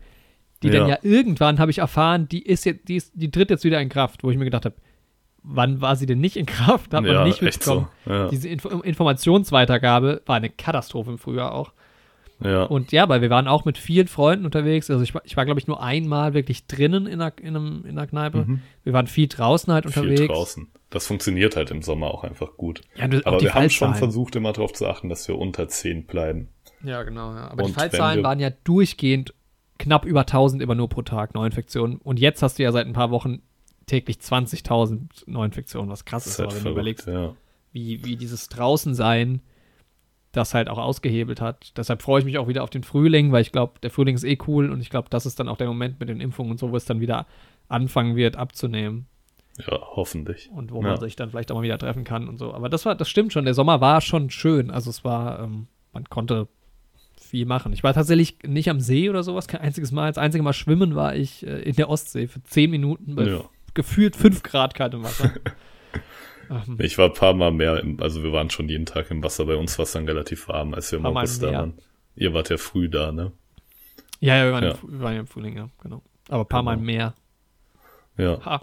die 0.63 0.69
dann 0.69 0.87
Ja. 0.87 0.95
ja 0.95 0.99
irgendwann, 1.03 1.59
habe 1.59 1.71
ich 1.71 1.79
erfahren, 1.79 2.27
die 2.27 2.41
ist 2.41 2.65
jetzt, 2.65 2.87
die, 2.87 2.95
ist, 2.95 3.11
die 3.15 3.31
tritt 3.31 3.49
jetzt 3.49 3.63
wieder 3.63 3.79
in 3.79 3.89
Kraft, 3.89 4.23
wo 4.23 4.31
ich 4.31 4.37
mir 4.37 4.45
gedacht 4.45 4.65
habe, 4.65 4.75
wann 5.47 5.81
war 5.81 5.95
sie 5.95 6.05
denn 6.05 6.19
nicht 6.19 6.35
in 6.37 6.45
Kraft? 6.45 6.93
Hat 6.93 7.03
man 7.03 7.11
Ja, 7.11 7.23
nicht 7.23 7.41
mitbekommen. 7.41 7.87
so, 8.05 8.11
ja. 8.11 8.27
Diese 8.29 8.49
Info 8.49 8.69
Informationsweitergabe 9.29 10.21
war 10.25 10.35
eine 10.35 10.49
Katastrophe 10.49 11.11
im 11.11 11.17
Frühjahr 11.17 11.53
auch. 11.53 11.71
ja. 12.43 12.63
Und 12.63 12.91
ja, 12.91 13.07
weil 13.09 13.21
wir 13.21 13.29
waren 13.29 13.47
auch 13.47 13.65
mit 13.65 13.77
vielen 13.77 14.07
Freunden 14.07 14.45
unterwegs. 14.45 14.89
Also 14.89 15.03
ich 15.03 15.13
war, 15.13 15.21
ich 15.25 15.37
war 15.37 15.45
glaube 15.45 15.59
ich, 15.59 15.67
nur 15.67 15.81
einmal 15.81 16.33
wirklich 16.33 16.67
drinnen 16.67 17.05
in 17.07 17.21
einer, 17.21 17.33
in 17.39 17.55
einem, 17.55 17.85
in 17.85 17.91
einer 17.97 18.07
Kneipe. 18.07 18.59
Wir 18.83 18.93
waren 18.93 19.07
viel 19.07 19.27
draußen 19.27 19.71
halt 19.73 19.85
unterwegs. 19.85 20.19
Mhm. 20.21 20.25
viel 20.25 20.27
draußen. 20.35 20.67
Das 20.89 21.07
funktioniert 21.07 21.55
halt 21.55 21.71
im 21.71 21.81
Sommer 21.81 22.07
auch 22.07 22.23
einfach 22.23 22.55
gut. 22.57 22.81
Ja, 22.95 23.07
du- 23.07 23.25
Aber 23.25 23.37
die 23.37 23.45
wir 23.45 23.53
haben 23.53 23.69
schon 23.69 23.95
versucht, 23.95 24.35
immer 24.35 24.53
darauf 24.53 24.73
zu 24.73 24.87
achten, 24.87 25.09
dass 25.09 25.27
wir 25.27 25.37
unter 25.37 25.67
10 25.67 26.05
bleiben. 26.05 26.49
Ja, 26.83 27.03
genau. 27.03 27.33
Ja. 27.33 27.47
Aber 27.47 27.63
die 27.63 27.63
Und 27.63 27.67
wenn 27.69 27.73
Fallzahlen 27.89 28.23
waren 28.23 28.39
ja 28.39 28.49
durchgehend 28.63 29.33
knapp 29.79 30.05
über 30.05 30.21
1000 30.21 30.61
immer 30.61 30.75
nur 30.75 30.87
pro 30.87 31.01
Tag 31.01 31.33
Neuinfektionen. 31.33 31.97
Und 31.97 32.19
jetzt 32.19 32.41
hast 32.43 32.59
du 32.59 32.63
ja 32.63 32.71
seit 32.71 32.85
ein 32.87 32.93
paar 32.93 33.11
Wochen 33.11 33.41
täglich 33.85 34.17
20.000 34.17 35.23
Neuinfektionen, 35.27 35.89
was 35.89 36.05
krass 36.05 36.27
ist, 36.27 36.39
halt 36.39 36.49
aber 36.49 36.57
wenn 36.57 36.63
du 36.63 36.71
überlegst, 36.71 37.07
ja. 37.07 37.35
wie, 37.71 38.03
wie 38.03 38.15
dieses 38.15 38.49
Draußensein 38.49 39.41
das 40.31 40.53
halt 40.53 40.69
auch 40.69 40.77
ausgehebelt 40.77 41.39
hat. 41.41 41.71
Deshalb 41.77 42.01
freue 42.01 42.19
ich 42.19 42.25
mich 42.25 42.37
auch 42.37 42.47
wieder 42.47 42.63
auf 42.63 42.69
den 42.69 42.83
Frühling, 42.83 43.31
weil 43.31 43.41
ich 43.41 43.51
glaube, 43.51 43.79
der 43.81 43.89
Frühling 43.89 44.15
ist 44.15 44.23
eh 44.23 44.37
cool 44.47 44.69
und 44.69 44.81
ich 44.81 44.89
glaube, 44.89 45.09
das 45.09 45.25
ist 45.25 45.39
dann 45.39 45.47
auch 45.47 45.57
der 45.57 45.67
Moment 45.67 45.99
mit 45.99 46.09
den 46.09 46.19
Impfungen 46.19 46.51
und 46.51 46.59
so, 46.59 46.71
wo 46.71 46.75
es 46.75 46.85
dann 46.85 46.99
wieder 46.99 47.25
anfangen 47.69 48.15
wird 48.15 48.35
abzunehmen. 48.35 49.07
Ja, 49.57 49.79
hoffentlich. 49.95 50.49
und 50.53 50.71
wo 50.71 50.81
ja. 50.81 50.89
man 50.89 50.99
sich 50.99 51.15
dann 51.15 51.29
vielleicht 51.29 51.51
auch 51.51 51.55
mal 51.55 51.63
wieder 51.63 51.77
treffen 51.77 52.03
kann 52.03 52.27
und 52.27 52.37
so. 52.37 52.53
Aber 52.53 52.67
das 52.67 52.85
war, 52.85 52.95
das 52.95 53.07
stimmt 53.07 53.31
schon. 53.31 53.45
Der 53.45 53.53
Sommer 53.53 53.79
war 53.79 54.01
schon 54.01 54.29
schön. 54.29 54.69
Also 54.69 54.89
es 54.89 55.05
war, 55.05 55.39
ähm, 55.39 55.67
man 55.93 56.03
konnte 56.09 56.49
viel 57.17 57.45
machen. 57.45 57.71
Ich 57.71 57.81
war 57.81 57.93
tatsächlich 57.93 58.37
nicht 58.45 58.69
am 58.69 58.81
See 58.81 59.09
oder 59.09 59.23
sowas, 59.23 59.47
kein 59.47 59.61
einziges 59.61 59.93
Mal. 59.93 60.07
Das 60.09 60.17
einzige 60.17 60.43
Mal 60.43 60.53
schwimmen 60.53 60.95
war 60.95 61.15
ich 61.15 61.47
äh, 61.47 61.61
in 61.61 61.75
der 61.75 61.89
Ostsee 61.89 62.27
für 62.27 62.43
zehn 62.43 62.69
Minuten 62.69 63.15
bei 63.15 63.23
Ja. 63.23 63.45
Gefühlt 63.75 64.15
fünf 64.15 64.41
Grad 64.41 64.73
kaltem 64.73 65.03
Wasser. 65.03 65.31
ähm, 66.49 66.77
Ich 66.79 66.97
war 66.97 67.05
ein 67.09 67.13
paar 67.13 67.33
Mal 67.33 67.51
mehr, 67.51 67.79
im, 67.79 68.01
also 68.01 68.23
wir 68.23 68.31
waren 68.31 68.49
schon 68.49 68.67
jeden 68.67 68.85
Tag 68.87 69.11
im 69.11 69.23
Wasser. 69.23 69.45
Bei 69.45 69.55
uns 69.55 69.77
war 69.77 69.83
es 69.83 69.91
dann 69.91 70.05
relativ 70.07 70.47
warm, 70.47 70.73
als 70.73 70.91
wir 70.91 70.99
im 70.99 71.05
August 71.05 71.43
da 71.43 71.51
waren. 71.53 71.73
Ihr 72.15 72.33
wart 72.33 72.49
ja 72.49 72.57
früh 72.57 72.89
da, 72.89 73.11
ne? 73.11 73.31
ja, 74.21 74.37
ja, 74.37 74.45
wir 74.45 74.53
waren, 74.53 74.63
Ja. 74.63 74.71
Im, 74.81 74.91
wir 74.93 74.99
waren 75.01 75.15
im 75.17 75.27
Frühling, 75.27 75.57
ja, 75.57 75.69
genau. 75.83 76.01
Aber 76.29 76.43
ein 76.43 76.47
paar 76.47 76.61
Genau. 76.61 76.71
Mal 76.71 76.77
mehr. 76.77 77.13
Ja. 78.17 78.43
Ha. 78.45 78.61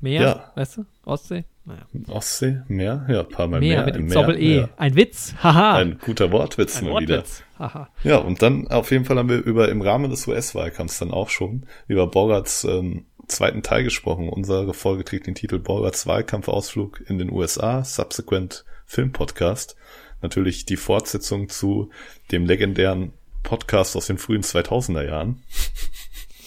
Meer, 0.00 0.22
Ja. 0.22 0.52
weißt 0.54 0.78
du? 0.78 0.84
Ostsee? 1.04 1.44
Naja. 1.64 1.82
Ostsee, 2.08 2.62
Meer, 2.68 3.04
ja, 3.10 3.20
ein 3.20 3.28
paar 3.28 3.46
Mal 3.48 3.60
Meer 3.60 3.84
mehr. 3.84 3.94
mit 3.94 4.04
Meer, 4.04 4.14
Doppel-E. 4.14 4.56
ja. 4.60 4.68
Ein 4.76 4.94
Witz, 4.96 5.34
haha. 5.42 5.76
Ein 5.76 5.98
guter 5.98 6.30
Wortwitz 6.32 6.78
Ein 6.78 6.88
mal 6.88 7.00
wieder. 7.02 7.16
Wortwitz, 7.18 7.42
haha. 7.58 7.88
Ja, 8.04 8.18
und 8.18 8.40
dann 8.42 8.68
auf 8.68 8.90
jeden 8.90 9.04
Fall 9.04 9.18
haben 9.18 9.28
wir 9.28 9.38
über 9.44 9.68
im 9.68 9.82
Rahmen 9.82 10.10
des 10.10 10.26
US-Wahlkampfs 10.26 10.98
dann 11.00 11.10
auch 11.10 11.28
schon 11.28 11.66
über 11.86 12.06
Borats 12.06 12.64
ähm, 12.64 13.04
zweiten 13.28 13.62
Teil 13.62 13.84
gesprochen. 13.84 14.28
Unsere 14.28 14.74
Folge 14.74 15.04
trägt 15.04 15.26
den 15.26 15.34
Titel 15.34 15.58
Borats 15.58 16.06
Wahlkampfausflug 16.06 17.02
in 17.08 17.18
den 17.18 17.30
USA, 17.30 17.84
Subsequent 17.84 18.64
Film 18.86 19.12
Podcast. 19.12 19.76
Natürlich 20.22 20.64
die 20.66 20.76
Fortsetzung 20.76 21.48
zu 21.48 21.90
dem 22.32 22.44
legendären 22.46 23.12
Podcast 23.42 23.96
aus 23.96 24.06
den 24.06 24.18
frühen 24.18 24.42
2000er 24.42 25.04
Jahren. 25.06 25.42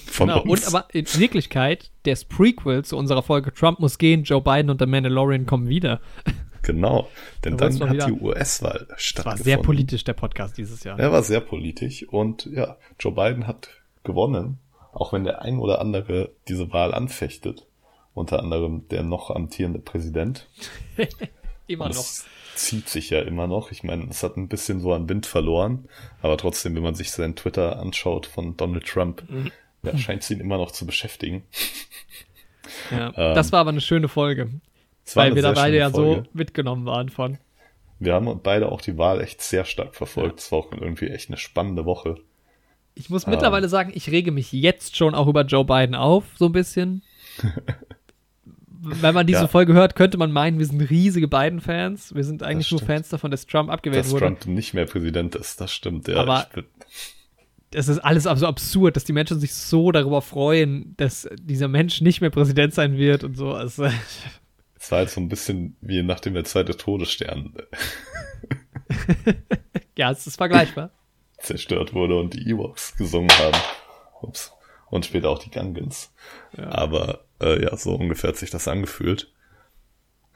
Von 0.07 0.27
Genau, 0.27 0.41
uns. 0.41 0.67
und 0.67 0.75
aber 0.75 0.93
in 0.93 1.05
Wirklichkeit, 1.17 1.89
das 2.03 2.25
Prequel 2.25 2.83
zu 2.83 2.97
unserer 2.97 3.23
Folge 3.23 3.53
Trump 3.53 3.79
muss 3.79 3.97
gehen, 3.97 4.23
Joe 4.23 4.41
Biden 4.41 4.69
und 4.69 4.81
der 4.81 4.87
Mandalorian 4.87 5.45
kommen 5.45 5.69
wieder. 5.69 6.01
genau, 6.63 7.07
denn 7.45 7.55
Da 7.55 7.69
dann 7.69 7.79
hat 7.81 7.93
wieder- 7.93 8.05
die 8.07 8.11
US-Wahl 8.19 8.87
stattgefunden. 8.97 9.25
war 9.25 9.37
sehr 9.37 9.57
politisch, 9.59 10.03
der 10.03 10.13
Podcast 10.13 10.57
dieses 10.57 10.83
Jahr. 10.83 10.99
Er 10.99 11.13
war 11.13 11.23
sehr 11.23 11.39
politisch 11.39 12.03
und 12.09 12.45
ja, 12.47 12.75
Joe 12.99 13.13
Biden 13.13 13.47
hat 13.47 13.69
gewonnen, 14.03 14.59
auch 14.93 15.13
wenn 15.13 15.23
der 15.23 15.41
ein 15.41 15.59
oder 15.59 15.79
andere 15.81 16.31
diese 16.47 16.71
Wahl 16.73 16.93
anfechtet. 16.93 17.65
Unter 18.13 18.39
anderem 18.39 18.87
der 18.89 19.03
noch 19.03 19.29
amtierende 19.29 19.79
Präsident. 19.79 20.47
Immer 21.67 21.87
noch. 21.89 22.05
zieht 22.55 22.89
sich 22.89 23.09
ja 23.11 23.21
immer 23.21 23.47
noch. 23.47 23.71
Ich 23.71 23.83
meine, 23.83 24.09
es 24.09 24.23
hat 24.23 24.35
ein 24.35 24.49
bisschen 24.49 24.81
so 24.81 24.91
an 24.93 25.07
Wind 25.07 25.25
verloren, 25.25 25.87
aber 26.21 26.35
trotzdem, 26.37 26.75
wenn 26.75 26.83
man 26.83 26.95
sich 26.95 27.11
seinen 27.11 27.37
Twitter 27.37 27.79
anschaut 27.79 28.25
von 28.25 28.57
Donald 28.57 28.85
Trump, 28.85 29.23
Mhm. 29.29 29.51
ja, 29.83 29.97
scheint 29.97 30.23
es 30.23 30.29
ihn 30.31 30.41
immer 30.41 30.57
noch 30.57 30.71
zu 30.71 30.85
beschäftigen. 30.85 31.43
Ja. 32.91 33.07
ähm, 33.15 33.35
das 33.35 33.53
war 33.53 33.59
aber 33.61 33.69
eine 33.69 33.79
schöne 33.79 34.09
Folge, 34.09 34.49
weil 35.13 35.33
wir 35.35 35.41
da 35.41 35.53
beide 35.53 35.77
ja 35.77 35.89
Folge. 35.89 36.23
so 36.25 36.29
mitgenommen 36.33 36.85
waren 36.85 37.07
von. 37.09 37.37
Wir 37.99 38.13
haben 38.15 38.41
beide 38.43 38.69
auch 38.71 38.81
die 38.81 38.97
Wahl 38.97 39.21
echt 39.21 39.41
sehr 39.41 39.63
stark 39.63 39.95
verfolgt. 39.95 40.39
Es 40.39 40.51
war 40.51 40.59
auch 40.59 40.71
irgendwie 40.73 41.07
echt 41.07 41.29
eine 41.29 41.37
spannende 41.37 41.85
Woche. 41.85 42.17
Ich 42.95 43.09
muss 43.09 43.25
Ah. 43.25 43.29
mittlerweile 43.29 43.69
sagen, 43.69 43.91
ich 43.95 44.09
rege 44.09 44.31
mich 44.31 44.51
jetzt 44.51 44.95
schon 44.97 45.15
auch 45.15 45.27
über 45.27 45.43
Joe 45.43 45.65
Biden 45.65 45.95
auf, 45.95 46.25
so 46.37 46.45
ein 46.47 46.51
bisschen. 46.51 47.01
Wenn 48.83 49.13
man 49.13 49.27
diese 49.27 49.41
Ja. 49.41 49.47
Folge 49.47 49.73
hört, 49.73 49.95
könnte 49.95 50.17
man 50.17 50.31
meinen, 50.31 50.57
wir 50.57 50.65
sind 50.65 50.81
riesige 50.81 51.27
Biden-Fans. 51.27 52.15
Wir 52.15 52.23
sind 52.23 52.41
eigentlich 52.41 52.69
Das 52.69 52.79
nur. 52.81 52.87
Fans 52.87 53.09
davon, 53.09 53.29
dass 53.29 53.45
Trump 53.45 53.69
abgewählt 53.69 54.05
Dass 54.05 54.11
wurde. 54.11 54.25
Trump 54.25 54.47
nicht 54.47 54.73
mehr 54.73 54.85
Präsident 54.85 55.35
ist, 55.35 55.61
das 55.61 55.71
stimmt. 55.71 56.07
Ja, 56.07 56.15
Aber- 56.17 56.47
es 57.73 57.87
ist 57.87 57.99
alles 57.99 58.23
so 58.23 58.47
absurd, 58.47 58.95
dass 58.95 59.03
die 59.03 59.13
Menschen 59.13 59.39
sich 59.39 59.53
so 59.53 59.91
darüber 59.91 60.21
freuen, 60.23 60.95
dass 60.97 61.29
dieser 61.39 61.67
Mensch 61.67 62.01
nicht 62.01 62.21
mehr 62.21 62.31
Präsident 62.31 62.73
sein 62.73 62.97
wird 62.97 63.23
und 63.23 63.37
so. 63.37 63.53
Also, 63.53 63.85
Es 64.79 64.89
war 64.91 64.97
halt 64.97 65.11
so 65.11 65.21
ein 65.21 65.29
bisschen 65.29 65.75
wie 65.81 66.01
nachdem 66.01 66.33
der 66.33 66.43
zweite 66.43 66.75
Todesstern 66.75 67.53
ja, 69.97 70.09
es 70.11 70.25
ist 70.25 70.37
vergleichbar. 70.37 70.89
Zerstört 71.41 71.93
wurde 71.93 72.17
und 72.17 72.33
die 72.33 72.49
Ewoks 72.49 72.95
gesungen 72.97 73.31
haben. 73.31 73.57
Ups. 74.21 74.53
Und 74.89 75.05
später 75.05 75.29
auch 75.29 75.39
die 75.39 75.51
Gungans. 75.51 76.11
Aber 76.57 77.23
äh, 77.41 77.63
ja, 77.63 77.75
so 77.77 77.95
ungefähr 77.95 78.29
hat 78.29 78.37
sich 78.37 78.49
das 78.49 78.67
angefühlt. 78.67 79.31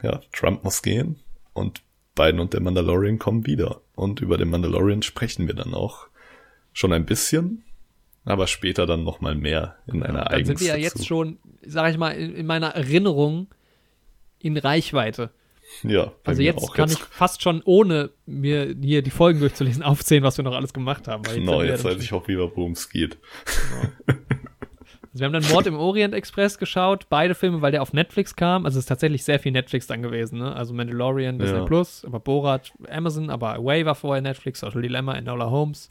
Ja, 0.02 0.20
Trump 0.32 0.64
muss 0.64 0.82
gehen 0.82 1.20
und 1.52 1.82
Biden 2.14 2.40
und 2.40 2.52
der 2.54 2.60
Mandalorian 2.60 3.18
kommen 3.18 3.46
wieder. 3.46 3.80
Und 3.94 4.20
über 4.20 4.38
den 4.38 4.50
Mandalorian 4.50 5.02
sprechen 5.02 5.46
wir 5.46 5.54
dann 5.54 5.74
auch 5.74 6.06
schon 6.72 6.92
ein 6.92 7.06
bisschen, 7.06 7.64
aber 8.24 8.46
später 8.46 8.86
dann 8.86 9.04
noch 9.04 9.20
mal 9.20 9.34
mehr 9.34 9.76
in 9.86 10.02
einer 10.02 10.24
Dann 10.24 10.28
eigenen 10.28 10.56
sind 10.56 10.60
wir 10.60 10.76
ja 10.76 10.82
jetzt 10.82 11.06
schon, 11.06 11.38
sag 11.62 11.90
ich 11.90 11.98
mal, 11.98 12.10
in, 12.10 12.34
in 12.34 12.46
meiner 12.46 12.68
Erinnerung 12.68 13.48
in 14.38 14.56
Reichweite. 14.56 15.30
Ja, 15.82 16.12
Also 16.24 16.42
jetzt 16.42 16.72
kann 16.74 16.90
ich 16.90 16.98
fast 16.98 17.42
schon, 17.42 17.60
ohne 17.64 18.10
mir 18.24 18.74
hier 18.80 19.02
die 19.02 19.10
Folgen 19.10 19.40
durchzulesen, 19.40 19.82
aufzählen, 19.82 20.22
was 20.22 20.36
wir 20.38 20.44
noch 20.44 20.54
alles 20.54 20.72
gemacht 20.72 21.08
haben. 21.08 21.22
Genau, 21.24 21.62
jetzt 21.62 21.84
weiß 21.84 22.00
ich 22.02 22.12
auch 22.12 22.26
wieder, 22.28 22.50
worum 22.56 22.72
es 22.72 22.88
geht. 22.88 23.18
Also 24.06 25.20
wir 25.20 25.26
haben 25.26 25.32
dann 25.32 25.48
Mord 25.50 25.66
im 25.66 25.76
Orient 25.76 26.14
Express 26.14 26.58
geschaut, 26.58 27.06
beide 27.08 27.34
Filme, 27.34 27.62
weil 27.62 27.72
der 27.72 27.80
auf 27.82 27.92
Netflix 27.92 28.36
kam. 28.36 28.66
Also 28.66 28.78
es 28.78 28.84
ist 28.84 28.88
tatsächlich 28.88 29.24
sehr 29.24 29.38
viel 29.40 29.52
Netflix 29.52 29.86
dann 29.86 30.02
gewesen, 30.02 30.38
ne? 30.38 30.54
Also 30.54 30.74
Mandalorian, 30.74 31.38
Disney 31.38 31.58
Ja. 31.58 31.64
Plus, 31.64 32.04
aber 32.04 32.20
Borat, 32.20 32.72
Amazon, 32.90 33.30
aber 33.30 33.54
Away 33.54 33.86
war 33.86 33.94
vorher 33.94 34.20
Netflix, 34.20 34.60
Social 34.60 34.82
Dilemma, 34.82 35.14
Enola 35.14 35.50
Holmes. 35.50 35.90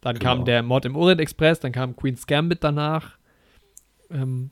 Dann 0.00 0.18
kam 0.20 0.38
Genau. 0.38 0.44
der 0.44 0.62
Mord 0.62 0.84
im 0.84 0.94
Orient 0.94 1.20
Express, 1.20 1.58
dann 1.60 1.72
kam 1.72 1.96
Queen's 1.96 2.26
Gambit 2.26 2.62
danach. 2.62 3.16
Ähm, 4.10 4.50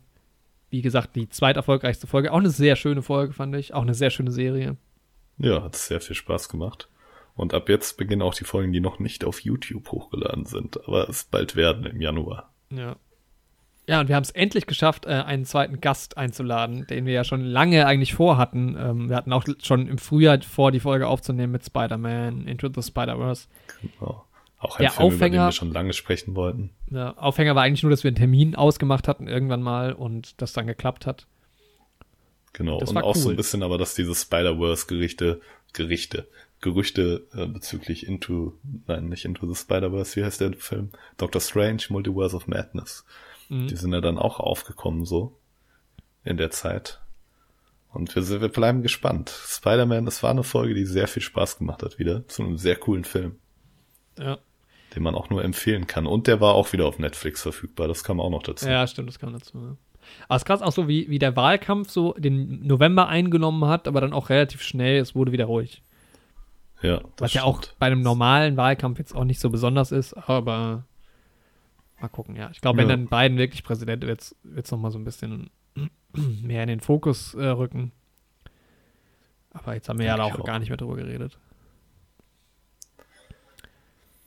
wie 0.75 0.83
gesagt, 0.83 1.15
die 1.15 1.29
zweiterfolgreichste 1.29 2.09
Folge. 2.09 2.33
Auch 2.33 2.39
eine 2.39 2.51
sehr 2.51 2.75
schöne 2.75 3.01
Folge, 3.01 3.33
fand 3.33 3.55
ich. 3.55 3.75
Auch 3.75 3.83
eine 3.83 3.95
sehr 3.95 4.11
schöne 4.11 4.33
Serie. 4.33 4.77
Ja, 5.39 5.63
hat 5.63 5.77
sehr 5.77 6.01
viel 6.01 6.17
Spaß 6.17 6.49
gemacht. 6.49 6.89
Und 7.37 7.55
ab 7.55 7.69
jetzt 7.69 7.97
beginnen 7.97 8.23
auch 8.23 8.35
die 8.35 8.45
Folgen, 8.45 8.73
die 8.73 8.81
noch 8.81 8.99
nicht 8.99 9.25
auf 9.25 9.39
YouTube 9.39 9.93
hochgeladen 9.93 10.47
sind, 10.47 10.85
aber 10.85 11.09
es 11.09 11.25
bald 11.25 11.55
werden 11.55 11.87
im 11.87 12.01
Januar. 12.01 12.53
Ja. 12.71 12.97
Ja, 13.87 14.01
und 14.01 14.09
wir 14.09 14.17
haben 14.17 14.25
es 14.25 14.31
endlich 14.31 14.67
geschafft, 14.67 15.07
äh, 15.07 15.11
einen 15.11 15.45
zweiten 15.45 15.81
Gast 15.81 16.17
einzuladen, 16.17 16.87
den 16.89 17.07
wir 17.07 17.13
ja 17.13 17.23
schon 17.23 17.43
lange 17.43 17.87
eigentlich 17.87 18.15
vorhatten. 18.15 18.77
Ähm, 18.77 19.09
wir 19.11 19.17
hatten 19.17 19.33
auch 19.33 19.45
schon 19.63 19.87
im 19.87 19.99
Frühjahr 19.99 20.41
vor, 20.41 20.73
die 20.73 20.81
Folge 20.81 21.07
aufzunehmen 21.07 21.53
mit 21.53 21.65
Spider-Man, 21.65 22.49
Into 22.49 22.69
the 22.75 22.83
Spider-Verse. 22.83 23.47
Genau. 23.81 24.25
Auch 24.65 24.79
ein 24.79 24.83
Der 24.83 24.91
Film, 24.93 25.09
über 25.09 25.17
den 25.17 25.33
Aufhänger- 25.35 25.47
wir 25.49 25.53
schon 25.53 25.73
lange 25.73 25.93
sprechen 25.93 26.35
wollten. 26.35 26.71
Der 26.87 27.23
Aufhänger 27.23 27.55
war 27.55 27.63
eigentlich 27.63 27.83
nur, 27.83 27.91
dass 27.91 28.03
wir 28.05 28.09
einen 28.09 28.17
Termin 28.17 28.55
ausgemacht 28.55 29.09
hatten 29.09 29.29
irgendwann 29.29 29.63
mal 29.63 29.93
und 29.93 30.41
das 30.41 30.53
dann 30.53 30.67
geklappt 30.67 31.07
hat. 31.07 31.27
Genau. 32.53 32.79
Das 32.81 32.91
und 32.91 32.99
auch 32.99 33.17
so 33.17 33.29
cool. 33.29 33.35
ein 33.35 33.37
bisschen 33.37 33.63
aber, 33.63 33.79
dass 33.79 33.95
diese 33.95 34.15
Spider-Verse-Gerichte, 34.15 35.41
Gerichte, 35.73 36.29
Gerüchte 36.61 37.27
äh, 37.35 37.47
bezüglich 37.47 38.07
Into, 38.07 38.55
nein, 38.87 39.09
nicht 39.09 39.25
Into 39.25 39.47
the 39.47 39.55
Spider-Verse, 39.61 40.17
wie 40.17 40.25
heißt 40.25 40.41
der 40.41 40.53
Film? 40.55 40.91
Doctor 41.19 41.41
Strange, 41.41 41.83
Multiverse 41.91 42.35
of 42.37 42.47
Madness. 42.47 43.05
Mhm. 43.49 43.67
Die 43.67 43.77
sind 43.77 43.93
ja 43.93 44.01
dann 44.01 44.19
auch 44.19 44.41
aufgekommen 44.41 45.05
so 45.05 45.37
in 46.25 46.37
der 46.37 46.51
Zeit. 46.51 47.01
Und 47.93 48.15
wir, 48.17 48.41
wir 48.41 48.49
bleiben 48.49 48.83
gespannt. 48.83 49.29
Spider-Man, 49.31 50.05
das 50.07 50.23
war 50.23 50.31
eine 50.31 50.43
Folge, 50.43 50.75
die 50.75 50.87
sehr 50.87 51.07
viel 51.07 51.23
Spaß 51.23 51.59
gemacht 51.59 51.83
hat 51.83 51.99
wieder. 51.99 52.27
Zu 52.29 52.43
einem 52.45 52.57
sehr 52.57 52.77
coolen 52.77 53.05
Film, 53.05 53.37
Ja. 54.19 54.39
Den 54.95 55.03
man 55.03 55.15
auch 55.15 55.31
nur 55.31 55.43
empfehlen 55.45 55.87
kann. 55.87 56.07
Und 56.07 56.27
der 56.27 56.41
war 56.41 56.55
auch 56.55 56.73
wieder 56.73 56.87
auf 56.87 56.99
Netflix 56.99 57.43
verfügbar. 57.43 57.89
Das 57.89 58.05
kam 58.05 58.21
auch 58.21 58.31
noch 58.31 58.43
dazu. 58.43 58.69
Ja, 58.69 58.87
stimmt, 58.87 59.09
das 59.09 59.19
kam 59.19 59.33
dazu. 59.33 59.59
Ja. 59.59 59.77
Aber 60.29 60.37
es 60.37 60.43
ist 60.43 60.47
krass 60.47 60.63
auch 60.63 60.73
so, 60.73 60.87
wie, 60.89 61.09
wie 61.09 61.19
der 61.19 61.35
Wahlkampf 61.37 61.91
so 61.91 62.13
den 62.15 62.67
November 62.67 63.09
eingenommen 63.09 63.65
hat, 63.67 63.89
aber 63.89 64.01
dann 64.01 64.13
auch 64.13 64.29
relativ 64.29 64.63
schnell, 64.63 64.99
es 65.01 65.15
wurde 65.15 65.33
wieder 65.33 65.47
ruhig. 65.47 65.83
Ja, 66.83 66.99
das 66.99 67.09
Was 67.21 67.33
ja 67.35 67.45
auch 67.45 67.63
stimmt. 67.63 67.77
bei 67.79 67.87
einem 67.87 68.03
normalen 68.03 68.57
Wahlkampf 68.59 68.99
jetzt 68.99 69.15
auch 69.17 69.25
nicht 69.25 69.41
so 69.41 69.49
besonders 69.49 69.91
ist, 69.93 70.13
aber 70.13 70.85
mal 71.99 72.09
gucken, 72.09 72.37
ja. 72.37 72.51
Ich 72.53 72.61
glaube, 72.61 72.79
wenn 72.79 72.89
Ja. 72.91 72.97
dann 72.97 73.07
Biden 73.09 73.39
wirklich 73.39 73.65
Präsident 73.65 74.05
wird, 74.07 74.35
wird 74.43 74.67
es 74.67 74.71
nochmal 74.71 74.91
so 74.91 74.99
ein 74.99 75.05
bisschen 75.05 75.49
mehr 76.43 76.63
in 76.63 76.69
den 76.69 76.81
Fokus 76.81 77.33
äh, 77.35 77.47
rücken. 77.47 77.91
Aber 79.53 79.75
jetzt 79.75 79.89
haben 79.89 79.99
wir 79.99 80.07
ja 80.07 80.17
Denke 80.17 80.35
auch, 80.35 80.41
auch. 80.41 80.45
gar 80.45 80.59
nicht 80.59 80.69
mehr 80.69 80.77
drüber 80.77 80.97
geredet. 80.97 81.39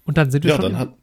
Und 0.08 0.18
dann 0.18 0.32
sind 0.32 0.44
wir 0.44 0.52
Ja, 0.52 0.56
schon. 0.56 0.64
dann 0.72 0.80
hat, 0.80 0.94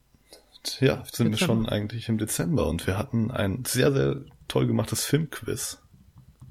ja, 0.80 1.04
sind 1.12 1.26
wir 1.26 1.32
Dezember. 1.32 1.36
schon 1.38 1.68
eigentlich 1.68 2.08
im 2.08 2.18
Dezember 2.18 2.66
und 2.66 2.86
wir 2.88 2.98
hatten 2.98 3.30
ein 3.30 3.64
sehr, 3.64 3.92
sehr 3.92 4.24
toll 4.48 4.66
gemachtes 4.66 5.04
Filmquiz. 5.04 5.80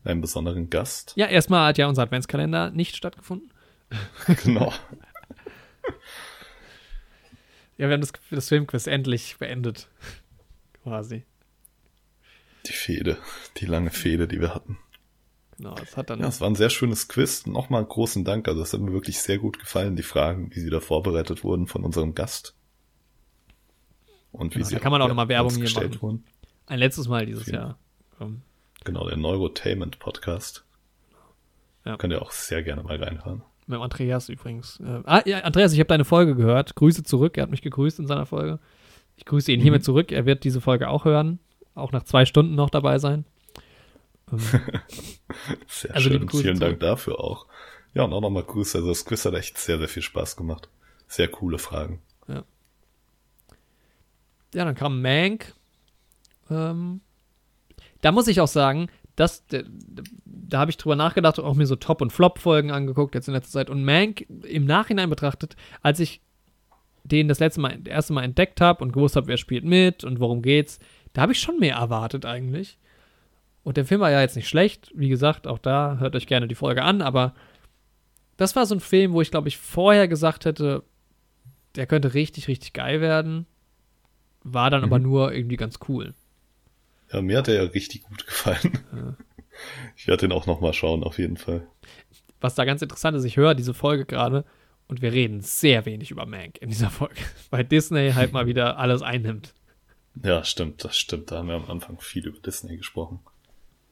Einen 0.06 0.22
besonderen 0.22 0.70
Gast. 0.70 1.14
ja, 1.16 1.28
erstmal 1.28 1.68
hat 1.70 1.78
ja 1.78 1.88
unser 1.88 2.02
Adventskalender 2.04 2.72
nicht 2.72 2.96
stattgefunden. 2.98 3.52
genau. 4.44 4.72
Ja, 7.78 7.88
wir 7.88 7.94
haben 7.94 8.02
das, 8.02 8.12
das 8.30 8.50
Filmquiz 8.50 8.86
endlich 8.88 9.38
beendet. 9.40 9.88
Quasi. 10.84 11.24
Die 12.68 12.74
Fehde, 12.74 13.18
die 13.58 13.66
lange 13.66 13.90
Fehde, 13.92 14.28
die 14.28 14.40
wir 14.40 14.54
hatten. 14.54 14.78
Genau, 15.64 15.76
es 15.82 15.96
hat 15.96 16.10
dann. 16.10 16.20
Ja, 16.20 16.28
es 16.28 16.42
war 16.42 16.50
ein 16.50 16.56
sehr 16.56 16.70
schönes 16.70 17.08
Quiz. 17.08 17.46
Nochmal 17.46 17.86
großen 17.86 18.26
Dank. 18.26 18.50
Also 18.50 18.62
es 18.62 18.74
hat 18.74 18.82
mir 18.82 18.92
wirklich 18.92 19.20
sehr 19.20 19.38
gut 19.38 19.60
gefallen, 19.60 19.96
die 19.96 20.04
Fragen, 20.04 20.54
wie 20.54 20.60
sie 20.60 20.70
da 20.70 20.82
vorbereitet 20.82 21.46
wurden 21.46 21.68
von 21.68 21.86
unserem 21.86 22.16
Gast. 22.16 22.54
Und 24.34 24.52
wie 24.52 24.60
Genau, 24.60 24.68
sie 24.68 24.76
da 24.76 24.82
kann 24.82 24.92
man 24.92 25.02
auch 25.02 25.06
ja, 25.06 25.10
noch 25.10 25.16
mal 25.16 25.30
Werbung 25.30 25.56
hier 25.56 25.70
machen. 25.74 26.02
wurden. 26.02 26.24
Ein 26.66 26.80
letztes 26.80 27.08
Mal 27.08 27.26
dieses 27.26 27.44
Vielen 27.46 27.56
Jahr. 27.56 27.78
Ähm, 28.20 28.42
Genau, 28.84 29.08
der 29.08 29.16
Neurotainment 29.16 30.00
Podcast. 30.00 30.66
Ja. 31.86 31.96
Könnt 31.96 32.12
ihr 32.12 32.22
auch 32.22 32.32
sehr 32.32 32.64
gerne 32.64 32.84
mal 32.84 33.02
reinhören. 33.02 33.44
Mit 33.66 33.80
Andreas 33.80 34.28
übrigens. 34.28 34.82
Äh, 34.82 35.02
ah, 35.06 35.22
ja, 35.26 35.40
Andreas, 35.40 35.72
ich 35.72 35.80
habe 35.80 35.88
deine 35.88 36.04
Folge 36.04 36.36
gehört. 36.36 36.76
Grüße 36.76 37.04
zurück. 37.04 37.38
Er 37.38 37.44
hat 37.44 37.52
mich 37.52 37.62
gegrüßt 37.62 38.00
in 38.00 38.08
seiner 38.08 38.26
Folge. 38.26 38.60
Ich 39.16 39.24
grüße 39.24 39.50
ihn 39.54 39.62
hiermit 39.62 39.86
zurück. 39.86 40.12
Er 40.12 40.26
wird 40.26 40.44
diese 40.44 40.60
Folge 40.60 40.90
auch 40.90 41.06
hören. 41.06 41.40
Auch 41.74 41.94
nach 41.94 42.04
zwei 42.04 42.26
Stunden 42.26 42.56
noch 42.56 42.70
dabei 42.70 43.00
sein. 43.00 43.24
Sehr 45.68 45.96
Also 45.96 46.10
schön. 46.10 46.30
Vielen. 46.30 46.60
Dank 46.60 46.80
dafür 46.80 47.20
auch. 47.20 47.48
Ja, 47.94 48.04
und 48.04 48.14
auch 48.14 48.22
nochmal 48.22 48.44
Grüße. 48.44 48.80
Also 48.80 48.90
das 48.90 49.06
Quiz 49.06 49.26
hat 49.26 49.36
echt 49.36 49.58
sehr, 49.58 49.78
sehr 49.78 49.88
viel 49.88 50.02
Spaß 50.02 50.36
gemacht. 50.36 50.70
Sehr 51.08 51.28
coole 51.28 51.60
Fragen. 51.60 52.02
ja, 52.28 52.44
dann 54.66 54.76
kam 54.76 55.02
Mank. 55.02 55.54
Ähm, 56.50 57.02
da 58.02 58.12
muss 58.12 58.28
ich 58.28 58.42
auch 58.42 58.48
sagen, 58.48 58.88
dass, 59.16 59.46
da, 59.48 59.62
da 60.26 60.60
habe 60.60 60.72
ich 60.72 60.78
drüber 60.78 60.96
nachgedacht 60.96 61.40
und 61.40 61.46
auch 61.46 61.56
mir 61.56 61.66
so 61.66 61.76
Top- 61.76 62.02
und 62.02 62.12
Flop-Folgen 62.12 62.72
angeguckt 62.72 63.16
jetzt 63.16 63.28
in 63.28 63.34
letzter 63.34 63.52
Zeit. 63.52 63.70
Und 63.70 63.84
Mank 63.84 64.26
im 64.44 64.66
Nachhinein 64.66 65.10
betrachtet, 65.10 65.56
als 65.82 66.00
ich 66.00 66.22
den 67.04 67.28
das 67.28 67.40
letzte 67.40 67.62
Mal, 67.62 67.78
das 67.80 67.92
erste 67.92 68.14
Mal 68.14 68.24
entdeckt 68.24 68.62
habe 68.62 68.84
und 68.84 68.94
gewusst 68.94 69.16
habe, 69.16 69.28
wer 69.28 69.38
spielt 69.38 69.66
mit 69.66 70.04
und 70.04 70.20
worum 70.20 70.42
geht's, 70.42 70.80
da 71.14 71.24
habe 71.24 71.34
ich 71.34 71.40
schon 71.40 71.60
mehr 71.60 71.76
erwartet 71.76 72.26
eigentlich. 72.26 72.78
Und 73.64 73.78
der 73.78 73.86
Film 73.86 74.02
war 74.02 74.12
ja 74.12 74.22
jetzt 74.22 74.36
nicht 74.36 74.50
schlecht. 74.50 74.92
Wie 74.94 75.10
gesagt, 75.10 75.48
auch 75.48 75.60
da 75.60 75.98
hört 76.00 76.16
euch 76.16 76.28
gerne 76.28 76.48
die 76.48 76.56
Folge 76.56 76.84
an, 76.84 77.02
aber 77.02 77.34
das 78.38 78.56
war 78.56 78.66
so 78.66 78.76
ein 78.76 78.82
Film, 78.82 79.14
wo 79.14 79.22
ich 79.22 79.32
glaube 79.32 79.48
ich 79.48 79.58
vorher 79.58 80.08
gesagt 80.08 80.46
hätte, 80.46 80.84
der 81.76 81.88
könnte 81.88 82.14
richtig, 82.14 82.48
richtig 82.48 82.74
geil 82.74 83.02
werden. 83.02 83.46
War 84.44 84.70
dann 84.70 84.84
aber 84.84 85.00
nur 85.00 85.34
irgendwie 85.34 85.56
ganz 85.56 85.80
cool. 85.88 86.14
Ja, 87.12 87.22
mir 87.22 87.38
hat 87.38 87.48
er 87.48 87.56
ja 87.56 87.64
richtig 87.64 88.04
gut 88.04 88.26
gefallen. 88.26 88.80
Ich 89.96 90.08
werde 90.08 90.22
den 90.22 90.32
auch 90.32 90.48
nochmal 90.48 90.74
schauen, 90.74 91.04
auf 91.04 91.20
jeden 91.20 91.38
Fall. 91.38 91.68
Was 92.42 92.56
da 92.56 92.66
ganz 92.66 92.82
interessant 92.82 93.16
ist, 93.16 93.24
ich 93.24 93.38
höre 93.38 93.56
diese 93.56 93.74
Folge 93.74 94.06
gerade 94.06 94.46
und 94.88 95.02
wir 95.02 95.14
reden 95.14 95.42
sehr 95.42 95.86
wenig 95.86 96.12
über 96.12 96.26
Mank 96.26 96.58
in 96.60 96.70
dieser 96.70 96.90
Folge, 96.90 97.22
weil 97.52 97.64
Disney 97.64 98.12
halt 98.12 98.34
mal 98.34 98.46
wieder 98.48 98.78
alles 98.78 99.02
einnimmt. 99.02 99.54
Ja, 100.22 100.44
stimmt, 100.44 100.84
das 100.84 100.98
stimmt. 100.98 101.32
Da 101.32 101.38
haben 101.38 101.48
wir 101.48 101.56
am 101.56 101.70
Anfang 101.70 102.00
viel 102.00 102.28
über 102.28 102.40
Disney 102.40 102.78
gesprochen. 102.78 103.20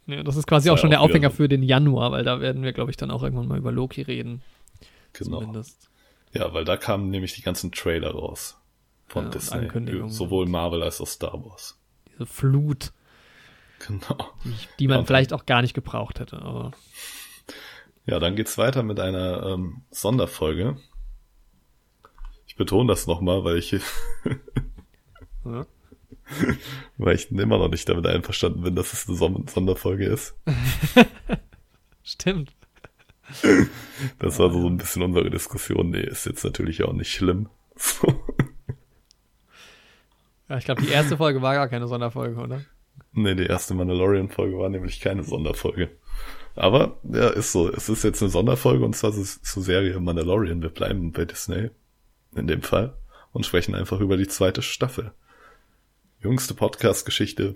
Ja, 0.07 0.23
das 0.23 0.35
ist 0.35 0.47
quasi 0.47 0.67
Das 0.67 0.73
auch 0.73 0.81
schon 0.81 0.89
der 0.89 0.99
auch 1.01 1.05
wieder 1.05 1.11
Aufhänger 1.15 1.29
so. 1.29 1.35
für 1.37 1.47
den 1.49 1.63
Januar, 1.63 2.11
weil 2.11 2.23
da 2.23 2.39
werden 2.41 2.63
wir, 2.63 2.73
glaube 2.73 2.91
ich, 2.91 2.97
dann 2.97 3.11
auch 3.11 3.23
irgendwann 3.23 3.47
mal 3.47 3.57
über 3.57 3.71
Loki 3.71 4.01
reden. 4.01 4.41
Genau. 5.13 5.39
Zumindest. 5.39 5.89
Ja, 6.33 6.53
weil 6.53 6.65
da 6.65 6.77
kamen 6.77 7.09
nämlich 7.09 7.33
die 7.33 7.41
ganzen 7.41 7.71
Trailer 7.71 8.11
raus 8.11 8.57
von 9.07 9.25
Ja, 9.25 9.29
Disney. 9.31 9.59
Ankündigungen. 9.59 10.09
Sowohl 10.09 10.47
Marvel 10.47 10.81
als 10.83 11.01
auch 11.01 11.07
Star 11.07 11.33
Wars. 11.45 11.77
Diese 12.09 12.25
Flut, 12.25 12.91
Genau. 13.87 14.17
die, 14.45 14.53
die 14.79 14.87
man 14.87 14.99
Ja. 14.99 15.05
vielleicht 15.05 15.33
auch 15.33 15.45
gar 15.45 15.61
nicht 15.61 15.73
gebraucht 15.73 16.19
hätte. 16.19 16.41
Aber 16.41 16.71
Ja, 18.05 18.19
dann 18.19 18.35
geht's 18.35 18.57
weiter 18.57 18.83
mit 18.83 18.99
einer 18.99 19.43
ähm, 19.43 19.81
Sonderfolge. 19.91 20.77
Ich 22.47 22.55
betone 22.55 22.87
das 22.89 23.07
nochmal, 23.07 23.43
weil 23.43 23.57
ich, 23.57 23.71
ja. 25.45 25.65
weil 26.97 27.15
ich 27.15 27.31
immer 27.31 27.57
noch 27.57 27.69
nicht 27.69 27.87
damit 27.87 28.07
einverstanden 28.07 28.61
bin, 28.61 28.75
dass 28.75 28.93
es 28.93 29.07
eine 29.07 29.17
Son 29.17 29.47
Sonderfolge 29.47 30.05
ist. 30.05 30.35
stimmt. 32.03 32.53
Das 34.19 34.39
war 34.39 34.51
so 34.51 34.67
ein 34.67 34.77
bisschen 34.77 35.03
unsere 35.03 35.29
Diskussion. 35.29 35.91
Nee, 35.91 36.01
ist 36.01 36.25
jetzt 36.25 36.43
natürlich 36.43 36.83
auch 36.83 36.93
nicht 36.93 37.11
schlimm. 37.11 37.49
So. 37.75 38.07
Ja, 40.49 40.57
ich 40.57 40.65
glaube, 40.65 40.81
die 40.81 40.89
erste 40.89 41.15
Folge 41.15 41.41
war 41.41 41.53
gar 41.53 41.69
keine 41.69 41.87
Sonderfolge, 41.87 42.37
oder? 42.37 42.65
Nee, 43.13 43.35
die 43.35 43.45
erste 43.45 43.73
Mandalorian-Folge 43.73 44.57
war 44.57 44.67
nämlich 44.67 44.99
keine 44.99 45.23
Sonderfolge. 45.23 45.91
Aber, 46.55 46.99
ja, 47.03 47.29
ist 47.29 47.53
so. 47.53 47.69
Es 47.71 47.87
ist 47.87 48.03
jetzt 48.03 48.21
eine 48.21 48.29
Sonderfolge 48.29 48.83
und 48.83 48.93
zwar 48.93 49.13
zur 49.13 49.63
Serie 49.63 49.97
Mandalorian. 49.97 50.61
Wir 50.61 50.67
bleiben 50.67 51.13
bei 51.13 51.23
Disney. 51.23 51.69
In 52.35 52.47
dem 52.47 52.63
Fall. 52.63 52.97
Und 53.31 53.45
sprechen 53.45 53.75
einfach 53.75 54.01
über 54.01 54.17
die 54.17 54.27
zweite 54.27 54.61
Staffel. 54.61 55.13
Jüngste 56.21 56.53
Podcast-Geschichte. 56.53 57.55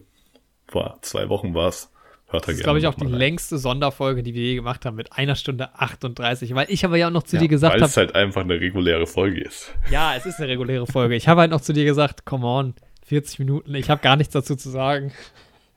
Vor 0.67 0.97
zwei 1.01 1.29
Wochen 1.29 1.53
war's. 1.53 1.91
Hört 2.27 2.43
da 2.43 2.47
Das 2.47 2.55
ist, 2.57 2.63
glaube 2.63 2.79
ich, 2.79 2.87
auch 2.87 2.95
die 2.95 3.03
rein. 3.05 3.13
längste 3.13 3.59
Sonderfolge, 3.59 4.23
die 4.23 4.33
wir 4.33 4.41
je 4.41 4.55
gemacht 4.55 4.83
haben, 4.85 4.95
mit 4.95 5.13
einer 5.13 5.35
Stunde 5.35 5.75
38. 5.75 6.55
Weil 6.55 6.65
ich 6.71 6.83
aber 6.83 6.97
ja 6.97 7.07
auch 7.07 7.11
noch 7.11 7.21
zu 7.23 7.35
Ja, 7.35 7.43
dir 7.43 7.47
gesagt 7.49 7.75
Weil 7.75 7.81
habe, 7.81 7.89
es 7.91 7.97
halt 7.97 8.15
einfach 8.15 8.41
eine 8.41 8.59
reguläre 8.59 9.05
Folge 9.05 9.41
ist. 9.41 9.71
ja, 9.91 10.15
es 10.15 10.25
ist 10.25 10.39
eine 10.39 10.47
reguläre 10.47 10.87
Folge. 10.87 11.15
Ich 11.15 11.27
habe 11.27 11.41
halt 11.41 11.51
noch 11.51 11.61
zu 11.61 11.71
dir 11.73 11.85
gesagt, 11.85 12.25
come 12.25 12.47
on, 12.47 12.73
40 13.05 13.37
Minuten, 13.39 13.75
ich 13.75 13.89
habe 13.91 14.01
gar 14.01 14.15
nichts 14.15 14.33
dazu 14.33 14.55
zu 14.55 14.71
sagen. 14.71 15.13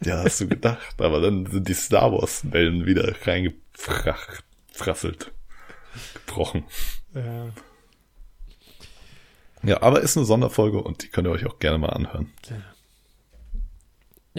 Ja, 0.02 0.22
hast 0.24 0.40
du 0.40 0.48
gedacht. 0.48 0.94
Aber 0.98 1.20
dann 1.20 1.44
sind 1.44 1.68
die 1.68 1.74
Star 1.74 2.10
Wars-Wellen 2.12 2.86
wieder 2.86 3.12
reingefrasselt. 3.26 5.32
Gebrochen. 6.26 6.64
Ja. 7.14 7.48
Ja, 9.64 9.82
aber 9.82 10.00
ist 10.00 10.16
eine 10.16 10.24
Sonderfolge 10.24 10.80
und 10.80 11.02
die 11.02 11.08
könnt 11.08 11.26
ihr 11.26 11.32
euch 11.32 11.44
auch 11.44 11.58
gerne 11.58 11.78
mal 11.78 11.88
anhören. 11.90 12.32
Ja, 12.48 12.56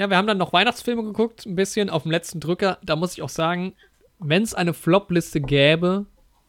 wir 0.07 0.17
haben 0.17 0.27
dann 0.27 0.37
noch 0.37 0.53
Weihnachtsfilme 0.53 1.03
geguckt, 1.03 1.45
ein 1.45 1.55
bisschen 1.55 1.89
auf 1.89 2.03
dem 2.03 2.11
letzten 2.11 2.39
Drücker. 2.39 2.77
Da 2.83 2.95
muss 2.95 3.13
ich 3.13 3.21
auch 3.21 3.29
sagen, 3.29 3.73
wenn 4.19 4.43
es 4.43 4.53
eine 4.53 4.73
Flop-Liste 4.73 5.41
gäbe 5.41 6.05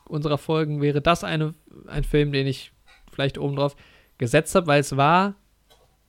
unserer 0.06 0.38
Folgen, 0.38 0.82
wäre 0.82 1.00
das 1.00 1.24
eine, 1.24 1.54
ein 1.86 2.04
Film, 2.04 2.32
den 2.32 2.46
ich 2.46 2.72
vielleicht 3.10 3.38
oben 3.38 3.56
drauf 3.56 3.76
gesetzt 4.18 4.54
habe, 4.54 4.66
weil 4.66 4.80
es 4.80 4.96
war 4.96 5.34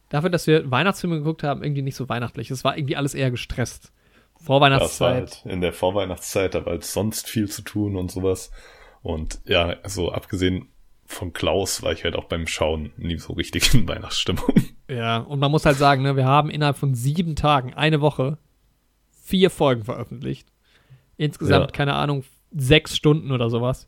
dafür, 0.09 0.29
dass 0.29 0.47
wir 0.47 0.69
Weihnachtsfilme 0.69 1.17
geguckt 1.19 1.43
haben, 1.43 1.63
irgendwie 1.63 1.81
nicht 1.81 1.95
so 1.95 2.09
weihnachtlich. 2.09 2.51
Es 2.51 2.63
war 2.63 2.77
irgendwie 2.77 2.95
alles 2.95 3.13
eher 3.13 3.31
gestresst. 3.31 3.91
Das 4.33 4.41
war 4.41 4.45
Vorweihnachtszeit. 4.45 5.13
halt 5.13 5.45
in 5.45 5.61
der 5.61 5.71
Vorweihnachtszeit, 5.71 6.55
da 6.55 6.65
war 6.65 6.73
halt 6.73 6.83
sonst 6.83 7.29
viel 7.29 7.49
zu 7.49 7.61
tun 7.61 7.95
und 7.95 8.11
sowas. 8.11 8.51
Und 9.01 9.39
ja, 9.45 9.77
also 9.83 10.11
abgesehen 10.11 10.70
von 11.11 11.33
Klaus 11.33 11.81
war 11.83 11.91
ich 11.91 12.03
halt 12.03 12.15
auch 12.15 12.25
beim 12.25 12.47
Schauen 12.47 12.91
nie 12.97 13.17
so 13.17 13.33
richtig 13.33 13.73
in 13.73 13.87
Weihnachtsstimmung. 13.87 14.53
Ja, 14.89 15.17
und 15.17 15.39
man 15.39 15.51
muss 15.51 15.65
halt 15.65 15.77
sagen, 15.77 16.01
ne, 16.03 16.15
wir 16.15 16.25
haben 16.25 16.49
innerhalb 16.49 16.77
von 16.77 16.95
sieben 16.95 17.35
Tagen, 17.35 17.73
eine 17.73 18.01
Woche, 18.01 18.37
vier 19.23 19.49
Folgen 19.49 19.83
veröffentlicht. 19.83 20.47
Insgesamt, 21.17 21.67
Ja. 21.71 21.71
keine 21.71 21.93
Ahnung, 21.95 22.23
sechs 22.51 22.95
Stunden 22.97 23.31
oder 23.31 23.49
sowas. 23.49 23.87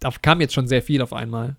Da 0.00 0.10
kam 0.22 0.40
jetzt 0.40 0.54
schon 0.54 0.66
sehr 0.66 0.82
viel 0.82 1.02
auf 1.02 1.12
einmal. 1.12 1.56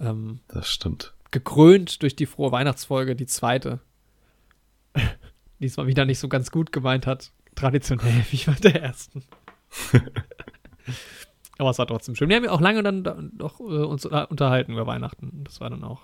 Ähm, 0.00 0.40
Das 0.48 0.68
stimmt. 0.68 1.14
gekrönt 1.30 2.02
durch 2.02 2.16
die 2.16 2.26
frohe 2.26 2.50
Weihnachtsfolge, 2.50 3.14
die 3.14 3.26
zweite. 3.26 3.80
Diesmal 5.60 5.86
wieder 5.86 6.04
nicht 6.04 6.18
so 6.18 6.28
ganz 6.28 6.50
gut 6.50 6.72
gemeint 6.72 7.06
hat. 7.06 7.30
Traditionell 7.54 8.24
wie 8.30 8.44
bei 8.46 8.54
der 8.54 8.82
ersten. 8.82 9.24
Aber 11.62 11.70
es 11.70 11.78
war 11.78 11.86
trotzdem 11.86 12.16
schön. 12.16 12.28
Wir 12.28 12.34
haben 12.34 12.42
ja 12.44 12.50
auch 12.50 12.60
lange 12.60 12.82
dann 12.82 13.04
da- 13.04 13.16
doch 13.34 13.60
äh, 13.60 13.62
uns 13.62 14.04
unterhalten 14.04 14.72
über 14.72 14.84
Weihnachten. 14.88 15.44
Das 15.44 15.60
war 15.60 15.70
dann 15.70 15.84
auch. 15.84 16.00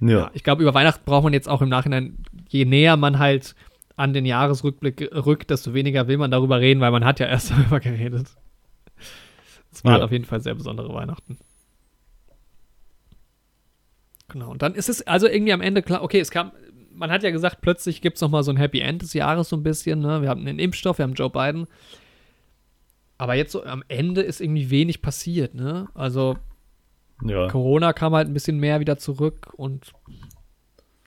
Ja, 0.00 0.08
Ja, 0.08 0.30
ich 0.34 0.44
glaube, 0.44 0.62
über 0.62 0.72
Weihnachten 0.72 1.02
braucht 1.04 1.24
man 1.24 1.32
jetzt 1.32 1.48
auch 1.48 1.60
im 1.62 1.68
Nachhinein, 1.68 2.18
je 2.48 2.64
näher 2.64 2.96
man 2.96 3.18
halt 3.18 3.56
an 3.96 4.12
den 4.12 4.24
Jahresrückblick 4.24 5.10
rückt, 5.26 5.50
desto 5.50 5.74
weniger 5.74 6.06
will 6.06 6.16
man 6.16 6.30
darüber 6.30 6.60
reden, 6.60 6.80
weil 6.80 6.92
man 6.92 7.04
hat 7.04 7.18
ja 7.18 7.26
erst 7.26 7.50
darüber 7.56 7.80
geredet. 7.80 8.28
Es 9.72 9.82
waren 9.84 9.98
Ja. 9.98 10.04
auf 10.04 10.12
jeden 10.12 10.26
Fall 10.26 10.40
sehr 10.40 10.54
besondere 10.54 10.94
Weihnachten. 10.94 11.36
Genau, 14.28 14.50
und 14.52 14.62
dann 14.62 14.74
ist 14.76 14.88
es 14.88 15.04
also 15.08 15.26
irgendwie 15.26 15.52
am 15.52 15.60
Ende 15.60 15.82
klar, 15.82 16.04
okay, 16.04 16.20
es 16.20 16.30
kam, 16.30 16.52
man 16.92 17.10
hat 17.10 17.24
ja 17.24 17.30
gesagt, 17.32 17.62
plötzlich 17.62 18.00
gibt 18.00 18.16
es 18.16 18.20
nochmal 18.22 18.44
so 18.44 18.52
ein 18.52 18.56
Happy 18.58 18.78
End 18.80 19.02
des 19.02 19.12
Jahres 19.12 19.48
so 19.48 19.56
ein 19.56 19.64
bisschen, 19.64 19.98
ne? 19.98 20.22
Wir 20.22 20.28
haben 20.28 20.46
einen 20.46 20.60
Impfstoff, 20.60 20.98
wir 20.98 21.02
haben 21.02 21.14
Joe 21.14 21.30
Biden. 21.30 21.66
Aber 23.18 23.34
jetzt 23.34 23.52
so 23.52 23.64
am 23.64 23.84
Ende 23.88 24.22
ist 24.22 24.40
irgendwie 24.40 24.70
wenig 24.70 25.02
passiert, 25.02 25.54
ne? 25.54 25.88
Also 25.94 26.36
ja. 27.22 27.48
Corona 27.48 27.92
kam 27.92 28.14
halt 28.14 28.28
ein 28.28 28.34
bisschen 28.34 28.58
mehr 28.58 28.80
wieder 28.80 28.98
zurück 28.98 29.52
und 29.56 29.92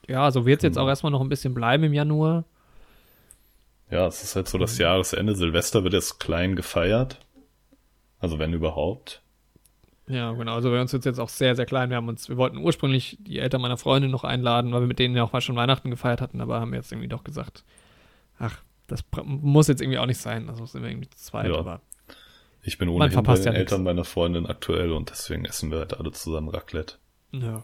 ja, 0.07 0.31
so 0.31 0.45
wird 0.45 0.59
es 0.59 0.63
jetzt 0.63 0.73
Genau. 0.75 0.85
auch 0.85 0.89
erstmal 0.89 1.11
noch 1.11 1.21
ein 1.21 1.29
bisschen 1.29 1.53
bleiben 1.53 1.83
im 1.83 1.93
Januar. 1.93 2.45
Ja, 3.91 4.07
es 4.07 4.23
ist 4.23 4.35
halt 4.35 4.47
so 4.47 4.57
das 4.57 4.77
Jahresende. 4.77 5.35
Silvester 5.35 5.83
wird 5.83 5.93
jetzt 5.93 6.19
klein 6.19 6.55
gefeiert. 6.55 7.19
Also 8.19 8.39
wenn 8.39 8.53
überhaupt. 8.53 9.21
Ja, 10.07 10.31
genau. 10.31 10.55
Also 10.55 10.69
bei 10.71 10.79
uns 10.79 10.93
wird 10.93 11.05
jetzt 11.05 11.19
auch 11.19 11.29
sehr, 11.29 11.55
sehr 11.55 11.65
klein. 11.65 11.89
Wir 11.89 11.97
haben 11.97 12.07
uns, 12.07 12.29
wir 12.29 12.37
wollten 12.37 12.57
ursprünglich 12.57 13.17
die 13.19 13.39
Eltern 13.39 13.61
meiner 13.61 13.77
Freundin 13.77 14.09
noch 14.11 14.23
einladen, 14.23 14.71
weil 14.71 14.81
wir 14.81 14.87
mit 14.87 14.99
denen 14.99 15.15
ja 15.15 15.23
auch 15.23 15.33
mal 15.33 15.41
schon 15.41 15.55
Weihnachten 15.57 15.89
gefeiert 15.89 16.21
hatten, 16.21 16.39
aber 16.41 16.59
haben 16.61 16.73
jetzt 16.73 16.91
irgendwie 16.91 17.09
doch 17.09 17.23
gesagt, 17.25 17.63
ach, 18.39 18.61
das 18.87 19.03
muss 19.25 19.67
jetzt 19.67 19.81
irgendwie 19.81 19.99
auch 19.99 20.05
nicht 20.05 20.19
sein. 20.21 20.49
Also 20.49 20.65
sind 20.65 20.81
wir 20.83 20.89
irgendwie 20.89 21.09
zu 21.09 21.17
zweit, 21.17 21.49
Ja. 21.51 21.57
aber 21.57 21.81
Ich 22.67 22.77
bin 22.77 22.89
ohnehin 22.89 23.09
bei 23.09 23.13
verpasst 23.13 23.45
den 23.45 23.53
ja 23.53 23.59
nix. 23.59 23.71
Eltern 23.71 23.83
meiner 23.83 24.03
Freundin 24.03 24.45
aktuell 24.45 24.91
und 24.91 25.09
deswegen 25.09 25.45
essen 25.45 25.71
wir 25.71 25.79
halt 25.79 25.93
alle 25.97 26.11
zusammen 26.11 26.49
Raclette. 26.49 26.95
ja, 27.31 27.63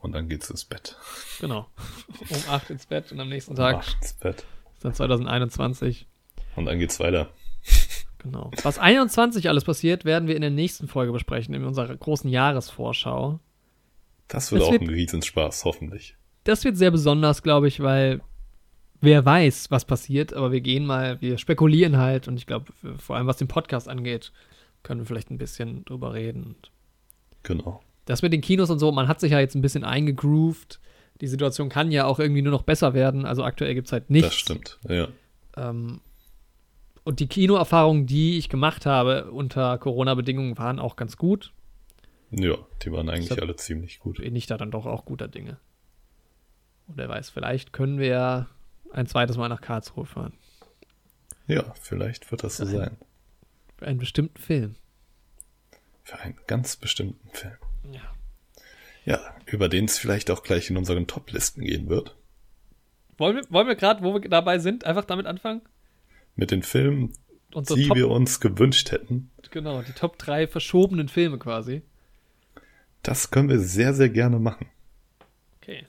Und 0.00 0.12
dann 0.12 0.28
geht's 0.28 0.48
ins 0.50 0.64
Bett. 0.64 0.96
genau. 1.40 1.66
Um 2.30 2.36
acht 2.50 2.70
ins 2.70 2.86
Bett 2.86 3.10
und 3.12 3.20
am 3.20 3.28
nächsten 3.28 3.54
Tag 3.56 3.76
Ach, 3.80 4.02
ins 4.02 4.12
Bett. 4.14 4.44
ist 4.74 4.84
dann 4.84 4.94
2021. 4.94 6.06
Und 6.54 6.64
dann 6.66 6.78
geht's 6.78 7.00
weiter. 7.00 7.28
Genau. 8.18 8.50
Was 8.62 8.78
21 8.78 9.48
alles 9.48 9.64
passiert, 9.64 10.04
werden 10.04 10.26
wir 10.28 10.34
in 10.36 10.42
der 10.42 10.50
nächsten 10.50 10.88
Folge 10.88 11.12
besprechen, 11.12 11.54
in 11.54 11.64
unserer 11.64 11.94
großen 11.96 12.28
Jahresvorschau. 12.30 13.38
Das 14.28 14.50
wird 14.50 14.62
Das 14.62 14.68
auch 14.68 14.72
wird- 14.72 14.82
ein 14.82 14.88
Riesenspaß, 14.88 15.64
hoffentlich. 15.64 16.16
das 16.44 16.64
wird 16.64 16.76
sehr 16.76 16.90
besonders, 16.90 17.42
glaube 17.42 17.68
ich, 17.68 17.80
weil 17.80 18.20
wer 19.06 19.24
weiß, 19.24 19.70
was 19.70 19.86
passiert, 19.86 20.34
aber 20.34 20.52
wir 20.52 20.60
gehen 20.60 20.84
mal, 20.84 21.18
wir 21.22 21.38
spekulieren 21.38 21.96
halt 21.96 22.28
und 22.28 22.36
ich 22.36 22.46
glaube, 22.46 22.72
vor 22.98 23.16
allem 23.16 23.26
was 23.26 23.38
den 23.38 23.48
Podcast 23.48 23.88
angeht, 23.88 24.32
können 24.82 25.00
wir 25.00 25.06
vielleicht 25.06 25.30
ein 25.30 25.38
bisschen 25.38 25.84
drüber 25.86 26.12
reden. 26.12 26.56
Genau. 27.42 27.80
das 28.04 28.22
mit 28.22 28.32
den 28.32 28.40
Kinos 28.42 28.68
und 28.70 28.78
so, 28.78 28.92
man 28.92 29.08
hat 29.08 29.20
sich 29.20 29.32
ja 29.32 29.40
jetzt 29.40 29.54
ein 29.54 29.62
bisschen 29.62 29.84
eingegroovt. 29.84 30.78
Die 31.20 31.26
Situation 31.28 31.68
kann 31.70 31.90
ja 31.90 32.04
auch 32.04 32.18
irgendwie 32.18 32.42
nur 32.42 32.50
noch 32.52 32.62
besser 32.62 32.92
werden. 32.92 33.24
Also 33.24 33.42
aktuell 33.42 33.74
gibt 33.74 33.86
es 33.86 33.92
halt 33.92 34.10
nichts. 34.10 34.28
Das 34.28 34.34
stimmt. 34.36 34.78
Ja. 34.88 35.08
Ähm, 35.56 36.00
und 37.04 37.20
die 37.20 37.26
Kinoerfahrungen, 37.28 38.06
die 38.06 38.36
ich 38.36 38.48
gemacht 38.48 38.84
habe 38.84 39.30
unter 39.30 39.78
Corona-Bedingungen, 39.78 40.58
waren 40.58 40.78
auch 40.78 40.96
ganz 40.96 41.16
gut. 41.16 41.52
Ja, 42.32 42.56
die 42.82 42.92
waren 42.92 43.08
eigentlich 43.08 43.30
hab- 43.30 43.40
alle 43.40 43.56
ziemlich 43.56 43.98
gut. 44.00 44.18
Bin 44.18 44.36
ich 44.36 44.46
da 44.46 44.56
dann 44.58 44.70
doch 44.72 44.84
auch 44.86 45.04
guter 45.04 45.28
Dinge. 45.28 45.58
Und 46.88 46.96
wer 46.98 47.08
weiß, 47.08 47.30
vielleicht 47.30 47.72
können 47.72 47.98
wir 47.98 48.08
ja 48.08 48.46
ein 48.92 49.06
zweites 49.06 49.36
Mal 49.36 49.48
nach 49.48 49.60
Karlsruhe 49.60 50.06
fahren. 50.06 50.32
Ja, 51.46 51.74
vielleicht 51.80 52.30
wird 52.30 52.42
das 52.42 52.56
so 52.56 52.64
sein. 52.64 52.96
Für 53.76 53.86
einen 53.86 53.98
bestimmten 53.98 54.38
Film. 54.38 54.74
Für 56.02 56.18
einen 56.18 56.38
ganz 56.46 56.76
bestimmten 56.76 57.28
Film. 57.30 57.56
Ja. 57.92 58.00
Ja, 59.04 59.20
über 59.46 59.68
den 59.68 59.84
es 59.84 59.98
vielleicht 59.98 60.30
auch 60.30 60.42
gleich 60.42 60.70
in 60.70 60.76
unseren 60.76 61.06
Top-Listen 61.06 61.62
gehen 61.62 61.88
wird. 61.88 62.16
Wollen 63.18 63.36
wir, 63.36 63.44
wollen 63.50 63.68
wir 63.68 63.76
gerade, 63.76 64.02
wo 64.02 64.14
wir 64.14 64.28
dabei 64.28 64.58
sind, 64.58 64.84
einfach 64.84 65.04
damit 65.04 65.26
anfangen? 65.26 65.62
Mit 66.34 66.50
den 66.50 66.62
Filmen, 66.62 67.12
Unsere 67.54 67.78
die 67.78 67.88
Top, 67.88 67.96
wir 67.96 68.08
uns 68.08 68.40
gewünscht 68.40 68.90
hätten. 68.90 69.30
genau, 69.50 69.82
die 69.82 69.92
Top 69.92 70.18
3 70.18 70.48
verschobenen 70.48 71.08
Filme 71.08 71.38
quasi. 71.38 71.82
Das 73.02 73.30
können 73.30 73.48
wir 73.48 73.60
sehr, 73.60 73.94
sehr 73.94 74.08
gerne 74.08 74.38
machen. 74.38 74.66
Okay. 75.62 75.86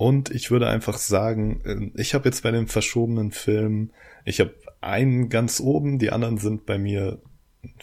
Und 0.00 0.30
ich 0.30 0.50
würde 0.50 0.66
einfach 0.66 0.96
sagen, 0.96 1.60
äh, 1.94 2.00
ich 2.00 2.14
habe 2.14 2.26
jetzt 2.26 2.42
bei 2.42 2.50
den 2.50 2.68
verschobenen 2.68 3.32
Filmen, 3.32 3.92
ich 4.24 4.40
habe 4.40 4.54
einen 4.80 5.28
ganz 5.28 5.60
oben, 5.60 5.98
die 5.98 6.10
anderen 6.10 6.38
sind 6.38 6.64
bei 6.64 6.78
mir 6.78 7.20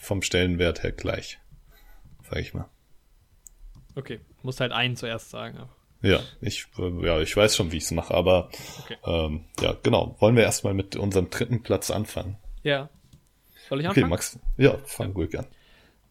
vom 0.01 0.23
Stellenwert 0.23 0.81
her 0.81 0.91
gleich. 0.93 1.37
Sag 2.27 2.39
ich 2.39 2.55
mal. 2.55 2.67
Okay. 3.93 4.19
Muss 4.41 4.59
halt 4.59 4.71
einen 4.71 4.95
zuerst 4.95 5.29
sagen. 5.29 5.69
Ja, 6.01 6.19
ich, 6.41 6.65
ja, 7.03 7.21
ich 7.21 7.37
weiß 7.37 7.55
schon, 7.55 7.71
wie 7.71 7.77
ich 7.77 7.83
es 7.83 7.91
mache, 7.91 8.15
aber 8.15 8.49
Okay. 8.83 8.97
ähm, 9.05 9.45
ja, 9.59 9.75
genau. 9.83 10.15
Wollen 10.17 10.35
wir 10.35 10.41
erstmal 10.41 10.73
mit 10.73 10.95
unserem 10.95 11.29
dritten 11.29 11.61
Platz 11.61 11.91
anfangen? 11.91 12.37
Ja. 12.63 12.89
Soll 13.69 13.81
ich 13.81 13.87
Okay, 13.89 13.99
anfangen? 14.01 14.09
Max. 14.09 14.39
Ja, 14.57 14.75
fang 14.85 15.11
ruhig 15.11 15.37
an. 15.37 15.45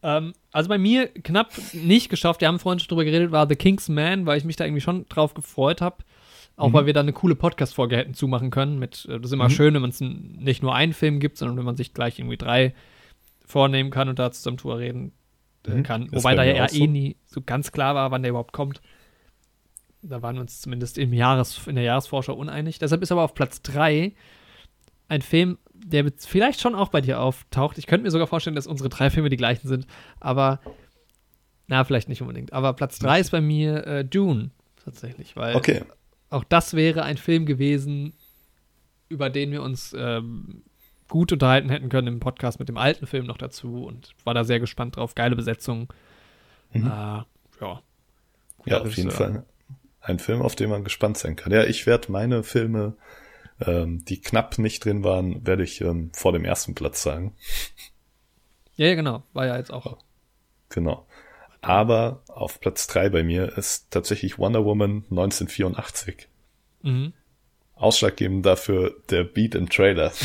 Ähm, 0.02 0.32
also 0.52 0.68
bei 0.68 0.78
mir 0.78 1.09
knapp 1.09 1.52
nicht 1.73 2.09
geschafft, 2.09 2.40
wir 2.40 2.48
haben 2.48 2.59
vorhin 2.59 2.78
schon 2.81 2.89
drüber 2.89 3.05
geredet, 3.05 3.32
war 3.32 3.48
The 3.48 3.56
King's 3.56 3.89
Man, 3.89 4.27
weil 4.27 4.39
ich 4.39 4.44
mich 4.44 4.56
da 4.56 4.64
irgendwie 4.64 4.81
schon 4.81 5.06
drauf 5.09 5.35
gefreut 5.35 5.81
habe. 5.81 5.98
Auch 6.59 6.73
weil 6.73 6.86
wir 6.86 6.94
da 6.94 7.01
eine 7.01 7.12
coole 7.12 7.35
Podcast-Folge 7.35 7.98
hätten 7.98 8.14
zumachen 8.14 8.51
können. 8.51 8.78
Mit, 8.78 9.05
äh, 9.10 9.18
das 9.18 9.27
ist 9.27 9.32
immer 9.32 9.51
schön, 9.51 9.74
wenn 9.74 9.82
man 9.82 9.90
es 9.90 10.01
nicht 10.01 10.62
nur 10.62 10.74
einen 10.74 10.94
Film 10.94 11.20
gibt, 11.20 11.36
sondern 11.36 11.59
wenn 11.59 11.66
man 11.66 11.77
sich 11.77 11.93
gleich 11.93 12.18
irgendwie 12.18 12.39
drei 12.39 12.74
vornehmen 13.44 13.90
kann 13.90 14.09
und 14.09 14.18
da 14.18 14.31
zusammen 14.32 14.56
drüber 14.56 14.78
reden 14.78 15.12
äh, 15.66 15.70
Mhm. 15.73 15.82
kann. 15.82 16.09
Wobei 16.12 16.35
bei 16.35 16.36
da 16.36 16.44
ja 16.44 16.64
auch 16.64 16.73
eh 16.73 16.78
so. 16.78 16.86
nie 16.86 17.16
so 17.27 17.43
ganz 17.44 17.73
klar 17.73 17.94
war, 17.94 18.10
wann 18.10 18.23
der 18.23 18.31
überhaupt 18.31 18.52
kommt. 18.55 18.81
Da 20.01 20.23
waren 20.23 20.36
wir 20.36 20.40
uns 20.40 20.60
zumindest 20.62 20.97
im 20.97 21.12
Jahres, 21.12 21.66
in 21.66 21.74
der 21.74 21.85
Jahresvorschau 21.85 22.32
uneinig. 22.32 22.78
Deshalb 22.78 23.02
ist 23.02 23.12
aber 23.12 23.23
auf 23.23 23.35
Platz 23.35 23.60
3 23.62 24.14
ein 25.09 25.20
Film, 25.23 25.59
der 25.86 26.10
vielleicht 26.16 26.60
schon 26.60 26.74
auch 26.74 26.88
bei 26.88 27.00
dir 27.00 27.20
auftaucht. 27.20 27.78
Ich 27.78 27.86
könnte 27.86 28.02
mir 28.02 28.10
sogar 28.10 28.26
vorstellen, 28.26 28.56
dass 28.56 28.66
unsere 28.66 28.88
drei 28.88 29.08
Filme 29.10 29.28
die 29.28 29.36
gleichen 29.36 29.68
sind, 29.68 29.86
aber 30.20 30.60
na, 31.68 31.84
vielleicht 31.84 32.08
nicht 32.08 32.22
unbedingt. 32.22 32.52
Aber 32.52 32.72
Platz 32.72 32.98
3 32.98 33.20
ist 33.20 33.30
bei 33.30 33.40
mir 33.40 33.86
äh, 33.86 34.04
Dune 34.04 34.50
tatsächlich, 34.84 35.36
weil 35.36 35.56
Okay, 35.56 35.82
auch 36.30 36.44
das 36.44 36.74
wäre 36.74 37.02
ein 37.02 37.16
Film 37.16 37.46
gewesen, 37.46 38.14
über 39.08 39.30
den 39.30 39.52
wir 39.52 39.62
uns 39.62 39.94
ähm, 39.98 40.62
gut 41.08 41.32
unterhalten 41.32 41.70
hätten 41.70 41.88
können 41.88 42.08
im 42.08 42.20
Podcast 42.20 42.58
mit 42.58 42.68
dem 42.68 42.76
alten 42.78 43.06
Film 43.06 43.26
noch 43.26 43.38
dazu 43.38 43.84
und 43.84 44.10
war 44.24 44.34
da 44.34 44.44
sehr 44.44 44.60
gespannt 44.60 44.96
drauf. 44.96 45.14
Geile 45.14 45.36
Besetzung. 45.36 45.92
Mhm. 46.72 46.86
Äh, 46.86 46.90
ja. 46.90 47.26
ja, 47.60 48.80
auf 48.80 48.96
jeden 48.96 49.08
Regisseur. 49.08 49.12
Fall 49.12 49.44
ein 50.00 50.18
Film, 50.18 50.42
auf 50.42 50.54
den 50.54 50.70
man 50.70 50.84
gespannt 50.84 51.18
sein 51.18 51.36
kann. 51.36 51.52
Ja, 51.52 51.64
ich 51.64 51.86
werde 51.86 52.12
meine 52.12 52.42
Filme, 52.42 52.94
ähm, 53.60 54.04
die 54.04 54.20
knapp 54.20 54.58
nicht 54.58 54.84
drin 54.84 55.04
waren, 55.04 55.46
werde 55.46 55.62
ich 55.64 55.80
ähm, 55.80 56.10
vor 56.12 56.32
dem 56.32 56.44
ersten 56.44 56.74
Platz 56.74 57.02
sagen. 57.02 57.34
Ja, 58.76 58.86
ja, 58.88 58.94
genau. 58.94 59.22
War 59.32 59.46
ja 59.46 59.56
jetzt 59.56 59.72
auch. 59.72 59.98
Genau. 60.68 61.06
Aber 61.62 62.22
auf 62.28 62.60
Platz 62.60 62.86
drei 62.86 63.08
bei 63.08 63.22
mir 63.22 63.56
ist 63.56 63.90
tatsächlich 63.90 64.38
Wonder 64.38 64.64
Woman 64.64 65.04
1984. 65.10 66.28
Mhm. 66.82 67.12
Ausschlaggebend 67.74 68.44
dafür 68.46 68.94
der 69.10 69.24
Beat 69.24 69.54
im 69.54 69.68
Trailer. 69.68 70.12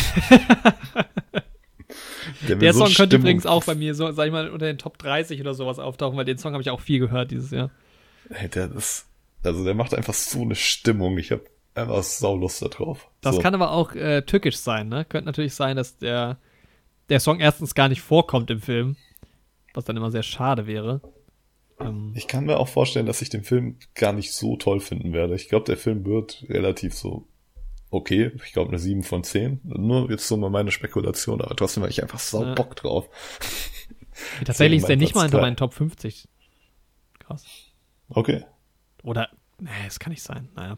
Der 2.47 2.73
so 2.73 2.79
Song 2.79 2.87
könnte 2.87 3.03
Stimmung- 3.15 3.21
übrigens 3.21 3.45
auch 3.45 3.63
bei 3.65 3.75
mir, 3.75 3.93
so, 3.93 4.11
sag 4.11 4.25
ich 4.25 4.31
mal, 4.31 4.49
unter 4.49 4.65
den 4.65 4.77
Top 4.77 4.97
30 4.97 5.39
oder 5.41 5.53
sowas 5.53 5.79
auftauchen, 5.79 6.17
weil 6.17 6.25
den 6.25 6.37
Song 6.37 6.53
habe 6.53 6.61
ich 6.61 6.69
auch 6.69 6.79
viel 6.81 6.99
gehört 6.99 7.31
dieses 7.31 7.51
Jahr. 7.51 7.71
Hey, 8.29 8.49
der 8.49 8.71
ist, 8.71 9.05
also 9.43 9.63
der 9.63 9.73
macht 9.73 9.93
einfach 9.93 10.13
so 10.13 10.41
eine 10.41 10.55
Stimmung. 10.55 11.17
Ich 11.17 11.31
habe 11.31 11.43
einfach 11.75 12.03
Saulust 12.03 12.61
da 12.61 12.67
drauf. 12.67 13.09
Das 13.21 13.35
so. 13.35 13.41
kann 13.41 13.55
aber 13.55 13.71
auch 13.71 13.93
äh, 13.95 14.21
tückisch 14.23 14.57
sein, 14.57 14.89
ne? 14.89 15.05
Könnte 15.05 15.25
natürlich 15.25 15.53
sein, 15.53 15.75
dass 15.75 15.97
der, 15.97 16.37
der 17.09 17.19
Song 17.19 17.39
erstens 17.39 17.75
gar 17.75 17.89
nicht 17.89 18.01
vorkommt 18.01 18.49
im 18.51 18.61
Film, 18.61 18.97
was 19.73 19.85
dann 19.85 19.97
immer 19.97 20.11
sehr 20.11 20.23
schade 20.23 20.67
wäre. 20.67 21.01
Ähm, 21.79 22.13
Ich 22.15 22.27
kann 22.27 22.45
mir 22.45 22.57
auch 22.57 22.67
vorstellen, 22.67 23.05
dass 23.05 23.21
ich 23.21 23.29
den 23.29 23.43
Film 23.43 23.77
gar 23.95 24.13
nicht 24.13 24.33
so 24.33 24.57
toll 24.57 24.79
finden 24.79 25.13
werde. 25.13 25.35
Ich 25.35 25.49
glaube, 25.49 25.65
der 25.65 25.77
Film 25.77 26.05
wird 26.05 26.45
relativ 26.49 26.93
so 26.93 27.27
okay. 27.89 28.31
Ich 28.45 28.53
glaube, 28.53 28.69
eine 28.69 28.79
7 28.79 29.03
von 29.03 29.23
10. 29.23 29.61
Nur 29.63 30.09
jetzt 30.09 30.27
so 30.27 30.37
mal 30.37 30.49
meine 30.49 30.71
Spekulation, 30.71 31.41
aber 31.41 31.55
trotzdem 31.55 31.83
habe 31.83 31.91
ich 31.91 32.01
einfach 32.01 32.19
sau 32.19 32.43
Ja. 32.43 32.53
Bock 32.53 32.75
drauf. 32.75 33.09
tatsächlich 34.45 34.79
ist 34.81 34.89
der 34.89 34.97
nicht 34.97 35.15
mal 35.15 35.23
hinter 35.23 35.41
meinen 35.41 35.57
Top 35.57 35.73
50. 35.73 36.27
Krass. 37.19 37.45
Okay. 38.09 38.43
Oder, 39.03 39.29
nee, 39.59 39.69
das 39.85 39.99
kann 39.99 40.11
nicht 40.11 40.23
sein. 40.23 40.49
Naja. 40.55 40.77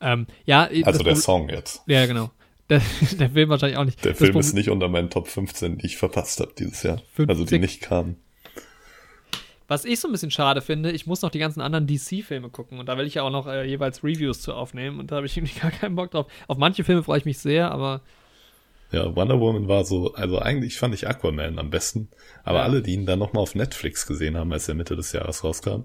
Ähm, 0.00 0.26
ja, 0.46 0.68
Also 0.84 1.02
der 1.02 1.14
Proble- 1.14 1.20
Song 1.20 1.48
jetzt. 1.48 1.82
Ja, 1.86 2.06
genau. 2.06 2.30
Der, 2.70 2.80
der 3.18 3.30
Film 3.30 3.48
wahrscheinlich 3.48 3.78
auch 3.78 3.84
nicht. 3.84 4.04
Der 4.04 4.12
Das 4.12 4.18
Film 4.18 4.30
Proble- 4.36 4.38
ist 4.40 4.52
nicht 4.54 4.70
unter 4.70 4.88
meinen 4.88 5.10
Top 5.10 5.26
15, 5.26 5.78
die 5.78 5.86
ich 5.86 5.96
verpasst 5.96 6.38
habe 6.38 6.52
dieses 6.56 6.84
Jahr. 6.84 6.98
50. 7.14 7.28
Also 7.28 7.44
die 7.44 7.58
nicht 7.58 7.80
kamen. 7.80 8.14
Was 9.66 9.84
ich 9.84 10.00
so 10.00 10.08
ein 10.08 10.12
bisschen 10.12 10.30
schade 10.32 10.60
finde, 10.60 10.90
ich 10.90 11.06
muss 11.06 11.22
noch 11.22 11.30
die 11.30 11.38
ganzen 11.38 11.60
anderen 11.60 11.86
DC-Filme 11.86 12.48
gucken 12.48 12.78
und 12.80 12.86
da 12.88 12.96
will 12.98 13.06
ich 13.06 13.14
ja 13.14 13.22
auch 13.22 13.30
noch 13.30 13.46
äh, 13.46 13.64
jeweils 13.64 14.02
Reviews 14.02 14.40
zu 14.40 14.52
aufnehmen 14.54 14.98
und 14.98 15.10
da 15.10 15.16
habe 15.16 15.26
ich 15.26 15.36
irgendwie 15.36 15.58
gar 15.60 15.70
keinen 15.70 15.94
Bock 15.96 16.10
drauf. 16.12 16.26
Auf 16.48 16.58
manche 16.58 16.82
Filme 16.84 17.02
freue 17.02 17.18
ich 17.18 17.24
mich 17.24 17.38
sehr, 17.38 17.70
aber 17.70 18.00
Ja, 18.92 19.14
Wonder 19.14 19.38
Woman 19.40 19.68
war 19.68 19.84
so, 19.84 20.14
also 20.14 20.38
eigentlich 20.40 20.76
fand 20.76 20.94
ich 20.94 21.06
Aquaman 21.08 21.58
am 21.60 21.70
besten. 21.70 22.08
Aber 22.42 22.58
Ja. 22.58 22.64
alle, 22.64 22.82
die 22.82 22.94
ihn 22.94 23.06
dann 23.06 23.18
nochmal 23.20 23.42
auf 23.42 23.54
Netflix 23.54 24.06
gesehen 24.06 24.36
haben, 24.36 24.52
als 24.52 24.68
er 24.68 24.74
Mitte 24.74 24.96
des 24.96 25.12
Jahres 25.12 25.44
rauskam, 25.44 25.84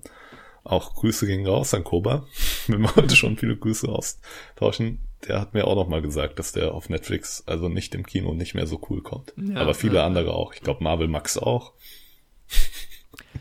auch 0.65 0.95
Grüße 0.95 1.27
gingen 1.27 1.47
raus 1.47 1.73
an 1.73 1.83
Koba. 1.83 2.25
Wenn 2.67 2.81
wir 2.81 2.95
heute 2.95 3.15
schon 3.15 3.37
viele 3.37 3.55
Grüße 3.55 3.87
austauschen, 3.87 4.99
der 5.27 5.39
hat 5.39 5.53
mir 5.53 5.65
auch 5.65 5.75
nochmal 5.75 6.01
gesagt, 6.01 6.39
dass 6.39 6.51
der 6.51 6.73
auf 6.73 6.89
Netflix, 6.89 7.43
also 7.47 7.69
nicht 7.69 7.95
im 7.95 8.05
Kino, 8.05 8.33
nicht 8.33 8.55
mehr 8.55 8.67
so 8.67 8.81
cool 8.89 9.01
kommt. 9.01 9.33
Ja, 9.37 9.61
Aber 9.61 9.73
viele 9.73 9.95
ja. 9.95 10.05
andere 10.05 10.33
auch. 10.33 10.53
Ich 10.53 10.61
glaube, 10.61 10.83
Marvel 10.83 11.07
Max 11.07 11.37
auch. 11.37 11.73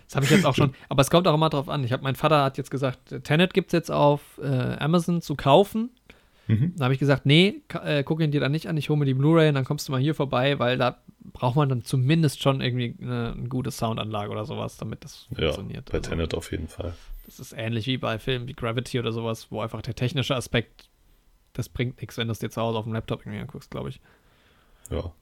das 0.07 0.15
habe 0.15 0.25
ich 0.25 0.31
jetzt 0.31 0.47
auch 0.47 0.55
schon. 0.55 0.75
Aber 0.89 1.01
es 1.01 1.11
kommt 1.11 1.27
auch 1.27 1.35
immer 1.35 1.51
drauf 1.51 1.69
an. 1.69 1.83
Ich 1.83 1.93
habe, 1.93 2.03
mein 2.03 2.15
Vater 2.15 2.45
hat 2.45 2.59
jetzt 2.59 2.71
gesagt, 2.71 3.25
Tenet 3.25 3.55
gibt 3.55 3.69
es 3.69 3.73
jetzt 3.73 3.91
auf 3.91 4.39
äh, 4.43 4.47
Amazon 4.47 5.21
zu 5.21 5.35
kaufen. 5.35 5.91
Mhm. 6.47 6.75
Da 6.77 6.85
habe 6.85 6.95
ich 6.95 7.01
gesagt, 7.01 7.27
nee, 7.27 7.63
äh, 7.83 8.03
guck 8.05 8.21
ihn 8.21 8.31
dir 8.31 8.41
dann 8.41 8.53
nicht 8.53 8.69
an, 8.69 8.77
ich 8.77 8.91
hole 8.91 8.99
mir 8.99 9.07
die 9.07 9.15
Blu-ray 9.15 9.49
und 9.49 9.55
dann 9.55 9.65
kommst 9.65 9.89
du 9.89 9.93
mal 9.93 10.01
hier 10.01 10.15
vorbei, 10.15 10.59
weil 10.59 10.77
da 10.77 10.99
braucht 11.33 11.57
man 11.57 11.69
dann 11.69 11.85
zumindest 11.85 12.43
schon 12.43 12.61
irgendwie 12.61 12.95
eine, 13.01 13.33
eine 13.33 13.49
gute 13.49 13.71
Soundanlage 13.71 14.31
oder 14.31 14.45
sowas, 14.45 14.77
damit 14.77 15.05
das 15.05 15.27
Ja, 15.31 15.37
funktioniert. 15.53 15.91
bei 15.91 15.99
Also, 15.99 16.11
Tenet 16.11 16.35
auf 16.35 16.51
jeden 16.53 16.69
Fall. 16.69 16.95
Das 17.27 17.41
ist 17.41 17.53
ähnlich 17.53 17.87
wie 17.87 17.97
bei 17.97 18.19
Filmen 18.19 18.47
wie 18.47 18.53
Gravity 18.53 18.99
oder 18.99 19.11
sowas, 19.13 19.51
wo 19.51 19.61
einfach 19.61 19.81
der 19.83 19.95
technische 19.95 20.37
Aspekt, 20.37 20.89
das 21.55 21.69
bringt 21.69 22.01
nichts, 22.01 22.19
wenn 22.19 22.29
du 22.29 22.33
es 22.33 22.39
dir 22.39 22.51
zu 22.51 22.61
Hause 22.61 22.79
auf 22.79 22.85
dem 22.85 22.93
Laptop 22.93 23.21
irgendwie 23.23 23.41
anguckst, 23.41 23.71
glaube 23.71 23.89
ich. 23.89 24.01
Ja. 24.91 25.13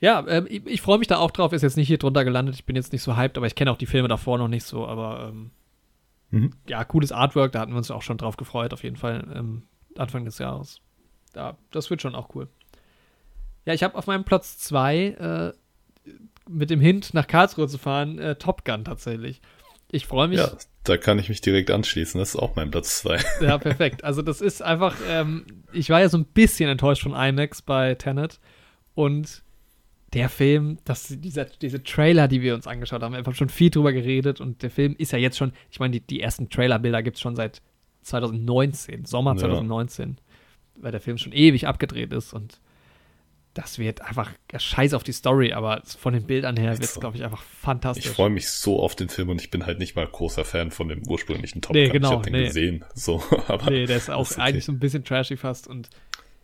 Ja, 0.00 0.26
ähm, 0.26 0.46
ich, 0.48 0.66
ich 0.66 0.82
freue 0.82 0.98
mich 0.98 1.06
da 1.06 1.18
auch 1.18 1.30
drauf, 1.30 1.52
ist 1.52 1.62
jetzt 1.62 1.76
nicht 1.76 1.86
hier 1.86 1.98
drunter 1.98 2.24
gelandet, 2.24 2.56
ich 2.56 2.64
bin 2.64 2.74
jetzt 2.74 2.92
nicht 2.92 3.02
so 3.02 3.16
hyped, 3.16 3.36
aber 3.36 3.46
ich 3.46 3.54
kenne 3.54 3.70
auch 3.70 3.76
die 3.78 3.86
Filme 3.86 4.08
davor 4.08 4.38
noch 4.38 4.48
nicht 4.48 4.64
so, 4.64 4.86
aber 4.86 5.28
ähm, 5.28 5.50
Mhm. 6.30 6.50
ja, 6.66 6.82
cooles 6.82 7.12
Artwork, 7.12 7.52
da 7.52 7.60
hatten 7.60 7.72
wir 7.72 7.76
uns 7.76 7.90
auch 7.90 8.00
schon 8.02 8.16
drauf 8.16 8.38
gefreut, 8.38 8.72
auf 8.72 8.82
jeden 8.82 8.96
Fall, 8.96 9.30
ähm, 9.34 9.64
Anfang 9.98 10.24
des 10.24 10.38
Jahres. 10.38 10.80
Ja, 11.36 11.58
das 11.72 11.90
wird 11.90 12.00
schon 12.00 12.14
auch 12.14 12.34
cool. 12.34 12.48
Ja, 13.64 13.74
ich 13.74 13.82
habe 13.82 13.94
auf 13.96 14.06
meinem 14.06 14.24
Platz 14.24 14.58
2 14.58 15.52
äh, 15.54 16.10
mit 16.48 16.70
dem 16.70 16.80
Hint 16.80 17.14
nach 17.14 17.26
Karlsruhe 17.26 17.68
zu 17.68 17.78
fahren, 17.78 18.18
äh, 18.18 18.34
Top 18.36 18.64
Gun 18.64 18.84
tatsächlich. 18.84 19.40
Ich 19.90 20.06
freue 20.06 20.26
mich. 20.28 20.38
Ja, 20.38 20.50
da 20.84 20.96
kann 20.96 21.18
ich 21.18 21.28
mich 21.28 21.40
direkt 21.42 21.70
anschließen. 21.70 22.18
Das 22.18 22.30
ist 22.30 22.36
auch 22.36 22.56
mein 22.56 22.70
Platz 22.70 22.98
zwei. 23.00 23.20
Ja, 23.40 23.58
perfekt. 23.58 24.04
Also 24.04 24.22
das 24.22 24.40
ist 24.40 24.62
einfach, 24.62 24.96
ähm, 25.08 25.44
ich 25.72 25.90
war 25.90 26.00
ja 26.00 26.08
so 26.08 26.16
ein 26.18 26.24
bisschen 26.24 26.68
enttäuscht 26.70 27.02
von 27.02 27.12
IMAX 27.14 27.62
bei 27.62 27.94
Tenet 27.94 28.40
und 28.94 29.42
der 30.14 30.28
Film, 30.28 30.78
das, 30.84 31.08
dieser, 31.08 31.44
diese 31.44 31.82
Trailer, 31.82 32.26
die 32.26 32.42
wir 32.42 32.54
uns 32.54 32.66
angeschaut 32.66 33.02
haben, 33.02 33.12
wir 33.12 33.22
haben 33.22 33.34
schon 33.34 33.48
viel 33.48 33.70
drüber 33.70 33.92
geredet 33.92 34.40
und 34.40 34.62
der 34.62 34.70
Film 34.70 34.94
ist 34.98 35.12
ja 35.12 35.18
jetzt 35.18 35.38
schon, 35.38 35.52
ich 35.70 35.78
meine, 35.78 35.92
die, 35.92 36.00
die 36.00 36.20
ersten 36.20 36.48
Trailerbilder 36.50 37.02
gibt 37.02 37.16
es 37.16 37.20
schon 37.20 37.36
seit 37.36 37.62
2019, 38.02 39.04
Sommer 39.04 39.32
Ja. 39.32 39.38
2019. 39.40 40.18
weil 40.80 40.90
der 40.92 41.00
Film 41.00 41.18
schon 41.18 41.32
ewig 41.32 41.66
abgedreht 41.68 42.12
ist 42.12 42.32
und 42.32 42.60
das 43.54 43.78
wird 43.78 44.00
einfach 44.00 44.30
scheiß 44.56 44.94
auf 44.94 45.02
die 45.02 45.12
Story, 45.12 45.52
aber 45.52 45.82
von 45.84 46.14
den 46.14 46.26
Bildern 46.26 46.56
her 46.56 46.72
wird 46.72 46.84
es, 46.84 46.94
so. 46.94 47.00
glaube 47.00 47.16
ich, 47.16 47.24
einfach 47.24 47.42
fantastisch. 47.42 48.06
Ich 48.06 48.10
freue 48.12 48.30
mich 48.30 48.48
so 48.48 48.80
auf 48.80 48.94
den 48.96 49.08
Film 49.08 49.28
und 49.28 49.40
ich 49.40 49.50
bin 49.50 49.66
halt 49.66 49.78
nicht 49.78 49.94
mal 49.96 50.06
großer 50.06 50.44
Fan 50.44 50.70
von 50.70 50.88
dem 50.88 51.02
ursprünglichen 51.06 51.60
Top 51.62 51.74
Nee, 51.74 51.84
Gun. 51.86 51.92
genau, 51.92 52.08
ich 52.08 52.14
habe 52.14 52.24
den 52.24 52.32
nee. 52.32 52.46
gesehen, 52.46 52.84
so, 52.94 53.22
aber 53.48 53.70
nee, 53.70 53.86
der 53.86 53.96
ist 53.98 54.10
auch 54.10 54.30
okay. 54.30 54.40
eigentlich 54.40 54.64
so 54.64 54.72
ein 54.72 54.78
bisschen 54.78 55.04
trashy 55.04 55.36
fast 55.36 55.66
und 55.68 55.90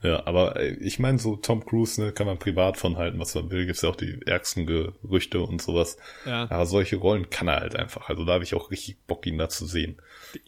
Ja, 0.02 0.26
aber 0.26 0.56
äh, 0.60 0.74
ich 0.74 0.98
meine, 0.98 1.18
so 1.18 1.36
Tom 1.36 1.64
Cruise, 1.64 2.01
ne, 2.01 2.12
kann 2.12 2.26
man 2.26 2.39
privat 2.39 2.76
von 2.76 2.97
halten, 2.98 3.18
was 3.18 3.35
man 3.35 3.51
will. 3.51 3.66
Gibt's 3.66 3.82
ja 3.82 3.89
auch 3.89 3.97
die 3.97 4.20
ärgsten 4.26 4.66
Gerüchte 4.66 5.40
und 5.40 5.60
sowas. 5.60 5.97
ja. 6.24 6.48
Aber 6.51 6.66
solche 6.66 6.97
Rollen 6.97 7.30
kann 7.30 7.48
er 7.48 7.60
halt 7.60 7.74
einfach. 7.74 8.09
Also 8.09 8.24
da 8.24 8.35
habe 8.35 8.44
ich 8.44 8.55
auch 8.55 8.70
richtig 8.70 8.98
Bock, 9.06 9.26
ihn 9.26 9.39
da 9.39 9.48
zu 9.48 9.66
sehen. 9.66 9.97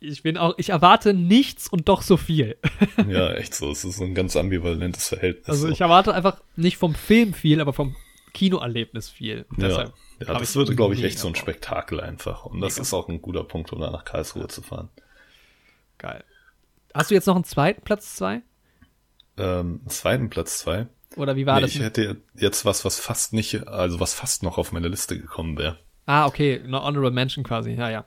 Ich 0.01 0.23
bin 0.23 0.37
auch, 0.37 0.55
ich 0.59 0.71
erwarte 0.71 1.15
nichts 1.15 1.69
und 1.69 1.89
doch 1.89 2.03
so 2.03 2.17
viel. 2.17 2.57
Ja, 3.09 3.33
echt 3.33 3.55
so. 3.55 3.71
Es 3.71 3.85
ist 3.85 4.01
ein 4.01 4.15
ganz 4.15 4.37
ambivalentes 4.37 5.09
Verhältnis. 5.09 5.49
Also 5.49 5.67
so. 5.67 5.73
ich 5.73 5.81
erwarte 5.81 6.15
einfach 6.15 6.41
nicht 6.57 6.77
vom 6.77 6.95
Film 6.95 7.33
viel, 7.35 7.61
aber 7.61 7.73
vom 7.73 7.97
Kinoerlebnis 8.35 9.09
viel. 9.09 9.47
ja, 9.57 9.69
ja 9.69 9.93
das 10.19 10.55
wird, 10.55 10.77
glaube 10.77 10.95
ich, 10.95 11.03
echt 11.03 11.19
so 11.19 11.29
ein. 11.29 11.35
Spektakel 11.35 12.01
einfach. 12.01 12.45
Und 12.45 12.61
das 12.61 12.75
Mega. 12.75 12.83
ist 12.83 12.93
auch 12.95 13.09
ein 13.09 13.23
guter 13.23 13.43
Punkt, 13.45 13.73
um 13.73 13.81
da 13.81 13.91
nach 13.91 14.05
Karlsruhe 14.05 14.49
zu 14.49 14.61
fahren. 14.63 14.91
Geil. 15.99 16.23
Hast 16.95 17.11
du 17.11 17.15
jetzt 17.15 17.27
noch 17.27 17.35
einen 17.37 17.45
zweiten 17.45 17.83
Platz 17.83 18.17
zwei? 18.17 18.43
Ähm, 19.39 19.81
zweiten 19.89 20.29
Platz 20.31 20.59
zwei. 20.59 20.87
Oder 21.17 21.37
wie 21.37 21.47
war 21.47 21.57
Nee, 21.57 21.63
das? 21.63 21.75
ich 21.75 21.81
hätte 21.81 22.21
jetzt 22.35 22.65
was, 22.65 22.85
was 22.85 23.01
fast 23.01 23.33
nicht, 23.33 23.67
also 23.67 23.99
was 23.99 24.15
fast 24.15 24.43
noch 24.43 24.59
auf 24.59 24.73
meine 24.73 24.89
Liste 24.89 25.19
gekommen 25.19 25.57
wäre. 25.59 25.79
ah, 26.07 26.27
okay, 26.27 26.61
eine 26.63 26.83
Honorable 26.83 27.11
Mention 27.11 27.45
quasi. 27.45 27.73
Ja, 27.73 27.91
ja. 27.91 28.05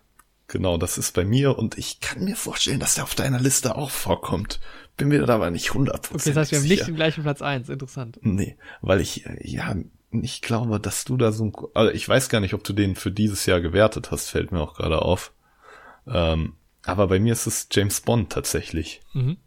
Genau, 0.48 0.78
das 0.78 0.98
ist 0.98 1.14
bei 1.14 1.26
mir 1.26 1.58
und 1.58 1.78
ich 1.78 2.00
kann 2.00 2.24
mir 2.26 2.36
vorstellen, 2.36 2.80
dass 2.80 2.96
der 2.96 3.06
auf 3.06 3.16
deiner 3.16 3.40
Liste 3.40 3.76
auch 3.76 3.90
vorkommt. 3.90 4.60
Bin 4.98 5.08
mir 5.08 5.26
da 5.26 5.36
aber 5.36 5.50
nicht 5.52 5.70
100% 5.72 6.14
Okay, 6.14 6.30
das 6.30 6.36
heißt, 6.36 6.52
wir 6.52 6.60
haben 6.60 6.68
nicht 6.68 6.88
den 6.88 6.96
gleichen 6.96 7.24
Platz 7.24 7.42
eins. 7.42 7.70
Interessant. 7.70 8.20
Nee, 8.22 8.58
weil 8.82 9.02
ich, 9.02 9.26
äh, 9.26 9.38
ja, 9.42 9.76
ich 10.12 10.42
glaube, 10.42 10.80
dass 10.80 11.06
du 11.06 11.18
da 11.18 11.32
so 11.32 11.46
ein, 11.46 11.54
also 11.74 11.92
ich 11.92 12.08
weiß 12.08 12.30
gar 12.30 12.40
nicht, 12.40 12.54
ob 12.54 12.64
du 12.64 12.74
den 12.74 12.96
für 12.96 13.12
dieses 13.12 13.46
Jahr 13.46 13.62
gewertet 13.62 14.12
hast, 14.12 14.30
fällt 14.30 14.52
mir 14.52 14.62
auch 14.62 14.76
gerade 14.76 15.02
auf. 15.02 15.32
Ähm, 16.08 16.54
aber 16.86 17.08
bei 17.08 17.20
mir 17.20 17.34
ist 17.34 17.48
es 17.48 17.68
James 17.72 18.02
Bond 18.02 18.32
tatsächlich. 18.32 19.02
Mhm. 19.14 19.38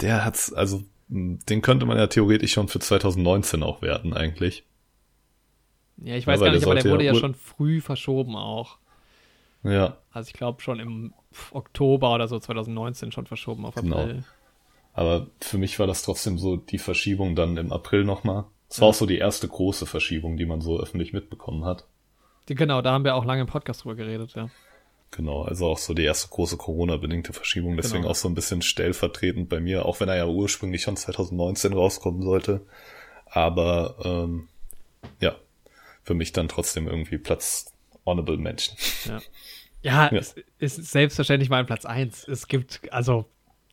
Der 0.00 0.24
hat's, 0.24 0.52
also, 0.52 0.84
den 1.08 1.62
könnte 1.62 1.86
man 1.86 1.96
ja 1.98 2.06
theoretisch 2.06 2.52
schon 2.52 2.68
für 2.68 2.78
2019 2.80 3.62
auch 3.62 3.82
werten, 3.82 4.12
eigentlich. 4.12 4.64
Ja, 5.96 6.16
ich 6.16 6.26
Ja, 6.26 6.32
weiß 6.32 6.40
weil 6.40 6.46
gar 6.46 6.52
nicht, 6.52 6.62
der 6.62 6.68
aber 6.72 6.74
der 6.74 6.84
wurde 6.92 7.04
ja 7.04 7.12
ja 7.12 7.14
schon 7.14 7.34
früh 7.34 7.80
verschoben 7.80 8.36
auch. 8.36 8.78
Ja, 9.64 9.96
Also 10.12 10.28
ich 10.28 10.34
glaube 10.34 10.60
schon 10.62 10.78
im 10.78 11.14
Oktober 11.52 12.14
oder 12.14 12.28
so 12.28 12.38
2019 12.38 13.10
schon 13.12 13.26
verschoben 13.26 13.64
auf 13.66 13.74
Genau. 13.74 13.96
April. 14.00 14.24
aber 14.92 15.26
für 15.40 15.58
mich 15.58 15.78
war 15.80 15.86
das 15.88 16.02
trotzdem 16.02 16.38
so 16.38 16.56
die 16.56 16.78
Verschiebung 16.78 17.34
dann 17.34 17.56
im 17.56 17.72
April 17.72 18.04
nochmal. 18.04 18.44
Es 18.68 18.80
war 18.80 18.88
auch 18.88 18.94
so 18.94 19.06
die 19.06 19.18
erste 19.18 19.48
große 19.48 19.86
Verschiebung, 19.86 20.36
die 20.36 20.46
man 20.46 20.60
so 20.60 20.78
öffentlich 20.78 21.12
mitbekommen 21.12 21.64
hat. 21.64 21.84
Die- 22.48 22.54
Genau, 22.54 22.82
da 22.82 22.92
haben 22.92 23.04
wir 23.04 23.14
auch 23.16 23.24
lange 23.24 23.40
im 23.42 23.46
Podcast 23.46 23.82
drüber 23.84 23.94
geredet, 23.96 24.34
ja. 24.34 24.48
Genau, 25.10 25.42
also 25.42 25.66
auch 25.68 25.78
so 25.78 25.94
die 25.94 26.02
erste 26.04 26.28
große 26.28 26.56
Corona-bedingte 26.56 27.32
Verschiebung, 27.32 27.76
deswegen 27.76 28.02
Genau. 28.02 28.10
auch 28.10 28.16
so 28.16 28.28
ein 28.28 28.34
bisschen 28.34 28.62
stellvertretend 28.62 29.48
bei 29.48 29.60
mir, 29.60 29.86
auch 29.86 30.00
wenn 30.00 30.08
er 30.08 30.16
ja 30.16 30.26
ursprünglich 30.26 30.82
schon 30.82 30.96
2019 30.96 31.72
rauskommen 31.72 32.22
sollte. 32.22 32.60
Aber 33.26 33.96
ähm, 34.04 34.48
ja, 35.20 35.36
für 36.02 36.14
mich 36.14 36.32
dann 36.32 36.48
trotzdem 36.48 36.86
irgendwie 36.88 37.18
Platz 37.18 37.72
Honorable 38.06 38.36
Mention. 38.36 38.76
Ja, 39.06 39.18
ja, 39.84 40.12
Ja. 40.12 40.18
es 40.18 40.34
ist 40.58 40.90
selbstverständlich 40.90 41.50
mein 41.50 41.66
Platz 41.66 41.84
eins. 41.84 42.26
Es 42.26 42.48
gibt, 42.48 42.80
also 42.92 43.26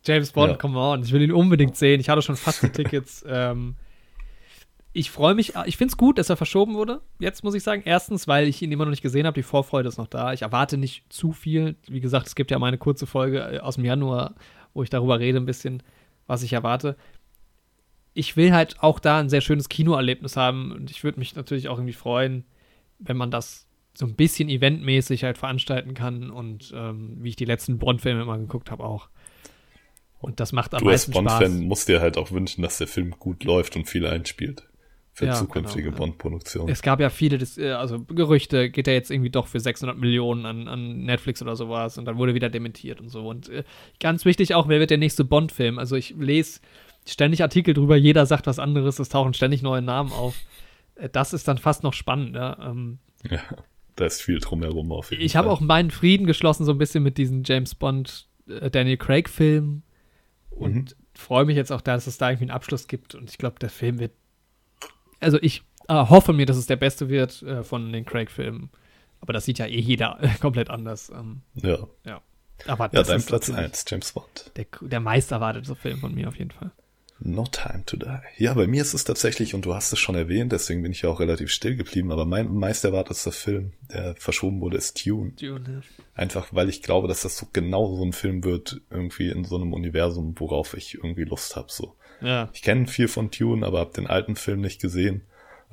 James 0.05 0.31
Bond, 0.31 0.51
Ja. 0.51 0.57
come 0.57 0.77
on, 0.79 1.01
ich 1.03 1.11
will 1.11 1.21
ihn 1.21 1.31
unbedingt 1.31 1.75
sehen. 1.75 1.99
Ich 1.99 2.09
hatte 2.09 2.21
schon 2.21 2.35
fast 2.35 2.61
die 2.63 2.69
Tickets. 2.69 3.23
ähm, 3.27 3.75
ich 4.93 5.09
freue 5.09 5.35
mich, 5.35 5.53
ich 5.65 5.77
finde 5.77 5.91
es 5.93 5.97
gut, 5.97 6.17
dass 6.17 6.29
er 6.29 6.35
verschoben 6.35 6.73
wurde. 6.73 7.01
Jetzt 7.19 7.43
muss 7.45 7.53
ich 7.55 7.63
sagen, 7.63 7.81
erstens, 7.85 8.27
weil 8.27 8.47
ich 8.47 8.61
ihn 8.61 8.71
immer 8.73 8.83
noch 8.83 8.89
nicht 8.89 9.01
gesehen 9.01 9.25
habe, 9.25 9.35
die 9.35 9.43
Vorfreude 9.43 9.87
ist 9.87 9.97
noch 9.97 10.07
da. 10.07 10.33
Ich 10.33 10.41
erwarte 10.41 10.75
nicht 10.77 11.05
zu 11.13 11.31
viel. 11.31 11.75
Wie 11.87 12.01
gesagt, 12.01 12.27
es 12.27 12.35
gibt 12.35 12.51
ja 12.51 12.59
meine 12.59 12.77
kurze 12.77 13.07
Folge 13.07 13.39
äh, 13.39 13.59
aus 13.59 13.75
dem 13.75 13.85
Januar, 13.85 14.35
wo 14.73 14.83
ich 14.83 14.89
darüber 14.89 15.19
rede, 15.19 15.37
ein 15.39 15.45
bisschen, 15.45 15.81
was 16.27 16.43
ich 16.43 16.51
erwarte. 16.53 16.97
Ich 18.13 18.35
will 18.35 18.51
halt 18.51 18.81
auch 18.83 18.99
da 18.99 19.19
ein 19.19 19.29
sehr 19.29 19.39
schönes 19.39 19.69
Kinoerlebnis 19.69 20.35
haben 20.35 20.73
und 20.73 20.91
ich 20.91 21.03
würde 21.05 21.19
mich 21.19 21.35
natürlich 21.35 21.69
auch 21.69 21.77
irgendwie 21.77 21.93
freuen, 21.93 22.43
wenn 22.99 23.15
man 23.15 23.31
das 23.31 23.67
so 23.93 24.05
ein 24.05 24.15
bisschen 24.15 24.49
eventmäßig 24.49 25.23
halt 25.23 25.37
veranstalten 25.37 25.93
kann 25.93 26.29
und 26.31 26.71
ähm, 26.75 27.17
wie 27.19 27.29
ich 27.29 27.35
die 27.35 27.45
letzten 27.45 27.77
Bond-Filme 27.77 28.21
immer 28.21 28.37
geguckt 28.37 28.71
habe 28.71 28.83
auch. 28.83 29.09
Und 30.19 30.39
das 30.39 30.51
macht 30.53 30.73
am 30.73 30.81
Du 30.83 30.89
als 30.89 31.07
meisten 31.07 31.13
Spaß. 31.27 31.39
Bond-Fan 31.39 31.67
musst 31.67 31.87
dir 31.89 31.99
halt 31.99 32.17
auch 32.17 32.31
wünschen, 32.31 32.61
dass 32.61 32.77
der 32.77 32.87
Film 32.87 33.11
gut 33.17 33.43
läuft 33.43 33.75
und 33.75 33.87
viel 33.89 34.05
einspielt. 34.05 34.67
Für 35.13 35.25
Ja, 35.25 35.33
zukünftige 35.33 35.85
genau. 35.89 35.97
Bond-Produktionen. 35.97 36.69
Es 36.69 36.81
gab 36.81 37.01
ja 37.01 37.09
viele, 37.09 37.37
Dis- 37.37 37.57
äh, 37.57 37.71
also 37.71 37.99
Gerüchte, 38.05 38.69
geht 38.69 38.87
er 38.87 38.93
jetzt 38.93 39.11
irgendwie 39.11 39.29
doch 39.29 39.47
für 39.47 39.59
600 39.59 39.97
Millionen 39.97 40.45
an, 40.45 40.67
an 40.69 41.03
Netflix 41.03 41.41
oder 41.41 41.57
sowas 41.57 41.97
und 41.97 42.05
dann 42.05 42.17
wurde 42.17 42.33
wieder 42.33 42.49
dementiert 42.49 43.01
und 43.01 43.09
so. 43.09 43.27
Und 43.27 43.49
äh, 43.49 43.63
ganz 43.99 44.23
wichtig 44.23 44.55
auch, 44.55 44.69
wer 44.69 44.79
wird 44.79 44.89
der 44.89 44.97
nächste 44.99 45.25
Bond-Film? 45.25 45.79
Also 45.79 45.97
ich 45.97 46.15
lese 46.17 46.61
ständig 47.05 47.41
Artikel 47.41 47.73
drüber, 47.73 47.97
jeder 47.97 48.25
sagt 48.25 48.47
was 48.47 48.57
anderes, 48.59 48.99
es 48.99 49.09
tauchen 49.09 49.33
ständig 49.33 49.61
neue 49.63 49.81
Namen 49.81 50.13
auf. 50.13 50.35
Äh, 50.95 51.09
Das 51.09 51.33
ist 51.33 51.45
dann 51.47 51.57
fast 51.57 51.83
noch 51.83 51.93
spannender. 51.93 52.57
Ähm, 52.61 52.99
Ja, 53.29 53.39
da 54.01 54.07
ist 54.07 54.21
viel 54.21 54.39
drumherum 54.39 54.91
auf 54.91 55.11
jeden 55.11 55.23
ich 55.23 55.35
habe 55.35 55.49
auch 55.49 55.61
meinen 55.61 55.91
Frieden 55.91 56.25
geschlossen, 56.27 56.65
so 56.65 56.71
ein 56.71 56.77
bisschen 56.77 57.03
mit 57.03 57.17
diesem 57.17 57.43
James 57.45 57.75
Bond, 57.75 58.27
äh, 58.47 58.69
Daniel 58.69 58.97
Craig-Film 58.97 59.83
und 60.49 60.75
Mhm. 60.75 60.85
freue 61.13 61.45
mich 61.45 61.55
jetzt 61.55 61.71
auch, 61.71 61.81
dass 61.81 62.07
es 62.07 62.17
da 62.17 62.29
irgendwie 62.29 62.45
einen 62.45 62.51
Abschluss 62.51 62.87
gibt. 62.87 63.15
Und 63.15 63.29
ich 63.29 63.37
glaube, 63.37 63.59
der 63.59 63.69
Film 63.69 63.99
wird. 63.99 64.11
Also 65.19 65.37
ich 65.41 65.63
äh, 65.87 65.93
hoffe 65.93 66.33
mir, 66.33 66.45
dass 66.45 66.57
es 66.57 66.65
der 66.67 66.75
beste 66.75 67.09
wird 67.09 67.41
äh, 67.43 67.63
von 67.63 67.91
den 67.93 68.05
Craig-Filmen. 68.05 68.69
Aber 69.19 69.33
das 69.33 69.45
sieht 69.45 69.59
ja 69.59 69.65
eh 69.67 69.79
jeder 69.79 70.19
komplett 70.41 70.69
anders. 70.69 71.09
Ähm, 71.15 71.41
Ja, 71.55 71.77
ja. 72.05 72.21
Aber 72.67 72.85
ja 72.85 72.89
das 72.91 73.07
dein 73.07 73.17
ist 73.17 73.27
Platz 73.27 73.47
natürlich 73.49 73.71
1, 73.71 73.85
James 73.87 74.11
Bond. 74.13 74.51
Der, 74.55 74.65
der 74.81 74.99
meist 74.99 75.31
erwartete 75.31 75.75
Film 75.75 75.99
von 75.99 76.13
mir 76.13 76.27
auf 76.27 76.37
jeden 76.37 76.51
Fall. 76.51 76.71
No 77.23 77.45
Time 77.45 77.83
to 77.85 77.97
Die. 77.97 78.17
Ja, 78.43 78.53
bei 78.55 78.65
mir 78.67 78.81
ist 78.81 78.93
es 78.93 79.03
tatsächlich, 79.03 79.53
und 79.53 79.65
du 79.65 79.73
hast 79.75 79.93
es 79.93 79.99
schon 79.99 80.15
erwähnt, 80.15 80.51
deswegen 80.51 80.81
bin 80.81 80.91
ich 80.91 81.03
ja 81.03 81.09
auch 81.09 81.19
relativ 81.19 81.51
still 81.51 81.75
geblieben, 81.75 82.11
aber 82.11 82.25
mein 82.25 82.53
meist 82.53 82.83
erwartetster 82.83 83.31
Film, 83.31 83.73
der 83.93 84.15
verschoben 84.15 84.59
wurde, 84.59 84.77
ist 84.77 85.05
Dune. 85.05 85.31
Dune. 85.39 85.83
Einfach 86.15 86.47
weil 86.51 86.67
ich 86.69 86.81
glaube, 86.81 87.07
dass 87.07 87.21
das 87.21 87.37
so 87.37 87.47
genau 87.53 87.95
so 87.95 88.03
ein 88.03 88.13
Film 88.13 88.43
wird, 88.43 88.81
irgendwie 88.89 89.29
in 89.29 89.45
so 89.45 89.55
einem 89.55 89.73
Universum, 89.73 90.33
worauf 90.37 90.73
ich 90.73 90.95
irgendwie 90.95 91.23
Lust 91.25 91.55
habe. 91.55 91.67
So. 91.69 91.95
Ja. 92.21 92.49
Ich 92.53 92.61
kenne 92.63 92.87
viel 92.87 93.07
von 93.07 93.29
Dune, 93.29 93.65
aber 93.65 93.79
habe 93.79 93.93
den 93.93 94.07
alten 94.07 94.35
Film 94.35 94.61
nicht 94.61 94.81
gesehen, 94.81 95.21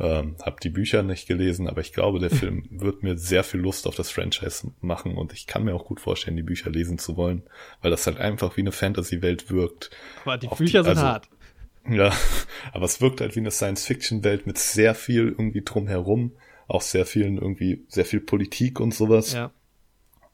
ähm, 0.00 0.36
habe 0.42 0.58
die 0.62 0.70
Bücher 0.70 1.02
nicht 1.02 1.26
gelesen, 1.26 1.66
aber 1.66 1.80
ich 1.80 1.92
glaube, 1.92 2.20
der 2.20 2.30
Film 2.30 2.66
wird 2.70 3.02
mir 3.02 3.16
sehr 3.18 3.42
viel 3.42 3.60
Lust 3.60 3.86
auf 3.86 3.96
das 3.96 4.10
Franchise 4.10 4.70
machen 4.80 5.16
und 5.16 5.32
ich 5.32 5.46
kann 5.46 5.64
mir 5.64 5.74
auch 5.74 5.84
gut 5.86 5.98
vorstellen, 5.98 6.36
die 6.36 6.42
Bücher 6.44 6.70
lesen 6.70 6.98
zu 6.98 7.16
wollen, 7.16 7.42
weil 7.82 7.90
das 7.90 8.06
halt 8.06 8.18
einfach 8.18 8.56
wie 8.56 8.60
eine 8.60 8.70
Fantasy-Welt 8.72 9.50
wirkt. 9.50 9.90
Aber 10.24 10.38
die 10.38 10.46
Auf 10.48 10.58
Bücher 10.58 10.80
die- 10.80 10.84
sind 10.84 10.98
also- 10.98 11.02
hart. 11.02 11.28
Ja, 11.88 12.12
aber 12.72 12.84
es 12.84 13.00
wirkt 13.00 13.20
halt 13.20 13.34
wie 13.36 13.40
eine 13.40 13.50
Science-Fiction-Welt 13.50 14.46
mit 14.46 14.58
sehr 14.58 14.94
viel 14.94 15.28
irgendwie 15.28 15.62
drumherum, 15.62 16.32
auch 16.66 16.82
sehr 16.82 17.06
vielen 17.06 17.38
irgendwie, 17.38 17.84
sehr 17.88 18.04
viel 18.04 18.20
Politik 18.20 18.80
und 18.80 18.94
sowas. 18.94 19.32
Ja. 19.32 19.50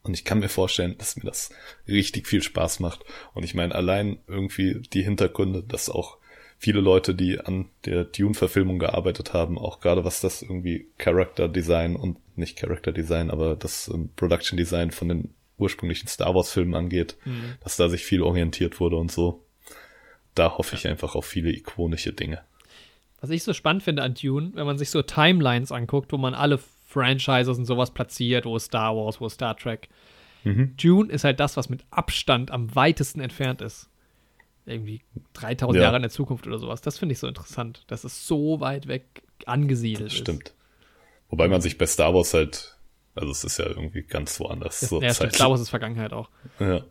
Und 0.02 0.12
ich 0.14 0.24
kann 0.24 0.40
mir 0.40 0.48
vorstellen, 0.50 0.96
dass 0.98 1.16
mir 1.16 1.24
das 1.24 1.50
richtig 1.88 2.26
viel 2.28 2.42
Spaß 2.42 2.80
macht. 2.80 3.04
Und 3.32 3.42
ich 3.44 3.54
meine, 3.54 3.74
allein 3.74 4.18
irgendwie 4.26 4.82
die 4.92 5.02
Hintergründe, 5.02 5.62
dass 5.62 5.88
auch 5.88 6.18
viele 6.58 6.80
Leute, 6.80 7.14
die 7.14 7.40
an 7.40 7.66
der 7.84 8.04
Dune-Verfilmung 8.04 8.78
gearbeitet 8.78 9.32
haben, 9.32 9.58
auch 9.58 9.80
gerade 9.80 10.04
was 10.04 10.20
das 10.20 10.42
irgendwie 10.42 10.88
Character 10.98 11.48
Design 11.48 11.96
und 11.96 12.18
nicht 12.36 12.58
Character 12.58 12.92
Design, 12.92 13.30
aber 13.30 13.56
das 13.56 13.88
ähm, 13.88 14.10
Production 14.16 14.56
Design 14.56 14.90
von 14.90 15.08
den 15.08 15.34
ursprünglichen 15.56 16.08
Star 16.08 16.34
Wars-Filmen 16.34 16.74
angeht, 16.74 17.16
Mhm. 17.24 17.54
dass 17.62 17.76
da 17.76 17.88
sich 17.88 18.04
viel 18.04 18.22
orientiert 18.22 18.80
wurde 18.80 18.96
und 18.96 19.10
so. 19.12 19.43
Da 20.34 20.58
hoffe 20.58 20.76
ich 20.76 20.86
einfach 20.86 21.14
auf 21.14 21.26
viele 21.26 21.50
ikonische 21.50 22.12
Dinge. 22.12 22.42
Was 23.20 23.30
ich 23.30 23.42
so 23.42 23.52
spannend 23.52 23.82
finde 23.82 24.02
an 24.02 24.14
Dune, 24.14 24.50
wenn 24.54 24.66
man 24.66 24.78
sich 24.78 24.90
so 24.90 25.02
Timelines 25.02 25.72
anguckt, 25.72 26.12
wo 26.12 26.18
man 26.18 26.34
alle 26.34 26.58
Franchises 26.88 27.56
und 27.58 27.64
sowas 27.64 27.92
platziert, 27.92 28.44
wo 28.44 28.58
Star 28.58 28.94
Wars, 28.96 29.20
wo 29.20 29.28
Star 29.28 29.56
Trek. 29.56 29.88
Mhm. 30.44 30.76
Dune 30.76 31.10
ist 31.10 31.24
halt 31.24 31.40
das, 31.40 31.56
was 31.56 31.68
mit 31.68 31.84
Abstand 31.90 32.50
am 32.50 32.74
weitesten 32.74 33.20
entfernt 33.20 33.62
ist. 33.62 33.88
Irgendwie 34.66 35.02
3000 35.34 35.76
Ja. 35.76 35.82
Jahre 35.84 35.96
in 35.96 36.02
der 36.02 36.10
Zukunft 36.10 36.46
oder 36.46 36.58
sowas. 36.58 36.80
Das 36.80 36.98
finde 36.98 37.14
ich 37.14 37.18
so 37.18 37.26
interessant, 37.26 37.84
dass 37.86 38.04
es 38.04 38.26
so 38.26 38.60
weit 38.60 38.86
weg 38.88 39.22
angesiedelt 39.46 40.12
ist. 40.12 40.18
Stimmt. 40.18 40.52
Wobei 41.28 41.48
man 41.48 41.60
sich 41.60 41.78
bei 41.78 41.86
Star 41.86 42.14
Wars 42.14 42.32
halt, 42.34 42.76
also 43.14 43.30
es 43.30 43.44
ist 43.44 43.58
ja 43.58 43.66
irgendwie 43.66 44.02
ganz 44.02 44.38
woanders. 44.40 44.80
Das, 44.80 44.88
so 44.88 45.00
ja, 45.00 45.14
stimmt. 45.14 45.34
Star 45.34 45.50
Wars 45.50 45.60
ist 45.60 45.70
Vergangenheit 45.70 46.12
auch. 46.12 46.30
Ja. 46.58 46.82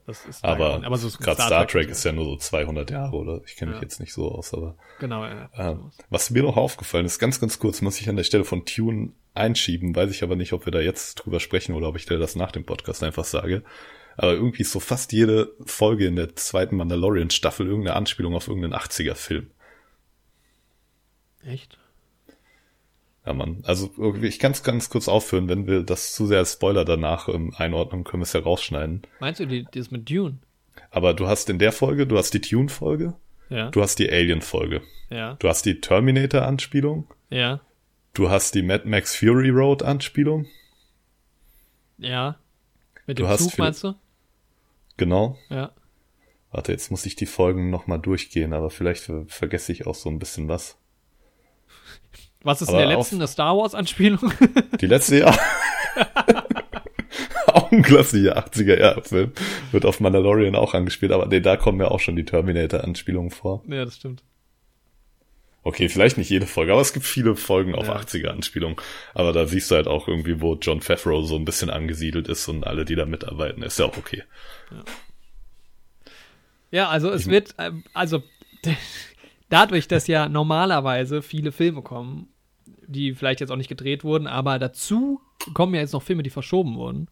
Aber, 0.41 0.83
aber 0.85 0.97
so 0.97 1.09
gerade 1.17 1.41
Star, 1.41 1.67
Trek 1.67 1.87
und 1.87 1.91
ist 1.91 2.03
ja 2.05 2.11
nur 2.11 2.25
so 2.25 2.37
200 2.37 2.89
Jahre, 2.91 3.15
oder? 3.15 3.41
Ich 3.45 3.55
kenne 3.55 3.71
mich 3.71 3.79
Ja. 3.79 3.83
jetzt 3.83 3.99
nicht 3.99 4.13
so 4.13 4.31
aus, 4.31 4.53
aber 4.53 4.75
Genau, 4.99 5.25
ja. 5.25 5.49
ähm, 5.57 5.91
was 6.09 6.29
mir 6.29 6.43
noch 6.43 6.55
aufgefallen 6.57 7.05
ist, 7.05 7.19
ganz, 7.19 7.39
ganz 7.39 7.59
kurz, 7.59 7.81
muss 7.81 7.99
ich 7.99 8.07
an 8.09 8.15
der 8.15 8.23
Stelle 8.23 8.45
von 8.45 8.65
Tune 8.65 9.11
einschieben, 9.33 9.95
weiß 9.95 10.11
ich 10.11 10.23
aber 10.23 10.35
nicht, 10.35 10.53
ob 10.53 10.65
wir 10.65 10.71
da 10.71 10.79
jetzt 10.79 11.15
drüber 11.15 11.39
sprechen 11.39 11.75
oder 11.75 11.89
ob 11.89 11.97
ich 11.97 12.05
dir 12.05 12.17
das 12.19 12.35
nach 12.35 12.51
dem 12.51 12.65
Podcast 12.65 13.03
einfach 13.03 13.25
sage. 13.25 13.63
Aber 14.15 14.33
irgendwie 14.33 14.61
ist 14.61 14.71
so 14.71 14.79
fast 14.79 15.11
jede 15.11 15.51
Folge 15.65 16.05
in 16.05 16.15
der 16.15 16.35
zweiten 16.35 16.75
Mandalorian-Staffel 16.77 17.65
irgendeine 17.65 17.95
Anspielung 17.97 18.35
auf 18.35 18.47
irgendeinen 18.47 18.75
80er-Film. 18.75 19.49
Echt? 21.45 21.77
Ja, 23.25 23.33
Mann. 23.33 23.63
Also 23.65 23.89
irgendwie, 23.97 24.27
ich 24.27 24.37
kann 24.39 24.51
es 24.51 24.63
ganz 24.63 24.89
kurz 24.89 25.07
aufführen, 25.07 25.47
wenn 25.47 25.65
wir 25.65 25.83
das 25.83 26.13
zu 26.13 26.25
sehr 26.27 26.39
als 26.39 26.53
Spoiler 26.53 26.83
danach 26.83 27.29
ähm, 27.29 27.53
einordnen, 27.55 28.03
können 28.03 28.21
wir 28.21 28.25
es 28.25 28.33
ja 28.33 28.41
rausschneiden. 28.41 29.03
Meinst 29.19 29.39
du 29.39 29.45
die, 29.47 29.65
das 29.73 29.91
mit 29.91 30.09
Dune? 30.09 30.39
Aber 30.91 31.13
du 31.13 31.27
hast 31.27 31.49
in 31.49 31.57
der 31.59 31.71
Folge, 31.71 32.05
du 32.05 32.17
hast 32.17 32.33
die 32.33 32.41
Tune-Folge, 32.41 33.13
Ja. 33.49 33.69
du 33.71 33.81
hast 33.81 33.97
die 33.99 34.09
Alien-Folge, 34.11 34.81
Ja. 35.09 35.35
du 35.35 35.47
hast 35.47 35.65
die 35.65 35.79
Terminator-Anspielung, 35.79 37.07
Ja. 37.29 37.61
du 38.13 38.29
hast 38.29 38.55
die 38.55 38.61
Mad 38.61 38.87
Max 38.89 39.15
Fury 39.15 39.49
Road-Anspielung, 39.51 40.47
Ja. 41.97 42.37
Mit 43.07 43.19
Du 43.19 43.23
dem 43.23 43.29
hast 43.29 43.49
Zug 43.51 43.57
meinst 43.57 43.83
du? 43.83 43.93
genau. 44.97 45.37
Ja. 45.49 45.71
Warte, 46.51 46.71
jetzt 46.71 46.91
muss 46.91 47.05
ich 47.05 47.15
die 47.15 47.25
Folgen 47.25 47.69
nochmal 47.69 47.99
durchgehen, 47.99 48.53
aber 48.53 48.69
vielleicht 48.69 49.03
ver 49.03 49.25
vergesse 49.27 49.71
ich 49.71 49.87
auch 49.87 49.95
so 49.95 50.09
ein 50.09 50.19
bisschen 50.19 50.47
was. 50.49 50.77
Was 52.44 52.61
ist 52.61 52.70
in 52.70 52.78
der 52.78 52.86
letzten, 52.88 53.15
eine 53.15 53.28
Star 53.28 53.57
Wars 53.57 53.74
Anspielung? 53.74 54.32
Die 54.82 54.86
letzte 54.88 55.20
Jahr. 55.20 55.38
auch 57.48 57.72
ein 57.72 57.82
klassischer 57.84 58.38
80er-Jahre-Film. 58.38 59.32
Wird 59.72 59.86
auf 59.86 59.99
Mandalorian 59.99 60.56
auch 60.56 60.74
angespielt, 60.74 61.11
aber 61.11 61.26
nee, 61.28 61.40
da 61.40 61.56
kommen 61.57 61.80
ja 61.80 61.88
auch 61.88 61.99
schon 61.99 62.15
die 62.15 62.26
Terminator-Anspielungen 62.26 63.32
vor. 63.32 63.64
ja, 63.68 63.86
das 63.86 63.95
stimmt. 63.95 64.24
Okay, 65.65 65.88
vielleicht 65.88 66.18
nicht 66.18 66.30
jede 66.30 66.45
Folge, 66.45 66.74
aber 66.74 66.82
es 66.82 66.91
gibt 66.91 67.06
viele 67.06 67.38
Folgen 67.38 67.74
auf 67.74 67.88
Ja. 67.88 67.95
80er-Anspielungen. 67.95 68.76
Aber 69.14 69.32
da 69.32 69.45
siehst 69.45 69.72
du 69.72 69.76
halt 69.76 69.88
auch 69.88 70.10
irgendwie, 70.10 70.41
wo 70.41 70.56
John 70.56 70.82
Favreau 70.82 71.22
so 71.22 71.38
ein 71.38 71.45
bisschen 71.45 71.70
angesiedelt 71.70 72.28
ist 72.28 72.49
und 72.49 72.68
alle, 72.68 72.84
die 72.84 72.95
da 72.95 73.06
mitarbeiten, 73.06 73.64
ist 73.64 73.80
ja 73.80 73.86
auch 73.86 73.95
okay. 73.98 74.24
Ja, 76.72 76.90
also 76.90 77.11
es 77.11 77.30
wird, 77.30 77.56
ähm, 77.60 77.86
also 77.94 78.24
dadurch, 79.49 79.88
dass 79.88 80.07
ja 80.07 80.28
normalerweise 80.28 81.22
viele 81.22 81.53
Filme 81.53 81.82
kommen, 81.82 82.28
die 82.88 83.14
vielleicht 83.14 83.39
jetzt 83.39 83.49
auch 83.49 83.57
nicht 83.57 83.69
gedreht 83.69 84.03
wurden, 84.03 84.27
aber 84.27 84.60
dazu 84.60 85.22
kommen 85.53 85.73
ja 85.73 85.81
jetzt 85.81 85.93
noch 85.93 86.03
Filme, 86.03 86.23
die 86.23 86.30
verschoben 86.30 86.76
wurden. 86.76 87.07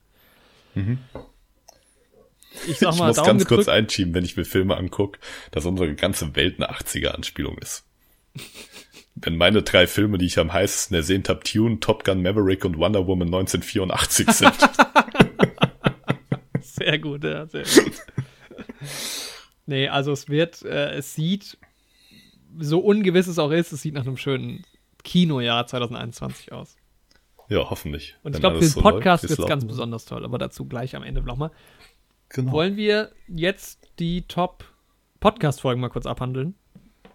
Ich 2.68 2.80
sag 2.80 2.94
ich 2.94 3.00
mal, 3.00 3.08
muss 3.08 3.18
Daumen 3.18 3.28
ganz 3.28 3.46
kurz 3.46 3.68
einschieben, 3.68 4.14
wenn 4.14 4.26
ich 4.26 4.38
mir 4.38 4.46
Filme 4.46 4.78
angucke, 4.78 5.20
dass 5.52 5.66
unsere 5.66 5.94
ganze 5.96 6.36
Welt 6.36 6.62
eine 6.62 6.72
80er-Anspielung 6.72 7.58
ist. 7.58 7.86
Wenn 9.16 9.36
meine 9.36 9.62
drei 9.62 9.88
Filme, 9.88 10.18
die 10.18 10.26
ich 10.26 10.40
am 10.40 10.54
heißesten 10.54 10.96
ersehnt 10.96 11.28
habe, 11.28 11.42
Tune, 11.44 11.82
Top 11.82 12.06
Gun 12.06 12.22
Maverick 12.22 12.64
und 12.64 12.78
Wonder 12.78 13.08
Woman 13.08 13.28
1984 13.28 14.32
sind. 14.32 14.54
Sehr 16.62 16.98
gut, 16.98 17.24
ja, 17.24 17.46
sehr 17.46 17.64
gut. 17.64 17.94
nee, 19.68 19.88
also 19.88 20.14
es 20.14 20.30
wird, 20.30 20.64
äh, 20.64 20.94
es 20.94 21.14
sieht, 21.14 21.58
so 22.58 22.80
ungewiss 22.80 23.28
es 23.28 23.38
auch 23.38 23.52
ist, 23.52 23.72
es 23.72 23.82
sieht 23.82 23.94
nach 23.94 24.08
einem 24.08 24.18
schönen 24.18 24.64
Kinojahr 25.04 25.68
2021 25.68 26.52
aus. 26.52 26.78
ja, 27.50 27.70
hoffentlich. 27.70 28.16
Und 28.24 28.36
ich 28.36 28.42
glaube, 28.42 28.58
für 28.58 28.66
den 28.66 28.70
so 28.70 28.82
Podcast 28.82 29.28
wird 29.28 29.40
es 29.40 29.46
ganz 29.46 29.66
besonders 29.66 30.06
toll, 30.06 30.24
aber 30.26 30.38
dazu 30.38 30.66
gleich 30.66 30.96
am 30.96 31.04
Ende 31.04 31.22
nochmal. 31.22 31.52
Genau. 32.30 32.52
Wollen 32.54 32.78
wir 32.78 33.12
jetzt 33.28 33.90
die 34.00 34.22
Top-Podcast-Folgen 34.24 35.82
mal 35.82 35.90
kurz 35.90 36.06
abhandeln? 36.06 36.56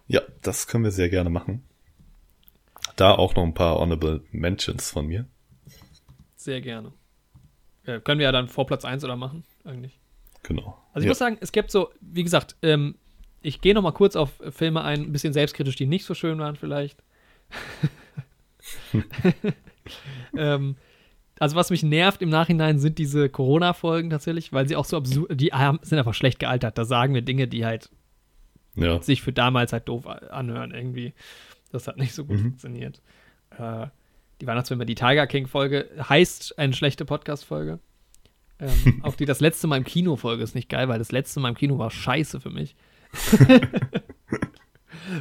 Ja, 0.07 0.21
das 0.41 0.67
können 0.67 0.83
wir 0.83 0.91
sehr 0.91 1.09
gerne 1.09 1.29
machen. 1.29 1.63
Da 2.95 3.13
auch 3.13 3.35
noch 3.35 3.43
ein 3.43 3.53
paar 3.53 3.77
Honorable 3.79 4.23
Mentions 4.31 4.91
von 4.91 5.07
mir. 5.07 5.27
Sehr 6.35 6.61
gerne. 6.61 6.93
Ja, 7.85 7.99
können 7.99 8.19
wir 8.19 8.25
ja 8.25 8.31
dann 8.31 8.47
vor 8.47 8.67
Platz 8.67 8.85
1 8.85 9.03
oder 9.03 9.15
machen, 9.15 9.43
eigentlich. 9.63 9.99
Genau. 10.43 10.77
Also 10.93 10.99
ich 10.99 11.05
ja. 11.05 11.09
muss 11.09 11.17
sagen, 11.17 11.37
es 11.41 11.51
gibt 11.51 11.71
so, 11.71 11.89
wie 11.99 12.23
gesagt, 12.23 12.55
ähm, 12.61 12.95
ich 13.41 13.61
gehe 13.61 13.73
noch 13.73 13.81
mal 13.81 13.91
kurz 13.91 14.15
auf 14.15 14.31
Filme 14.49 14.83
ein, 14.83 15.01
ein 15.01 15.11
bisschen 15.11 15.33
selbstkritisch, 15.33 15.75
die 15.75 15.85
nicht 15.85 16.05
so 16.05 16.13
schön 16.13 16.39
waren 16.39 16.55
vielleicht. 16.55 17.03
ähm, 20.37 20.75
also 21.39 21.55
was 21.55 21.69
mich 21.69 21.83
nervt 21.83 22.21
im 22.21 22.29
Nachhinein 22.29 22.79
sind 22.79 22.97
diese 22.97 23.29
Corona-Folgen 23.29 24.09
tatsächlich, 24.09 24.53
weil 24.53 24.67
sie 24.67 24.75
auch 24.75 24.85
so 24.85 24.97
absurd, 24.97 25.39
die 25.39 25.53
haben, 25.53 25.79
sind 25.81 25.97
einfach 25.99 26.13
schlecht 26.13 26.39
gealtert. 26.39 26.77
Da 26.77 26.85
sagen 26.85 27.13
wir 27.13 27.21
Dinge, 27.21 27.47
die 27.47 27.65
halt 27.65 27.89
ja. 28.75 29.01
sich 29.01 29.21
für 29.21 29.33
damals 29.33 29.73
halt 29.73 29.87
doof 29.87 30.07
anhören 30.07 30.71
irgendwie. 30.71 31.13
Das 31.71 31.87
hat 31.87 31.97
nicht 31.97 32.13
so 32.13 32.25
gut 32.25 32.37
Mhm. 32.37 32.43
funktioniert. 32.43 33.01
Äh, 33.57 33.87
die 34.41 34.47
Weihnachtsfilme, 34.47 34.85
die 34.85 34.95
Tiger 34.95 35.27
King-Folge 35.27 35.89
heißt 36.07 36.57
eine 36.59 36.73
schlechte 36.73 37.05
Podcast-Folge. 37.05 37.79
Ähm, 38.59 38.99
auch 39.03 39.15
die 39.15 39.25
das 39.25 39.39
letzte 39.39 39.67
Mal 39.67 39.77
im 39.77 39.83
Kino-Folge 39.83 40.43
ist 40.43 40.55
nicht 40.55 40.69
geil, 40.69 40.87
weil 40.87 40.99
das 40.99 41.11
letzte 41.11 41.39
Mal 41.39 41.49
im 41.49 41.55
Kino 41.55 41.77
war 41.77 41.91
scheiße 41.91 42.39
für 42.39 42.49
mich. 42.49 42.75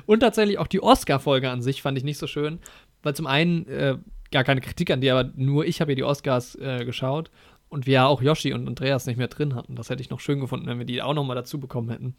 Und 0.06 0.20
tatsächlich 0.20 0.58
auch 0.58 0.66
die 0.66 0.82
Oscar-Folge 0.82 1.50
an 1.50 1.62
sich 1.62 1.82
fand 1.82 1.98
ich 1.98 2.04
nicht 2.04 2.18
so 2.18 2.26
schön, 2.26 2.58
weil 3.02 3.14
zum 3.14 3.26
einen 3.26 3.66
äh, 3.68 3.98
gar 4.30 4.44
keine 4.44 4.60
Kritik 4.60 4.90
an 4.90 5.00
dir, 5.00 5.16
aber 5.16 5.30
nur 5.36 5.64
ich 5.64 5.80
habe 5.80 5.92
ja 5.92 5.96
die 5.96 6.04
Oscars 6.04 6.56
äh, 6.56 6.84
geschaut 6.84 7.30
und 7.68 7.86
wir 7.86 7.94
ja 7.94 8.06
auch 8.06 8.22
Yoshi 8.22 8.52
und 8.52 8.66
Andreas 8.66 9.06
nicht 9.06 9.16
mehr 9.16 9.28
drin 9.28 9.54
hatten. 9.54 9.76
Das 9.76 9.90
hätte 9.90 10.02
ich 10.02 10.10
noch 10.10 10.20
schön 10.20 10.40
gefunden, 10.40 10.66
wenn 10.66 10.78
wir 10.78 10.86
die 10.86 11.02
auch 11.02 11.14
noch 11.14 11.24
mal 11.24 11.34
dazu 11.34 11.58
bekommen 11.58 11.90
hätten. 11.90 12.16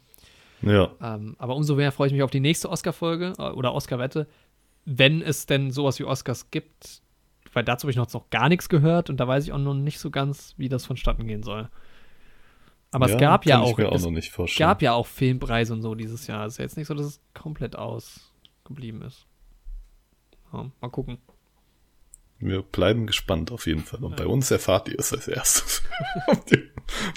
Ja. 0.62 0.90
Ähm, 1.00 1.36
aber 1.38 1.56
umso 1.56 1.76
mehr 1.76 1.92
freue 1.92 2.08
ich 2.08 2.12
mich 2.12 2.22
auf 2.22 2.30
die 2.30 2.40
nächste 2.40 2.68
Oscar-Folge 2.68 3.34
äh, 3.38 3.42
oder 3.50 3.74
Oscar-Wette, 3.74 4.26
wenn 4.84 5.22
es 5.22 5.46
denn 5.46 5.70
sowas 5.70 5.98
wie 5.98 6.04
Oscars 6.04 6.50
gibt. 6.50 7.02
Weil 7.52 7.64
dazu 7.64 7.84
habe 7.84 7.90
ich 7.90 7.96
noch, 7.96 8.12
noch 8.12 8.30
gar 8.30 8.48
nichts 8.48 8.68
gehört 8.68 9.08
und 9.10 9.18
da 9.18 9.26
weiß 9.26 9.44
ich 9.44 9.52
auch 9.52 9.58
noch 9.58 9.74
nicht 9.74 9.98
so 9.98 10.10
ganz, 10.10 10.54
wie 10.58 10.68
das 10.68 10.84
vonstatten 10.84 11.26
gehen 11.26 11.42
soll. 11.42 11.68
Aber 12.90 13.08
ja, 13.08 13.14
es 13.14 13.20
gab 13.20 13.44
ja 13.46 13.58
auch, 13.60 13.78
auch 13.78 13.94
es 13.94 14.02
noch 14.04 14.10
nicht 14.10 14.30
vorstellen. 14.30 14.66
gab 14.68 14.80
ja 14.82 14.92
auch 14.94 15.06
Filmpreise 15.06 15.72
und 15.74 15.82
so 15.82 15.94
dieses 15.94 16.26
Jahr. 16.26 16.46
Es 16.46 16.54
ist 16.54 16.58
ja 16.58 16.64
jetzt 16.64 16.76
nicht 16.76 16.86
so, 16.86 16.94
dass 16.94 17.06
es 17.06 17.20
komplett 17.34 17.76
ausgeblieben 17.76 19.02
ist. 19.02 19.26
Ja, 20.52 20.70
mal 20.80 20.88
gucken. 20.88 21.18
Wir 22.38 22.62
bleiben 22.62 23.06
gespannt 23.06 23.50
auf 23.50 23.66
jeden 23.66 23.82
Fall. 23.82 24.02
Und 24.04 24.16
bei 24.16 24.26
uns 24.26 24.50
erfahrt 24.50 24.88
ihr 24.88 24.98
es 24.98 25.12
als 25.12 25.28
erstes. 25.28 25.82
ob 26.28 26.46
die, 26.46 26.70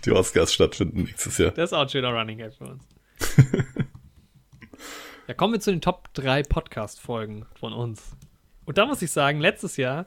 die 0.04 0.12
Oscars 0.12 0.52
stattfinden 0.54 1.04
nächstes 1.04 1.38
Jahr. 1.38 1.52
Das 1.52 1.70
ist 1.70 1.74
auch 1.74 1.84
ein 1.84 1.90
schöner 1.90 2.10
Running 2.10 2.40
Gag 2.40 2.54
für 2.56 2.66
uns. 2.66 2.84
ja, 5.28 5.34
kommen 5.36 5.54
wir 5.54 5.60
zu 5.60 5.72
den 5.72 5.82
Top 5.82 6.14
3 6.16 6.44
Podcast-Folgen 6.44 7.46
von 7.56 7.72
uns. 7.74 8.18
Und 8.66 8.78
da 8.78 8.86
muss 8.86 9.02
ich 9.02 9.12
sagen, 9.12 9.40
letztes 9.40 9.78
Jahr, 9.78 10.06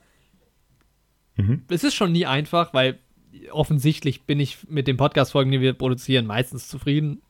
Mhm. 1.37 1.65
es 1.69 1.83
ist 1.83 1.95
schon 1.95 2.13
nie 2.13 2.27
einfach, 2.27 2.73
weil 2.75 3.01
offensichtlich 3.51 4.23
bin 4.23 4.41
ich 4.41 4.69
mit 4.69 4.87
den 4.89 4.97
Podcast-Folgen, 4.97 5.51
die 5.53 5.61
wir 5.61 5.73
produzieren, 5.75 6.27
meistens 6.27 6.69
zufrieden. 6.69 7.23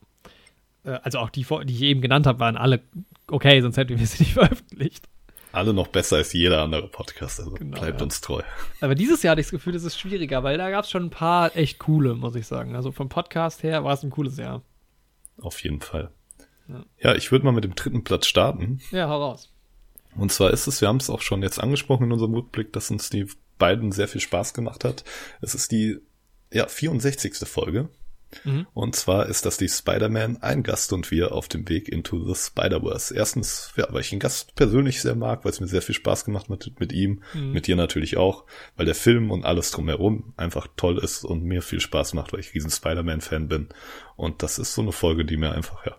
Äh, 0.85 0.99
Also 1.03 1.19
auch 1.19 1.31
die, 1.31 1.47
die 1.65 1.73
ich 1.75 1.83
eben 1.83 2.01
genannt 2.01 2.27
habe, 2.27 2.41
waren 2.41 2.57
alle 2.57 2.81
okay, 3.29 3.61
sonst 3.61 3.77
hätten 3.77 3.99
wir 3.99 4.07
sie 4.07 4.23
nicht 4.23 4.33
veröffentlicht. 4.35 5.09
Alle 5.53 5.73
noch 5.73 5.87
besser 5.89 6.17
als 6.17 6.33
jeder 6.33 6.63
andere 6.63 6.89
Podcast, 6.89 7.39
also 7.39 7.53
Genau, 7.53 7.79
bleibt 7.81 8.01
ja. 8.01 8.05
uns 8.05 8.21
treu. 8.21 8.43
Aber 8.81 8.95
dieses 8.97 9.23
Jahr 9.23 9.33
hatte 9.33 9.41
ich 9.41 9.47
das 9.47 9.53
Gefühl, 9.53 9.75
es 9.77 9.85
ist 9.85 9.99
schwieriger, 9.99 10.43
weil 10.43 10.59
da 10.59 10.69
gab 10.71 10.85
es 10.85 10.91
schon 10.91 11.05
ein 11.05 11.11
paar 11.11 11.57
echt 11.57 11.79
coole, 11.79 12.15
muss 12.15 12.35
ich 12.35 12.47
sagen. 12.47 12.75
Also 12.75 12.91
vom 12.91 13.09
Podcast 13.09 13.63
her 13.63 13.85
war 13.85 13.95
es 13.95 14.03
ein 14.03 14.11
cooles 14.11 14.37
Jahr. 14.37 14.63
Auf 15.41 15.63
jeden 15.63 15.81
Fall. 15.81 16.11
Ja. 16.69 16.85
Ja, 16.99 17.15
ich 17.15 17.31
würde 17.31 17.45
mal 17.45 17.53
mit 17.53 17.65
dem 17.65 17.77
dritten 17.77 18.03
Platz 18.03 18.27
starten. 18.27 18.81
Ja, 18.91 19.09
hau 19.09 19.23
raus. 19.23 19.53
Und 20.17 20.33
zwar 20.33 20.51
ist 20.51 20.67
es, 20.67 20.81
wir 20.81 20.89
haben 20.89 20.97
es 20.97 21.11
auch 21.11 21.21
schon 21.21 21.43
jetzt 21.43 21.61
angesprochen 21.61 22.05
in 22.07 22.13
unserem 22.13 22.35
Rückblick, 22.35 22.73
dass 22.73 22.91
uns 22.91 23.11
die 23.11 23.27
beiden 23.59 23.93
sehr 23.93 24.09
viel 24.09 24.21
Spaß 24.21 24.55
gemacht 24.55 24.85
hat. 24.85 25.05
Es 25.41 25.55
ist 25.55 25.71
die 25.73 25.99
ja, 26.53 26.67
64. 26.69 27.37
Folge. 27.49 27.89
Mhm. 28.43 28.67
Und 28.75 28.97
zwar 28.97 29.27
ist 29.27 29.47
das 29.47 29.59
die 29.59 29.69
Spider-Man, 29.69 30.39
ein 30.43 30.65
Gast 30.65 30.93
und 30.93 31.13
wir 31.13 31.31
auf 31.33 31.47
dem 31.47 31.69
Weg 31.69 31.89
into 31.89 32.19
the 32.25 32.35
Spider-Verse. 32.35 33.15
Erstens, 33.15 33.73
ja, 33.77 33.87
weil 33.91 34.01
ich 34.01 34.11
den 34.11 34.19
Gast 34.19 34.57
persönlich 34.57 35.01
sehr 35.01 35.15
mag, 35.15 35.45
weil 35.45 35.53
es 35.53 35.61
mir 35.61 35.69
sehr 35.69 35.83
viel 35.83 35.95
Spaß 35.95 36.25
gemacht 36.25 36.49
hat 36.51 36.81
mit 36.81 36.93
ihm, 36.93 37.23
Mhm. 37.33 37.53
mit 37.53 37.69
dir 37.69 37.77
natürlich 37.77 38.17
auch, 38.17 38.45
weil 38.77 38.87
der 38.87 38.97
Film 38.97 39.31
und 39.31 39.45
alles 39.45 39.71
drumherum 39.71 40.33
einfach 40.37 40.67
toll 40.77 40.99
ist 40.99 41.25
und 41.25 41.45
mir 41.45 41.63
viel 41.63 41.79
Spaß 41.81 42.15
macht, 42.15 42.33
weil 42.33 42.41
ich 42.41 42.55
riesen 42.55 42.71
Spider-Man-Fan 42.71 43.47
bin. 43.47 43.69
Und 44.17 44.43
das 44.43 44.59
ist 44.59 44.75
so 44.75 44.83
eine 44.83 44.93
Folge, 44.93 45.25
die 45.25 45.37
mir 45.37 45.53
einfach, 45.53 45.87
ja, 45.87 45.97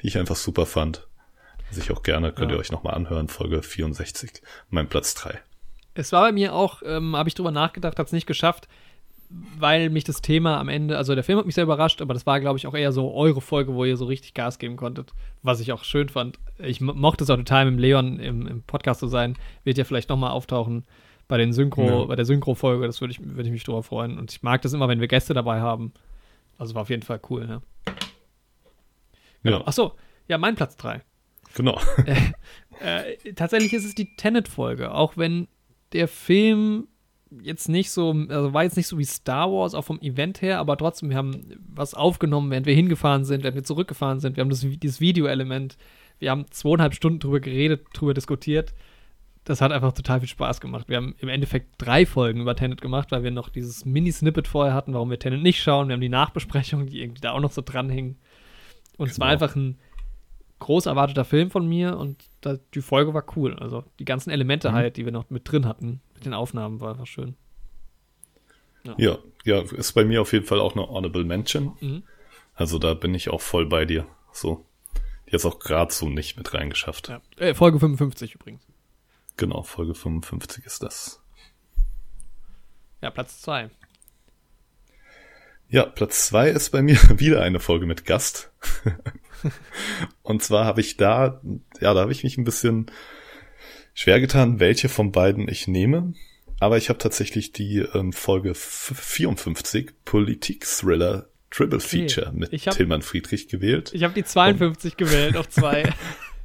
die 0.00 0.06
ich 0.06 0.16
einfach 0.18 0.36
super 0.36 0.66
fand. 0.66 1.08
Also 1.70 1.80
ich 1.80 1.90
auch 1.90 2.04
gerne, 2.04 2.32
könnt 2.32 2.52
Ja. 2.52 2.56
ihr 2.56 2.60
euch 2.60 2.70
nochmal 2.70 2.94
anhören, 2.94 3.26
Folge 3.28 3.62
64, 3.62 4.42
mein 4.70 4.88
Platz 4.88 5.14
3. 5.16 5.40
Es 5.94 6.12
war 6.12 6.22
bei 6.22 6.32
mir 6.32 6.54
auch, 6.54 6.82
ähm, 6.84 7.14
habe 7.16 7.28
ich 7.28 7.34
drüber 7.34 7.50
nachgedacht, 7.52 7.98
habe 7.98 8.06
es 8.06 8.12
nicht 8.12 8.26
geschafft, 8.26 8.68
weil 9.58 9.90
mich 9.90 10.04
das 10.04 10.20
Thema 10.22 10.58
am 10.58 10.68
Ende, 10.68 10.96
also 10.96 11.14
der 11.14 11.24
Film 11.24 11.38
hat 11.38 11.46
mich 11.46 11.54
sehr 11.54 11.64
überrascht, 11.64 12.02
aber 12.02 12.14
das 12.14 12.26
war, 12.26 12.40
glaube 12.40 12.58
ich, 12.58 12.66
auch 12.66 12.74
eher 12.74 12.92
so 12.92 13.12
eure 13.14 13.40
Folge, 13.40 13.74
wo 13.74 13.84
ihr 13.84 13.96
so 13.96 14.04
richtig 14.04 14.34
Gas 14.34 14.58
geben 14.58 14.76
konntet, 14.76 15.12
was 15.42 15.60
ich 15.60 15.72
auch 15.72 15.82
schön 15.84 16.08
fand. 16.08 16.38
Ich 16.58 16.80
mo- 16.80 16.94
mochte 16.94 17.24
es 17.24 17.30
auch 17.30 17.36
total, 17.36 17.70
mit 17.70 17.80
Leon 17.80 18.18
im, 18.20 18.46
im 18.46 18.62
Podcast 18.62 19.00
zu 19.00 19.08
sein, 19.08 19.36
wird 19.64 19.78
ja 19.78 19.84
vielleicht 19.84 20.08
nochmal 20.08 20.30
auftauchen 20.30 20.84
bei 21.26 21.38
den 21.38 21.52
Synchro, 21.52 21.84
Ja. 22.02 22.04
bei 22.04 22.16
der 22.16 22.26
Synchro-Folge, 22.26 22.86
das 22.86 23.00
würde 23.00 23.12
ich, 23.12 23.24
würde 23.24 23.44
ich 23.44 23.50
mich 23.52 23.64
drüber 23.64 23.82
freuen. 23.82 24.18
Und 24.18 24.30
ich 24.30 24.42
mag 24.42 24.62
das 24.62 24.72
immer, 24.72 24.88
wenn 24.88 25.00
wir 25.00 25.08
Gäste 25.08 25.32
dabei 25.34 25.60
haben. 25.60 25.92
Also 26.58 26.74
war 26.74 26.82
auf 26.82 26.90
jeden 26.90 27.02
Fall 27.02 27.20
cool, 27.30 27.46
ne? 27.46 27.62
Ja, 29.42 29.62
Ach 29.64 29.72
so, 29.72 29.92
ja, 30.28 30.38
mein 30.38 30.54
Platz 30.54 30.76
3. 30.76 31.00
genau. 31.54 31.78
Äh, 32.80 33.32
tatsächlich 33.34 33.72
ist 33.72 33.84
es 33.84 33.94
die 33.94 34.16
Tenet-Folge, 34.16 34.92
auch 34.92 35.16
wenn 35.16 35.46
der 35.94 36.08
Film 36.08 36.88
jetzt 37.42 37.68
nicht 37.68 37.90
so, 37.90 38.14
also 38.28 38.52
war 38.52 38.62
jetzt 38.62 38.76
nicht 38.76 38.86
so 38.86 38.98
wie 38.98 39.04
Star 39.04 39.50
Wars, 39.50 39.74
auch 39.74 39.84
vom 39.84 40.00
Event 40.00 40.42
her, 40.42 40.58
aber 40.58 40.76
trotzdem, 40.76 41.10
wir 41.10 41.16
haben 41.16 41.58
was 41.74 41.94
aufgenommen, 41.94 42.50
während 42.50 42.66
wir 42.66 42.74
hingefahren 42.74 43.24
sind, 43.24 43.42
während 43.42 43.56
wir 43.56 43.64
zurückgefahren 43.64 44.20
sind. 44.20 44.36
Wir 44.36 44.42
haben 44.42 44.50
das, 44.50 44.60
dieses 44.60 45.00
Video-Element, 45.00 45.76
wir 46.18 46.30
haben 46.30 46.46
zweieinhalb 46.50 46.94
Stunden 46.94 47.18
drüber 47.18 47.40
geredet, 47.40 47.86
drüber 47.92 48.14
diskutiert. 48.14 48.72
Das 49.44 49.60
hat 49.60 49.72
einfach 49.72 49.92
total 49.92 50.20
viel 50.20 50.28
Spaß 50.28 50.60
gemacht. 50.60 50.88
Wir 50.88 50.96
haben 50.96 51.16
im 51.18 51.28
Endeffekt 51.28 51.74
drei 51.78 52.06
Folgen 52.06 52.40
über 52.40 52.56
Tenet 52.56 52.80
gemacht, 52.80 53.10
weil 53.10 53.24
wir 53.24 53.30
noch 53.30 53.48
dieses 53.48 53.84
Mini-Snippet 53.84 54.46
vorher 54.48 54.74
hatten, 54.74 54.94
warum 54.94 55.10
wir 55.10 55.18
Tenet 55.18 55.42
nicht 55.42 55.60
schauen. 55.62 55.88
Wir 55.88 55.94
haben 55.94 56.00
die 56.00 56.08
Nachbesprechung, 56.08 56.86
die 56.86 57.02
irgendwie 57.02 57.20
da 57.20 57.32
auch 57.32 57.40
noch 57.40 57.52
so 57.52 57.62
dranhängen. 57.62 58.16
Und 58.96 59.10
es 59.10 59.18
war 59.18 59.28
Genau. 59.28 59.32
einfach 59.44 59.56
ein 59.56 59.76
groß 60.60 60.86
erwarteter 60.86 61.24
Film 61.24 61.50
von 61.50 61.68
mir 61.68 61.98
und 61.98 62.24
da, 62.44 62.58
die 62.74 62.82
Folge 62.82 63.14
war 63.14 63.24
cool. 63.36 63.54
Also 63.58 63.84
die 63.98 64.04
ganzen 64.04 64.30
Elemente 64.30 64.70
Mhm. 64.70 64.74
halt, 64.74 64.96
die 64.96 65.04
wir 65.04 65.12
noch 65.12 65.30
mit 65.30 65.50
drin 65.50 65.66
hatten, 65.66 66.00
mit 66.14 66.24
den 66.24 66.34
Aufnahmen, 66.34 66.80
war 66.80 66.90
einfach 66.90 67.06
schön. 67.06 67.36
Ja, 68.98 69.18
ja, 69.44 69.62
ist 69.62 69.92
bei 69.94 70.04
mir 70.04 70.20
auf 70.20 70.32
jeden 70.34 70.44
Fall 70.44 70.60
auch 70.60 70.74
eine 70.76 70.86
Honorable 70.86 71.24
Mention. 71.24 71.76
Mhm. 71.80 72.02
Also 72.54 72.78
da 72.78 72.92
bin 72.94 73.14
ich 73.14 73.30
auch 73.30 73.40
voll 73.40 73.66
bei 73.66 73.84
dir. 73.86 74.06
So. 74.32 74.66
Die 75.26 75.32
hat's 75.32 75.46
auch 75.46 75.58
gerade 75.58 75.92
so 75.92 76.08
nicht 76.08 76.36
mit 76.36 76.52
reingeschafft. 76.52 77.08
Ja. 77.08 77.20
Äh, 77.38 77.54
Folge 77.54 77.80
55 77.80 78.34
übrigens. 78.34 78.66
Genau, 79.38 79.62
Folge 79.62 79.94
55 79.94 80.66
ist 80.66 80.82
das. 80.82 81.22
Ja, 83.00 83.10
Platz 83.10 83.40
2. 83.40 83.70
Ja, 85.68 85.86
Platz 85.86 86.26
zwei 86.26 86.50
ist 86.50 86.70
bei 86.70 86.82
mir 86.82 86.96
wieder 87.18 87.42
eine 87.42 87.58
Folge 87.58 87.86
mit 87.86 88.04
Gast. 88.04 88.52
Und 90.22 90.42
zwar 90.42 90.64
habe 90.64 90.80
ich 90.80 90.96
da, 90.96 91.40
ja, 91.80 91.94
da 91.94 92.00
habe 92.00 92.12
ich 92.12 92.24
mich 92.24 92.36
ein 92.38 92.44
bisschen 92.44 92.86
schwer 93.94 94.20
getan, 94.20 94.60
welche 94.60 94.88
von 94.88 95.12
beiden 95.12 95.48
ich 95.48 95.68
nehme. 95.68 96.14
Aber 96.60 96.76
ich 96.78 96.88
habe 96.88 96.98
tatsächlich 96.98 97.52
die 97.52 97.78
ähm, 97.78 98.12
Folge 98.12 98.50
f- 98.50 98.92
54, 98.96 99.92
Politik-Thriller 100.04 101.28
Triple 101.50 101.80
Feature 101.80 102.32
mit 102.32 102.52
ich 102.52 102.66
hab- 102.66 102.74
Tillmann 102.74 103.02
Friedrich 103.02 103.48
gewählt. 103.48 103.90
Ich 103.94 104.02
habe 104.02 104.14
die 104.14 104.24
52 104.24 104.96
gewählt 104.96 105.36
auf 105.36 105.48
2. 105.50 105.92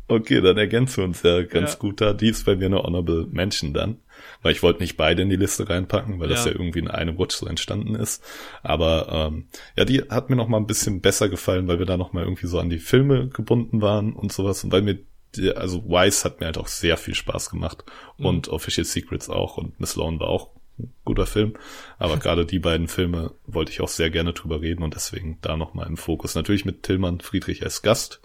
Okay, 0.08 0.42
dann 0.42 0.58
ergänzen 0.58 0.98
wir 0.98 1.04
uns 1.06 1.22
ja 1.24 1.44
ganz 1.44 1.74
Ja. 1.74 1.80
gut 1.80 2.02
da. 2.02 2.14
Die 2.14 2.30
ist 2.30 2.46
bei 2.46 2.56
mir 2.56 2.66
eine 2.66 2.82
Honorable 2.82 3.28
Mention 3.32 3.74
dann. 3.74 3.98
Weil 4.42 4.54
ich 4.54 4.64
wollte 4.64 4.80
nicht 4.82 4.96
beide 4.96 5.22
in 5.22 5.30
die 5.30 5.36
Liste 5.36 5.68
reinpacken, 5.70 6.20
weil 6.20 6.30
das 6.30 6.46
Ja. 6.46 6.52
ja 6.52 6.58
irgendwie 6.58 6.80
in 6.80 6.88
einem 6.88 7.18
Rutsch 7.18 7.36
so 7.36 7.46
entstanden 7.46 7.96
ist. 7.96 8.24
Aber 8.64 9.10
ähm, 9.12 9.48
ja, 9.76 9.84
die 9.84 10.04
hat 10.04 10.30
mir 10.30 10.38
noch 10.38 10.48
mal 10.48 10.58
ein 10.58 10.68
bisschen 10.68 11.02
besser 11.02 11.28
gefallen, 11.28 11.68
weil 11.68 11.80
wir 11.80 11.86
da 11.86 11.98
noch 11.98 12.14
mal 12.14 12.24
irgendwie 12.24 12.48
so 12.48 12.58
an 12.60 12.70
die 12.70 12.80
Filme 12.80 13.28
gebunden 13.28 13.82
waren 13.82 14.14
und 14.14 14.32
sowas. 14.32 14.64
Und 14.64 14.72
weil 14.72 14.82
mir, 14.82 15.00
die, 15.36 15.52
also 15.52 15.84
Wise 15.84 16.24
hat 16.24 16.40
mir 16.40 16.46
halt 16.46 16.58
auch 16.58 16.68
sehr 16.68 16.96
viel 16.96 17.16
Spaß 17.16 17.50
gemacht. 17.50 17.84
Mhm. 18.18 18.26
Und 18.26 18.48
Official 18.48 18.86
Secrets 18.86 19.30
auch. 19.30 19.58
Und 19.58 19.78
Miss 19.80 19.98
Lawn 19.98 20.22
war 20.22 20.30
auch 20.30 20.52
ein 20.80 20.94
guter 21.04 21.26
Film. 21.26 21.56
Aber 21.98 22.16
gerade 22.20 22.46
die 22.46 22.60
beiden 22.60 22.88
Filme 22.88 23.34
wollte 23.46 23.74
ich 23.74 23.82
auch 23.82 23.90
sehr 23.90 24.10
gerne 24.10 24.32
drüber 24.32 24.62
reden 24.62 24.84
und 24.84 24.96
deswegen 24.96 25.38
da 25.42 25.58
noch 25.58 25.74
mal 25.74 25.86
im 25.86 25.98
Fokus. 25.98 26.36
Natürlich 26.36 26.64
mit 26.64 26.84
Tillmann 26.84 27.20
Friedrich 27.20 27.64
als 27.64 27.82
Gast. 27.82 28.22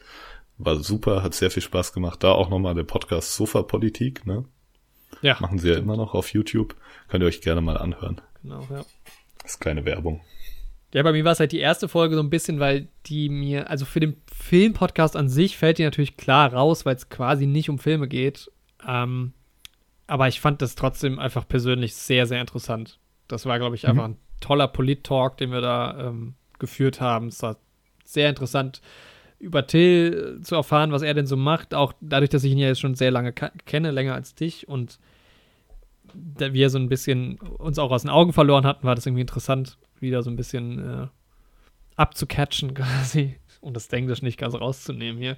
War 0.59 0.77
super, 0.77 1.25
hat 1.25 1.35
sehr 1.35 1.51
viel 1.51 1.65
Spaß 1.65 1.93
gemacht. 1.93 2.23
Da 2.23 2.31
auch 2.31 2.49
nochmal 2.51 2.77
der 2.77 2.85
Podcast 2.85 3.35
Sofa 3.35 3.63
Politik, 3.63 4.25
ne? 4.27 4.45
Ja, 5.25 5.39
Machen 5.41 5.59
sie 5.59 5.71
ja 5.71 5.79
immer 5.79 5.97
noch 5.97 6.13
auf 6.13 6.33
YouTube. 6.35 6.77
Könnt 7.09 7.25
ihr 7.25 7.27
euch 7.27 7.41
gerne 7.41 7.63
mal 7.63 7.79
anhören. 7.79 8.21
genau, 8.43 8.61
ja. 8.71 8.85
Das 9.43 9.53
ist 9.53 9.61
kleine 9.61 9.85
Werbung. 9.85 10.21
Ja, 10.93 11.03
bei 11.03 11.13
mir 11.13 11.25
war 11.25 11.33
es 11.33 11.41
halt 11.41 11.53
die 11.53 11.59
erste 11.59 11.89
Folge 11.89 12.15
so 12.15 12.23
ein 12.23 12.31
bisschen, 12.31 12.61
weil 12.61 12.89
die 13.07 13.29
mir, 13.29 13.71
also 13.71 13.85
für 13.85 14.01
den 14.01 14.17
Filmpodcast 14.33 15.17
an 15.17 15.29
sich 15.29 15.57
fällt 15.57 15.79
die 15.79 15.83
natürlich 15.83 16.17
klar 16.17 16.53
raus, 16.53 16.85
weil 16.87 16.95
es 16.95 17.09
quasi 17.09 17.47
nicht 17.47 17.71
um 17.71 17.79
Filme 17.79 18.07
geht. 18.07 18.51
Ähm, 18.87 19.33
aber 20.07 20.29
ich 20.29 20.41
fand 20.41 20.61
das 20.61 20.75
trotzdem 20.75 21.19
einfach 21.19 21.49
persönlich 21.49 21.95
sehr, 21.95 22.27
sehr 22.27 22.41
interessant. 22.41 22.99
Das 23.27 23.47
war, 23.47 23.59
glaube 23.59 23.75
ich, 23.77 23.89
einfach 23.89 24.05
ein 24.05 24.19
toller 24.41 24.69
Polit-Talk, 24.69 25.39
den 25.39 25.51
wir 25.51 25.63
da 25.63 26.09
ähm, 26.09 26.35
geführt 26.59 27.01
haben. 27.01 27.29
Es 27.29 27.43
war 27.43 27.57
sehr 28.05 28.29
interessant, 28.29 28.83
über 29.39 29.67
Till 29.67 30.41
zu 30.43 30.55
erfahren, 30.55 30.93
was 30.93 31.03
er 31.03 31.15
denn 31.15 31.27
so 31.27 31.37
macht. 31.37 31.75
Auch 31.75 31.95
dadurch, 32.01 32.31
dass 32.31 32.45
ich 32.45 32.53
ihn 32.53 32.59
ja 32.59 32.69
jetzt 32.69 32.81
schon 32.81 32.95
sehr 32.95 33.11
lange 33.11 33.33
kenne, 33.33 33.91
länger 33.91 34.15
als 34.15 34.35
dich 34.35 34.69
und 34.69 34.99
da 36.15 36.53
wir 36.53 36.71
so 36.71 36.79
ein 36.79 36.89
bisschen 36.89 37.39
uns 37.39 37.79
auch 37.79 37.91
aus 37.91 38.03
den 38.03 38.11
Augen 38.11 38.33
verloren 38.33 38.65
hatten, 38.67 38.87
war 38.87 38.95
das 38.95 39.07
irgendwie 39.07 39.23
interessant, 39.23 39.79
wieder 40.01 40.23
so 40.23 40.31
ein 40.31 40.37
bisschen 40.37 40.79
äh, 41.05 41.07
abzucatchen 41.97 42.75
quasi 42.75 43.37
und 43.61 43.75
das 43.75 43.89
Englisch 43.89 44.23
nicht 44.23 44.39
ganz 44.39 44.55
rauszunehmen 44.55 45.21
hier. 45.21 45.37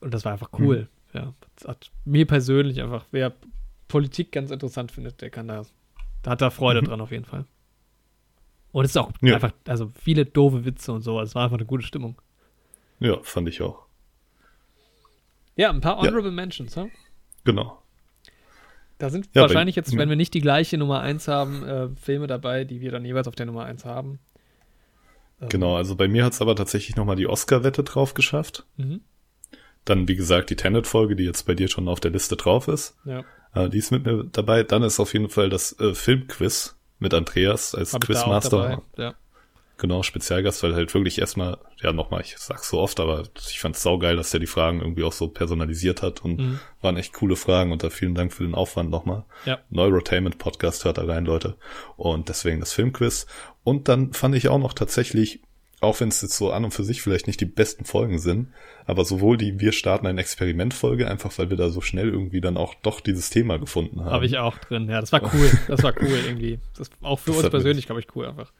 Und 0.00 0.12
das 0.14 0.24
war 0.24 0.32
einfach 0.32 0.50
cool. 0.58 0.88
Ja, 1.12 1.34
das 1.56 1.68
hat 1.68 1.90
mir 2.04 2.26
persönlich 2.26 2.80
einfach, 2.80 3.04
wer 3.10 3.32
Politik 3.88 4.32
ganz 4.32 4.50
interessant 4.50 4.90
findet, 4.90 5.20
der 5.20 5.30
kann 5.30 5.48
da, 5.48 5.62
da 6.22 6.30
hat 6.30 6.40
da 6.40 6.50
Freude 6.50 6.82
dran 6.82 7.00
auf 7.00 7.10
jeden 7.10 7.24
Fall. 7.26 7.44
Und 8.72 8.86
es 8.86 8.92
ist 8.92 8.96
auch 8.96 9.12
Ja. 9.20 9.34
einfach, 9.34 9.52
also 9.66 9.92
viele 9.94 10.24
doofe 10.24 10.64
Witze 10.64 10.92
und 10.92 11.02
so, 11.02 11.20
es 11.20 11.34
war 11.34 11.44
einfach 11.44 11.58
eine 11.58 11.66
gute 11.66 11.84
Stimmung. 11.84 12.20
Ja, 13.00 13.18
fand 13.22 13.48
ich 13.48 13.60
auch. 13.60 13.84
Ja, 15.56 15.68
ein 15.70 15.82
paar 15.82 15.98
Honorable 15.98 16.30
Mentions, 16.30 16.74
ja? 16.74 16.86
Genau. 17.44 17.81
Da 19.02 19.10
sind 19.10 19.28
Ja, 19.34 19.42
wahrscheinlich 19.42 19.74
jetzt, 19.74 19.96
wenn 19.96 20.08
wir 20.08 20.14
nicht 20.14 20.32
die 20.32 20.40
gleiche 20.40 20.78
Nummer 20.78 21.00
1 21.00 21.26
haben, 21.26 21.64
äh, 21.64 21.88
Filme 22.00 22.28
dabei, 22.28 22.62
die 22.62 22.80
wir 22.80 22.92
dann 22.92 23.04
jeweils 23.04 23.26
auf 23.26 23.34
der 23.34 23.46
Nummer 23.46 23.64
1 23.64 23.84
haben. 23.84 24.20
Ähm, 25.40 25.48
Genau, 25.48 25.74
also 25.74 25.96
bei 25.96 26.06
mir 26.06 26.24
hat's 26.24 26.40
aber 26.40 26.54
tatsächlich 26.54 26.94
nochmal 26.94 27.16
die 27.16 27.26
Oscar-Wette 27.26 27.82
drauf 27.82 28.14
geschafft. 28.14 28.64
Mhm. 28.76 29.00
Dann, 29.84 30.06
wie 30.06 30.14
gesagt, 30.14 30.50
die 30.50 30.54
Tenet-Folge, 30.54 31.16
die 31.16 31.24
jetzt 31.24 31.42
bei 31.46 31.54
dir 31.56 31.66
schon 31.66 31.88
auf 31.88 31.98
der 31.98 32.12
Liste 32.12 32.36
drauf 32.36 32.68
ist. 32.68 32.96
Ja, 33.04 33.24
Äh, 33.56 33.68
die 33.70 33.78
ist 33.78 33.90
mit 33.90 34.06
mir 34.06 34.22
dabei. 34.22 34.62
Dann 34.62 34.84
ist 34.84 35.00
auf 35.00 35.12
jeden 35.14 35.28
Fall 35.30 35.50
das 35.50 35.76
äh, 35.80 35.94
Filmquiz 35.94 36.78
mit 37.00 37.12
Andreas 37.12 37.74
als 37.74 37.94
hab 37.94 38.02
Quizmaster. 38.02 38.56
dabei. 38.96 39.02
Ja. 39.02 39.14
Genau, 39.78 40.02
Spezialgast, 40.04 40.62
weil 40.62 40.74
halt 40.74 40.94
wirklich 40.94 41.18
erstmal, 41.18 41.58
ja 41.82 41.92
nochmal, 41.92 42.20
ich 42.20 42.36
sag's 42.38 42.68
so 42.70 42.78
oft, 42.78 43.00
aber 43.00 43.24
ich 43.50 43.58
fand's 43.58 43.82
saugeil, 43.82 44.14
dass 44.16 44.30
der 44.30 44.38
die 44.38 44.46
Fragen 44.46 44.80
irgendwie 44.80 45.02
auch 45.02 45.12
so 45.12 45.28
personalisiert 45.28 46.02
hat 46.02 46.24
und 46.24 46.38
Mhm. 46.38 46.60
waren 46.82 46.96
echt 46.96 47.12
coole 47.14 47.34
Fragen 47.36 47.72
und 47.72 47.82
da 47.82 47.90
vielen 47.90 48.14
Dank 48.14 48.32
für 48.32 48.44
den 48.44 48.54
Aufwand 48.54 48.90
nochmal. 48.90 49.24
Ja. 49.44 49.58
Neurotainment 49.70 50.38
Podcast 50.38 50.84
hört 50.84 50.98
da 50.98 51.04
rein, 51.04 51.24
Leute. 51.24 51.56
Und 51.96 52.28
deswegen 52.28 52.60
das 52.60 52.72
Filmquiz. 52.72 53.26
Und 53.64 53.88
dann 53.88 54.12
fand 54.12 54.36
ich 54.36 54.48
auch 54.48 54.58
noch 54.58 54.72
tatsächlich, 54.72 55.40
auch 55.80 55.98
wenn 55.98 56.10
es 56.10 56.22
jetzt 56.22 56.36
so 56.36 56.52
an 56.52 56.64
und 56.64 56.70
für 56.70 56.84
sich 56.84 57.02
vielleicht 57.02 57.26
nicht 57.26 57.40
die 57.40 57.44
besten 57.46 57.84
Folgen 57.84 58.20
sind, 58.20 58.52
aber 58.86 59.04
sowohl 59.04 59.36
die 59.36 59.58
Wir 59.58 59.72
starten 59.72 60.06
ein 60.06 60.18
Experiment-Folge, 60.18 61.08
einfach 61.10 61.36
weil 61.38 61.50
wir 61.50 61.56
da 61.56 61.70
so 61.70 61.80
schnell 61.80 62.08
irgendwie 62.08 62.40
dann 62.40 62.56
auch 62.56 62.74
doch 62.82 63.00
dieses 63.00 63.30
Thema 63.30 63.58
gefunden 63.58 64.00
haben. 64.04 64.12
Habe 64.12 64.26
ich 64.26 64.38
auch 64.38 64.58
drin. 64.58 64.88
Ja, 64.88 65.00
das 65.00 65.10
war 65.10 65.22
cool. 65.34 65.50
Das 65.66 65.82
war 65.82 65.92
cool 66.00 66.18
irgendwie. 66.26 66.60
Das 66.76 66.88
auch 67.00 67.18
für 67.18 67.30
Das 67.32 67.40
uns 67.40 67.50
persönlich, 67.50 67.86
glaube 67.86 68.00
ich, 68.00 68.06
cool 68.14 68.26
einfach. 68.26 68.52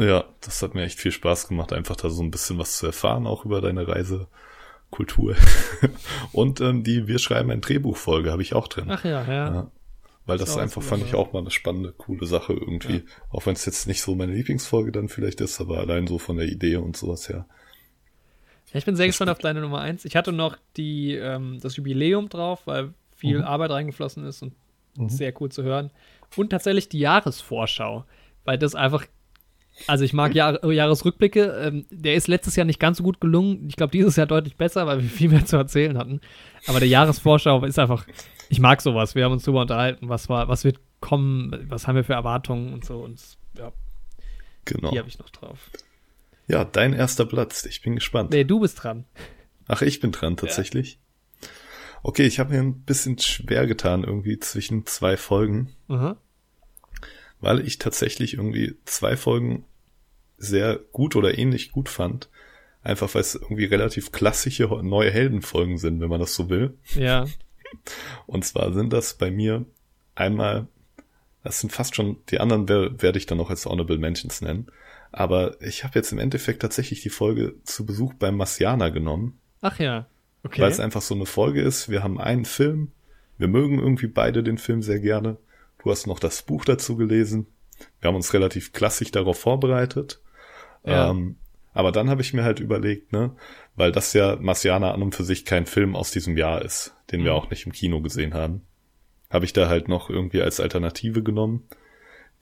Ja, 0.00 0.24
das 0.40 0.62
hat 0.62 0.74
mir 0.74 0.84
echt 0.84 0.98
viel 0.98 1.12
Spaß 1.12 1.48
gemacht, 1.48 1.72
einfach 1.72 1.96
da 1.96 2.08
so 2.08 2.22
ein 2.22 2.30
bisschen 2.30 2.58
was 2.58 2.78
zu 2.78 2.86
erfahren, 2.86 3.26
auch 3.26 3.44
über 3.44 3.60
deine 3.60 3.86
Reisekultur. 3.86 5.36
Und 6.32 6.60
ähm, 6.60 6.82
die 6.84 7.06
Wir 7.06 7.18
schreiben 7.18 7.50
ein 7.50 7.60
Drehbuch-Folge 7.60 8.32
habe 8.32 8.42
ich 8.42 8.54
auch 8.54 8.68
drin. 8.68 8.86
Ach 8.88 9.04
ja, 9.04 9.22
ja. 9.24 9.54
Ja. 9.54 9.70
Weil 10.26 10.38
das 10.38 10.56
auch 10.56 10.60
einfach 10.60 10.82
fand 10.82 11.04
ich 11.04 11.12
ja. 11.12 11.18
auch 11.18 11.32
mal 11.32 11.40
eine 11.40 11.50
spannende, 11.50 11.92
coole 11.92 12.26
Sache 12.26 12.52
irgendwie. 12.52 13.02
Auch 13.30 13.46
wenn 13.46 13.54
es 13.54 13.64
jetzt 13.64 13.88
nicht 13.88 14.00
so 14.00 14.14
meine 14.14 14.32
Lieblingsfolge 14.32 14.92
dann 14.92 15.08
vielleicht 15.08 15.40
ist, 15.40 15.60
aber 15.60 15.78
allein 15.78 16.06
so 16.06 16.18
von 16.18 16.36
der 16.36 16.46
Idee 16.46 16.76
und 16.76 16.96
sowas 16.96 17.28
her. 17.28 17.46
Ja, 18.72 18.78
ich 18.78 18.84
bin 18.84 18.94
sehr 18.96 19.06
gespannt 19.06 19.30
auf 19.30 19.38
deine 19.38 19.60
Nummer 19.60 19.80
1. 19.80 20.04
Ich 20.04 20.14
hatte 20.14 20.32
noch 20.32 20.56
die, 20.76 21.14
ähm, 21.14 21.58
das 21.60 21.76
Jubiläum 21.76 22.28
drauf, 22.28 22.60
weil 22.66 22.94
viel 23.16 23.38
Mhm. 23.38 23.44
Arbeit 23.44 23.70
reingeflossen 23.70 24.24
ist 24.24 24.42
und 24.42 24.54
sehr 25.10 25.32
cool 25.40 25.50
zu 25.50 25.62
hören. 25.62 25.90
Und 26.36 26.50
tatsächlich 26.50 26.88
die 26.88 27.00
Jahresvorschau, 27.00 28.04
weil 28.44 28.58
das 28.58 28.74
einfach, 28.74 29.06
also 29.86 30.04
ich 30.04 30.12
mag 30.12 30.34
Jahr, 30.34 30.64
Jahresrückblicke. 30.70 31.42
Ähm, 31.62 31.86
der 31.90 32.14
ist 32.14 32.28
letztes 32.28 32.56
Jahr 32.56 32.64
nicht 32.64 32.80
ganz 32.80 32.98
so 32.98 33.02
gut 33.04 33.20
gelungen. 33.20 33.66
Ich 33.68 33.76
glaube, 33.76 33.92
dieses 33.92 34.16
Jahr 34.16 34.26
deutlich 34.26 34.56
besser, 34.56 34.86
weil 34.86 35.02
wir 35.02 35.08
viel 35.10 35.28
mehr 35.30 35.44
zu 35.44 35.56
erzählen 35.56 35.96
hatten. 35.98 36.20
Aber 36.66 36.78
der 36.80 36.88
Jahresvorschau 36.88 37.64
ist 37.64 37.78
einfach, 37.78 38.06
ich 38.48 38.60
mag 38.60 38.80
sowas. 38.82 39.14
Wir 39.14 39.24
haben 39.24 39.32
uns 39.32 39.44
drüber 39.44 39.62
unterhalten, 39.62 40.08
was 40.08 40.28
war, 40.28 40.48
was 40.48 40.64
wird 40.64 40.78
kommen, 41.00 41.66
was 41.68 41.86
haben 41.86 41.96
wir 41.96 42.04
für 42.04 42.12
Erwartungen 42.14 42.72
und 42.74 42.84
so. 42.84 42.98
Und 42.98 43.20
ja, 43.56 43.72
Genau. 44.66 44.90
die 44.90 44.98
habe 44.98 45.08
ich 45.08 45.18
noch 45.18 45.30
drauf. 45.30 45.70
Ja, 46.46 46.64
dein 46.64 46.92
erster 46.92 47.24
Platz. 47.26 47.64
Ich 47.64 47.80
bin 47.82 47.94
gespannt. 47.94 48.30
Nee, 48.30 48.44
du 48.44 48.60
bist 48.60 48.82
dran. 48.82 49.04
Ach, 49.68 49.82
ich 49.82 50.00
bin 50.00 50.10
dran 50.12 50.36
tatsächlich. 50.36 50.98
Okay, 52.02 52.26
ich 52.26 52.38
habe 52.40 52.52
mir 52.54 52.60
ein 52.60 52.80
bisschen 52.82 53.18
schwer 53.18 53.66
getan 53.66 54.04
irgendwie 54.04 54.38
zwischen 54.38 54.84
zwei 54.86 55.16
Folgen. 55.16 55.70
Aha. 55.88 56.16
weil 57.42 57.66
ich 57.66 57.78
tatsächlich 57.78 58.34
irgendwie 58.34 58.74
zwei 58.84 59.16
Folgen 59.16 59.64
sehr 60.40 60.80
gut 60.90 61.14
oder 61.14 61.38
ähnlich 61.38 61.70
gut 61.70 61.88
fand. 61.88 62.28
Einfach 62.82 63.14
weil 63.14 63.20
es 63.20 63.34
irgendwie 63.34 63.66
relativ 63.66 64.10
klassische 64.10 64.64
neue 64.82 65.10
Heldenfolgen 65.10 65.76
sind, 65.78 66.00
wenn 66.00 66.08
man 66.08 66.18
das 66.20 66.34
so 66.34 66.48
will. 66.50 66.74
Ja. 66.94 67.26
Und 68.26 68.44
zwar 68.44 68.72
sind 68.72 68.92
das 68.92 69.14
bei 69.14 69.30
mir 69.30 69.64
einmal, 70.14 70.66
das 71.44 71.60
sind 71.60 71.72
fast 71.72 71.94
schon, 71.94 72.16
die 72.30 72.40
anderen 72.40 72.68
wer- 72.68 73.00
werde 73.02 73.18
ich 73.18 73.26
dann 73.26 73.38
noch 73.38 73.50
als 73.50 73.66
Honorable 73.66 73.98
Mentions 73.98 74.40
nennen. 74.40 74.66
Aber 75.12 75.60
ich 75.62 75.84
habe 75.84 75.98
jetzt 75.98 76.10
im 76.12 76.18
Endeffekt 76.18 76.62
tatsächlich 76.62 77.02
die 77.02 77.10
Folge 77.10 77.54
zu 77.64 77.84
Besuch 77.84 78.14
beim 78.14 78.36
Marcianer 78.36 78.90
genommen, 78.90 79.38
Ach 79.60 79.78
ja. 79.78 80.06
Okay. 80.42 80.62
weil 80.62 80.70
es 80.70 80.80
einfach 80.80 81.02
so 81.02 81.14
eine 81.14 81.26
Folge 81.26 81.60
ist. 81.60 81.88
Wir 81.90 82.02
haben 82.02 82.18
einen 82.18 82.44
Film, 82.46 82.92
wir 83.36 83.48
mögen 83.48 83.78
irgendwie 83.78 84.06
beide 84.06 84.42
den 84.42 84.58
Film 84.58 84.82
sehr 84.82 85.00
gerne 85.00 85.36
Du 85.82 85.90
hast 85.90 86.06
noch 86.06 86.18
das 86.18 86.42
Buch 86.42 86.66
dazu 86.66 86.96
gelesen. 86.96 87.46
Wir 88.00 88.08
haben 88.08 88.14
uns 88.16 88.34
relativ 88.34 88.72
klassisch 88.74 89.10
darauf 89.12 89.38
vorbereitet. 89.40 90.20
Ja. 90.84 91.10
Ähm, 91.10 91.36
aber 91.72 91.92
dann 91.92 92.10
habe 92.10 92.20
ich 92.22 92.32
mir 92.34 92.42
halt 92.44 92.58
überlegt, 92.60 93.12
ne, 93.12 93.36
weil 93.76 93.92
das 93.92 94.12
ja 94.12 94.36
Marciana 94.40 94.92
an 94.92 95.02
und 95.02 95.14
für 95.14 95.24
sich 95.24 95.44
kein 95.44 95.66
Film 95.66 95.94
aus 95.94 96.10
diesem 96.10 96.36
Jahr 96.36 96.62
ist, 96.62 96.94
den 97.12 97.24
wir 97.24 97.32
Mhm. 97.32 97.38
auch 97.38 97.50
nicht 97.50 97.66
im 97.66 97.72
Kino 97.72 98.00
gesehen 98.00 98.34
haben, 98.34 98.62
habe 99.30 99.44
ich 99.44 99.52
da 99.52 99.68
halt 99.68 99.88
noch 99.88 100.10
irgendwie 100.10 100.42
als 100.42 100.58
Alternative 100.60 101.22
genommen 101.22 101.68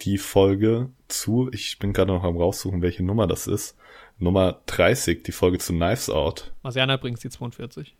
die 0.02 0.16
Folge 0.18 0.90
zu, 1.08 1.50
ich 1.52 1.78
bin 1.80 1.92
gerade 1.92 2.12
noch 2.12 2.22
am 2.22 2.36
raussuchen, 2.36 2.82
welche 2.82 3.02
Nummer 3.02 3.26
das 3.26 3.48
ist, 3.48 3.76
Nummer 4.18 4.60
30, 4.66 5.24
die 5.24 5.32
Folge 5.32 5.58
zu 5.58 5.72
Knives 5.72 6.08
Out, 6.08 6.52
Marciana 6.62 6.96
bringt 6.96 7.22
die 7.24 7.28
42. 7.28 7.96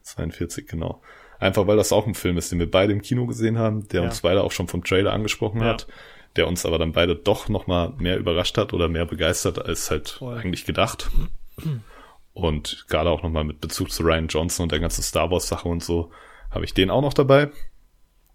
42, 0.00 0.66
genau. 0.66 1.02
Einfach 1.38 1.66
weil 1.66 1.76
das 1.76 1.92
auch 1.92 2.06
ein 2.06 2.14
Film 2.14 2.38
ist, 2.38 2.50
den 2.52 2.58
wir 2.58 2.70
beide 2.70 2.92
im 2.92 3.02
Kino 3.02 3.26
gesehen 3.26 3.58
haben, 3.58 3.86
der 3.88 4.00
Ja. 4.02 4.08
uns 4.08 4.20
beide 4.22 4.42
auch 4.42 4.52
schon 4.52 4.68
vom 4.68 4.82
Trailer 4.82 5.12
angesprochen 5.12 5.60
Ja. 5.60 5.66
hat, 5.68 5.86
der 6.36 6.48
uns 6.48 6.64
aber 6.66 6.78
dann 6.78 6.92
beide 6.92 7.14
doch 7.16 7.48
nochmal 7.48 7.92
mehr 7.98 8.18
überrascht 8.18 8.56
hat 8.58 8.72
oder 8.72 8.88
mehr 8.88 9.04
begeistert 9.06 9.64
als 9.64 9.90
halt 9.90 10.08
Voll. 10.10 10.38
eigentlich 10.38 10.64
gedacht. 10.64 11.10
Und 12.34 12.86
gerade 12.88 13.10
auch 13.10 13.22
nochmal 13.22 13.44
mit 13.44 13.60
Bezug 13.60 13.90
zu 13.90 14.02
Ryan 14.02 14.28
Johnson 14.28 14.64
und 14.64 14.72
der 14.72 14.80
ganzen 14.80 15.02
Star 15.02 15.30
Wars 15.30 15.48
Sache 15.48 15.68
und 15.68 15.82
so, 15.84 16.10
habe 16.50 16.64
ich 16.64 16.72
den 16.74 16.90
auch 16.90 17.02
noch 17.02 17.14
dabei. 17.14 17.50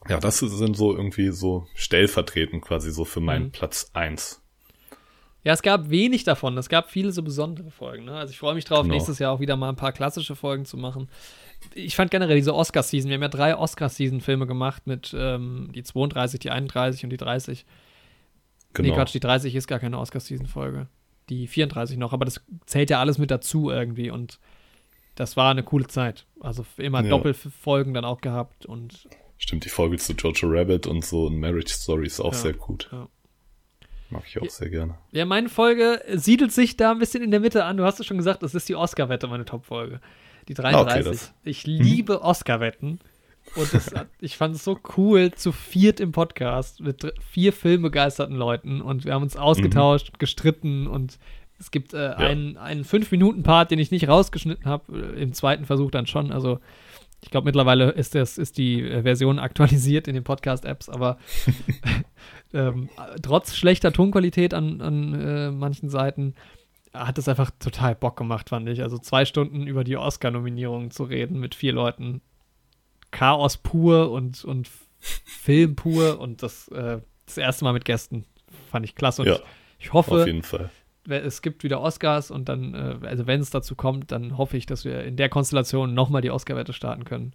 Ja, 0.07 0.19
das 0.19 0.39
sind 0.39 0.75
so 0.77 0.95
irgendwie 0.95 1.29
so 1.31 1.67
stellvertretend 1.75 2.61
quasi 2.63 2.91
so 2.91 3.05
für 3.05 3.19
meinen 3.19 3.45
Mhm. 3.45 3.51
Platz 3.51 3.89
eins. 3.93 4.41
Ja, 5.43 5.53
es 5.53 5.61
gab 5.61 5.89
wenig 5.89 6.23
davon. 6.25 6.57
Es 6.57 6.67
gab 6.69 6.91
viele 6.91 7.11
so 7.11 7.23
besondere 7.23 7.71
Folgen. 7.71 8.05
Ne? 8.05 8.13
Also 8.15 8.31
ich 8.31 8.37
freue 8.39 8.53
mich 8.55 8.65
drauf, 8.65 8.81
Genau. 8.83 8.93
nächstes 8.93 9.19
Jahr 9.19 9.31
auch 9.31 9.39
wieder 9.39 9.55
mal 9.55 9.69
ein 9.69 9.75
paar 9.75 9.93
klassische 9.93 10.35
Folgen 10.35 10.65
zu 10.65 10.77
machen. 10.77 11.09
Ich 11.73 11.95
fand 11.95 12.11
generell 12.11 12.35
diese 12.35 12.53
Oscar-Season, 12.53 13.09
wir 13.09 13.15
haben 13.15 13.21
ja 13.23 13.27
drei 13.29 13.55
Oscar-Season-Filme 13.57 14.45
gemacht 14.45 14.85
mit 14.87 15.15
ähm, 15.17 15.71
die 15.73 15.83
32, 15.83 16.39
die 16.39 16.51
31 16.51 17.03
und 17.03 17.09
die 17.11 17.17
30. 17.17 17.65
Genau. 18.77 18.89
Nee, 18.89 18.95
Quatsch, 18.95 19.13
die 19.13 19.19
30 19.19 19.53
ist 19.55 19.67
gar 19.67 19.79
keine 19.79 19.99
Oscar-Season-Folge. 19.99 20.87
Die 21.29 21.47
34 21.47 21.97
noch, 21.97 22.13
aber 22.13 22.23
das 22.25 22.41
zählt 22.65 22.89
ja 22.89 22.99
alles 22.99 23.17
mit 23.17 23.29
dazu 23.31 23.69
irgendwie 23.69 24.09
und 24.09 24.39
das 25.15 25.35
war 25.35 25.51
eine 25.51 25.63
coole 25.63 25.87
Zeit. 25.87 26.25
Also 26.39 26.65
immer 26.77 27.03
Ja. 27.03 27.09
Doppelfolgen 27.09 27.93
dann 27.93 28.05
auch 28.05 28.21
gehabt 28.21 28.65
und 28.65 29.07
Stimmt, 29.39 29.65
die 29.65 29.69
Folge 29.69 29.97
zu 29.97 30.13
Jojo 30.13 30.47
Rabbit 30.49 30.87
und 30.87 31.05
so 31.05 31.25
und 31.27 31.39
Marriage 31.39 31.73
Story 31.73 32.07
ist 32.07 32.19
auch 32.19 32.33
Ja, 32.33 32.39
sehr 32.39 32.53
gut. 32.53 32.89
ja. 32.91 33.07
Mag 34.09 34.23
ich 34.25 34.41
auch 34.41 34.49
sehr 34.49 34.69
gerne. 34.69 34.95
Ja, 35.11 35.25
meine 35.25 35.49
Folge 35.49 36.01
siedelt 36.13 36.53
sich 36.53 36.77
da 36.77 36.91
ein 36.91 36.99
bisschen 36.99 37.21
in 37.21 37.29
der 37.31 37.41
Mitte 37.41 37.65
an. 37.65 37.75
Du 37.75 37.83
hast 37.83 37.99
es 37.99 38.05
schon 38.05 38.15
gesagt, 38.17 38.41
das 38.41 38.55
ist 38.55 38.69
die 38.69 38.75
Oscar-Wette, 38.75 39.27
meine 39.27 39.43
Top-Folge. 39.43 39.99
Die 40.47 40.53
33. 40.53 41.05
Ah, 41.07 41.09
das- 41.11 41.33
ich 41.43 41.67
liebe 41.67 42.21
Oscar-Wetten. 42.21 42.99
Und 43.55 43.73
das, 43.73 43.91
ich 44.19 44.37
fand 44.37 44.55
es 44.55 44.63
so 44.63 44.77
cool, 44.97 45.31
zu 45.33 45.51
viert 45.51 45.99
im 45.99 46.11
Podcast 46.11 46.81
mit 46.81 47.13
vier 47.31 47.53
filmbegeisterten 47.53 48.35
Leuten. 48.35 48.81
Und 48.81 49.05
wir 49.05 49.13
haben 49.13 49.23
uns 49.23 49.35
ausgetauscht, 49.35 50.19
gestritten. 50.19 50.87
Und 50.87 51.17
es 51.59 51.71
gibt 51.71 51.93
äh, 51.93 52.09
einen, 52.09 52.57
einen 52.57 52.83
Fünf-Minuten-Part, 52.83 53.71
den 53.71 53.79
ich 53.79 53.91
nicht 53.91 54.07
rausgeschnitten 54.07 54.65
habe. 54.65 54.97
Im 55.17 55.33
zweiten 55.33 55.65
Versuch 55.65 55.91
dann 55.91 56.07
schon. 56.07 56.31
Also 56.31 56.59
ich 57.21 57.31
glaube, 57.31 57.45
mittlerweile 57.45 57.89
ist, 57.91 58.15
das, 58.15 58.37
ist 58.37 58.57
die 58.57 58.81
äh, 58.81 59.01
Version 59.01 59.39
aktualisiert 59.39 60.07
in 60.07 60.13
den 60.13 60.23
Podcast-Apps, 60.23 60.89
aber 60.89 61.17
ähm, 62.53 62.89
trotz 63.21 63.55
schlechter 63.55 63.91
Tonqualität 63.91 64.53
an, 64.53 64.81
an 64.81 65.13
äh, 65.13 65.51
manchen 65.51 65.89
Seiten 65.89 66.35
hat 66.93 67.17
es 67.17 67.27
einfach 67.27 67.51
total 67.59 67.95
Bock 67.95 68.17
gemacht, 68.17 68.49
fand 68.49 68.67
ich. 68.69 68.81
Also 68.81 68.97
zwei 68.97 69.25
Stunden 69.25 69.67
über 69.67 69.83
die 69.83 69.97
Oscar-Nominierungen 69.97 70.91
zu 70.91 71.03
reden 71.03 71.39
mit 71.39 71.55
vier 71.55 71.73
Leuten. 71.73 72.21
Chaos 73.11 73.57
pur 73.57 74.11
und, 74.11 74.43
und 74.43 74.69
Film 74.99 75.75
pur 75.75 76.19
und 76.19 76.43
das, 76.43 76.67
äh, 76.69 76.99
das 77.25 77.37
erste 77.37 77.63
Mal 77.65 77.73
mit 77.73 77.85
Gästen. 77.85 78.25
Fand 78.71 78.85
ich 78.85 78.95
klasse. 78.95 79.21
Und 79.21 79.27
Ja, 79.27 79.35
ich, 79.79 79.85
ich 79.85 79.93
hoffe, 79.93 80.21
Auf 80.21 80.25
jeden 80.27 80.43
Fall. 80.43 80.69
es 81.07 81.41
gibt 81.41 81.63
wieder 81.63 81.81
Oscars 81.81 82.31
und 82.31 82.49
dann, 82.49 82.73
äh, 82.73 83.07
also 83.07 83.27
wenn 83.27 83.39
es 83.39 83.49
dazu 83.49 83.75
kommt, 83.75 84.11
dann 84.11 84.37
hoffe 84.37 84.57
ich, 84.57 84.65
dass 84.65 84.85
wir 84.85 85.03
in 85.03 85.17
der 85.17 85.29
Konstellation 85.29 85.93
nochmal 85.93 86.21
die 86.21 86.31
Oscar-Wette 86.31 86.73
starten 86.73 87.05
können. 87.05 87.33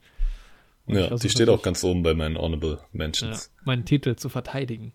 Und 0.87 0.97
Ja, 0.97 1.15
die 1.15 1.29
steht 1.29 1.49
auch 1.49 1.63
ganz 1.63 1.85
oben 1.85 2.03
bei 2.03 2.15
meinen 2.15 2.37
Honorable 2.37 2.79
ja, 2.81 2.89
Mentions. 2.93 3.53
meinen 3.65 3.85
Titel 3.85 4.17
zu 4.17 4.29
verteidigen. 4.29 4.93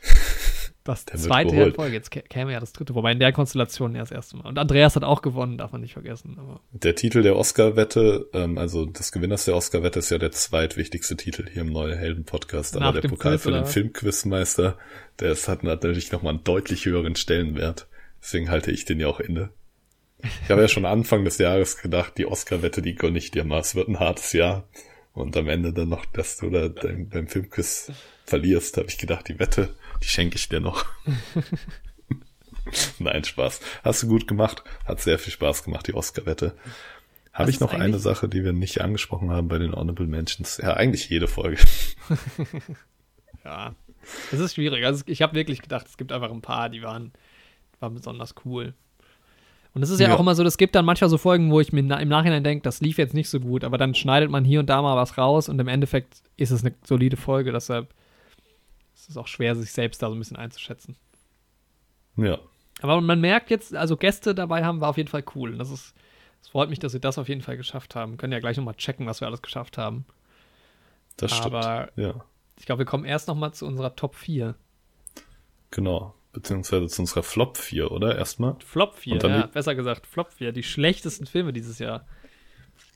Das 0.86 1.04
zweite 1.04 1.54
Jahr 1.56 1.66
in. 1.68 1.74
Folge, 1.74 1.94
jetzt 1.94 2.12
kä- 2.12 2.22
käme 2.22 2.52
ja 2.52 2.60
das 2.60 2.72
dritte, 2.72 2.94
wobei 2.94 3.12
in 3.12 3.18
der 3.18 3.32
Konstellation 3.32 3.94
ja 3.94 4.00
das 4.00 4.10
erste 4.10 4.36
Mal. 4.36 4.46
Und 4.48 4.58
Andreas 4.58 4.96
hat 4.96 5.04
auch 5.04 5.22
gewonnen, 5.22 5.58
darf 5.58 5.72
man 5.72 5.80
nicht 5.80 5.92
vergessen. 5.94 6.36
Aber 6.38 6.60
Der 6.72 6.94
Titel 6.94 7.22
der 7.22 7.36
Oscar-Wette, 7.36 8.28
ähm, 8.32 8.56
also 8.58 8.86
des 8.86 9.12
Gewinners 9.12 9.44
der 9.44 9.56
Oscar-Wette 9.56 9.98
ist 9.98 10.10
ja 10.10 10.18
der 10.18 10.30
zweitwichtigste 10.32 11.16
Titel 11.16 11.48
hier 11.50 11.62
im 11.62 11.72
Neue 11.72 11.96
Helden-Podcast. 11.96 12.76
Aber 12.76 13.00
der 13.00 13.08
Pokal 13.08 13.32
Quiz, 13.32 13.42
für 13.42 13.50
den? 13.52 13.66
Filmquizmeister, 13.66 14.78
der 15.20 15.32
ist, 15.32 15.48
hat 15.48 15.62
natürlich 15.62 16.12
nochmal 16.12 16.34
einen 16.34 16.44
deutlich 16.44 16.84
höheren 16.86 17.16
Stellenwert. 17.16 17.86
Deswegen 18.22 18.50
halte 18.50 18.70
ich 18.70 18.84
den 18.84 19.00
ja 19.00 19.08
auch 19.08 19.20
inne. 19.20 19.50
Ich 20.44 20.50
habe 20.50 20.62
ja 20.62 20.68
schon 20.68 20.86
Anfang 20.86 21.24
des 21.24 21.38
Jahres 21.38 21.76
gedacht, 21.76 22.14
die 22.16 22.26
Oscar-Wette, 22.26 22.80
die 22.82 22.94
gönne 22.94 23.18
ich 23.18 23.30
dir 23.30 23.44
mal. 23.44 23.60
Es 23.60 23.74
wird 23.74 23.88
ein 23.88 24.00
hartes 24.00 24.32
Jahr. 24.32 24.66
Und 25.12 25.36
am 25.36 25.48
Ende 25.48 25.72
dann 25.72 25.88
noch, 25.88 26.04
dass 26.06 26.36
du 26.36 26.50
da 26.50 26.68
dein, 26.68 27.08
beim 27.08 27.26
Filmquiz 27.28 27.90
verlierst, 28.24 28.76
habe 28.76 28.88
ich 28.88 28.98
gedacht, 28.98 29.28
die 29.28 29.38
Wette, 29.38 29.74
die 30.02 30.08
schenke 30.08 30.36
ich 30.36 30.48
dir 30.48 30.60
noch. 30.60 30.84
Nein, 32.98 33.24
Spaß. 33.24 33.60
Hast 33.84 34.02
du 34.02 34.08
gut 34.08 34.26
gemacht. 34.26 34.64
Hat 34.84 35.00
sehr 35.00 35.18
viel 35.18 35.32
Spaß 35.32 35.62
gemacht, 35.64 35.86
die 35.86 35.94
Oscar-Wette. 35.94 36.56
Habe 37.32 37.50
ich 37.50 37.60
noch 37.60 37.74
eine 37.74 37.98
Sache, 37.98 38.28
die 38.28 38.44
wir 38.44 38.52
nicht 38.52 38.80
angesprochen 38.80 39.30
haben 39.30 39.48
bei 39.48 39.58
den 39.58 39.72
Honorable 39.74 40.06
Mentions? 40.06 40.56
Ja, 40.56 40.72
eigentlich 40.74 41.08
jede 41.10 41.28
Folge. 41.28 41.58
ja, 43.44 43.74
es 44.32 44.40
ist 44.40 44.54
schwierig. 44.54 44.84
Also 44.84 45.04
ich 45.06 45.22
habe 45.22 45.34
wirklich 45.34 45.60
gedacht, 45.62 45.86
es 45.86 45.96
gibt 45.96 46.12
einfach 46.12 46.30
ein 46.30 46.40
paar, 46.40 46.70
die 46.70 46.82
waren, 46.82 47.12
waren 47.78 47.94
besonders 47.94 48.34
cool. 48.44 48.72
Und 49.74 49.82
es 49.82 49.90
ist 49.90 50.00
ja, 50.00 50.08
Ja. 50.08 50.14
auch 50.14 50.20
immer 50.20 50.34
so, 50.34 50.42
es 50.44 50.56
gibt 50.56 50.74
dann 50.74 50.86
manchmal 50.86 51.10
so 51.10 51.18
Folgen, 51.18 51.50
wo 51.50 51.60
ich 51.60 51.70
mir 51.72 51.80
im 51.80 52.08
Nachhinein 52.08 52.42
denke, 52.42 52.62
das 52.62 52.80
lief 52.80 52.96
jetzt 52.96 53.12
nicht 53.12 53.28
so 53.28 53.38
gut, 53.38 53.62
aber 53.62 53.76
dann 53.76 53.94
schneidet 53.94 54.30
man 54.30 54.42
hier 54.44 54.60
und 54.60 54.66
da 54.70 54.80
mal 54.80 54.96
was 54.96 55.18
raus 55.18 55.50
und 55.50 55.58
im 55.60 55.68
Endeffekt 55.68 56.14
ist 56.38 56.50
es 56.50 56.64
eine 56.64 56.74
solide 56.84 57.18
Folge, 57.18 57.52
deshalb 57.52 57.92
ist 59.08 59.16
auch 59.16 59.26
schwer, 59.28 59.54
sich 59.56 59.72
selbst 59.72 60.02
da 60.02 60.08
so 60.08 60.14
ein 60.14 60.18
bisschen 60.18 60.36
einzuschätzen. 60.36 60.96
Ja, 62.16 62.38
Aber 62.80 63.00
man 63.00 63.20
merkt 63.20 63.50
jetzt, 63.50 63.74
also 63.74 63.96
Gäste 63.96 64.34
dabei 64.34 64.64
haben, 64.64 64.80
war 64.80 64.88
auf 64.90 64.96
jeden 64.96 65.08
Fall 65.10 65.24
cool. 65.34 65.56
Das 65.58 65.70
ist, 65.70 65.94
es 66.42 66.48
freut 66.48 66.70
mich, 66.70 66.78
dass 66.78 66.92
wir 66.94 67.00
das 67.00 67.18
auf 67.18 67.28
jeden 67.28 67.42
Fall 67.42 67.56
geschafft 67.56 67.94
haben. 67.94 68.16
Können 68.16 68.32
ja 68.32 68.40
gleich 68.40 68.56
nochmal 68.56 68.74
checken, 68.74 69.06
was 69.06 69.20
wir 69.20 69.28
alles 69.28 69.42
geschafft 69.42 69.76
haben. 69.78 70.06
das 71.18 71.32
stimmt. 71.32 71.54
Aber 71.54 71.90
Ja, 71.96 72.24
ich 72.58 72.64
glaube, 72.66 72.80
wir 72.80 72.86
kommen 72.86 73.04
erst 73.04 73.28
nochmal 73.28 73.52
zu 73.52 73.66
unserer 73.66 73.94
Top 73.96 74.14
4. 74.14 74.54
genau. 75.70 76.14
Beziehungsweise 76.32 76.86
zu 76.88 77.00
unserer 77.00 77.22
Flop 77.22 77.56
4, 77.56 77.90
oder? 77.90 78.14
Erstmal. 78.18 78.56
Flop 78.62 78.94
4, 78.94 79.14
Und 79.14 79.22
dann 79.24 79.30
ja, 79.32 79.46
besser 79.46 79.74
gesagt, 79.74 80.06
Flop 80.06 80.30
4. 80.34 80.52
Die 80.52 80.62
schlechtesten 80.62 81.24
Filme 81.24 81.54
dieses 81.54 81.78
Jahr. 81.78 82.04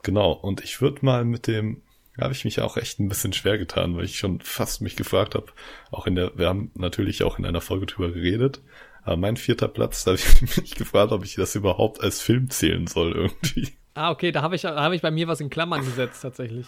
Genau. 0.03 0.33
Und 0.33 0.63
ich 0.63 0.83
würde 0.83 1.03
mal 1.07 1.25
mit 1.25 1.47
dem, 1.47 1.81
habe 2.19 2.33
ich 2.33 2.45
mich 2.45 2.61
auch 2.61 2.77
echt 2.77 2.99
ein 2.99 3.09
bisschen 3.09 3.33
schwer 3.33 3.59
getan, 3.59 3.97
weil 3.97 4.05
ich 4.05 4.19
schon 4.19 4.41
fast 4.41 4.83
mich 4.83 4.97
gefragt 4.97 5.35
habe, 5.35 5.47
auch 5.91 6.07
in 6.07 6.15
der, 6.17 6.37
wir 6.37 6.49
haben 6.49 6.71
natürlich 6.75 7.23
auch 7.23 7.39
in 7.39 7.47
einer 7.47 7.61
Folge 7.61 7.87
drüber 7.87 8.13
geredet, 8.13 8.61
aber 9.03 9.17
mein 9.17 9.37
vierter 9.37 9.69
Platz, 9.69 10.05
da 10.05 10.11
habe 10.13 10.21
ich 10.21 10.57
mich 10.57 10.75
gefragt, 10.75 11.13
ob 11.13 11.25
ich 11.25 11.35
das 11.35 11.55
überhaupt 11.55 12.03
als 12.03 12.21
Film 12.21 12.51
zählen 12.51 12.87
soll 12.87 13.13
irgendwie. 13.13 13.69
Ah, 13.95 14.11
okay, 14.11 14.33
da 14.33 14.43
habe 14.43 14.57
ich, 14.57 14.63
da 14.63 14.83
hab 14.83 14.93
ich 14.93 15.03
bei 15.03 15.11
mir 15.11 15.29
was 15.29 15.41
in 15.41 15.51
Klammern 15.51 15.85
gesetzt, 15.85 16.23
tatsächlich. 16.23 16.67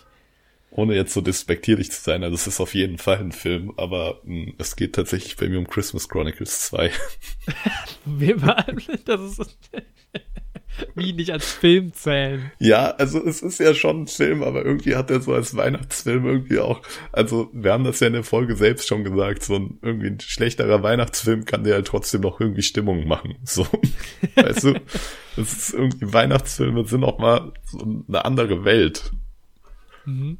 Ohne 0.70 0.94
jetzt 0.94 1.12
so 1.12 1.20
despektierlich 1.20 1.92
zu 1.92 2.00
sein, 2.00 2.24
also 2.24 2.34
es 2.34 2.46
ist 2.46 2.58
auf 2.58 2.74
jeden 2.74 2.96
Fall 2.96 3.18
ein 3.18 3.32
Film, 3.32 3.74
aber 3.76 4.20
mh, 4.24 4.54
es 4.58 4.74
geht 4.74 4.94
tatsächlich 4.94 5.36
bei 5.36 5.48
mir 5.48 5.58
um 5.58 5.68
Christmas 5.68 6.08
Chronicles 6.08 6.60
2. 6.68 6.90
Wir 8.06 8.40
waren, 8.40 8.82
das 9.04 9.38
ist. 9.38 9.58
Wie 10.94 11.12
nicht 11.12 11.30
als 11.30 11.52
Film 11.52 11.92
zählen. 11.92 12.50
Ja, 12.58 12.90
also 12.92 13.24
es 13.24 13.42
ist 13.42 13.60
ja 13.60 13.74
schon 13.74 14.02
ein 14.02 14.06
Film, 14.06 14.42
aber 14.42 14.64
irgendwie 14.64 14.96
hat 14.96 15.10
er 15.10 15.20
so 15.20 15.32
als 15.32 15.56
Weihnachtsfilm 15.56 16.26
irgendwie 16.26 16.58
auch, 16.58 16.82
also 17.12 17.50
wir 17.52 17.72
haben 17.72 17.84
das 17.84 18.00
ja 18.00 18.06
in 18.06 18.14
der 18.14 18.24
Folge 18.24 18.56
selbst 18.56 18.88
schon 18.88 19.04
gesagt, 19.04 19.42
so 19.42 19.56
ein 19.56 19.78
irgendwie 19.82 20.08
ein 20.08 20.20
schlechterer 20.20 20.82
Weihnachtsfilm 20.82 21.44
kann 21.44 21.64
dir 21.64 21.74
halt 21.74 21.86
trotzdem 21.86 22.22
noch 22.22 22.40
irgendwie 22.40 22.62
Stimmung 22.62 23.06
machen. 23.06 23.36
So, 23.44 23.66
weißt 24.36 24.64
du, 24.64 24.80
das 25.36 25.52
ist 25.52 25.74
irgendwie 25.74 26.10
Weihnachtsfilme 26.10 26.86
sind 26.86 27.04
auch 27.04 27.18
mal 27.18 27.52
so 27.64 27.80
eine 28.08 28.24
andere 28.24 28.64
Welt. 28.64 29.12
Mhm. 30.06 30.38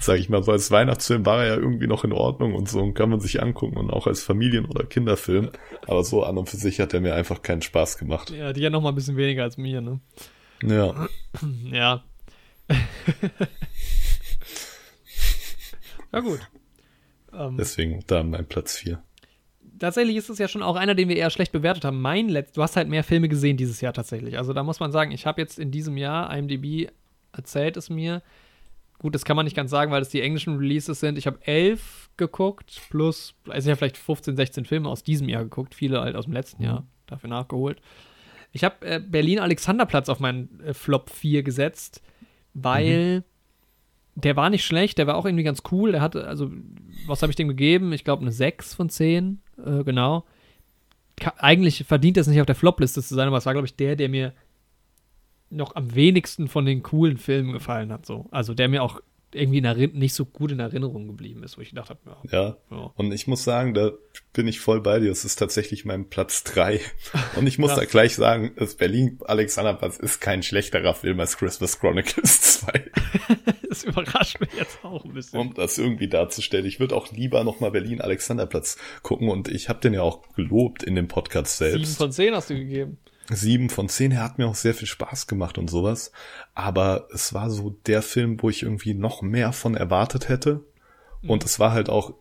Sag 0.00 0.18
ich 0.18 0.28
mal, 0.28 0.42
so 0.42 0.52
als 0.52 0.70
Weihnachtsfilm 0.70 1.26
war 1.26 1.42
er 1.42 1.48
ja 1.48 1.56
irgendwie 1.56 1.88
noch 1.88 2.04
in 2.04 2.12
Ordnung 2.12 2.54
und 2.54 2.68
so 2.68 2.80
und 2.80 2.94
kann 2.94 3.10
man 3.10 3.18
sich 3.20 3.42
angucken 3.42 3.76
und 3.76 3.90
auch 3.90 4.06
als 4.06 4.22
Familien- 4.22 4.66
oder 4.66 4.84
Kinderfilm. 4.84 5.50
Aber 5.86 6.04
so 6.04 6.22
an 6.22 6.38
und 6.38 6.48
für 6.48 6.56
sich 6.56 6.78
hat 6.80 6.94
er 6.94 7.00
mir 7.00 7.14
einfach 7.14 7.42
keinen 7.42 7.62
Spaß 7.62 7.98
gemacht. 7.98 8.30
Ja, 8.30 8.52
die 8.52 8.60
ja 8.60 8.70
noch 8.70 8.80
mal 8.80 8.90
ein 8.90 8.94
bisschen 8.94 9.16
weniger 9.16 9.42
als 9.42 9.56
mir, 9.56 9.80
ne? 9.80 10.00
Ja, 10.62 11.08
Ja. 11.72 12.04
ja, 16.12 16.20
gut. 16.20 16.40
Ähm, 17.32 17.56
deswegen 17.56 18.04
da 18.06 18.22
mein 18.22 18.46
Platz 18.46 18.76
4. 18.76 19.02
tatsächlich 19.78 20.16
ist 20.16 20.28
es 20.30 20.38
ja 20.38 20.48
schon 20.48 20.62
auch 20.62 20.76
einer, 20.76 20.94
den 20.94 21.08
wir 21.08 21.16
eher 21.16 21.30
schlecht 21.30 21.52
bewertet 21.52 21.84
haben. 21.84 22.00
Mein 22.00 22.28
Letz 22.28 22.52
du 22.52 22.62
hast 22.62 22.76
halt 22.76 22.88
mehr 22.88 23.04
Filme 23.04 23.28
gesehen 23.28 23.56
dieses 23.56 23.80
Jahr 23.80 23.92
tatsächlich. 23.92 24.38
Also 24.38 24.52
da 24.52 24.62
muss 24.62 24.80
man 24.80 24.92
sagen, 24.92 25.12
ich 25.12 25.26
habe 25.26 25.40
jetzt 25.40 25.58
in 25.58 25.70
diesem 25.70 25.96
Jahr, 25.96 26.34
IMDb 26.36 26.90
erzählt 27.32 27.76
es 27.76 27.90
mir, 27.90 28.22
gut, 28.98 29.14
das 29.14 29.24
kann 29.24 29.36
man 29.36 29.44
nicht 29.44 29.56
ganz 29.56 29.70
sagen, 29.70 29.90
weil 29.90 30.00
das 30.00 30.08
die 30.08 30.20
englischen 30.20 30.56
Releases 30.56 31.00
sind. 31.00 31.18
Ich 31.18 31.26
habe 31.26 31.38
elf 31.46 32.10
geguckt, 32.16 32.82
plus, 32.90 33.34
also 33.48 33.68
ich 33.68 33.70
habe 33.70 33.78
vielleicht 33.78 33.96
15, 33.96 34.36
16 34.36 34.64
Filme 34.64 34.88
aus 34.88 35.02
diesem 35.02 35.28
Jahr 35.28 35.44
geguckt, 35.44 35.74
viele 35.74 36.00
halt 36.00 36.16
aus 36.16 36.24
dem 36.24 36.34
letzten 36.34 36.62
Jahr 36.62 36.86
dafür 37.06 37.30
nachgeholt. 37.30 37.80
Ich 38.52 38.64
habe 38.64 38.86
äh, 38.86 39.00
Berlin-Alexanderplatz 39.00 40.08
auf 40.08 40.20
meinen 40.20 40.60
äh, 40.60 40.74
Flop 40.74 41.10
4 41.10 41.42
gesetzt, 41.42 42.02
weil 42.54 43.24
der 44.14 44.34
war 44.34 44.50
nicht 44.50 44.64
schlecht, 44.64 44.98
der 44.98 45.06
war 45.06 45.14
auch 45.14 45.26
irgendwie 45.26 45.44
ganz 45.44 45.62
cool. 45.70 45.92
Der 45.92 46.00
hatte, 46.00 46.26
also, 46.26 46.50
was 47.06 47.22
habe 47.22 47.30
ich 47.30 47.36
dem 47.36 47.48
gegeben? 47.48 47.92
Ich 47.92 48.04
glaube, 48.04 48.22
eine 48.22 48.32
6 48.32 48.74
von 48.74 48.88
10, 48.88 49.40
äh, 49.64 49.84
genau. 49.84 50.24
Ka 51.20 51.34
eigentlich 51.38 51.84
verdient 51.84 52.16
es 52.16 52.26
nicht 52.26 52.40
auf 52.40 52.46
der 52.46 52.54
Flop-Liste 52.56 53.02
zu 53.02 53.14
sein, 53.14 53.28
aber 53.28 53.36
es 53.36 53.46
war, 53.46 53.52
glaube 53.52 53.66
ich, 53.66 53.76
der, 53.76 53.94
der 53.94 54.08
mir 54.08 54.32
noch 55.50 55.74
am 55.76 55.94
wenigsten 55.94 56.48
von 56.48 56.64
den 56.66 56.82
coolen 56.82 57.16
Filmen 57.18 57.52
gefallen 57.52 57.92
hat. 57.92 58.06
So. 58.06 58.26
Also 58.30 58.54
der 58.54 58.68
mir 58.68 58.82
auch 58.82 59.00
irgendwie 59.34 59.60
nicht 59.60 60.14
so 60.14 60.24
gut 60.24 60.52
in 60.52 60.58
Erinnerung 60.58 61.06
geblieben 61.06 61.42
ist, 61.42 61.58
wo 61.58 61.60
ich 61.60 61.68
gedacht 61.68 61.90
habe, 61.90 62.00
ja, 62.06 62.16
Ja. 62.32 62.56
ja. 62.70 62.90
Und 62.96 63.12
ich 63.12 63.26
muss 63.26 63.44
sagen, 63.44 63.74
da 63.74 63.90
bin 64.32 64.48
ich 64.48 64.58
voll 64.58 64.80
bei 64.80 65.00
dir. 65.00 65.12
Es 65.12 65.26
ist 65.26 65.36
tatsächlich 65.36 65.84
mein 65.84 66.08
Platz 66.08 66.44
drei. 66.44 66.80
Und 67.36 67.46
ich 67.46 67.58
muss 67.58 67.74
da 67.74 67.84
gleich 67.84 68.14
sagen, 68.14 68.52
das 68.56 68.76
Berlin 68.76 69.18
Alexanderplatz 69.26 69.98
ist 69.98 70.20
kein 70.22 70.42
schlechterer 70.42 70.94
Film 70.94 71.20
als 71.20 71.36
Christmas 71.36 71.78
Chronicles 71.78 72.40
2. 72.60 72.90
das 73.68 73.84
überrascht 73.84 74.40
mich 74.40 74.48
jetzt 74.58 74.82
auch 74.82 75.04
ein 75.04 75.12
bisschen. 75.12 75.38
um 75.38 75.52
das 75.52 75.76
irgendwie 75.76 76.08
darzustellen. 76.08 76.64
Ich 76.64 76.80
würde 76.80 76.96
auch 76.96 77.12
lieber 77.12 77.44
nochmal 77.44 77.70
Berlin 77.70 78.00
Alexanderplatz 78.00 78.78
gucken 79.02 79.28
und 79.28 79.48
ich 79.48 79.68
habe 79.68 79.80
den 79.80 79.92
ja 79.92 80.00
auch 80.00 80.22
gelobt 80.36 80.82
in 80.82 80.94
dem 80.94 81.06
Podcast 81.08 81.58
Sieben 81.58 81.70
selbst. 81.72 81.98
von 81.98 82.12
zehn 82.12 82.34
hast 82.34 82.48
du 82.48 82.54
gegeben. 82.54 82.96
Sieben 83.30 83.68
von 83.70 83.88
zehn, 83.88 84.12
er 84.12 84.22
hat 84.22 84.38
mir 84.38 84.46
auch 84.46 84.54
sehr 84.54 84.74
viel 84.74 84.88
Spaß 84.88 85.26
gemacht 85.26 85.58
und 85.58 85.68
sowas. 85.68 86.12
Aber 86.54 87.08
es 87.12 87.34
war 87.34 87.50
so 87.50 87.70
der 87.86 88.02
Film, 88.02 88.42
wo 88.42 88.48
ich 88.50 88.62
irgendwie 88.62 88.94
noch 88.94 89.22
mehr 89.22 89.52
von 89.52 89.74
erwartet 89.74 90.28
hätte. 90.28 90.64
Und 91.26 91.44
es 91.44 91.58
war 91.58 91.72
halt 91.72 91.88
auch, 91.90 92.14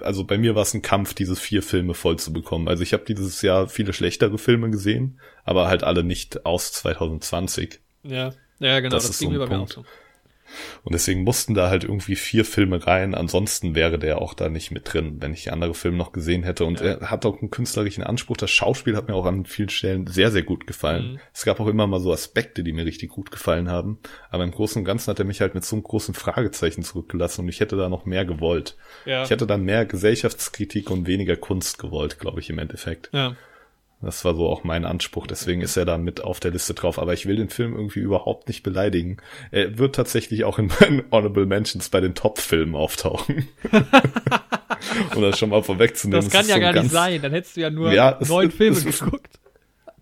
also 0.00 0.24
bei 0.24 0.38
mir 0.38 0.54
war 0.54 0.62
es 0.62 0.74
ein 0.74 0.82
Kampf, 0.82 1.14
diese 1.14 1.36
vier 1.36 1.62
Filme 1.62 1.94
voll 1.94 2.18
zu 2.18 2.32
bekommen. 2.32 2.68
Also 2.68 2.82
ich 2.82 2.92
habe 2.92 3.04
dieses 3.04 3.40
Jahr 3.42 3.68
viele 3.68 3.92
schlechtere 3.92 4.38
Filme 4.38 4.70
gesehen, 4.70 5.20
aber 5.44 5.68
halt 5.68 5.84
alle 5.84 6.02
nicht 6.04 6.44
aus 6.46 6.72
2020. 6.72 7.80
Ja, 8.02 8.34
ja 8.58 8.80
genau, 8.80 8.96
Das 8.96 9.06
das, 9.06 9.12
ist 9.12 9.18
ging 9.18 9.28
so 9.28 9.30
ein 9.30 9.38
mir 9.38 9.38
bei 9.38 9.48
mir 9.48 9.60
auch 9.60 9.68
Punkt. 9.68 9.72
so. 9.72 9.84
Und 10.84 10.94
deswegen 10.94 11.22
mussten 11.22 11.54
da 11.54 11.68
halt 11.70 11.84
irgendwie 11.84 12.16
vier 12.16 12.44
Filme 12.44 12.86
rein. 12.86 13.14
Ansonsten 13.14 13.74
wäre 13.74 13.98
der 13.98 14.20
auch 14.20 14.34
da 14.34 14.48
nicht 14.48 14.70
mit 14.70 14.92
drin, 14.92 15.16
wenn 15.20 15.32
ich 15.32 15.52
andere 15.52 15.74
Filme 15.74 15.96
noch 15.96 16.12
gesehen 16.12 16.42
hätte. 16.42 16.64
Und 16.64 16.80
Ja. 16.80 16.86
er 16.94 17.10
hat 17.10 17.24
auch 17.26 17.40
einen 17.40 17.50
künstlerischen 17.50 18.02
Anspruch. 18.04 18.36
Das 18.36 18.50
Schauspiel 18.50 18.96
hat 18.96 19.08
mir 19.08 19.14
auch 19.14 19.26
an 19.26 19.44
vielen 19.46 19.68
Stellen 19.68 20.06
sehr, 20.06 20.30
sehr 20.30 20.42
gut 20.42 20.66
gefallen. 20.66 21.12
Mhm. 21.12 21.20
Es 21.32 21.44
gab 21.44 21.60
auch 21.60 21.66
immer 21.66 21.86
mal 21.86 22.00
so 22.00 22.12
Aspekte, 22.12 22.62
die 22.64 22.72
mir 22.72 22.84
richtig 22.86 23.10
gut 23.10 23.30
gefallen 23.30 23.68
haben. 23.68 23.98
Aber 24.30 24.44
im 24.44 24.50
Großen 24.50 24.80
und 24.80 24.84
Ganzen 24.84 25.10
hat 25.10 25.18
er 25.18 25.24
mich 25.24 25.40
halt 25.40 25.54
mit 25.54 25.64
so 25.64 25.76
einem 25.76 25.82
großen 25.82 26.14
Fragezeichen 26.14 26.82
zurückgelassen 26.82 27.42
und 27.42 27.48
ich 27.48 27.60
hätte 27.60 27.76
da 27.76 27.88
noch 27.88 28.04
mehr 28.04 28.24
gewollt. 28.24 28.76
Ja. 29.04 29.22
Ich 29.24 29.30
hätte 29.30 29.46
da 29.46 29.56
mehr 29.56 29.86
Gesellschaftskritik 29.86 30.90
und 30.90 31.06
weniger 31.06 31.36
Kunst 31.36 31.78
gewollt, 31.78 32.18
glaube 32.18 32.40
ich, 32.40 32.50
im 32.50 32.58
Endeffekt. 32.58 33.10
ja. 33.12 33.36
Das 34.02 34.24
war 34.24 34.34
so 34.34 34.48
auch 34.48 34.64
mein 34.64 34.84
Anspruch, 34.84 35.28
deswegen 35.28 35.60
ist 35.62 35.76
er 35.76 35.84
da 35.84 35.96
mit 35.96 36.22
auf 36.22 36.40
der 36.40 36.50
Liste 36.50 36.74
drauf. 36.74 36.98
Aber 36.98 37.12
ich 37.14 37.26
will 37.26 37.36
den 37.36 37.48
Film 37.50 37.74
irgendwie 37.74 38.00
überhaupt 38.00 38.48
nicht 38.48 38.62
beleidigen. 38.64 39.18
Er 39.52 39.78
wird 39.78 39.94
tatsächlich 39.94 40.42
auch 40.44 40.58
in 40.58 40.66
meinen 40.80 41.04
Honorable 41.12 41.46
Mentions 41.46 41.88
bei 41.88 42.00
den 42.00 42.14
Top-Filmen 42.16 42.74
auftauchen. 42.74 43.48
um 45.14 45.22
das 45.22 45.38
schon 45.38 45.50
mal 45.50 45.62
vorwegzunehmen. 45.62 46.24
Das 46.24 46.32
kann 46.32 46.48
ja 46.48 46.56
so 46.56 46.60
gar 46.60 46.72
ganz, 46.72 46.84
nicht 46.84 46.92
sein. 46.92 47.22
Dann 47.22 47.32
hättest 47.32 47.56
du 47.56 47.60
ja 47.60 47.70
nur 47.70 47.92
Ja, 47.92 48.18
neun 48.26 48.48
ist- 48.48 48.56
Filme 48.56 48.76
ist- 48.76 49.00
geguckt. 49.04 49.38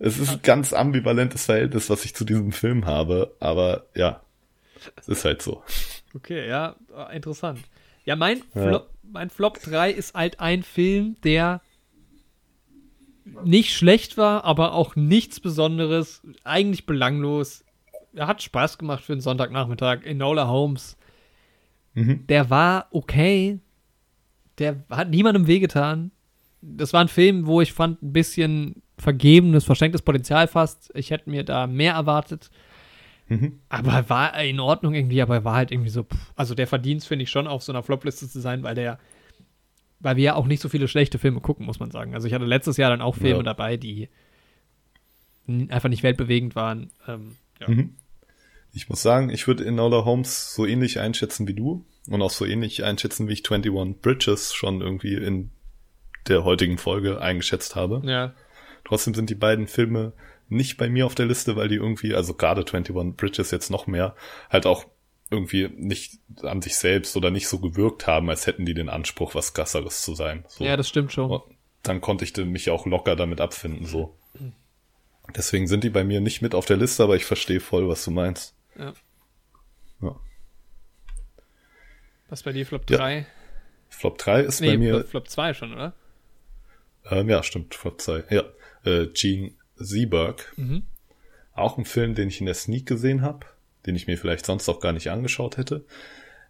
Es 0.03 0.17
ist 0.17 0.31
ein 0.31 0.39
ganz 0.41 0.73
ambivalentes 0.73 1.45
Verhältnis, 1.45 1.91
was 1.91 2.03
ich 2.05 2.15
zu 2.15 2.25
diesem 2.25 2.51
Film 2.51 2.87
habe. 2.87 3.35
Aber 3.39 3.85
ja, 3.93 4.21
es 4.95 5.07
ist 5.07 5.25
halt 5.25 5.43
so. 5.43 5.61
Okay, 6.15 6.47
ja, 6.47 6.75
interessant. 7.13 7.59
Ja, 8.03 8.15
mein, 8.15 8.41
Ja. 8.55 8.63
Flop, 8.63 8.89
mein 9.03 9.29
Flop 9.29 9.61
3 9.61 9.91
ist 9.91 10.15
halt 10.15 10.39
ein 10.39 10.63
Film, 10.63 11.17
der 11.23 11.61
nicht 13.43 13.73
schlecht 13.73 14.17
war, 14.17 14.43
aber 14.43 14.73
auch 14.73 14.95
nichts 14.95 15.39
Besonderes, 15.39 16.21
eigentlich 16.43 16.85
belanglos. 16.85 17.63
Er 18.13 18.27
hat 18.27 18.41
Spaß 18.41 18.77
gemacht 18.77 19.03
für 19.03 19.13
einen 19.13 19.21
Sonntagnachmittag. 19.21 20.03
Enola 20.03 20.47
Holmes. 20.47 20.97
Mhm. 21.93 22.25
Der 22.27 22.49
war 22.49 22.87
okay. 22.91 23.59
Der 24.57 24.83
hat 24.89 25.09
niemandem 25.09 25.47
wehgetan. 25.47 26.11
Das 26.61 26.93
war 26.93 27.01
ein 27.01 27.07
Film, 27.07 27.47
wo 27.47 27.61
ich 27.61 27.73
fand, 27.73 28.01
ein 28.03 28.13
bisschen 28.13 28.81
vergebenes, 28.97 29.63
verschenktes 29.63 30.01
Potenzial 30.01 30.47
fast. 30.47 30.91
Ich 30.93 31.09
hätte 31.09 31.29
mir 31.29 31.43
da 31.43 31.67
mehr 31.67 31.93
erwartet. 31.93 32.51
Mhm. 33.27 33.59
Aber 33.69 33.93
er 33.93 34.09
war 34.09 34.43
in 34.43 34.59
Ordnung 34.59 34.93
irgendwie, 34.93 35.21
aber 35.21 35.35
er 35.35 35.45
war 35.45 35.55
halt 35.55 35.71
irgendwie 35.71 35.89
so, 35.89 36.03
pff, 36.03 36.31
also 36.35 36.53
der 36.53 36.67
Verdienst 36.67 37.07
finde 37.07 37.23
ich 37.23 37.29
schon 37.29 37.47
auf 37.47 37.63
so 37.63 37.71
einer 37.71 37.81
Flopliste 37.81 38.27
zu 38.27 38.39
sein, 38.39 38.61
weil 38.61 38.75
der, 38.75 38.99
weil 40.01 40.15
wir 40.15 40.23
ja 40.23 40.35
auch 40.35 40.47
nicht 40.47 40.61
so 40.61 40.69
viele 40.69 40.87
schlechte 40.87 41.19
Filme 41.19 41.41
gucken, 41.41 41.65
muss 41.65 41.79
man 41.79 41.91
sagen. 41.91 42.13
Also 42.13 42.27
ich 42.27 42.33
hatte 42.33 42.45
letztes 42.45 42.77
Jahr 42.77 42.89
dann 42.89 43.01
auch 43.01 43.15
Filme 43.15 43.37
Ja. 43.37 43.43
dabei, 43.43 43.77
die 43.77 44.09
einfach 45.69 45.89
nicht 45.89 46.03
weltbewegend 46.03 46.55
waren. 46.55 46.91
Ähm, 47.07 47.35
ja. 47.59 47.69
Mhm. 47.69 47.95
Ich 48.73 48.87
muss 48.89 49.01
sagen, 49.01 49.29
ich 49.29 49.47
würde 49.47 49.65
Enola 49.65 50.05
Holmes 50.05 50.53
so 50.55 50.65
ähnlich 50.65 50.99
einschätzen 50.99 51.47
wie 51.47 51.53
du 51.53 51.85
und 52.09 52.21
auch 52.21 52.29
so 52.31 52.45
ähnlich 52.45 52.83
einschätzen, 52.83 53.27
wie 53.27 53.33
ich 53.33 53.43
21 53.51 54.01
Bridges 54.01 54.53
schon 54.53 54.81
irgendwie 54.81 55.15
in 55.15 55.51
der 56.27 56.43
heutigen 56.45 56.77
Folge 56.77 57.19
eingeschätzt 57.21 57.75
habe. 57.75 58.01
ja. 58.05 58.33
Trotzdem 58.83 59.13
sind 59.13 59.29
die 59.29 59.35
beiden 59.35 59.67
Filme 59.67 60.11
nicht 60.49 60.77
bei 60.77 60.89
mir 60.89 61.05
auf 61.05 61.13
der 61.13 61.27
Liste, 61.27 61.55
weil 61.55 61.67
die 61.67 61.75
irgendwie, 61.75 62.15
also 62.15 62.33
gerade 62.33 62.61
21 62.61 63.15
Bridges 63.15 63.51
jetzt 63.51 63.69
noch 63.69 63.85
mehr, 63.85 64.15
halt 64.49 64.65
auch 64.65 64.85
irgendwie 65.31 65.69
nicht 65.69 66.19
an 66.43 66.61
sich 66.61 66.75
selbst 66.75 67.15
oder 67.17 67.31
nicht 67.31 67.47
so 67.47 67.59
gewirkt 67.59 68.05
haben, 68.05 68.29
als 68.29 68.45
hätten 68.47 68.65
die 68.65 68.73
den 68.73 68.89
Anspruch, 68.89 69.33
was 69.33 69.53
krasseres 69.53 70.01
zu 70.03 70.13
sein. 70.13 70.43
So. 70.47 70.63
ja, 70.63 70.77
das 70.77 70.87
stimmt 70.89 71.11
schon. 71.11 71.31
Und 71.31 71.43
dann 71.83 72.01
konnte 72.01 72.25
ich 72.25 72.35
mich 72.37 72.69
auch 72.69 72.85
locker 72.85 73.15
damit 73.15 73.41
abfinden, 73.41 73.85
so. 73.85 74.15
Deswegen 75.35 75.67
sind 75.67 75.83
die 75.85 75.89
bei 75.89 76.03
mir 76.03 76.19
nicht 76.19 76.41
mit 76.41 76.53
auf 76.53 76.65
der 76.65 76.75
Liste, 76.77 77.03
aber 77.03 77.15
ich 77.15 77.23
verstehe 77.25 77.61
voll, 77.61 77.87
was 77.87 78.03
du 78.03 78.11
meinst. 78.11 78.53
Ja. 78.77 78.93
Ja. 80.01 80.15
Was 82.29 82.43
bei 82.43 82.51
dir 82.51 82.65
Flop 82.65 82.89
Ja. 82.89 82.97
3? 82.97 83.25
Flop 83.89 84.17
3 84.17 84.41
ist 84.41 84.61
Nee, 84.61 84.71
bei 84.71 84.77
mir, 84.77 84.93
Flop, 84.95 85.09
Flop 85.09 85.29
2 85.29 85.53
schon, 85.53 85.73
oder? 85.73 85.93
ähm, 87.09 87.29
ja, 87.29 87.43
stimmt, 87.43 87.75
Flop 87.75 88.01
2, 88.01 88.23
ja, 88.29 88.43
äh, 88.83 89.07
Gene 89.07 89.51
Seberg. 89.75 90.53
Mhm. 90.57 90.83
Auch 91.53 91.77
ein 91.77 91.85
Film, 91.85 92.15
den 92.15 92.27
ich 92.29 92.39
in 92.39 92.45
der 92.45 92.55
Sneak 92.55 92.85
gesehen 92.85 93.21
habe, 93.21 93.45
den 93.85 93.95
ich 93.95 94.07
mir 94.07 94.17
vielleicht 94.17 94.45
sonst 94.45 94.67
auch 94.69 94.79
gar 94.79 94.93
nicht 94.93 95.09
angeschaut 95.09 95.57
hätte. 95.57 95.85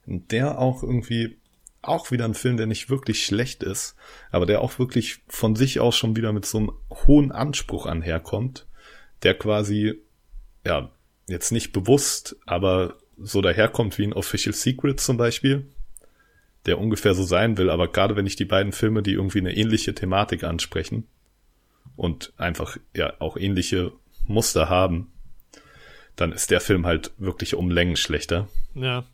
Der 0.06 0.60
auch 0.60 0.84
irgendwie, 0.84 1.38
auch 1.82 2.12
wieder 2.12 2.26
ein 2.26 2.34
Film, 2.34 2.58
der 2.58 2.68
nicht 2.68 2.90
wirklich 2.90 3.26
schlecht 3.26 3.64
ist, 3.64 3.96
aber 4.32 4.46
der 4.46 4.62
auch 4.62 4.80
wirklich 4.80 5.20
von 5.28 5.56
sich 5.56 5.80
aus 5.80 5.96
schon 5.98 6.16
wieder 6.16 6.34
mit 6.34 6.46
so 6.46 6.58
einem 6.58 6.72
hohen 7.08 7.32
Anspruch 7.32 7.86
anherkommt, 7.86 8.68
der 9.24 9.36
quasi, 9.36 10.00
ja, 10.66 10.92
jetzt 11.28 11.52
nicht 11.52 11.72
bewusst, 11.72 12.36
aber 12.46 12.98
so 13.18 13.42
daherkommt 13.42 13.98
wie 13.98 14.04
ein 14.04 14.14
Official 14.14 14.54
Secret 14.54 15.00
zum 15.00 15.18
Beispiel, 15.18 15.68
der 16.66 16.80
ungefähr 16.80 17.14
so 17.14 17.24
sein 17.24 17.58
will, 17.58 17.70
aber 17.70 17.88
gerade 17.88 18.16
wenn 18.16 18.28
ich 18.28 18.36
die 18.36 18.46
beiden 18.46 18.72
Filme, 18.72 19.02
die 19.02 19.14
irgendwie 19.14 19.40
eine 19.40 19.56
ähnliche 19.56 19.96
Thematik 19.96 20.44
ansprechen 20.44 21.08
und 21.96 22.34
einfach 22.38 22.78
ja 22.96 23.14
auch 23.20 23.38
ähnliche 23.38 23.92
Muster 24.26 24.70
haben, 24.70 25.12
dann 26.16 26.32
ist 26.32 26.52
der 26.52 26.62
Film 26.62 26.86
halt 26.86 27.12
wirklich 27.18 27.56
um 27.56 27.70
Längen 27.72 27.96
schlechter. 27.96 28.48
Ja. 28.76 29.06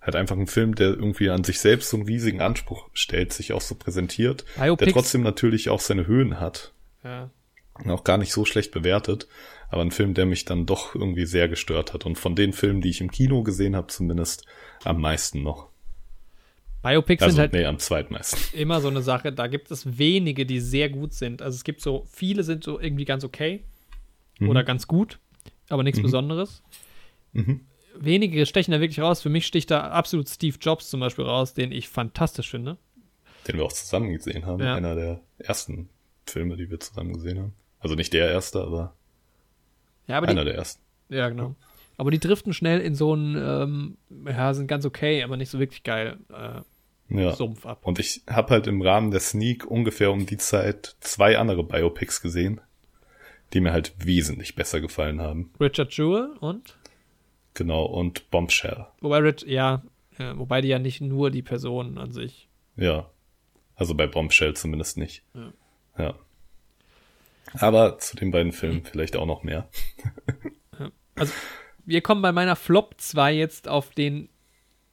Halt 0.00 0.16
einfach 0.16 0.36
ein 0.36 0.46
Film, 0.46 0.74
der 0.74 0.88
irgendwie 0.88 1.28
an 1.30 1.44
sich 1.44 1.60
selbst 1.60 1.90
so 1.90 1.96
einen 1.96 2.06
riesigen 2.06 2.40
Anspruch 2.40 2.88
stellt, 2.94 3.32
sich 3.32 3.52
auch 3.52 3.60
so 3.60 3.74
präsentiert, 3.74 4.44
der 4.56 4.62
Biopics. 4.64 4.92
trotzdem 4.92 5.22
natürlich 5.22 5.68
auch 5.68 5.80
seine 5.80 6.06
Höhen 6.06 6.40
hat 6.40 6.72
Ja. 7.04 7.30
und 7.74 7.90
auch 7.90 8.04
gar 8.04 8.16
nicht 8.18 8.32
so 8.32 8.44
schlecht 8.44 8.70
bewertet, 8.72 9.26
aber 9.70 9.82
ein 9.82 9.90
Film, 9.90 10.14
der 10.14 10.24
mich 10.24 10.44
dann 10.46 10.64
doch 10.66 10.94
irgendwie 10.94 11.26
sehr 11.26 11.48
gestört 11.48 11.92
hat 11.92 12.06
und 12.06 12.16
von 12.16 12.34
den 12.36 12.52
Filmen, 12.52 12.80
die 12.80 12.88
ich 12.90 13.00
im 13.02 13.10
Kino 13.10 13.42
gesehen 13.42 13.76
habe, 13.76 13.88
zumindest 13.88 14.46
am 14.84 15.00
meisten 15.00 15.42
noch. 15.42 15.68
Biopics 16.82 17.22
Also 17.22 17.34
sind 17.34 17.40
halt 17.40 17.52
nee, 17.52 17.64
am 17.66 17.78
zweitmeisten. 17.78 18.38
immer 18.58 18.80
so 18.80 18.88
eine 18.88 19.02
Sache. 19.02 19.32
Da 19.32 19.48
gibt 19.48 19.70
es 19.70 19.98
wenige, 19.98 20.46
die 20.46 20.60
sehr 20.60 20.88
gut 20.88 21.12
sind. 21.12 21.42
Also 21.42 21.56
es 21.56 21.64
gibt 21.64 21.80
so, 21.82 22.06
viele 22.10 22.44
sind 22.44 22.62
so 22.64 22.80
irgendwie 22.80 23.04
ganz 23.04 23.24
okay 23.24 23.64
oder 24.40 24.62
ganz 24.62 24.86
gut, 24.86 25.18
aber 25.68 25.82
nichts 25.82 26.00
Besonderes. 26.02 26.62
Mhm. 27.32 27.60
Wenige 28.00 28.46
stechen 28.46 28.72
da 28.72 28.80
wirklich 28.80 29.00
raus. 29.00 29.20
Für 29.22 29.28
mich 29.28 29.46
sticht 29.46 29.70
da 29.70 29.88
absolut 29.90 30.28
Steve 30.28 30.56
Jobs 30.60 30.88
zum 30.88 31.00
Beispiel 31.00 31.24
raus, 31.24 31.54
den 31.54 31.72
ich 31.72 31.88
fantastisch 31.88 32.50
finde. 32.50 32.78
Den 33.46 33.56
wir 33.56 33.64
auch 33.64 33.72
zusammen 33.72 34.12
gesehen 34.12 34.46
haben, 34.46 34.62
Ja. 34.62 34.74
einer 34.74 34.94
der 34.94 35.20
ersten 35.38 35.88
Filme, 36.26 36.56
die 36.56 36.70
wir 36.70 36.78
zusammen 36.80 37.12
gesehen 37.14 37.38
haben. 37.38 37.52
Also 37.80 37.94
nicht 37.94 38.12
der 38.12 38.30
erste, 38.30 38.60
aber 38.60 38.94
Ja, 40.06 40.18
aber 40.18 40.28
einer 40.28 40.42
die, 40.44 40.50
der 40.50 40.58
ersten. 40.58 40.82
ja, 41.08 41.28
genau. 41.28 41.54
Aber 41.96 42.10
die 42.12 42.20
driften 42.20 42.52
schnell 42.52 42.80
in 42.80 42.94
so 42.94 43.12
einen, 43.14 43.34
ähm, 43.36 43.96
ja, 44.26 44.54
sind 44.54 44.68
ganz 44.68 44.84
okay, 44.84 45.22
aber 45.24 45.36
nicht 45.36 45.50
so 45.50 45.58
wirklich 45.58 45.82
geil 45.82 46.18
äh, 46.32 46.60
Ja. 47.20 47.32
Sumpf 47.34 47.66
ab. 47.66 47.80
Und 47.84 47.98
ich 47.98 48.22
habe 48.28 48.50
halt 48.50 48.66
im 48.68 48.80
Rahmen 48.82 49.10
der 49.10 49.20
Sneak 49.20 49.64
ungefähr 49.66 50.12
um 50.12 50.24
die 50.26 50.36
Zeit 50.36 50.94
zwei 51.00 51.38
andere 51.38 51.64
Biopics 51.64 52.20
gesehen, 52.20 52.60
die 53.52 53.60
mir 53.60 53.72
halt 53.72 53.94
wesentlich 53.98 54.54
besser 54.54 54.80
gefallen 54.80 55.20
haben. 55.20 55.52
Richard 55.60 55.92
Jewell 55.96 56.36
und 56.40 56.76
Genau, 57.54 57.84
und 57.86 58.30
Bombshell. 58.30 58.86
Wobei 59.00 59.18
Rich, 59.18 59.42
ja, 59.42 59.82
wobei 60.16 60.60
die 60.60 60.68
ja 60.68 60.78
nicht 60.78 61.00
nur 61.00 61.30
die 61.32 61.42
Personen 61.42 61.98
an 61.98 62.12
sich. 62.12 62.48
Ja. 62.76 63.10
Also 63.74 63.94
bei 63.94 64.06
Bombshell 64.06 64.54
zumindest 64.54 64.96
nicht. 64.96 65.24
Ja. 65.34 65.52
ja. 65.98 66.14
Aber 67.54 67.98
zu 67.98 68.16
den 68.16 68.30
beiden 68.30 68.52
Filmen 68.52 68.84
vielleicht 68.84 69.16
auch 69.16 69.26
noch 69.26 69.42
mehr. 69.42 69.68
Also, 71.16 71.32
wir 71.84 72.00
kommen 72.00 72.22
bei 72.22 72.30
meiner 72.30 72.54
Flop 72.54 72.94
2 72.96 73.32
jetzt 73.34 73.66
auf 73.66 73.90
den, 73.90 74.28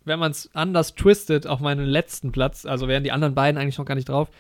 wenn 0.06 0.18
man 0.18 0.32
es 0.32 0.50
anders 0.56 0.96
twistet, 0.96 1.46
auf 1.46 1.60
meinen 1.60 1.86
letzten 1.86 2.32
Platz. 2.32 2.66
Also 2.66 2.88
wären 2.88 3.04
die 3.04 3.12
anderen 3.12 3.36
beiden 3.36 3.62
eigentlich 3.62 3.78
noch 3.78 3.86
gar 3.86 3.94
nicht 3.94 4.10
drauf. 4.10 4.32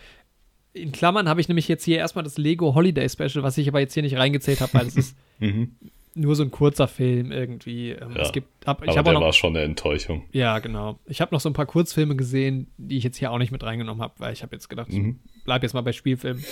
In 0.75 0.91
Klammern 0.91 1.29
habe 1.29 1.39
ich 1.39 1.47
nämlich 1.47 1.67
jetzt 1.69 1.85
hier 1.85 1.97
erstmal 1.97 2.23
das 2.25 2.37
Lego 2.37 2.75
Holiday 2.75 3.07
Special, 3.09 3.43
was 3.43 3.57
ich 3.57 3.67
aber 3.69 3.79
jetzt 3.79 3.93
hier 3.93 4.03
nicht 4.03 4.17
reingezählt 4.17 4.59
habe, 4.59 4.73
weil 4.73 4.87
es 4.87 4.95
ist 4.97 5.17
Mhm. 5.39 5.71
nur 6.15 6.35
so 6.35 6.43
ein 6.43 6.51
kurzer 6.51 6.87
Film 6.87 7.31
irgendwie. 7.31 7.91
Ähm, 7.91 8.11
Ja. 8.15 8.21
Es 8.23 8.31
gibt, 8.33 8.47
hab, 8.67 8.83
ich 8.83 8.89
Aber 8.89 9.03
der 9.03 9.13
noch, 9.13 9.21
war 9.21 9.33
schon 9.33 9.55
eine 9.55 9.63
Enttäuschung. 9.65 10.23
ja, 10.33 10.59
genau. 10.59 10.99
Ich 11.05 11.21
habe 11.21 11.33
noch 11.33 11.39
so 11.41 11.49
ein 11.49 11.53
paar 11.53 11.65
Kurzfilme 11.65 12.15
gesehen, 12.17 12.67
die 12.77 12.97
ich 12.97 13.03
jetzt 13.05 13.17
hier 13.17 13.31
auch 13.31 13.37
nicht 13.37 13.51
mit 13.51 13.63
reingenommen 13.63 14.01
habe, 14.03 14.13
weil 14.17 14.33
ich 14.33 14.43
habe 14.43 14.53
jetzt 14.55 14.69
gedacht, 14.69 14.91
Mhm. 14.91 15.19
ich 15.37 15.43
bleib 15.45 15.63
jetzt 15.63 15.73
mal 15.73 15.81
bei 15.81 15.93
Spielfilmen. 15.93 16.43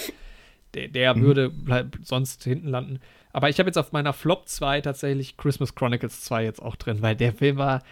Der, 0.73 0.87
der 0.87 1.15
würde 1.17 1.49
bleib, 1.49 1.97
sonst 2.03 2.43
hinten 2.45 2.67
landen. 2.69 2.99
Aber 3.31 3.49
ich 3.49 3.59
habe 3.59 3.67
jetzt 3.67 3.77
auf 3.77 3.91
meiner 3.91 4.13
Flop 4.13 4.47
2 4.47 4.81
tatsächlich 4.81 5.35
Christmas 5.37 5.75
Chronicles 5.75 6.21
2 6.21 6.43
jetzt 6.45 6.61
auch 6.61 6.75
drin, 6.77 7.01
weil 7.01 7.15
der 7.15 7.33
Film 7.33 7.57
war. 7.57 7.83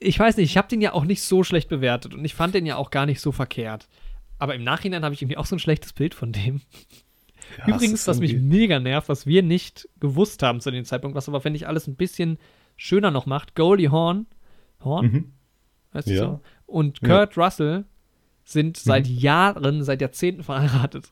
Ich 0.00 0.18
weiß 0.18 0.36
nicht, 0.36 0.50
ich 0.50 0.56
habe 0.56 0.68
den 0.68 0.80
ja 0.80 0.92
auch 0.92 1.04
nicht 1.04 1.22
so 1.22 1.42
schlecht 1.44 1.68
bewertet 1.68 2.14
und 2.14 2.24
ich 2.24 2.34
fand 2.34 2.54
den 2.54 2.66
ja 2.66 2.76
auch 2.76 2.90
gar 2.90 3.06
nicht 3.06 3.20
so 3.20 3.32
verkehrt. 3.32 3.88
Aber 4.38 4.54
im 4.54 4.64
Nachhinein 4.64 5.04
habe 5.04 5.14
ich 5.14 5.22
irgendwie 5.22 5.36
auch 5.36 5.46
so 5.46 5.56
ein 5.56 5.60
schlechtes 5.60 5.92
Bild 5.92 6.14
von 6.14 6.32
dem. 6.32 6.60
Ja, 7.58 7.68
Übrigens, 7.74 8.06
was 8.06 8.20
mich 8.20 8.36
mega 8.36 8.78
nervt, 8.78 9.08
was 9.08 9.26
wir 9.26 9.42
nicht 9.42 9.88
gewusst 10.00 10.42
haben 10.42 10.60
zu 10.60 10.70
dem 10.70 10.84
Zeitpunkt, 10.84 11.16
was 11.16 11.28
aber, 11.28 11.40
finde 11.40 11.56
ich, 11.56 11.66
alles 11.66 11.86
ein 11.86 11.96
bisschen 11.96 12.38
schöner 12.76 13.10
noch 13.10 13.26
macht, 13.26 13.54
Goldie 13.54 13.88
Hawn, 13.88 14.26
Horn, 14.84 15.06
Mhm. 15.06 15.32
heißt 15.94 16.08
sie 16.08 16.14
Ja. 16.14 16.20
so, 16.22 16.40
und 16.66 17.00
Ja. 17.02 17.08
Kurt 17.26 17.36
Russell 17.38 17.84
sind 18.44 18.76
seit 18.76 19.06
Jahren, 19.06 19.82
seit 19.82 20.00
Jahrzehnten 20.00 20.42
verheiratet, 20.42 21.10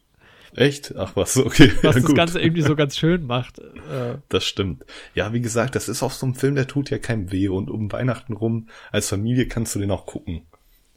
Echt? 0.54 0.94
Ach 0.96 1.12
was, 1.16 1.36
okay. 1.36 1.70
was 1.82 1.96
ja, 1.96 2.00
das. 2.02 2.14
Ganze 2.14 2.40
irgendwie 2.40 2.62
so 2.62 2.76
ganz 2.76 2.96
schön 2.96 3.26
macht. 3.26 3.58
Äh, 3.58 4.18
Das 4.30 4.44
stimmt. 4.46 4.84
Ja, 5.14 5.32
wie 5.34 5.40
gesagt, 5.42 5.74
das 5.74 5.88
ist 5.88 6.02
auch 6.02 6.12
so 6.12 6.24
ein 6.26 6.34
Film, 6.34 6.54
der 6.54 6.66
tut 6.66 6.88
ja 6.88 6.98
keinem 6.98 7.30
weh. 7.30 7.48
Und 7.48 7.68
um 7.68 7.92
Weihnachten 7.92 8.32
rum, 8.32 8.68
als 8.90 9.08
Familie 9.10 9.48
kannst 9.48 9.74
du 9.74 9.80
den 9.80 9.90
auch 9.90 10.06
gucken. 10.06 10.42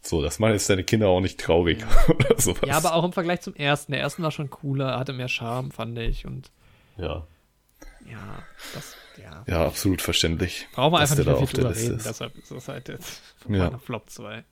So, 0.02 0.22
das 0.22 0.40
machen 0.40 0.54
jetzt 0.54 0.70
deine 0.70 0.84
Kinder 0.84 1.08
auch 1.10 1.20
nicht 1.22 1.40
traurig 1.40 1.84
oder 2.08 2.40
sowas. 2.40 2.62
ja, 2.68 2.78
aber 2.78 2.94
auch 2.96 3.04
im 3.04 3.14
Vergleich 3.14 3.42
zum 3.42 3.56
ersten. 3.56 3.92
Der 3.92 4.02
ersten 4.02 4.24
war 4.24 4.32
schon 4.32 4.50
cooler, 4.50 4.98
hatte 4.98 5.14
mehr 5.14 5.28
Charme, 5.28 5.72
fand 5.72 5.98
ich. 5.98 6.26
Und 6.26 6.52
Ja, 6.98 7.28
ja, 8.10 8.44
das, 8.74 8.96
ja. 9.22 9.44
ja 9.48 9.66
absolut 9.66 10.02
verständlich. 10.02 10.68
Brauchen 10.74 10.94
wir 10.94 11.00
einfach 11.00 11.16
nicht 11.18 11.28
der 11.28 11.34
mehr 11.34 11.34
da 11.34 11.40
viel 11.40 11.44
auf 11.44 11.52
der 11.54 11.64
drüber 11.64 11.70
Liste 11.74 11.86
reden. 11.88 11.98
ist. 11.98 12.06
Deshalb 12.08 12.36
ist 12.38 12.52
das 12.52 12.68
halt 12.68 12.88
jetzt 12.90 13.22
Ja. 13.50 13.78
Flop 13.78 14.10
2. 14.10 14.44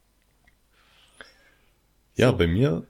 Ja, 2.16 2.32
So. 2.32 2.38
bei 2.38 2.48
mir 2.48 2.86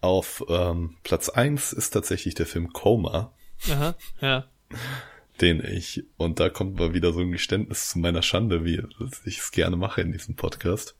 auf 0.00 0.44
ähm, 0.48 0.96
Platz 1.02 1.28
eins 1.28 1.72
ist 1.72 1.90
tatsächlich 1.90 2.34
der 2.34 2.46
Film 2.46 2.72
Coma, 2.72 3.32
Aha, 3.70 3.94
ja. 4.20 4.44
den 5.40 5.64
ich, 5.64 6.04
und 6.16 6.38
da 6.40 6.48
kommt 6.50 6.78
mal 6.78 6.92
wieder 6.94 7.12
so 7.12 7.20
ein 7.20 7.32
Geständnis 7.32 7.88
zu 7.90 7.98
meiner 7.98 8.22
Schande, 8.22 8.64
wie 8.64 8.82
ich 9.24 9.38
es 9.38 9.50
gerne 9.50 9.76
mache 9.76 10.00
in 10.02 10.12
diesem 10.12 10.36
Podcast. 10.36 10.94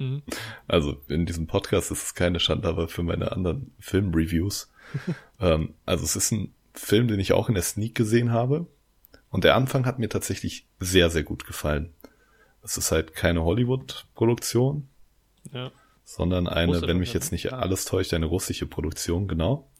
Mhm. 0.00 0.22
Also 0.66 0.96
in 1.08 1.26
diesem 1.26 1.46
Podcast 1.46 1.92
ist 1.92 2.02
es 2.02 2.14
keine 2.14 2.40
Schande, 2.40 2.68
aber 2.68 2.88
für 2.88 3.02
meine 3.02 3.32
anderen 3.32 3.72
Filmreviews. 3.78 4.72
ähm, 5.40 5.74
also 5.86 6.04
es 6.04 6.16
ist 6.16 6.32
ein 6.32 6.52
Film, 6.74 7.06
den 7.06 7.20
ich 7.20 7.32
auch 7.32 7.48
in 7.48 7.54
der 7.54 7.62
Sneak 7.62 7.94
gesehen 7.94 8.32
habe. 8.32 8.66
Und 9.30 9.44
der 9.44 9.54
Anfang 9.54 9.86
hat 9.86 9.98
mir 9.98 10.08
tatsächlich 10.08 10.66
sehr, 10.80 11.10
sehr 11.10 11.22
gut 11.22 11.46
gefallen. 11.46 11.92
Es 12.62 12.76
ist 12.76 12.90
halt 12.90 13.14
keine 13.14 13.44
Hollywood-Produktion, 13.44 14.88
ja. 15.52 15.70
sondern 16.04 16.48
eine, 16.48 16.72
Russische 16.72 16.88
wenn 16.88 16.98
mich 16.98 17.12
jetzt 17.12 17.30
nicht 17.30 17.52
alles 17.52 17.84
täuscht, 17.84 18.12
eine 18.12 18.26
russische 18.26 18.66
Produktion, 18.66 19.28
genau. 19.28 19.70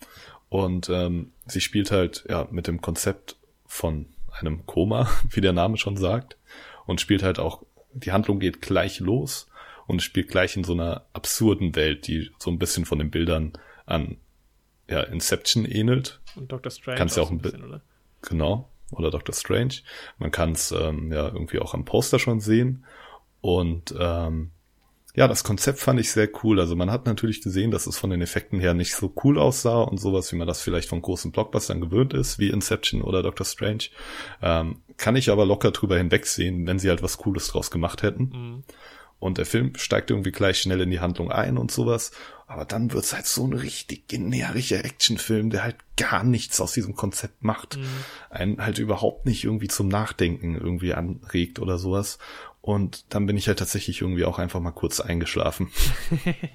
Und 0.49 0.89
ähm, 0.89 1.33
sie 1.47 1.61
spielt 1.61 1.91
halt 1.91 2.25
ja 2.29 2.47
mit 2.51 2.67
dem 2.67 2.81
Konzept 2.81 3.37
von 3.67 4.07
einem 4.39 4.67
Koma, 4.67 5.11
wie 5.31 5.41
der 5.41 5.53
Name 5.53 5.79
schon 5.79 5.97
sagt, 5.97 6.37
und 6.87 7.01
spielt 7.01 7.23
halt 7.23 7.39
auch, 7.39 7.63
die 7.93 8.13
Handlung 8.13 8.39
geht 8.39 8.61
gleich 8.61 9.01
los 9.01 9.50
und 9.91 10.03
spielt 10.03 10.29
gleich 10.29 10.57
in 10.57 10.65
so 10.65 10.73
einer 10.73 11.05
absurden 11.13 11.77
Welt, 11.77 12.07
die 12.07 12.31
so 12.39 12.51
ein 12.51 12.59
bisschen 12.59 12.85
von 12.87 12.99
den 12.99 13.11
Bildern 13.11 13.53
an 13.87 14.17
ja, 14.89 15.03
Inception 15.03 15.65
ähnelt. 15.65 16.21
Und 16.37 16.51
Dr. 16.51 16.71
Strange 16.71 16.99
Kannst 16.99 17.17
ja 17.17 17.23
auch 17.23 17.31
ein 17.31 17.39
bi- 17.39 17.51
bisschen, 17.51 17.65
oder? 17.65 17.81
Genau. 18.23 18.69
Oder 18.93 19.11
Doctor 19.11 19.35
Strange. 19.35 19.75
Man 20.19 20.33
kann 20.33 20.53
es 20.53 20.73
ähm, 20.73 21.13
ja 21.13 21.27
irgendwie 21.29 21.61
auch 21.61 21.75
am 21.75 21.85
Poster 21.85 22.19
schon 22.19 22.41
sehen. 22.41 22.85
Und 23.41 23.95
ähm, 23.99 24.51
ja, 25.15 25.29
das 25.29 25.45
Konzept 25.45 25.79
fand 25.79 26.01
ich 26.01 26.11
sehr 26.11 26.29
cool. 26.43 26.59
Also 26.59 26.75
man 26.75 26.91
hat 26.91 27.07
natürlich 27.07 27.41
gesehen, 27.41 27.71
dass 27.71 27.87
es 27.87 27.97
von 27.97 28.11
den 28.11 28.21
Effekten 28.21 28.59
her 28.59 28.75
nicht 28.75 28.95
so 28.95 29.13
cool 29.23 29.39
aussah 29.39 29.83
und 29.83 29.99
sowas, 29.99 30.33
wie 30.33 30.37
man 30.37 30.49
das 30.49 30.61
vielleicht 30.61 30.89
von 30.89 31.03
großen 31.03 31.31
Blockbustern 31.31 31.81
gewöhnt 31.81 32.15
ist, 32.15 32.39
wie 32.41 32.49
Inception 32.51 33.03
oder 33.03 33.23
Doctor 33.23 33.47
Strange. 33.47 33.85
Ähm, 34.43 34.81
kann 34.97 35.15
ich 35.17 35.31
aber 35.31 35.47
locker 35.47 35.71
drüber 35.71 35.97
hinwegsehen, 35.97 36.67
wenn 36.67 36.79
sie 36.81 36.89
halt 36.89 37.03
was 37.03 37.19
Cooles 37.19 37.47
draus 37.49 37.71
gemacht 37.71 38.03
hätten. 38.03 38.23
Mhm. 38.33 38.65
Und 39.21 39.39
der 39.39 39.47
Film 39.47 39.75
steigt 39.77 40.11
irgendwie 40.11 40.33
gleich 40.33 40.61
schnell 40.61 40.81
in 40.81 40.91
die 40.91 41.01
Handlung 41.01 41.31
ein 41.31 41.59
und 41.59 41.71
sowas. 41.71 42.11
Aber 42.47 42.65
dann 42.65 42.93
wird's 42.93 43.13
halt 43.13 43.27
so 43.27 43.47
ein 43.47 43.53
richtig 43.53 44.09
generischer 44.09 44.85
Actionfilm, 44.85 45.51
der 45.51 45.63
halt 45.63 45.77
gar 45.97 46.25
nichts 46.25 46.61
aus 46.61 46.73
diesem 46.73 46.97
Konzept 46.97 47.45
macht. 47.45 47.77
Mhm. 47.77 47.85
Einen 48.31 48.65
halt 48.65 48.79
überhaupt 48.79 49.27
nicht 49.27 49.45
irgendwie 49.45 49.69
zum 49.69 49.87
Nachdenken 49.87 50.57
irgendwie 50.57 50.95
anregt 50.95 51.61
oder 51.61 51.79
sowas. 51.79 52.19
Und 52.63 53.15
dann 53.15 53.25
bin 53.25 53.39
ich 53.39 53.49
halt 53.49 53.59
tatsächlich 53.59 54.03
irgendwie 54.03 54.27
auch 54.27 54.39
einfach 54.39 54.61
mal 54.61 54.71
kurz 54.71 55.01
eingeschlafen. 55.01 55.71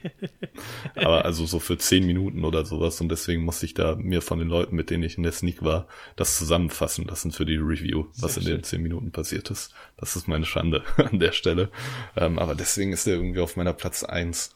Aber 0.96 1.26
also 1.26 1.48
so 1.48 1.60
für 1.60 1.80
zehn 1.80 2.06
Minuten 2.06 2.46
oder 2.46 2.64
sowas. 2.64 3.02
Und 3.02 3.10
deswegen 3.10 3.44
musste 3.44 3.66
ich 3.66 3.74
da 3.74 3.96
mir 3.96 4.22
von 4.22 4.38
den 4.38 4.48
Leuten, 4.48 4.76
mit 4.76 4.92
denen 4.92 5.02
ich 5.04 5.18
in 5.18 5.24
der 5.24 5.32
Sneak 5.32 5.64
war, 5.64 5.88
das 6.16 6.38
zusammenfassen 6.38 7.06
lassen 7.06 7.32
für 7.32 7.46
die 7.46 7.58
Review, 7.58 8.06
was 8.20 8.36
Sehr 8.36 8.44
in 8.44 8.48
den 8.50 8.56
schön. 8.58 8.64
zehn 8.64 8.82
Minuten 8.84 9.12
passiert 9.12 9.50
ist. 9.50 9.74
Das 9.98 10.16
ist 10.16 10.28
meine 10.28 10.46
Schande 10.46 10.84
an 10.98 11.20
der 11.20 11.32
Stelle. 11.32 11.72
Ähm, 12.16 12.38
aber 12.38 12.54
deswegen 12.54 12.94
ist 12.94 13.08
er 13.08 13.16
irgendwie 13.16 13.40
auf 13.42 13.58
meiner 13.58 13.74
Platz 13.74 14.04
eins. 14.04 14.56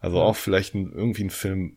Also 0.00 0.20
auch 0.20 0.36
vielleicht 0.36 0.74
ein, 0.74 0.92
irgendwie 0.92 1.24
ein 1.24 1.30
Film, 1.30 1.76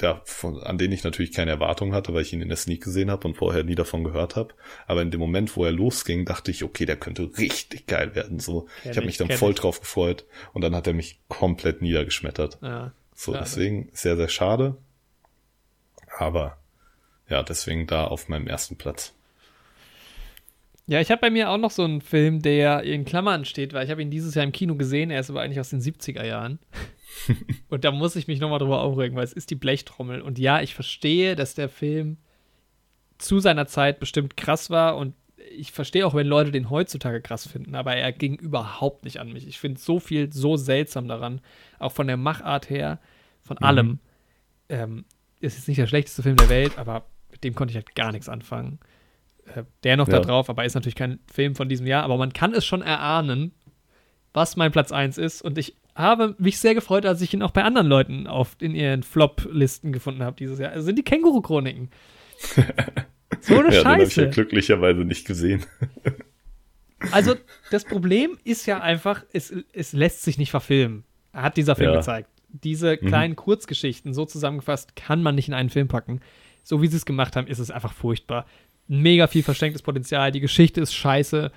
ja, 0.00 0.20
von, 0.24 0.60
an 0.62 0.78
den 0.78 0.92
ich 0.92 1.04
natürlich 1.04 1.32
keine 1.32 1.50
Erwartung 1.50 1.94
hatte, 1.94 2.12
weil 2.12 2.22
ich 2.22 2.32
ihn 2.32 2.42
in 2.42 2.48
der 2.48 2.56
Sneak 2.56 2.84
gesehen 2.84 3.10
habe 3.10 3.26
und 3.26 3.34
vorher 3.34 3.64
nie 3.64 3.74
davon 3.74 4.04
gehört 4.04 4.36
habe. 4.36 4.54
Aber 4.86 5.02
in 5.02 5.10
dem 5.10 5.20
Moment, 5.20 5.56
wo 5.56 5.64
er 5.64 5.72
losging, 5.72 6.24
dachte 6.24 6.50
ich, 6.50 6.64
okay, 6.64 6.84
der 6.84 6.96
könnte 6.96 7.30
richtig 7.38 7.86
geil 7.86 8.14
werden. 8.14 8.40
So, 8.40 8.68
Kenn 8.82 8.92
ich 8.92 8.96
habe 8.96 9.00
ich, 9.00 9.06
mich 9.06 9.16
dann 9.16 9.36
voll 9.36 9.52
ich. 9.52 9.58
drauf 9.58 9.80
gefreut 9.80 10.26
und 10.52 10.62
dann 10.62 10.74
hat 10.74 10.86
er 10.86 10.92
mich 10.92 11.20
komplett 11.28 11.82
niedergeschmettert. 11.82 12.58
Ja. 12.62 12.92
So, 13.14 13.32
Schade. 13.32 13.44
deswegen 13.44 13.90
sehr, 13.92 14.16
sehr 14.16 14.28
schade. 14.28 14.76
Aber 16.18 16.58
ja, 17.28 17.42
deswegen 17.42 17.86
da 17.86 18.06
auf 18.06 18.28
meinem 18.28 18.46
ersten 18.46 18.76
Platz. 18.76 19.14
Ja, 20.88 21.02
ich 21.02 21.10
habe 21.10 21.20
bei 21.20 21.30
mir 21.30 21.50
auch 21.50 21.58
noch 21.58 21.70
so 21.70 21.84
einen 21.84 22.00
Film, 22.00 22.40
der 22.40 22.82
in 22.82 23.04
Klammern 23.04 23.44
steht, 23.44 23.74
weil 23.74 23.84
ich 23.84 23.90
habe 23.90 24.00
ihn 24.00 24.10
dieses 24.10 24.34
Jahr 24.34 24.44
im 24.44 24.52
Kino 24.52 24.74
gesehen. 24.74 25.10
Er 25.10 25.20
ist 25.20 25.28
aber 25.28 25.42
eigentlich 25.42 25.60
aus 25.60 25.68
den 25.68 25.82
70er 25.82 26.24
Jahren. 26.24 26.58
und 27.68 27.84
da 27.84 27.90
muss 27.92 28.16
ich 28.16 28.26
mich 28.26 28.40
nochmal 28.40 28.58
drüber 28.58 28.80
aufregen, 28.80 29.14
weil 29.14 29.24
es 29.24 29.34
ist 29.34 29.50
die 29.50 29.54
Blechtrommel. 29.54 30.22
Und 30.22 30.38
ja, 30.38 30.62
ich 30.62 30.74
verstehe, 30.74 31.36
dass 31.36 31.54
der 31.54 31.68
Film 31.68 32.16
zu 33.18 33.38
seiner 33.38 33.66
Zeit 33.66 34.00
bestimmt 34.00 34.38
krass 34.38 34.70
war 34.70 34.96
und 34.96 35.14
ich 35.50 35.72
verstehe 35.72 36.06
auch, 36.06 36.14
wenn 36.14 36.26
Leute 36.26 36.52
den 36.52 36.70
heutzutage 36.70 37.20
krass 37.20 37.46
finden, 37.46 37.74
aber 37.74 37.94
er 37.94 38.12
ging 38.12 38.36
überhaupt 38.36 39.04
nicht 39.04 39.20
an 39.20 39.32
mich. 39.32 39.46
Ich 39.46 39.58
finde 39.58 39.80
so 39.80 40.00
viel 40.00 40.32
so 40.32 40.56
seltsam 40.56 41.06
daran, 41.06 41.40
auch 41.78 41.92
von 41.92 42.06
der 42.06 42.16
Machart 42.16 42.70
her, 42.70 42.98
von 43.42 43.58
allem. 43.58 43.98
Ähm, 44.68 45.04
ist 45.40 45.56
jetzt 45.56 45.68
nicht 45.68 45.78
der 45.78 45.86
schlechteste 45.86 46.22
Film 46.22 46.36
der 46.36 46.48
Welt, 46.48 46.78
aber 46.78 47.06
mit 47.30 47.44
dem 47.44 47.54
konnte 47.54 47.72
ich 47.72 47.76
halt 47.76 47.94
gar 47.94 48.12
nichts 48.12 48.28
anfangen. 48.28 48.78
Äh, 49.54 49.64
der 49.84 49.96
noch 49.96 50.08
da 50.08 50.16
Ja. 50.16 50.22
drauf, 50.22 50.48
aber 50.50 50.64
ist 50.64 50.74
natürlich 50.74 50.94
kein 50.96 51.18
Film 51.32 51.54
von 51.54 51.68
diesem 51.68 51.86
Jahr, 51.86 52.02
aber 52.04 52.16
man 52.16 52.32
kann 52.32 52.52
es 52.54 52.64
schon 52.64 52.82
erahnen, 52.82 53.52
was 54.34 54.56
mein 54.56 54.72
Platz 54.72 54.92
1 54.92 55.18
ist 55.18 55.42
und 55.42 55.58
ich 55.58 55.74
habe 55.94 56.36
mich 56.38 56.58
sehr 56.60 56.74
gefreut, 56.74 57.04
als 57.06 57.20
ich 57.22 57.34
ihn 57.34 57.42
auch 57.42 57.50
bei 57.50 57.64
anderen 57.64 57.88
Leuten 57.88 58.26
auf, 58.28 58.56
in 58.60 58.74
ihren 58.74 59.02
Flop-Listen 59.02 59.92
gefunden 59.92 60.22
habe 60.22 60.36
dieses 60.36 60.58
Jahr. 60.60 60.72
Es 60.76 60.84
sind 60.84 60.96
die 60.96 61.02
Känguru-Chroniken. 61.02 61.90
so 63.40 63.58
eine 63.58 63.74
ja, 63.74 63.82
den 63.82 63.88
habe 63.88 64.02
ich 64.04 64.14
ja 64.14 64.24
Scheiße. 64.24 64.30
glücklicherweise 64.30 65.00
nicht 65.00 65.26
gesehen. 65.26 65.64
Also, 67.12 67.36
das 67.70 67.84
Problem 67.84 68.38
ist 68.42 68.66
ja 68.66 68.80
einfach, 68.80 69.24
es, 69.32 69.54
es 69.72 69.92
lässt 69.92 70.22
sich 70.24 70.36
nicht 70.36 70.50
verfilmen. 70.50 71.04
Hat 71.32 71.56
dieser 71.56 71.76
Film 71.76 71.90
Ja. 71.92 71.96
gezeigt. 71.98 72.28
Diese 72.48 72.96
kleinen 72.96 73.36
Kurzgeschichten, 73.36 74.14
so 74.14 74.24
zusammengefasst, 74.24 74.96
kann 74.96 75.22
man 75.22 75.36
nicht 75.36 75.46
in 75.46 75.54
einen 75.54 75.70
Film 75.70 75.86
packen. 75.86 76.20
So 76.64 76.82
wie 76.82 76.88
sie 76.88 76.96
es 76.96 77.06
gemacht 77.06 77.36
haben, 77.36 77.46
ist 77.46 77.60
es 77.60 77.70
einfach 77.70 77.92
furchtbar. 77.92 78.46
Mega 78.88 79.26
viel 79.26 79.42
verschenktes 79.42 79.82
Potenzial. 79.82 80.32
Die 80.32 80.40
Geschichte 80.40 80.80
ist 80.80 80.94
scheiße. 80.94 81.52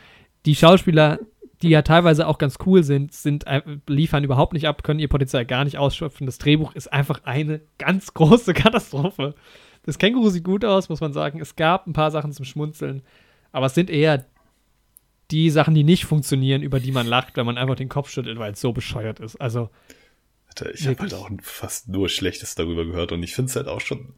Die 0.46 0.56
Schauspieler, 0.56 1.20
die 1.62 1.70
ja 1.70 1.82
teilweise 1.82 2.28
auch 2.28 2.38
ganz 2.38 2.58
cool 2.66 2.84
sind, 2.84 3.14
sind 3.14 3.48
ein- 3.48 3.82
liefern 3.88 4.24
überhaupt 4.24 4.54
nicht 4.54 4.68
ab, 4.68 4.84
können 4.84 5.00
ihr 5.00 5.08
Potenzial 5.08 5.46
gar 5.46 5.64
nicht 5.64 5.78
ausschöpfen. 5.78 6.26
Das 6.26 6.38
Drehbuch 6.40 6.76
ist 6.76 6.92
einfach 6.92 7.22
eine 7.24 7.62
ganz 7.78 8.14
große 8.14 8.54
Katastrophe. 8.56 9.36
Das 9.84 9.98
Känguru 9.98 10.30
sieht 10.30 10.44
gut 10.44 10.66
aus, 10.66 10.90
muss 10.90 11.02
man 11.02 11.14
sagen. 11.14 11.40
Es 11.40 11.56
gab 11.56 11.88
ein 11.88 11.94
paar 11.94 12.12
Sachen 12.12 12.34
zum 12.34 12.46
Schmunzeln, 12.46 13.02
aber 13.52 13.68
es 13.68 13.76
sind 13.76 13.90
eher 13.90 14.26
die 15.32 15.50
Sachen, 15.50 15.74
die 15.74 15.84
nicht 15.84 16.06
funktionieren, 16.06 16.62
über 16.62 16.80
die 16.80 16.92
man 16.92 17.08
lacht, 17.08 17.38
wenn 17.38 17.46
man 17.46 17.58
einfach 17.58 17.76
den 17.76 17.88
Kopf 17.90 18.10
schüttelt, 18.10 18.38
weil 18.38 18.52
es 18.52 18.60
so 18.62 18.74
bescheuert 18.74 19.20
ist. 19.22 19.38
Also, 19.38 19.70
ich 20.74 20.88
habe 20.88 21.00
halt 21.00 21.14
auch 21.14 21.30
fast 21.42 21.88
nur 21.88 22.10
Schlechtes 22.10 22.56
darüber 22.56 22.86
gehört 22.86 23.12
und 23.12 23.24
ich 23.24 23.34
finde 23.34 23.50
es 23.50 23.56
halt 23.56 23.68
auch 23.68 23.82
schon, 23.82 24.14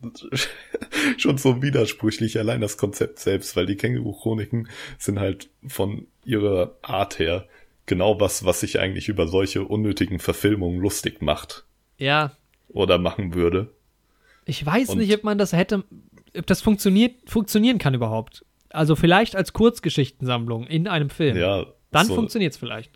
schon 1.18 1.38
so 1.38 1.62
widersprüchlich, 1.62 2.38
allein 2.40 2.62
das 2.62 2.78
Konzept 2.78 3.20
selbst, 3.20 3.56
weil 3.56 3.66
die 3.66 3.76
Känguru-Chroniken 3.76 4.68
sind 4.98 5.20
halt 5.20 5.50
von 5.68 6.08
ihrer 6.26 6.76
Art 6.82 7.20
her 7.20 7.48
genau 7.86 8.20
was, 8.20 8.46
was 8.46 8.62
sich 8.62 8.80
eigentlich 8.80 9.10
über 9.10 9.28
solche 9.28 9.64
unnötigen 9.64 10.20
Verfilmungen 10.20 10.80
lustig 10.80 11.22
macht 11.22 11.66
ja, 11.98 12.36
oder 12.70 12.98
machen 12.98 13.34
würde. 13.34 13.70
ich 14.46 14.66
weiß 14.66 14.90
Und- 14.90 15.00
nicht, 15.00 15.14
ob 15.14 15.24
man 15.24 15.38
das 15.38 15.54
hätte, 15.54 15.84
ob 16.38 16.48
das 16.48 16.62
funktioniert, 16.62 17.14
funktionieren 17.30 17.78
kann 17.78 17.94
überhaupt. 17.94 18.46
Also 18.70 18.96
vielleicht 18.96 19.36
als 19.36 19.54
Kurzgeschichtensammlung 19.54 20.66
in 20.66 20.88
einem 20.88 21.10
Film. 21.10 21.38
Ja. 21.38 21.68
Dann 21.92 22.08
so, 22.08 22.16
funktioniert 22.16 22.54
es 22.54 22.58
vielleicht. 22.58 22.92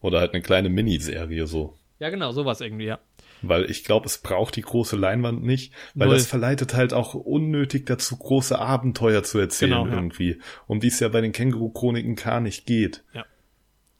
Oder 0.00 0.20
halt 0.20 0.32
eine 0.32 0.42
kleine 0.42 0.68
Miniserie 0.68 1.46
so. 1.46 1.77
Ja, 1.98 2.10
genau, 2.10 2.32
sowas 2.32 2.60
irgendwie, 2.60 2.86
ja. 2.86 2.98
Weil 3.42 3.70
ich 3.70 3.84
glaube, 3.84 4.06
es 4.06 4.18
braucht 4.18 4.56
die 4.56 4.62
große 4.62 4.96
Leinwand 4.96 5.42
nicht, 5.42 5.72
weil 5.94 6.08
Null. 6.08 6.16
das 6.16 6.26
verleitet 6.26 6.74
halt 6.74 6.92
auch 6.92 7.14
unnötig 7.14 7.86
dazu, 7.86 8.16
große 8.16 8.58
Abenteuer 8.58 9.22
zu 9.22 9.38
erzählen 9.38 9.72
Genau, 9.72 9.86
ja. 9.86 9.94
irgendwie. 9.94 10.38
Um 10.66 10.80
die 10.80 10.88
es 10.88 11.00
ja 11.00 11.08
bei 11.08 11.20
den 11.20 11.32
Känguru-Chroniken 11.32 12.16
gar 12.16 12.40
nicht 12.40 12.66
geht. 12.66 13.04
Ja. 13.12 13.24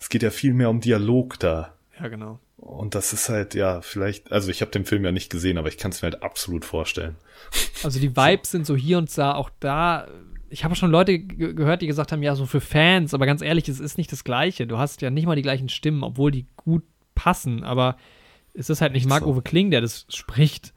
Es 0.00 0.08
geht 0.08 0.22
ja 0.22 0.30
viel 0.30 0.54
mehr 0.54 0.70
um 0.70 0.80
Dialog 0.80 1.38
da. 1.38 1.74
Ja, 2.00 2.08
genau. 2.08 2.40
Und 2.56 2.94
das 2.96 3.12
ist 3.12 3.28
halt, 3.28 3.54
ja, 3.54 3.80
vielleicht, 3.80 4.32
also 4.32 4.50
ich 4.50 4.60
habe 4.60 4.72
den 4.72 4.84
Film 4.84 5.04
ja 5.04 5.12
nicht 5.12 5.30
gesehen, 5.30 5.58
aber 5.58 5.68
ich 5.68 5.78
kann 5.78 5.92
es 5.92 6.02
mir 6.02 6.10
halt 6.10 6.22
absolut 6.22 6.64
vorstellen. 6.64 7.16
Also 7.84 8.00
die 8.00 8.16
Vibes 8.16 8.50
sind 8.50 8.66
so 8.66 8.74
hier 8.74 8.98
und 8.98 9.16
da, 9.16 9.34
auch 9.34 9.50
da. 9.60 10.08
Ich 10.50 10.64
habe 10.64 10.74
schon 10.74 10.90
Leute 10.90 11.20
ge 11.20 11.54
gehört, 11.54 11.80
die 11.80 11.86
gesagt 11.86 12.10
haben, 12.10 12.24
ja, 12.24 12.34
so 12.34 12.44
für 12.44 12.60
Fans, 12.60 13.14
aber 13.14 13.24
ganz 13.24 13.40
ehrlich, 13.40 13.68
es 13.68 13.78
ist 13.78 13.98
nicht 13.98 14.10
das 14.10 14.24
Gleiche. 14.24 14.66
Du 14.66 14.78
hast 14.78 15.00
ja 15.00 15.10
nicht 15.10 15.26
mal 15.26 15.36
die 15.36 15.42
gleichen 15.42 15.68
Stimmen, 15.68 16.02
obwohl 16.02 16.32
die 16.32 16.46
gut 16.56 16.82
passen, 17.18 17.64
aber 17.64 17.96
es 18.54 18.70
ist 18.70 18.80
halt 18.80 18.92
nicht 18.92 19.02
Echt 19.02 19.08
Marc 19.08 19.24
so. 19.24 19.30
Uwe 19.30 19.42
Kling, 19.42 19.70
der 19.70 19.80
das 19.80 20.06
spricht. 20.08 20.72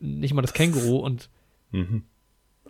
Nicht 0.00 0.32
mal 0.34 0.42
das 0.42 0.54
Känguru 0.54 0.96
und 0.96 1.28
Mhm. 1.70 2.02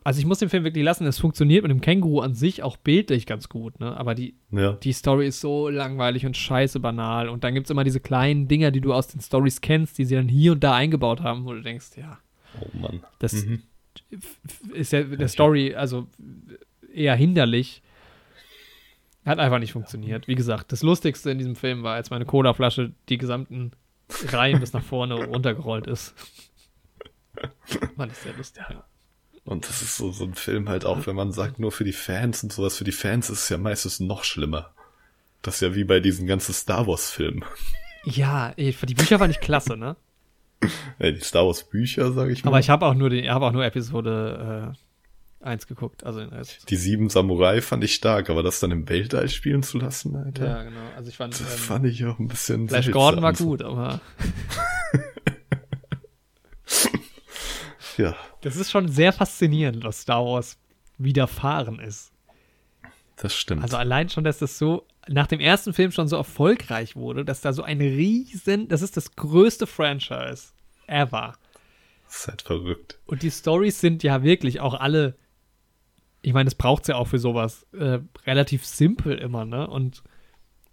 also 0.05 0.18
ich 0.20 0.26
muss 0.26 0.39
den 0.41 0.49
Film 0.49 0.65
wirklich 0.65 0.84
lassen, 0.84 1.07
es 1.07 1.18
funktioniert 1.18 1.62
mit 1.62 1.70
dem 1.70 1.81
Känguru 1.81 2.20
an 2.20 2.34
sich 2.34 2.62
auch 2.62 2.76
bildlich 2.76 3.25
ganz 3.26 3.49
gut, 3.49 3.78
ne? 3.81 3.97
Aber 3.97 4.15
die, 4.15 4.34
Ja. 4.51 4.73
die 4.73 4.92
Story 4.92 5.26
ist 5.28 5.41
so 5.41 5.68
langweilig 5.68 6.26
und 6.26 6.36
scheiße 6.36 6.78
banal. 6.81 7.28
Und 7.28 7.42
dann 7.44 7.55
gibt 7.55 7.67
es 7.67 7.70
immer 7.70 7.84
diese 7.84 8.01
kleinen 8.01 8.49
Dinger, 8.49 8.70
die 8.73 8.81
du 8.81 8.92
aus 8.92 9.07
den 9.09 9.20
Stories 9.20 9.60
kennst, 9.60 9.99
die 9.99 10.05
sie 10.05 10.15
dann 10.17 10.28
hier 10.28 10.52
und 10.52 10.62
da 10.65 10.75
eingebaut 10.75 11.20
haben, 11.23 11.44
wo 11.44 11.52
du 11.52 11.62
denkst, 11.62 11.97
ja, 11.97 12.18
Oh 12.60 12.68
Mann. 12.78 13.02
das 13.18 13.33
Mhm. 13.47 13.62
ist 14.75 14.92
ja 14.92 15.02
der 15.02 15.28
Story, 15.28 15.75
also 15.75 16.07
eher 16.92 17.15
hinderlich. 17.17 17.83
Hat 19.25 19.39
einfach 19.39 19.59
nicht 19.59 19.73
funktioniert. 19.73 20.26
Wie 20.26 20.34
gesagt, 20.34 20.73
das 20.73 20.83
Lustigste 20.83 21.31
in 21.31 21.39
diesem 21.39 21.55
Film 21.55 21.83
war, 21.83 21.94
als 21.94 22.10
meine 22.10 22.25
Colaflasche 22.25 22.92
die 23.09 23.18
gesamten 23.18 23.73
Reihen 24.28 24.60
bis 24.60 24.73
nach 24.73 24.83
vorne 24.83 25.15
runtergerollt 25.26 25.86
ist. 25.86 26.15
Fand 27.97 28.12
ich 28.12 28.18
sehr 28.18 28.34
lustig. 28.34 28.65
Ja. 28.68 28.84
Und 29.44 29.68
das 29.68 29.83
ist 29.83 29.97
so, 29.97 30.12
so 30.12 30.25
ein 30.25 30.34
Film 30.34 30.68
halt 30.68 30.84
auch, 30.84 31.07
wenn 31.07 31.17
man 31.17 31.33
sagt, 31.33 31.59
nur 31.59 31.73
für 31.73 31.84
die 31.84 31.92
Fans 31.92 32.42
und 32.42 32.52
sowas, 32.52 32.76
für 32.76 32.84
die 32.84 32.92
Fans 32.92 33.31
ist 33.31 33.44
es 33.44 33.49
ja 33.49 33.59
meistens 33.59 34.01
noch 34.01 34.25
schlimmer. 34.25 34.70
Das 35.41 35.57
ist 35.57 35.60
ja 35.62 35.75
wie 35.75 35.84
bei 35.84 35.99
diesen 35.99 36.26
ganzen 36.26 36.52
Star 36.52 36.86
Wars 36.86 37.10
Filmen. 37.10 37.44
Ja, 38.05 38.52
ey, 38.57 38.75
die 38.83 38.94
Bücher 38.94 39.18
waren 39.18 39.28
nicht 39.28 39.41
klasse, 39.41 39.76
ne? 39.76 39.97
Äh, 41.01 41.12
die 41.12 41.20
Star 41.20 41.44
Wars 41.44 41.65
Bücher, 41.68 42.12
sage 42.12 42.33
ich 42.33 42.44
mal. 42.44 42.51
Aber 42.51 42.60
ich 42.60 42.70
habe 42.70 42.86
auch 42.86 42.94
nur 42.94 43.10
die, 43.10 43.28
habe 43.28 43.47
auch 43.47 43.52
nur 43.52 43.65
Episode 43.65 44.76
1 45.43 45.67
geguckt, 45.67 46.05
also 46.05 46.21
den 46.21 46.29
Rest. 46.31 46.69
Die 46.71 46.77
sieben 46.77 47.09
Samurai 47.09 47.61
fand 47.61 47.83
ich 47.85 47.95
stark, 47.95 48.31
aber 48.31 48.43
das 48.43 48.61
dann 48.61 48.71
im 48.71 48.89
Weltall 48.89 49.29
spielen 49.29 49.62
zu 49.62 49.79
lassen, 49.79 50.15
Alter. 50.17 50.47
Ja, 50.47 50.62
genau. 50.62 50.81
Also 50.97 51.09
ich 51.11 51.17
fand, 51.17 51.35
Das 51.35 51.41
ähm, 51.41 51.47
fand 51.59 51.87
ich 51.87 52.05
auch 52.05 52.19
ein 52.19 52.29
bisschen. 52.29 52.69
Flash. 52.69 52.91
Gordon 52.91 53.23
war 53.23 53.33
gut, 53.33 53.62
aber 53.62 54.01
Ja, 57.99 58.17
das 58.41 58.57
ist 58.57 58.71
schon 58.71 58.89
sehr 58.89 59.12
faszinierend, 59.12 59.85
was 59.85 60.01
Star 60.03 60.25
Wars 60.25 60.59
widerfahren 60.99 61.79
ist. 61.79 62.11
das 63.17 63.35
stimmt. 63.37 63.62
Also 63.62 63.77
allein 63.77 64.09
schon, 64.09 64.25
dass 64.25 64.39
das 64.39 64.59
so 64.59 64.87
nach 65.09 65.27
dem 65.27 65.41
ersten 65.41 65.75
Film 65.75 65.93
schon 65.93 66.09
so 66.09 66.17
erfolgreich 66.17 66.97
wurde, 66.97 67.25
dass 67.25 67.41
da 67.43 67.53
so 67.53 67.62
ein 67.62 67.81
riesen, 67.81 68.69
das 68.69 68.81
ist 68.83 68.97
das 68.97 69.15
größte 69.15 69.67
Franchise 69.67 70.53
ever. 70.87 71.35
das 72.07 72.21
ist 72.21 72.29
halt 72.29 72.43
verrückt. 72.43 72.99
Und 73.07 73.23
die 73.23 73.31
Stories 73.31 73.81
sind 73.81 74.03
ja 74.03 74.23
wirklich 74.23 74.61
auch 74.61 74.75
alle, 74.75 75.17
ich 76.23 76.33
meine, 76.33 76.47
das 76.47 76.55
braucht 76.55 76.83
es 76.83 76.89
ja 76.89 76.97
auch 76.97 77.09
für 77.09 77.18
sowas, 77.18 77.67
äh, 77.73 77.99
relativ 78.26 78.65
simpel 78.65 79.18
immer, 79.18 79.44
ne? 79.44 79.67
Und 79.68 80.02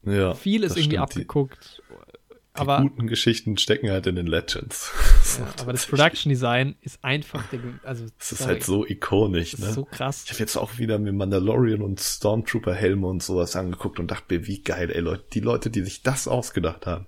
Ja. 0.04 0.34
viel 0.36 0.64
ist 0.64 0.72
irgendwie 0.78 0.84
stimmt. 0.84 0.94
Die- 0.94 0.98
abgeguckt. 1.20 1.82
Die, 1.90 2.62
aber, 2.62 2.82
guten 2.82 3.08
Geschichten 3.08 3.58
stecken 3.58 3.90
halt 3.90 4.06
in 4.08 4.16
den 4.16 4.28
Legends. 4.28 4.92
Ja, 5.40 5.46
aber 5.62 5.72
das. 5.74 5.86
Production 5.86 6.30
Design 6.32 6.76
ist 6.82 7.04
einfach, 7.04 7.46
der, 7.50 7.60
also 7.84 8.06
Das 8.18 8.32
ist 8.32 8.40
sorry, 8.40 8.54
halt 8.54 8.64
so 8.64 8.86
ikonisch, 8.88 9.52
das 9.52 9.60
ne? 9.60 9.68
ist 9.68 9.76
so 9.76 9.86
krass. 9.86 10.24
Ich 10.26 10.32
habe 10.32 10.40
jetzt 10.40 10.58
auch 10.58 10.78
wieder 10.80 10.98
mir 10.98 11.14
Mandalorian 11.14 11.82
und 11.82 12.00
Stormtrooper 12.00 12.74
Helme 12.74 13.06
und 13.08 13.22
sowas 13.22 13.56
angeguckt 13.56 14.00
und 14.00 14.10
dachte 14.10 14.34
mir, 14.34 14.48
wie 14.48 14.62
geil, 14.64 14.90
ey 14.92 15.00
Leute, 15.02 15.24
die 15.34 15.40
Leute, 15.42 15.70
die 15.70 15.82
sich 15.84 16.02
das 16.02 16.28
ausgedacht 16.28 16.88
haben, 16.88 17.06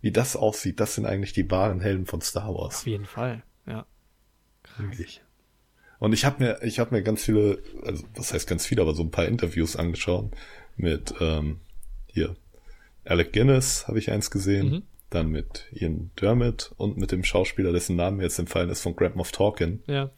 wie 0.00 0.10
das 0.10 0.34
aussieht, 0.36 0.80
das 0.80 0.96
sind 0.96 1.06
eigentlich 1.06 1.32
die 1.32 1.48
wahren 1.50 1.80
Helden 1.80 2.06
von 2.06 2.20
Star 2.22 2.52
Wars. 2.54 2.78
Auf 2.78 2.86
jeden 2.86 3.06
Fall, 3.06 3.42
ja. 3.66 3.86
Wirklich. 4.78 5.22
Und 6.00 6.12
ich 6.12 6.24
habe 6.24 6.42
mir, 6.42 6.58
ich 6.62 6.80
habe 6.80 6.94
mir 6.94 7.02
ganz 7.02 7.22
viele, 7.22 7.62
also 7.84 8.02
das 8.14 8.32
heißt 8.32 8.48
ganz 8.48 8.66
viele, 8.66 8.82
aber 8.82 8.94
so 8.94 9.02
ein 9.04 9.10
paar 9.12 9.26
Interviews 9.26 9.76
angeschaut 9.76 10.32
mit 10.76 11.14
ähm, 11.20 11.58
hier 12.08 12.34
Alec 13.04 13.32
Guinness 13.32 13.86
habe 13.86 13.98
ich 14.00 14.10
eins 14.10 14.30
gesehen, 14.32 14.70
Mhm. 14.70 14.82
dann 15.10 15.28
mit 15.30 15.66
Ian 15.72 16.10
Dermott 16.20 16.72
und 16.76 16.96
mit 16.96 17.12
dem 17.12 17.22
Schauspieler, 17.22 17.72
dessen 17.72 17.96
Name 17.96 18.16
mir 18.18 18.22
jetzt 18.24 18.38
entfallen 18.38 18.70
ist, 18.70 18.80
von 18.82 18.96
Grand 18.96 19.14
Moff 19.16 19.30
Tarkin. 19.32 19.82
Ja, 19.86 20.10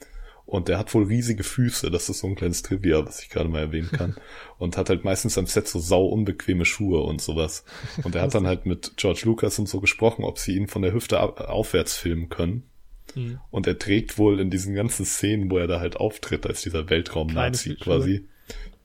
Und 0.45 0.69
der 0.69 0.79
hat 0.79 0.93
wohl 0.95 1.05
riesige 1.05 1.45
Füße, 1.45 1.91
das 1.91 2.09
ist 2.09 2.19
so 2.21 2.27
ein 2.27 2.35
kleines 2.35 2.63
Trivia, 2.63 3.05
was 3.07 3.21
ich 3.23 3.31
gerade 3.31 3.49
mal 3.49 3.61
erwähnen 3.61 3.91
kann. 3.91 4.17
und 4.59 4.77
hat 4.77 4.89
halt 4.89 5.05
meistens 5.05 5.39
am 5.39 5.47
Set 5.47 5.67
so 5.69 5.79
sau 5.79 6.07
unbequeme 6.07 6.65
Schuhe 6.65 7.01
und 7.01 7.21
sowas. 7.23 7.65
Und 8.05 8.15
er 8.15 8.23
hat 8.23 8.35
dann 8.35 8.47
halt 8.47 8.67
mit 8.67 8.93
George 8.97 9.23
Lucas 9.25 9.59
und 9.59 9.69
so 9.69 9.81
gesprochen, 9.81 10.25
ob 10.25 10.39
sie 10.39 10.57
ihn 10.57 10.69
von 10.69 10.83
der 10.83 10.93
Hüfte 10.93 11.21
aufwärts 11.21 11.97
filmen 11.97 12.29
können. 12.29 12.65
Mhm. 13.15 13.39
Und 13.51 13.67
er 13.67 13.79
trägt 13.79 14.19
wohl 14.19 14.41
in 14.41 14.51
diesen 14.51 14.75
ganzen 14.75 15.05
Szenen, 15.05 15.51
wo 15.51 15.59
er 15.59 15.67
da 15.67 15.81
halt 15.81 15.97
auftritt, 15.97 16.47
als 16.47 16.63
dieser 16.63 16.89
Weltraum-Nazi 16.91 17.75
quasi, 17.77 18.27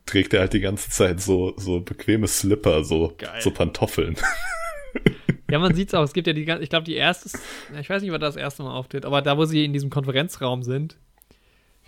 trägt 0.06 0.34
er 0.34 0.42
halt 0.42 0.54
die 0.54 0.60
ganze 0.62 0.90
Zeit 0.90 1.20
so, 1.22 1.54
so 1.58 1.82
bequeme 1.82 2.28
Slipper, 2.28 2.84
so, 2.84 3.14
Geil. 3.18 3.42
so 3.42 3.52
Pantoffeln. 3.52 4.16
Ja, 5.50 5.60
man 5.60 5.74
sieht's 5.74 5.94
auch. 5.94 6.04
Es 6.04 6.12
gibt 6.12 6.28
ja 6.28 6.34
die, 6.34 6.44
gan- 6.44 6.62
ich 6.62 6.70
glaube, 6.70 6.84
die 6.84 6.96
erste, 6.96 7.30
ich 7.80 7.90
weiß 7.90 8.02
nicht, 8.02 8.12
wer 8.12 8.20
das 8.20 8.36
erste 8.36 8.64
Mal 8.64 8.72
auftritt, 8.76 9.06
aber 9.06 9.22
da, 9.22 9.38
wo 9.38 9.46
sie 9.46 9.64
in 9.64 9.72
diesem 9.72 9.90
Konferenzraum 9.90 10.62
sind, 10.62 10.98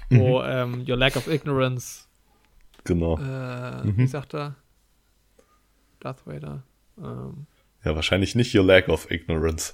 wo 0.10 0.42
ähm, 0.42 0.86
Your 0.88 0.96
Lack 0.96 1.18
of 1.18 1.28
Ignorance, 1.28 2.06
genau. 2.86 3.18
äh, 3.18 3.84
Mhm. 3.86 3.98
wie 3.98 4.08
sagt 4.08 4.34
er? 4.34 4.56
Darth 6.00 6.26
Vader. 6.26 6.64
Ähm, 6.98 7.48
Ja, 7.84 7.96
wahrscheinlich 7.96 8.34
nicht 8.36 8.56
Your 8.56 8.64
Lack 8.64 8.88
of 8.88 9.12
Ignorance. 9.12 9.74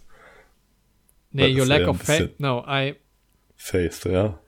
Nee, 1.35 1.59
Your 1.59 1.65
Lack 1.65 1.87
of 1.87 2.01
Faith. 2.01 2.39
No, 2.39 2.63
I. 2.67 2.95
Faith, 3.55 4.05
ja. 4.05 4.39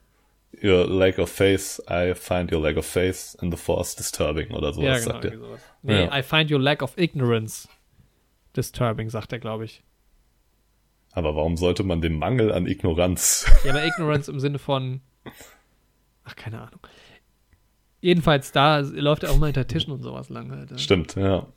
Your 0.63 0.87
lack 0.87 1.19
of 1.19 1.29
faith, 1.29 1.79
I 1.87 2.13
find 2.15 2.51
your 2.51 2.61
lack 2.61 2.77
of 2.77 2.85
faith 2.85 3.35
in 3.41 3.51
the 3.51 3.57
force 3.57 3.95
disturbing 3.95 4.51
oder 4.51 4.73
sowas, 4.73 4.85
ja, 4.85 4.97
genau. 4.99 5.11
sagt 5.11 5.25
er. 5.25 5.37
sowas. 5.37 5.61
Nee, 5.83 6.05
Ja. 6.05 6.17
I 6.17 6.23
find 6.23 6.49
your 6.51 6.59
lack 6.59 6.81
of 6.81 6.97
ignorance 6.97 7.67
disturbing, 8.55 9.09
sagt 9.09 9.33
er, 9.33 9.39
glaube 9.39 9.65
ich. 9.65 9.83
Aber 11.11 11.35
warum 11.35 11.57
sollte 11.57 11.83
man 11.83 12.01
den 12.01 12.17
Mangel 12.17 12.51
an 12.51 12.65
Ignoranz? 12.65 13.45
Ja, 13.65 13.71
aber 13.71 13.85
Ignorance 13.85 14.31
im 14.31 14.39
Sinne 14.39 14.59
von. 14.59 15.01
Ach, 16.23 16.35
keine 16.35 16.61
Ahnung. 16.61 16.79
Jedenfalls, 18.01 18.51
da 18.51 18.79
läuft 18.79 19.23
er 19.23 19.31
auch 19.31 19.37
mal 19.37 19.47
hinter 19.47 19.67
Tischen 19.67 19.91
und 19.91 20.01
sowas 20.01 20.29
lang 20.29 20.51
halt. 20.51 20.79
Stimmt, 20.79 21.15
ja. 21.15 21.47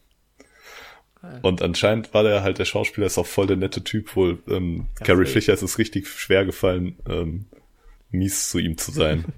Und 1.42 1.60
anscheinend 1.60 2.14
war 2.14 2.22
der 2.22 2.42
halt 2.42 2.58
der 2.58 2.64
Schauspieler, 2.64 3.06
ist 3.06 3.18
auch 3.18 3.26
voll 3.26 3.46
der 3.46 3.56
nette 3.56 3.84
Typ 3.84 4.16
wohl. 4.16 4.38
Ähm, 4.48 4.86
Carrie 4.96 5.26
safe. 5.26 5.32
Fisher 5.32 5.52
ist 5.52 5.62
es 5.62 5.78
richtig 5.78 6.08
schwer 6.08 6.46
gefallen, 6.46 6.96
ähm, 7.08 7.46
mies 8.10 8.50
zu 8.50 8.58
ihm 8.58 8.76
zu 8.78 8.90
sein. 8.90 9.24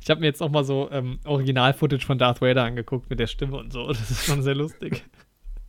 Ich 0.00 0.08
habe 0.08 0.20
mir 0.20 0.26
jetzt 0.26 0.40
noch 0.40 0.50
mal 0.50 0.62
so 0.62 0.88
ähm, 0.92 1.18
Original-Footage 1.24 2.06
von 2.06 2.16
Darth 2.16 2.40
Vader 2.40 2.62
angeguckt 2.62 3.10
mit 3.10 3.18
der 3.18 3.26
Stimme 3.26 3.56
und 3.56 3.72
so. 3.72 3.88
Das 3.88 4.08
ist 4.08 4.24
schon 4.24 4.42
sehr 4.42 4.54
lustig. 4.54 5.02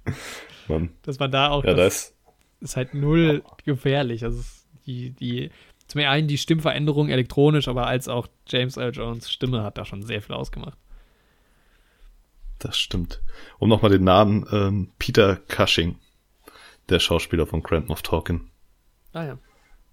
Mann. 0.68 0.90
Dass 1.02 1.18
man 1.18 1.32
da 1.32 1.50
auch, 1.50 1.64
Ja, 1.64 1.72
da 1.72 1.84
das 1.84 2.14
ist, 2.60 2.76
halt 2.76 2.94
null 2.94 3.44
gefährlich. 3.64 4.24
Also 4.24 4.44
die, 4.86 5.10
die, 5.12 5.50
zum 5.88 6.02
einen 6.02 6.28
die 6.28 6.38
Stimmveränderung 6.38 7.10
elektronisch, 7.10 7.68
aber 7.68 7.88
als 7.88 8.08
auch 8.08 8.28
James 8.48 8.78
Earl 8.78 8.94
Jones 8.94 9.32
Stimme 9.32 9.64
hat 9.64 9.78
da 9.78 9.86
schon 9.86 10.04
sehr 10.04 10.22
viel 10.22 10.36
ausgemacht. 10.36 10.78
Das 12.60 12.78
stimmt. 12.78 13.22
Um 13.60 13.70
nochmal 13.70 13.92
den 13.92 14.04
Namen, 14.04 14.46
ähm, 14.52 14.92
Peter 15.00 15.38
Cushing, 15.48 15.98
der 16.90 17.00
Schauspieler 17.00 17.46
von 17.48 17.64
Grand 17.64 17.88
Moff 17.90 18.02
Tarkin. 18.02 18.50
Ah 19.14 19.26
ja. 19.26 19.38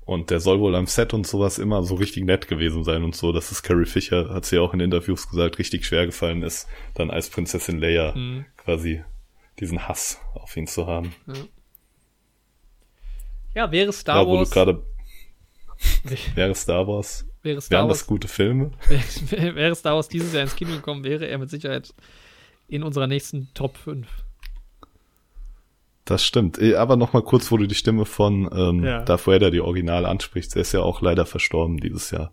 Und 0.04 0.30
der 0.30 0.40
soll 0.40 0.58
wohl 0.58 0.74
am 0.74 0.86
Set 0.86 1.14
und 1.14 1.26
sowas 1.26 1.58
immer 1.58 1.82
so 1.84 1.94
richtig 1.94 2.24
nett 2.24 2.48
gewesen 2.48 2.82
sein 2.82 3.04
und 3.04 3.14
so. 3.14 3.30
dass 3.32 3.52
es 3.52 3.62
Carrie 3.62 3.86
Fisher, 3.86 4.30
hat 4.30 4.44
sie 4.44 4.58
auch 4.58 4.74
in 4.74 4.80
Interviews 4.80 5.28
gesagt, 5.30 5.58
richtig 5.58 5.86
schwer 5.86 6.06
gefallen 6.06 6.42
ist, 6.42 6.66
dann 6.94 7.10
als 7.10 7.30
Prinzessin 7.30 7.78
Leia 7.78 8.12
Mhm. 8.14 8.44
quasi 8.56 9.02
diesen 9.60 9.86
Hass 9.86 10.20
auf 10.34 10.56
ihn 10.56 10.66
zu 10.66 10.86
haben. 10.88 11.14
Ja, 13.54 13.70
wäre 13.70 13.92
Star 13.92 14.22
ja, 14.22 14.26
Wars. 14.28 14.50
gerade, 14.50 14.82
wäre 16.34 16.54
Star 16.54 16.86
Wars, 16.88 17.26
wäre 17.42 17.60
Star 17.60 17.78
wären 17.80 17.88
Wars 17.88 17.98
das 17.98 18.06
gute 18.06 18.28
Filme? 18.28 18.70
wäre, 18.88 19.54
wäre 19.54 19.74
Star 19.74 19.94
Wars 19.94 20.08
dieses 20.08 20.32
Jahr 20.32 20.42
ins 20.42 20.56
Kino 20.56 20.72
gekommen, 20.72 21.04
wäre 21.04 21.26
er 21.28 21.38
mit 21.38 21.50
Sicherheit 21.50 21.94
in 22.72 22.82
unserer 22.82 23.06
nächsten 23.06 23.52
Top 23.54 23.76
5. 23.76 24.08
Das 26.04 26.24
stimmt. 26.24 26.58
Eh, 26.60 26.74
Aber 26.74 26.96
noch 26.96 27.12
mal 27.12 27.22
kurz, 27.22 27.50
wo 27.52 27.56
du 27.56 27.66
die 27.66 27.74
Stimme 27.74 28.04
von 28.06 28.48
ähm, 28.52 28.82
Ja. 28.84 29.02
Darth 29.04 29.26
Vader, 29.26 29.50
die 29.50 29.60
Original, 29.60 30.04
ansprichst. 30.06 30.54
Der 30.54 30.62
ist 30.62 30.72
ja 30.72 30.80
auch 30.80 31.00
leider 31.00 31.26
verstorben 31.26 31.76
dieses 31.78 32.10
Jahr. 32.10 32.32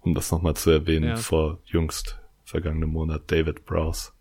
Um 0.00 0.14
das 0.14 0.30
noch 0.30 0.42
mal 0.42 0.54
zu 0.54 0.70
erwähnen, 0.70 1.08
Ja. 1.10 1.16
vor 1.16 1.58
jüngst 1.64 2.20
vergangenen 2.44 2.90
Monat. 2.90 3.22
David 3.30 3.64
Browse. 3.64 4.12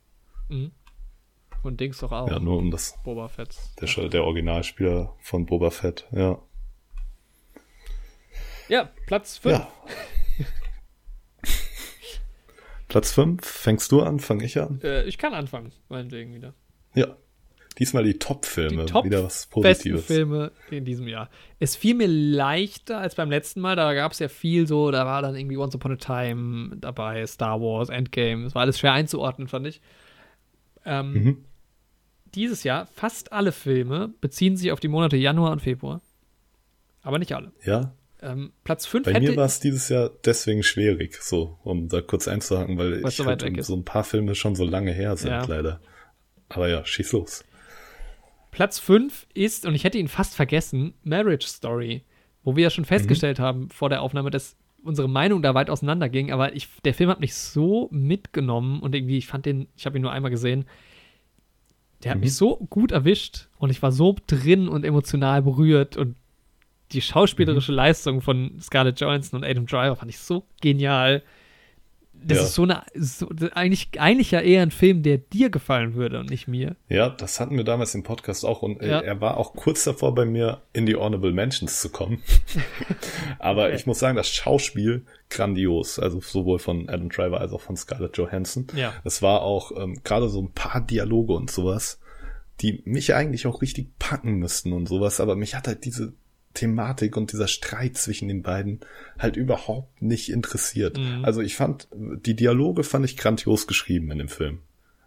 Und 0.49 1.79
Dings 1.79 1.99
doch 1.99 2.11
auch. 2.11 2.29
Ja, 2.29 2.39
nur 2.39 2.57
um 2.57 2.71
das. 2.71 2.97
Boba 3.03 3.27
Fett. 3.27 3.55
Der, 3.79 4.07
der 4.09 4.23
Originalspieler 4.23 5.13
von 5.21 5.45
Boba 5.45 5.69
Fett. 5.69 6.07
Ja. 6.11 6.39
Ja, 8.69 8.89
Platz 9.07 9.37
5. 9.37 9.57
Ja. 9.59 9.67
Platz 12.89 13.11
5. 13.13 13.45
Fängst 13.45 13.91
du 13.91 14.01
an? 14.01 14.19
Fang 14.19 14.41
ich 14.41 14.59
an? 14.59 14.81
Äh, 14.83 15.03
ich 15.05 15.17
kann 15.17 15.33
anfangen, 15.33 15.71
meinetwegen 15.87 16.33
wieder. 16.33 16.53
Ja. 16.95 17.15
Diesmal 17.77 18.03
die 18.03 18.19
Top-Filme. 18.19 18.85
Top 18.87 19.05
Wieder 19.05 19.23
was 19.23 19.45
Besten 19.45 19.51
Positives. 19.51 20.05
Filme 20.05 20.51
in 20.69 20.83
diesem 20.83 21.07
Jahr. 21.07 21.29
Es 21.59 21.77
fiel 21.77 21.95
mir 21.95 22.07
leichter 22.07 22.97
als 22.97 23.15
beim 23.15 23.29
letzten 23.29 23.61
Mal. 23.61 23.77
Da 23.77 23.93
gab 23.93 24.11
es 24.11 24.19
ja 24.19 24.27
viel 24.27 24.67
so, 24.67 24.91
da 24.91 25.05
war 25.05 25.21
dann 25.21 25.35
irgendwie 25.35 25.55
Once 25.55 25.75
Upon 25.75 25.93
a 25.93 25.95
Time 25.95 26.75
dabei, 26.75 27.25
Star 27.25 27.61
Wars, 27.61 27.87
Endgame. 27.87 28.45
Es 28.45 28.53
war 28.55 28.63
alles 28.63 28.79
schwer 28.79 28.91
einzuordnen, 28.91 29.47
fand 29.47 29.67
ich. 29.67 29.81
Ähm, 30.83 31.13
Mhm. 31.13 31.45
Dieses 32.35 32.63
Jahr, 32.63 32.85
fast 32.87 33.31
alle 33.31 33.51
Filme 33.51 34.13
beziehen 34.21 34.55
sich 34.57 34.71
auf 34.71 34.79
die 34.79 34.87
Monate 34.87 35.17
Januar 35.17 35.51
und 35.51 35.61
Februar. 35.61 36.01
Aber 37.01 37.17
nicht 37.17 37.33
alle. 37.33 37.51
Ja. 37.65 37.93
Ähm, 38.21 38.51
Platz 38.63 38.85
5 38.85 39.05
Bei 39.05 39.19
mir 39.19 39.35
war 39.35 39.45
es 39.45 39.59
dieses 39.59 39.87
Jahr 39.89 40.11
deswegen 40.25 40.63
schwierig, 40.63 41.21
so, 41.21 41.57
um 41.63 41.87
da 41.87 42.01
kurz 42.01 42.27
einzuhaken, 42.27 42.77
weil 42.77 43.05
ich 43.05 43.15
so 43.15 43.25
halt 43.25 43.43
so 43.63 43.75
ein 43.75 43.85
paar 43.85 44.03
Filme 44.03 44.35
schon 44.35 44.55
so 44.55 44.65
lange 44.65 44.91
her 44.91 45.15
sind, 45.15 45.29
Ja. 45.29 45.45
leider. 45.45 45.79
Aber 46.49 46.67
ja, 46.67 46.85
schieß 46.85 47.13
los. 47.13 47.45
Platz 48.51 48.79
5 48.79 49.27
ist, 49.33 49.65
und 49.65 49.75
ich 49.75 49.83
hätte 49.83 49.97
ihn 49.97 50.07
fast 50.07 50.35
vergessen, 50.35 50.93
Marriage 51.03 51.47
Story, 51.47 52.03
wo 52.43 52.55
wir 52.55 52.63
ja 52.63 52.69
schon 52.69 52.85
festgestellt 52.85 53.39
haben 53.39 53.69
vor 53.69 53.89
der 53.89 54.01
Aufnahme, 54.01 54.31
dass 54.31 54.55
unsere 54.83 55.07
Meinung 55.09 55.41
da 55.41 55.53
weit 55.53 55.69
auseinanderging, 55.69 56.31
aber 56.31 56.55
ich, 56.55 56.67
der 56.83 56.93
Film 56.93 57.09
hat 57.09 57.19
mich 57.19 57.35
so 57.35 57.89
mitgenommen 57.91 58.79
und 58.81 58.95
irgendwie, 58.95 59.17
ich 59.17 59.27
fand 59.27 59.45
den, 59.45 59.67
ich 59.75 59.85
habe 59.85 59.97
ihn 59.97 60.01
nur 60.01 60.11
einmal 60.11 60.31
gesehen, 60.31 60.65
der 62.03 62.11
hat 62.11 62.19
mich 62.19 62.33
so 62.33 62.55
gut 62.69 62.91
erwischt 62.93 63.49
und 63.57 63.69
ich 63.71 63.81
war 63.81 63.91
so 63.91 64.15
drin 64.25 64.69
und 64.69 64.85
emotional 64.85 65.41
berührt 65.41 65.97
und 65.97 66.15
die 66.91 67.01
schauspielerische 67.01 67.71
Leistung 67.71 68.21
von 68.21 68.59
Scarlett 68.61 68.99
Johansson 68.99 69.39
und 69.41 69.45
Adam 69.49 69.65
Driver 69.65 69.95
fand 69.95 70.09
ich 70.11 70.19
so 70.19 70.45
genial. 70.61 71.21
Das 72.21 72.37
Ja. 72.37 72.43
ist 72.43 72.53
so 72.55 72.63
eine, 72.63 72.83
so, 72.95 73.29
eigentlich, 73.53 73.91
eigentlich 73.97 74.31
ja 74.31 74.41
eher 74.41 74.61
ein 74.61 74.71
Film, 74.71 75.03
der 75.03 75.19
dir 75.19 75.49
gefallen 75.49 75.93
würde 75.93 76.19
und 76.19 76.29
nicht 76.29 76.49
mir. 76.49 76.75
Ja, 76.89 77.07
das 77.07 77.39
hatten 77.39 77.55
wir 77.55 77.63
damals 77.63 77.95
im 77.95 78.03
Podcast 78.03 78.43
auch 78.43 78.61
und 78.61 78.81
äh, 78.81 78.89
Ja. 78.89 78.99
er 78.99 79.21
war 79.21 79.37
auch 79.37 79.53
kurz 79.53 79.85
davor 79.85 80.13
bei 80.15 80.25
mir 80.25 80.61
in 80.73 80.85
die 80.85 80.97
Honorable 80.97 81.31
Mentions 81.31 81.79
zu 81.79 81.89
kommen. 81.89 82.21
Aber 83.39 83.73
ich 83.73 83.85
muss 83.85 83.99
sagen, 83.99 84.17
das 84.17 84.29
Schauspiel 84.29 85.05
grandios, 85.29 85.99
also 85.99 86.19
sowohl 86.19 86.59
von 86.59 86.89
Adam 86.89 87.09
Driver 87.09 87.39
als 87.39 87.53
auch 87.53 87.61
von 87.61 87.77
Scarlett 87.77 88.17
Johansson. 88.17 88.67
Ja. 88.75 88.93
Es 89.03 89.21
war 89.21 89.41
auch 89.41 89.71
ähm, 89.77 90.01
gerade 90.03 90.27
so 90.29 90.41
ein 90.41 90.51
paar 90.51 90.81
Dialoge 90.81 91.33
und 91.33 91.49
sowas, 91.49 91.99
die 92.61 92.81
mich 92.85 93.13
eigentlich 93.15 93.47
auch 93.47 93.61
richtig 93.61 93.97
packen 93.99 94.33
müssten 94.33 94.73
und 94.73 94.87
sowas, 94.87 95.21
aber 95.21 95.35
mich 95.37 95.55
hat 95.55 95.67
halt 95.67 95.85
diese 95.85 96.13
Thematik 96.53 97.15
und 97.15 97.31
dieser 97.31 97.47
Streit 97.47 97.97
zwischen 97.97 98.27
den 98.27 98.41
beiden 98.41 98.79
halt 99.17 99.37
überhaupt 99.37 100.01
nicht 100.01 100.29
interessiert. 100.29 100.97
Mhm. 100.97 101.23
Also 101.23 101.41
ich 101.41 101.55
fand, 101.55 101.87
die 101.93 102.35
Dialoge 102.35 102.83
fand 102.83 103.05
ich 103.05 103.17
grandios 103.17 103.67
geschrieben 103.67 104.11
in 104.11 104.17
dem 104.17 104.29
Film. 104.29 104.59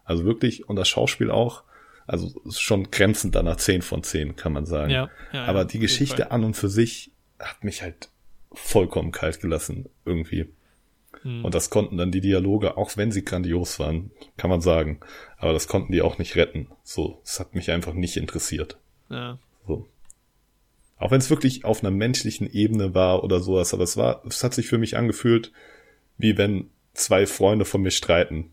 Also 0.05 0.25
wirklich, 0.25 0.69
und 0.69 0.77
das 0.77 0.89
Schauspiel 0.89 1.31
auch, 1.31 1.65
also 2.07 2.33
schon 2.51 2.91
grenzend 2.91 3.37
an 3.37 3.47
einer 3.47 3.59
10 3.59 3.83
von 3.83 4.03
10, 4.03 4.37
kann 4.37 4.53
man 4.53 4.67
sagen. 4.67 4.91
Ja, 4.91 5.11
ja, 5.33 5.45
Aber 5.45 5.65
die 5.65 5.79
Geschichte 5.79 6.31
an 6.31 6.45
und 6.45 6.55
für 6.55 6.69
sich 6.69 7.13
hat 7.39 7.65
mich 7.65 7.83
halt 7.83 8.09
vollkommen 8.53 9.13
kalt 9.13 9.41
gelassen, 9.41 9.89
irgendwie. 10.05 10.49
Hm. 11.23 11.45
Und 11.45 11.55
das 11.55 11.71
konnten 11.71 11.97
dann 11.97 12.11
die 12.11 12.21
Dialoge, 12.21 12.77
auch 12.77 12.97
wenn 12.97 13.13
sie 13.13 13.25
grandios 13.25 13.79
waren, 13.79 14.11
kann 14.37 14.51
man 14.51 14.61
sagen. 14.61 15.01
Aber 15.37 15.53
das 15.53 15.69
konnten 15.69 15.93
die 15.93 16.03
auch 16.03 16.19
nicht 16.19 16.37
retten. 16.37 16.69
So, 16.83 17.21
es 17.25 17.39
hat 17.41 17.55
mich 17.55 17.71
einfach 17.71 17.95
nicht 17.95 18.17
interessiert. 18.17 18.79
Ja. 19.09 19.39
So. 19.67 19.89
Auch 21.03 21.11
wenn 21.11 21.19
es 21.19 21.31
wirklich 21.31 21.65
auf 21.65 21.83
einer 21.83 21.91
menschlichen 21.91 22.49
Ebene 22.49 22.95
war 22.95 23.25
oder 23.25 23.41
sowas, 23.41 23.75
aber 23.75 23.83
es 23.83 23.97
war, 23.97 24.23
es 24.25 24.45
hat 24.45 24.55
sich 24.55 24.69
für 24.69 24.79
mich 24.79 24.97
angefühlt, 24.97 25.51
wie 26.17 26.39
wenn 26.39 26.71
zwei 26.95 27.27
Freunde 27.27 27.65
von 27.65 27.83
mir 27.83 27.91
streiten. 27.91 28.53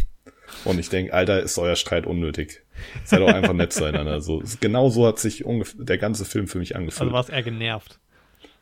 Und 0.64 0.78
ich 0.78 0.88
denke, 0.88 1.12
Alter, 1.12 1.42
ist 1.42 1.58
euer 1.58 1.76
Streit 1.76 2.06
unnötig. 2.06 2.62
Seid 3.04 3.20
doch 3.20 3.28
einfach 3.28 3.52
nett 3.52 3.74
zueinander. 3.74 4.22
So, 4.22 4.42
genau 4.60 4.88
so 4.88 5.06
hat 5.06 5.18
sich 5.18 5.44
der 5.74 5.98
ganze 5.98 6.24
Film 6.24 6.48
für 6.48 6.58
mich 6.58 6.76
angefühlt. 6.76 7.02
Also 7.02 7.12
war 7.12 7.20
es 7.20 7.28
eher 7.28 7.42
genervt. 7.42 7.98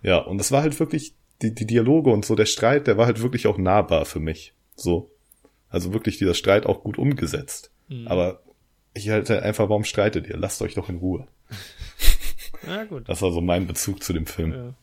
Ja, 0.03 0.19
und 0.19 0.41
es 0.41 0.51
war 0.51 0.63
halt 0.63 0.81
wirklich, 0.81 1.15
die, 1.41 1.55
die 1.55 1.67
Dialoge 1.67 2.11
und 2.11 2.25
so, 2.25 2.35
der 2.35 2.47
Streit, 2.47 2.89
der 2.89 2.97
war 2.97 3.07
halt 3.07 3.23
wirklich 3.23 3.47
auch 3.47 3.59
nahbar 3.59 4.07
für 4.07 4.21
mich. 4.21 4.55
So. 4.75 5.09
Also 5.69 5.93
wirklich 5.93 6.19
dieser 6.19 6.35
Streit 6.35 6.67
auch 6.67 6.83
gut 6.83 6.99
umgesetzt. 6.99 7.71
Mhm. 7.87 8.09
Aber 8.09 8.43
ich 8.93 9.09
halte 9.11 9.41
einfach, 9.45 9.69
warum 9.69 9.85
streitet 9.85 10.27
ihr? 10.27 10.37
Lasst 10.37 10.61
euch 10.63 10.75
doch 10.75 10.89
in 10.89 10.97
Ruhe. 10.97 11.29
Ja, 12.67 12.85
gut. 12.85 13.09
Das 13.09 13.23
war 13.23 13.33
so 13.33 13.41
mein 13.41 13.67
Bezug 13.67 14.03
zu 14.03 14.13
dem 14.13 14.27
Film. 14.27 14.53
Ja. 14.53 14.75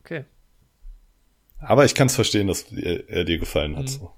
Okay. 0.00 0.24
Aber 1.58 1.84
ich 1.84 1.94
kann 1.94 2.08
es 2.08 2.14
verstehen, 2.14 2.46
dass 2.46 2.70
er, 2.72 3.08
er 3.08 3.24
dir 3.24 3.38
gefallen 3.38 3.76
hat. 3.76 3.84
Mhm. 3.84 3.88
So. 3.88 4.12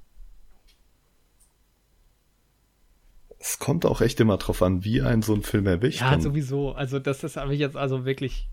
Es 3.39 3.59
kommt 3.59 3.87
auch 3.87 4.01
echt 4.01 4.19
immer 4.19 4.39
drauf 4.39 4.63
an, 4.63 4.83
wie 4.85 5.03
ein 5.03 5.23
so 5.23 5.35
ein 5.35 5.43
Film 5.43 5.67
erwischt. 5.67 6.01
Ja, 6.01 6.19
sowieso. 6.21 6.73
Also, 6.73 6.99
das, 6.99 7.21
das 7.21 7.37
habe 7.37 7.55
ich 7.55 7.61
jetzt 7.61 7.77
also 7.77 8.05
wirklich 8.05 8.49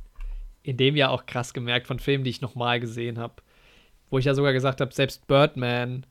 in 0.61 0.77
dem 0.77 0.95
Jahr 0.95 1.09
auch 1.11 1.25
krass 1.25 1.53
gemerkt 1.53 1.87
von 1.87 1.99
Filmen, 1.99 2.23
die 2.23 2.29
ich 2.29 2.41
nochmal 2.41 2.79
gesehen 2.79 3.17
habe. 3.17 3.35
Wo 4.09 4.19
ich 4.19 4.25
ja 4.25 4.35
sogar 4.35 4.53
gesagt 4.53 4.81
habe, 4.81 4.93
selbst 4.93 5.25
Birdman, 5.25 6.05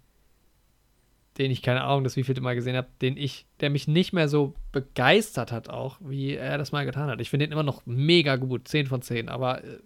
den 1.39 1.51
ich 1.51 1.63
keine 1.63 1.83
Ahnung, 1.83 2.05
das 2.05 2.17
wievielte 2.17 2.41
Mal 2.41 2.55
gesehen 2.55 2.77
habe, 2.77 2.89
den 3.01 3.17
ich, 3.17 3.47
der 3.61 3.71
mich 3.71 3.89
nicht 3.89 4.13
mehr 4.13 4.29
so 4.29 4.55
begeistert 4.71 5.51
hat, 5.53 5.69
auch, 5.69 5.99
wie 6.01 6.35
er 6.35 6.59
das 6.59 6.73
mal 6.73 6.85
getan 6.85 7.09
hat. 7.09 7.21
Ich 7.21 7.31
finde 7.31 7.47
ihn 7.47 7.53
immer 7.53 7.63
noch 7.63 7.83
mega 7.87 8.37
gut, 8.37 8.69
10 8.69 8.87
von 8.87 9.03
10, 9.03 9.29
aber 9.29 9.65
äh, 9.65 9.79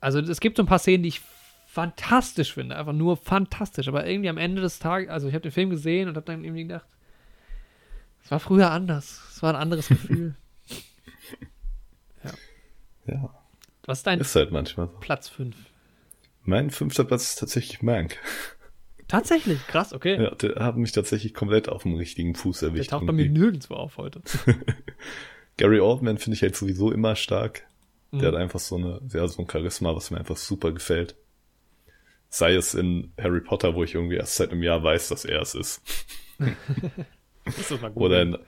also 0.00 0.18
es 0.18 0.40
gibt 0.40 0.56
so 0.56 0.62
ein 0.62 0.66
paar 0.66 0.78
Szenen, 0.78 1.02
die 1.02 1.10
ich 1.10 1.20
fantastisch 1.66 2.52
finde, 2.52 2.76
einfach 2.76 2.92
nur 2.92 3.16
fantastisch, 3.16 3.88
aber 3.88 4.06
irgendwie 4.06 4.28
am 4.28 4.36
Ende 4.36 4.60
des 4.60 4.78
Tages, 4.78 5.08
also 5.08 5.28
ich 5.28 5.34
habe 5.34 5.42
den 5.42 5.52
Film 5.52 5.70
gesehen 5.70 6.08
und 6.08 6.16
habe 6.16 6.26
dann 6.26 6.44
irgendwie 6.44 6.64
gedacht, 6.64 6.86
es 8.22 8.30
war 8.30 8.40
früher 8.40 8.70
anders, 8.70 9.22
es 9.30 9.42
war 9.42 9.54
ein 9.54 9.60
anderes 9.60 9.88
Gefühl. 9.88 10.34
ja, 13.06 13.34
Was 13.86 14.00
ist 14.00 14.06
dein 14.06 14.20
ist 14.20 14.36
halt 14.36 14.52
manchmal 14.52 14.88
so. 14.88 14.98
Platz 15.00 15.28
5? 15.30 15.56
Mein 16.44 16.70
fünfter 16.70 17.04
Platz 17.04 17.30
ist 17.30 17.38
tatsächlich 17.38 17.82
Mank. 17.82 18.18
Tatsächlich, 19.12 19.66
krass, 19.66 19.92
okay. 19.92 20.22
Ja, 20.22 20.34
der 20.34 20.64
hat 20.64 20.78
mich 20.78 20.90
tatsächlich 20.92 21.34
komplett 21.34 21.68
auf 21.68 21.82
dem 21.82 21.96
richtigen 21.96 22.34
Fuß 22.34 22.60
Der 22.60 22.70
erwischt. 22.70 22.88
taucht 22.92 23.04
bei 23.04 23.12
mir 23.12 23.28
nirgendwo 23.28 23.74
auf 23.74 23.98
heute. 23.98 24.22
Gary 25.58 25.80
Oldman 25.80 26.16
finde 26.16 26.36
ich 26.36 26.42
halt 26.42 26.56
sowieso 26.56 26.90
immer 26.90 27.14
stark. 27.14 27.64
Mhm. 28.10 28.20
Der 28.20 28.28
hat 28.28 28.36
einfach 28.36 28.58
so 28.58 28.76
eine, 28.76 29.02
ja, 29.12 29.28
so 29.28 29.42
ein 29.42 29.50
Charisma, 29.50 29.94
was 29.94 30.10
mir 30.10 30.16
einfach 30.16 30.38
super 30.38 30.72
gefällt. 30.72 31.14
Sei 32.30 32.54
es 32.54 32.72
in 32.72 33.12
Harry 33.20 33.42
Potter, 33.42 33.74
wo 33.74 33.84
ich 33.84 33.94
irgendwie 33.94 34.16
erst 34.16 34.36
seit 34.36 34.50
einem 34.50 34.62
Jahr 34.62 34.82
weiß, 34.82 35.08
dass 35.10 35.26
er 35.26 35.42
es 35.42 35.54
ist. 35.54 35.82
Das 37.44 37.72
ist 37.72 37.82
mal 37.82 37.90
gut. 37.90 38.04
Oder 38.04 38.22
in, 38.22 38.38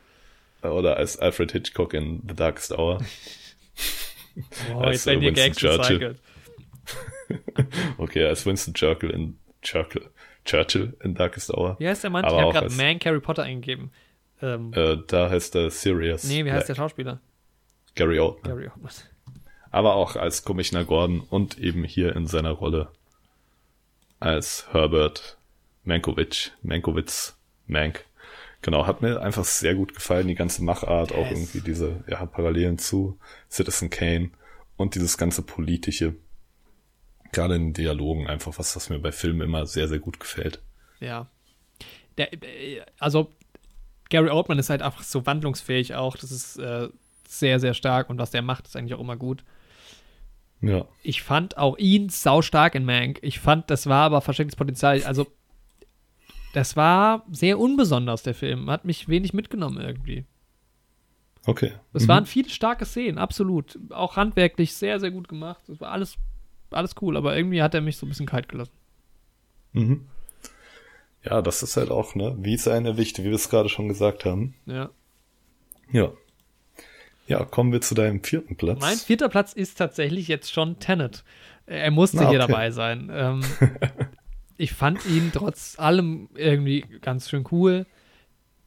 oder 0.63 0.97
als 0.97 1.19
Alfred 1.19 1.51
Hitchcock 1.51 1.95
in 1.95 2.23
The 2.29 2.35
Darkest 2.37 2.71
Hour. 2.73 3.05
oh, 4.73 4.79
als, 4.79 5.05
jetzt 5.05 5.07
werden 5.07 5.19
äh, 5.19 5.23
hier 5.25 5.33
Gags 5.33 5.63
Winston 5.63 5.83
Churchill. 5.83 6.17
Okay, 7.99 8.25
als 8.25 8.47
Winston 8.47 8.73
Churchill 8.73 9.11
in 9.11 9.37
Churchill, 9.63 10.11
Churchill 10.45 10.97
in 11.03 11.15
Darkest 11.15 11.53
Hour. 11.53 11.77
Wie 11.79 11.89
heißt 11.89 12.03
der 12.05 12.11
Mann? 12.11 12.25
Aber 12.25 12.35
ich 12.35 12.39
habe 12.41 12.49
auch 12.49 12.53
gerade 12.53 12.67
als- 12.67 12.77
Man 12.77 12.99
Harry 13.05 13.21
Potter 13.21 13.43
eingegeben. 13.45 13.91
Ähm, 14.43 14.73
Äh, 14.75 14.99
da 15.07 15.31
heißt 15.31 15.55
er 15.57 15.71
Sirius. 15.71 16.25
nee, 16.25 16.45
wie 16.45 16.53
heißt 16.53 16.69
der 16.69 16.75
Black. 16.75 16.85
Schauspieler? 16.85 17.21
Gary 17.95 18.19
Oldman. 18.19 18.53
Gary 18.53 18.69
Oldman. 18.69 18.93
aber 19.71 19.95
auch 19.95 20.17
als 20.17 20.45
Commissioner 20.45 20.85
Gordon 20.85 21.21
und 21.21 21.59
eben 21.59 21.85
hier 21.85 22.15
in 22.15 22.27
seiner 22.27 22.51
Rolle 22.53 22.89
als 24.21 24.67
Herbert 24.73 25.39
Mankiewicz, 25.85 26.53
Mankiewicz, 26.63 27.37
Mank, 27.67 28.05
Genau, 28.63 28.87
hat 28.87 29.03
mir 29.03 29.21
einfach 29.21 29.45
sehr 29.45 29.75
gut 29.75 29.95
gefallen, 29.95 30.27
die 30.27 30.35
ganze 30.35 30.65
Machart, 30.65 31.13
auch 31.13 31.29
Yes. 31.29 31.33
irgendwie 31.33 31.61
diese 31.61 32.03
ja, 32.07 32.25
Parallelen 32.25 32.79
zu 32.79 33.19
Citizen 33.51 33.91
Kane 33.91 34.31
und 34.79 34.95
dieses 34.95 35.19
ganze 35.19 35.43
politische. 35.43 36.15
Gerade 37.35 37.57
in 37.57 37.73
Dialogen 37.73 38.27
einfach 38.27 38.59
was, 38.59 38.75
was 38.77 38.89
mir 38.91 38.99
bei 38.99 39.13
Filmen 39.13 39.41
immer 39.43 39.67
sehr, 39.67 39.89
sehr 39.89 39.99
gut 39.99 40.19
gefällt. 40.21 40.63
Ja. 41.01 41.27
Der, 42.17 42.33
äh, 42.33 42.81
also, 42.99 43.31
Gary 44.11 44.31
Oldman 44.31 44.59
ist 44.59 44.71
halt 44.71 44.83
einfach 44.83 45.03
so 45.03 45.27
wandlungsfähig 45.27 45.95
auch. 45.95 46.17
Das 46.17 46.31
ist 46.31 46.57
äh, 46.59 46.89
sehr, 47.29 47.59
sehr 47.61 47.75
stark 47.75 48.09
und 48.11 48.19
was 48.19 48.31
der 48.31 48.43
macht, 48.43 48.67
ist 48.67 48.77
eigentlich 48.77 48.95
auch 48.95 49.01
immer 49.01 49.17
gut. 49.17 49.45
Ja, 50.61 50.87
Ich 51.03 51.23
fand 51.23 51.59
auch 51.59 51.77
ihn 51.77 52.09
saustark 52.09 52.75
in 52.75 52.85
Mank. 52.85 53.19
Ich 53.23 53.39
fand, 53.41 53.69
das 53.71 53.87
war 53.87 54.05
aber 54.05 54.21
verstecktes 54.23 54.57
Potenzial. 54.57 55.03
Also, 55.05 55.27
das 56.55 56.77
war 56.77 57.25
sehr 57.33 57.59
unbesonders, 57.59 58.23
der 58.23 58.35
Film. 58.35 58.71
Hat 58.71 58.85
mich 58.85 59.09
wenig 59.09 59.35
mitgenommen 59.35 59.81
irgendwie. 59.85 60.25
okay. 61.47 61.73
Es 61.93 62.05
Mhm. 62.05 62.09
waren 62.09 62.27
viele 62.27 62.49
starke 62.49 62.87
Szenen, 62.87 63.19
absolut. 63.19 63.79
Auch 63.91 64.17
handwerklich 64.17 64.73
sehr, 64.75 65.01
sehr 65.01 65.11
gut 65.11 65.29
gemacht. 65.29 65.69
Es 65.69 65.81
war 65.81 65.91
alles, 65.91 66.17
alles 66.75 66.95
cool, 67.01 67.17
aber 67.17 67.37
irgendwie 67.37 67.63
hat 67.63 67.75
er 67.75 67.81
mich 67.81 67.97
so 67.97 68.07
ein 68.07 68.09
bisschen 68.09 68.27
kalt 68.27 68.49
gelassen. 68.49 68.73
Mhm. 69.73 70.07
Ja, 71.25 71.41
das 71.41 71.63
ist 71.63 71.77
halt 71.77 71.91
auch, 71.91 72.15
ne, 72.15 72.37
wie 72.39 72.57
seine 72.57 72.97
Wichte, 72.97 73.23
wie 73.25 73.29
wir 73.29 73.35
es 73.35 73.49
gerade 73.49 73.69
schon 73.69 73.89
gesagt 73.89 74.25
haben. 74.25 74.55
Ja. 74.67 74.91
Ja. 75.91 76.13
Ja, 77.27 77.45
kommen 77.45 77.73
wir 77.73 77.81
zu 77.81 77.95
deinem 77.95 78.23
vierten 78.23 78.57
Platz. 78.57 78.81
Mein 78.81 78.99
vierter 78.99 79.31
Platz 79.31 79.55
ist 79.55 79.79
tatsächlich 79.79 80.29
jetzt 80.29 80.53
schon 80.53 80.79
Tenet. 80.79 81.25
Er 81.67 81.91
musste 81.91 82.19
Na, 82.19 82.29
hier 82.29 82.41
okay. 82.41 82.53
dabei 82.53 82.71
sein. 82.71 83.11
Ähm, 83.11 83.41
ich 84.59 84.73
fand 84.73 85.07
ihn 85.07 85.31
trotz 85.33 85.79
allem 85.79 86.29
irgendwie 86.35 86.85
ganz 87.01 87.31
schön 87.31 87.45
cool. 87.51 87.87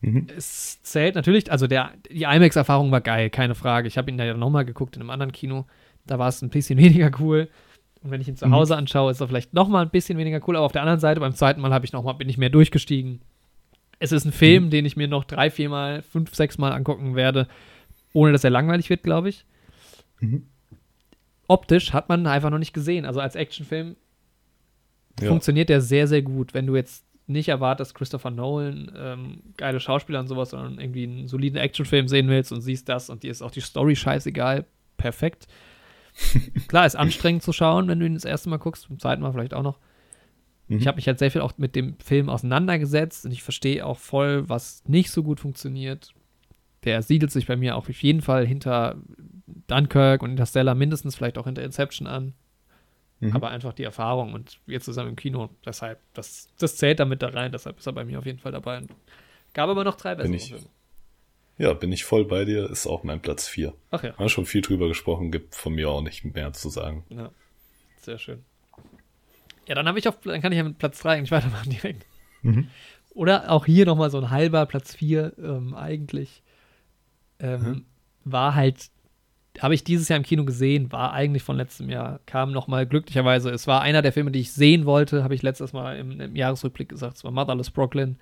Mhm. 0.02 0.28
Es 0.36 0.82
zählt 0.82 1.16
natürlich, 1.16 1.52
also 1.52 1.68
der, 1.68 1.94
die 2.10 2.24
IMAX-Erfahrung 2.24 2.92
war 2.92 3.02
geil, 3.02 3.30
keine 3.30 3.54
Frage. 3.56 3.88
Ich 3.88 3.98
habe 3.98 4.10
ihn 4.10 4.18
da 4.18 4.26
ja 4.26 4.34
nochmal 4.36 4.66
geguckt 4.66 4.96
in 4.96 5.02
einem 5.02 5.12
anderen 5.12 5.32
Kino. 5.32 5.66
Da 6.08 6.18
war 6.18 6.30
es 6.30 6.42
ein 6.42 6.50
bisschen 6.50 6.78
weniger 6.80 7.12
cool. 7.20 7.50
Und 8.08 8.12
wenn 8.12 8.22
ich 8.22 8.28
ihn 8.28 8.34
Mhm. 8.34 8.38
zu 8.38 8.52
Hause 8.52 8.76
anschaue, 8.78 9.12
ist 9.12 9.20
er 9.22 9.28
vielleicht 9.28 9.54
nochmal 9.54 9.84
ein 9.86 9.92
bisschen 9.92 10.18
weniger 10.18 10.40
cool. 10.48 10.56
Aber 10.56 10.66
auf 10.66 10.72
der 10.72 10.82
anderen 10.82 11.00
Seite, 11.00 11.20
beim 11.20 11.34
zweiten 11.34 11.62
Mal 11.62 11.74
habe 11.74 11.86
ich 11.86 11.94
noch 11.94 12.04
mal, 12.04 12.14
bin 12.14 12.30
ich 12.30 12.38
mehr 12.38 12.50
durchgestiegen. 12.50 13.22
Es 14.00 14.12
ist 14.12 14.26
ein 14.26 14.32
Film, 14.32 14.66
Mhm. 14.66 14.70
den 14.70 14.86
ich 14.86 14.96
mir 14.96 15.08
noch 15.08 15.24
drei, 15.26 15.50
vier 15.50 15.70
Mal, 15.70 16.02
fünf, 16.04 16.34
sechs 16.36 16.58
Mal 16.58 16.72
angucken 16.72 17.16
werde, 17.16 17.48
ohne 18.14 18.32
dass 18.32 18.44
er 18.44 18.50
langweilig 18.50 18.90
wird, 18.90 19.04
glaube 19.04 19.30
ich. 19.30 19.44
Mhm. 20.20 20.44
Optisch 21.48 21.94
hat 21.94 22.10
man 22.10 22.26
einfach 22.28 22.50
noch 22.50 22.58
nicht 22.60 22.74
gesehen. 22.74 23.06
Also 23.06 23.20
als 23.20 23.36
Actionfilm 23.36 23.96
Ja. 25.20 25.30
funktioniert 25.30 25.70
der 25.70 25.82
sehr, 25.82 26.08
sehr 26.08 26.22
gut. 26.22 26.54
Wenn 26.54 26.68
du 26.68 26.76
jetzt 26.76 27.06
nicht 27.26 27.50
erwartest, 27.50 27.96
Christopher 27.96 28.30
Nolan, 28.32 28.92
ähm, 28.98 29.40
geile 29.58 29.80
Schauspieler 29.80 30.20
und 30.20 30.28
sowas, 30.28 30.52
sondern 30.52 30.80
irgendwie 30.80 31.04
einen 31.04 31.28
soliden 31.28 31.58
Actionfilm 31.58 32.08
sehen 32.08 32.28
willst 32.30 32.52
und 32.52 32.62
siehst 32.62 32.88
das 32.88 33.10
und 33.10 33.24
dir 33.24 33.32
ist 33.32 33.42
auch 33.42 33.52
die 33.52 33.62
Story 33.62 33.96
scheißegal, 33.96 34.66
perfekt. 34.98 35.48
Klar, 36.68 36.86
ist 36.86 36.96
anstrengend 36.96 37.44
zu 37.44 37.54
schauen, 37.54 37.88
wenn 37.88 38.00
du 38.00 38.06
ihn 38.06 38.14
das 38.14 38.26
erste 38.26 38.50
Mal 38.50 38.58
guckst, 38.58 38.88
beim 38.90 39.00
zweiten 39.00 39.22
Mal 39.22 39.32
vielleicht 39.32 39.54
auch 39.54 39.64
noch. 39.64 39.80
Mhm. 40.68 40.78
Ich 40.80 40.88
habe 40.88 40.96
mich 40.96 41.08
halt 41.08 41.20
sehr 41.20 41.32
viel 41.32 41.42
auch 41.42 41.54
mit 41.58 41.76
dem 41.76 41.98
Film 42.00 42.30
auseinandergesetzt 42.30 43.26
und 43.26 43.32
ich 43.32 43.44
verstehe 43.44 43.86
auch 43.86 43.98
voll, 43.98 44.50
was 44.50 44.84
nicht 44.88 45.12
so 45.12 45.24
gut 45.24 45.40
funktioniert. 45.40 46.14
Der 46.84 47.02
siedelt 47.02 47.32
sich 47.32 47.48
bei 47.48 47.56
mir 47.56 47.76
auch 47.76 47.90
auf 47.90 48.02
jeden 48.02 48.22
Fall 48.22 48.46
hinter 48.46 48.96
Dunkirk 49.68 50.24
und 50.24 50.32
Interstellar, 50.32 50.76
mindestens 50.76 51.16
vielleicht 51.16 51.38
auch 51.38 51.46
hinter 51.46 51.64
Inception 51.64 52.08
an. 52.08 52.34
Mhm. 53.20 53.34
Aber 53.34 53.50
einfach 53.50 53.74
die 53.74 53.84
Erfahrung 53.84 54.34
und 54.34 54.60
wir 54.66 54.80
zusammen 54.80 55.10
im 55.10 55.16
Kino, 55.16 55.50
deshalb, 55.66 56.00
das, 56.14 56.50
das 56.60 56.78
zählt 56.78 57.00
damit 57.00 57.22
da 57.22 57.30
rein, 57.30 57.52
deshalb 57.52 57.80
ist 57.80 57.88
er 57.88 57.94
bei 57.94 58.06
mir 58.06 58.20
auf 58.20 58.26
jeden 58.26 58.40
Fall 58.40 58.52
dabei. 58.52 58.82
Gab 59.54 59.70
aber 59.70 59.84
noch 59.84 59.96
drei 59.96 60.14
bessere 60.16 60.38
Filme. 60.38 60.68
Ja, 61.58 61.74
bin 61.74 61.92
ich 61.92 62.04
voll 62.06 62.26
bei 62.26 62.46
dir, 62.46 62.70
ist 62.70 62.86
auch 62.86 63.04
mein 63.04 63.20
Platz 63.20 63.48
4. 63.48 63.74
Ach 63.92 64.04
ja, 64.04 64.16
Haben 64.18 64.30
schon 64.30 64.46
viel 64.46 64.62
drüber 64.62 64.88
gesprochen, 64.88 65.32
gibt 65.32 65.56
von 65.56 65.74
mir 65.74 65.90
auch 65.90 66.02
nicht 66.02 66.24
mehr 66.24 66.54
zu 66.54 66.70
sagen. 66.70 67.04
ja, 67.10 67.32
sehr 68.02 68.18
schön. 68.20 68.44
Ja, 69.68 69.76
dann 69.76 69.88
habe 69.88 70.00
ich 70.00 70.08
auf, 70.08 70.20
dann 70.22 70.42
kann 70.42 70.52
ich 70.52 70.58
ja 70.58 70.64
mit 70.64 70.78
Platz 70.78 71.00
3 71.02 71.18
eigentlich 71.18 71.32
weitermachen 71.32 71.70
direkt. 71.72 72.06
Mhm. 72.42 72.68
Oder 73.14 73.52
auch 73.52 73.66
hier 73.66 73.86
nochmal 73.86 74.10
so 74.12 74.18
ein 74.20 74.30
halber 74.30 74.66
Platz 74.68 74.96
4 74.96 75.34
ähm, 75.40 75.74
eigentlich. 75.76 76.44
Ähm, 77.40 77.62
Mhm. 77.62 77.86
War 78.24 78.56
halt, 78.56 78.90
habe 79.60 79.74
ich 79.74 79.84
dieses 79.84 80.08
Jahr 80.10 80.18
im 80.18 80.24
Kino 80.24 80.44
gesehen, 80.46 80.92
war 80.92 81.14
eigentlich 81.14 81.44
von 81.44 81.56
letztem 81.58 81.90
Jahr, 81.90 82.20
kam 82.26 82.52
nochmal 82.52 82.86
glücklicherweise. 82.86 83.50
Es 83.52 83.66
war 83.68 83.82
einer 83.82 84.02
der 84.02 84.12
Filme, 84.14 84.32
die 84.32 84.40
ich 84.42 84.52
sehen 84.52 84.86
wollte, 84.86 85.24
habe 85.24 85.34
ich 85.34 85.42
letztes 85.44 85.74
Mal 85.74 85.98
im, 85.98 86.20
im 86.20 86.36
Jahresrückblick 86.36 86.90
gesagt. 86.90 87.18
Es 87.18 87.24
war 87.24 87.32
Motherless 87.32 87.72
Brooklyn. 87.72 88.18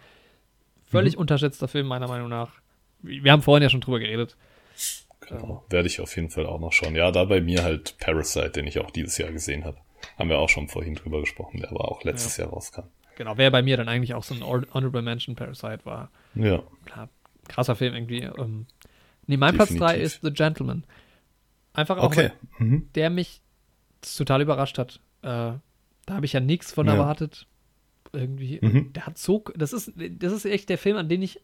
Völlig 0.86 1.18
unterschätzter 1.18 1.68
Film, 1.68 1.88
meiner 1.88 2.08
Meinung 2.08 2.30
nach. 2.30 2.52
Wir 3.06 3.32
haben 3.32 3.42
vorhin 3.42 3.64
ja 3.64 3.70
schon 3.70 3.82
drüber 3.82 4.00
geredet. 4.00 4.36
Genau. 5.22 5.66
Werde 5.70 5.88
ich 5.88 6.00
auf 6.02 6.16
jeden 6.16 6.30
Fall 6.30 6.46
auch 6.46 6.60
noch 6.60 6.72
schauen. 6.72 6.96
Ja, 6.96 7.12
da 7.12 7.26
bei 7.26 7.42
mir 7.42 7.64
halt 7.64 7.98
Parasite, 8.00 8.52
den 8.52 8.68
ich 8.68 8.80
auch 8.80 8.92
dieses 8.92 9.18
Jahr 9.18 9.32
gesehen 9.32 9.66
habe. 9.66 9.78
Haben 10.20 10.30
wir 10.30 10.38
auch 10.38 10.50
schon 10.50 10.68
vorhin 10.68 10.94
drüber 10.96 11.20
gesprochen, 11.22 11.60
der 11.62 11.72
aber 11.72 11.86
auch 11.92 12.04
letztes 12.04 12.38
Jahr 12.38 12.50
rauskam. 12.50 12.84
Genau, 13.18 13.38
wäre 13.38 13.50
bei 13.50 13.64
mir 13.64 13.78
dann 13.78 13.88
eigentlich 13.88 14.14
auch 14.14 14.24
so 14.24 14.36
ein 14.36 14.46
Hon- 14.46 14.68
Honorable 14.74 15.02
Mention 15.02 15.36
Parasite 15.36 15.80
war. 15.86 16.12
Ja. 16.36 16.62
Klar, 16.86 17.10
krasser 17.48 17.76
Film 17.76 17.96
irgendwie. 17.96 18.20
Ähm, 18.22 18.68
nee, 19.26 19.38
mein 19.38 19.56
Platz 19.56 19.70
3 19.70 19.78
Definitiv. 19.94 20.04
ist 20.04 20.20
The 20.22 20.32
Gentleman. 20.34 20.84
Einfach 21.74 21.98
auch, 21.98 22.04
Okay. 22.06 22.32
Mhm. 22.60 22.90
der 22.94 23.10
mich 23.10 23.42
total 24.18 24.42
überrascht 24.42 24.78
hat. 24.78 25.00
Äh, 25.24 25.28
da 25.28 25.62
habe 26.10 26.26
ich 26.26 26.34
ja 26.34 26.40
nichts 26.40 26.72
von 26.74 26.86
Ja. 26.86 26.94
erwartet. 26.94 27.48
Irgendwie. 28.14 28.60
Mhm. 28.62 28.94
Der 28.94 29.08
hat 29.08 29.18
so, 29.18 29.44
das 29.56 29.74
ist, 29.74 29.92
das 29.96 30.32
ist 30.34 30.46
echt 30.46 30.70
der 30.70 30.78
Film, 30.78 30.98
an 30.98 31.10
den 31.10 31.22
ich 31.24 31.42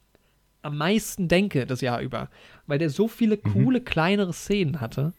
am 0.62 0.78
meisten 0.78 1.28
denke 1.28 1.66
das 1.66 1.82
Jahr 1.82 2.02
über. 2.02 2.30
Weil 2.68 2.80
der 2.80 2.90
so 2.90 3.08
viele 3.08 3.38
coole, 3.38 3.82
kleinere 3.82 4.34
Szenen 4.34 4.82
hatte. 4.82 5.14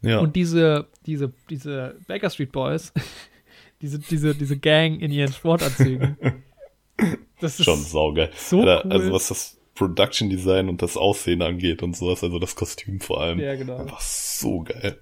Mhm. 0.00 0.08
Ja. 0.08 0.18
Und 0.20 0.36
diese, 0.36 0.86
diese, 1.06 1.32
diese 1.48 1.96
Baker 2.06 2.30
Street 2.30 2.52
Boys, 2.52 2.92
diese, 3.82 3.98
diese, 3.98 4.34
diese 4.34 4.58
Gang 4.58 5.00
in 5.00 5.12
ihren 5.12 5.32
Sportanzügen. 5.32 6.16
Das 7.40 7.58
ist 7.58 7.64
schon 7.64 7.78
saugeil. 7.78 8.30
so 8.36 8.60
Alter, 8.60 8.84
cool. 8.84 8.92
Also 8.92 9.12
was 9.12 9.28
das 9.28 9.58
Production 9.74 10.28
Design 10.28 10.68
und 10.68 10.82
das 10.82 10.98
Aussehen 10.98 11.40
angeht 11.40 11.82
und 11.82 11.96
sowas, 11.96 12.22
also 12.22 12.38
das 12.38 12.54
Kostüm 12.54 13.00
vor 13.00 13.22
allem. 13.22 13.40
Ja, 13.40 13.54
genau. 13.54 13.78
Einfach 13.78 14.02
so 14.02 14.60
geil. 14.64 15.00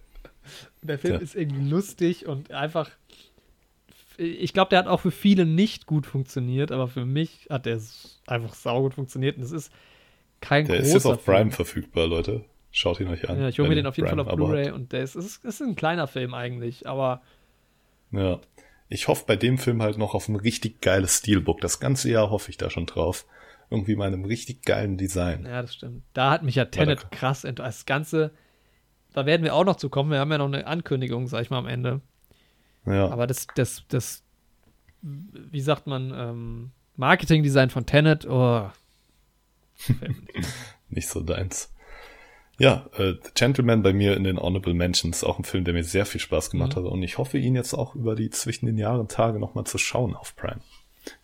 Der 0.83 1.01
Film 1.01 1.15
Ja. 1.15 1.21
ist 1.21 1.35
irgendwie 1.35 1.69
lustig 1.69 2.27
und 2.27 2.53
einfach. 2.53 2.89
Ich 4.19 4.53
glaube, 4.53 4.71
der 4.71 4.81
hat 4.81 4.87
auch 4.89 5.01
für 5.01 5.11
viele 5.13 5.47
nicht 5.47 5.87
gut 5.87 6.05
funktioniert, 6.05 6.73
aber 6.73 6.89
für 6.89 7.05
mich 7.07 7.47
hat 7.51 7.67
der 7.67 7.81
einfach 8.27 8.55
saugut 8.55 8.95
funktioniert. 8.95 9.37
Und 9.37 9.45
es 9.45 9.53
ist 9.53 9.73
kein 10.41 10.67
Der 10.67 10.77
großer 10.79 10.87
ist 10.89 10.95
jetzt 10.95 11.07
auf 11.07 11.23
Film. 11.25 11.37
Prime 11.37 11.51
verfügbar, 11.53 12.07
Leute. 12.07 12.45
Schaut 12.71 13.01
ihn 13.01 13.09
euch 13.09 13.29
an. 13.29 13.41
Ja, 13.41 13.49
ich 13.49 13.59
hole 13.59 13.69
mir 13.69 13.77
den 13.77 13.87
auf 13.87 13.97
jeden 13.97 14.09
Fall 14.09 14.17
Prime 14.17 14.29
auf 14.29 14.33
Abo 14.33 14.49
habt. 14.49 14.53
Blu-ray 14.55 14.71
und 14.73 14.93
der 14.93 15.03
ist, 15.03 15.15
es 15.15 15.25
ist, 15.25 15.45
ist 15.45 15.63
ein 15.63 15.75
kleiner 15.77 16.07
Film 16.07 16.35
eigentlich, 16.35 16.87
aber 16.87 17.23
Ja. 18.11 18.41
Ich 18.91 19.07
hoffe 19.07 19.25
bei 19.27 19.37
dem 19.37 19.59
Film 19.59 19.83
halt 19.83 19.99
noch 19.99 20.15
auf 20.15 20.29
ein 20.29 20.37
richtig 20.37 20.81
geiles 20.81 21.19
Steelbook. 21.19 21.61
Das 21.61 21.79
ganze 21.79 22.11
Jahr 22.11 22.31
hoffe 22.31 22.51
ich 22.51 22.57
da 22.57 22.71
schon 22.71 22.87
drauf. 22.87 23.27
Irgendwie 23.71 23.97
mal 23.97 24.07
einem 24.07 24.25
richtig 24.25 24.65
geilen 24.65 24.97
Design. 24.97 25.45
ja, 25.45 25.61
das 25.61 25.75
stimmt. 25.75 26.03
Da 26.15 26.31
hat 26.31 26.43
mich 26.43 26.55
ja 26.55 26.65
Tenet 26.65 27.03
da- 27.05 27.09
krass 27.11 27.45
enttäuscht. 27.45 27.69
Das 27.69 27.85
Ganze, 27.87 28.31
da 29.13 29.27
werden 29.27 29.43
wir 29.45 29.55
auch 29.55 29.65
noch 29.67 29.77
zu 29.77 29.91
kommen. 29.91 30.11
Wir 30.11 30.21
haben 30.21 30.33
ja 30.33 30.39
noch 30.39 30.47
eine 30.47 30.67
Ankündigung, 30.67 31.27
sag 31.27 31.43
ich 31.43 31.51
mal, 31.51 31.59
am 31.59 31.67
Ende. 31.67 32.01
Ja. 32.91 33.09
Aber 33.11 33.27
das, 33.27 33.47
das, 33.55 33.85
das, 33.89 34.23
wie 35.03 35.61
sagt 35.61 35.87
man, 35.87 36.13
ähm, 36.15 36.71
Marketingdesign 36.97 37.71
von 37.71 37.87
Tenet, 37.87 38.27
oh. 38.27 38.69
nicht 40.89 41.09
so 41.09 41.21
deins. 41.21 41.73
Ja, 42.59 42.87
äh, 42.97 43.15
The 43.23 43.31
Gentleman 43.35 43.83
bei 43.83 43.93
mir 43.93 44.17
in 44.17 44.25
den 44.25 44.39
Honorable 44.39 44.75
Mentions, 44.75 45.23
auch 45.23 45.39
ein 45.39 45.45
Film, 45.45 45.65
der 45.65 45.75
mir 45.75 45.85
sehr 45.85 46.07
viel 46.07 46.21
Spaß 46.21 46.51
gemacht 46.51 46.73
Mhm. 46.75 46.77
hat 46.85 46.85
und 46.93 47.03
ich 47.03 47.17
hoffe, 47.19 47.39
ihn 47.39 47.55
jetzt 47.55 47.73
auch 47.75 47.95
über 47.95 48.17
die 48.17 48.31
zwischen 48.31 48.67
den 48.67 48.79
Jahren 48.79 49.07
Tage 49.07 49.39
nochmal 49.39 49.65
zu 49.65 49.79
schauen 49.79 50.17
auf 50.17 50.35
Prime. 50.35 50.61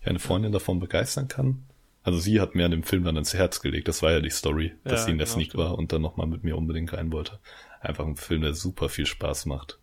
Ich 0.01 0.07
eine 0.07 0.21
Freundin 0.21 0.53
davon 0.53 0.79
begeistern 0.79 1.27
kann. 1.27 1.65
Also 2.05 2.19
sie 2.21 2.41
hat 2.41 2.55
mir 2.55 2.65
an 2.67 2.71
dem 2.71 2.83
Film 2.85 3.03
dann 3.03 3.17
ins 3.17 3.35
Herz 3.35 3.61
gelegt, 3.61 3.89
das 3.89 4.03
war 4.03 4.13
ja 4.13 4.21
die 4.21 4.31
Story, 4.31 4.75
dass 4.85 5.01
Ja, 5.01 5.05
sie 5.07 5.11
in 5.13 5.19
der 5.19 5.27
genau, 5.27 5.35
Sneak 5.35 5.49
stimmt. 5.49 5.65
war 5.65 5.77
und 5.79 5.93
dann 5.93 6.03
nochmal 6.03 6.27
mit 6.29 6.45
mir 6.45 6.57
unbedingt 6.57 6.93
rein 6.93 7.11
wollte. 7.13 7.41
Einfach 7.81 8.07
ein 8.07 8.17
Film, 8.17 8.43
der 8.43 8.55
super 8.55 8.89
viel 8.89 9.07
Spaß 9.07 9.47
macht. 9.47 9.79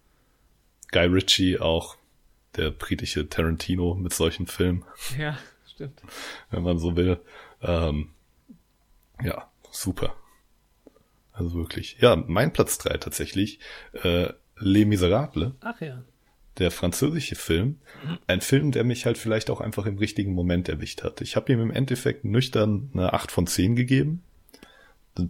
Guy 0.92 1.06
Ritchie 1.06 1.60
auch, 1.60 1.96
der 2.56 2.72
britische 2.72 3.30
Tarantino 3.30 3.96
mit 3.96 4.14
solchen 4.14 4.48
Filmen 4.48 4.84
Ja, 5.18 5.38
stimmt. 5.68 6.02
wenn 6.50 6.64
man 6.64 6.78
so 6.80 6.96
will. 6.96 7.20
Ähm, 7.62 8.10
ja, 9.24 9.50
super. 9.72 10.16
Also 11.34 11.54
wirklich. 11.54 11.98
Ja, 12.02 12.16
mein 12.16 12.52
Platz 12.54 12.78
drei 12.78 12.98
tatsächlich. 12.98 13.60
Äh, 14.04 14.34
Les 14.58 14.86
Miserables, 14.86 15.54
Ach 15.62 15.80
ja. 15.82 16.04
der 16.60 16.70
französische 16.72 17.36
Film. 17.36 17.80
Ein 18.28 18.42
Film, 18.42 18.72
der 18.72 18.84
mich 18.84 19.06
halt 19.08 19.18
vielleicht 19.18 19.50
auch 19.50 19.60
einfach 19.62 19.86
im 19.88 19.98
richtigen 19.98 20.34
Moment 20.34 20.70
erwischt 20.70 21.02
hat. 21.04 21.22
Ich 21.22 21.36
habe 21.36 21.52
ihm 21.54 21.62
im 21.62 21.72
Endeffekt 21.72 22.26
nüchtern 22.26 22.92
eine 22.94 23.14
8 23.14 23.32
von 23.32 23.48
10 23.48 23.76
gegeben. 23.76 24.24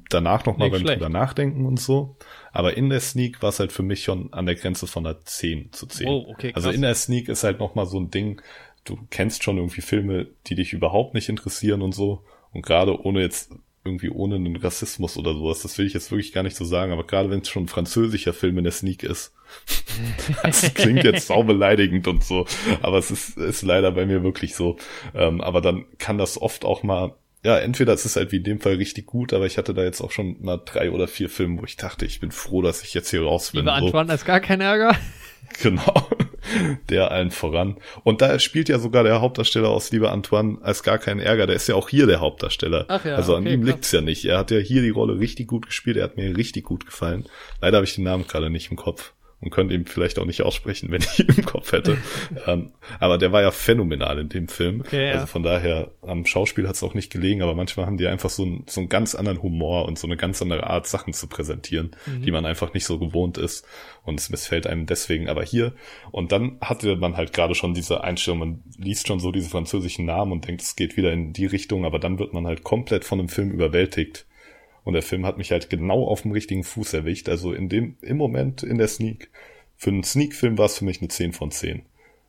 Danach 0.09 0.45
nochmal 0.45 0.69
beim 0.69 0.81
schlecht. 0.81 1.01
drüber 1.01 1.09
nachdenken 1.09 1.65
und 1.65 1.79
so. 1.79 2.15
Aber 2.51 2.77
in 2.77 2.89
der 2.89 2.99
Sneak 2.99 3.41
war 3.41 3.49
es 3.49 3.59
halt 3.59 3.71
für 3.71 3.83
mich 3.83 4.03
schon 4.03 4.31
an 4.31 4.45
der 4.45 4.55
Grenze 4.55 4.85
von 4.85 5.05
einer 5.05 5.19
10 5.23 5.71
zu 5.71 5.87
10. 5.87 6.07
Oh, 6.07 6.25
okay, 6.29 6.51
also 6.53 6.67
krass. 6.67 6.75
in 6.75 6.81
der 6.81 6.95
Sneak 6.95 7.29
ist 7.29 7.43
halt 7.43 7.59
nochmal 7.59 7.87
so 7.87 7.99
ein 7.99 8.11
Ding, 8.11 8.41
du 8.83 8.97
kennst 9.09 9.43
schon 9.43 9.57
irgendwie 9.57 9.81
Filme, 9.81 10.27
die 10.47 10.55
dich 10.55 10.73
überhaupt 10.73 11.13
nicht 11.13 11.29
interessieren 11.29 11.81
und 11.81 11.93
so. 11.93 12.23
Und 12.51 12.63
gerade 12.65 13.01
ohne 13.01 13.21
jetzt 13.21 13.51
irgendwie 13.83 14.09
ohne 14.09 14.35
einen 14.35 14.55
Rassismus 14.57 15.17
oder 15.17 15.33
sowas, 15.33 15.63
das 15.63 15.77
will 15.77 15.87
ich 15.87 15.93
jetzt 15.93 16.11
wirklich 16.11 16.33
gar 16.33 16.43
nicht 16.43 16.55
so 16.55 16.65
sagen, 16.65 16.91
aber 16.91 17.05
gerade 17.05 17.31
wenn 17.31 17.39
es 17.39 17.49
schon 17.49 17.63
ein 17.63 17.67
französischer 17.67 18.33
Film 18.33 18.59
in 18.59 18.63
der 18.63 18.73
Sneak 18.73 19.01
ist, 19.03 19.33
das 20.43 20.73
klingt 20.75 21.03
jetzt 21.03 21.27
saubeleidigend 21.27 22.07
und 22.07 22.23
so, 22.23 22.45
aber 22.81 22.99
es 22.99 23.09
ist, 23.09 23.37
ist 23.37 23.63
leider 23.63 23.91
bei 23.91 24.05
mir 24.05 24.23
wirklich 24.23 24.55
so. 24.55 24.77
Ähm, 25.15 25.41
aber 25.41 25.61
dann 25.61 25.85
kann 25.97 26.19
das 26.19 26.39
oft 26.39 26.63
auch 26.63 26.83
mal, 26.83 27.15
ja, 27.43 27.57
entweder 27.57 27.93
es 27.93 28.05
ist 28.05 28.15
halt 28.15 28.31
wie 28.31 28.37
in 28.37 28.43
dem 28.43 28.59
Fall 28.59 28.75
richtig 28.75 29.07
gut, 29.07 29.33
aber 29.33 29.45
ich 29.45 29.57
hatte 29.57 29.73
da 29.73 29.83
jetzt 29.83 30.01
auch 30.01 30.11
schon 30.11 30.37
mal 30.41 30.61
drei 30.63 30.91
oder 30.91 31.07
vier 31.07 31.29
Filme, 31.29 31.59
wo 31.59 31.65
ich 31.65 31.75
dachte, 31.75 32.05
ich 32.05 32.19
bin 32.19 32.31
froh, 32.31 32.61
dass 32.61 32.83
ich 32.83 32.93
jetzt 32.93 33.09
hier 33.09 33.23
raus 33.23 33.51
bin. 33.51 33.61
Lieber 33.61 33.79
so. 33.79 33.85
Antoine, 33.87 34.13
ist 34.13 34.25
gar 34.25 34.39
kein 34.39 34.61
Ärger. 34.61 34.95
Genau. 35.61 36.07
Der 36.89 37.11
allen 37.11 37.29
voran. 37.29 37.75
Und 38.03 38.21
da 38.21 38.39
spielt 38.39 38.69
ja 38.69 38.79
sogar 38.79 39.03
der 39.03 39.19
Hauptdarsteller 39.19 39.67
aus 39.67 39.91
Lieber 39.91 40.13
Antoine 40.13 40.59
als 40.61 40.81
gar 40.81 40.97
keinen 40.97 41.19
Ärger. 41.19 41.45
Der 41.45 41.57
ist 41.57 41.67
ja 41.67 41.75
auch 41.75 41.89
hier 41.89 42.07
der 42.07 42.21
Hauptdarsteller. 42.21 42.85
Ach 42.87 43.03
ja, 43.03 43.15
also 43.15 43.35
an 43.35 43.43
okay, 43.43 43.55
ihm 43.55 43.61
krass. 43.61 43.73
liegt's 43.73 43.91
ja 43.91 43.99
nicht. 43.99 44.23
Er 44.23 44.37
hat 44.37 44.51
ja 44.51 44.59
hier 44.59 44.81
die 44.81 44.91
Rolle 44.91 45.19
richtig 45.19 45.47
gut 45.47 45.65
gespielt. 45.65 45.97
Er 45.97 46.05
hat 46.05 46.15
mir 46.15 46.37
richtig 46.37 46.63
gut 46.63 46.85
gefallen. 46.85 47.25
Leider 47.59 47.77
habe 47.77 47.85
ich 47.85 47.95
den 47.95 48.05
Namen 48.05 48.25
gerade 48.27 48.49
nicht 48.49 48.71
im 48.71 48.77
Kopf 48.77 49.13
und 49.41 49.49
könnte 49.49 49.73
ihn 49.73 49.85
vielleicht 49.85 50.19
auch 50.19 50.25
nicht 50.25 50.43
aussprechen, 50.43 50.89
wenn 50.91 51.01
ich 51.01 51.19
ihn 51.19 51.27
im 51.35 51.45
Kopf 51.45 51.71
hätte. 51.71 51.97
ähm, 52.47 52.71
aber 52.99 53.17
der 53.17 53.31
war 53.31 53.41
ja 53.41 53.51
phänomenal 53.51 54.19
in 54.19 54.29
dem 54.29 54.47
Film. 54.47 54.81
Okay, 54.81 55.07
ja. 55.09 55.13
Also 55.15 55.25
von 55.25 55.43
daher, 55.43 55.91
am 56.01 56.25
Schauspiel 56.25 56.67
hat's 56.67 56.83
auch 56.83 56.93
nicht 56.93 57.11
gelegen, 57.11 57.41
aber 57.41 57.55
manchmal 57.55 57.85
haben 57.87 57.97
die 57.97 58.07
einfach 58.07 58.29
so, 58.29 58.43
einen- 58.43 58.63
so 58.67 58.81
einen 58.81 58.89
ganz 58.89 59.15
anderen 59.15 59.41
Humor 59.41 59.85
und 59.85 59.97
so 59.99 60.07
eine 60.07 60.15
ganz 60.17 60.41
andere 60.41 60.67
Art, 60.67 60.87
Sachen 60.87 61.13
zu 61.13 61.27
präsentieren, 61.27 61.91
Mhm. 62.05 62.21
die 62.21 62.31
man 62.31 62.45
einfach 62.45 62.73
nicht 62.73 62.85
so 62.85 62.99
gewohnt 62.99 63.37
ist. 63.37 63.65
Und 64.03 64.19
es 64.19 64.29
missfällt 64.29 64.65
einem 64.67 64.85
deswegen 64.87 65.29
aber 65.29 65.43
hier. 65.43 65.73
Und 66.11 66.31
dann 66.31 66.57
hatte 66.61 66.95
man 66.95 67.17
halt 67.17 67.33
gerade 67.33 67.53
schon 67.55 67.73
diese 67.73 68.03
Einstellung, 68.03 68.39
man 68.39 68.63
liest 68.77 69.07
schon 69.07 69.19
so 69.19 69.31
diese 69.31 69.49
französischen 69.49 70.05
Namen 70.05 70.31
und 70.31 70.47
denkt, 70.47 70.61
es 70.61 70.75
geht 70.75 70.97
wieder 70.97 71.11
in 71.11 71.33
die 71.33 71.45
Richtung, 71.45 71.85
aber 71.85 71.99
dann 71.99 72.17
wird 72.19 72.33
man 72.33 72.47
halt 72.47 72.63
komplett 72.63 73.05
von 73.05 73.17
dem 73.19 73.29
Film 73.29 73.51
überwältigt. 73.51 74.25
Und 74.83 74.93
der 74.93 75.03
Film 75.03 75.25
hat 75.25 75.37
mich 75.37 75.51
halt 75.51 75.69
genau 75.69 76.07
auf 76.07 76.23
dem 76.23 76.31
richtigen 76.31 76.63
Fuß 76.63 76.93
erwischt. 76.93 77.29
Also 77.29 77.53
in 77.53 77.69
dem, 77.69 77.97
im 78.01 78.17
Moment 78.17 78.63
in 78.63 78.77
der 78.77 78.87
Sneak. 78.87 79.29
Für 79.77 79.89
einen 79.89 80.03
Sneak-Film 80.03 80.57
war 80.57 80.65
es 80.65 80.77
für 80.77 80.85
mich 80.85 81.01
eine 81.01 81.07
10 81.07 81.33
von 81.33 81.51
10, 81.51 81.83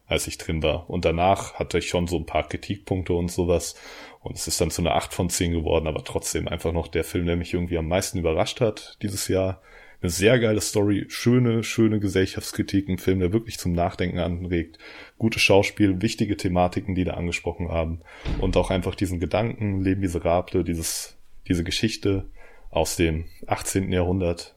als 0.07 0.27
ich 0.27 0.39
drin 0.39 0.63
war. 0.63 0.89
Und 0.89 1.05
danach 1.05 1.55
hatte 1.55 1.79
ich 1.79 1.89
schon 1.89 2.07
so 2.07 2.17
ein 2.17 2.27
paar 2.27 2.49
Kritikpunkte 2.49 3.13
und 3.13 3.31
sowas. 3.31 3.75
Und 4.21 4.37
es 4.37 4.47
ist 4.49 4.61
dann 4.61 4.71
zu 4.71 4.83
einer 4.83 4.95
8 4.95 5.13
von 5.13 5.31
10 5.31 5.53
geworden, 5.53 5.87
aber 5.87 6.05
trotzdem 6.05 6.49
einfach 6.49 6.73
noch 6.73 6.89
der 6.89 7.05
Film, 7.05 7.27
der 7.27 7.37
mich 7.37 7.53
irgendwie 7.53 7.79
am 7.79 7.89
meisten 7.89 8.19
überrascht 8.19 8.61
hat 8.61 8.97
dieses 9.03 9.29
Jahr. 9.29 9.61
Eine 10.01 10.11
sehr 10.11 10.41
geile 10.41 10.61
Story, 10.61 11.05
schöne, 11.09 11.63
schöne 11.63 12.01
Gesellschaftskritik, 12.01 12.89
ein 12.89 12.99
Film, 12.99 13.21
der 13.21 13.33
wirklich 13.33 13.59
zum 13.59 13.73
Nachdenken 13.73 14.19
anregt. 14.19 14.79
Gutes 15.17 15.43
Schauspiel, 15.43 16.03
wichtige 16.03 16.37
Thematiken, 16.37 16.95
die 16.95 17.05
da 17.05 17.15
angesprochen 17.15 17.69
haben. 17.69 18.01
Und 18.41 18.57
auch 18.57 18.71
einfach 18.71 18.97
diesen 18.97 19.21
Gedanken, 19.21 19.81
Leben 19.81 20.01
Miserable, 20.01 20.65
dieses, 20.65 21.17
diese 21.47 21.65
Geschichte 21.65 22.25
aus 22.73 22.97
dem 22.97 23.27
18. 23.47 23.93
Jahrhundert 23.93 24.57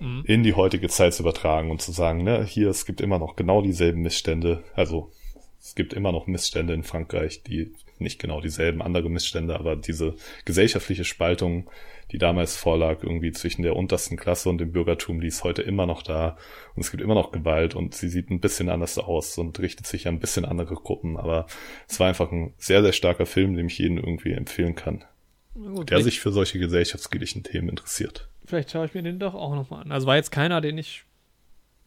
Mhm. 0.00 0.24
in 0.26 0.42
die 0.42 0.54
heutige 0.54 0.88
Zeit 0.88 1.14
zu 1.14 1.22
übertragen 1.22 1.70
und 1.70 1.82
zu 1.82 1.92
sagen, 1.92 2.24
ne, 2.24 2.42
hier, 2.42 2.70
es 2.70 2.86
gibt 2.86 3.00
immer 3.00 3.18
noch 3.18 3.36
genau 3.36 3.60
dieselben 3.60 4.00
Missstände. 4.00 4.64
Also, 4.74 5.12
es 5.60 5.74
gibt 5.74 5.92
immer 5.92 6.10
noch 6.10 6.26
Missstände 6.26 6.72
in 6.72 6.84
Frankreich, 6.84 7.42
die 7.42 7.74
nicht 7.98 8.18
genau 8.18 8.40
dieselben 8.40 8.80
andere 8.80 9.10
Missstände, 9.10 9.60
aber 9.60 9.76
diese 9.76 10.14
gesellschaftliche 10.46 11.04
Spaltung, 11.04 11.68
die 12.12 12.16
damals 12.16 12.56
vorlag, 12.56 13.02
irgendwie 13.02 13.30
zwischen 13.32 13.60
der 13.62 13.76
untersten 13.76 14.16
Klasse 14.16 14.48
und 14.48 14.56
dem 14.56 14.72
Bürgertum, 14.72 15.20
die 15.20 15.26
ist 15.26 15.44
heute 15.44 15.60
immer 15.60 15.84
noch 15.84 16.02
da. 16.02 16.38
Und 16.74 16.80
es 16.80 16.90
gibt 16.90 17.02
immer 17.02 17.14
noch 17.14 17.30
Gewalt 17.30 17.74
und 17.74 17.94
sie 17.94 18.08
sieht 18.08 18.30
ein 18.30 18.40
bisschen 18.40 18.70
anders 18.70 18.96
aus 18.96 19.36
und 19.36 19.60
richtet 19.60 19.86
sich 19.86 20.08
an 20.08 20.14
ein 20.14 20.20
bisschen 20.20 20.46
andere 20.46 20.76
Gruppen. 20.76 21.18
Aber 21.18 21.44
es 21.86 22.00
war 22.00 22.08
einfach 22.08 22.32
ein 22.32 22.54
sehr, 22.56 22.82
sehr 22.82 22.92
starker 22.92 23.26
Film, 23.26 23.54
den 23.54 23.66
ich 23.66 23.78
jedem 23.78 23.98
irgendwie 23.98 24.32
empfehlen 24.32 24.74
kann, 24.74 25.04
gut, 25.54 25.90
der 25.90 26.02
sich 26.02 26.20
für 26.20 26.32
solche 26.32 26.58
gesellschaftskritischen 26.58 27.42
Themen 27.42 27.68
interessiert. 27.68 28.28
vielleicht 28.44 28.70
schaue 28.70 28.86
ich 28.86 28.94
mir 28.94 29.02
den 29.02 29.18
doch 29.18 29.34
auch 29.34 29.54
nochmal 29.54 29.82
an. 29.82 29.92
Also 29.92 30.06
war 30.06 30.16
jetzt 30.16 30.30
keiner, 30.32 30.60
den 30.60 30.78
ich 30.78 31.04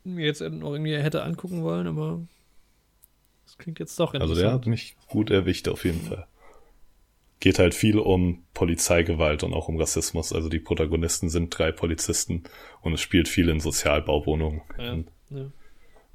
mir 0.04 0.26
jetzt 0.26 0.42
noch 0.42 0.72
irgendwie 0.74 0.96
hätte 0.98 1.24
angucken 1.24 1.64
wollen, 1.64 1.88
aber 1.88 2.22
das 3.46 3.58
klingt 3.58 3.80
jetzt 3.80 4.00
doch 4.00 4.14
Also 4.14 4.24
interessant. 4.26 4.44
der 4.46 4.54
hat 4.54 4.66
mich 4.68 4.96
gut 5.08 5.30
erwischt 5.30 5.68
auf 5.68 5.86
jeden 5.86 6.02
Fall. 6.02 6.28
Geht 7.40 7.60
halt 7.60 7.74
viel 7.74 8.00
um 8.00 8.44
Polizeigewalt 8.54 9.44
und 9.44 9.54
auch 9.54 9.68
um 9.68 9.78
Rassismus. 9.78 10.32
Also 10.32 10.48
die 10.48 10.60
Protagonisten 10.60 11.30
sind 11.30 11.58
drei 11.58 11.72
Polizisten 11.74 12.44
und 12.82 12.94
es 12.94 13.02
spielt 13.02 13.28
viel 13.28 13.50
in 13.50 13.60
Sozialbauwohnungen 13.60 14.62
ja, 14.78 14.94
in 14.94 15.08
ja. 15.30 15.52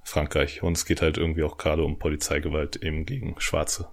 Frankreich. 0.05 0.63
Und 0.63 0.79
es 0.79 0.87
geht 0.87 1.03
halt 1.03 1.19
irgendwie 1.19 1.43
auch 1.43 1.59
gerade 1.59 1.85
um 1.85 1.99
Polizeigewalt 1.99 2.77
eben 2.77 3.05
gegen 3.05 3.35
Schwarze. 3.41 3.89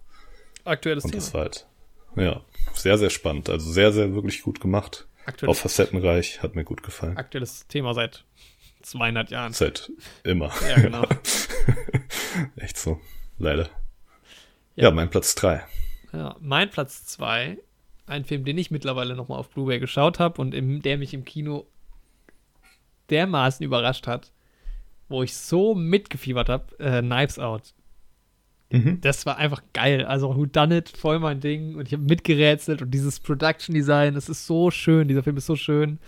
Aktuelles 0.63 1.03
Und 1.03 1.11
Thema. 1.11 1.21
das 1.21 1.33
war 1.33 1.41
halt, 1.41 1.67
ja, 2.15 2.41
sehr, 2.73 2.97
sehr 2.97 3.09
spannend. 3.09 3.49
Also 3.49 3.71
sehr, 3.71 3.91
sehr 3.91 4.13
wirklich 4.13 4.41
gut 4.41 4.59
gemacht. 4.59 5.07
Auch 5.23 5.27
Aktuelles, 5.29 5.59
facettenreich, 5.59 6.43
hat 6.43 6.55
mir 6.55 6.63
gut 6.63 6.83
gefallen. 6.83 7.17
aktuelles 7.17 7.67
Thema 7.67 7.93
seit 7.93 8.25
200 8.83 9.31
Jahren. 9.31 9.53
Seit 9.53 9.91
immer. 10.23 10.51
Ja, 10.69 10.75
genau. 10.79 11.05
Echt 12.57 12.77
so. 12.77 12.99
Leider. 13.39 13.63
Ja. 14.75 14.83
Ja, 14.83 14.91
mein 14.91 15.09
Platz 15.09 15.35
drei. 15.35 15.63
Ja, 16.13 16.35
mein 16.39 16.69
Platz 16.69 17.05
2, 17.05 17.57
ein 18.07 18.25
Film, 18.25 18.45
den 18.45 18.57
ich 18.57 18.71
mittlerweile 18.71 19.15
nochmal 19.15 19.39
auf 19.39 19.49
Blu-ray 19.49 19.79
geschaut 19.79 20.19
habe 20.19 20.41
und 20.41 20.53
im, 20.53 20.81
der 20.81 20.97
mich 20.97 21.13
im 21.13 21.25
Kino 21.25 21.65
dermaßen 23.09 23.65
überrascht 23.65 24.07
hat, 24.07 24.31
wo 25.09 25.23
ich 25.23 25.35
so 25.35 25.75
mitgefiebert 25.75 26.49
habe, 26.49 26.77
äh, 26.79 27.01
Knives 27.01 27.39
Out. 27.39 27.73
Mhm. 28.71 28.99
Das 29.01 29.25
war 29.25 29.37
einfach 29.37 29.61
geil. 29.73 30.05
Also 30.05 30.35
Who 30.35 30.45
Done 30.45 30.77
It, 30.77 30.89
voll 30.89 31.19
mein 31.19 31.39
Ding. 31.39 31.75
Und 31.75 31.87
ich 31.87 31.93
habe 31.93 32.03
mitgerätselt 32.03 32.81
und 32.81 32.91
dieses 32.91 33.19
Production 33.19 33.73
Design, 33.73 34.15
das 34.15 34.29
ist 34.29 34.47
so 34.47 34.71
schön. 34.71 35.07
Dieser 35.07 35.23
Film 35.23 35.37
ist 35.37 35.45
so 35.45 35.55
schön. 35.55 35.99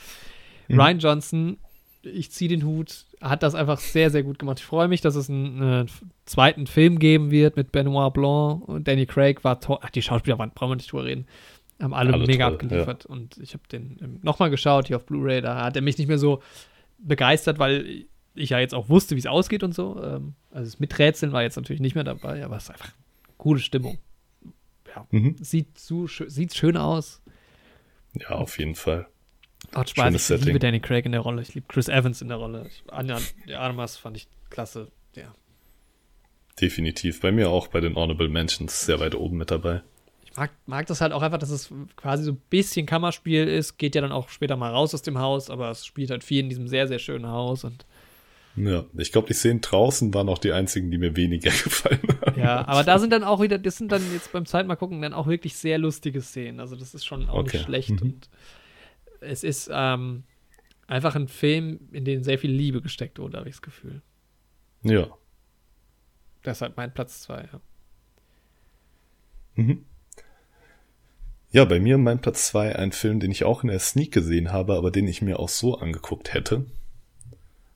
Mhm. 0.68 0.80
Ryan 0.80 1.00
Johnson, 1.00 1.58
ich 2.03 2.32
ziehe 2.32 2.50
den 2.50 2.64
Hut, 2.64 3.06
hat 3.22 3.44
das 3.44 3.56
einfach 3.56 3.80
sehr, 3.80 4.10
sehr 4.10 4.24
gut 4.24 4.40
gemacht. 4.40 4.60
Ich 4.60 4.66
freue 4.66 4.88
mich, 4.88 5.02
dass 5.02 5.16
es 5.16 5.30
einen, 5.30 5.61
äh, 5.61 5.86
zweiten 6.26 6.68
Film 6.68 7.00
geben 7.00 7.32
wird 7.32 7.58
mit 7.58 7.72
Benoit 7.72 8.14
Blanc 8.14 8.68
und 8.68 8.88
Danny 8.88 9.06
Craig 9.06 9.44
war 9.44 9.60
toll. 9.60 9.80
Ach, 9.82 9.90
die 9.90 10.02
Schauspieler 10.02 10.38
waren, 10.40 10.52
brauchen 10.53 10.72
wir 10.72 10.76
nicht 10.77 10.92
drüber 10.92 11.06
reden. 11.06 11.26
Haben 11.80 11.94
alle, 11.94 12.14
Alle 12.14 12.26
mega 12.26 12.45
toll, 12.45 12.53
abgeliefert. 12.53 13.06
Und 13.06 13.38
ich 13.38 13.53
habe 13.53 13.64
den 13.72 13.98
ähm, 14.02 14.19
nochmal 14.24 14.50
geschaut, 14.50 14.88
hier 14.88 14.98
auf 14.98 15.06
Blu-ray. 15.06 15.42
Da 15.42 15.64
hat 15.64 15.76
er 15.76 15.82
mich 15.84 15.98
nicht 15.98 16.08
mehr 16.08 16.18
so 16.18 16.42
begeistert, 16.98 17.60
weil 17.60 18.06
ich 18.38 18.51
ja 18.51 18.59
jetzt 18.59 18.74
auch 18.74 18.90
wusste, 18.90 19.16
wie 19.16 19.19
es 19.19 19.25
ausgeht 19.25 19.64
und 19.64 19.74
so. 19.74 20.01
Ähm, 20.03 20.33
also 20.51 20.66
das 20.72 20.80
Miträtseln 20.80 21.32
war 21.32 21.43
jetzt 21.43 21.56
natürlich 21.56 21.82
nicht 21.82 21.95
mehr 21.95 22.03
dabei, 22.03 22.43
aber 22.45 22.57
es 22.57 22.64
ist 22.64 22.69
einfach 22.72 22.91
coole 23.38 23.59
Stimmung. 23.59 23.98
Ja, 24.95 25.06
Mhm. 25.11 25.35
sieht, 25.40 25.77
schö- 25.77 26.30
sieht 26.30 26.56
schön 26.56 26.77
aus. 26.77 27.22
Ja, 28.14 28.30
auf 28.30 28.57
jeden 28.57 28.75
Fall. 28.75 29.07
Hat 29.75 29.90
Spaß. 29.90 30.06
Schönes 30.06 30.24
Ich 30.24 30.30
liebe 30.30 30.43
Setting. 30.45 30.59
Danny 30.59 30.80
Craig 30.80 31.06
in 31.06 31.11
der 31.11 31.22
Rolle. 31.22 31.41
Ich 31.41 31.53
liebe 31.53 31.67
Chris 31.67 31.88
Evans 31.90 32.22
in 32.22 32.30
der 32.30 32.38
Rolle. 32.38 32.66
Ich, 32.67 32.83
Anja 32.91 33.17
Armas 33.56 33.98
fand 33.98 34.17
ich 34.17 34.27
klasse. 34.49 34.88
Ja. 35.16 35.33
Definitiv. 36.59 37.22
Bei 37.22 37.32
mir 37.32 37.49
auch 37.49 37.67
bei 37.67 37.80
den 37.82 37.95
Honorable 37.95 38.30
Mentions 38.30 38.85
sehr 38.85 38.99
weit 38.99 39.14
oben 39.16 39.38
mit 39.38 39.51
dabei. 39.51 39.82
Ich 40.25 40.35
mag, 40.35 40.51
mag 40.66 40.88
das 40.88 41.01
halt 41.01 41.14
auch 41.14 41.22
einfach, 41.22 41.38
dass 41.38 41.49
es 41.49 41.72
quasi 41.95 42.24
so 42.24 42.32
ein 42.32 42.41
bisschen 42.49 42.85
Kammerspiel 42.85 43.48
ist. 43.48 43.77
Geht 43.77 43.93
ja 43.95 44.01
dann 44.01 44.11
auch 44.11 44.30
später 44.30 44.56
mal 44.56 44.72
raus 44.72 44.93
aus 44.95 45.01
dem 45.03 45.19
Haus, 45.19 45.49
aber 45.49 45.69
es 45.69 45.85
spielt 45.85 46.09
halt 46.09 46.24
viel 46.24 46.40
in 46.40 46.49
diesem 46.49 46.67
sehr, 46.67 46.88
sehr 46.88 46.99
schönen 46.99 47.27
Haus. 47.27 47.64
Und 47.64 47.85
Ja, 48.58 48.86
ich 48.98 49.11
glaube, 49.11 49.27
die 49.27 49.34
Szenen 49.34 49.61
draußen 49.61 50.14
waren 50.16 50.27
auch 50.30 50.40
die 50.40 50.52
einzigen, 50.52 50.90
die 50.90 50.98
mir 50.98 51.16
weniger 51.16 51.52
gefallen 51.64 52.02
haben. 52.26 52.40
ja, 52.40 52.68
aber 52.68 52.84
da 52.84 52.98
sind 53.00 53.11
dann 53.14 53.24
auch 53.24 53.40
wieder, 53.42 53.58
das 53.60 53.77
sind 53.77 53.92
dann 53.92 54.02
jetzt 54.14 54.32
beim 54.32 54.45
zweiten 54.48 54.68
Mal 54.68 54.76
gucken, 54.76 55.02
dann 55.02 55.14
auch 55.14 55.27
wirklich 55.27 55.56
sehr 55.56 55.77
lustige 55.77 56.22
Szenen. 56.22 56.60
Also 56.60 56.76
das 56.76 56.94
ist 56.95 57.06
schon 57.06 57.30
auch 57.30 57.36
Okay. 57.40 57.58
nicht 57.58 57.66
schlecht. 57.66 57.90
Mhm. 57.92 58.02
Und 58.02 58.30
es 59.22 59.44
ist 59.44 59.69
ähm, 59.72 60.24
einfach 60.88 61.16
ein 61.16 61.27
Film, 61.27 61.80
in 61.92 62.03
den 62.03 62.24
sehr 62.24 62.40
viel 62.40 62.52
Liebe 62.52 62.82
gesteckt 62.82 63.19
wurde, 63.19 63.38
habe 63.38 63.48
ich 63.48 63.56
das 63.56 63.61
Gefühl. 63.61 64.02
Ja. 64.84 65.08
Deshalb 66.44 66.77
mein 66.77 66.94
Platz 66.94 67.22
zwei, 67.22 67.42
ja. 67.52 67.61
Mhm. 69.56 69.86
Ja, 71.52 71.66
bei 71.66 71.80
mir 71.80 71.98
mein 71.98 72.22
Platz 72.22 72.48
zwei 72.48 72.76
ein 72.76 72.92
Film, 72.92 73.19
den 73.19 73.32
ich 73.32 73.44
auch 73.44 73.64
in 73.64 73.69
der 73.69 73.80
Sneak 73.80 74.11
gesehen 74.11 74.52
habe, 74.52 74.76
aber 74.76 74.92
den 74.92 75.08
ich 75.08 75.22
mir 75.22 75.40
auch 75.40 75.50
so 75.50 75.77
angeguckt 75.77 76.34
hätte. 76.34 76.66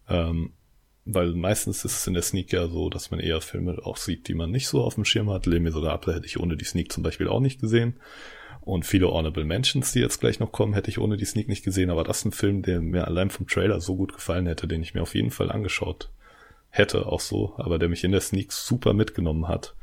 Ähm, 0.09 0.51
weil 1.05 1.33
meistens 1.33 1.83
ist 1.83 1.97
es 1.97 2.07
in 2.07 2.13
der 2.13 2.23
Sneak 2.23 2.51
ja 2.53 2.67
so, 2.67 2.89
dass 2.89 3.11
man 3.11 3.19
eher 3.19 3.41
Filme 3.41 3.77
auch 3.83 3.97
sieht, 3.97 4.27
die 4.27 4.33
man 4.33 4.51
nicht 4.51 4.67
so 4.67 4.83
auf 4.83 4.95
dem 4.95 5.05
Schirm 5.05 5.29
hat. 5.31 5.45
Les 5.45 5.59
Miserables 5.59 6.15
hätte 6.15 6.27
ich 6.27 6.39
ohne 6.39 6.57
die 6.57 6.65
Sneak 6.65 6.91
zum 6.91 7.03
Beispiel 7.03 7.27
auch 7.27 7.39
nicht 7.39 7.59
gesehen. 7.59 7.95
Und 8.61 8.85
viele 8.85 9.07
Honorable 9.07 9.43
Mentions, 9.43 9.91
die 9.91 9.99
jetzt 9.99 10.19
gleich 10.19 10.39
noch 10.39 10.51
kommen, 10.51 10.73
hätte 10.73 10.91
ich 10.91 10.99
ohne 10.99 11.17
die 11.17 11.25
Sneak 11.25 11.47
nicht 11.47 11.63
gesehen. 11.63 11.89
Aber 11.89 12.03
das 12.03 12.19
ist 12.19 12.25
ein 12.25 12.31
Film, 12.31 12.61
der 12.61 12.81
mir 12.81 13.07
allein 13.07 13.31
vom 13.31 13.47
Trailer 13.47 13.81
so 13.81 13.95
gut 13.95 14.13
gefallen 14.13 14.45
hätte, 14.45 14.67
den 14.67 14.83
ich 14.83 14.93
mir 14.93 15.01
auf 15.01 15.15
jeden 15.15 15.31
Fall 15.31 15.51
angeschaut 15.51 16.09
hätte, 16.69 17.05
auch 17.07 17.19
so, 17.19 17.53
aber 17.57 17.77
der 17.79 17.89
mich 17.89 18.03
in 18.03 18.11
der 18.11 18.21
Sneak 18.21 18.51
super 18.51 18.93
mitgenommen 18.93 19.47
hat. 19.47 19.75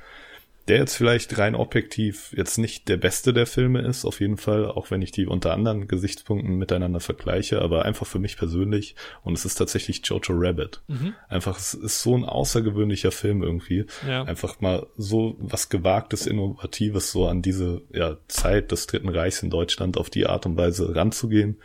Der 0.69 0.79
jetzt 0.79 0.97
vielleicht 0.97 1.39
rein 1.39 1.55
objektiv 1.55 2.35
jetzt 2.37 2.59
nicht 2.59 2.89
der 2.89 2.99
beste 2.99 3.33
der 3.33 3.47
Filme 3.47 3.81
ist, 3.81 4.05
auf 4.05 4.21
jeden 4.21 4.37
Fall, 4.37 4.67
auch 4.67 4.91
wenn 4.91 5.01
ich 5.01 5.11
die 5.11 5.27
unter 5.27 5.53
anderen 5.53 5.89
Gesichtspunkten 5.89 6.57
miteinander 6.57 7.01
vergleiche, 7.01 7.63
aber 7.63 7.85
einfach 7.85 8.07
für 8.07 8.19
mich 8.19 8.37
persönlich 8.37 8.95
und 9.23 9.33
es 9.33 9.45
ist 9.45 9.55
tatsächlich 9.55 10.03
Jojo 10.05 10.35
Rabbit. 10.35 10.83
Mhm. 10.89 11.15
Einfach, 11.29 11.59
es 11.59 11.75
ist 11.75 12.03
so 12.03 12.15
ein 12.15 12.25
außergewöhnlicher 12.25 13.11
Film 13.11 13.43
irgendwie. 13.43 13.87
Ja. 14.07 14.25
Einfach 14.25 14.61
mal 14.61 14.87
so 14.97 15.37
was 15.39 15.71
Gewagtes, 15.71 16.27
Innovatives 16.27 17.13
so 17.13 17.27
an 17.27 17.41
diese 17.41 17.83
ja, 17.93 18.19
Zeit 18.29 18.71
des 18.71 18.87
Dritten 18.87 19.09
Reichs 19.09 19.43
in 19.43 19.51
Deutschland 19.51 19.97
auf 19.97 20.11
die 20.11 20.27
Art 20.27 20.45
und 20.45 20.57
Weise 20.57 20.95
ranzugehen. 20.95 21.57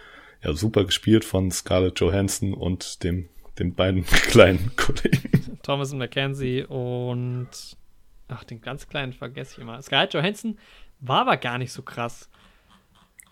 Ja, 0.44 0.54
super 0.54 0.86
gespielt 0.86 1.26
von 1.26 1.52
Scarlett 1.52 2.00
Johansson 2.00 2.54
und 2.54 3.04
dem, 3.04 3.30
den 3.60 3.76
beiden 3.76 4.06
kleinen 4.06 4.72
Kollegen. 4.76 5.60
Thomas 5.62 5.92
und 5.92 6.00
Mackenzie 6.00 6.64
und 6.64 7.50
ach, 8.34 8.44
den 8.44 8.62
ganz 8.62 8.88
kleinen 8.88 9.14
vergesse 9.14 9.53
ich 9.53 9.60
immer. 9.60 9.82
Scarlett 9.82 10.14
Johansson 10.14 10.58
war 11.00 11.22
aber 11.22 11.38
gar 11.38 11.58
nicht 11.58 11.72
so 11.72 11.82
krass, 11.82 12.30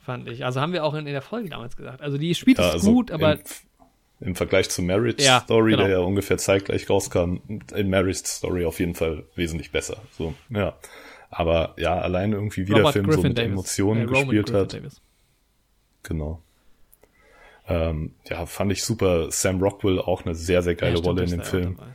fand 0.03 0.27
ich. 0.29 0.43
Also 0.45 0.61
haben 0.61 0.73
wir 0.73 0.83
auch 0.83 0.93
in, 0.93 1.07
in 1.07 1.13
der 1.13 1.21
Folge 1.21 1.49
damals 1.49 1.75
gesagt. 1.77 2.01
Also 2.01 2.17
die 2.17 2.35
spielt 2.35 2.57
Ja, 2.57 2.67
es 2.69 2.73
also 2.73 2.93
gut, 2.93 3.11
aber 3.11 3.33
im, 3.33 3.39
im 4.19 4.35
Vergleich 4.35 4.69
zu 4.69 4.81
Marriage 4.81 5.23
Ja, 5.23 5.41
Story, 5.41 5.71
genau. 5.71 5.83
der 5.83 5.91
ja 5.91 5.99
ungefähr 5.99 6.37
zeitgleich 6.37 6.89
rauskam, 6.89 7.37
in 7.75 7.89
Marriage 7.89 8.21
Story 8.25 8.65
auf 8.65 8.79
jeden 8.79 8.95
Fall 8.95 9.23
wesentlich 9.35 9.71
besser. 9.71 9.97
So, 10.17 10.33
ja. 10.49 10.75
Aber 11.29 11.73
ja, 11.77 11.97
allein 11.99 12.33
irgendwie 12.33 12.67
wie 12.67 12.73
der 12.73 12.79
Robert 12.79 12.93
Film 12.93 13.05
so 13.05 13.11
Griffin 13.11 13.29
mit 13.29 13.37
Davis. 13.37 13.51
Emotionen 13.51 14.01
Äh, 14.01 14.05
gespielt 14.07 14.45
Griffin 14.47 14.61
hat. 14.61 14.73
Davis. 14.73 15.01
Genau. 16.03 16.41
Ähm, 17.67 18.15
ja, 18.27 18.45
fand 18.47 18.71
ich 18.71 18.83
super. 18.83 19.31
Sam 19.31 19.61
Rockwell 19.61 19.99
auch 19.99 20.25
eine 20.25 20.35
sehr, 20.35 20.61
sehr 20.61 20.75
geile 20.75 20.97
Ja, 20.97 21.03
Rolle 21.03 21.23
in 21.23 21.29
dem 21.29 21.41
Film. 21.43 21.77
dabei. 21.77 21.91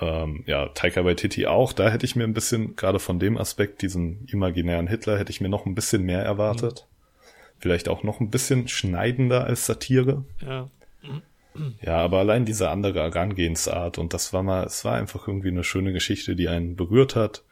Ähm, 0.00 0.44
ja, 0.46 0.68
Taika 0.68 1.04
Waititi 1.04 1.46
auch. 1.46 1.72
Da 1.72 1.90
hätte 1.90 2.06
ich 2.06 2.16
mir 2.16 2.24
ein 2.24 2.34
bisschen, 2.34 2.76
gerade 2.76 2.98
von 2.98 3.18
dem 3.18 3.36
Aspekt, 3.38 3.82
diesen 3.82 4.26
imaginären 4.26 4.86
Hitler, 4.86 5.18
hätte 5.18 5.30
ich 5.30 5.40
mir 5.40 5.48
noch 5.48 5.66
ein 5.66 5.74
bisschen 5.74 6.02
mehr 6.02 6.22
erwartet. 6.22 6.86
Vielleicht 7.58 7.88
auch 7.88 8.02
noch 8.02 8.20
ein 8.20 8.30
bisschen 8.30 8.68
schneidender 8.68 9.44
als 9.44 9.66
Satire. 9.66 10.24
Ja. 10.44 10.68
Ja, 11.80 11.98
aber 11.98 12.18
allein 12.18 12.44
diese 12.44 12.68
andere 12.70 13.00
Herangehensart 13.00 13.98
und 13.98 14.12
das 14.12 14.32
war 14.32 14.42
mal, 14.42 14.64
es 14.64 14.84
war 14.84 14.96
einfach 14.96 15.28
irgendwie 15.28 15.48
eine 15.48 15.62
schöne 15.62 15.92
Geschichte, 15.92 16.34
die 16.34 16.48
einen 16.48 16.74
berührt 16.74 17.14
hat, 17.14 17.44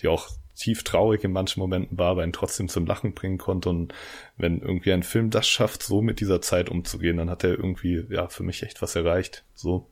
die 0.00 0.08
auch 0.08 0.28
tief 0.54 0.84
traurig 0.84 1.24
in 1.24 1.32
manchen 1.32 1.60
Momenten 1.60 1.96
war, 1.96 2.10
aber 2.10 2.22
einen 2.22 2.32
trotzdem 2.32 2.68
zum 2.68 2.86
Lachen 2.86 3.14
bringen 3.14 3.38
konnte 3.38 3.70
und 3.70 3.94
wenn 4.36 4.60
irgendwie 4.60 4.92
ein 4.92 5.02
Film 5.02 5.30
das 5.30 5.48
schafft, 5.48 5.82
so 5.82 6.02
mit 6.02 6.20
dieser 6.20 6.42
Zeit 6.42 6.68
umzugehen, 6.68 7.16
dann 7.16 7.30
hat 7.30 7.44
er 7.44 7.50
irgendwie, 7.50 8.04
ja, 8.10 8.28
für 8.28 8.42
mich 8.42 8.62
echt 8.62 8.82
was 8.82 8.94
erreicht, 8.94 9.44
so. 9.54 9.86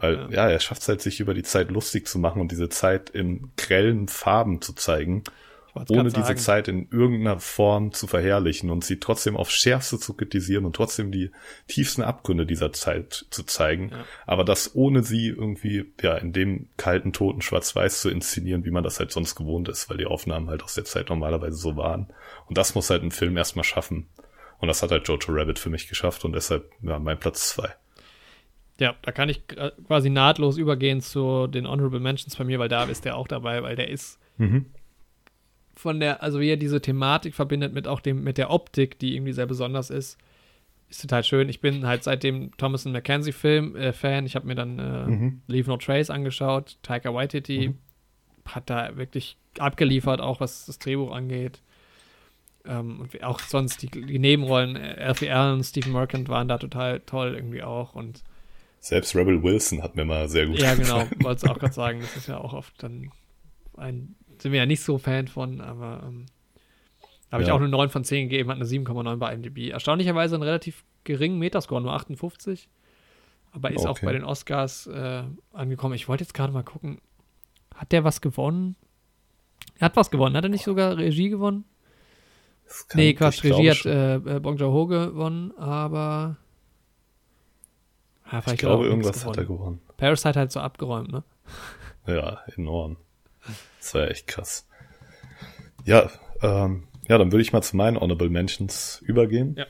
Weil, 0.00 0.14
Ja. 0.16 0.28
ja, 0.30 0.48
er 0.50 0.60
schafft 0.60 0.82
es 0.82 0.88
halt, 0.88 1.02
sich 1.02 1.20
über 1.20 1.34
die 1.34 1.42
Zeit 1.42 1.70
lustig 1.70 2.06
zu 2.08 2.18
machen 2.18 2.40
und 2.40 2.50
diese 2.50 2.68
Zeit 2.68 3.10
in 3.10 3.50
grellen 3.56 4.08
Farben 4.08 4.60
zu 4.62 4.72
zeigen, 4.72 5.22
ohne 5.88 6.10
diese. 6.10 6.34
Zeit 6.34 6.66
in 6.66 6.88
irgendeiner 6.90 7.38
Form 7.38 7.92
zu 7.92 8.08
verherrlichen 8.08 8.70
und 8.70 8.82
sie 8.84 8.98
trotzdem 8.98 9.36
aufs 9.36 9.52
Schärfste 9.52 10.00
zu 10.00 10.14
kritisieren 10.14 10.64
und 10.64 10.74
trotzdem 10.74 11.12
die 11.12 11.30
tiefsten 11.68 12.02
Abgründe 12.02 12.44
dieser 12.44 12.72
Zeit 12.72 13.26
zu 13.30 13.44
zeigen, 13.44 13.90
Ja. 13.90 14.04
aber 14.26 14.44
das 14.44 14.74
ohne 14.74 15.04
sie 15.04 15.28
irgendwie 15.28 15.92
ja 16.02 16.16
in 16.16 16.32
dem 16.32 16.66
kalten 16.76 17.12
toten 17.12 17.40
Schwarz-Weiß 17.40 18.00
zu 18.00 18.10
inszenieren, 18.10 18.64
wie 18.64 18.72
man 18.72 18.82
das 18.82 18.98
halt 18.98 19.12
sonst 19.12 19.36
gewohnt 19.36 19.68
ist, 19.68 19.88
weil 19.88 19.96
die 19.98 20.06
Aufnahmen 20.06 20.50
halt 20.50 20.64
aus 20.64 20.74
der 20.74 20.84
Zeit 20.86 21.08
normalerweise 21.08 21.56
so 21.56 21.76
waren. 21.76 22.08
Und 22.48 22.58
das 22.58 22.74
muss 22.74 22.90
halt 22.90 23.04
ein 23.04 23.12
Film 23.12 23.36
erstmal 23.36 23.64
schaffen. 23.64 24.08
Und 24.58 24.66
das 24.68 24.82
hat 24.82 24.90
halt 24.90 25.06
Jojo 25.06 25.32
Rabbit 25.32 25.58
für 25.60 25.70
mich 25.70 25.88
geschafft 25.88 26.24
und 26.24 26.32
deshalb 26.32 26.68
ja, 26.82 26.98
mein 26.98 27.18
Platz 27.20 27.48
zwei. 27.50 27.74
Ja, 28.80 28.96
da 29.02 29.12
kann 29.12 29.28
ich 29.28 29.42
gra- 29.48 29.72
quasi 29.86 30.10
nahtlos 30.10 30.56
übergehen 30.56 31.00
zu 31.00 31.46
den 31.46 31.68
Honorable 31.68 32.00
Mentions 32.00 32.34
bei 32.36 32.44
mir, 32.44 32.58
weil 32.58 32.68
da 32.68 32.84
ist 32.84 33.04
der 33.04 33.16
auch 33.16 33.28
dabei, 33.28 33.62
weil 33.62 33.76
der 33.76 33.88
ist 33.88 34.18
Mhm. 34.38 34.66
von 35.74 36.00
der, 36.00 36.22
also 36.22 36.40
wie 36.40 36.48
er 36.50 36.56
diese 36.56 36.80
Thematik 36.80 37.34
verbindet 37.34 37.72
mit 37.72 37.86
auch 37.86 38.00
dem, 38.00 38.22
mit 38.24 38.38
der 38.38 38.50
Optik, 38.50 38.98
die 38.98 39.14
irgendwie 39.16 39.32
sehr 39.32 39.46
besonders 39.46 39.90
ist, 39.90 40.18
ist 40.88 41.02
total 41.02 41.22
schön. 41.24 41.48
Ich 41.48 41.60
bin 41.60 41.86
halt 41.86 42.02
seit 42.02 42.22
dem 42.24 42.56
Thomas 42.56 42.84
Mackenzie 42.84 43.32
Film 43.32 43.76
äh, 43.76 43.92
Fan. 43.92 44.26
Ich 44.26 44.34
habe 44.34 44.46
mir 44.46 44.56
dann 44.56 44.78
äh, 44.78 45.06
Mhm. 45.06 45.42
Leave 45.46 45.70
No 45.70 45.76
Trace 45.76 46.10
angeschaut. 46.10 46.78
Taika 46.82 47.14
Waititi 47.14 47.74
hat 48.46 48.68
da 48.68 48.96
wirklich 48.96 49.36
abgeliefert, 49.58 50.20
auch 50.20 50.40
was 50.40 50.66
das 50.66 50.78
Drehbuch 50.80 51.12
angeht. 51.12 51.60
Ähm, 52.66 53.00
und 53.00 53.22
auch 53.22 53.38
sonst 53.40 53.82
die, 53.82 53.88
die 53.88 54.18
Nebenrollen, 54.18 54.76
äh, 54.76 54.96
Alfie 55.00 55.30
Allen, 55.30 55.62
Stephen 55.62 55.92
Merchant 55.92 56.28
waren 56.28 56.48
da 56.48 56.58
total 56.58 57.00
toll 57.00 57.34
irgendwie 57.34 57.62
auch 57.62 57.94
und 57.94 58.22
Selbst 58.80 59.14
Rebel 59.14 59.42
Wilson 59.42 59.82
hat 59.82 59.94
mir 59.96 60.04
mal 60.04 60.28
sehr 60.28 60.46
gut 60.46 60.58
ja, 60.58 60.74
genau, 60.74 61.00
gefallen. 61.00 61.10
wollte 61.24 61.44
es 61.46 61.50
auch 61.50 61.58
gerade 61.58 61.74
sagen. 61.74 62.00
Das 62.00 62.16
ist 62.16 62.28
ja 62.28 62.38
auch 62.38 62.52
oft 62.54 62.82
dann 62.82 63.10
ein, 63.76 64.14
sind 64.40 64.52
wir 64.52 64.58
ja 64.60 64.66
nicht 64.66 64.82
so 64.82 64.96
Fan 64.98 65.28
von, 65.28 65.60
aber 65.60 66.02
ähm, 66.06 66.26
habe 67.30 67.42
ich 67.42 67.48
Ja. 67.48 67.54
auch 67.54 67.60
eine 67.60 67.68
9 67.68 67.90
von 67.90 68.04
10 68.04 68.28
gegeben, 68.28 68.48
hat 68.50 68.56
eine 68.56 68.64
7,9 68.64 69.16
bei 69.16 69.32
IMDb. 69.34 69.70
Erstaunlicherweise 69.70 70.34
einen 70.34 70.42
relativ 70.44 70.84
geringen 71.04 71.38
Metascore, 71.38 71.80
nur 71.82 71.92
58. 71.92 72.68
Aber 73.52 73.70
ist 73.70 73.84
auch 73.86 73.90
Okay. 73.96 74.06
bei 74.06 74.12
den 74.12 74.24
Oscars 74.24 74.86
äh, 74.86 75.24
angekommen. 75.52 75.94
Ich 75.94 76.08
wollte 76.08 76.24
jetzt 76.24 76.34
gerade 76.34 76.52
mal 76.52 76.62
gucken, 76.62 77.00
hat 77.74 77.92
der 77.92 78.04
was 78.04 78.20
gewonnen? 78.20 78.76
Er 79.78 79.86
hat 79.86 79.96
was 79.96 80.10
gewonnen. 80.10 80.36
Hat 80.36 80.44
er 80.44 80.50
nicht 80.50 80.64
sogar 80.64 80.96
Regie 80.96 81.28
gewonnen? 81.30 81.64
Nee, 82.94 83.14
Quatsch, 83.14 83.42
ich 83.44 83.52
Regie 83.52 83.70
hat 83.70 83.84
äh, 83.84 84.14
äh, 84.36 84.40
Bong 84.40 84.56
Joon-ho 84.56 84.86
gewonnen, 84.86 85.52
aber 85.58 86.36
ja, 88.32 88.42
Ich 88.46 88.58
glaube, 88.58 88.86
irgendwas 88.86 89.24
hat 89.24 89.36
er 89.36 89.44
gewonnen. 89.44 89.80
Parasite 89.96 90.38
hat 90.40 90.52
so 90.52 90.60
abgeräumt, 90.60 91.10
ne? 91.12 91.22
Ja, 92.06 92.40
enorm. 92.56 92.96
Das 93.78 93.94
war 93.94 94.10
echt 94.10 94.26
krass. 94.26 94.66
Ja, 95.84 96.10
ähm, 96.42 96.84
ja, 97.08 97.18
dann 97.18 97.30
würde 97.32 97.42
ich 97.42 97.52
mal 97.52 97.62
zu 97.62 97.76
meinen 97.76 97.98
Honorable 98.00 98.30
Mentions 98.30 99.00
übergehen. 99.04 99.54
Ja. 99.58 99.66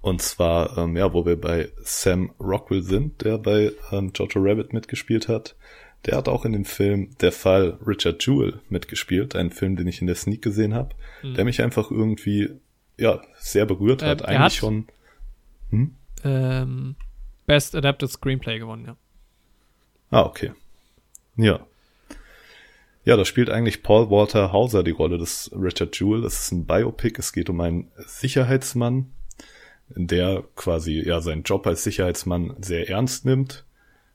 Und 0.00 0.22
zwar, 0.22 0.78
ähm, 0.78 0.96
ja, 0.96 1.12
wo 1.12 1.26
wir 1.26 1.40
bei 1.40 1.70
Sam 1.82 2.32
Rockwell 2.38 2.82
sind, 2.82 3.22
der 3.24 3.38
bei 3.38 3.72
ähm, 3.90 4.12
Jojo 4.14 4.40
Rabbit 4.40 4.72
mitgespielt 4.72 5.28
hat. 5.28 5.56
Der 6.04 6.16
hat 6.16 6.28
auch 6.28 6.44
in 6.44 6.52
dem 6.52 6.64
Film 6.64 7.10
Der 7.20 7.32
Fall 7.32 7.78
Richard 7.84 8.24
Jewell 8.24 8.60
mitgespielt, 8.68 9.34
einen 9.34 9.50
Film, 9.50 9.74
den 9.74 9.88
ich 9.88 10.00
in 10.00 10.06
der 10.06 10.14
Sneak 10.14 10.42
gesehen 10.42 10.74
habe, 10.74 10.94
der 11.24 11.44
mich 11.44 11.60
einfach 11.62 11.90
irgendwie, 11.90 12.50
ja, 12.96 13.20
sehr 13.38 13.66
berührt 13.66 14.02
Hm. 14.02 14.06
Äh, 14.06 14.10
hat. 14.12 14.22
Eigentlich 14.24 14.38
hat- 14.40 14.52
schon. 14.52 14.86
ähm, 16.24 16.94
Best 17.46 17.74
Adapted 17.74 18.10
Screenplay 18.10 18.58
gewonnen, 18.58 18.86
ja. 18.86 18.96
Ah, 20.10 20.22
okay. 20.22 20.52
Ja. 21.36 21.66
Ja, 23.04 23.16
da 23.16 23.24
spielt 23.24 23.50
eigentlich 23.50 23.82
Paul 23.82 24.10
Walter 24.10 24.52
Hauser 24.52 24.82
die 24.82 24.90
Rolle 24.90 25.18
des 25.18 25.50
Richard 25.54 25.98
Jewell. 25.98 26.22
Das 26.22 26.42
ist 26.42 26.52
ein 26.52 26.66
Biopic. 26.66 27.18
Es 27.18 27.32
geht 27.32 27.48
um 27.48 27.60
einen 27.60 27.90
Sicherheitsmann, 27.98 29.12
der 29.88 30.42
quasi 30.56 31.02
ja 31.06 31.20
seinen 31.20 31.44
Job 31.44 31.66
als 31.66 31.84
Sicherheitsmann 31.84 32.56
sehr 32.60 32.88
ernst 32.88 33.24
nimmt, 33.24 33.64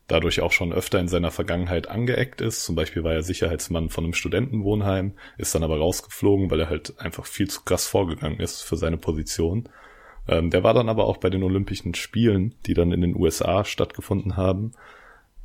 dadurch 0.08 0.42
auch 0.42 0.52
schon 0.52 0.74
öfter 0.74 1.00
in 1.00 1.08
seiner 1.08 1.32
Vergangenheit 1.32 1.88
angeeckt 1.88 2.42
ist. 2.42 2.66
Zum 2.66 2.76
Beispiel 2.76 3.04
war 3.06 3.14
er 3.14 3.24
Sicherheitsmann 3.24 3.90
von 3.90 4.04
einem 4.04 4.14
Studentenwohnheim, 4.14 5.14
ist 5.38 5.56
dann 5.56 5.64
aber 5.64 5.78
rausgeflogen, 5.78 6.52
weil 6.52 6.60
er 6.60 6.70
halt 6.70 7.00
einfach 7.00 7.26
viel 7.26 7.50
zu 7.50 7.62
krass 7.62 7.88
vorgegangen 7.88 8.42
ist 8.42 8.62
für 8.62 8.76
seine 8.76 8.98
Position. 8.98 9.70
Ähm, 10.28 10.50
der 10.50 10.64
war 10.64 10.74
dann 10.74 10.90
aber 10.90 11.06
auch 11.06 11.18
bei 11.18 11.30
den 11.30 11.44
Olympischen 11.44 11.94
Spielen, 11.96 12.56
die 12.66 12.74
dann 12.74 12.92
in 12.92 13.02
den 13.02 13.16
USA 13.16 13.66
stattgefunden 13.66 14.38
haben. 14.38 14.74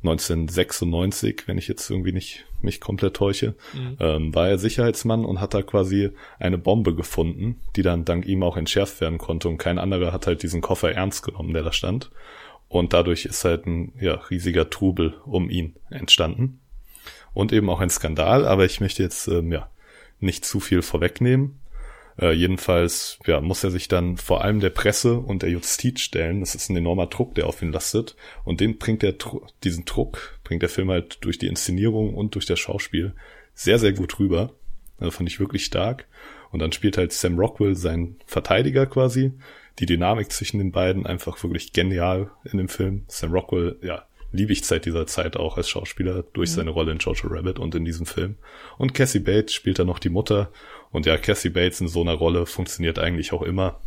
1996, 0.03 1.47
wenn 1.47 1.57
ich 1.57 1.67
jetzt 1.67 1.89
irgendwie 1.89 2.11
nicht 2.11 2.45
mich 2.61 2.79
komplett 2.79 3.15
täusche, 3.15 3.55
ähm, 3.99 4.33
war 4.33 4.47
er 4.47 4.59
Sicherheitsmann 4.59 5.25
und 5.25 5.41
hat 5.41 5.55
da 5.55 5.63
quasi 5.63 6.11
eine 6.39 6.59
Bombe 6.59 6.93
gefunden, 6.93 7.59
die 7.75 7.81
dann 7.81 8.05
dank 8.05 8.27
ihm 8.27 8.43
auch 8.43 8.57
entschärft 8.57 9.01
werden 9.01 9.17
konnte 9.17 9.49
und 9.49 9.57
kein 9.57 9.79
anderer 9.79 10.13
hat 10.13 10.27
halt 10.27 10.43
diesen 10.43 10.61
Koffer 10.61 10.91
ernst 10.91 11.23
genommen, 11.23 11.53
der 11.53 11.63
da 11.63 11.73
stand. 11.73 12.11
Und 12.69 12.93
dadurch 12.93 13.25
ist 13.25 13.43
halt 13.43 13.65
ein 13.65 13.93
ja, 13.99 14.15
riesiger 14.15 14.69
Trubel 14.69 15.15
um 15.25 15.49
ihn 15.49 15.75
entstanden. 15.89 16.59
Und 17.33 17.53
eben 17.53 17.69
auch 17.69 17.79
ein 17.79 17.89
Skandal, 17.89 18.45
aber 18.45 18.65
ich 18.65 18.81
möchte 18.81 19.03
jetzt 19.03 19.27
ähm, 19.27 19.51
ja 19.51 19.69
nicht 20.19 20.45
zu 20.45 20.59
viel 20.59 20.81
vorwegnehmen. 20.81 21.56
Äh, 22.19 22.31
jedenfalls 22.31 23.19
ja, 23.25 23.41
muss 23.41 23.63
er 23.63 23.71
sich 23.71 23.87
dann 23.87 24.17
vor 24.17 24.43
allem 24.43 24.59
der 24.59 24.71
Presse 24.71 25.19
und 25.19 25.43
der 25.43 25.51
Justiz 25.51 26.01
stellen. 26.01 26.39
Das 26.39 26.55
ist 26.55 26.69
ein 26.69 26.77
enormer 26.77 27.07
Druck, 27.07 27.35
der 27.35 27.47
auf 27.47 27.61
ihn 27.61 27.71
lastet. 27.71 28.15
Und 28.43 28.59
den 28.59 28.77
bringt 28.77 29.03
der 29.03 29.15
diesen 29.63 29.85
Druck, 29.85 30.39
bringt 30.43 30.61
der 30.61 30.69
Film 30.69 30.89
halt 30.89 31.19
durch 31.21 31.37
die 31.37 31.47
Inszenierung 31.47 32.13
und 32.13 32.35
durch 32.35 32.45
das 32.45 32.59
Schauspiel 32.59 33.13
sehr, 33.53 33.79
sehr 33.79 33.93
gut 33.93 34.19
rüber. 34.19 34.53
Also 34.99 35.11
fand 35.11 35.29
ich 35.29 35.39
wirklich 35.39 35.65
stark. 35.65 36.07
Und 36.51 36.59
dann 36.59 36.71
spielt 36.71 36.97
halt 36.97 37.11
Sam 37.11 37.37
Rockwell 37.37 37.75
seinen 37.75 38.17
Verteidiger 38.25 38.85
quasi. 38.85 39.33
Die 39.79 39.85
Dynamik 39.85 40.31
zwischen 40.31 40.57
den 40.57 40.71
beiden 40.71 41.05
einfach 41.05 41.43
wirklich 41.43 41.71
genial 41.71 42.31
in 42.51 42.57
dem 42.57 42.69
Film. 42.69 43.03
Sam 43.07 43.31
Rockwell, 43.31 43.77
ja, 43.83 44.06
liebe 44.31 44.53
ich 44.53 44.65
seit 44.65 44.85
dieser 44.85 45.07
Zeit 45.07 45.37
auch 45.37 45.57
als 45.57 45.69
Schauspieler 45.69 46.23
durch 46.33 46.51
seine 46.51 46.71
Rolle 46.71 46.91
in 46.91 46.97
Jojo 46.97 47.27
Rabbit 47.27 47.59
und 47.59 47.75
in 47.75 47.85
diesem 47.85 48.05
Film. 48.05 48.37
Und 48.77 48.93
Cassie 48.93 49.19
Bates 49.19 49.53
spielt 49.53 49.79
dann 49.79 49.87
noch 49.87 49.99
die 49.99 50.09
Mutter. 50.09 50.51
Und 50.91 51.05
ja, 51.05 51.17
Cassie 51.17 51.49
Bates 51.49 51.81
in 51.81 51.87
so 51.87 52.01
einer 52.01 52.13
Rolle 52.13 52.45
funktioniert 52.45 52.99
eigentlich 52.99 53.33
auch 53.33 53.41
immer. 53.41 53.79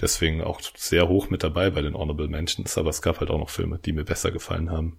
Deswegen 0.00 0.42
auch 0.42 0.60
sehr 0.74 1.08
hoch 1.08 1.30
mit 1.30 1.42
dabei 1.42 1.70
bei 1.70 1.82
den 1.82 1.94
Honorable 1.94 2.28
Mentions, 2.28 2.78
aber 2.78 2.90
es 2.90 3.02
gab 3.02 3.20
halt 3.20 3.30
auch 3.30 3.38
noch 3.38 3.50
Filme, 3.50 3.78
die 3.78 3.92
mir 3.92 4.04
besser 4.04 4.30
gefallen 4.32 4.70
haben. 4.70 4.98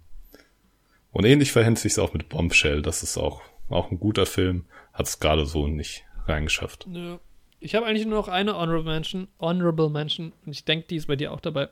Und 1.10 1.24
ähnlich 1.24 1.52
verhält 1.52 1.78
sich 1.78 1.98
auch 1.98 2.12
mit 2.12 2.28
Bombshell. 2.28 2.80
Das 2.80 3.02
ist 3.02 3.18
auch 3.18 3.42
auch 3.68 3.90
ein 3.90 3.98
guter 3.98 4.26
Film, 4.26 4.64
hat 4.92 5.06
es 5.06 5.20
gerade 5.20 5.46
so 5.46 5.66
nicht 5.66 6.04
reingeschafft. 6.26 6.86
Ja. 6.90 7.18
Ich 7.60 7.74
habe 7.74 7.86
eigentlich 7.86 8.04
nur 8.06 8.18
noch 8.18 8.28
eine 8.28 8.56
Honorable 8.56 8.92
Mention, 8.92 9.28
Honorable 9.40 9.88
Mention, 9.88 10.32
und 10.44 10.52
ich 10.52 10.64
denke, 10.64 10.86
die 10.88 10.96
ist 10.96 11.06
bei 11.06 11.16
dir 11.16 11.32
auch 11.32 11.40
dabei. 11.40 11.70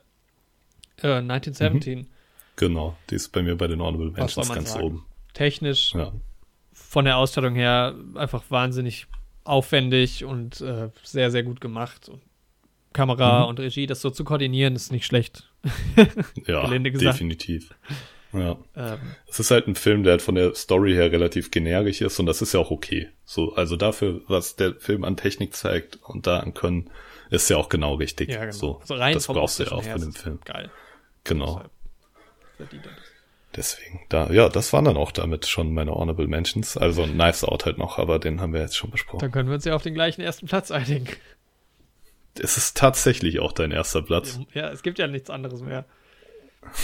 Äh, 0.97 1.17
1917. 1.17 2.07
Genau, 2.55 2.95
die 3.09 3.15
ist 3.15 3.29
bei 3.29 3.41
mir 3.41 3.55
bei 3.57 3.67
den 3.67 3.81
Honorable 3.81 4.11
Mentions 4.11 4.49
ganz 4.53 4.73
sagen? 4.73 4.83
oben. 4.85 5.05
Technisch, 5.33 5.93
Ja. 5.95 6.11
von 6.71 7.05
der 7.05 7.17
Ausstattung 7.17 7.55
her, 7.55 7.95
einfach 8.15 8.43
wahnsinnig 8.49 9.07
aufwendig 9.43 10.23
und 10.25 10.61
äh, 10.61 10.89
sehr, 11.03 11.31
sehr 11.31 11.43
gut 11.43 11.59
gemacht. 11.61 12.09
Und 12.09 12.21
Kamera 12.93 13.41
Mhm. 13.43 13.49
und 13.49 13.59
Regie, 13.59 13.87
das 13.87 14.01
so 14.01 14.09
zu 14.11 14.23
koordinieren, 14.23 14.75
ist 14.75 14.91
nicht 14.91 15.05
schlecht. 15.05 15.49
Ja, 16.47 16.67
definitiv. 16.67 17.73
Ja. 18.33 18.57
Ähm, 18.75 18.97
Es 19.27 19.39
ist 19.39 19.51
halt 19.51 19.67
ein 19.67 19.75
Film, 19.75 20.03
der 20.03 20.11
halt 20.13 20.21
von 20.21 20.35
der 20.35 20.55
Story 20.55 20.93
her 20.93 21.11
relativ 21.11 21.51
generisch 21.51 22.01
ist 22.01 22.19
und 22.19 22.25
das 22.25 22.41
ist 22.41 22.53
ja 22.53 22.59
auch 22.59 22.71
okay. 22.71 23.09
So, 23.25 23.53
also 23.55 23.75
dafür, 23.75 24.21
was 24.27 24.55
der 24.55 24.75
Film 24.75 25.03
an 25.03 25.17
Technik 25.17 25.55
zeigt 25.55 25.97
und 26.03 26.25
da 26.27 26.39
an 26.39 26.53
Können, 26.53 26.89
ist 27.29 27.49
ja 27.49 27.57
auch 27.57 27.69
genau 27.69 27.95
richtig. 27.95 28.29
ja, 28.29 28.39
genau. 28.41 28.51
So, 28.51 28.77
also 28.79 28.93
rein 28.95 29.13
das 29.13 29.27
brauchst 29.27 29.59
du 29.59 29.63
ja 29.63 29.71
auch 29.71 29.83
von 29.83 30.01
dem 30.01 30.13
Film. 30.13 30.39
Geil. 30.45 30.69
Genau. 31.23 31.45
Deshalb 31.55 31.71
verdient 32.67 32.85
er 32.85 32.91
das. 32.91 33.03
Deswegen, 33.55 34.01
da, 34.09 34.31
ja, 34.31 34.49
das 34.49 34.73
waren 34.73 34.85
dann 34.85 34.97
auch 34.97 35.11
damit 35.11 35.45
schon 35.45 35.73
meine 35.73 35.91
Honorable 35.91 36.27
Mentions. 36.27 36.75
Also 36.75 37.03
Knives 37.03 37.43
Out 37.43 37.65
halt 37.65 37.77
noch, 37.77 37.99
aber 37.99 38.17
den 38.17 38.41
haben 38.41 38.51
wir 38.51 38.61
jetzt 38.61 38.75
schon 38.75 38.89
besprochen. 38.89 39.19
Dann 39.19 39.31
können 39.31 39.47
wir 39.47 39.55
uns 39.55 39.65
ja 39.65 39.75
auf 39.75 39.83
den 39.83 39.93
gleichen 39.93 40.21
ersten 40.21 40.47
Platz 40.47 40.71
einigen. 40.71 41.07
Es 42.39 42.57
ist 42.57 42.75
tatsächlich 42.75 43.39
auch 43.39 43.51
dein 43.51 43.69
erster 43.69 44.01
Platz. 44.01 44.39
Ja, 44.53 44.69
es 44.71 44.81
gibt 44.81 44.97
ja 44.97 45.05
nichts 45.07 45.29
anderes 45.29 45.61
mehr. 45.61 45.85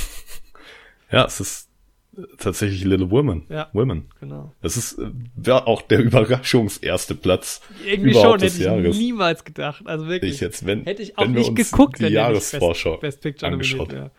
Ja, 1.12 1.26
es 1.26 1.40
ist 1.40 1.70
tatsächlich 2.38 2.84
Little 2.84 3.10
Women. 3.10 3.46
Ja. 3.50 3.70
Women. 3.74 4.10
Genau. 4.20 4.54
Das 4.62 4.78
ist 4.78 5.00
war 5.36 5.68
auch 5.68 5.82
der 5.82 6.00
Überraschungserste 6.04 7.16
Platz 7.16 7.62
Irgendwie 7.84 8.12
überhaupt 8.12 8.30
schon, 8.30 8.40
des 8.42 8.54
hätte 8.54 8.62
ich 8.64 8.68
Jahres. 8.68 8.98
niemals 8.98 9.44
gedacht. 9.44 9.82
Also 9.88 10.08
wirklich. 10.08 10.36
Ich 10.36 10.40
jetzt, 10.40 10.66
wenn, 10.68 10.84
hätte 10.84 11.02
ich 11.02 11.18
auch 11.18 11.24
wenn 11.24 11.34
wir 11.34 11.40
nicht 11.40 11.50
uns 11.58 11.72
geguckt, 11.72 12.00
die 12.00 12.06
Jahresvorschau 12.08 12.98
Best, 12.98 13.22
Best 13.22 13.44
angeschaut. 13.44 13.92
wäre. 13.92 14.12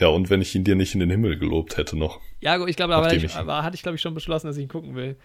Ja, 0.00 0.08
und 0.08 0.30
wenn 0.30 0.40
ich 0.40 0.54
ihn 0.54 0.64
dir 0.64 0.74
nicht 0.76 0.94
in 0.94 1.00
den 1.00 1.10
Himmel 1.10 1.38
gelobt 1.38 1.76
hätte 1.76 1.96
noch. 1.96 2.20
Ja, 2.40 2.56
gut, 2.56 2.68
ich 2.68 2.76
glaube, 2.76 2.94
aber, 2.96 3.12
ich, 3.12 3.22
ich- 3.24 3.36
aber 3.36 3.62
hatte 3.62 3.76
ich, 3.76 3.82
glaube 3.82 3.96
ich, 3.96 4.02
schon 4.02 4.14
beschlossen, 4.14 4.46
dass 4.46 4.56
ich 4.56 4.62
ihn 4.64 4.68
gucken 4.68 4.94
will. 4.94 5.16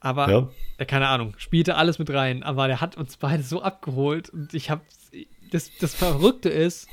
Aber, 0.00 0.30
Ja. 0.30 0.48
ja. 0.78 0.84
keine 0.84 1.08
Ahnung, 1.08 1.34
spielte 1.38 1.76
alles 1.76 1.98
mit 1.98 2.10
rein, 2.10 2.42
aber 2.42 2.66
der 2.68 2.80
hat 2.82 2.96
uns 2.96 3.16
beide 3.16 3.42
so 3.42 3.62
abgeholt 3.62 4.28
und 4.28 4.52
ich 4.52 4.68
habe, 4.70 4.82
das, 5.50 5.70
das 5.78 5.94
Verrückte 5.94 6.50
ist, 6.50 6.88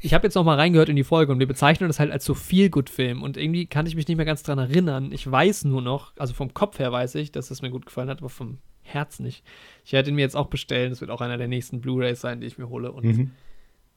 ich 0.00 0.14
habe 0.14 0.26
jetzt 0.26 0.36
noch 0.36 0.44
mal 0.44 0.54
reingehört 0.56 0.88
in 0.88 0.96
die 0.96 1.04
Folge 1.04 1.32
und 1.32 1.40
wir 1.40 1.48
bezeichnen 1.48 1.88
das 1.88 1.98
halt 1.98 2.12
als 2.12 2.24
so 2.24 2.34
Feel-Good-Film 2.34 3.22
und 3.22 3.36
irgendwie 3.36 3.66
kann 3.66 3.86
ich 3.86 3.94
mich 3.96 4.06
nicht 4.08 4.16
mehr 4.16 4.24
ganz 4.24 4.42
dran 4.44 4.58
erinnern. 4.58 5.10
Ich 5.12 5.28
weiß 5.30 5.64
nur 5.64 5.82
noch, 5.82 6.12
also 6.16 6.32
vom 6.32 6.54
Kopf 6.54 6.78
her 6.78 6.92
weiß 6.92 7.16
ich, 7.16 7.32
dass 7.32 7.50
es 7.50 7.60
mir 7.60 7.70
gut 7.70 7.84
gefallen 7.86 8.08
hat, 8.08 8.18
aber 8.20 8.30
vom 8.30 8.58
Herz 8.82 9.18
nicht. 9.18 9.44
Ich 9.84 9.92
werde 9.92 10.08
ihn 10.10 10.14
mir 10.14 10.22
jetzt 10.22 10.36
auch 10.36 10.46
bestellen, 10.46 10.90
das 10.90 11.00
wird 11.00 11.10
auch 11.10 11.20
einer 11.20 11.36
der 11.38 11.48
nächsten 11.48 11.80
Blu-Rays 11.80 12.20
sein, 12.20 12.40
die 12.40 12.46
ich 12.46 12.56
mir 12.56 12.68
hole 12.68 12.92
und 12.92 13.04
Mhm. 13.04 13.30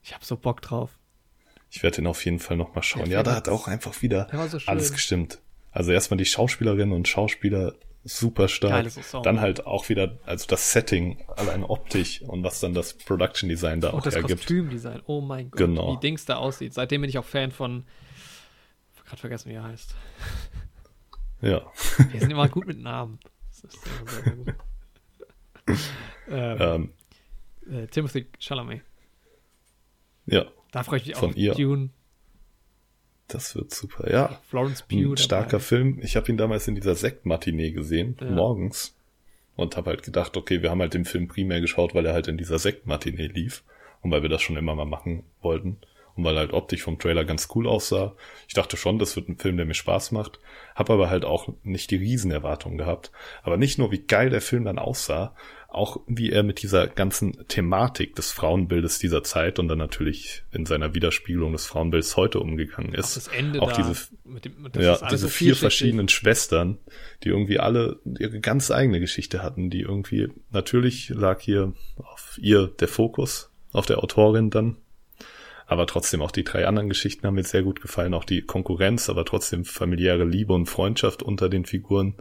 ich 0.02 0.14
habe 0.16 0.26
so 0.26 0.36
Bock 0.36 0.62
drauf. 0.62 0.98
Ich 1.76 1.82
werde 1.82 2.02
ihn 2.02 2.08
auf 2.08 2.24
jeden 2.24 2.38
Fall 2.38 2.56
noch 2.56 2.76
mal 2.76 2.84
schauen. 2.84 3.10
Ja, 3.10 3.24
da 3.24 3.34
hat 3.36 3.50
auch 3.50 3.68
einfach 3.68 4.04
wieder 4.04 4.28
so 4.48 4.60
alles 4.68 4.92
gestimmt. 4.92 5.40
Also 5.72 5.92
erstmal 5.92 6.20
die 6.20 6.26
Schauspielerinnen 6.26 6.94
und 6.94 7.08
Schauspieler 7.08 7.74
super 8.04 8.48
stark. 8.48 8.88
Dann 9.24 9.42
halt 9.42 9.66
auch 9.66 9.90
wieder, 9.90 10.20
also 10.28 10.46
das 10.48 10.72
Setting, 10.72 11.26
allein 11.36 11.64
optisch 11.64 12.22
und 12.22 12.44
was 12.44 12.60
dann 12.60 12.76
das 12.76 12.94
Production 12.94 13.50
Design 13.50 13.82
da 13.82 13.90
Und 13.90 14.00
auch 14.02 14.04
das 14.04 14.14
ergibt. 14.14 14.42
Kostümdesign, 14.42 15.02
oh 15.08 15.20
mein 15.20 15.50
Gott, 15.50 15.58
Genau. 15.58 15.96
wie 15.96 16.00
Dings 16.00 16.26
da 16.26 16.36
aussieht. 16.36 16.76
Seitdem 16.76 17.02
bin 17.02 17.10
ich 17.10 17.18
auch 17.18 17.26
Fan 17.26 17.52
von, 17.52 17.86
ich 18.94 19.00
hab 19.00 19.06
gerade 19.08 19.22
vergessen, 19.22 19.50
wie 19.50 19.56
er 19.56 19.64
heißt. 19.64 19.96
Ja. 21.42 21.64
Wir 22.12 22.20
sind 22.20 22.30
immer 22.30 22.50
gut 22.50 22.68
mit 22.68 22.80
Namen. 22.80 23.20
Das 23.50 23.64
ist 23.64 23.84
sehr, 23.84 24.24
sehr 24.24 24.34
gut. 24.36 24.54
ähm, 26.30 26.92
Ähm, 27.68 27.84
äh, 27.84 27.88
Timothy 27.88 28.28
Chalamet. 28.38 28.82
ja, 30.28 30.46
Da 30.74 30.84
freue 30.84 31.00
ich 31.00 31.08
mich 31.08 31.16
Von 31.16 31.30
auf. 31.30 31.38
ihr. 31.38 31.54
Dune, 31.54 31.90
das 33.28 33.56
wird 33.56 33.74
super. 33.74 34.12
Ja, 34.12 34.40
Florence 34.50 34.82
Pugh. 34.84 35.12
ein 35.14 35.18
starker 35.18 35.52
dabei. 35.52 35.64
Film. 35.64 36.00
Ich 36.04 36.16
habe 36.16 36.30
ihn 36.32 36.38
damals 36.38 36.68
in 36.68 36.76
dieser 36.76 36.96
Sektmatinee 36.96 37.72
gesehen, 37.72 38.18
Ja. 38.20 38.30
morgens. 38.32 38.96
Und 39.56 39.78
habe 39.78 39.92
halt 39.92 40.02
gedacht, 40.04 40.36
okay, 40.36 40.62
wir 40.64 40.72
haben 40.72 40.82
halt 40.82 40.96
den 40.96 41.06
Film 41.06 41.28
primär 41.28 41.62
geschaut, 41.62 41.94
weil 41.94 42.06
er 42.08 42.14
halt 42.14 42.28
in 42.28 42.38
dieser 42.38 42.58
Sektmatinee 42.58 43.28
lief. 43.28 43.64
Und 44.02 44.12
weil 44.12 44.24
wir 44.24 44.30
das 44.30 44.42
schon 44.42 44.58
immer 44.58 44.76
mal 44.76 44.86
machen 44.86 45.24
wollten. 45.42 45.78
Und 46.16 46.24
weil 46.26 46.38
halt 46.38 46.54
optisch 46.54 46.82
vom 46.84 47.00
Trailer 47.00 47.24
ganz 47.24 47.48
cool 47.56 47.68
aussah. 47.68 48.16
Ich 48.48 48.54
dachte 48.56 48.78
schon, 48.78 49.00
das 49.00 49.16
wird 49.16 49.30
ein 49.30 49.38
Film, 49.38 49.58
der 49.58 49.66
mir 49.68 49.74
Spaß 49.76 50.12
macht. 50.12 50.40
Hab 50.76 50.90
aber 50.90 51.10
halt 51.10 51.24
auch 51.24 51.50
nicht 51.64 51.90
die 51.92 51.96
Riesenerwartungen 51.98 52.78
gehabt. 52.78 53.12
Aber 53.44 53.58
nicht 53.58 53.78
nur, 53.78 53.92
wie 53.92 54.00
geil 54.06 54.30
der 54.32 54.42
Film 54.42 54.66
dann 54.66 54.80
aussah, 54.80 55.36
auch 55.74 56.02
wie 56.08 56.32
er 56.32 56.44
mit 56.44 56.62
dieser 56.62 56.88
ganzen 56.88 57.48
Thematik 57.48 58.16
des 58.16 58.32
Frauenbildes 58.32 59.00
dieser 59.00 59.24
Zeit 59.24 59.60
und 59.60 59.68
dann 59.68 59.78
natürlich 59.78 60.44
in 60.52 60.66
seiner 60.66 60.94
Widerspiegelung 60.94 61.52
des 61.54 61.66
Frauenbilds 61.66 62.16
heute 62.16 62.40
umgegangen 62.40 62.94
Auch 62.94 63.00
ist. 63.00 63.18
das 63.18 63.28
Ende 63.28 63.62
auch 63.62 63.72
da. 63.72 63.82
diese 63.82 64.08
mit 64.24 64.46
dem, 64.46 64.68
das 64.72 64.84
ja, 64.84 65.08
diese 65.10 65.24
so 65.24 65.28
vier 65.30 65.56
verschiedenen 65.56 66.10
Schwestern, 66.10 66.78
die 67.24 67.30
irgendwie 67.30 67.60
alle 67.60 68.00
ihre 68.20 68.40
ganz 68.40 68.72
eigene 68.72 69.00
Geschichte 69.00 69.42
hatten, 69.42 69.70
die 69.70 69.82
irgendwie, 69.82 70.30
natürlich 70.52 71.10
lag 71.10 71.42
hier 71.42 71.74
auf 71.98 72.38
ihr 72.42 72.68
der 72.68 72.88
Fokus, 72.88 73.52
auf 73.72 73.86
der 73.86 74.00
Autorin 74.00 74.50
dann, 74.50 74.78
aber 75.66 75.88
trotzdem 75.88 76.22
auch 76.22 76.32
die 76.32 76.44
drei 76.44 76.68
anderen 76.68 76.90
Geschichten 76.90 77.26
haben 77.26 77.36
mir 77.36 77.44
sehr 77.44 77.64
gut 77.64 77.82
gefallen, 77.82 78.14
auch 78.14 78.26
die 78.26 78.42
Konkurrenz, 78.42 79.10
aber 79.10 79.26
trotzdem 79.26 79.66
familiäre 79.66 80.26
Liebe 80.26 80.54
und 80.54 80.68
Freundschaft 80.68 81.24
unter 81.24 81.50
den 81.50 81.66
Figuren. 81.66 82.16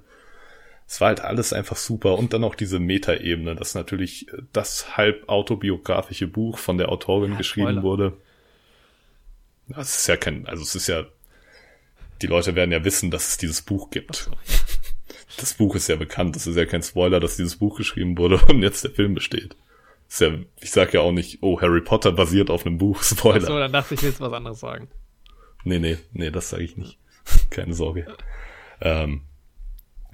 Es 0.92 1.00
war 1.00 1.08
halt 1.08 1.22
alles 1.22 1.54
einfach 1.54 1.78
super 1.78 2.18
und 2.18 2.34
dann 2.34 2.44
auch 2.44 2.54
diese 2.54 2.78
Metaebene, 2.78 3.56
dass 3.56 3.74
natürlich 3.74 4.26
das 4.52 4.98
halb 4.98 5.26
autobiografische 5.26 6.26
Buch 6.26 6.58
von 6.58 6.76
der 6.76 6.90
Autorin 6.90 7.30
Ja, 7.32 7.38
geschrieben 7.38 7.68
Spoiler. 7.68 7.82
wurde. 7.82 8.12
Das 9.68 9.96
ist 9.96 10.06
ja 10.06 10.18
kein, 10.18 10.46
also 10.46 10.62
es 10.62 10.74
ist 10.74 10.88
ja, 10.88 11.06
die 12.20 12.26
Leute 12.26 12.54
werden 12.56 12.72
ja 12.72 12.84
wissen, 12.84 13.10
dass 13.10 13.26
es 13.28 13.36
dieses 13.38 13.62
Buch 13.62 13.88
gibt. 13.88 14.30
Das 15.38 15.54
Buch 15.54 15.74
ist 15.76 15.88
ja 15.88 15.96
bekannt, 15.96 16.36
es 16.36 16.46
ist 16.46 16.56
ja 16.56 16.66
kein 16.66 16.82
Spoiler, 16.82 17.18
dass 17.20 17.36
dieses 17.38 17.56
Buch 17.56 17.78
geschrieben 17.78 18.18
wurde 18.18 18.36
und 18.50 18.62
jetzt 18.62 18.84
der 18.84 18.90
Film 18.90 19.14
besteht. 19.14 19.56
Ist 20.10 20.20
ja, 20.20 20.30
ich 20.60 20.72
sag 20.72 20.92
ja 20.92 21.00
auch 21.00 21.12
nicht, 21.12 21.38
oh, 21.40 21.58
Harry 21.62 21.80
Potter 21.80 22.12
basiert 22.12 22.50
auf 22.50 22.66
einem 22.66 22.76
Buch, 22.76 23.02
Spoiler. 23.02 23.36
Achso, 23.44 23.58
dann 23.58 23.72
dachte 23.72 23.94
ich, 23.94 24.00
ich 24.00 24.02
will 24.02 24.10
jetzt 24.10 24.20
was 24.20 24.32
anderes 24.34 24.60
sagen. 24.60 24.88
Nee, 25.64 25.78
nee, 25.78 25.96
nee, 26.12 26.30
das 26.30 26.50
sage 26.50 26.64
ich 26.64 26.76
nicht. 26.76 26.98
Keine 27.48 27.72
Sorge. 27.72 28.14
Ähm, 28.82 29.22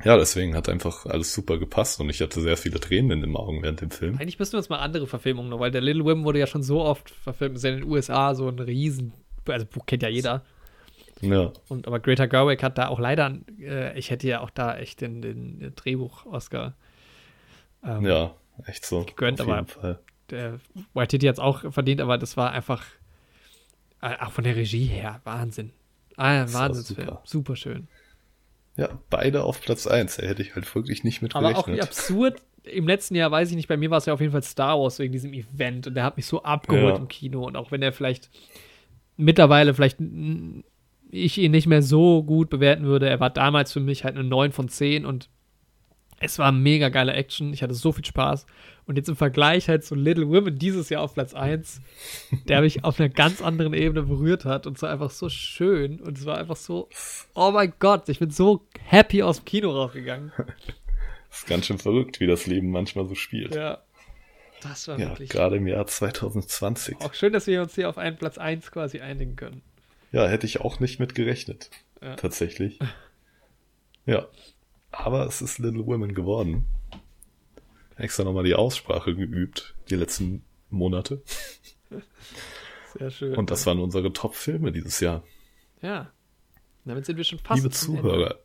ja, 0.05 0.17
deswegen 0.17 0.55
hat 0.57 0.69
einfach 0.69 1.07
alles 1.07 1.33
super 1.35 1.59
gepasst 1.59 2.01
und 2.01 2.09
ich 2.11 2.21
hatte 2.21 2.41
sehr 2.41 2.57
viele 2.57 2.81
Tränen 2.81 3.11
in 3.11 3.21
den 3.21 3.37
Augen 3.37 3.63
während 3.63 3.81
dem 3.81 3.91
Film. 3.91 4.17
Eigentlich 4.19 4.39
müssten 4.39 4.55
wir 4.55 4.59
uns 4.59 4.69
mal 4.69 4.79
andere 4.79 5.07
Verfilmungen 5.07 5.51
noch, 5.51 5.61
weil 5.61 5.71
der 5.71 5.81
Little 5.81 6.05
Women 6.05 6.25
wurde 6.25 6.39
ja 6.39 6.47
schon 6.47 6.63
so 6.63 6.83
oft 6.83 7.11
verfilmt. 7.11 7.57
Ist 7.57 7.65
ja 7.65 7.71
in 7.71 7.81
den 7.81 7.89
USA 7.89 8.35
so 8.35 8.49
ein 8.49 8.59
riesen, 8.59 9.13
also 9.47 9.67
Buch 9.67 9.87
kennt 9.87 10.03
ja 10.03 10.09
jeder. 10.09 10.45
Ja, 11.21 11.53
Und 11.69 11.89
aber 11.89 11.99
Greta 11.99 12.27
Gerwig 12.27 12.63
hat 12.63 12.79
da 12.79 12.89
auch 12.89 13.01
leider, 13.01 13.37
äh, 13.61 13.99
ich 13.99 14.11
hätte 14.11 14.29
ja 14.29 14.41
auch 14.41 14.51
da 14.51 14.77
echt 14.77 15.01
den, 15.01 15.21
den 15.21 15.73
Drehbuch-Oscar. 15.75 16.75
Ähm, 17.85 18.05
ja, 18.07 18.35
echt 18.67 18.85
so. 18.87 19.05
Gegönnt, 19.05 19.41
aber- 19.41 19.67
Fall. 19.67 19.99
Der 20.31 20.61
Waititi 20.93 21.27
hat 21.27 21.37
es 21.37 21.41
auch 21.41 21.73
verdient, 21.73 22.01
aber 22.03 22.19
das 22.19 22.37
war 22.37 22.53
einfach, 22.53 22.85
äh, 24.03 24.15
auch 24.21 24.31
von 24.31 24.45
der 24.45 24.55
Regie 24.57 24.85
her, 24.85 25.21
Wahnsinn. 25.25 25.73
Ah, 26.17 26.43
ein 26.43 26.53
Wahnsinnsfilm. 26.53 27.09
super. 27.09 27.23
Super 27.25 27.57
schön. 27.57 27.89
Ja, 28.79 28.89
beide 29.11 29.43
auf 29.45 29.61
Platz 29.61 29.87
eins. 29.87 30.17
Da 30.17 30.23
hätte 30.27 30.41
ich 30.41 30.55
halt 30.55 30.73
wirklich 30.75 31.05
nicht 31.05 31.21
mit 31.21 31.35
Aber 31.37 31.49
auch 31.49 31.67
wie 31.67 31.73
gerechnet. 31.73 31.89
absurd. 31.89 32.41
Im 32.65 32.87
letzten 32.87 33.15
Jahr 33.15 33.31
weiß 33.31 33.51
ich 33.51 33.57
nicht, 33.57 33.69
bei 33.69 33.77
mir 33.77 33.91
war 33.91 33.99
es 33.99 34.07
ja 34.07 34.13
auf 34.15 34.21
jeden 34.21 34.33
Fall 34.33 34.43
Star 34.43 34.79
Wars 34.81 34.99
wegen 34.99 35.13
diesem 35.13 35.33
Event 35.33 35.87
und 35.87 35.95
der 35.95 36.05
hat 36.05 36.17
mich 36.17 36.27
so 36.27 36.43
abgeholt 36.43 36.95
Ja. 36.95 37.01
im 37.01 37.09
Kino 37.09 37.45
und 37.47 37.57
auch 37.57 37.71
wenn 37.71 37.83
er 37.83 37.93
vielleicht 37.93 38.31
mittlerweile 39.17 39.75
vielleicht 39.75 39.99
ich 41.11 41.39
ihn 41.39 41.51
nicht 41.51 41.67
mehr 41.67 41.83
so 41.83 42.23
gut 42.23 42.51
bewerten 42.51 42.85
würde, 42.85 43.09
er 43.09 43.21
war 43.21 43.31
damals 43.31 43.73
für 43.73 43.81
mich 43.81 44.05
halt 44.05 44.17
eine 44.17 44.25
9 44.29 44.53
von 44.53 44.69
10 44.69 45.07
und 45.07 45.29
es 46.21 46.39
war 46.39 46.53
mega 46.53 46.89
geile 46.89 47.13
Action, 47.13 47.53
ich 47.53 47.63
hatte 47.63 47.75
so 47.75 47.93
viel 47.93 48.05
Spaß 48.05 48.47
und 48.87 48.97
jetzt 48.97 49.09
im 49.09 49.17
Vergleich 49.17 49.69
halt 49.69 49.85
zu 49.85 49.95
Little 49.95 50.29
Women 50.29 50.59
dieses 50.59 50.89
Jahr 50.89 51.03
auf 51.03 51.15
Platz 51.15 51.35
1, 51.35 51.81
der 52.49 52.63
mich 52.63 52.85
auf 52.85 52.99
einer 52.99 53.09
ganz 53.09 53.43
anderen 53.43 53.75
Ebene 53.75 54.03
berührt 54.03 54.45
hat 54.45 54.67
und 54.67 54.77
es 54.77 54.83
war 54.83 54.91
einfach 54.91 55.11
so 55.11 55.29
schön 55.29 56.01
und 56.01 56.19
es 56.19 56.27
war 56.27 56.39
einfach 56.39 56.57
so, 56.57 56.89
oh 57.35 57.51
mein 57.51 57.73
Gott, 57.79 58.09
ich 58.09 58.19
bin 58.19 58.31
so 58.31 58.67
happy 58.85 59.23
aus 59.23 59.39
dem 59.39 59.45
Kino 59.45 59.71
rausgegangen. 59.71 60.33
ist 61.31 61.47
ganz 61.47 61.67
schön 61.67 61.79
verrückt, 61.79 62.21
wie 62.21 62.27
das 62.27 62.47
Leben 62.47 62.71
manchmal 62.71 63.07
so 63.07 63.15
spielt. 63.15 63.55
Ja, 63.55 63.61
Ja. 63.61 63.83
Das 64.61 64.89
war 64.89 64.99
wirklich 64.99 65.29
gerade 65.29 65.57
im 65.57 65.67
Jahr 65.67 65.87
2020. 65.87 67.01
auch 67.01 67.15
schön, 67.15 67.33
dass 67.33 67.47
wir 67.47 67.63
uns 67.63 67.75
hier 67.75 67.89
auf 67.89 67.99
einen 67.99 68.17
Platz 68.17 68.39
1 68.39 68.73
quasi 68.73 69.01
einigen 69.01 69.37
können. 69.37 69.63
Ja, 70.11 70.27
hätte 70.27 70.47
ich 70.47 70.61
auch 70.61 70.81
nicht 70.81 70.99
mit 70.99 71.15
gerechnet. 71.15 71.71
Ja. 72.03 72.17
Tatsächlich. 72.17 72.79
Ja. 74.07 74.27
Aber 74.99 75.27
es 75.27 75.41
ist 75.41 75.59
Little 75.59 75.87
Women 75.87 76.15
geworden. 76.15 76.67
Extra 77.97 78.25
nochmal 78.25 78.45
die 78.45 78.55
Aussprache 78.55 79.15
geübt, 79.15 79.75
die 79.91 79.95
letzten 79.95 80.45
Monate. 80.71 81.23
Sehr 82.99 83.11
schön. 83.11 83.37
Und 83.37 83.51
das 83.51 83.65
waren 83.67 83.79
unsere 83.79 84.13
Top-Filme 84.13 84.73
dieses 84.73 85.01
Jahr. 85.01 85.23
Ja. 85.83 86.11
Damit 86.85 87.07
sind 87.07 87.17
wir 87.17 87.25
schon 87.25 87.39
fast. 87.39 87.63
Liebe 87.63 87.75
zum 87.75 87.97
Ende. 87.97 88.09
Zuhörer, 88.09 88.39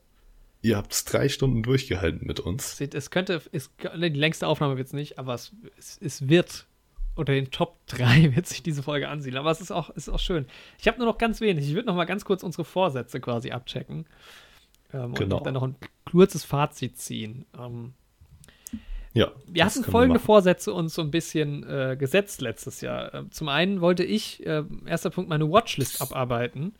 Ihr 0.61 0.77
habt 0.77 0.93
es 0.93 1.03
drei 1.03 1.27
Stunden 1.27 1.63
durchgehalten 1.63 2.25
mit 2.25 2.39
uns. 2.39 2.77
Seht, 2.77 2.95
Es 2.95 3.09
könnte, 3.09 3.41
es, 3.51 3.71
die 3.81 4.07
längste 4.09 4.47
Aufnahme 4.47 4.77
wird 4.77 4.87
es 4.87 4.93
nicht, 4.93 5.19
aber 5.19 5.33
es, 5.33 5.51
es, 5.77 5.97
es 6.01 6.29
wird 6.29 6.67
unter 7.15 7.33
den 7.33 7.51
Top 7.51 7.85
3 7.87 8.35
wird 8.35 8.47
sich 8.47 8.63
diese 8.63 8.83
Folge 8.83 9.09
ansiedeln. 9.09 9.39
Aber 9.39 9.51
es 9.51 9.59
ist 9.59 9.71
auch, 9.71 9.89
ist 9.89 10.07
auch 10.07 10.19
schön. 10.19 10.45
Ich 10.79 10.87
habe 10.87 10.99
nur 10.99 11.07
noch 11.07 11.17
ganz 11.17 11.41
wenig. 11.41 11.67
Ich 11.67 11.73
würde 11.73 11.87
noch 11.87 11.95
mal 11.95 12.05
ganz 12.05 12.25
kurz 12.25 12.43
unsere 12.43 12.63
Vorsätze 12.63 13.19
quasi 13.19 13.51
abchecken. 13.51 14.05
Ähm, 14.93 15.13
Genau. 15.13 15.37
Und 15.37 15.45
dann 15.47 15.53
noch 15.55 15.63
ein 15.63 15.75
kurzes 16.09 16.43
Fazit 16.43 16.97
ziehen. 16.97 17.45
Ähm, 17.59 17.93
Ja. 19.13 19.31
wir 19.47 19.65
hatten 19.65 19.83
folgende 19.83 20.19
machen. 20.19 20.25
Vorsätze 20.25 20.73
uns 20.73 20.93
so 20.95 21.01
ein 21.01 21.11
bisschen 21.11 21.63
äh, 21.69 21.95
gesetzt 21.97 22.41
letztes 22.41 22.81
Jahr. 22.81 23.13
Ähm, 23.13 23.31
zum 23.31 23.47
einen 23.49 23.81
wollte 23.81 24.03
ich, 24.03 24.45
äh, 24.45 24.63
erster 24.85 25.09
Punkt, 25.09 25.29
meine 25.29 25.49
Watchlist 25.51 26.01
abarbeiten. 26.01 26.73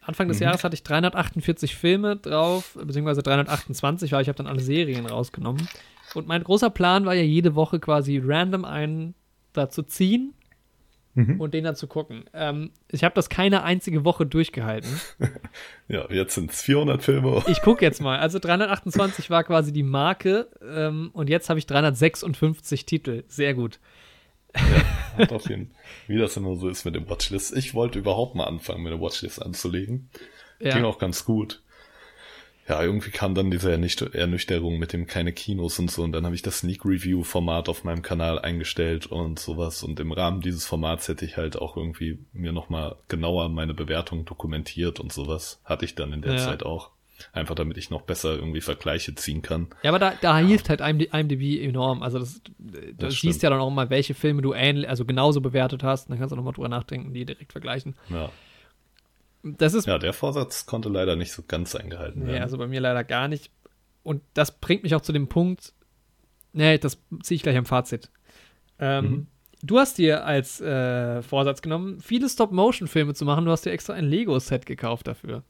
Anfang 0.00 0.26
Mhm. 0.26 0.32
des 0.32 0.40
Jahres 0.40 0.64
hatte 0.64 0.74
ich 0.74 0.82
348 0.82 1.74
Filme 1.76 2.16
drauf, 2.16 2.76
beziehungsweise 2.82 3.22
328, 3.22 4.12
weil 4.12 4.22
ich 4.22 4.28
habe 4.28 4.36
dann 4.36 4.46
alle 4.46 4.60
Serien 4.60 5.06
rausgenommen. 5.06 5.66
Und 6.14 6.26
mein 6.28 6.44
großer 6.44 6.70
Plan 6.70 7.06
war 7.06 7.14
ja 7.14 7.22
jede 7.22 7.54
Woche 7.54 7.80
quasi 7.80 8.20
random 8.22 8.64
einen 8.64 9.14
da 9.52 9.68
zu 9.70 9.82
ziehen 9.82 10.34
Mhm. 11.16 11.40
und 11.40 11.54
den 11.54 11.62
dann 11.64 11.76
zu 11.76 11.86
gucken. 11.86 12.24
Ähm, 12.34 12.70
ich 12.90 13.04
habe 13.04 13.14
das 13.14 13.28
keine 13.28 13.62
einzige 13.62 14.04
Woche 14.04 14.26
durchgehalten. 14.26 15.00
Ja, 15.86 16.10
jetzt 16.10 16.34
sind 16.34 16.50
es 16.50 16.62
400 16.62 17.02
Filme. 17.02 17.42
Ich 17.46 17.60
gucke 17.60 17.84
jetzt 17.84 18.00
mal. 18.00 18.18
Also 18.18 18.38
328 18.38 19.28
war 19.28 19.44
quasi 19.44 19.70
die 19.70 19.82
Marke 19.82 20.48
ähm, 20.66 21.10
und 21.12 21.28
jetzt 21.28 21.50
habe 21.50 21.58
ich 21.58 21.66
356 21.66 22.86
Titel. 22.86 23.22
Sehr 23.28 23.52
gut. 23.54 23.78
Hat 25.16 25.30
auf 25.32 25.48
jeden 25.48 25.72
Wie 26.06 26.16
das 26.16 26.36
immer 26.38 26.56
so 26.56 26.68
ist 26.68 26.84
mit 26.86 26.94
dem 26.94 27.08
Watchlist. 27.10 27.54
Ich 27.56 27.74
wollte 27.74 27.98
überhaupt 27.98 28.34
mal 28.34 28.44
anfangen, 28.44 28.82
mir 28.82 28.90
eine 28.92 29.00
Watchlist 29.00 29.42
anzulegen. 29.42 30.08
Ging 30.58 30.68
Ja. 30.70 30.84
auch 30.84 30.98
ganz 30.98 31.24
gut. 31.24 31.62
Ja, 32.68 32.82
irgendwie 32.82 33.10
kam 33.10 33.34
dann 33.34 33.50
diese 33.50 33.70
Ernüchter- 33.70 34.14
Ernüchterung 34.14 34.78
mit 34.78 34.92
dem 34.94 35.06
keine 35.06 35.32
Kinos 35.32 35.78
und 35.78 35.90
so 35.90 36.02
und 36.02 36.12
dann 36.12 36.24
habe 36.24 36.34
ich 36.34 36.40
das 36.42 36.60
Sneak 36.60 36.84
Review 36.84 37.22
Format 37.22 37.68
auf 37.68 37.84
meinem 37.84 38.00
Kanal 38.02 38.38
eingestellt 38.38 39.06
und 39.06 39.38
sowas 39.38 39.82
und 39.82 40.00
im 40.00 40.12
Rahmen 40.12 40.40
dieses 40.40 40.64
Formats 40.66 41.08
hätte 41.08 41.24
ich 41.26 41.36
halt 41.36 41.56
auch 41.60 41.76
irgendwie 41.76 42.18
mir 42.32 42.52
nochmal 42.52 42.96
genauer 43.08 43.50
meine 43.50 43.74
Bewertung 43.74 44.24
dokumentiert 44.24 44.98
und 44.98 45.12
sowas. 45.12 45.60
Hatte 45.64 45.84
ich 45.84 45.94
dann 45.94 46.12
in 46.14 46.22
der 46.22 46.32
Ja. 46.34 46.38
Zeit 46.38 46.62
auch. 46.62 46.90
Einfach 47.32 47.54
damit 47.54 47.76
ich 47.78 47.90
noch 47.90 48.02
besser 48.02 48.34
irgendwie 48.34 48.60
Vergleiche 48.60 49.14
ziehen 49.14 49.40
kann. 49.40 49.68
Ja, 49.84 49.90
aber 49.90 49.98
da, 50.00 50.14
da 50.20 50.36
hilft 50.38 50.68
halt 50.68 50.80
IMD, 50.80 51.12
IMDb 51.14 51.62
enorm. 51.62 52.02
Also 52.02 52.18
das, 52.18 52.40
du 52.58 53.10
siehst 53.10 53.42
ja 53.42 53.50
dann 53.50 53.60
auch 53.60 53.70
mal, 53.70 53.88
welche 53.88 54.14
Filme 54.14 54.42
du 54.42 54.52
ähnlich, 54.52 54.88
also 54.88 55.04
genauso 55.04 55.40
bewertet 55.40 55.84
hast. 55.84 56.06
Und 56.08 56.10
dann 56.10 56.18
kannst 56.18 56.32
du 56.32 56.36
nochmal 56.36 56.54
drüber 56.54 56.68
nachdenken, 56.68 57.14
die 57.14 57.24
direkt 57.24 57.52
vergleichen. 57.52 57.94
Ja. 58.10 58.30
Das 59.44 59.74
ist 59.74 59.86
ja, 59.86 59.98
der 59.98 60.12
Vorsatz 60.14 60.64
konnte 60.66 60.88
leider 60.88 61.16
nicht 61.16 61.32
so 61.32 61.42
ganz 61.46 61.74
eingehalten 61.74 62.20
Nee, 62.24 62.32
werden. 62.32 62.42
also 62.42 62.56
bei 62.58 62.66
mir 62.66 62.80
leider 62.80 63.04
gar 63.04 63.28
nicht. 63.28 63.50
Und 64.02 64.22
das 64.34 64.50
bringt 64.58 64.82
mich 64.82 64.94
auch 64.94 65.02
zu 65.02 65.12
dem 65.12 65.28
Punkt, 65.28 65.72
nee, 66.52 66.78
das 66.78 66.98
ziehe 67.22 67.36
ich 67.36 67.42
gleich 67.42 67.56
am 67.56 67.66
Fazit. 67.66 68.10
Ähm, 68.78 69.04
Mhm. 69.04 69.26
Du 69.62 69.78
hast 69.78 69.96
dir 69.96 70.26
als 70.26 70.60
äh, 70.60 71.22
Vorsatz 71.22 71.62
genommen, 71.62 71.98
viele 72.00 72.28
Stop-Motion-Filme 72.28 73.14
zu 73.14 73.24
machen. 73.24 73.46
Du 73.46 73.50
hast 73.50 73.64
dir 73.64 73.70
extra 73.72 73.94
ein 73.94 74.04
Lego-Set 74.04 74.66
gekauft 74.66 75.06
dafür. 75.06 75.42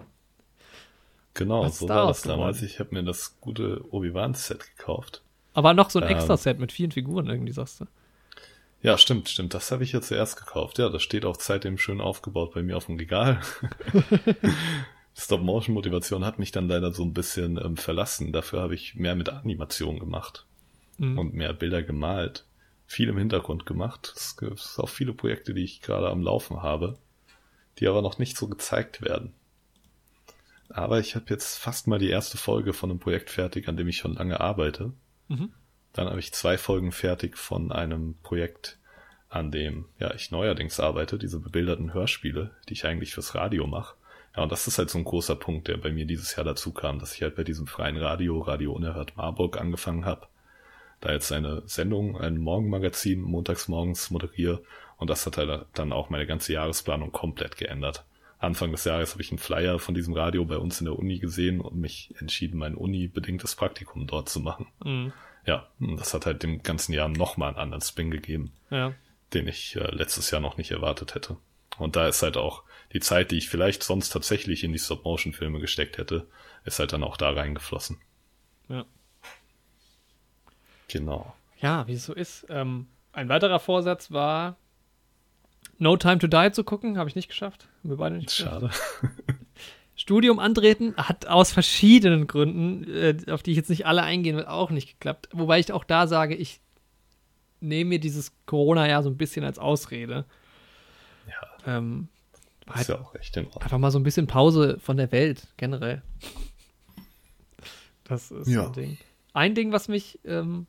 Genau, 1.35 1.67
so 1.69 1.89
war 1.89 2.07
das 2.07 2.23
damals. 2.23 2.63
Ich 2.63 2.79
habe 2.79 2.95
mir 2.95 3.03
das 3.03 3.41
gute 3.41 3.85
Obi-Wan-Set 3.93 4.77
gekauft. 4.77 5.23
Aber 5.53 5.75
noch 5.75 5.91
so 5.91 5.99
ein 5.99 6.09
Ähm. 6.09 6.17
Extra-Set 6.17 6.61
mit 6.61 6.71
vielen 6.71 6.93
Figuren 6.93 7.27
irgendwie, 7.27 7.53
sagst 7.53 7.81
du. 7.81 7.87
Ja, 8.85 8.99
stimmt, 8.99 9.31
stimmt. 9.31 9.55
Das 9.55 9.73
habe 9.73 9.83
ich 9.83 9.93
ja 9.93 10.03
zuerst 10.03 10.37
gekauft. 10.37 10.79
Ja, 10.79 10.91
das 10.91 11.03
steht 11.03 11.25
auch 11.25 11.41
seitdem 11.41 11.79
schön 11.79 12.03
aufgebaut 12.03 12.53
bei 12.53 12.63
mir 12.63 12.77
auf 12.77 12.85
dem 12.87 12.97
Regal. 12.99 13.41
Stop-Motion-Motivation 15.17 16.25
hat 16.25 16.39
mich 16.39 16.53
dann 16.53 16.69
leider 16.69 16.93
so 16.93 17.03
ein 17.03 17.15
bisschen 17.15 17.57
ähm, 17.57 17.77
verlassen. 17.79 18.31
Dafür 18.31 18.61
habe 18.61 18.75
ich 18.75 18.95
mehr 18.95 19.15
mit 19.17 19.29
Animation 19.31 19.99
gemacht 19.99 20.47
Mhm. 20.99 21.19
und 21.19 21.35
mehr 21.35 21.53
Bilder 21.55 21.83
gemalt. 21.83 22.45
Viel 22.87 23.09
im 23.09 23.19
Hintergrund 23.19 23.67
gemacht. 23.67 24.13
Es 24.15 24.37
gibt 24.37 24.75
auch 24.77 24.89
viele 24.89 25.13
Projekte, 25.15 25.55
die 25.55 25.65
ich 25.65 25.81
gerade 25.81 26.09
am 26.11 26.23
Laufen 26.23 26.63
habe, 26.63 26.99
die 27.81 27.89
aber 27.89 28.03
noch 28.03 28.19
nicht 28.19 28.37
so 28.37 28.47
gezeigt 28.49 29.03
werden. 29.03 29.33
Aber 30.69 31.01
ich 31.01 31.15
habe 31.17 31.25
jetzt 31.31 31.57
fast 31.57 31.87
mal 31.89 31.99
die 31.99 32.11
erste 32.11 32.37
Folge 32.39 32.75
von 32.75 32.91
einem 32.91 33.01
Projekt 33.01 33.31
fertig, 33.31 33.67
an 33.67 33.77
dem 33.77 33.89
ich 33.89 33.97
schon 33.97 34.15
lange 34.15 34.41
arbeite. 34.41 34.93
Mhm. 35.29 35.53
Dann 35.95 36.09
habe 36.09 36.21
ich 36.21 36.33
zwei 36.33 36.59
Folgen 36.59 36.93
fertig 36.93 37.39
von 37.39 37.73
einem 37.73 38.17
Projekt, 38.23 38.79
an 39.31 39.51
dem 39.51 39.87
ja 39.99 40.13
ich 40.13 40.31
neuerdings 40.31 40.79
arbeite, 40.81 41.19
diese 41.19 41.41
bebilderten 41.41 41.95
Hörspiele, 41.95 42.51
die 42.69 42.75
ich 42.75 42.85
eigentlich 42.85 43.15
fürs 43.15 43.35
Radio 43.35 43.67
mache. 43.67 43.95
Ja, 44.37 44.43
und 44.43 44.53
das 44.53 44.67
ist 44.67 44.79
halt 44.79 44.91
so 44.91 44.99
ein 44.99 45.05
großer 45.05 45.37
Punkt, 45.37 45.69
der 45.69 45.77
bei 45.77 45.93
mir 45.93 46.05
dieses 46.05 46.35
Jahr 46.35 46.45
dazu 46.45 46.73
kam, 46.73 46.99
dass 46.99 47.15
ich 47.15 47.23
halt 47.23 47.37
bei 47.37 47.45
diesem 47.45 47.69
freien 47.69 47.97
Radio, 47.97 48.41
Radio 48.41 48.73
Unerhört 48.73 49.17
Marburg 49.17 49.57
angefangen 49.61 50.05
habe, 50.05 50.27
da 51.01 51.13
jetzt 51.13 51.31
eine 51.31 51.63
Sendung, 51.67 52.21
ein 52.21 52.39
Morgenmagazin 52.39 53.21
montags 53.21 53.69
morgens 53.69 54.11
moderiere 54.11 54.63
und 54.97 55.11
das 55.11 55.25
hat 55.27 55.39
halt 55.39 55.67
dann 55.75 55.93
auch 55.93 56.11
meine 56.11 56.27
ganze 56.27 56.53
Jahresplanung 56.53 57.13
komplett 57.13 57.57
geändert. 57.57 58.05
Anfang 58.41 58.73
des 58.73 58.85
Jahres 58.85 59.13
habe 59.13 59.23
ich 59.23 59.31
einen 59.31 59.39
Flyer 59.39 59.79
von 59.79 59.95
diesem 59.95 60.15
Radio 60.15 60.45
bei 60.45 60.59
uns 60.59 60.81
in 60.81 60.87
der 60.87 60.99
Uni 60.99 61.19
gesehen 61.19 61.61
und 61.61 61.77
mich 61.77 62.13
entschieden, 62.19 62.59
mein 62.59 62.75
Uni-bedingtes 62.75 63.55
Praktikum 63.55 64.07
dort 64.07 64.29
zu 64.29 64.41
machen. 64.41 64.67
Mhm. 64.85 65.13
Ja, 65.47 65.69
und 65.81 65.99
das 65.99 66.15
hat 66.15 66.27
halt 66.27 66.43
dem 66.43 66.63
ganzen 66.63 66.93
Jahr 66.93 67.09
nochmal 67.09 67.49
einen 67.51 67.59
anderen 67.59 67.83
Spin 67.83 68.11
gegeben, 68.11 68.53
Ja. 68.71 68.95
den 69.35 69.47
ich 69.49 69.77
äh, 69.77 69.91
letztes 69.95 70.31
Jahr 70.31 70.41
noch 70.41 70.57
nicht 70.57 70.71
erwartet 70.71 71.15
hätte. 71.15 71.37
Und 71.79 71.97
da 71.97 72.09
ist 72.09 72.23
halt 72.23 72.37
auch 72.37 72.63
die 72.93 73.01
Zeit, 73.01 73.31
die 73.31 73.39
ich 73.39 73.49
vielleicht 73.49 73.83
sonst 73.83 74.11
tatsächlich 74.11 74.63
in 74.65 74.73
die 74.73 74.79
Stop-Motion-Filme 74.79 75.59
gesteckt 75.61 75.99
hätte, 75.99 76.27
ist 76.65 76.79
halt 76.79 76.93
dann 76.93 77.03
auch 77.03 77.17
da 77.17 77.31
reingeflossen. 77.31 77.99
Ja. 78.69 78.85
Genau. 80.89 81.35
Ja, 81.59 81.87
wie 81.87 81.95
es 81.95 82.05
so 82.05 82.15
ist. 82.15 82.47
Ähm, 82.49 82.87
ein 83.13 83.29
weiterer 83.29 83.59
Vorsatz 83.59 84.11
war, 84.11 84.57
No 85.79 85.97
Time 85.97 86.19
to 86.19 86.27
Die 86.29 86.53
zu 86.53 86.63
gucken. 86.65 86.99
Habe 86.99 87.09
ich 87.09 87.17
nicht 87.17 87.29
geschafft. 87.29 87.67
Haben 87.83 87.91
wir 87.91 87.97
beide 87.97 88.17
nicht 88.17 88.29
geschafft. 88.29 88.73
Schade. 89.01 89.07
Studium 90.05 90.39
antreten 90.39 90.94
hat 90.99 91.26
aus 91.28 91.50
verschiedenen 91.50 92.26
Gründen, 92.26 92.84
äh, 92.92 93.16
auf 93.31 93.42
die 93.42 93.52
ich 93.52 93.57
jetzt 93.57 93.70
nicht 93.70 93.86
alle 93.86 94.02
eingehen 94.02 94.36
will, 94.36 94.44
auch 94.44 94.70
nicht 94.70 94.89
geklappt. 94.91 95.31
Wobei 95.33 95.58
ich 95.58 95.73
auch 95.73 95.83
da 95.84 96.07
sage, 96.07 96.34
ich 96.34 96.60
nehme 97.60 97.89
mir 97.89 97.99
dieses 98.00 98.31
Corona-Jahr 98.44 99.02
so 99.02 99.08
ein 99.08 99.16
bisschen 99.16 99.47
als 99.47 99.58
Ausrede. 99.58 100.26
Ja, 101.26 101.78
Ähm, 101.78 102.08
ist 102.66 102.74
halt 102.76 102.89
ja 102.89 103.00
auch 103.00 103.15
echt 103.15 103.34
in 103.39 103.47
Ordnung. 103.47 103.62
einfach 103.62 103.78
mal 103.78 103.91
so 103.91 103.99
ein 103.99 104.02
bisschen 104.02 104.26
Pause 104.26 104.76
von 104.78 104.99
der 104.99 105.10
Welt, 105.10 105.47
generell. 105.57 106.02
Das 108.05 108.31
ist 108.31 108.49
Ja. 108.49 108.66
ein 108.66 108.73
Ding. 108.74 108.99
Ein 109.33 109.55
Ding, 109.55 109.73
was 109.73 109.89
mich 109.89 110.20
ähm, 110.26 110.66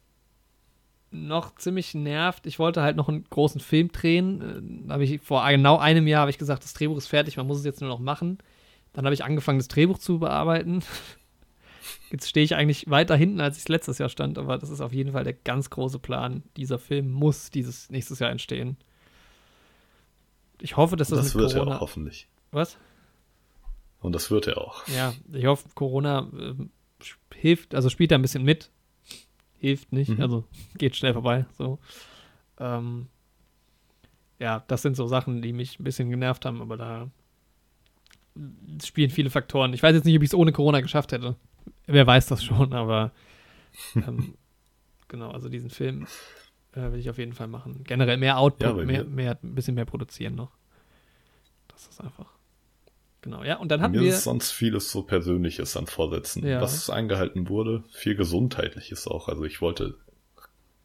noch 1.12 1.56
ziemlich 1.56 1.94
nervt, 1.94 2.46
ich 2.48 2.58
wollte 2.58 2.82
halt 2.84 2.96
noch 2.96 3.10
einen 3.10 3.26
großen 3.30 3.60
Film 3.60 3.92
drehen. 3.92 4.86
Äh, 4.88 4.92
habe 4.94 5.04
ich 5.04 5.20
vor 5.22 5.46
genau 5.50 5.78
einem 5.78 6.08
Jahr 6.08 6.22
habe 6.22 6.32
ich 6.32 6.38
gesagt, 6.38 6.64
das 6.64 6.74
Drehbuch 6.74 6.98
ist 6.98 7.08
fertig, 7.08 7.36
man 7.36 7.48
muss 7.48 7.60
es 7.60 7.66
jetzt 7.66 7.82
nur 7.82 7.90
noch 7.90 8.00
machen. 8.00 8.38
Dann 8.96 9.06
habe 9.06 9.14
ich 9.14 9.24
angefangen, 9.24 9.60
das 9.60 9.68
Drehbuch 9.68 10.00
zu 10.00 10.20
bearbeiten. 10.20 10.82
Jetzt 12.12 12.30
stehe 12.30 12.44
ich 12.44 12.56
eigentlich 12.56 12.90
weiter 12.90 13.16
hinten, 13.16 13.42
als 13.42 13.58
ich 13.58 13.68
letztes 13.68 13.98
Jahr 13.98 14.10
stand, 14.10 14.38
aber 14.38 14.58
das 14.58 14.70
ist 14.70 14.82
auf 14.82 14.94
jeden 14.94 15.12
Fall 15.12 15.24
der 15.24 15.34
ganz 15.34 15.70
große 15.70 16.00
Plan. 16.00 16.44
Dieser 16.58 16.80
Film 16.80 17.12
muss 17.12 17.52
dieses 17.52 17.90
nächstes 17.90 18.20
Jahr 18.20 18.32
entstehen. 18.32 18.78
Ich 20.62 20.78
hoffe, 20.78 20.96
dass 20.96 21.10
das, 21.10 21.20
Das 21.20 21.36
wird 21.36 21.52
er 21.52 21.60
Corona. 21.60 21.76
auch 21.78 21.82
hoffentlich. 21.82 22.28
Was? 22.52 22.78
Und 24.00 24.14
das 24.14 24.32
wird 24.32 24.48
er 24.48 24.58
auch. 24.60 24.88
Ja, 24.88 25.14
ich 25.34 25.46
hoffe, 25.46 25.68
Corona 25.76 26.20
sch- 27.02 27.16
hilft, 27.34 27.76
also 27.76 27.90
spielt 27.90 28.12
da 28.12 28.16
ein 28.16 28.22
bisschen 28.22 28.44
mit. 28.44 28.72
Hilft 29.60 29.92
nicht, 29.92 30.10
Mhm. 30.10 30.22
also 30.22 30.44
geht 30.78 30.96
schnell 30.96 31.14
vorbei. 31.14 31.46
So. 31.58 31.80
Ähm, 32.60 33.08
ja, 34.40 34.64
das 34.68 34.82
sind 34.84 34.96
so 34.96 35.08
Sachen, 35.08 35.42
die 35.42 35.54
mich 35.54 35.80
ein 35.80 35.84
bisschen 35.84 36.10
genervt 36.10 36.46
haben, 36.46 36.62
aber 36.62 36.78
da 36.78 37.10
spielen 38.84 39.10
viele 39.10 39.30
Faktoren. 39.30 39.74
Ich 39.74 39.84
weiß 39.84 39.96
jetzt 39.96 40.06
nicht, 40.06 40.16
ob 40.16 40.24
ich 40.24 40.30
es 40.30 40.34
ohne 40.34 40.52
Corona 40.52 40.82
geschafft 40.82 41.12
hätte. 41.12 41.36
Wer 41.88 42.06
weiß 42.06 42.28
das 42.28 42.44
schon, 42.44 42.74
aber 42.74 43.12
ähm, 43.96 44.36
genau, 45.08 45.32
also 45.32 45.50
diesen 45.50 45.70
Film 45.70 46.08
äh, 46.74 46.92
will 46.92 47.00
ich 47.00 47.10
auf 47.10 47.18
jeden 47.18 47.34
Fall 47.34 47.48
machen. 47.48 47.84
Generell 47.84 48.18
mehr 48.18 48.38
Output, 48.38 48.78
Ja, 48.78 48.86
mehr, 48.86 49.04
mehr, 49.06 49.40
ein 49.42 49.56
bisschen 49.56 49.76
mehr 49.76 49.86
produzieren 49.86 50.36
noch. 50.36 50.52
Das 51.70 51.88
ist 51.88 52.02
einfach. 52.02 52.34
Genau, 53.22 53.44
ja, 53.44 53.58
und 53.58 53.70
dann 53.72 53.82
hatten 53.82 53.94
mir 53.94 54.02
wir. 54.02 54.10
ist 54.10 54.24
sonst 54.24 54.52
vieles 54.52 54.92
so 54.92 55.02
Persönliches 55.02 55.76
an 55.78 55.88
Vorsätzen. 55.88 56.46
Ja. 56.46 56.62
Was 56.62 56.90
eingehalten 56.92 57.50
wurde, 57.50 57.84
viel 57.92 58.16
Gesundheitliches 58.16 59.08
auch. 59.08 59.30
Also 59.30 59.46
ich 59.46 59.62
wollte 59.62 59.98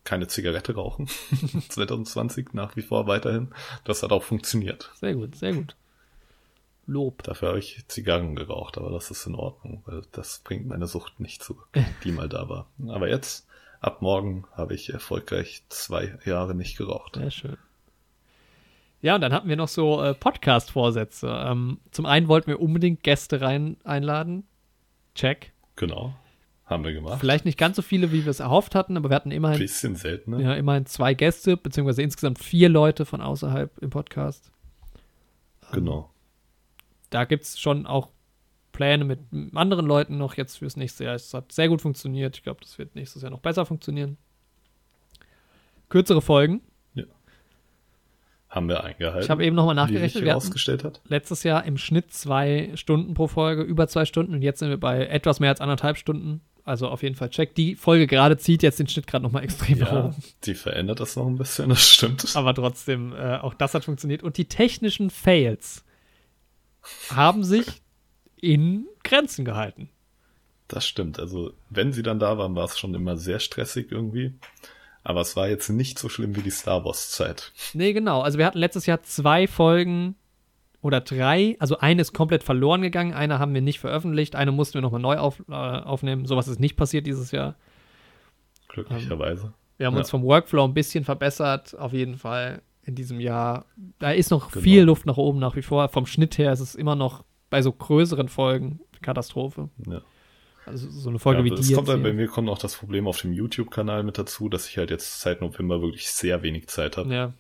keine 0.05 0.27
Zigarette 0.27 0.75
rauchen. 0.75 1.07
2020 1.69 2.55
nach 2.55 2.77
wie 2.77 2.83
vor 2.83 3.07
weiterhin. 3.07 3.49
Das 3.85 4.03
hat 4.03 4.13
auch 4.13 4.23
funktioniert. 4.23 4.91
Sehr 4.95 5.15
gut, 5.15 5.37
sehr 5.37 5.53
gut. 5.53 5.77
Lob. 6.91 7.23
Dafür 7.23 7.49
habe 7.49 7.59
ich 7.59 7.85
Zigarren 7.89 8.35
geraucht, 8.35 8.77
aber 8.77 8.91
das 8.91 9.11
ist 9.11 9.27
in 9.27 9.35
Ordnung, 9.35 9.83
weil 9.87 10.03
das 10.13 10.41
bringt 10.41 10.67
meine 10.67 10.87
Sucht 10.87 11.21
nicht 11.21 11.43
zurück, 11.43 11.69
die 12.05 12.13
mal 12.13 12.29
da 12.29 12.49
war. 12.49 12.67
Aber 12.89 13.09
jetzt, 13.09 13.47
ab 13.81 14.03
morgen, 14.03 14.45
habe 14.53 14.75
ich 14.75 14.93
erfolgreich 14.93 15.63
zwei 15.69 16.19
Jahre 16.25 16.55
nicht 16.55 16.77
geraucht. 16.77 17.17
Sehr 17.17 17.31
schön. 17.31 17.57
Ja, 19.03 19.15
und 19.15 19.23
dann 19.23 19.33
hatten 19.33 19.49
wir 19.49 19.57
noch 19.57 19.69
so 19.69 20.03
äh, 20.03 20.13
Podcast-Vorsätze. 20.15 21.29
Ähm, 21.47 21.79
zum 21.91 22.05
einen 22.05 22.29
wollten 22.29 22.49
wir 22.49 22.61
unbedingt 22.61 23.03
Gäste 23.03 23.41
rein 23.41 23.79
einladen. 23.85 24.45
Check. 25.15 25.53
Genau. 25.77 26.15
Haben 26.67 26.85
wir 26.85 26.93
gemacht. 26.93 27.19
Vielleicht 27.19 27.47
nicht 27.47 27.59
ganz 27.59 27.77
so 27.77 27.83
viele, 27.83 28.13
wie 28.13 28.25
wir 28.25 28.31
es 28.31 28.41
erhofft 28.41 28.75
hatten, 28.75 28.97
aber 28.97 29.09
wir 29.09 29.17
hatten 29.17 29.31
immerhin, 29.31 29.59
Bisschen 29.59 29.97
seltener. 29.97 30.39
ja, 30.41 30.55
immerhin 30.55 30.87
zwei 30.87 31.15
Gäste, 31.15 31.57
beziehungsweise 31.57 32.03
insgesamt 32.03 32.39
vier 32.39 32.69
Leute 32.69 33.07
von 33.07 33.21
außerhalb 33.21 33.79
im 33.79 33.91
Podcast. 33.91 34.53
Genau. 35.73 36.11
Da 37.11 37.25
gibt 37.25 37.45
es 37.45 37.59
schon 37.59 37.87
auch 37.87 38.09
Pläne 38.73 39.05
mit 39.05 39.19
anderen 39.55 39.87
Leuten 39.87 40.17
noch 40.17 40.37
jetzt 40.37 40.59
fürs 40.59 40.77
nächste 40.77 41.05
Jahr. 41.05 41.15
Es 41.15 41.35
hat 41.35 41.53
sehr 41.53 41.69
gut 41.69 41.83
funktioniert. 41.83 42.37
Ich 42.37 42.43
glaube, 42.43 42.61
das 42.63 42.79
wird 42.79 42.95
nächstes 42.95 43.23
Jahr 43.23 43.31
noch 43.31 43.41
besser 43.41 43.67
funktionieren. 43.67 44.17
Kürzere 45.89 46.23
Folgen. 46.23 46.61
Haben 48.49 48.69
wir 48.69 48.83
eingehalten. 48.83 49.23
Ich 49.23 49.31
habe 49.31 49.45
eben 49.45 49.55
nochmal 49.55 49.77
nachgerechnet. 49.77 50.25
Wir 50.25 50.33
hatten 50.33 50.41
herausgestellt 50.41 50.83
hat. 50.83 51.01
letztes 51.07 51.45
Jahr 51.45 51.65
im 51.67 51.79
Schnitt 51.79 52.13
zwei 52.13 52.73
Stunden 52.75 53.15
pro 53.15 53.29
Folge, 53.29 53.63
über 53.63 53.87
zwei 53.87 54.05
Stunden 54.05 54.35
und 54.35 54.43
jetzt 54.43 54.59
sind 54.59 54.71
wir 54.71 54.77
bei 54.81 55.07
etwas 55.07 55.39
mehr 55.39 55.51
als 55.51 55.61
anderthalb 55.61 55.97
Stunden. 55.97 56.41
Also 56.65 56.89
auf 56.89 57.05
jeden 57.05 57.15
Fall 57.15 57.31
check. 57.31 57.55
Die 57.55 57.77
Folge 57.77 58.09
gerade 58.09 58.39
zieht 58.39 58.65
jetzt 58.65 58.81
den 58.81 58.89
Schnitt 58.89 59.07
gerade 59.07 59.23
nochmal 59.23 59.45
extrem 59.45 59.79
nach 59.79 59.93
Ja, 59.93 60.05
oben. 60.07 60.17
die 60.45 60.55
verändert 60.55 60.99
das 60.99 61.15
noch 61.15 61.29
ein 61.29 61.39
bisschen, 61.39 61.69
das 61.69 61.89
stimmt. 61.89 62.27
Aber 62.35 62.53
trotzdem, 62.53 63.13
äh, 63.15 63.37
auch 63.37 63.55
das 63.55 63.73
hat 63.75 63.85
funktioniert. 63.85 64.25
Und 64.25 64.37
die 64.37 64.47
technischen 64.47 65.11
Fails 65.11 65.85
haben 67.15 67.45
sich 67.45 67.83
in 68.37 68.87
Grenzen 69.05 69.45
gehalten. 69.45 69.91
Das 70.69 70.87
stimmt. 70.87 71.19
Also, 71.19 71.53
wenn 71.69 71.93
sie 71.93 72.03
dann 72.03 72.19
da 72.21 72.39
waren, 72.39 72.55
war 72.55 72.65
es 72.65 72.79
schon 72.79 72.95
immer 72.95 73.17
sehr 73.17 73.41
stressig 73.41 73.91
irgendwie. 73.91 74.35
Aber 75.03 75.23
es 75.23 75.35
war 75.35 75.49
jetzt 75.49 75.69
nicht 75.71 75.99
so 75.99 76.09
schlimm 76.09 76.37
wie 76.37 76.43
die 76.43 76.51
Star 76.51 76.85
Wars 76.85 77.11
Zeit. 77.11 77.53
Nee, 77.73 77.93
genau. 77.93 78.21
Also 78.21 78.39
wir 78.39 78.45
hatten 78.47 78.59
letztes 78.59 78.85
Jahr 78.87 79.03
zwei 79.03 79.47
Folgen 79.47 80.15
oder 80.83 81.01
drei. 81.01 81.57
Also 81.59 81.79
eine 81.79 82.03
ist 82.03 82.13
komplett 82.13 82.43
verloren 82.45 82.83
gegangen, 82.83 83.15
eine 83.15 83.39
haben 83.39 83.55
wir 83.55 83.63
nicht 83.63 83.81
veröffentlicht, 83.81 84.37
eine 84.37 84.53
mussten 84.53 84.75
wir 84.75 84.83
nochmal 84.83 85.01
neu 85.01 85.17
auf, 85.17 85.43
äh, 85.49 85.53
aufnehmen. 85.53 86.27
Sowas 86.27 86.49
ist 86.49 86.61
nicht 86.61 86.77
passiert 86.77 87.07
dieses 87.07 87.31
Jahr. 87.33 87.57
Glücklicherweise. 88.69 89.53
Wir 89.79 89.87
haben 89.87 89.95
Ja. 89.95 90.01
uns 90.01 90.11
vom 90.11 90.23
Workflow 90.23 90.65
ein 90.65 90.75
bisschen 90.75 91.05
verbessert, 91.05 91.75
auf 91.79 91.93
jeden 91.93 92.17
Fall 92.19 92.61
in 92.85 92.95
diesem 92.95 93.21
Jahr. 93.21 93.65
Da 93.99 94.11
ist 94.13 94.31
noch 94.31 94.51
Genau. 94.53 94.63
viel 94.63 94.83
Luft 94.83 95.07
nach 95.07 95.17
oben 95.17 95.39
nach 95.39 95.57
wie 95.57 95.63
vor. 95.63 95.89
Vom 95.89 96.07
Schnitt 96.07 96.39
her 96.39 96.53
ist 96.53 96.61
es 96.61 96.75
immer 96.75 96.97
noch 96.97 97.25
bei 97.51 97.63
so 97.63 97.73
größeren 97.73 98.29
Folgen 98.29 98.81
Katastrophe. 99.03 99.69
Ja. 99.87 100.03
Also 100.67 100.91
so 100.91 101.09
eine 101.09 101.19
Folge 101.19 101.41
ja, 101.41 101.45
wie 101.47 101.53
es 101.55 101.67
die 101.67 101.75
kommt 101.75 101.89
halt, 101.89 102.03
bei 102.03 102.13
mir 102.13 102.29
kommt 102.29 102.49
auch 102.49 102.59
das 102.59 102.77
Problem 102.77 103.07
auf 103.07 103.21
dem 103.21 103.33
YouTube-Kanal 103.33 104.03
mit 104.03 104.19
dazu, 104.19 104.49
dass 104.49 104.69
ich 104.69 104.79
halt 104.79 104.91
jetzt 104.91 105.21
seit 105.21 105.41
November 105.41 105.81
wirklich 105.83 106.11
sehr 106.13 106.43
wenig 106.43 106.69
Zeit 106.69 106.97
habe, 106.97 107.13
Ja, 107.13 107.33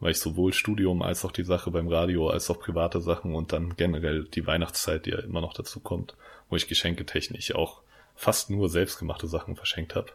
weil 0.00 0.10
ich 0.12 0.18
sowohl 0.18 0.52
Studium 0.52 1.02
als 1.02 1.24
auch 1.24 1.32
die 1.32 1.44
Sache 1.44 1.70
beim 1.70 1.88
Radio 1.88 2.28
als 2.28 2.50
auch 2.50 2.58
private 2.58 3.00
Sachen 3.00 3.34
und 3.34 3.52
dann 3.52 3.76
generell 3.76 4.24
die 4.24 4.46
Weihnachtszeit, 4.46 5.06
die 5.06 5.10
ja 5.10 5.18
immer 5.20 5.40
noch 5.40 5.52
dazu 5.54 5.80
kommt, 5.80 6.16
wo 6.48 6.56
ich 6.56 6.66
geschenketechnisch 6.66 7.54
auch 7.54 7.82
fast 8.14 8.50
nur 8.50 8.68
selbstgemachte 8.68 9.26
Sachen 9.26 9.54
verschenkt 9.56 9.94
habe. 9.94 10.08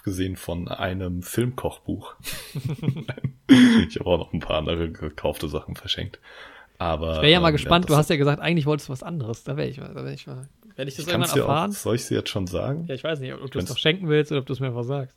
Abgesehen 0.00 0.36
von 0.36 0.66
einem 0.68 1.22
Filmkochbuch. 1.22 2.14
ich 3.86 3.98
habe 3.98 4.06
auch 4.06 4.16
noch 4.18 4.32
ein 4.32 4.40
paar 4.40 4.56
andere 4.56 4.90
gekaufte 4.90 5.46
Sachen 5.46 5.76
verschenkt. 5.76 6.18
Aber 6.78 7.16
ich 7.16 7.20
wäre 7.22 7.32
ja 7.32 7.40
mal 7.40 7.48
ähm, 7.48 7.56
gespannt. 7.56 7.90
du 7.90 7.96
hast 7.96 8.08
ja 8.08 8.16
gesagt, 8.16 8.40
eigentlich 8.40 8.64
wolltest 8.64 8.88
du 8.88 8.92
was 8.94 9.02
anderes. 9.02 9.44
Da 9.44 9.58
wäre 9.58 9.68
ich 9.68 9.76
mal. 9.78 9.92
Da 9.92 9.96
wäre 10.02 10.14
ich 10.14 10.26
mal. 10.26 10.48
Werde 10.74 10.88
ich 10.88 10.96
das 10.96 11.04
ich 11.06 11.12
irgendwann 11.12 11.34
dir 11.34 11.44
auch, 11.44 11.48
erfahren? 11.50 11.72
soll 11.72 11.96
ich 11.96 12.04
sie 12.06 12.14
jetzt 12.14 12.30
schon 12.30 12.46
sagen? 12.46 12.86
Ja, 12.88 12.94
ich 12.94 13.04
weiß 13.04 13.20
nicht, 13.20 13.34
ob 13.34 13.50
du 13.50 13.58
es 13.58 13.66
doch 13.66 13.76
schenken 13.76 14.08
willst 14.08 14.32
oder 14.32 14.40
ob 14.40 14.46
du 14.46 14.54
es 14.54 14.60
mir 14.60 14.68
einfach 14.68 14.84
sagst. 14.84 15.14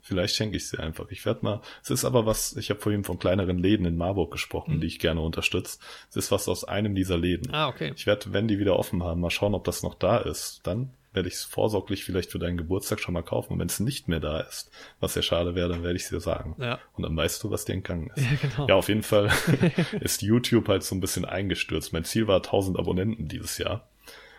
Vielleicht 0.00 0.34
schenke 0.34 0.56
ich 0.56 0.66
sie 0.66 0.78
einfach. 0.80 1.06
Ich 1.10 1.24
werde 1.24 1.44
mal. 1.44 1.60
Es 1.84 1.90
ist 1.90 2.04
aber 2.04 2.26
was, 2.26 2.56
ich 2.56 2.70
habe 2.70 2.80
vorhin 2.80 3.04
von 3.04 3.20
kleineren 3.20 3.58
Läden 3.58 3.86
in 3.86 3.96
Marburg 3.96 4.32
gesprochen, 4.32 4.76
Mhm. 4.76 4.80
die 4.80 4.88
ich 4.88 4.98
gerne 4.98 5.20
unterstütze. 5.20 5.78
Es 6.10 6.16
ist 6.16 6.32
was 6.32 6.48
aus 6.48 6.64
einem 6.64 6.96
dieser 6.96 7.18
Läden. 7.18 7.54
Ah, 7.54 7.68
okay. 7.68 7.92
Ich 7.94 8.06
werde, 8.08 8.32
wenn 8.32 8.48
die 8.48 8.58
wieder 8.58 8.76
offen 8.76 9.04
haben, 9.04 9.20
mal 9.20 9.30
schauen, 9.30 9.54
ob 9.54 9.62
das 9.62 9.84
noch 9.84 9.94
da 9.94 10.16
ist. 10.18 10.62
Dann 10.66 10.90
werde 11.18 11.28
ich 11.28 11.34
es 11.34 11.42
vorsorglich 11.42 12.04
vielleicht 12.04 12.30
für 12.30 12.38
deinen 12.38 12.56
Geburtstag 12.56 13.00
schon 13.00 13.12
mal 13.12 13.24
kaufen. 13.24 13.54
Und 13.54 13.58
wenn 13.58 13.66
es 13.66 13.80
nicht 13.80 14.06
mehr 14.06 14.20
da 14.20 14.38
ist, 14.38 14.70
was 15.00 15.16
ja 15.16 15.22
schade 15.22 15.56
wäre, 15.56 15.68
dann 15.68 15.82
werde 15.82 15.96
ich 15.96 16.04
es 16.04 16.10
dir 16.10 16.20
sagen. 16.20 16.54
Ja. 16.60 16.78
Und 16.94 17.02
dann 17.02 17.16
weißt 17.16 17.42
du, 17.42 17.50
was 17.50 17.64
dir 17.64 17.72
entgangen 17.72 18.12
ist. 18.14 18.24
Ja, 18.24 18.36
genau. 18.40 18.68
Ja, 18.68 18.74
auf 18.76 18.86
jeden 18.86 19.02
Fall 19.02 19.32
ist 20.00 20.22
YouTube 20.22 20.68
halt 20.68 20.84
so 20.84 20.94
ein 20.94 21.00
bisschen 21.00 21.24
eingestürzt. 21.24 21.92
Mein 21.92 22.04
Ziel 22.04 22.28
war 22.28 22.36
1000 22.36 22.78
Abonnenten 22.78 23.26
dieses 23.26 23.58
Jahr. 23.58 23.88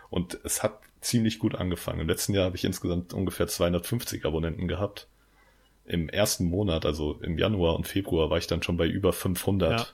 Und 0.08 0.40
es 0.42 0.62
hat 0.62 0.80
ziemlich 1.02 1.38
gut 1.38 1.54
angefangen. 1.54 2.00
Im 2.00 2.08
letzten 2.08 2.32
Jahr 2.32 2.46
habe 2.46 2.56
ich 2.56 2.64
insgesamt 2.64 3.12
ungefähr 3.12 3.46
250 3.46 4.24
Abonnenten 4.24 4.66
gehabt. 4.66 5.06
Im 5.84 6.08
ersten 6.08 6.46
Monat, 6.46 6.86
also 6.86 7.18
im 7.20 7.36
Januar 7.36 7.76
und 7.76 7.86
Februar, 7.86 8.30
war 8.30 8.38
ich 8.38 8.46
dann 8.46 8.62
schon 8.62 8.78
bei 8.78 8.86
über 8.86 9.12
500. 9.12 9.80
Ja. 9.80 9.86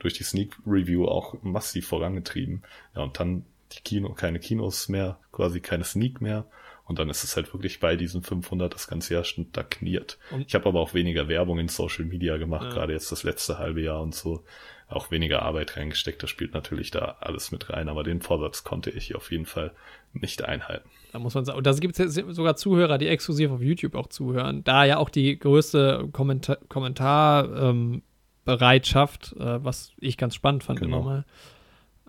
Durch 0.00 0.12
die 0.12 0.24
Sneak 0.24 0.54
Review 0.66 1.06
auch 1.06 1.42
massiv 1.42 1.88
vorangetrieben. 1.88 2.62
Ja, 2.94 3.04
und 3.04 3.18
dann 3.18 3.46
die 3.76 3.82
Kino, 3.82 4.12
keine 4.14 4.38
Kinos 4.40 4.88
mehr, 4.88 5.18
quasi 5.32 5.60
keine 5.60 5.84
Sneak 5.84 6.20
mehr. 6.20 6.46
Und 6.86 6.98
dann 6.98 7.08
ist 7.08 7.24
es 7.24 7.34
halt 7.36 7.52
wirklich 7.54 7.80
bei 7.80 7.96
diesen 7.96 8.22
500 8.22 8.74
das 8.74 8.88
ganze 8.88 9.14
Jahr 9.14 9.24
stagniert. 9.24 10.18
Und- 10.30 10.44
Ich 10.46 10.54
habe 10.54 10.66
aber 10.68 10.80
auch 10.80 10.92
weniger 10.92 11.28
Werbung 11.28 11.58
in 11.58 11.68
Social 11.68 12.04
Media 12.04 12.36
gemacht, 12.36 12.64
Ja. 12.64 12.70
gerade 12.74 12.92
jetzt 12.92 13.10
das 13.10 13.22
letzte 13.22 13.58
halbe 13.58 13.80
Jahr 13.80 14.02
und 14.02 14.14
so. 14.14 14.44
Auch 14.88 15.10
weniger 15.10 15.40
Arbeit 15.42 15.78
reingesteckt, 15.78 16.22
das 16.22 16.28
spielt 16.28 16.52
natürlich 16.52 16.90
da 16.90 17.16
alles 17.20 17.50
mit 17.52 17.70
rein. 17.70 17.88
Aber 17.88 18.04
den 18.04 18.20
Vorsatz 18.20 18.64
konnte 18.64 18.90
ich 18.90 19.14
auf 19.14 19.30
jeden 19.32 19.46
Fall 19.46 19.72
nicht 20.12 20.44
einhalten. 20.44 20.88
Da 21.12 21.18
muss 21.20 21.32
man 21.34 21.46
sagen. 21.46 21.56
Und 21.56 21.66
da 21.66 21.72
gibt 21.72 21.98
es 21.98 22.14
sogar 22.14 22.54
Zuhörer, 22.56 22.98
die 22.98 23.08
exklusiv 23.08 23.50
auf 23.50 23.62
YouTube 23.62 23.94
auch 23.94 24.08
zuhören. 24.08 24.62
Da 24.62 24.84
ja 24.84 24.98
auch 24.98 25.08
die 25.08 25.38
größte 25.38 26.08
Kommentar 26.12 26.58
Kommentarbereitschaft, 26.68 27.64
ähm, 27.64 28.02
Bereitschaft, 28.44 29.32
äh, 29.38 29.64
was 29.64 29.92
ich 30.00 30.18
ganz 30.18 30.34
spannend 30.34 30.64
fand 30.64 30.80
Genau. 30.80 30.98
immer 31.00 31.04
mal. 31.06 31.24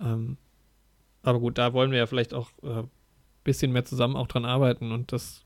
Ähm, 0.02 0.38
aber 1.26 1.40
gut, 1.40 1.58
da 1.58 1.74
wollen 1.74 1.92
wir 1.92 1.98
ja 1.98 2.06
vielleicht 2.06 2.34
auch 2.34 2.52
ein 2.64 2.84
äh, 2.86 2.88
bisschen 3.44 3.72
mehr 3.72 3.86
zusammen 3.86 4.16
auch 4.16 4.28
dran 4.28 4.46
arbeiten. 4.46 4.92
Und 4.92 5.12
das. 5.12 5.44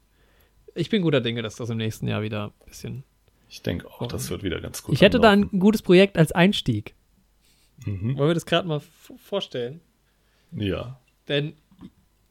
Ich 0.75 0.89
bin 0.89 1.01
guter 1.01 1.21
Dinge, 1.21 1.41
dass 1.41 1.55
das 1.55 1.69
im 1.69 1.77
nächsten 1.77 2.07
Jahr 2.07 2.21
wieder 2.21 2.47
ein 2.47 2.65
bisschen. 2.67 3.03
Ich 3.49 3.63
denke 3.63 3.87
auch, 3.87 4.05
das 4.07 4.29
wird 4.29 4.43
wieder 4.43 4.61
ganz 4.61 4.83
gut. 4.83 4.93
ich 4.93 5.01
hätte 5.01 5.19
da 5.19 5.31
anlaufen. 5.31 5.57
ein 5.57 5.59
gutes 5.59 5.81
Projekt 5.81 6.17
als 6.17 6.31
Einstieg. 6.31 6.93
Mhm. 7.85 8.17
Wollen 8.17 8.29
wir 8.29 8.33
das 8.35 8.45
gerade 8.45 8.67
mal 8.67 8.81
vorstellen? 9.17 9.81
Ja. 10.51 10.99
Denn 11.27 11.53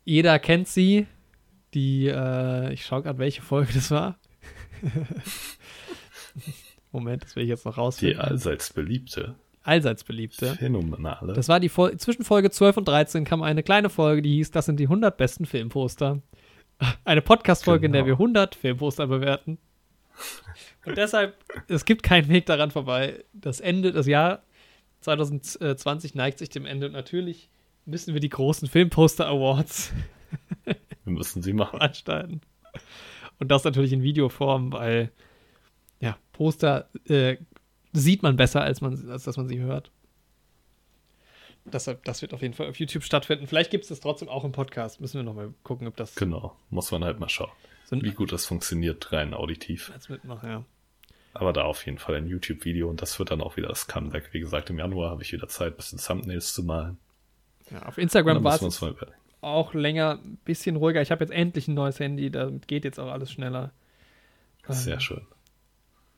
jeder 0.04 0.38
kennt 0.38 0.68
sie. 0.68 1.06
Die, 1.74 2.06
äh, 2.06 2.72
ich 2.72 2.86
schaue 2.86 3.02
gerade, 3.02 3.18
welche 3.18 3.42
Folge 3.42 3.72
das 3.74 3.90
war. 3.90 4.18
Moment, 6.92 7.24
das 7.24 7.36
will 7.36 7.42
ich 7.42 7.48
jetzt 7.48 7.64
noch 7.66 7.74
Die 7.74 7.80
rausfinden. 7.80 8.20
allseits 8.20 8.72
beliebte, 8.72 9.34
Allseits 9.62 10.04
beliebte. 10.04 10.54
phänomenale. 10.54 11.32
Das 11.34 11.48
war 11.48 11.60
die 11.60 11.68
Fol 11.68 11.96
zwischen 11.98 12.24
Folge 12.24 12.50
12 12.50 12.78
und 12.78 12.88
13 12.88 13.24
kam 13.24 13.42
eine 13.42 13.62
kleine 13.62 13.90
Folge, 13.90 14.22
die 14.22 14.34
hieß, 14.36 14.50
das 14.50 14.66
sind 14.66 14.78
die 14.80 14.84
100 14.84 15.16
besten 15.16 15.44
Filmposter. 15.46 16.22
Eine 17.04 17.22
Podcast-Folge, 17.22 17.86
in 17.86 17.92
der 17.92 18.02
Genau. 18.02 18.18
wir 18.18 18.24
100 18.24 18.54
Filmposter 18.54 19.08
bewerten. 19.08 19.58
Und 20.86 20.96
deshalb, 20.96 21.36
es 21.66 21.84
gibt 21.84 22.04
keinen 22.04 22.28
Weg 22.28 22.46
daran 22.46 22.70
vorbei. 22.70 23.24
Das 23.32 23.58
Ende, 23.58 23.90
das 23.92 24.06
Jahr 24.06 24.42
2020 25.00 26.14
neigt 26.14 26.38
sich 26.38 26.50
dem 26.50 26.66
Ende. 26.66 26.86
Und 26.86 26.92
natürlich 26.92 27.50
müssen 27.84 28.14
wir 28.14 28.20
die 28.20 28.28
großen 28.28 28.68
Filmposter 28.68 29.26
Awards 29.26 29.92
wir 30.64 30.76
müssen 31.12 31.42
sie 31.42 31.52
machen. 31.52 31.78
veranstalten. 31.78 32.40
Und 33.38 33.50
das 33.50 33.64
natürlich 33.64 33.92
in 33.92 34.02
Videoform, 34.02 34.72
weil 34.72 35.10
ja, 36.00 36.16
Poster 36.32 36.88
äh, 37.08 37.38
sieht 37.92 38.22
man 38.22 38.36
besser, 38.36 38.62
als, 38.62 38.80
man, 38.80 39.10
als 39.10 39.24
dass 39.24 39.36
man 39.36 39.48
sie 39.48 39.58
hört. 39.60 39.90
Deshalb, 41.64 42.04
das 42.04 42.22
wird 42.22 42.32
auf 42.32 42.40
jeden 42.40 42.54
Fall 42.54 42.68
auf 42.68 42.78
YouTube 42.78 43.04
stattfinden. 43.04 43.46
Vielleicht 43.46 43.70
gibt 43.70 43.82
es 43.84 43.88
das 43.88 44.00
trotzdem 44.00 44.28
auch 44.28 44.44
im 44.44 44.52
Podcast. 44.52 45.00
Müssen 45.00 45.18
wir 45.18 45.22
nochmal 45.22 45.52
gucken, 45.64 45.86
ob 45.86 45.96
das 45.96 46.14
Genau, 46.14 46.56
muss 46.70 46.90
man 46.90 47.04
halt 47.04 47.20
mal 47.20 47.28
schauen, 47.28 47.50
so 47.84 47.96
ein 47.96 48.02
wie 48.02 48.12
gut 48.12 48.32
das 48.32 48.46
funktioniert, 48.46 49.12
rein 49.12 49.34
auditiv. 49.34 49.90
als 49.92 50.08
mitmachen, 50.08 50.48
ja. 50.48 50.64
Aber 51.34 51.52
da 51.52 51.64
auf 51.64 51.84
jeden 51.84 51.98
Fall 51.98 52.14
ein 52.16 52.26
YouTube-Video 52.26 52.88
und 52.88 53.02
das 53.02 53.18
wird 53.18 53.30
dann 53.30 53.42
auch 53.42 53.56
wieder 53.58 53.68
das 53.68 53.86
Comeback. 53.86 54.30
Wie 54.32 54.40
gesagt, 54.40 54.70
im 54.70 54.78
Januar 54.78 55.10
habe 55.10 55.22
ich 55.22 55.32
wieder 55.32 55.46
Zeit, 55.48 55.74
ein 55.74 55.76
bisschen 55.76 55.98
Thumbnails 55.98 56.54
zu 56.54 56.62
malen. 56.62 56.96
ja. 57.70 57.82
Auf 57.82 57.98
Instagram 57.98 58.42
war 58.42 58.54
es 58.54 58.62
uns 58.62 58.80
mal 58.80 58.90
überlegen. 58.92 59.16
auch 59.42 59.74
länger, 59.74 60.20
ein 60.24 60.38
bisschen 60.44 60.76
ruhiger. 60.76 61.02
Ich 61.02 61.10
habe 61.10 61.22
jetzt 61.22 61.32
endlich 61.32 61.68
ein 61.68 61.74
neues 61.74 62.00
Handy, 62.00 62.30
damit 62.30 62.66
geht 62.66 62.84
jetzt 62.84 62.98
auch 62.98 63.12
alles 63.12 63.30
schneller. 63.30 63.72
Sehr 64.68 64.94
Ähm, 64.94 65.00
schön. 65.00 65.26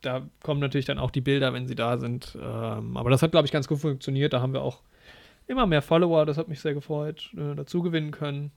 Da 0.03 0.29
kommen 0.43 0.61
natürlich 0.61 0.87
dann 0.87 0.99
auch 0.99 1.11
die 1.11 1.21
Bilder, 1.21 1.53
wenn 1.53 1.67
sie 1.67 1.75
da 1.75 1.99
sind. 1.99 2.37
Ähm, 2.41 2.97
aber 2.97 3.11
das 3.11 3.23
hat, 3.23 3.31
glaube 3.33 3.47
ich, 3.47 3.53
ganz 3.53 3.69
gut 3.69 3.79
funktioniert. 3.79 4.33
Da 4.33 4.41
haben 4.41 4.53
wir 4.53 4.63
auch 4.63 4.83
immer 5.47 5.67
mehr 5.67 5.83
Follower, 5.83 6.25
das 6.27 6.37
hat 6.39 6.49
mich 6.49 6.61
sehr 6.61 6.75
gefreut, 6.75 7.31
äh, 7.37 7.55
dazu 7.55 7.83
gewinnen 7.83 8.11
können. 8.13 8.53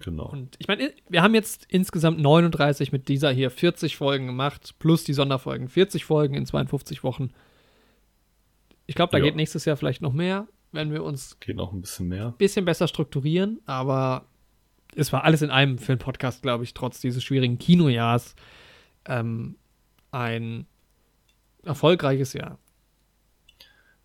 Genau. 0.00 0.24
Und 0.26 0.56
ich 0.58 0.66
meine, 0.66 0.92
wir 1.08 1.22
haben 1.22 1.34
jetzt 1.34 1.66
insgesamt 1.68 2.18
39 2.20 2.90
mit 2.90 3.08
dieser 3.08 3.30
hier 3.30 3.50
40 3.50 3.96
Folgen 3.96 4.26
gemacht, 4.26 4.74
plus 4.80 5.04
die 5.04 5.12
Sonderfolgen. 5.12 5.68
40 5.68 6.04
Folgen 6.04 6.34
in 6.34 6.46
52 6.46 7.04
Wochen. 7.04 7.30
Ich 8.86 8.94
glaube, 8.96 9.12
da 9.12 9.18
Ja. 9.18 9.24
geht 9.24 9.36
nächstes 9.36 9.64
Jahr 9.64 9.76
vielleicht 9.76 10.02
noch 10.02 10.12
mehr, 10.12 10.48
wenn 10.72 10.90
wir 10.92 11.04
uns 11.04 11.38
Geht 11.40 11.56
noch 11.56 11.72
ein 11.72 11.80
bisschen 11.80 12.08
mehr. 12.08 12.34
bisschen 12.38 12.64
besser 12.64 12.88
strukturieren. 12.88 13.60
Aber 13.66 14.24
es 14.96 15.12
war 15.12 15.22
alles 15.24 15.42
in 15.42 15.50
einem 15.50 15.78
für 15.78 15.92
einen 15.92 16.00
Podcast, 16.00 16.42
glaube 16.42 16.64
ich, 16.64 16.74
trotz 16.74 17.00
dieses 17.00 17.22
schwierigen 17.22 17.58
Kinojahrs 17.58 18.34
ähm, 19.06 19.56
ein 20.14 20.66
erfolgreiches 21.62 22.32
Jahr. 22.32 22.58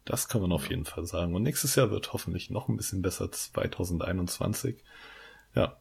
Das 0.05 0.27
kann 0.27 0.41
man 0.41 0.51
auf 0.51 0.69
jeden 0.69 0.85
Fall 0.85 1.05
sagen. 1.05 1.35
Und 1.35 1.43
nächstes 1.43 1.75
Jahr 1.75 1.91
wird 1.91 2.13
hoffentlich 2.13 2.49
noch 2.49 2.67
ein 2.67 2.77
bisschen 2.77 3.01
besser, 3.01 3.31
2021. 3.31 4.83
Ja, 5.55 5.77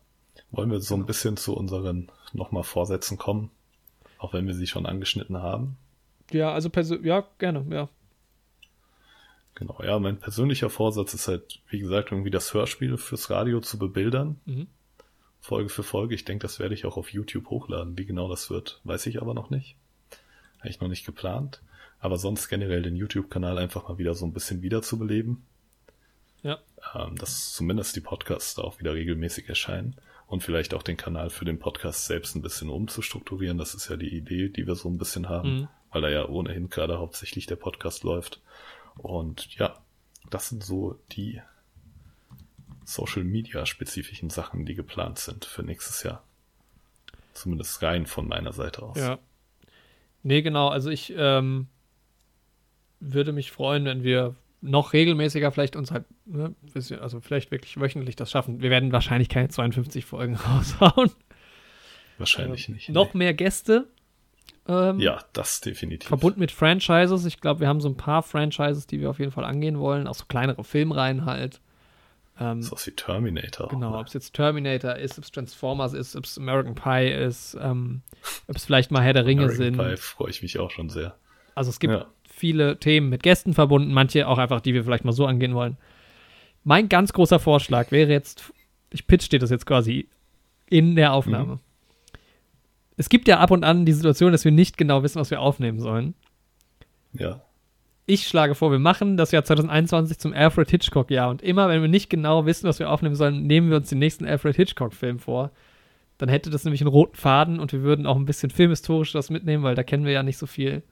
Wollen 0.51 0.71
wir 0.71 0.81
so 0.81 0.95
ein 0.95 1.07
bisschen 1.07 1.37
zu 1.37 1.55
unseren 1.55 2.11
nochmal 2.33 2.65
Vorsätzen 2.65 3.19
kommen? 3.19 3.51
Auch 4.19 4.33
wenn 4.33 4.47
wir 4.47 4.55
sie 4.55 4.67
schon 4.67 4.87
angeschnitten 4.87 5.39
haben. 5.39 5.77
Ja, 6.31 6.53
also 6.53 6.71
ja, 7.03 7.25
gerne, 7.39 7.65
ja. 7.71 7.89
Genau, 9.55 9.79
ja, 9.83 9.99
mein 9.99 10.19
persönlicher 10.19 10.71
Vorsatz 10.71 11.15
ist 11.15 11.29
halt, 11.29 11.61
wie 11.69 11.81
gesagt, 11.81 12.13
irgendwie 12.13 12.31
das 12.31 12.55
Hörspiel 12.55 12.97
fürs 12.97 13.31
Radio 13.31 13.61
zu 13.61 13.79
bebildern. 13.79 14.41
Mhm. 14.45 14.69
Folge 15.41 15.69
für 15.69 15.83
Folge. 15.83 16.15
Ich 16.15 16.25
denke, 16.25 16.43
das 16.43 16.59
werde 16.59 16.75
ich 16.75 16.85
auch 16.85 16.97
auf 16.97 17.13
YouTube 17.13 17.49
hochladen. 17.51 17.97
Wie 17.99 18.07
genau 18.07 18.29
das 18.29 18.51
wird, 18.51 18.81
weiß 18.85 19.07
ich 19.07 19.21
aber 19.21 19.35
noch 19.35 19.51
nicht. 19.51 19.77
Habe 20.59 20.69
ich 20.69 20.81
noch 20.81 20.89
nicht 20.89 21.07
geplant. 21.07 21.61
Aber 22.01 22.17
sonst 22.17 22.49
generell 22.49 22.83
den 22.83 22.97
YouTube-Kanal 22.97 23.59
einfach 23.59 23.89
mal 23.89 23.99
wieder 23.99 24.15
so 24.15 24.25
ein 24.25 24.33
bisschen 24.33 24.63
wiederzubeleben. 24.63 25.45
Ja. 26.43 26.59
Ähm, 26.95 27.17
dass 27.17 27.53
zumindest 27.53 27.97
die 27.97 28.01
Podcasts 28.01 28.55
da 28.55 28.63
auch 28.63 28.79
wieder 28.79 28.95
regelmäßig 28.95 29.49
erscheinen. 29.49 29.97
Und 30.27 30.43
vielleicht 30.43 30.75
auch 30.75 30.83
den 30.83 30.97
Kanal 30.97 31.31
für 31.31 31.45
den 31.45 31.59
Podcast 31.59 32.05
selbst 32.05 32.37
ein 32.37 32.43
bisschen 32.43 32.69
umzustrukturieren. 32.69 33.59
Das 33.59 33.75
ist 33.75 33.89
ja 33.89 33.97
die 33.97 34.15
Idee, 34.15 34.49
die 34.49 34.67
wir 34.67 34.75
so 34.75 34.89
ein 34.89 34.99
bisschen 34.99 35.29
haben. 35.29 35.61
Mhm. 35.61 35.69
Weil 35.91 36.03
da 36.03 36.09
ja 36.11 36.29
ohnehin 36.29 36.69
gerade 36.69 36.99
hauptsächlich 36.99 37.47
der 37.47 37.57
Podcast 37.57 38.05
läuft. 38.05 38.41
Und 38.97 39.55
ja, 39.57 39.79
das 40.29 40.51
sind 40.51 40.63
so 40.63 40.99
die 41.13 41.41
Social 42.85 43.25
Media 43.25 43.67
spezifischen 43.67 44.31
Sachen, 44.31 44.67
die 44.67 44.75
geplant 44.75 45.19
sind 45.19 45.45
für 45.45 45.63
nächstes 45.63 46.03
Jahr. 46.03 46.23
Zumindest 47.35 47.83
rein 47.83 48.07
von 48.07 48.27
meiner 48.27 48.53
Seite 48.53 48.83
aus. 48.83 48.99
Ja. 48.99 49.19
Nee, 50.29 50.43
genau. 50.43 50.69
Also 50.69 50.91
ich 50.91 51.13
ähm, 51.17 51.67
würde 53.01 53.33
mich 53.33 53.51
freuen, 53.51 53.85
wenn 53.87 54.03
wir 54.03 54.35
noch 54.61 54.93
regelmäßiger 54.93 55.51
vielleicht 55.53 55.75
uns 55.77 55.91
halt, 55.91 56.05
ne, 56.27 56.55
bisschen- 56.75 57.01
also 57.01 57.21
vielleicht 57.21 57.51
wirklich 57.51 57.81
wöchentlich 57.81 58.15
das 58.17 58.31
schaffen. 58.31 58.61
Wir 58.61 58.71
werden 58.71 58.93
wahrscheinlich 58.93 59.29
keine 59.29 59.49
52 59.49 60.05
Folgen 60.05 60.35
raushauen. 60.47 61.11
Wahrscheinlich 62.19 62.69
nicht. 62.69 62.89
Noch 62.91 63.15
mehr 63.15 63.33
Gäste. 63.35 63.87
Ähm, 64.67 64.97
Nee. 64.99 65.05
Ja, 65.05 65.25
das 65.33 65.61
definitiv. 65.63 66.09
Verbunden 66.09 66.41
mit 66.41 66.51
Franchises. 66.51 67.25
Ich 67.25 67.41
glaube, 67.41 67.61
wir 67.61 67.69
haben 67.69 67.81
so 67.81 67.89
ein 67.89 67.97
paar 67.97 68.23
Franchises, 68.23 68.87
die 68.87 69.01
wir 69.01 69.09
auf 69.09 69.19
jeden 69.19 69.31
Fall 69.33 69.45
angehen 69.45 69.79
wollen. 69.79 70.07
Auch 70.07 70.15
so 70.15 70.25
kleinere 70.29 70.63
Filmreihen 70.63 71.25
halt. 71.25 71.61
Ähm, 72.41 72.63
So 72.63 72.77
wie 72.77 72.93
Terminator. 72.93 73.69
Genau, 73.69 73.91
ne? 73.91 73.99
ob 73.99 74.07
es 74.07 74.13
jetzt 74.15 74.33
Terminator 74.35 74.95
ist, 74.97 75.19
ob 75.19 75.25
es 75.25 75.31
Transformers 75.33 75.93
ist, 75.93 76.15
ob 76.17 76.25
es 76.25 76.39
American 76.39 76.75
Pie 76.75 77.11
ist, 77.11 77.57
ähm, 77.61 78.03
ob 78.47 78.57
es 78.57 78.65
vielleicht 78.65 78.91
mal 78.91 79.03
Herr 79.03 79.13
der 79.13 79.27
Ringe 79.27 79.45
American 79.45 79.75
sind. 79.75 79.79
Pie 79.79 79.97
freue 79.97 80.31
ich 80.31 80.43
mich 80.43 80.59
auch 80.59 80.71
schon 80.71 80.89
sehr. 80.89 81.17
Also 81.55 81.71
es 81.71 81.81
gibt 81.81 81.93
Ja. 81.95 82.07
viele 82.29 82.79
Themen 82.79 83.09
mit 83.09 83.23
Gästen 83.23 83.55
verbunden, 83.55 83.93
manche 83.93 84.29
auch 84.29 84.39
einfach, 84.39 84.61
die 84.61 84.75
wir 84.75 84.85
vielleicht 84.85 85.05
mal 85.05 85.13
so 85.13 85.27
angehen 85.27 85.55
wollen. 85.55 85.77
Mein 86.65 86.89
ganz 86.89 87.13
großer 87.13 87.39
Vorschlag 87.41 87.91
wäre 87.91 88.11
jetzt, 88.11 88.53
ich 88.91 89.07
pitch 89.07 89.31
dir 89.33 89.39
das 89.39 89.51
jetzt 89.51 89.67
quasi 89.67 90.09
in 90.71 90.95
der 90.97 91.13
Aufnahme. 91.15 91.55
Mhm. 91.55 91.61
Es 92.97 93.09
gibt 93.09 93.29
ja 93.29 93.39
ab 93.39 93.51
und 93.51 93.65
an 93.65 93.87
die 93.87 93.93
Situation, 93.93 94.33
dass 94.33 94.45
wir 94.45 94.53
nicht 94.53 94.77
genau 94.77 95.03
wissen, 95.03 95.21
was 95.21 95.31
wir 95.31 95.41
aufnehmen 95.41 95.81
sollen. 95.81 96.15
Ja, 97.13 97.41
Ich 98.11 98.27
schlage 98.27 98.55
vor, 98.55 98.71
wir 98.71 98.79
machen 98.79 99.19
das 99.19 99.33
Jahr 99.33 99.45
2021 99.45 100.19
zum 100.19 100.33
Alfred 100.33 100.71
Hitchcock-Jahr 100.71 101.29
und 101.29 101.43
immer, 101.43 101.69
wenn 101.69 101.83
wir 101.83 101.91
nicht 101.91 102.09
genau 102.09 102.47
wissen, 102.47 102.67
was 102.67 102.79
wir 102.79 102.91
aufnehmen 102.91 103.17
sollen, 103.17 103.47
nehmen 103.47 103.69
wir 103.69 103.77
uns 103.77 103.91
den 103.91 103.99
nächsten 103.99 104.25
Alfred 104.25 104.57
Hitchcock-Film 104.57 105.19
vor. 105.19 105.51
Dann 106.17 106.31
hätte 106.31 106.49
das 106.49 106.65
nämlich 106.65 106.81
einen 106.81 106.89
roten 106.89 107.17
Faden 107.17 107.61
und 107.61 107.71
wir 107.75 107.83
würden 107.83 108.07
auch 108.07 108.17
ein 108.17 108.25
bisschen 108.25 108.49
filmhistorisch 108.49 109.13
das 109.13 109.29
mitnehmen, 109.29 109.63
weil 109.63 109.75
da 109.75 109.83
kennen 109.83 110.07
wir 110.07 110.13
ja 110.13 110.23
nicht 110.23 110.39
so 110.39 110.47
viel. 110.47 110.83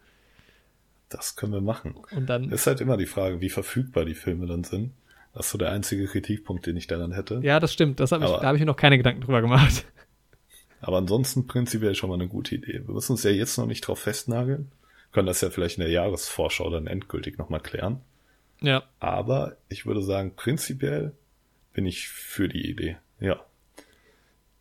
das 1.08 1.36
können 1.36 1.54
wir 1.54 1.62
machen. 1.62 1.94
Und 2.14 2.28
dann, 2.28 2.50
Ist 2.52 2.66
halt 2.66 2.82
immer 2.82 2.98
die 2.98 3.06
Frage, 3.06 3.40
wie 3.40 3.48
verfügbar 3.48 4.04
die 4.04 4.14
Filme 4.14 4.46
dann 4.46 4.64
sind. 4.64 4.92
Das 5.32 5.46
ist 5.46 5.52
so 5.52 5.58
der 5.58 5.72
einzige 5.72 6.06
Kritikpunkt, 6.06 6.66
den 6.66 6.76
ich 6.76 6.86
daran 6.86 7.12
hätte. 7.12 7.40
ja, 7.42 7.60
das 7.60 7.72
stimmt, 7.72 7.98
das 7.98 8.12
hab 8.12 8.20
ich, 8.22 8.28
da 8.28 8.42
habe 8.42 8.58
ich 8.58 8.60
mir 8.60 8.66
noch 8.66 8.76
keine 8.76 8.98
Gedanken 8.98 9.22
drüber 9.22 9.40
gemacht. 9.40 9.86
Aber 10.82 10.98
ansonsten 10.98 11.46
prinzipiell 11.46 11.94
schon 11.94 12.10
mal 12.10 12.16
eine 12.16 12.28
gute 12.28 12.56
Idee. 12.56 12.82
Wir 12.84 12.92
müssen 12.94 13.12
uns 13.12 13.22
ja 13.22 13.30
jetzt 13.30 13.56
noch 13.56 13.66
nicht 13.66 13.80
drauf 13.80 14.00
festnageln. 14.00 14.70
Können 15.16 15.28
das 15.28 15.40
ja 15.40 15.48
vielleicht 15.48 15.78
in 15.78 15.82
der 15.82 15.90
Jahresvorschau 15.90 16.68
dann 16.68 16.86
endgültig 16.86 17.38
nochmal 17.38 17.60
klären. 17.60 18.02
Ja, 18.60 18.82
Aber 19.00 19.56
ich 19.70 19.86
würde 19.86 20.02
sagen, 20.02 20.36
prinzipiell 20.36 21.14
bin 21.72 21.86
ich 21.86 22.08
für 22.08 22.50
die 22.50 22.68
Idee. 22.68 22.98
Ja. 23.18 23.40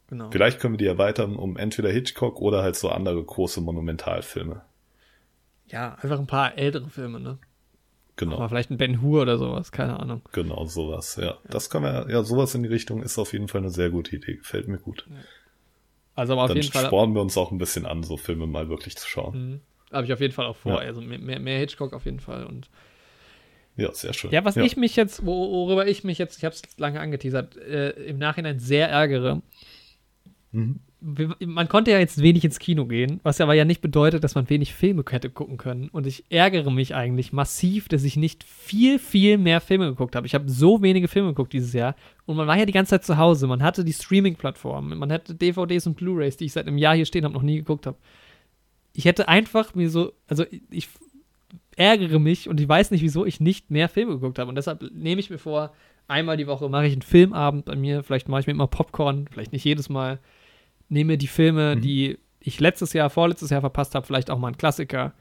genau. 0.08 0.32
Vielleicht 0.32 0.62
können 0.62 0.76
wir 0.76 0.78
die 0.78 0.86
erweitern 0.86 1.36
um 1.36 1.58
entweder 1.58 1.92
Hitchcock 1.92 2.40
oder 2.40 2.64
halt 2.64 2.78
so 2.78 2.88
andere 2.88 3.22
große 3.22 3.60
Monumentalfilme. 3.60 4.62
Ja, 5.68 5.96
einfach 5.96 6.20
ein 6.20 6.26
paar 6.28 6.58
ältere 6.58 6.90
Filme, 6.90 7.20
ne? 7.20 7.38
Genau. 8.16 8.38
Aber 8.38 8.48
vielleicht 8.48 8.72
ein 8.72 8.78
Ben 8.78 9.02
Hur 9.02 9.24
oder 9.24 9.38
sowas, 9.38 9.74
keine 9.74 10.00
Ahnung. 10.00 10.22
Genau, 10.32 10.64
sowas, 10.64 11.18
ja. 11.18 11.38
Das 11.50 11.70
kann 11.70 11.82
man, 11.82 12.10
ja, 12.10 12.24
sowas 12.24 12.56
in 12.56 12.64
die 12.64 12.70
Richtung 12.70 13.04
ist 13.04 13.18
auf 13.18 13.34
jeden 13.34 13.50
Fall 13.50 13.60
eine 13.60 13.72
sehr 13.72 13.90
gute 13.90 14.16
Idee. 14.16 14.36
Gefällt 14.38 14.70
mir 14.70 14.78
gut. 14.78 15.06
Also 16.16 16.32
aber 16.32 16.44
auf 16.44 16.48
Dann 16.48 16.56
jeden 16.56 16.72
Fall 16.72 16.86
spornen 16.86 17.14
wir 17.14 17.22
uns 17.22 17.38
auch 17.38 17.52
ein 17.52 17.58
bisschen 17.58 17.86
an, 17.86 18.04
so 18.04 18.16
Filme 18.16 18.48
mal 18.48 18.70
wirklich 18.70 18.96
zu 18.96 19.10
schauen. 19.10 19.50
Mhm. 19.50 19.62
Habe 19.92 20.06
ich 20.06 20.14
auf 20.14 20.20
jeden 20.22 20.34
Fall 20.34 20.46
auch 20.46 20.56
vor. 20.56 20.74
Ja. 20.82 20.88
Also 20.88 21.02
mehr, 21.02 21.40
mehr, 21.40 21.60
Hitchcock 21.60 21.94
auf 21.94 22.06
jeden 22.06 22.20
Fall 22.20 22.46
und 22.46 22.70
Ja, 23.78 23.94
sehr 23.94 24.14
schön. 24.14 24.32
Ja, 24.32 24.46
was 24.46 24.56
ich 24.58 24.78
mich 24.78 24.96
jetzt, 24.96 25.26
wo- 25.26 25.52
worüber 25.52 25.88
ich 25.88 26.04
mich 26.04 26.18
jetzt, 26.18 26.38
ich 26.38 26.46
habe 26.46 26.56
es 26.56 26.62
lange 26.78 27.00
angeteasert, 27.00 27.58
äh, 27.58 27.90
im 27.92 28.18
Nachhinein 28.18 28.60
sehr 28.60 28.90
ärgere. 28.90 29.42
Mhm. 30.52 30.80
Man 31.46 31.68
konnte 31.68 31.92
ja 31.92 32.00
jetzt 32.00 32.20
wenig 32.24 32.44
ins 32.46 32.58
Kino 32.58 32.86
gehen, 32.86 33.20
was 33.22 33.40
aber 33.40 33.54
ja 33.54 33.64
nicht 33.64 33.82
bedeutet, 33.82 34.24
dass 34.24 34.34
man 34.34 34.50
wenig 34.50 34.74
Filme 34.74 35.04
hätte 35.08 35.30
gucken 35.30 35.58
können. 35.58 35.90
Und 35.90 36.08
ich 36.08 36.24
ärgere 36.30 36.72
mich 36.72 36.96
eigentlich 36.96 37.32
massiv, 37.32 37.88
dass 37.90 38.04
ich 38.04 38.16
nicht 38.16 38.44
viel, 38.44 38.98
viel 38.98 39.38
mehr 39.38 39.62
Filme 39.62 39.86
geguckt 39.88 40.16
habe. 40.16 40.26
Ich 40.26 40.34
habe 40.34 40.50
so 40.50 40.82
wenige 40.82 41.08
Filme 41.08 41.30
geguckt 41.30 41.54
dieses 41.54 41.74
Jahr. 41.74 41.96
Und 42.26 42.38
man 42.38 42.48
war 42.48 42.58
ja 42.58 42.66
die 42.66 42.72
ganze 42.72 42.92
Zeit 42.92 43.04
zu 43.06 43.18
Hause. 43.18 43.46
Man 43.46 43.62
hatte 43.62 43.84
die 43.84 43.94
Streaming-Plattformen. 43.94 44.98
Man 44.98 45.12
hatte 45.12 45.36
DVDs 45.36 45.86
und 45.86 45.96
Blu-Rays, 45.96 46.38
die 46.38 46.46
ich 46.46 46.54
seit 46.54 46.66
einem 46.68 46.80
Jahr 46.80 46.96
hier 46.96 47.06
stehen 47.06 47.24
habe, 47.26 47.36
noch 47.36 47.44
nie 47.44 47.58
geguckt 47.58 47.86
habe. 47.86 47.98
Ich 48.98 49.06
hätte 49.06 49.28
einfach 49.28 49.76
mir 49.76 49.90
so, 49.90 50.14
also 50.28 50.46
ich, 50.72 50.88
ärgere 51.76 52.20
mich 52.20 52.48
und 52.48 52.60
ich 52.60 52.68
weiß 52.70 52.92
nicht, 52.92 53.02
wieso 53.02 53.26
ich 53.26 53.40
nicht 53.42 53.70
mehr 53.70 53.90
Filme 53.90 54.14
geguckt 54.14 54.40
habe. 54.40 54.50
Und 54.50 54.56
deshalb 54.56 54.82
nehme 54.94 55.20
ich 55.20 55.30
mir 55.30 55.38
vor, 55.38 55.74
einmal 56.08 56.38
die 56.38 56.48
Woche 56.48 56.70
mache 56.70 56.88
ich 56.88 56.94
einen 56.94 57.02
Filmabend 57.02 57.66
bei 57.66 57.76
mir. 57.76 58.04
Vielleicht 58.04 58.30
mache 58.30 58.42
ich 58.42 58.48
mir 58.48 58.54
immer 58.54 58.68
Popcorn, 58.68 59.28
vielleicht 59.30 59.52
nicht 59.52 59.66
jedes 59.66 59.90
Mal. 59.90 60.20
Nehme 60.88 61.18
die 61.18 61.28
Filme, 61.28 61.76
Mhm. 61.76 61.82
die 61.82 62.18
ich 62.40 62.60
letztes 62.60 62.94
Jahr, 62.94 63.10
vorletztes 63.10 63.50
Jahr 63.50 63.62
verpasst 63.62 63.96
habe, 63.96 64.06
vielleicht 64.06 64.30
auch 64.30 64.38
mal 64.40 64.48
einen 64.48 64.58
Klassiker. 64.58 65.14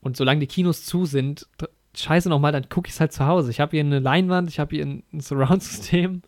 Und 0.00 0.16
solange 0.16 0.40
die 0.40 0.46
Kinos 0.48 0.84
zu 0.84 1.04
sind, 1.04 1.46
scheiße 1.94 2.28
nochmal, 2.28 2.50
dann 2.52 2.68
gucke 2.68 2.88
ich 2.88 2.94
es 2.94 3.00
halt 3.00 3.12
zu 3.12 3.26
Hause. 3.26 3.50
Ich 3.50 3.60
habe 3.60 3.72
hier 3.72 3.80
eine 3.84 4.00
Leinwand, 4.00 4.48
ich 4.48 4.58
habe 4.58 4.74
hier 4.74 4.84
ein, 4.84 5.04
ein 5.12 5.20
Surround-System. 5.20 6.22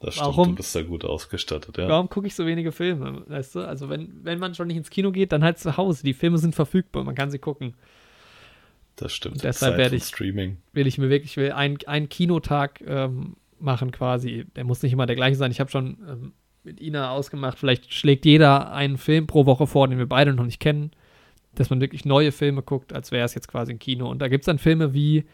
Das 0.00 0.14
stimmt, 0.14 0.28
Warum- 0.28 0.48
du 0.50 0.54
bist 0.56 0.74
da 0.76 0.82
gut 0.82 1.04
ausgestattet, 1.04 1.76
ja. 1.76 1.88
Warum 1.88 2.08
gucke 2.08 2.26
ich 2.28 2.34
so 2.34 2.46
wenige 2.46 2.70
Filme? 2.70 3.22
Weißt 3.26 3.56
du? 3.56 3.60
Also, 3.60 3.88
wenn, 3.88 4.20
wenn 4.22 4.38
man 4.38 4.54
schon 4.54 4.68
nicht 4.68 4.76
ins 4.76 4.90
Kino 4.90 5.10
geht, 5.10 5.32
dann 5.32 5.42
halt 5.42 5.58
zu 5.58 5.76
Hause. 5.76 6.04
Die 6.04 6.14
Filme 6.14 6.38
sind 6.38 6.54
verfügbar, 6.54 7.02
man 7.02 7.14
kann 7.16 7.30
sie 7.32 7.38
gucken. 7.40 7.74
Das 8.96 9.12
stimmt. 9.12 9.36
Und 9.36 9.44
deshalb 9.44 9.72
Zeit 9.72 9.78
werde 9.78 9.96
ich- 9.96 10.04
Streaming. 10.04 10.58
will 10.72 10.86
ich 10.86 10.98
mir 10.98 11.08
wirklich, 11.10 11.32
ich 11.32 11.36
will 11.36 11.52
einen, 11.52 11.78
einen 11.86 12.08
Kinotag 12.08 12.80
ähm, 12.86 13.36
machen 13.60 13.90
quasi. 13.92 14.46
Der 14.56 14.64
muss 14.64 14.82
nicht 14.82 14.92
immer 14.92 15.06
der 15.06 15.16
gleiche 15.16 15.36
sein. 15.36 15.50
Ich 15.50 15.60
habe 15.60 15.70
schon 15.70 15.98
ähm, 16.08 16.32
mit 16.64 16.80
Ina 16.80 17.10
ausgemacht, 17.10 17.58
vielleicht 17.58 17.92
schlägt 17.92 18.24
jeder 18.24 18.72
einen 18.72 18.98
Film 18.98 19.26
pro 19.26 19.46
Woche 19.46 19.66
vor, 19.66 19.88
den 19.88 19.98
wir 19.98 20.06
beide 20.08 20.32
noch 20.32 20.44
nicht 20.44 20.60
kennen, 20.60 20.90
dass 21.54 21.70
man 21.70 21.80
wirklich 21.80 22.04
neue 22.04 22.30
Filme 22.30 22.62
guckt, 22.62 22.92
als 22.92 23.10
wäre 23.10 23.24
es 23.24 23.34
jetzt 23.34 23.48
quasi 23.48 23.72
ein 23.72 23.78
Kino. 23.80 24.08
Und 24.08 24.20
da 24.20 24.28
gibt 24.28 24.42
es 24.42 24.46
dann 24.46 24.58
Filme 24.58 24.94
wie 24.94 25.24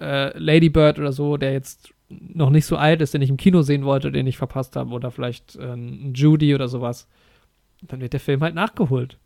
äh, 0.00 0.36
Lady 0.38 0.68
Bird 0.68 0.98
oder 0.98 1.12
so, 1.12 1.36
der 1.36 1.52
jetzt 1.52 1.93
noch 2.08 2.50
nicht 2.50 2.66
so 2.66 2.76
alt 2.76 3.00
ist, 3.00 3.14
den 3.14 3.22
ich 3.22 3.30
im 3.30 3.36
Kino 3.36 3.62
sehen 3.62 3.84
wollte, 3.84 4.12
den 4.12 4.26
ich 4.26 4.36
verpasst 4.36 4.76
habe. 4.76 4.90
Oder 4.92 5.10
vielleicht 5.10 5.56
äh, 5.56 5.72
ein 5.74 6.14
Judy 6.14 6.54
oder 6.54 6.68
sowas. 6.68 7.08
Dann 7.82 8.00
wird 8.00 8.12
der 8.12 8.20
Film 8.20 8.42
halt 8.42 8.54
nachgeholt. 8.54 9.18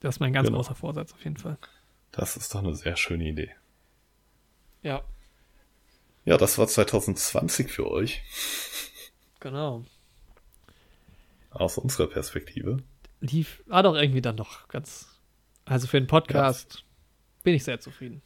Das 0.00 0.16
ist 0.16 0.20
mein 0.20 0.32
ganz 0.32 0.46
Genau. 0.46 0.58
großer 0.58 0.74
Vorsatz 0.74 1.12
auf 1.12 1.22
jeden 1.24 1.36
Fall. 1.36 1.58
Das 2.12 2.36
ist 2.36 2.54
doch 2.54 2.60
eine 2.62 2.74
sehr 2.74 2.96
schöne 2.96 3.28
Idee. 3.28 3.50
Ja, 4.82 5.02
Ja, 6.24 6.36
das 6.38 6.56
war 6.58 6.66
2020 6.68 7.70
für 7.70 7.90
euch, 7.90 8.22
genau. 9.40 9.84
aus 11.50 11.78
unserer 11.78 12.06
Perspektive. 12.06 12.78
lief, 13.20 13.62
war 13.66 13.82
doch 13.82 13.94
irgendwie 13.96 14.20
dann 14.22 14.36
doch 14.36 14.68
ganz. 14.68 15.08
Also 15.64 15.86
für 15.88 15.96
einen 15.96 16.06
Podcast 16.06 16.84
bin 17.42 17.54
ich 17.54 17.64
sehr 17.64 17.80
zufrieden. 17.80 18.22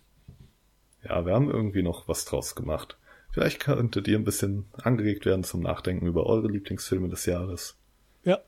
Ja, 1.08 1.26
wir 1.26 1.34
haben 1.34 1.50
irgendwie 1.50 1.82
noch 1.82 2.06
was 2.08 2.24
draus 2.24 2.54
gemacht. 2.54 2.96
Vielleicht 3.30 3.60
könntet 3.60 4.06
ihr 4.08 4.18
ein 4.18 4.24
bisschen 4.24 4.66
angeregt 4.82 5.24
werden 5.24 5.42
zum 5.42 5.60
Nachdenken 5.62 6.06
über 6.06 6.26
eure 6.26 6.48
Lieblingsfilme 6.48 7.08
des 7.08 7.24
Jahres. 7.26 7.78
Ja. 8.24 8.38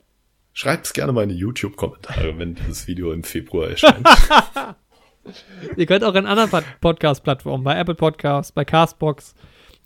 Schreibt's 0.52 0.92
gerne 0.92 1.12
mal 1.12 1.22
in 1.24 1.30
die 1.30 1.36
YouTube-Kommentare, 1.38 2.38
wenn 2.38 2.54
dieses 2.54 2.86
Video 2.86 3.12
im 3.12 3.24
Februar 3.24 3.70
erscheint. 3.70 4.06
Ihr 5.76 5.86
könnt 5.86 6.04
auch 6.04 6.14
in 6.14 6.26
anderen 6.26 6.50
Pod- 6.50 6.64
Podcast-Plattformen, 6.80 7.64
bei 7.64 7.78
Apple 7.78 7.94
Podcasts, 7.94 8.52
bei 8.52 8.64
Castbox, 8.64 9.34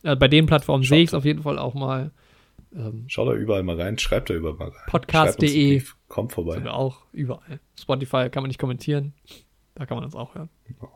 äh, 0.02 0.16
bei 0.16 0.26
den 0.28 0.47
Plattformen 0.47 0.82
sehe 0.82 1.02
ich 1.02 1.10
es 1.10 1.14
auf 1.14 1.24
jeden 1.24 1.42
Fall 1.44 1.58
auch 1.58 1.74
mal. 1.74 2.10
Ähm, 2.74 3.05
Schaut 3.06 3.28
da 3.28 3.32
überall 3.34 3.62
mal 3.62 3.80
rein, 3.80 3.98
schreibt 3.98 4.30
da 4.30 4.34
überall 4.34 4.56
mal 4.56 4.68
rein. 4.68 4.82
Podcast.de. 4.88 5.80
Schreibt 5.80 5.97
Kommt 6.08 6.32
vorbei. 6.32 6.55
sind 6.55 6.64
wir 6.64 6.74
auch 6.74 7.02
überall. 7.12 7.60
Spotify 7.80 8.28
kann 8.30 8.42
man 8.42 8.48
nicht 8.48 8.58
kommentieren. 8.58 9.14
Da 9.76 9.86
kann 9.86 9.97
man 9.97 10.05
uns 10.05 10.16
auch 10.16 10.34
hören. 10.34 10.48
Ah, 10.80 10.86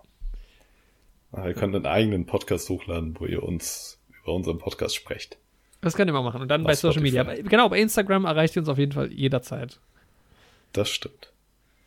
ihr 1.37 1.55
könnt 1.55 1.75
einen 1.75 1.87
eigenen 1.87 2.27
Podcast 2.27 2.69
hochladen, 2.69 3.17
wo 3.19 3.27
ihr 3.27 3.43
uns 3.43 4.01
über 4.23 4.35
unseren 4.35 4.59
Podcast 4.59 4.95
sprecht. 4.95 5.39
Das 5.81 5.97
könnt 5.97 6.09
ihr 6.09 6.13
mal 6.13 6.23
machen. 6.23 6.43
Und 6.43 6.49
dann 6.49 6.63
Auf 6.63 6.69
bei 6.69 6.75
Social 6.75 7.03
Media. 7.03 7.23
Spotify. 7.23 7.41
Aber 7.41 7.51
genau, 7.51 7.69
bei 7.69 7.81
Instagram 7.81 8.25
erreicht 8.25 8.57
ihr 8.57 8.63
uns 8.63 8.69
auf 8.69 8.79
jeden 8.79 8.93
Fall 8.93 9.13
jederzeit. 9.13 9.81
Das 10.73 10.89
stimmt. 10.89 11.33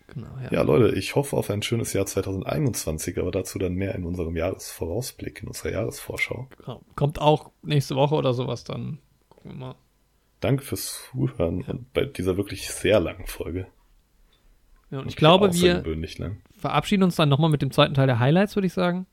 Genau, 0.07 0.27
ja. 0.43 0.51
Ja, 0.51 0.61
Leute, 0.61 0.97
ich 0.97 1.15
hoffe 1.15 1.35
auf 1.35 1.49
ein 1.49 1.63
schönes 1.63 1.93
Jahr 1.93 2.05
2021, 2.05 3.17
aber 3.17 3.31
dazu 3.31 3.57
dann 3.57 3.73
mehr 3.73 3.95
in 3.95 4.03
unserem 4.03 4.35
Jahresvorausblick, 4.35 5.41
in 5.41 5.47
unserer 5.47 5.71
Jahresvorschau. 5.71 6.47
Genau. 6.57 6.81
Kommt 6.95 7.19
auch 7.19 7.51
nächste 7.63 7.95
Woche 7.95 8.15
oder 8.15 8.33
sowas 8.33 8.63
dann. 8.63 8.99
Gucken 9.29 9.51
wir 9.51 9.57
mal. 9.57 9.75
Danke 10.41 10.63
fürs 10.63 11.01
Zuhören 11.11 11.63
und 11.63 11.91
bei 11.93 12.05
dieser 12.05 12.37
wirklich 12.37 12.69
sehr 12.69 12.99
langen 12.99 13.25
Folge. 13.25 13.67
Ja, 14.91 14.99
und 14.99 15.07
ich 15.07 15.15
glaube, 15.15 15.51
wir 15.53 15.83
verabschieden 16.57 17.03
uns 17.03 17.15
dann 17.15 17.29
nochmal 17.29 17.49
mit 17.49 17.61
dem 17.61 17.71
zweiten 17.71 17.95
Teil 17.95 18.05
der 18.05 18.19
Highlights, 18.19 18.55
würde 18.55 18.67
ich 18.67 18.73
sagen. 18.73 19.07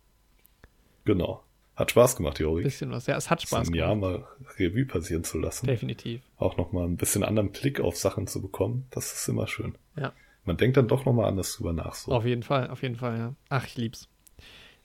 Genau. 1.04 1.42
Hat 1.74 1.90
Spaß 1.90 2.16
gemacht, 2.16 2.38
Jorik. 2.38 2.64
Bisschen 2.64 2.90
was. 2.90 3.06
Ja, 3.06 3.16
es 3.16 3.30
hat 3.30 3.40
Spaß 3.42 3.68
ein 3.68 3.74
Jahr 3.74 3.94
gemacht. 3.94 4.20
mal 4.20 4.48
Revue 4.58 4.84
passieren 4.84 5.24
zu 5.24 5.38
lassen. 5.38 5.66
Definitiv. 5.66 6.20
Auch 6.36 6.56
nochmal 6.58 6.84
ein 6.86 6.96
bisschen 6.96 7.24
anderen 7.24 7.50
Blick 7.50 7.80
auf 7.80 7.96
Sachen 7.96 8.26
zu 8.26 8.42
bekommen. 8.42 8.86
Das 8.90 9.12
ist 9.12 9.26
immer 9.28 9.46
schön. 9.46 9.76
Ja. 9.96 10.12
Man 10.44 10.56
denkt 10.58 10.76
dann 10.76 10.88
doch 10.88 11.04
nochmal 11.06 11.26
anders 11.26 11.54
drüber 11.56 11.72
nach. 11.72 11.94
So. 11.94 12.12
Auf 12.12 12.26
jeden 12.26 12.42
Fall, 12.42 12.68
auf 12.68 12.82
jeden 12.82 12.96
Fall, 12.96 13.16
ja. 13.18 13.34
Ach, 13.48 13.66
ich 13.66 13.76
lieb's. 13.76 14.08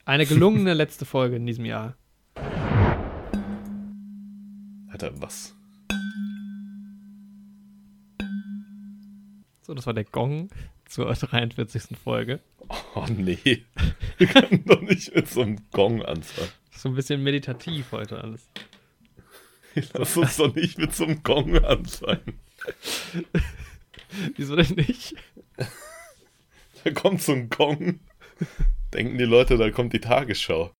Eine 0.04 0.24
gelungene 0.24 0.72
letzte 0.74 1.04
Folge 1.04 1.36
in 1.36 1.44
diesem 1.46 1.66
Jahr. 1.66 1.94
Alter, 4.90 5.12
was? 5.20 5.54
So, 9.62 9.74
das 9.74 9.86
war 9.86 9.92
der 9.92 10.04
Gong 10.04 10.48
zur 10.86 11.06
43. 11.12 11.98
Folge. 12.02 12.40
Oh 12.68 13.06
nee. 13.08 13.64
Wir 14.18 14.26
können 14.26 14.64
doch 14.66 14.80
nicht 14.80 15.14
mit 15.14 15.28
so 15.28 15.42
einem 15.42 15.58
Gong 15.72 16.02
anfangen. 16.02 16.50
So 16.70 16.88
ein 16.88 16.94
bisschen 16.94 17.22
meditativ 17.22 17.92
heute 17.92 18.22
alles. 18.22 18.48
Lass 19.94 20.16
uns 20.16 20.36
doch 20.36 20.54
nicht 20.54 20.78
mit 20.78 20.94
so 20.94 21.04
einem 21.04 21.22
Gong 21.22 21.56
anfangen. 21.64 22.38
Wieso 24.36 24.56
denn 24.56 24.74
nicht? 24.74 25.14
Da 26.84 26.90
kommt 26.92 27.22
so 27.22 27.32
ein 27.32 27.48
Gong. 27.48 28.00
Denken 28.94 29.18
die 29.18 29.24
Leute, 29.24 29.56
da 29.56 29.70
kommt 29.70 29.92
die 29.92 30.00
Tagesschau. 30.00 30.72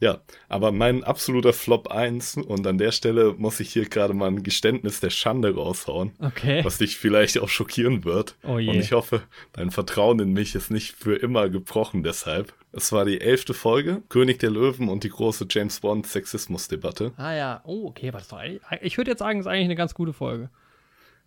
Ja, 0.00 0.22
aber 0.48 0.72
mein 0.72 1.04
absoluter 1.04 1.52
Flop 1.52 1.88
1 1.88 2.38
und 2.38 2.66
an 2.66 2.78
der 2.78 2.90
Stelle 2.90 3.34
muss 3.36 3.60
ich 3.60 3.70
hier 3.70 3.86
gerade 3.86 4.14
mal 4.14 4.28
ein 4.28 4.42
Geständnis 4.42 4.98
der 5.00 5.10
Schande 5.10 5.54
raushauen, 5.54 6.12
Okay. 6.20 6.64
was 6.64 6.78
dich 6.78 6.96
vielleicht 6.96 7.38
auch 7.38 7.50
schockieren 7.50 8.04
wird. 8.04 8.34
Oh 8.42 8.58
je. 8.58 8.70
Und 8.70 8.76
ich 8.80 8.92
hoffe, 8.92 9.22
dein 9.52 9.70
Vertrauen 9.70 10.18
in 10.20 10.32
mich 10.32 10.54
ist 10.54 10.70
nicht 10.70 10.96
für 10.96 11.16
immer 11.16 11.50
gebrochen 11.50 12.02
deshalb. 12.02 12.54
Es 12.72 12.92
war 12.92 13.04
die 13.04 13.20
elfte 13.20 13.52
Folge, 13.52 14.02
König 14.08 14.38
der 14.38 14.50
Löwen 14.50 14.88
und 14.88 15.04
die 15.04 15.10
große 15.10 15.46
James 15.50 15.80
Bond 15.80 16.06
Sexismus-Debatte. 16.06 17.12
Ah 17.18 17.34
ja, 17.34 17.60
oh, 17.64 17.86
okay, 17.88 18.08
aber 18.08 18.18
das 18.20 18.32
war 18.32 18.38
eigentlich- 18.40 18.62
ich 18.80 18.96
würde 18.96 19.10
jetzt 19.10 19.18
sagen, 19.20 19.40
es 19.40 19.44
ist 19.46 19.50
eigentlich 19.52 19.64
eine 19.66 19.76
ganz 19.76 19.92
gute 19.92 20.12
Folge. 20.14 20.48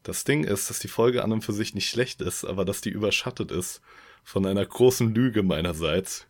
Das 0.02 0.24
Ding 0.24 0.44
ist, 0.44 0.70
dass 0.70 0.80
die 0.80 0.88
Folge 0.88 1.24
an 1.24 1.32
und 1.32 1.44
für 1.44 1.54
sich 1.54 1.76
nicht 1.76 1.90
schlecht 1.90 2.22
ist, 2.22 2.44
aber 2.44 2.66
dass 2.66 2.82
die 2.82 2.90
überschattet 2.90 3.52
ist 3.52 3.82
von 4.24 4.46
einer 4.46 4.66
großen 4.66 5.14
Lüge 5.14 5.44
meinerseits, 5.44 6.26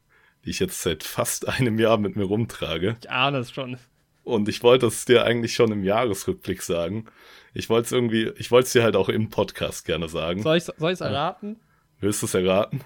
die 0.45 0.49
ich 0.51 0.59
jetzt 0.59 0.81
seit 0.81 1.03
fast 1.03 1.47
einem 1.49 1.79
Jahr 1.79 1.97
mit 1.97 2.15
mir 2.15 2.23
rumtrage. 2.25 2.97
Ich 3.01 3.09
ahne 3.09 3.39
es 3.39 3.51
schon. 3.51 3.77
Und 4.23 4.47
ich 4.47 4.63
wollte 4.63 4.85
es 4.87 5.03
dir 5.05 5.25
eigentlich 5.25 5.53
schon 5.53 5.71
im 5.71 5.83
Jahresrückblick 5.83 6.61
sagen. 6.61 7.05
Ich 7.53 7.69
wollte 7.69 7.87
es 7.87 7.91
irgendwie, 7.91 8.31
ich 8.37 8.51
wollte 8.51 8.67
es 8.67 8.71
dir 8.73 8.83
halt 8.83 8.95
auch 8.95 9.09
im 9.09 9.29
Podcast 9.29 9.85
gerne 9.85 10.07
sagen. 10.07 10.41
Soll 10.41 10.57
ich 10.57 10.67
es 10.67 11.01
erraten? 11.01 11.57
Willst 11.99 12.21
du 12.21 12.25
es 12.25 12.33
erraten? 12.33 12.81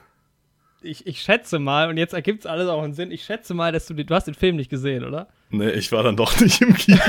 Ich, 0.82 1.06
ich 1.08 1.22
schätze 1.22 1.58
mal, 1.60 1.90
und 1.90 1.98
jetzt 1.98 2.14
ergibt 2.14 2.42
es 2.42 2.46
alles 2.46 2.68
auch 2.70 2.84
einen 2.84 2.94
Sinn, 2.94 3.12
ich 3.12 3.24
schätze 3.24 3.54
mal, 3.54 3.72
dass 3.72 3.88
du, 3.88 3.94
den- 3.94 4.06
du 4.08 4.14
hast 4.16 4.26
den 4.26 4.36
Film 4.36 4.56
nicht 4.58 4.70
gesehen, 4.70 5.04
oder? 5.06 5.28
Nee, 5.50 5.72
ich 5.72 5.92
war 5.92 6.04
dann 6.04 6.16
doch 6.16 6.40
nicht 6.40 6.62
im 6.62 6.74
Kino. 6.76 7.00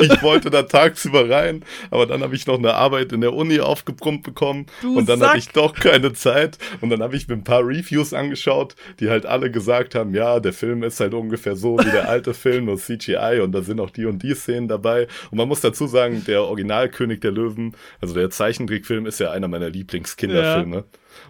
Ich 0.00 0.22
wollte 0.22 0.50
da 0.50 0.62
tagsüber 0.62 1.28
rein, 1.28 1.64
aber 1.90 2.06
dann 2.06 2.22
habe 2.22 2.34
ich 2.34 2.46
noch 2.46 2.58
eine 2.58 2.74
Arbeit 2.74 3.12
in 3.12 3.20
der 3.20 3.34
Uni 3.34 3.60
aufgebrummt 3.60 4.22
bekommen. 4.22 4.66
Du 4.82 4.96
und 4.96 5.08
dann 5.08 5.22
hatte 5.22 5.38
ich 5.38 5.48
doch 5.48 5.74
keine 5.74 6.12
Zeit. 6.12 6.58
Und 6.80 6.90
dann 6.90 7.02
habe 7.02 7.16
ich 7.16 7.28
mir 7.28 7.34
ein 7.34 7.44
paar 7.44 7.66
Reviews 7.66 8.12
angeschaut, 8.12 8.74
die 9.00 9.10
halt 9.10 9.26
alle 9.26 9.50
gesagt 9.50 9.94
haben, 9.94 10.14
ja, 10.14 10.40
der 10.40 10.52
Film 10.52 10.82
ist 10.82 11.00
halt 11.00 11.14
ungefähr 11.14 11.56
so 11.56 11.78
wie 11.78 11.90
der 11.90 12.08
alte 12.08 12.34
Film, 12.38 12.66
nur 12.66 12.76
CGI 12.76 13.40
und 13.42 13.52
da 13.52 13.62
sind 13.62 13.80
auch 13.80 13.90
die 13.90 14.06
und 14.06 14.22
die 14.22 14.34
Szenen 14.34 14.68
dabei. 14.68 15.08
Und 15.30 15.38
man 15.38 15.48
muss 15.48 15.60
dazu 15.60 15.86
sagen, 15.86 16.24
der 16.26 16.42
Originalkönig 16.42 17.20
der 17.20 17.32
Löwen, 17.32 17.74
also 18.00 18.14
der 18.14 18.30
Zeichentrickfilm 18.30 19.06
ist 19.06 19.20
ja 19.20 19.30
einer 19.30 19.48
meiner 19.48 19.70
Lieblingskinderfilme. 19.70 20.84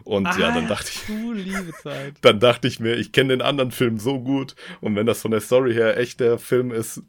Und 0.05 0.26
ja, 0.38 0.52
dann 0.52 0.68
dachte 0.68 0.90
ich, 0.92 1.06
Du 1.06 1.32
liebe 1.32 1.72
Zeit. 1.82 2.14
dann 2.22 2.40
dachte 2.40 2.68
ich 2.68 2.80
mir, 2.80 2.94
ich 2.94 3.12
kenne 3.12 3.30
den 3.30 3.42
anderen 3.42 3.70
Film 3.70 3.98
so 3.98 4.20
gut. 4.20 4.55
Und 4.80 4.97
wenn 4.97 5.06
das 5.06 5.22
von 5.22 5.30
der 5.30 5.40
Story 5.40 5.74
her 5.74 5.97
echt 5.97 6.20
der 6.20 6.38
Film 6.38 6.70
ist, 6.70 7.02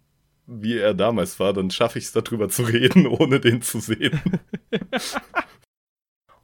wie 0.50 0.78
er 0.78 0.94
damals 0.94 1.40
war, 1.40 1.54
dann 1.54 1.70
schaffe 1.70 2.00
ich 2.00 2.06
es 2.06 2.12
darüber 2.12 2.50
zu 2.50 2.64
reden, 2.64 3.08
ohne 3.08 3.40
den 3.40 3.62
zu 3.62 3.80
sehen. 3.80 4.20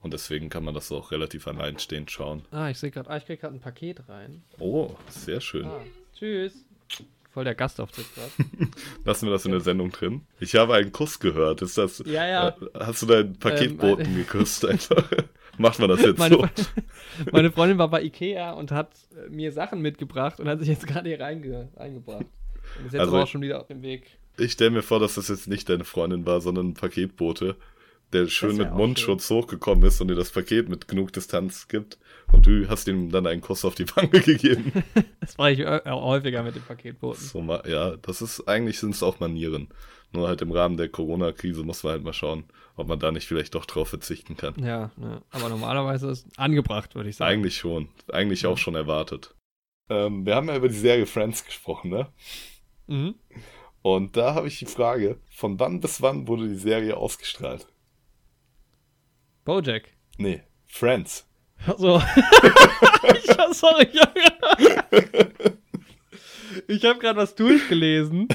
und 0.01 0.13
deswegen 0.13 0.49
kann 0.49 0.63
man 0.63 0.73
das 0.73 0.91
auch 0.91 1.11
relativ 1.11 1.47
alleinstehend 1.47 2.11
schauen. 2.11 2.43
Ah, 2.51 2.69
ich 2.69 2.77
sehe 2.77 2.91
gerade, 2.91 3.09
ah, 3.09 3.17
ich 3.17 3.25
krieg 3.25 3.41
gerade 3.41 3.55
ein 3.55 3.61
Paket 3.61 4.07
rein. 4.07 4.43
Oh, 4.59 4.91
sehr 5.09 5.41
schön. 5.41 5.65
Ah, 5.65 5.81
tschüss. 6.17 6.53
Voll 7.31 7.43
der 7.43 7.55
Gastauftritt 7.55 8.05
gerade. 8.15 8.71
Lassen 9.03 9.25
wir 9.27 9.31
das 9.33 9.43
in 9.45 9.51
der 9.51 9.59
Sendung 9.59 9.91
drin. 9.91 10.21
Ich 10.39 10.55
habe 10.55 10.75
einen 10.75 10.93
Kuss 10.93 11.19
gehört. 11.19 11.61
Ist 11.61 11.77
das? 11.77 12.01
Ja, 12.05 12.25
ja. 12.25 12.47
Äh, 12.49 12.53
hast 12.79 13.01
du 13.01 13.07
deinen 13.07 13.37
Paketboten 13.37 14.05
Ähm, 14.05 14.15
geküsst 14.15 14.63
einfach? 14.65 15.11
Macht 15.57 15.79
man 15.79 15.89
das 15.89 16.01
jetzt 16.01 16.17
Meine, 16.17 16.35
so? 16.35 16.47
meine 17.31 17.51
Freundin 17.51 17.77
war 17.77 17.89
bei 17.89 18.03
Ikea 18.03 18.51
und 18.51 18.71
hat 18.71 18.91
mir 19.29 19.51
Sachen 19.51 19.81
mitgebracht 19.81 20.39
und 20.39 20.47
hat 20.47 20.59
sich 20.59 20.69
jetzt 20.69 20.87
gerade 20.87 21.09
hier 21.09 21.19
reinge 21.19 21.69
reingebracht. 21.75 22.25
Und 22.79 22.87
ist 22.87 22.93
jetzt 22.93 22.99
Also 23.01 23.11
aber 23.13 23.21
auch 23.21 23.25
ich- 23.25 23.31
schon 23.31 23.41
wieder 23.41 23.61
auf 23.61 23.67
dem 23.67 23.81
Weg. 23.81 24.17
Ich 24.37 24.51
stelle 24.53 24.71
mir 24.71 24.81
vor, 24.83 24.99
dass 24.99 25.15
das 25.15 25.29
jetzt 25.29 25.47
nicht 25.47 25.69
deine 25.69 25.85
Freundin 25.85 26.25
war, 26.25 26.41
sondern 26.41 26.69
ein 26.69 26.73
Paketbote, 26.73 27.55
der 28.11 28.27
schön 28.27 28.57
mit 28.57 28.71
Mundschutz 28.73 29.29
hochgekommen 29.29 29.83
ist 29.85 30.01
und 30.01 30.09
dir 30.09 30.15
das 30.15 30.29
Paket 30.29 30.67
mit 30.69 30.87
genug 30.89 31.13
Distanz 31.13 31.67
gibt. 31.69 31.97
Und 32.31 32.45
du 32.45 32.67
hast 32.67 32.87
ihm 32.89 33.11
dann 33.11 33.27
einen 33.27 33.39
Kuss 33.41 33.63
auf 33.63 33.75
die 33.75 33.87
Wange 33.95 34.09
gegeben. 34.21 34.71
Das 35.21 35.37
mache 35.37 35.51
ich 35.51 35.59
äh, 35.59 35.81
auch 35.85 36.03
häufiger 36.03 36.43
mit 36.43 36.55
dem 36.55 36.61
Paketboten. 36.63 37.19
so 37.21 37.41
ja, 37.65 37.95
das 37.97 38.21
ist, 38.21 38.47
eigentlich 38.47 38.77
sind 38.79 38.93
es 38.93 39.01
auch 39.03 39.19
Manieren. 39.19 39.69
Nur 40.11 40.27
halt 40.27 40.41
im 40.41 40.51
Rahmen 40.51 40.77
der 40.77 40.87
Corona-Krise 40.89 41.63
muss 41.63 41.83
man 41.83 41.93
halt 41.93 42.03
mal 42.03 42.13
schauen, 42.13 42.43
ob 42.75 42.87
man 42.87 42.99
da 42.99 43.11
nicht 43.11 43.27
vielleicht 43.27 43.55
doch 43.55 43.65
drauf 43.65 43.89
verzichten 43.89 44.37
kann. 44.37 44.53
Ja, 44.59 44.91
ja, 45.01 45.21
aber 45.31 45.49
normalerweise 45.49 46.09
ist 46.09 46.27
angebracht, 46.37 46.93
würde 46.95 47.09
ich 47.09 47.15
sagen. 47.15 47.31
Eigentlich 47.31 47.57
schon. 47.57 47.87
Eigentlich 48.11 48.45
auch 48.45 48.57
schon 48.57 48.75
erwartet. 48.75 49.33
Ähm, 49.89 50.25
wir 50.25 50.35
haben 50.35 50.47
ja 50.47 50.55
über 50.57 50.67
die 50.69 50.75
Serie 50.75 51.05
Friends 51.05 51.43
gesprochen, 51.45 51.89
ne? 51.89 52.07
Mhm. 52.87 53.15
Und 53.81 54.17
da 54.17 54.33
habe 54.33 54.47
ich 54.47 54.57
die 54.59 54.65
Frage, 54.65 55.19
von 55.29 55.59
wann 55.59 55.79
bis 55.79 56.01
wann 56.01 56.27
wurde 56.27 56.47
die 56.47 56.55
Serie 56.55 56.97
ausgestrahlt? 56.97 57.67
Bojack. 59.43 59.89
Nee, 60.17 60.41
Friends. 60.65 61.27
So. 61.77 61.97
ich, 63.13 63.55
sorry, 63.55 63.87
Junge. 63.91 65.33
Ich 66.67 66.83
habe 66.85 66.99
gerade 66.99 67.19
was 67.19 67.35
durchgelesen. 67.35 68.27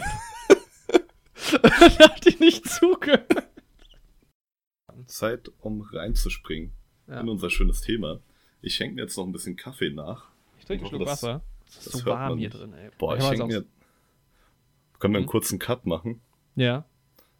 da 1.62 1.70
hatte 2.08 2.28
ich 2.28 2.38
nicht 2.40 2.68
zugehört. 2.68 3.26
Zeit, 5.06 5.50
um 5.60 5.80
reinzuspringen 5.80 6.72
Ja. 7.08 7.20
in 7.20 7.28
unser 7.28 7.50
schönes 7.50 7.80
Thema. 7.80 8.20
Ich 8.62 8.74
schenke 8.76 8.94
mir 8.96 9.02
jetzt 9.02 9.16
noch 9.16 9.26
ein 9.26 9.32
bisschen 9.32 9.56
Kaffee 9.56 9.90
nach. 9.90 10.28
Ich 10.58 10.64
trinke 10.66 10.84
einen 10.84 10.94
Ich 10.94 10.96
Schluck 10.98 11.08
das- 11.08 11.22
Wasser. 11.24 11.42
Es 11.66 11.76
ist 11.78 11.86
das 11.94 12.00
so 12.02 12.06
warm 12.06 12.38
hier 12.38 12.48
nicht. 12.48 12.58
drin, 12.60 12.72
ey. 12.74 12.90
Boah, 12.98 13.16
ich 13.16 13.24
schenke 13.24 13.46
mir. 13.46 13.64
Können 15.00 15.14
wir 15.14 15.18
einen 15.18 15.26
Mhm. 15.26 15.30
kurzen 15.30 15.58
Cut 15.58 15.84
machen? 15.86 16.20
auch- 16.22 16.60
Ja. 16.60 16.84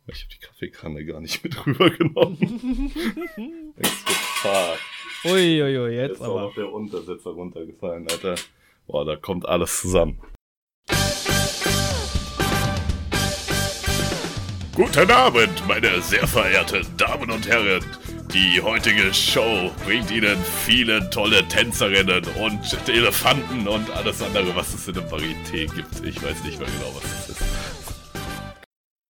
Ich 0.07 0.23
habe 0.25 0.35
die 0.35 0.39
Kaffeekanne 0.45 1.05
gar 1.05 1.21
nicht 1.21 1.45
mit 1.45 1.55
rübergenommen. 1.67 2.91
Fuck. 4.43 4.79
Uiuiui, 5.31 5.91
Jetzt 5.93 6.09
jetzt 6.09 6.21
ist 6.21 6.21
auch 6.27 6.31
aber. 6.33 6.41
noch 6.47 6.55
der 6.55 6.73
Untersetzer 6.73 7.31
runtergefallen, 7.31 8.09
Alter. 8.11 8.35
Boah, 8.89 9.05
da 9.05 9.15
kommt 9.17 9.47
alles 9.47 9.81
zusammen. 9.81 10.19
Guten 14.75 15.11
Abend, 15.11 15.63
meine 15.69 16.01
sehr 16.01 16.27
verehrten 16.27 16.87
Damen 16.97 17.31
und 17.31 17.47
Herren. 17.47 17.85
Die 18.33 18.61
heutige 18.61 19.13
Show 19.13 19.73
bringt 19.85 20.09
Ihnen 20.13 20.39
viele 20.65 21.11
tolle 21.11 21.49
Tänzerinnen 21.49 22.23
und 22.41 22.89
Elefanten 22.89 23.67
und 23.67 23.91
alles 23.91 24.23
andere, 24.23 24.55
was 24.55 24.73
es 24.73 24.87
in 24.87 24.95
der 24.95 25.11
Varieté 25.11 25.67
gibt. 25.75 26.05
Ich 26.05 26.23
weiß 26.23 26.45
nicht 26.45 26.61
mehr 26.61 26.69
genau, 26.69 26.95
was 26.95 27.05
es 27.05 27.31
ist. 27.31 27.43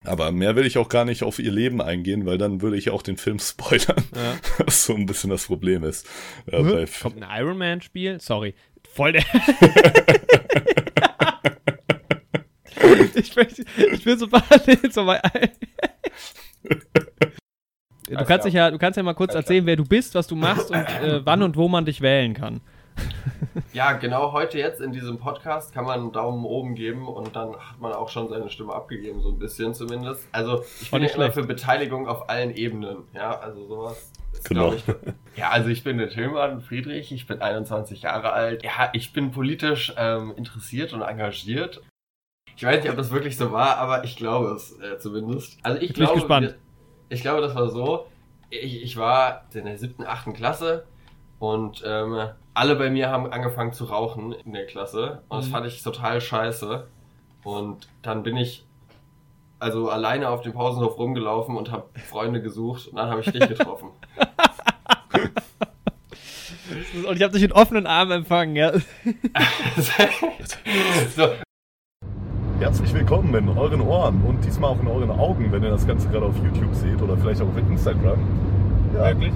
Aber 0.06 0.32
mehr 0.32 0.56
will 0.56 0.68
ich 0.68 0.78
auch 0.78 0.88
gar 0.88 1.04
nicht 1.04 1.24
auf 1.24 1.40
ihr 1.40 1.52
Leben 1.52 1.82
eingehen, 1.82 2.28
weil 2.28 2.38
dann 2.38 2.62
würde 2.62 2.78
ich 2.78 2.92
auch 2.92 3.02
den 3.02 3.18
Film 3.18 3.40
spoilern. 3.40 4.04
Ja. 4.16 4.38
Was 4.60 4.86
so 4.86 4.94
ein 4.94 5.08
bisschen 5.08 5.32
das 5.32 5.48
Problem 5.48 5.84
ist. 5.84 6.06
Bei 6.46 6.86
Kommt 7.02 7.24
ein 7.24 7.42
Iron 7.42 7.58
Man 7.58 7.82
Spiel? 7.82 8.22
Sorry. 8.22 8.54
Voll 8.94 9.14
der. 9.14 9.24
ich, 13.16 13.36
möchte, 13.36 13.66
ich 13.92 14.04
bin 14.04 14.20
so 14.20 14.28
parallel 14.28 14.92
so 14.92 15.06
bei. 15.06 15.20
Du 18.08 18.26
kannst, 18.26 18.46
dich 18.46 18.54
ja, 18.54 18.72
du 18.72 18.78
kannst 18.78 18.98
ja 18.98 19.04
mal 19.04 19.14
kurz 19.14 19.36
erzählen, 19.36 19.66
wer 19.66 19.76
du 19.76 19.84
bist, 19.84 20.16
was 20.16 20.28
du 20.28 20.36
machst 20.36 20.72
und 20.72 20.78
äh, 20.78 21.22
wann 21.26 21.44
und 21.44 21.58
wo 21.58 21.68
man 21.68 21.86
dich 21.86 22.02
wählen 22.02 22.34
kann. 22.34 22.62
Ja, 23.74 23.94
genau 23.94 24.32
heute 24.32 24.58
jetzt 24.58 24.82
in 24.82 24.92
diesem 24.92 25.20
Podcast 25.20 25.74
kann 25.74 25.86
man 25.86 26.00
einen 26.00 26.12
Daumen 26.12 26.46
oben 26.46 26.74
geben 26.74 27.08
und 27.08 27.36
dann 27.36 27.56
hat 27.56 27.80
man 27.80 27.94
auch 27.94 28.10
schon 28.10 28.30
seine 28.30 28.50
Stimme 28.50 28.74
abgegeben, 28.74 29.22
so 29.22 29.30
ein 29.30 29.38
bisschen 29.38 29.74
zumindest. 29.74 30.28
Also 30.32 30.64
ich 30.82 30.90
bin 30.90 31.02
nicht 31.02 31.16
ja 31.16 31.24
immer 31.24 31.34
für 31.34 31.44
Beteiligung 31.44 32.08
auf 32.08 32.30
allen 32.30 32.56
Ebenen. 32.56 33.04
Ja, 33.14 33.38
also 33.40 33.68
sowas. 33.68 34.12
Ist, 34.34 34.50
Genau. 34.50 34.74
Ich, 34.74 34.84
ja, 35.36 35.50
also 35.50 35.70
ich 35.70 35.84
bin 35.84 35.98
der 35.98 36.10
Tillmann 36.10 36.62
Friedrich, 36.62 37.12
ich 37.12 37.28
bin 37.28 37.42
21 37.42 38.04
Jahre 38.04 38.32
alt. 38.34 38.64
Ja, 38.64 38.90
ich 38.94 39.14
bin 39.14 39.32
politisch 39.32 39.94
ähm, 39.98 40.34
interessiert 40.38 40.94
und 40.94 41.02
engagiert. 41.02 41.82
Ich 42.56 42.64
weiß 42.64 42.82
nicht, 42.82 42.90
ob 42.90 42.98
das 42.98 43.12
wirklich 43.12 43.38
so 43.38 43.52
war, 43.52 43.78
aber 43.78 44.04
ich 44.04 44.16
glaube 44.16 44.48
es 44.56 44.80
äh, 44.80 44.98
zumindest. 44.98 45.58
Also 45.62 45.80
ich 45.80 45.90
Jetzt 45.90 45.96
bin 45.96 46.04
ich 46.04 46.10
glaube, 46.10 46.20
gespannt. 46.22 46.56
Ich 47.10 47.22
glaube, 47.22 47.42
das 47.42 47.56
war 47.56 47.70
so. 47.70 48.08
Ich, 48.50 48.82
ich 48.84 48.98
war 48.98 49.44
in 49.54 49.66
der 49.66 49.78
siebten, 49.78 50.06
achten 50.06 50.34
Klasse 50.34 50.86
und 51.40 51.84
ähm, 51.86 52.30
alle 52.54 52.76
bei 52.76 52.90
mir 52.90 53.10
haben 53.10 53.32
angefangen 53.32 53.74
zu 53.74 53.86
rauchen 53.86 54.34
in 54.34 54.54
der 54.54 54.66
Klasse. 54.66 55.22
Und 55.30 55.40
das 55.40 55.48
Mhm. 55.48 55.52
fand 55.52 55.68
ich 55.68 55.84
total 55.84 56.22
scheiße. 56.22 56.88
Und 57.44 57.88
dann 58.02 58.24
bin 58.24 58.38
ich 58.38 58.66
also 59.60 59.90
alleine 59.90 60.30
auf 60.30 60.42
dem 60.42 60.54
Pausenhof 60.54 60.98
rumgelaufen 60.98 61.58
und 61.58 61.72
habe 61.72 61.90
Freunde 62.08 62.42
gesucht 62.42 62.88
und 62.88 62.96
dann 62.98 63.10
habe 63.10 63.22
ich 63.22 63.32
dich 63.32 63.48
getroffen. 63.48 63.90
Und 67.08 67.16
ich 67.16 67.24
habe 67.24 67.34
dich 67.34 67.42
mit 67.42 67.54
offenen 67.54 67.88
Armen 67.88 68.12
empfangen, 68.12 68.56
ja. 68.56 68.72
so, 71.16 71.30
Herzlich 72.60 72.94
willkommen 72.94 73.34
in 73.36 73.50
euren 73.50 73.82
Ohren 73.82 74.22
und 74.24 74.44
diesmal 74.44 74.72
auch 74.72 74.80
in 74.82 74.88
euren 74.88 75.12
Augen, 75.12 75.52
wenn 75.52 75.64
ihr 75.64 75.70
das 75.70 75.86
Ganze 75.86 76.08
gerade 76.10 76.26
auf 76.26 76.36
YouTube 76.44 76.74
seht 76.74 77.00
oder 77.02 77.16
vielleicht 77.18 77.42
auch 77.42 77.48
auf 77.48 77.58
Instagram. 77.58 78.20
Ja, 78.96 79.06
Wirklich? 79.08 79.34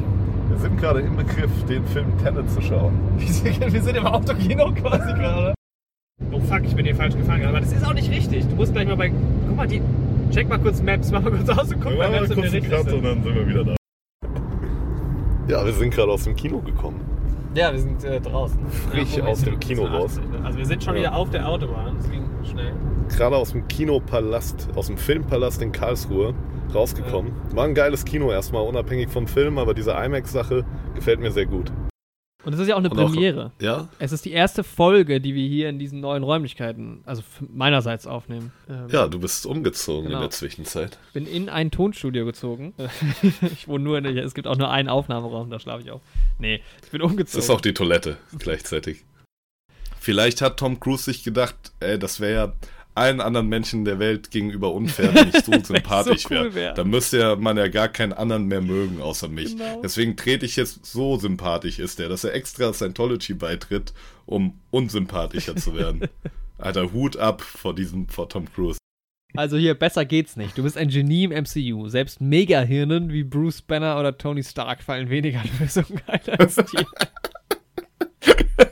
wir 0.49 0.57
sind 0.57 0.79
gerade 0.79 1.01
im 1.01 1.15
Begriff, 1.15 1.51
den 1.69 1.85
Film 1.85 2.07
Tenet 2.23 2.49
zu 2.49 2.61
schauen. 2.61 2.93
Wir 3.17 3.81
sind 3.81 3.95
im 3.95 4.05
Autokino 4.05 4.71
quasi 4.73 5.13
gerade. 5.13 5.53
Oh 6.31 6.39
fuck, 6.39 6.61
ich 6.63 6.75
bin 6.75 6.85
hier 6.85 6.95
falsch 6.95 7.15
gefahren. 7.15 7.45
Aber 7.45 7.59
das 7.59 7.71
ist 7.71 7.85
auch 7.85 7.93
nicht 7.93 8.09
richtig. 8.11 8.47
Du 8.47 8.55
musst 8.55 8.73
gleich 8.73 8.87
mal 8.87 8.97
bei. 8.97 9.11
Guck 9.47 9.55
mal, 9.55 9.67
die. 9.67 9.81
Check 10.31 10.49
mal 10.49 10.59
kurz 10.59 10.81
Maps, 10.81 11.11
mach 11.11 11.21
mal 11.21 11.31
kurz 11.31 11.49
aus 11.49 11.71
und 11.73 11.81
guck 11.81 11.97
mal, 11.97 12.09
Maps, 12.09 12.31
ob 12.31 12.37
wir 12.37 12.43
richtig 12.43 12.69
Cut 12.69 12.79
und 12.85 12.89
sind. 12.89 13.05
dann 13.05 13.23
sind 13.23 13.35
wir 13.35 13.47
wieder 13.47 13.63
da. 13.65 13.75
Ja, 15.47 15.65
wir 15.65 15.73
sind 15.73 15.93
gerade 15.93 16.11
aus 16.11 16.23
dem 16.23 16.35
Kino 16.35 16.59
gekommen. 16.59 16.99
Ja, 17.53 17.71
wir 17.71 17.79
sind 17.79 18.03
äh, 18.03 18.19
draußen. 18.21 18.59
Frisch 18.91 19.17
Ja, 19.17 19.25
aus 19.25 19.41
dem 19.41 19.59
Kino 19.59 19.83
80, 19.85 19.93
raus. 19.99 20.21
Also 20.43 20.57
wir 20.57 20.65
sind 20.65 20.83
schon 20.83 20.93
Ja. 20.95 20.99
wieder 21.01 21.15
auf 21.15 21.29
der 21.29 21.47
Autobahn. 21.47 21.95
Das 22.41 22.49
schnell. 22.51 22.73
Gerade 23.09 23.35
aus 23.35 23.51
dem 23.51 23.67
Kinopalast, 23.67 24.69
aus 24.75 24.87
dem 24.87 24.97
Filmpalast 24.97 25.61
in 25.61 25.71
Karlsruhe 25.71 26.33
rausgekommen. 26.73 27.33
War 27.53 27.65
ein 27.65 27.75
geiles 27.75 28.05
Kino 28.05 28.31
erstmal, 28.31 28.63
unabhängig 28.65 29.09
vom 29.09 29.27
Film, 29.27 29.57
aber 29.57 29.73
diese 29.73 29.91
IMAX-Sache 29.91 30.65
gefällt 30.95 31.19
mir 31.19 31.31
sehr 31.31 31.45
gut. 31.45 31.71
Und 32.43 32.53
es 32.53 32.59
ist 32.59 32.67
ja 32.69 32.73
auch 32.73 32.79
eine 32.79 32.89
Und 32.89 32.97
auch- 32.97 33.11
Premiere. 33.11 33.51
Ja? 33.61 33.87
Es 33.99 34.11
ist 34.11 34.25
die 34.25 34.31
erste 34.31 34.63
Folge, 34.63 35.21
die 35.21 35.35
wir 35.35 35.47
hier 35.47 35.69
in 35.69 35.77
diesen 35.77 35.99
neuen 35.99 36.23
Räumlichkeiten, 36.23 37.01
also 37.05 37.21
meinerseits 37.53 38.07
aufnehmen. 38.07 38.51
Ähm, 38.67 38.87
Ja, 38.89 39.07
du 39.07 39.19
bist 39.19 39.45
umgezogen 39.45 40.05
Genau. 40.07 40.17
in 40.17 40.21
der 40.23 40.29
Zwischenzeit. 40.31 40.97
bin 41.13 41.27
in 41.27 41.49
ein 41.49 41.69
Tonstudio 41.69 42.25
gezogen. 42.25 42.73
ich 43.43 43.67
wohne 43.67 43.83
nur 43.83 43.99
in 43.99 44.05
der, 44.05 44.23
es 44.25 44.33
gibt 44.33 44.47
auch 44.47 44.57
nur 44.57 44.71
einen 44.71 44.89
Aufnahmeraum, 44.89 45.51
da 45.51 45.59
schlafe 45.59 45.83
ich 45.83 45.91
auch. 45.91 46.01
Nee, 46.39 46.61
ich 46.83 46.89
bin 46.89 47.01
Das 47.01 47.11
umgezogen. 47.11 47.43
ist 47.43 47.49
auch 47.51 47.61
die 47.61 47.75
Toilette 47.75 48.17
gleichzeitig. 48.39 49.03
Vielleicht 50.03 50.41
hat 50.41 50.57
Tom 50.57 50.79
Cruise 50.79 51.03
sich 51.03 51.23
gedacht, 51.23 51.55
ey, 51.79 51.99
das 51.99 52.19
wäre 52.19 52.33
ja 52.33 52.53
allen 52.95 53.21
anderen 53.21 53.47
Menschen 53.47 53.85
der 53.85 53.99
Welt 53.99 54.31
gegenüber 54.31 54.73
unfair, 54.73 55.13
wenn 55.13 55.29
ich 55.29 55.45
so 55.45 55.51
sympathisch 55.63 56.23
so 56.23 56.29
cool 56.31 56.37
wäre. 56.37 56.55
wär. 56.55 56.73
Da 56.73 56.83
müsste 56.83 57.19
ja 57.19 57.35
man 57.35 57.55
ja 57.55 57.67
gar 57.67 57.87
keinen 57.87 58.11
anderen 58.11 58.47
mehr 58.47 58.61
mögen 58.61 58.99
außer 58.99 59.27
mich. 59.27 59.55
Genau. 59.55 59.79
Deswegen 59.83 60.17
trete 60.17 60.43
ich 60.47 60.55
jetzt 60.55 60.83
so 60.87 61.19
sympathisch 61.19 61.77
ist 61.77 61.99
er, 61.99 62.09
dass 62.09 62.23
er 62.23 62.33
extra 62.33 62.73
Scientology 62.73 63.35
beitritt, 63.35 63.93
um 64.25 64.59
unsympathischer 64.71 65.55
zu 65.55 65.75
werden. 65.75 66.01
Alter, 66.57 66.91
Hut 66.93 67.17
ab 67.17 67.43
vor 67.43 67.75
diesem, 67.75 68.09
vor 68.09 68.27
Tom 68.27 68.51
Cruise. 68.51 68.79
Also 69.35 69.55
hier, 69.55 69.75
besser 69.75 70.03
geht's 70.03 70.35
nicht. 70.35 70.57
Du 70.57 70.63
bist 70.63 70.77
ein 70.77 70.89
Genie 70.89 71.25
im 71.25 71.31
MCU. 71.31 71.89
Selbst 71.89 72.21
Megahirnen 72.21 73.13
wie 73.13 73.23
Bruce 73.23 73.61
Banner 73.61 73.99
oder 73.99 74.17
Tony 74.17 74.43
Stark 74.43 74.81
fallen 74.81 75.11
weniger 75.11 75.43
Lösungen 75.59 76.01
ein 76.07 76.21
als 76.39 76.55
dir. 76.55 76.87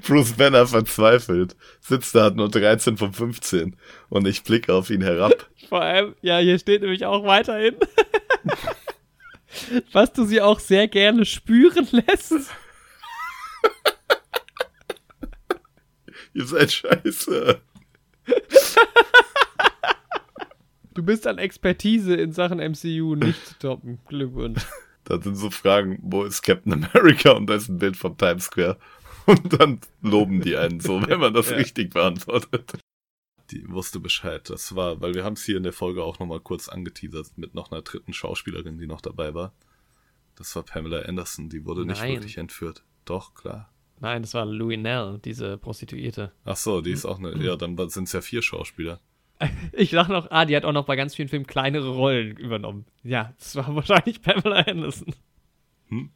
Bruce 0.06 0.32
Banner 0.32 0.66
verzweifelt, 0.66 1.56
sitzt 1.80 2.14
da, 2.14 2.24
hat 2.24 2.36
nur 2.36 2.48
13 2.48 2.96
von 2.96 3.12
15 3.12 3.76
und 4.08 4.26
ich 4.26 4.42
blicke 4.42 4.72
auf 4.72 4.90
ihn 4.90 5.02
herab. 5.02 5.48
Vor 5.68 5.82
allem, 5.82 6.14
ja, 6.22 6.38
hier 6.38 6.58
steht 6.58 6.82
nämlich 6.82 7.04
auch 7.04 7.24
weiterhin, 7.24 7.76
was 9.92 10.12
du 10.12 10.24
sie 10.24 10.40
auch 10.40 10.60
sehr 10.60 10.88
gerne 10.88 11.24
spüren 11.24 11.86
lässt. 11.90 12.50
Ihr 16.32 16.46
seid 16.46 16.72
scheiße. 16.72 17.60
Du 20.94 21.02
bist 21.02 21.26
an 21.26 21.38
Expertise 21.38 22.14
in 22.14 22.32
Sachen 22.32 22.58
MCU 22.58 23.16
nicht 23.16 23.46
zu 23.46 23.58
toppen. 23.58 23.98
Glückwunsch. 24.06 24.60
Da 25.04 25.20
sind 25.20 25.34
so 25.34 25.50
Fragen, 25.50 25.98
wo 26.02 26.22
ist 26.22 26.42
Captain 26.42 26.72
America 26.72 27.32
und 27.32 27.48
da 27.48 27.54
ist 27.54 27.68
ein 27.68 27.78
Bild 27.78 27.96
vom 27.96 28.16
Times 28.16 28.44
Square. 28.44 28.76
Und 29.30 29.60
dann 29.60 29.80
loben 30.02 30.40
die 30.40 30.56
einen 30.56 30.80
so, 30.80 31.06
wenn 31.06 31.20
man 31.20 31.32
das 31.34 31.50
Ja. 31.50 31.56
richtig 31.56 31.92
beantwortet. 31.94 32.72
Die 33.50 33.68
wusste 33.68 33.98
Bescheid. 34.00 34.48
Das 34.48 34.74
war, 34.76 35.00
weil 35.00 35.14
wir 35.14 35.24
haben 35.24 35.32
es 35.34 35.44
hier 35.44 35.56
in 35.56 35.62
der 35.64 35.72
Folge 35.72 36.04
auch 36.04 36.18
nochmal 36.18 36.40
kurz 36.40 36.68
angeteasert 36.68 37.36
mit 37.36 37.54
noch 37.54 37.70
einer 37.72 37.82
dritten 37.82 38.12
Schauspielerin, 38.12 38.78
die 38.78 38.86
noch 38.86 39.00
dabei 39.00 39.34
war. 39.34 39.52
Das 40.36 40.54
war 40.56 40.62
Pamela 40.62 41.00
Anderson, 41.00 41.48
die 41.48 41.64
wurde 41.64 41.84
nicht 41.84 42.00
Nein. 42.00 42.14
wirklich 42.14 42.38
entführt. 42.38 42.84
Doch, 43.04 43.34
klar. 43.34 43.72
Nein, 43.98 44.22
das 44.22 44.32
war 44.34 44.46
Louis 44.46 44.78
Nell, 44.78 45.20
diese 45.24 45.58
Prostituierte. 45.58 46.32
Ach 46.44 46.56
so, 46.56 46.80
die 46.80 46.92
ist 46.92 47.04
auch 47.04 47.18
eine, 47.18 47.36
ja, 47.44 47.56
dann 47.56 47.76
sind 47.90 48.04
es 48.04 48.12
ja 48.12 48.20
vier 48.20 48.42
Schauspieler. 48.42 49.00
Ich 49.72 49.90
sag 49.90 50.08
noch, 50.08 50.30
ah, 50.30 50.44
die 50.44 50.54
hat 50.54 50.64
auch 50.66 50.72
noch 50.72 50.84
bei 50.84 50.96
ganz 50.96 51.14
vielen 51.14 51.28
Filmen 51.28 51.46
kleinere 51.46 51.88
Rollen 51.88 52.36
übernommen. 52.36 52.84
Ja, 53.02 53.32
das 53.38 53.56
war 53.56 53.74
wahrscheinlich 53.74 54.20
Pamela 54.20 54.60
Anderson. 54.60 55.14
Hm? 55.88 56.10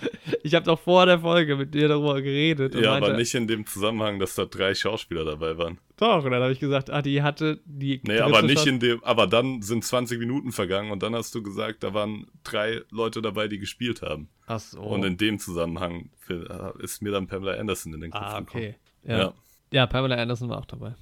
Ich 0.42 0.54
habe 0.54 0.64
doch 0.64 0.78
vor 0.78 1.06
der 1.06 1.20
Folge 1.20 1.56
mit 1.56 1.74
dir 1.74 1.88
darüber 1.88 2.22
geredet. 2.22 2.74
Ja, 2.74 2.92
meinte, 2.92 3.08
aber 3.08 3.16
nicht 3.16 3.34
in 3.34 3.46
dem 3.46 3.66
Zusammenhang, 3.66 4.18
dass 4.18 4.34
da 4.34 4.44
drei 4.44 4.74
Schauspieler 4.74 5.24
dabei 5.24 5.58
waren. 5.58 5.78
Doch, 5.96 6.24
und 6.24 6.30
dann 6.30 6.42
habe 6.42 6.52
ich 6.52 6.60
gesagt, 6.60 6.90
ah, 6.90 7.02
die 7.02 7.22
hatte 7.22 7.60
die. 7.64 8.00
Nee, 8.04 8.20
aber 8.20 8.42
nicht 8.42 8.66
in 8.66 8.78
dem, 8.78 9.02
aber 9.04 9.26
dann 9.26 9.62
sind 9.62 9.84
20 9.84 10.18
Minuten 10.18 10.52
vergangen 10.52 10.90
und 10.90 11.02
dann 11.02 11.14
hast 11.14 11.34
du 11.34 11.42
gesagt, 11.42 11.82
da 11.82 11.92
waren 11.92 12.26
drei 12.44 12.82
Leute 12.90 13.20
dabei, 13.20 13.48
die 13.48 13.58
gespielt 13.58 14.02
haben. 14.02 14.28
Ach 14.46 14.60
so. 14.60 14.80
Und 14.80 15.04
in 15.04 15.16
dem 15.16 15.38
Zusammenhang 15.38 16.10
für- 16.18 16.74
ist 16.78 17.02
mir 17.02 17.10
dann 17.10 17.26
Pamela 17.26 17.58
Anderson 17.58 17.94
in 17.94 18.00
den 18.00 18.10
Kopf 18.10 18.22
ah, 18.22 18.40
gekommen. 18.40 18.64
okay. 18.64 18.74
Ja. 19.02 19.18
Ja. 19.18 19.34
ja. 19.72 19.86
Pamela 19.86 20.16
Anderson 20.16 20.48
war 20.48 20.58
auch 20.58 20.66
dabei. 20.66 20.94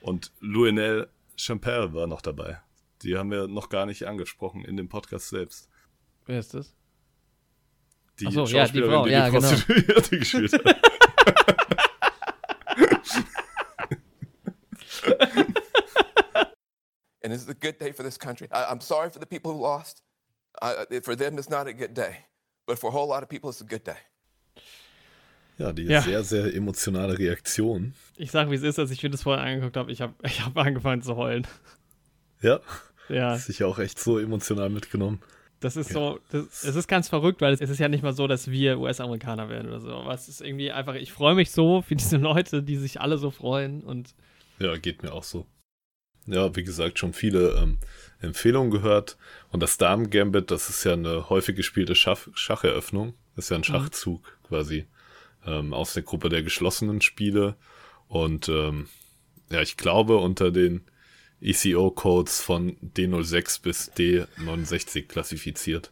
Und 0.00 0.32
Louinel 0.40 1.08
Champel 1.36 1.92
war 1.92 2.06
noch 2.06 2.22
dabei. 2.22 2.60
Die 3.02 3.16
haben 3.16 3.30
wir 3.30 3.48
noch 3.48 3.68
gar 3.68 3.86
nicht 3.86 4.06
angesprochen 4.06 4.64
in 4.64 4.76
dem 4.76 4.88
Podcast 4.88 5.28
selbst. 5.28 5.68
Wer 6.26 6.38
ist 6.38 6.54
das? 6.54 6.74
Die 8.20 8.26
Ach 8.26 8.32
so, 8.32 8.40
ja, 8.40 8.44
die 8.46 8.52
Schauspielerin, 8.52 8.92
Frau, 8.92 9.04
die 9.04 9.10
ja, 9.12 9.26
die 9.26 9.32
genau. 9.36 9.48
Prostituierte 9.48 10.18
gespielt 10.18 10.52
hat. 10.52 10.66
and 17.22 17.32
this 17.32 17.42
is 17.42 17.48
a 17.48 17.54
good 17.54 17.78
day 17.78 17.92
for 17.92 18.02
this 18.02 18.16
country. 18.18 18.48
I, 18.52 18.64
I'm 18.70 18.80
sorry 18.80 19.10
for 19.10 19.18
the 19.18 19.26
people 19.26 19.52
who 19.52 19.60
lost. 19.60 20.02
I, 20.62 20.84
for 21.02 21.14
them, 21.16 21.38
it's 21.38 21.48
not 21.48 21.66
a 21.68 21.72
good 21.72 21.94
day, 21.94 22.26
but 22.66 22.78
for 22.78 22.88
a 22.88 22.92
whole 22.92 23.06
lot 23.08 23.22
of 23.22 23.28
people, 23.28 23.50
it's 23.50 23.60
a 23.60 23.64
good 23.64 23.84
day. 23.84 23.96
Ja, 25.58 25.72
die 25.72 25.84
Ja. 25.84 26.00
sehr, 26.00 26.22
sehr 26.24 26.54
emotionale 26.54 27.18
Reaktion. 27.18 27.94
Ich 28.16 28.30
sag, 28.30 28.50
wie 28.50 28.54
es 28.54 28.62
ist, 28.62 28.78
als 28.78 28.90
ich 28.90 29.02
mir 29.02 29.10
das 29.10 29.22
vorher 29.22 29.44
angeguckt 29.44 29.76
habe. 29.76 29.92
Ich 29.92 30.00
habe 30.00 30.14
ich 30.24 30.44
hab 30.44 30.56
angefangen 30.56 31.02
zu 31.02 31.16
heulen. 31.16 31.46
Ja, 32.40 32.60
Ja, 33.08 33.34
ist 33.34 33.46
sich 33.46 33.62
auch 33.64 33.78
echt 33.78 33.98
so 33.98 34.18
emotional 34.18 34.70
mitgenommen. 34.70 35.20
Das 35.60 35.76
ist 35.76 35.92
so, 35.92 36.18
das, 36.30 36.64
es 36.64 36.74
ist 36.74 36.88
ganz 36.88 37.08
verrückt, 37.08 37.40
weil 37.42 37.52
es, 37.52 37.60
ist 37.60 37.78
ja 37.78 37.88
nicht 37.88 38.02
mal 38.02 38.14
so, 38.14 38.26
dass 38.26 38.50
wir 38.50 38.78
US-Amerikaner 38.78 39.48
werden 39.50 39.68
oder 39.68 39.80
so. 39.80 39.92
Aber 39.92 40.14
es 40.14 40.28
ist 40.28 40.40
irgendwie 40.40 40.72
einfach, 40.72 40.94
ich 40.94 41.12
freue 41.12 41.34
mich 41.34 41.50
so 41.50 41.82
für 41.82 41.96
diese 41.96 42.16
Leute, 42.16 42.62
die 42.62 42.76
sich 42.76 43.00
alle 43.00 43.18
so 43.18 43.30
freuen 43.30 43.82
und 43.82 44.14
Ja, 44.58 44.76
geht 44.76 45.02
mir 45.02 45.12
auch 45.12 45.22
so. 45.22 45.46
Ja, 46.26 46.54
wie 46.56 46.64
gesagt, 46.64 46.98
schon 46.98 47.12
viele 47.12 47.58
ähm, 47.62 47.78
Empfehlungen 48.20 48.70
gehört. 48.70 49.16
Und 49.50 49.62
das 49.62 49.78
Damen-Gambit, 49.78 50.50
das 50.50 50.68
ist 50.68 50.84
ja 50.84 50.94
eine 50.94 51.28
häufig 51.28 51.56
gespielte 51.56 51.94
Schach 51.94 52.28
Schacheröffnung. 52.34 53.14
Das 53.36 53.46
ist 53.46 53.50
ja 53.50 53.56
ein 53.56 53.64
Schachzug 53.64 54.38
quasi 54.42 54.86
ähm, 55.46 55.74
aus 55.74 55.94
der 55.94 56.02
Gruppe 56.02 56.28
der 56.28 56.42
geschlossenen 56.42 57.00
Spiele. 57.00 57.56
Und 58.08 58.48
ähm, 58.48 58.88
ja, 59.50 59.60
ich 59.60 59.76
glaube, 59.76 60.16
unter 60.16 60.50
den 60.50 60.89
ECO-Codes 61.42 62.40
von 62.40 62.76
D06 62.96 63.62
bis 63.62 63.90
D69 63.92 65.06
klassifiziert. 65.06 65.90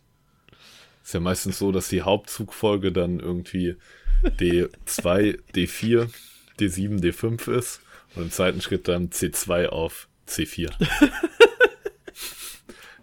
Ist 1.03 1.15
ja 1.15 1.21
meistens 1.21 1.59
so, 1.59 1.73
dass 1.73 1.89
die 1.89 2.03
Hauptzugfolge 2.03 2.93
dann 2.93 3.19
irgendwie 3.19 3.77
D2, 4.25 5.39
D4, 5.55 6.11
D7, 6.59 7.01
D5 7.01 7.51
ist 7.51 7.81
und 8.15 8.25
im 8.25 8.31
zweiten 8.31 8.61
Schritt 8.61 8.89
dann 8.89 9.11
C2 9.11 9.69
auf 9.69 10.09
C4. 10.29 10.71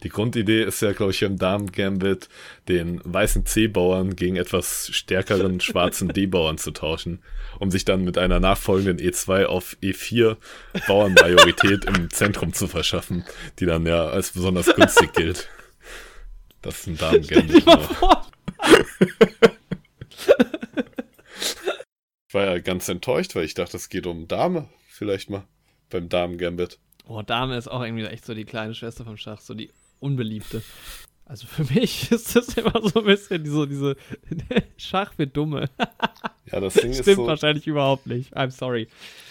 Die 0.05 0.09
Grundidee 0.09 0.61
ist 0.61 0.83
ja, 0.83 0.93
glaube 0.93 1.13
ich, 1.13 1.23
im 1.23 1.39
Damen-Gambit 1.39 2.29
den 2.67 3.01
weißen 3.03 3.47
C-Bauern 3.47 4.15
gegen 4.15 4.35
etwas 4.35 4.87
stärkeren 4.93 5.59
schwarzen 5.59 6.09
D-Bauern 6.13 6.59
zu 6.59 6.69
tauschen, 6.69 7.23
um 7.57 7.71
sich 7.71 7.85
dann 7.85 8.03
mit 8.03 8.19
einer 8.19 8.39
nachfolgenden 8.39 9.03
E2 9.03 9.45
auf 9.45 9.75
E4 9.81 10.37
Bauernmajorität 10.85 11.85
im 11.85 12.11
Zentrum 12.11 12.53
zu 12.53 12.67
verschaffen, 12.67 13.25
die 13.57 13.65
dann 13.65 13.87
ja 13.87 14.05
als 14.05 14.33
besonders 14.33 14.67
günstig 14.75 15.11
gilt. 15.13 15.49
Das 16.61 16.81
ist 16.81 16.87
ein 16.87 16.97
Damen-Gambit. 16.97 17.65
Ich 22.27 22.33
war 22.35 22.45
ja 22.45 22.59
ganz 22.59 22.87
enttäuscht, 22.89 23.33
weil 23.33 23.45
ich 23.45 23.55
dachte, 23.55 23.75
es 23.75 23.89
geht 23.89 24.05
um 24.05 24.27
Dame, 24.27 24.69
vielleicht 24.87 25.31
mal 25.31 25.47
beim 25.89 26.09
Damen-Gambit. 26.09 26.77
Oh, 27.07 27.23
Dame 27.23 27.57
ist 27.57 27.67
auch 27.67 27.81
irgendwie 27.83 28.05
echt 28.05 28.25
so 28.25 28.35
die 28.35 28.45
kleine 28.45 28.75
Schwester 28.75 29.03
vom 29.03 29.17
Schach, 29.17 29.41
so 29.41 29.55
die 29.55 29.71
unbeliebte. 29.99 30.61
Also 31.25 31.47
für 31.47 31.63
mich 31.73 32.11
ist 32.11 32.35
das 32.35 32.55
immer 32.55 32.79
so 32.87 32.99
ein 32.99 33.05
bisschen 33.05 33.43
diese, 33.43 33.67
diese 33.67 33.95
Schach 34.77 35.13
für 35.13 35.27
Dumme. 35.27 35.69
Ja, 36.51 36.59
das 36.59 36.75
Ding 36.75 36.91
ist 36.91 37.01
Stimmt 37.01 37.15
so, 37.17 37.25
wahrscheinlich 37.25 37.65
überhaupt 37.65 38.05
nicht. 38.05 38.37
I'm 38.37 38.51
sorry. 38.51 38.87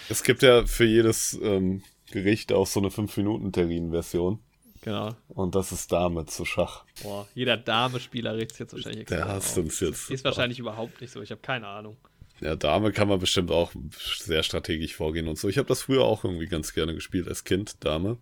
es 0.09 0.25
gibt 0.25 0.43
ja 0.43 0.67
für 0.67 0.85
jedes 0.85 1.39
ähm, 1.41 1.85
Gericht 2.11 2.53
auch 2.53 2.67
so 2.67 2.81
eine 2.81 2.89
5-Minuten-Terrin-Version. 2.89 4.41
Genau. 4.81 5.15
Und 5.29 5.55
das 5.55 5.71
ist 5.71 5.93
Dame 5.93 6.27
zu 6.27 6.45
Schach. 6.45 6.85
Boah, 7.05 7.29
jeder 7.33 7.57
Dame-Spieler 7.57 8.37
regt 8.37 8.51
sich 8.51 8.61
jetzt 8.61 8.73
wahrscheinlich 8.73 9.03
extrem 9.03 9.19
Der 9.19 9.29
hasst 9.29 9.57
uns 9.57 9.79
jetzt. 9.79 10.11
Ist 10.11 10.25
wahrscheinlich 10.25 10.59
überhaupt 10.59 11.01
nicht 11.01 11.13
so. 11.13 11.23
Ich 11.23 11.31
habe 11.31 11.41
keine 11.41 11.69
Ahnung. 11.69 11.97
Ja, 12.41 12.57
Dame 12.57 12.91
kann 12.91 13.07
man 13.07 13.21
bestimmt 13.21 13.53
auch 13.53 13.73
sehr 14.19 14.43
strategisch 14.43 14.97
vorgehen 14.97 15.29
und 15.29 15.39
so. 15.39 15.49
Ich 15.49 15.57
habe 15.57 15.69
das 15.69 15.83
früher 15.83 16.03
auch 16.03 16.25
irgendwie 16.25 16.47
ganz 16.47 16.75
gerne 16.75 16.95
gespielt 16.95 17.29
als 17.29 17.45
Kind, 17.45 17.83
Dame. 17.85 18.19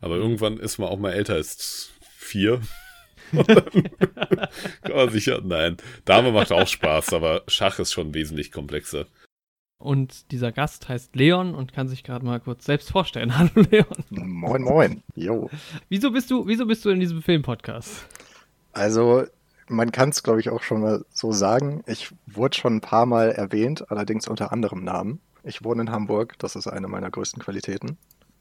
Aber 0.00 0.16
irgendwann 0.16 0.58
ist 0.58 0.78
man 0.78 0.88
auch 0.88 0.98
mal 0.98 1.12
älter 1.12 1.34
als 1.34 1.90
vier. 2.00 2.60
Kann 3.32 4.96
man 4.96 5.10
sicher, 5.10 5.40
nein, 5.44 5.76
Dame 6.04 6.32
macht 6.32 6.50
auch 6.50 6.66
Spaß, 6.66 7.12
aber 7.12 7.42
Schach 7.46 7.78
ist 7.78 7.92
schon 7.92 8.14
wesentlich 8.14 8.52
komplexer. 8.52 9.06
Und 9.78 10.32
dieser 10.32 10.50
Gast 10.50 10.88
heißt 10.88 11.14
Leon 11.14 11.54
und 11.54 11.72
kann 11.72 11.86
sich 11.88 12.02
gerade 12.02 12.24
mal 12.24 12.40
kurz 12.40 12.64
selbst 12.64 12.90
vorstellen. 12.90 13.38
Hallo 13.38 13.64
Leon. 13.70 13.86
Moin, 14.10 14.62
moin. 14.62 15.02
Jo. 15.14 15.48
Wieso 15.88 16.10
bist 16.10 16.30
du, 16.30 16.46
wieso 16.46 16.66
bist 16.66 16.84
du 16.84 16.90
in 16.90 17.00
diesem 17.00 17.22
Filmpodcast? 17.22 18.06
Also, 18.72 19.24
man 19.68 19.92
kann 19.92 20.08
es, 20.08 20.22
glaube 20.22 20.40
ich, 20.40 20.50
auch 20.50 20.62
schon 20.62 20.80
mal 20.80 21.04
so 21.10 21.30
sagen. 21.30 21.84
Ich 21.86 22.12
wurde 22.26 22.58
schon 22.58 22.76
ein 22.76 22.80
paar 22.80 23.06
Mal 23.06 23.30
erwähnt, 23.30 23.90
allerdings 23.90 24.26
unter 24.26 24.52
anderem 24.52 24.82
Namen. 24.82 25.20
Ich 25.44 25.62
wohne 25.62 25.82
in 25.82 25.90
Hamburg, 25.92 26.36
das 26.38 26.56
ist 26.56 26.66
eine 26.66 26.88
meiner 26.88 27.10
größten 27.10 27.42
Qualitäten. 27.42 27.98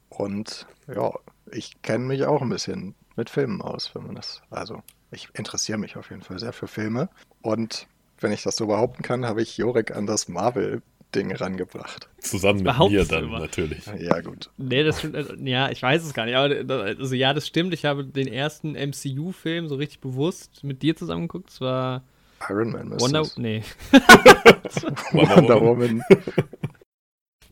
Und 0.09 0.65
ja, 0.87 1.11
ich 1.51 1.81
kenne 1.81 2.05
mich 2.05 2.25
auch 2.25 2.41
ein 2.41 2.49
bisschen 2.49 2.95
mit 3.15 3.29
Filmen 3.29 3.61
aus, 3.61 3.93
wenn 3.95 4.05
man 4.05 4.15
das. 4.15 4.41
Also, 4.49 4.81
ich 5.11 5.29
interessiere 5.33 5.77
mich 5.77 5.95
auf 5.97 6.09
jeden 6.09 6.21
Fall 6.21 6.39
sehr 6.39 6.53
für 6.53 6.67
Filme. 6.67 7.09
Und 7.41 7.87
wenn 8.19 8.31
ich 8.31 8.43
das 8.43 8.55
so 8.55 8.67
behaupten 8.67 9.03
kann, 9.03 9.25
habe 9.25 9.41
ich 9.41 9.57
Jorek 9.57 9.95
an 9.95 10.05
das 10.05 10.27
Marvel-Ding 10.27 11.35
rangebracht. 11.35 12.09
Zusammen 12.19 12.57
mit 12.59 12.65
Behauptest 12.65 13.11
mir 13.11 13.17
dann 13.17 13.25
immer. 13.29 13.39
natürlich. 13.39 13.85
Ja, 13.99 14.19
gut. 14.21 14.49
Nee, 14.57 14.83
das 14.83 14.99
stimmt. 14.99 15.15
äh, 15.15 15.25
Ja, 15.43 15.69
ich 15.71 15.81
weiß 15.81 16.03
es 16.03 16.13
gar 16.13 16.25
nicht. 16.25 16.35
Aber 16.35 16.83
also 16.83 17.15
ja, 17.15 17.33
das 17.33 17.47
stimmt. 17.47 17.73
Ich 17.73 17.85
habe 17.85 18.03
den 18.05 18.27
ersten 18.27 18.73
MCU-Film 18.73 19.67
so 19.67 19.75
richtig 19.75 19.99
bewusst 20.01 20.63
mit 20.63 20.81
dir 20.81 20.95
zusammen 20.95 21.27
geguckt. 21.27 21.49
Es 21.51 21.61
war 21.61 22.03
Iron 22.49 22.71
Man 22.71 22.99
Wonder. 22.99 23.21
es. 23.21 23.37
Nee. 23.37 23.63
Wonder 25.11 25.61
Woman. 25.61 26.03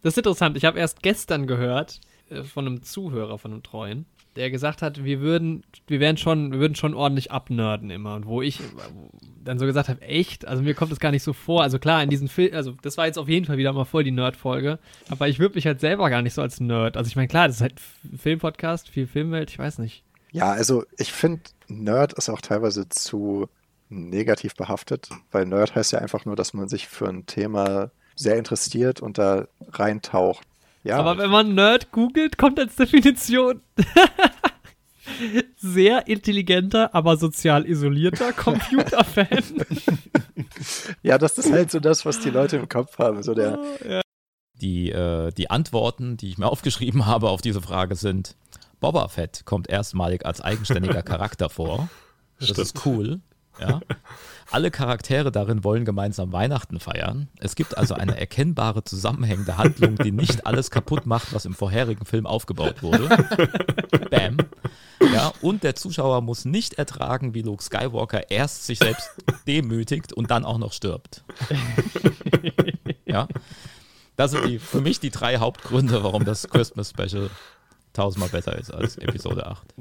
Das 0.01 0.13
ist 0.13 0.17
interessant. 0.17 0.57
Ich 0.57 0.65
habe 0.65 0.77
erst 0.79 1.01
gestern 1.01 1.47
gehört 1.47 1.99
von 2.43 2.65
einem 2.65 2.83
Zuhörer, 2.83 3.37
von 3.37 3.51
einem 3.51 3.63
Treuen, 3.63 4.05
der 4.35 4.51
gesagt 4.51 4.81
hat, 4.81 5.03
wir 5.03 5.21
würden, 5.21 5.63
wir 5.87 5.99
wären 5.99 6.17
schon, 6.17 6.51
wir 6.51 6.59
würden 6.59 6.75
schon 6.75 6.93
ordentlich 6.93 7.31
abnörden 7.31 7.89
immer. 7.89 8.15
Und 8.15 8.25
wo 8.25 8.41
ich 8.41 8.59
äh, 8.59 8.63
dann 9.43 9.59
so 9.59 9.65
gesagt 9.65 9.87
habe, 9.87 10.01
echt? 10.01 10.45
Also 10.45 10.63
mir 10.63 10.73
kommt 10.73 10.91
das 10.91 10.99
gar 10.99 11.11
nicht 11.11 11.23
so 11.23 11.33
vor. 11.33 11.63
Also 11.63 11.79
klar, 11.79 12.03
in 12.03 12.09
diesen 12.09 12.27
Film, 12.27 12.53
also 12.53 12.73
das 12.81 12.97
war 12.97 13.05
jetzt 13.05 13.17
auf 13.17 13.29
jeden 13.29 13.45
Fall 13.45 13.57
wieder 13.57 13.71
mal 13.71 13.85
voll 13.85 14.03
die 14.03 14.11
Nerd-Folge. 14.11 14.79
Aber 15.09 15.27
ich 15.27 15.39
würde 15.39 15.55
mich 15.55 15.65
halt 15.65 15.79
selber 15.79 16.09
gar 16.09 16.21
nicht 16.21 16.33
so 16.33 16.41
als 16.41 16.59
Nerd. 16.59 16.97
Also 16.97 17.07
ich 17.07 17.15
meine, 17.15 17.27
klar, 17.27 17.47
das 17.47 17.57
ist 17.57 17.61
halt 17.61 17.79
Filmpodcast, 18.17 18.89
viel 18.89 19.07
Filmwelt, 19.07 19.51
ich 19.51 19.59
weiß 19.59 19.77
nicht. 19.79 20.03
Ja, 20.31 20.51
also 20.51 20.83
ich 20.97 21.13
finde, 21.13 21.43
Nerd 21.67 22.13
ist 22.13 22.29
auch 22.29 22.41
teilweise 22.41 22.89
zu 22.89 23.47
negativ 23.87 24.55
behaftet, 24.55 25.09
weil 25.31 25.45
Nerd 25.45 25.75
heißt 25.75 25.93
ja 25.93 25.99
einfach 25.99 26.25
nur, 26.25 26.35
dass 26.35 26.53
man 26.53 26.67
sich 26.67 26.87
für 26.87 27.07
ein 27.07 27.25
Thema 27.25 27.91
sehr 28.15 28.37
interessiert 28.37 29.01
und 29.01 29.17
da 29.17 29.47
reintaucht. 29.71 30.45
Ja, 30.85 30.99
Aber 30.99 31.17
wenn 31.17 31.31
man 31.31 31.55
Nerd 31.55 31.91
googelt, 31.91 32.37
kommt 32.37 32.59
als 32.59 32.75
Definition 32.75 33.61
sehr 35.57 36.07
intelligenter, 36.07 36.93
aber 36.93 37.17
sozial 37.17 37.65
isolierter 37.65 38.31
Computerfan. 38.37 39.65
ja, 41.01 41.17
das 41.17 41.39
ist 41.39 41.51
halt 41.51 41.71
so 41.71 41.79
das, 41.79 42.05
was 42.05 42.19
die 42.19 42.29
Leute 42.29 42.57
im 42.57 42.69
Kopf 42.69 42.99
haben. 42.99 43.23
So 43.23 43.33
der, 43.33 43.59
Die, 44.61 44.91
äh, 44.91 45.31
die 45.31 45.49
Antworten, 45.49 46.17
die 46.17 46.29
ich 46.29 46.37
mir 46.37 46.47
aufgeschrieben 46.51 47.07
habe 47.07 47.29
auf 47.31 47.41
diese 47.41 47.63
Frage 47.63 47.95
sind: 47.95 48.35
Boba 48.79 49.07
Fett 49.07 49.43
kommt 49.45 49.67
erstmalig 49.67 50.23
als 50.23 50.39
eigenständiger 50.39 51.01
Charakter 51.01 51.49
vor. 51.49 51.89
Das 52.39 52.51
ist 52.51 52.85
cool. 52.85 53.21
Ja. 53.59 53.79
Alle 54.51 54.69
Charaktere 54.69 55.31
darin 55.31 55.63
wollen 55.63 55.85
gemeinsam 55.85 56.31
Weihnachten 56.31 56.79
feiern. 56.79 57.29
Es 57.39 57.55
gibt 57.55 57.77
also 57.77 57.95
eine 57.95 58.19
erkennbare 58.19 58.83
zusammenhängende 58.83 59.57
Handlung, 59.57 59.95
die 59.97 60.11
nicht 60.11 60.45
alles 60.45 60.69
kaputt 60.69 61.05
macht, 61.05 61.33
was 61.33 61.45
im 61.45 61.53
vorherigen 61.53 62.05
Film 62.05 62.25
aufgebaut 62.25 62.83
wurde. 62.83 63.09
Bam. 64.11 64.37
Ja, 65.13 65.33
und 65.41 65.63
der 65.63 65.75
Zuschauer 65.75 66.21
muss 66.21 66.45
nicht 66.45 66.75
ertragen, 66.75 67.33
wie 67.33 67.41
Luke 67.41 67.63
Skywalker 67.63 68.29
erst 68.29 68.65
sich 68.65 68.79
selbst 68.79 69.09
demütigt 69.47 70.13
und 70.13 70.31
dann 70.31 70.45
auch 70.45 70.57
noch 70.57 70.73
stirbt. 70.73 71.23
Ja. 73.05 73.27
Das 74.15 74.31
sind 74.31 74.45
die, 74.47 74.59
für 74.59 74.81
mich 74.81 74.99
die 74.99 75.09
drei 75.09 75.37
Hauptgründe, 75.37 76.03
warum 76.03 76.23
das 76.23 76.47
Christmas 76.49 76.91
Special 76.91 77.29
tausendmal 77.93 78.29
besser 78.29 78.57
ist 78.57 78.73
als 78.73 78.97
Episode 78.97 79.45
8. 79.47 79.73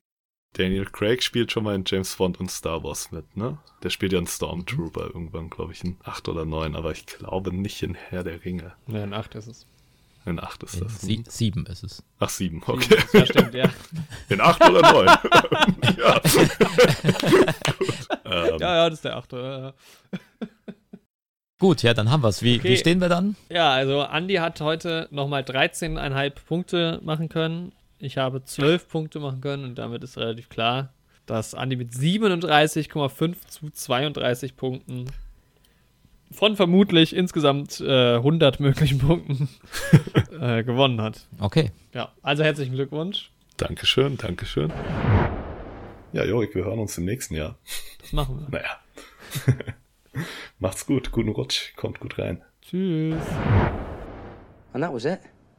Daniel 0.55 0.87
Craig 0.87 1.23
spielt 1.23 1.53
schon 1.53 1.65
mal 1.65 1.75
in 1.75 1.85
James 1.87 2.15
Bond 2.17 2.39
und 2.41 2.51
Star 2.51 2.83
Wars 2.85 3.11
mit, 3.13 3.37
ne? 3.37 3.59
Der 3.83 3.91
spielt 3.91 4.13
ja 4.13 4.19
einen 4.19 4.27
Stormtrooper 4.27 5.03
irgendwann, 5.07 5.51
glaube 5.51 5.73
ich, 5.73 5.85
in 5.85 5.97
8 6.05 6.29
oder 6.29 6.45
9, 6.45 6.75
aber 6.77 6.93
ich 6.93 7.07
glaube 7.07 7.53
nicht 7.55 7.83
in 7.83 7.95
Herr 7.95 8.23
der 8.25 8.45
Ringe. 8.45 8.73
Ja, 8.87 9.05
in 9.05 9.13
8 9.13 9.35
ist 9.35 9.49
es. 9.49 9.67
In 10.27 10.41
8 10.41 10.63
ist 10.63 10.81
das. 10.81 11.01
Sie, 11.03 11.23
sieben 11.29 11.67
ist 11.67 11.83
es. 11.85 12.03
Ach, 12.19 12.31
7, 12.31 12.63
okay. 12.67 12.97
Ja, 13.13 13.27
stimmt, 13.27 13.55
ja. 13.55 13.69
In 14.31 14.41
8 14.41 14.65
oder 14.71 14.81
9? 14.93 15.07
ja. 15.99 16.21
Ähm, 18.25 18.59
Ja, 18.59 18.75
ja, 18.77 18.85
das 18.91 18.99
ist 19.01 19.05
der 19.05 19.17
8. 19.17 19.33
Ja, 19.33 19.59
ja. 19.59 19.75
Gut, 21.59 21.83
ja, 21.83 21.95
dann 21.95 22.11
haben 22.11 22.23
wir 22.23 22.29
es. 22.29 22.43
Wie, 22.43 22.57
Okay. 22.59 22.71
wie 22.71 22.77
stehen 22.77 23.01
wir 23.01 23.09
dann? 23.09 23.37
ja, 23.51 23.71
also 23.71 24.03
Andy 24.03 24.35
hat 24.35 24.61
heute 24.61 25.09
nochmal 25.11 25.43
13,5 25.43 26.33
Punkte 26.47 27.01
machen 27.03 27.29
können. 27.29 27.73
Ich 28.05 28.19
habe 28.19 28.45
12 28.45 28.89
Punkte 28.89 29.19
machen 29.19 29.41
können 29.41 29.65
und 29.65 29.77
damit 29.77 30.05
ist 30.05 30.19
relativ 30.19 30.51
klar, 30.51 30.93
dass 31.25 31.55
Andy 31.55 31.77
mit 31.77 31.91
37,5 31.91 33.37
zu 33.47 33.71
32 33.71 34.57
Punkten 34.57 35.07
von 36.31 36.55
vermutlich 36.55 37.17
insgesamt 37.17 37.81
äh, 37.81 38.17
100 38.17 38.61
möglichen 38.61 38.99
Punkten 38.99 39.49
äh, 40.39 40.63
gewonnen 40.65 41.01
hat. 41.01 41.27
Okay. 41.41 41.71
Ja, 41.95 42.13
also 42.21 42.45
herzlichen 42.45 42.75
Glückwunsch. 42.75 43.31
Dankeschön, 43.57 44.19
Dankeschön. 44.19 44.71
Ja, 46.13 46.25
Jorik, 46.25 46.55
wir 46.55 46.67
hören 46.67 46.81
uns 46.81 46.99
im 46.99 47.07
nächsten 47.07 47.35
Jahr. 47.35 47.57
Das 48.01 48.13
machen 48.13 48.39
wir. 48.39 48.59
Naja. 48.59 49.65
Macht's 50.59 50.85
gut, 50.85 51.11
guten 51.11 51.31
Rutsch, 51.31 51.75
kommt 51.77 52.01
gut 52.01 52.19
rein. 52.19 52.43
Tschüss. 52.61 53.17
And 54.75 54.83
that 54.85 54.93
was 54.93 55.07
it. 55.07 55.21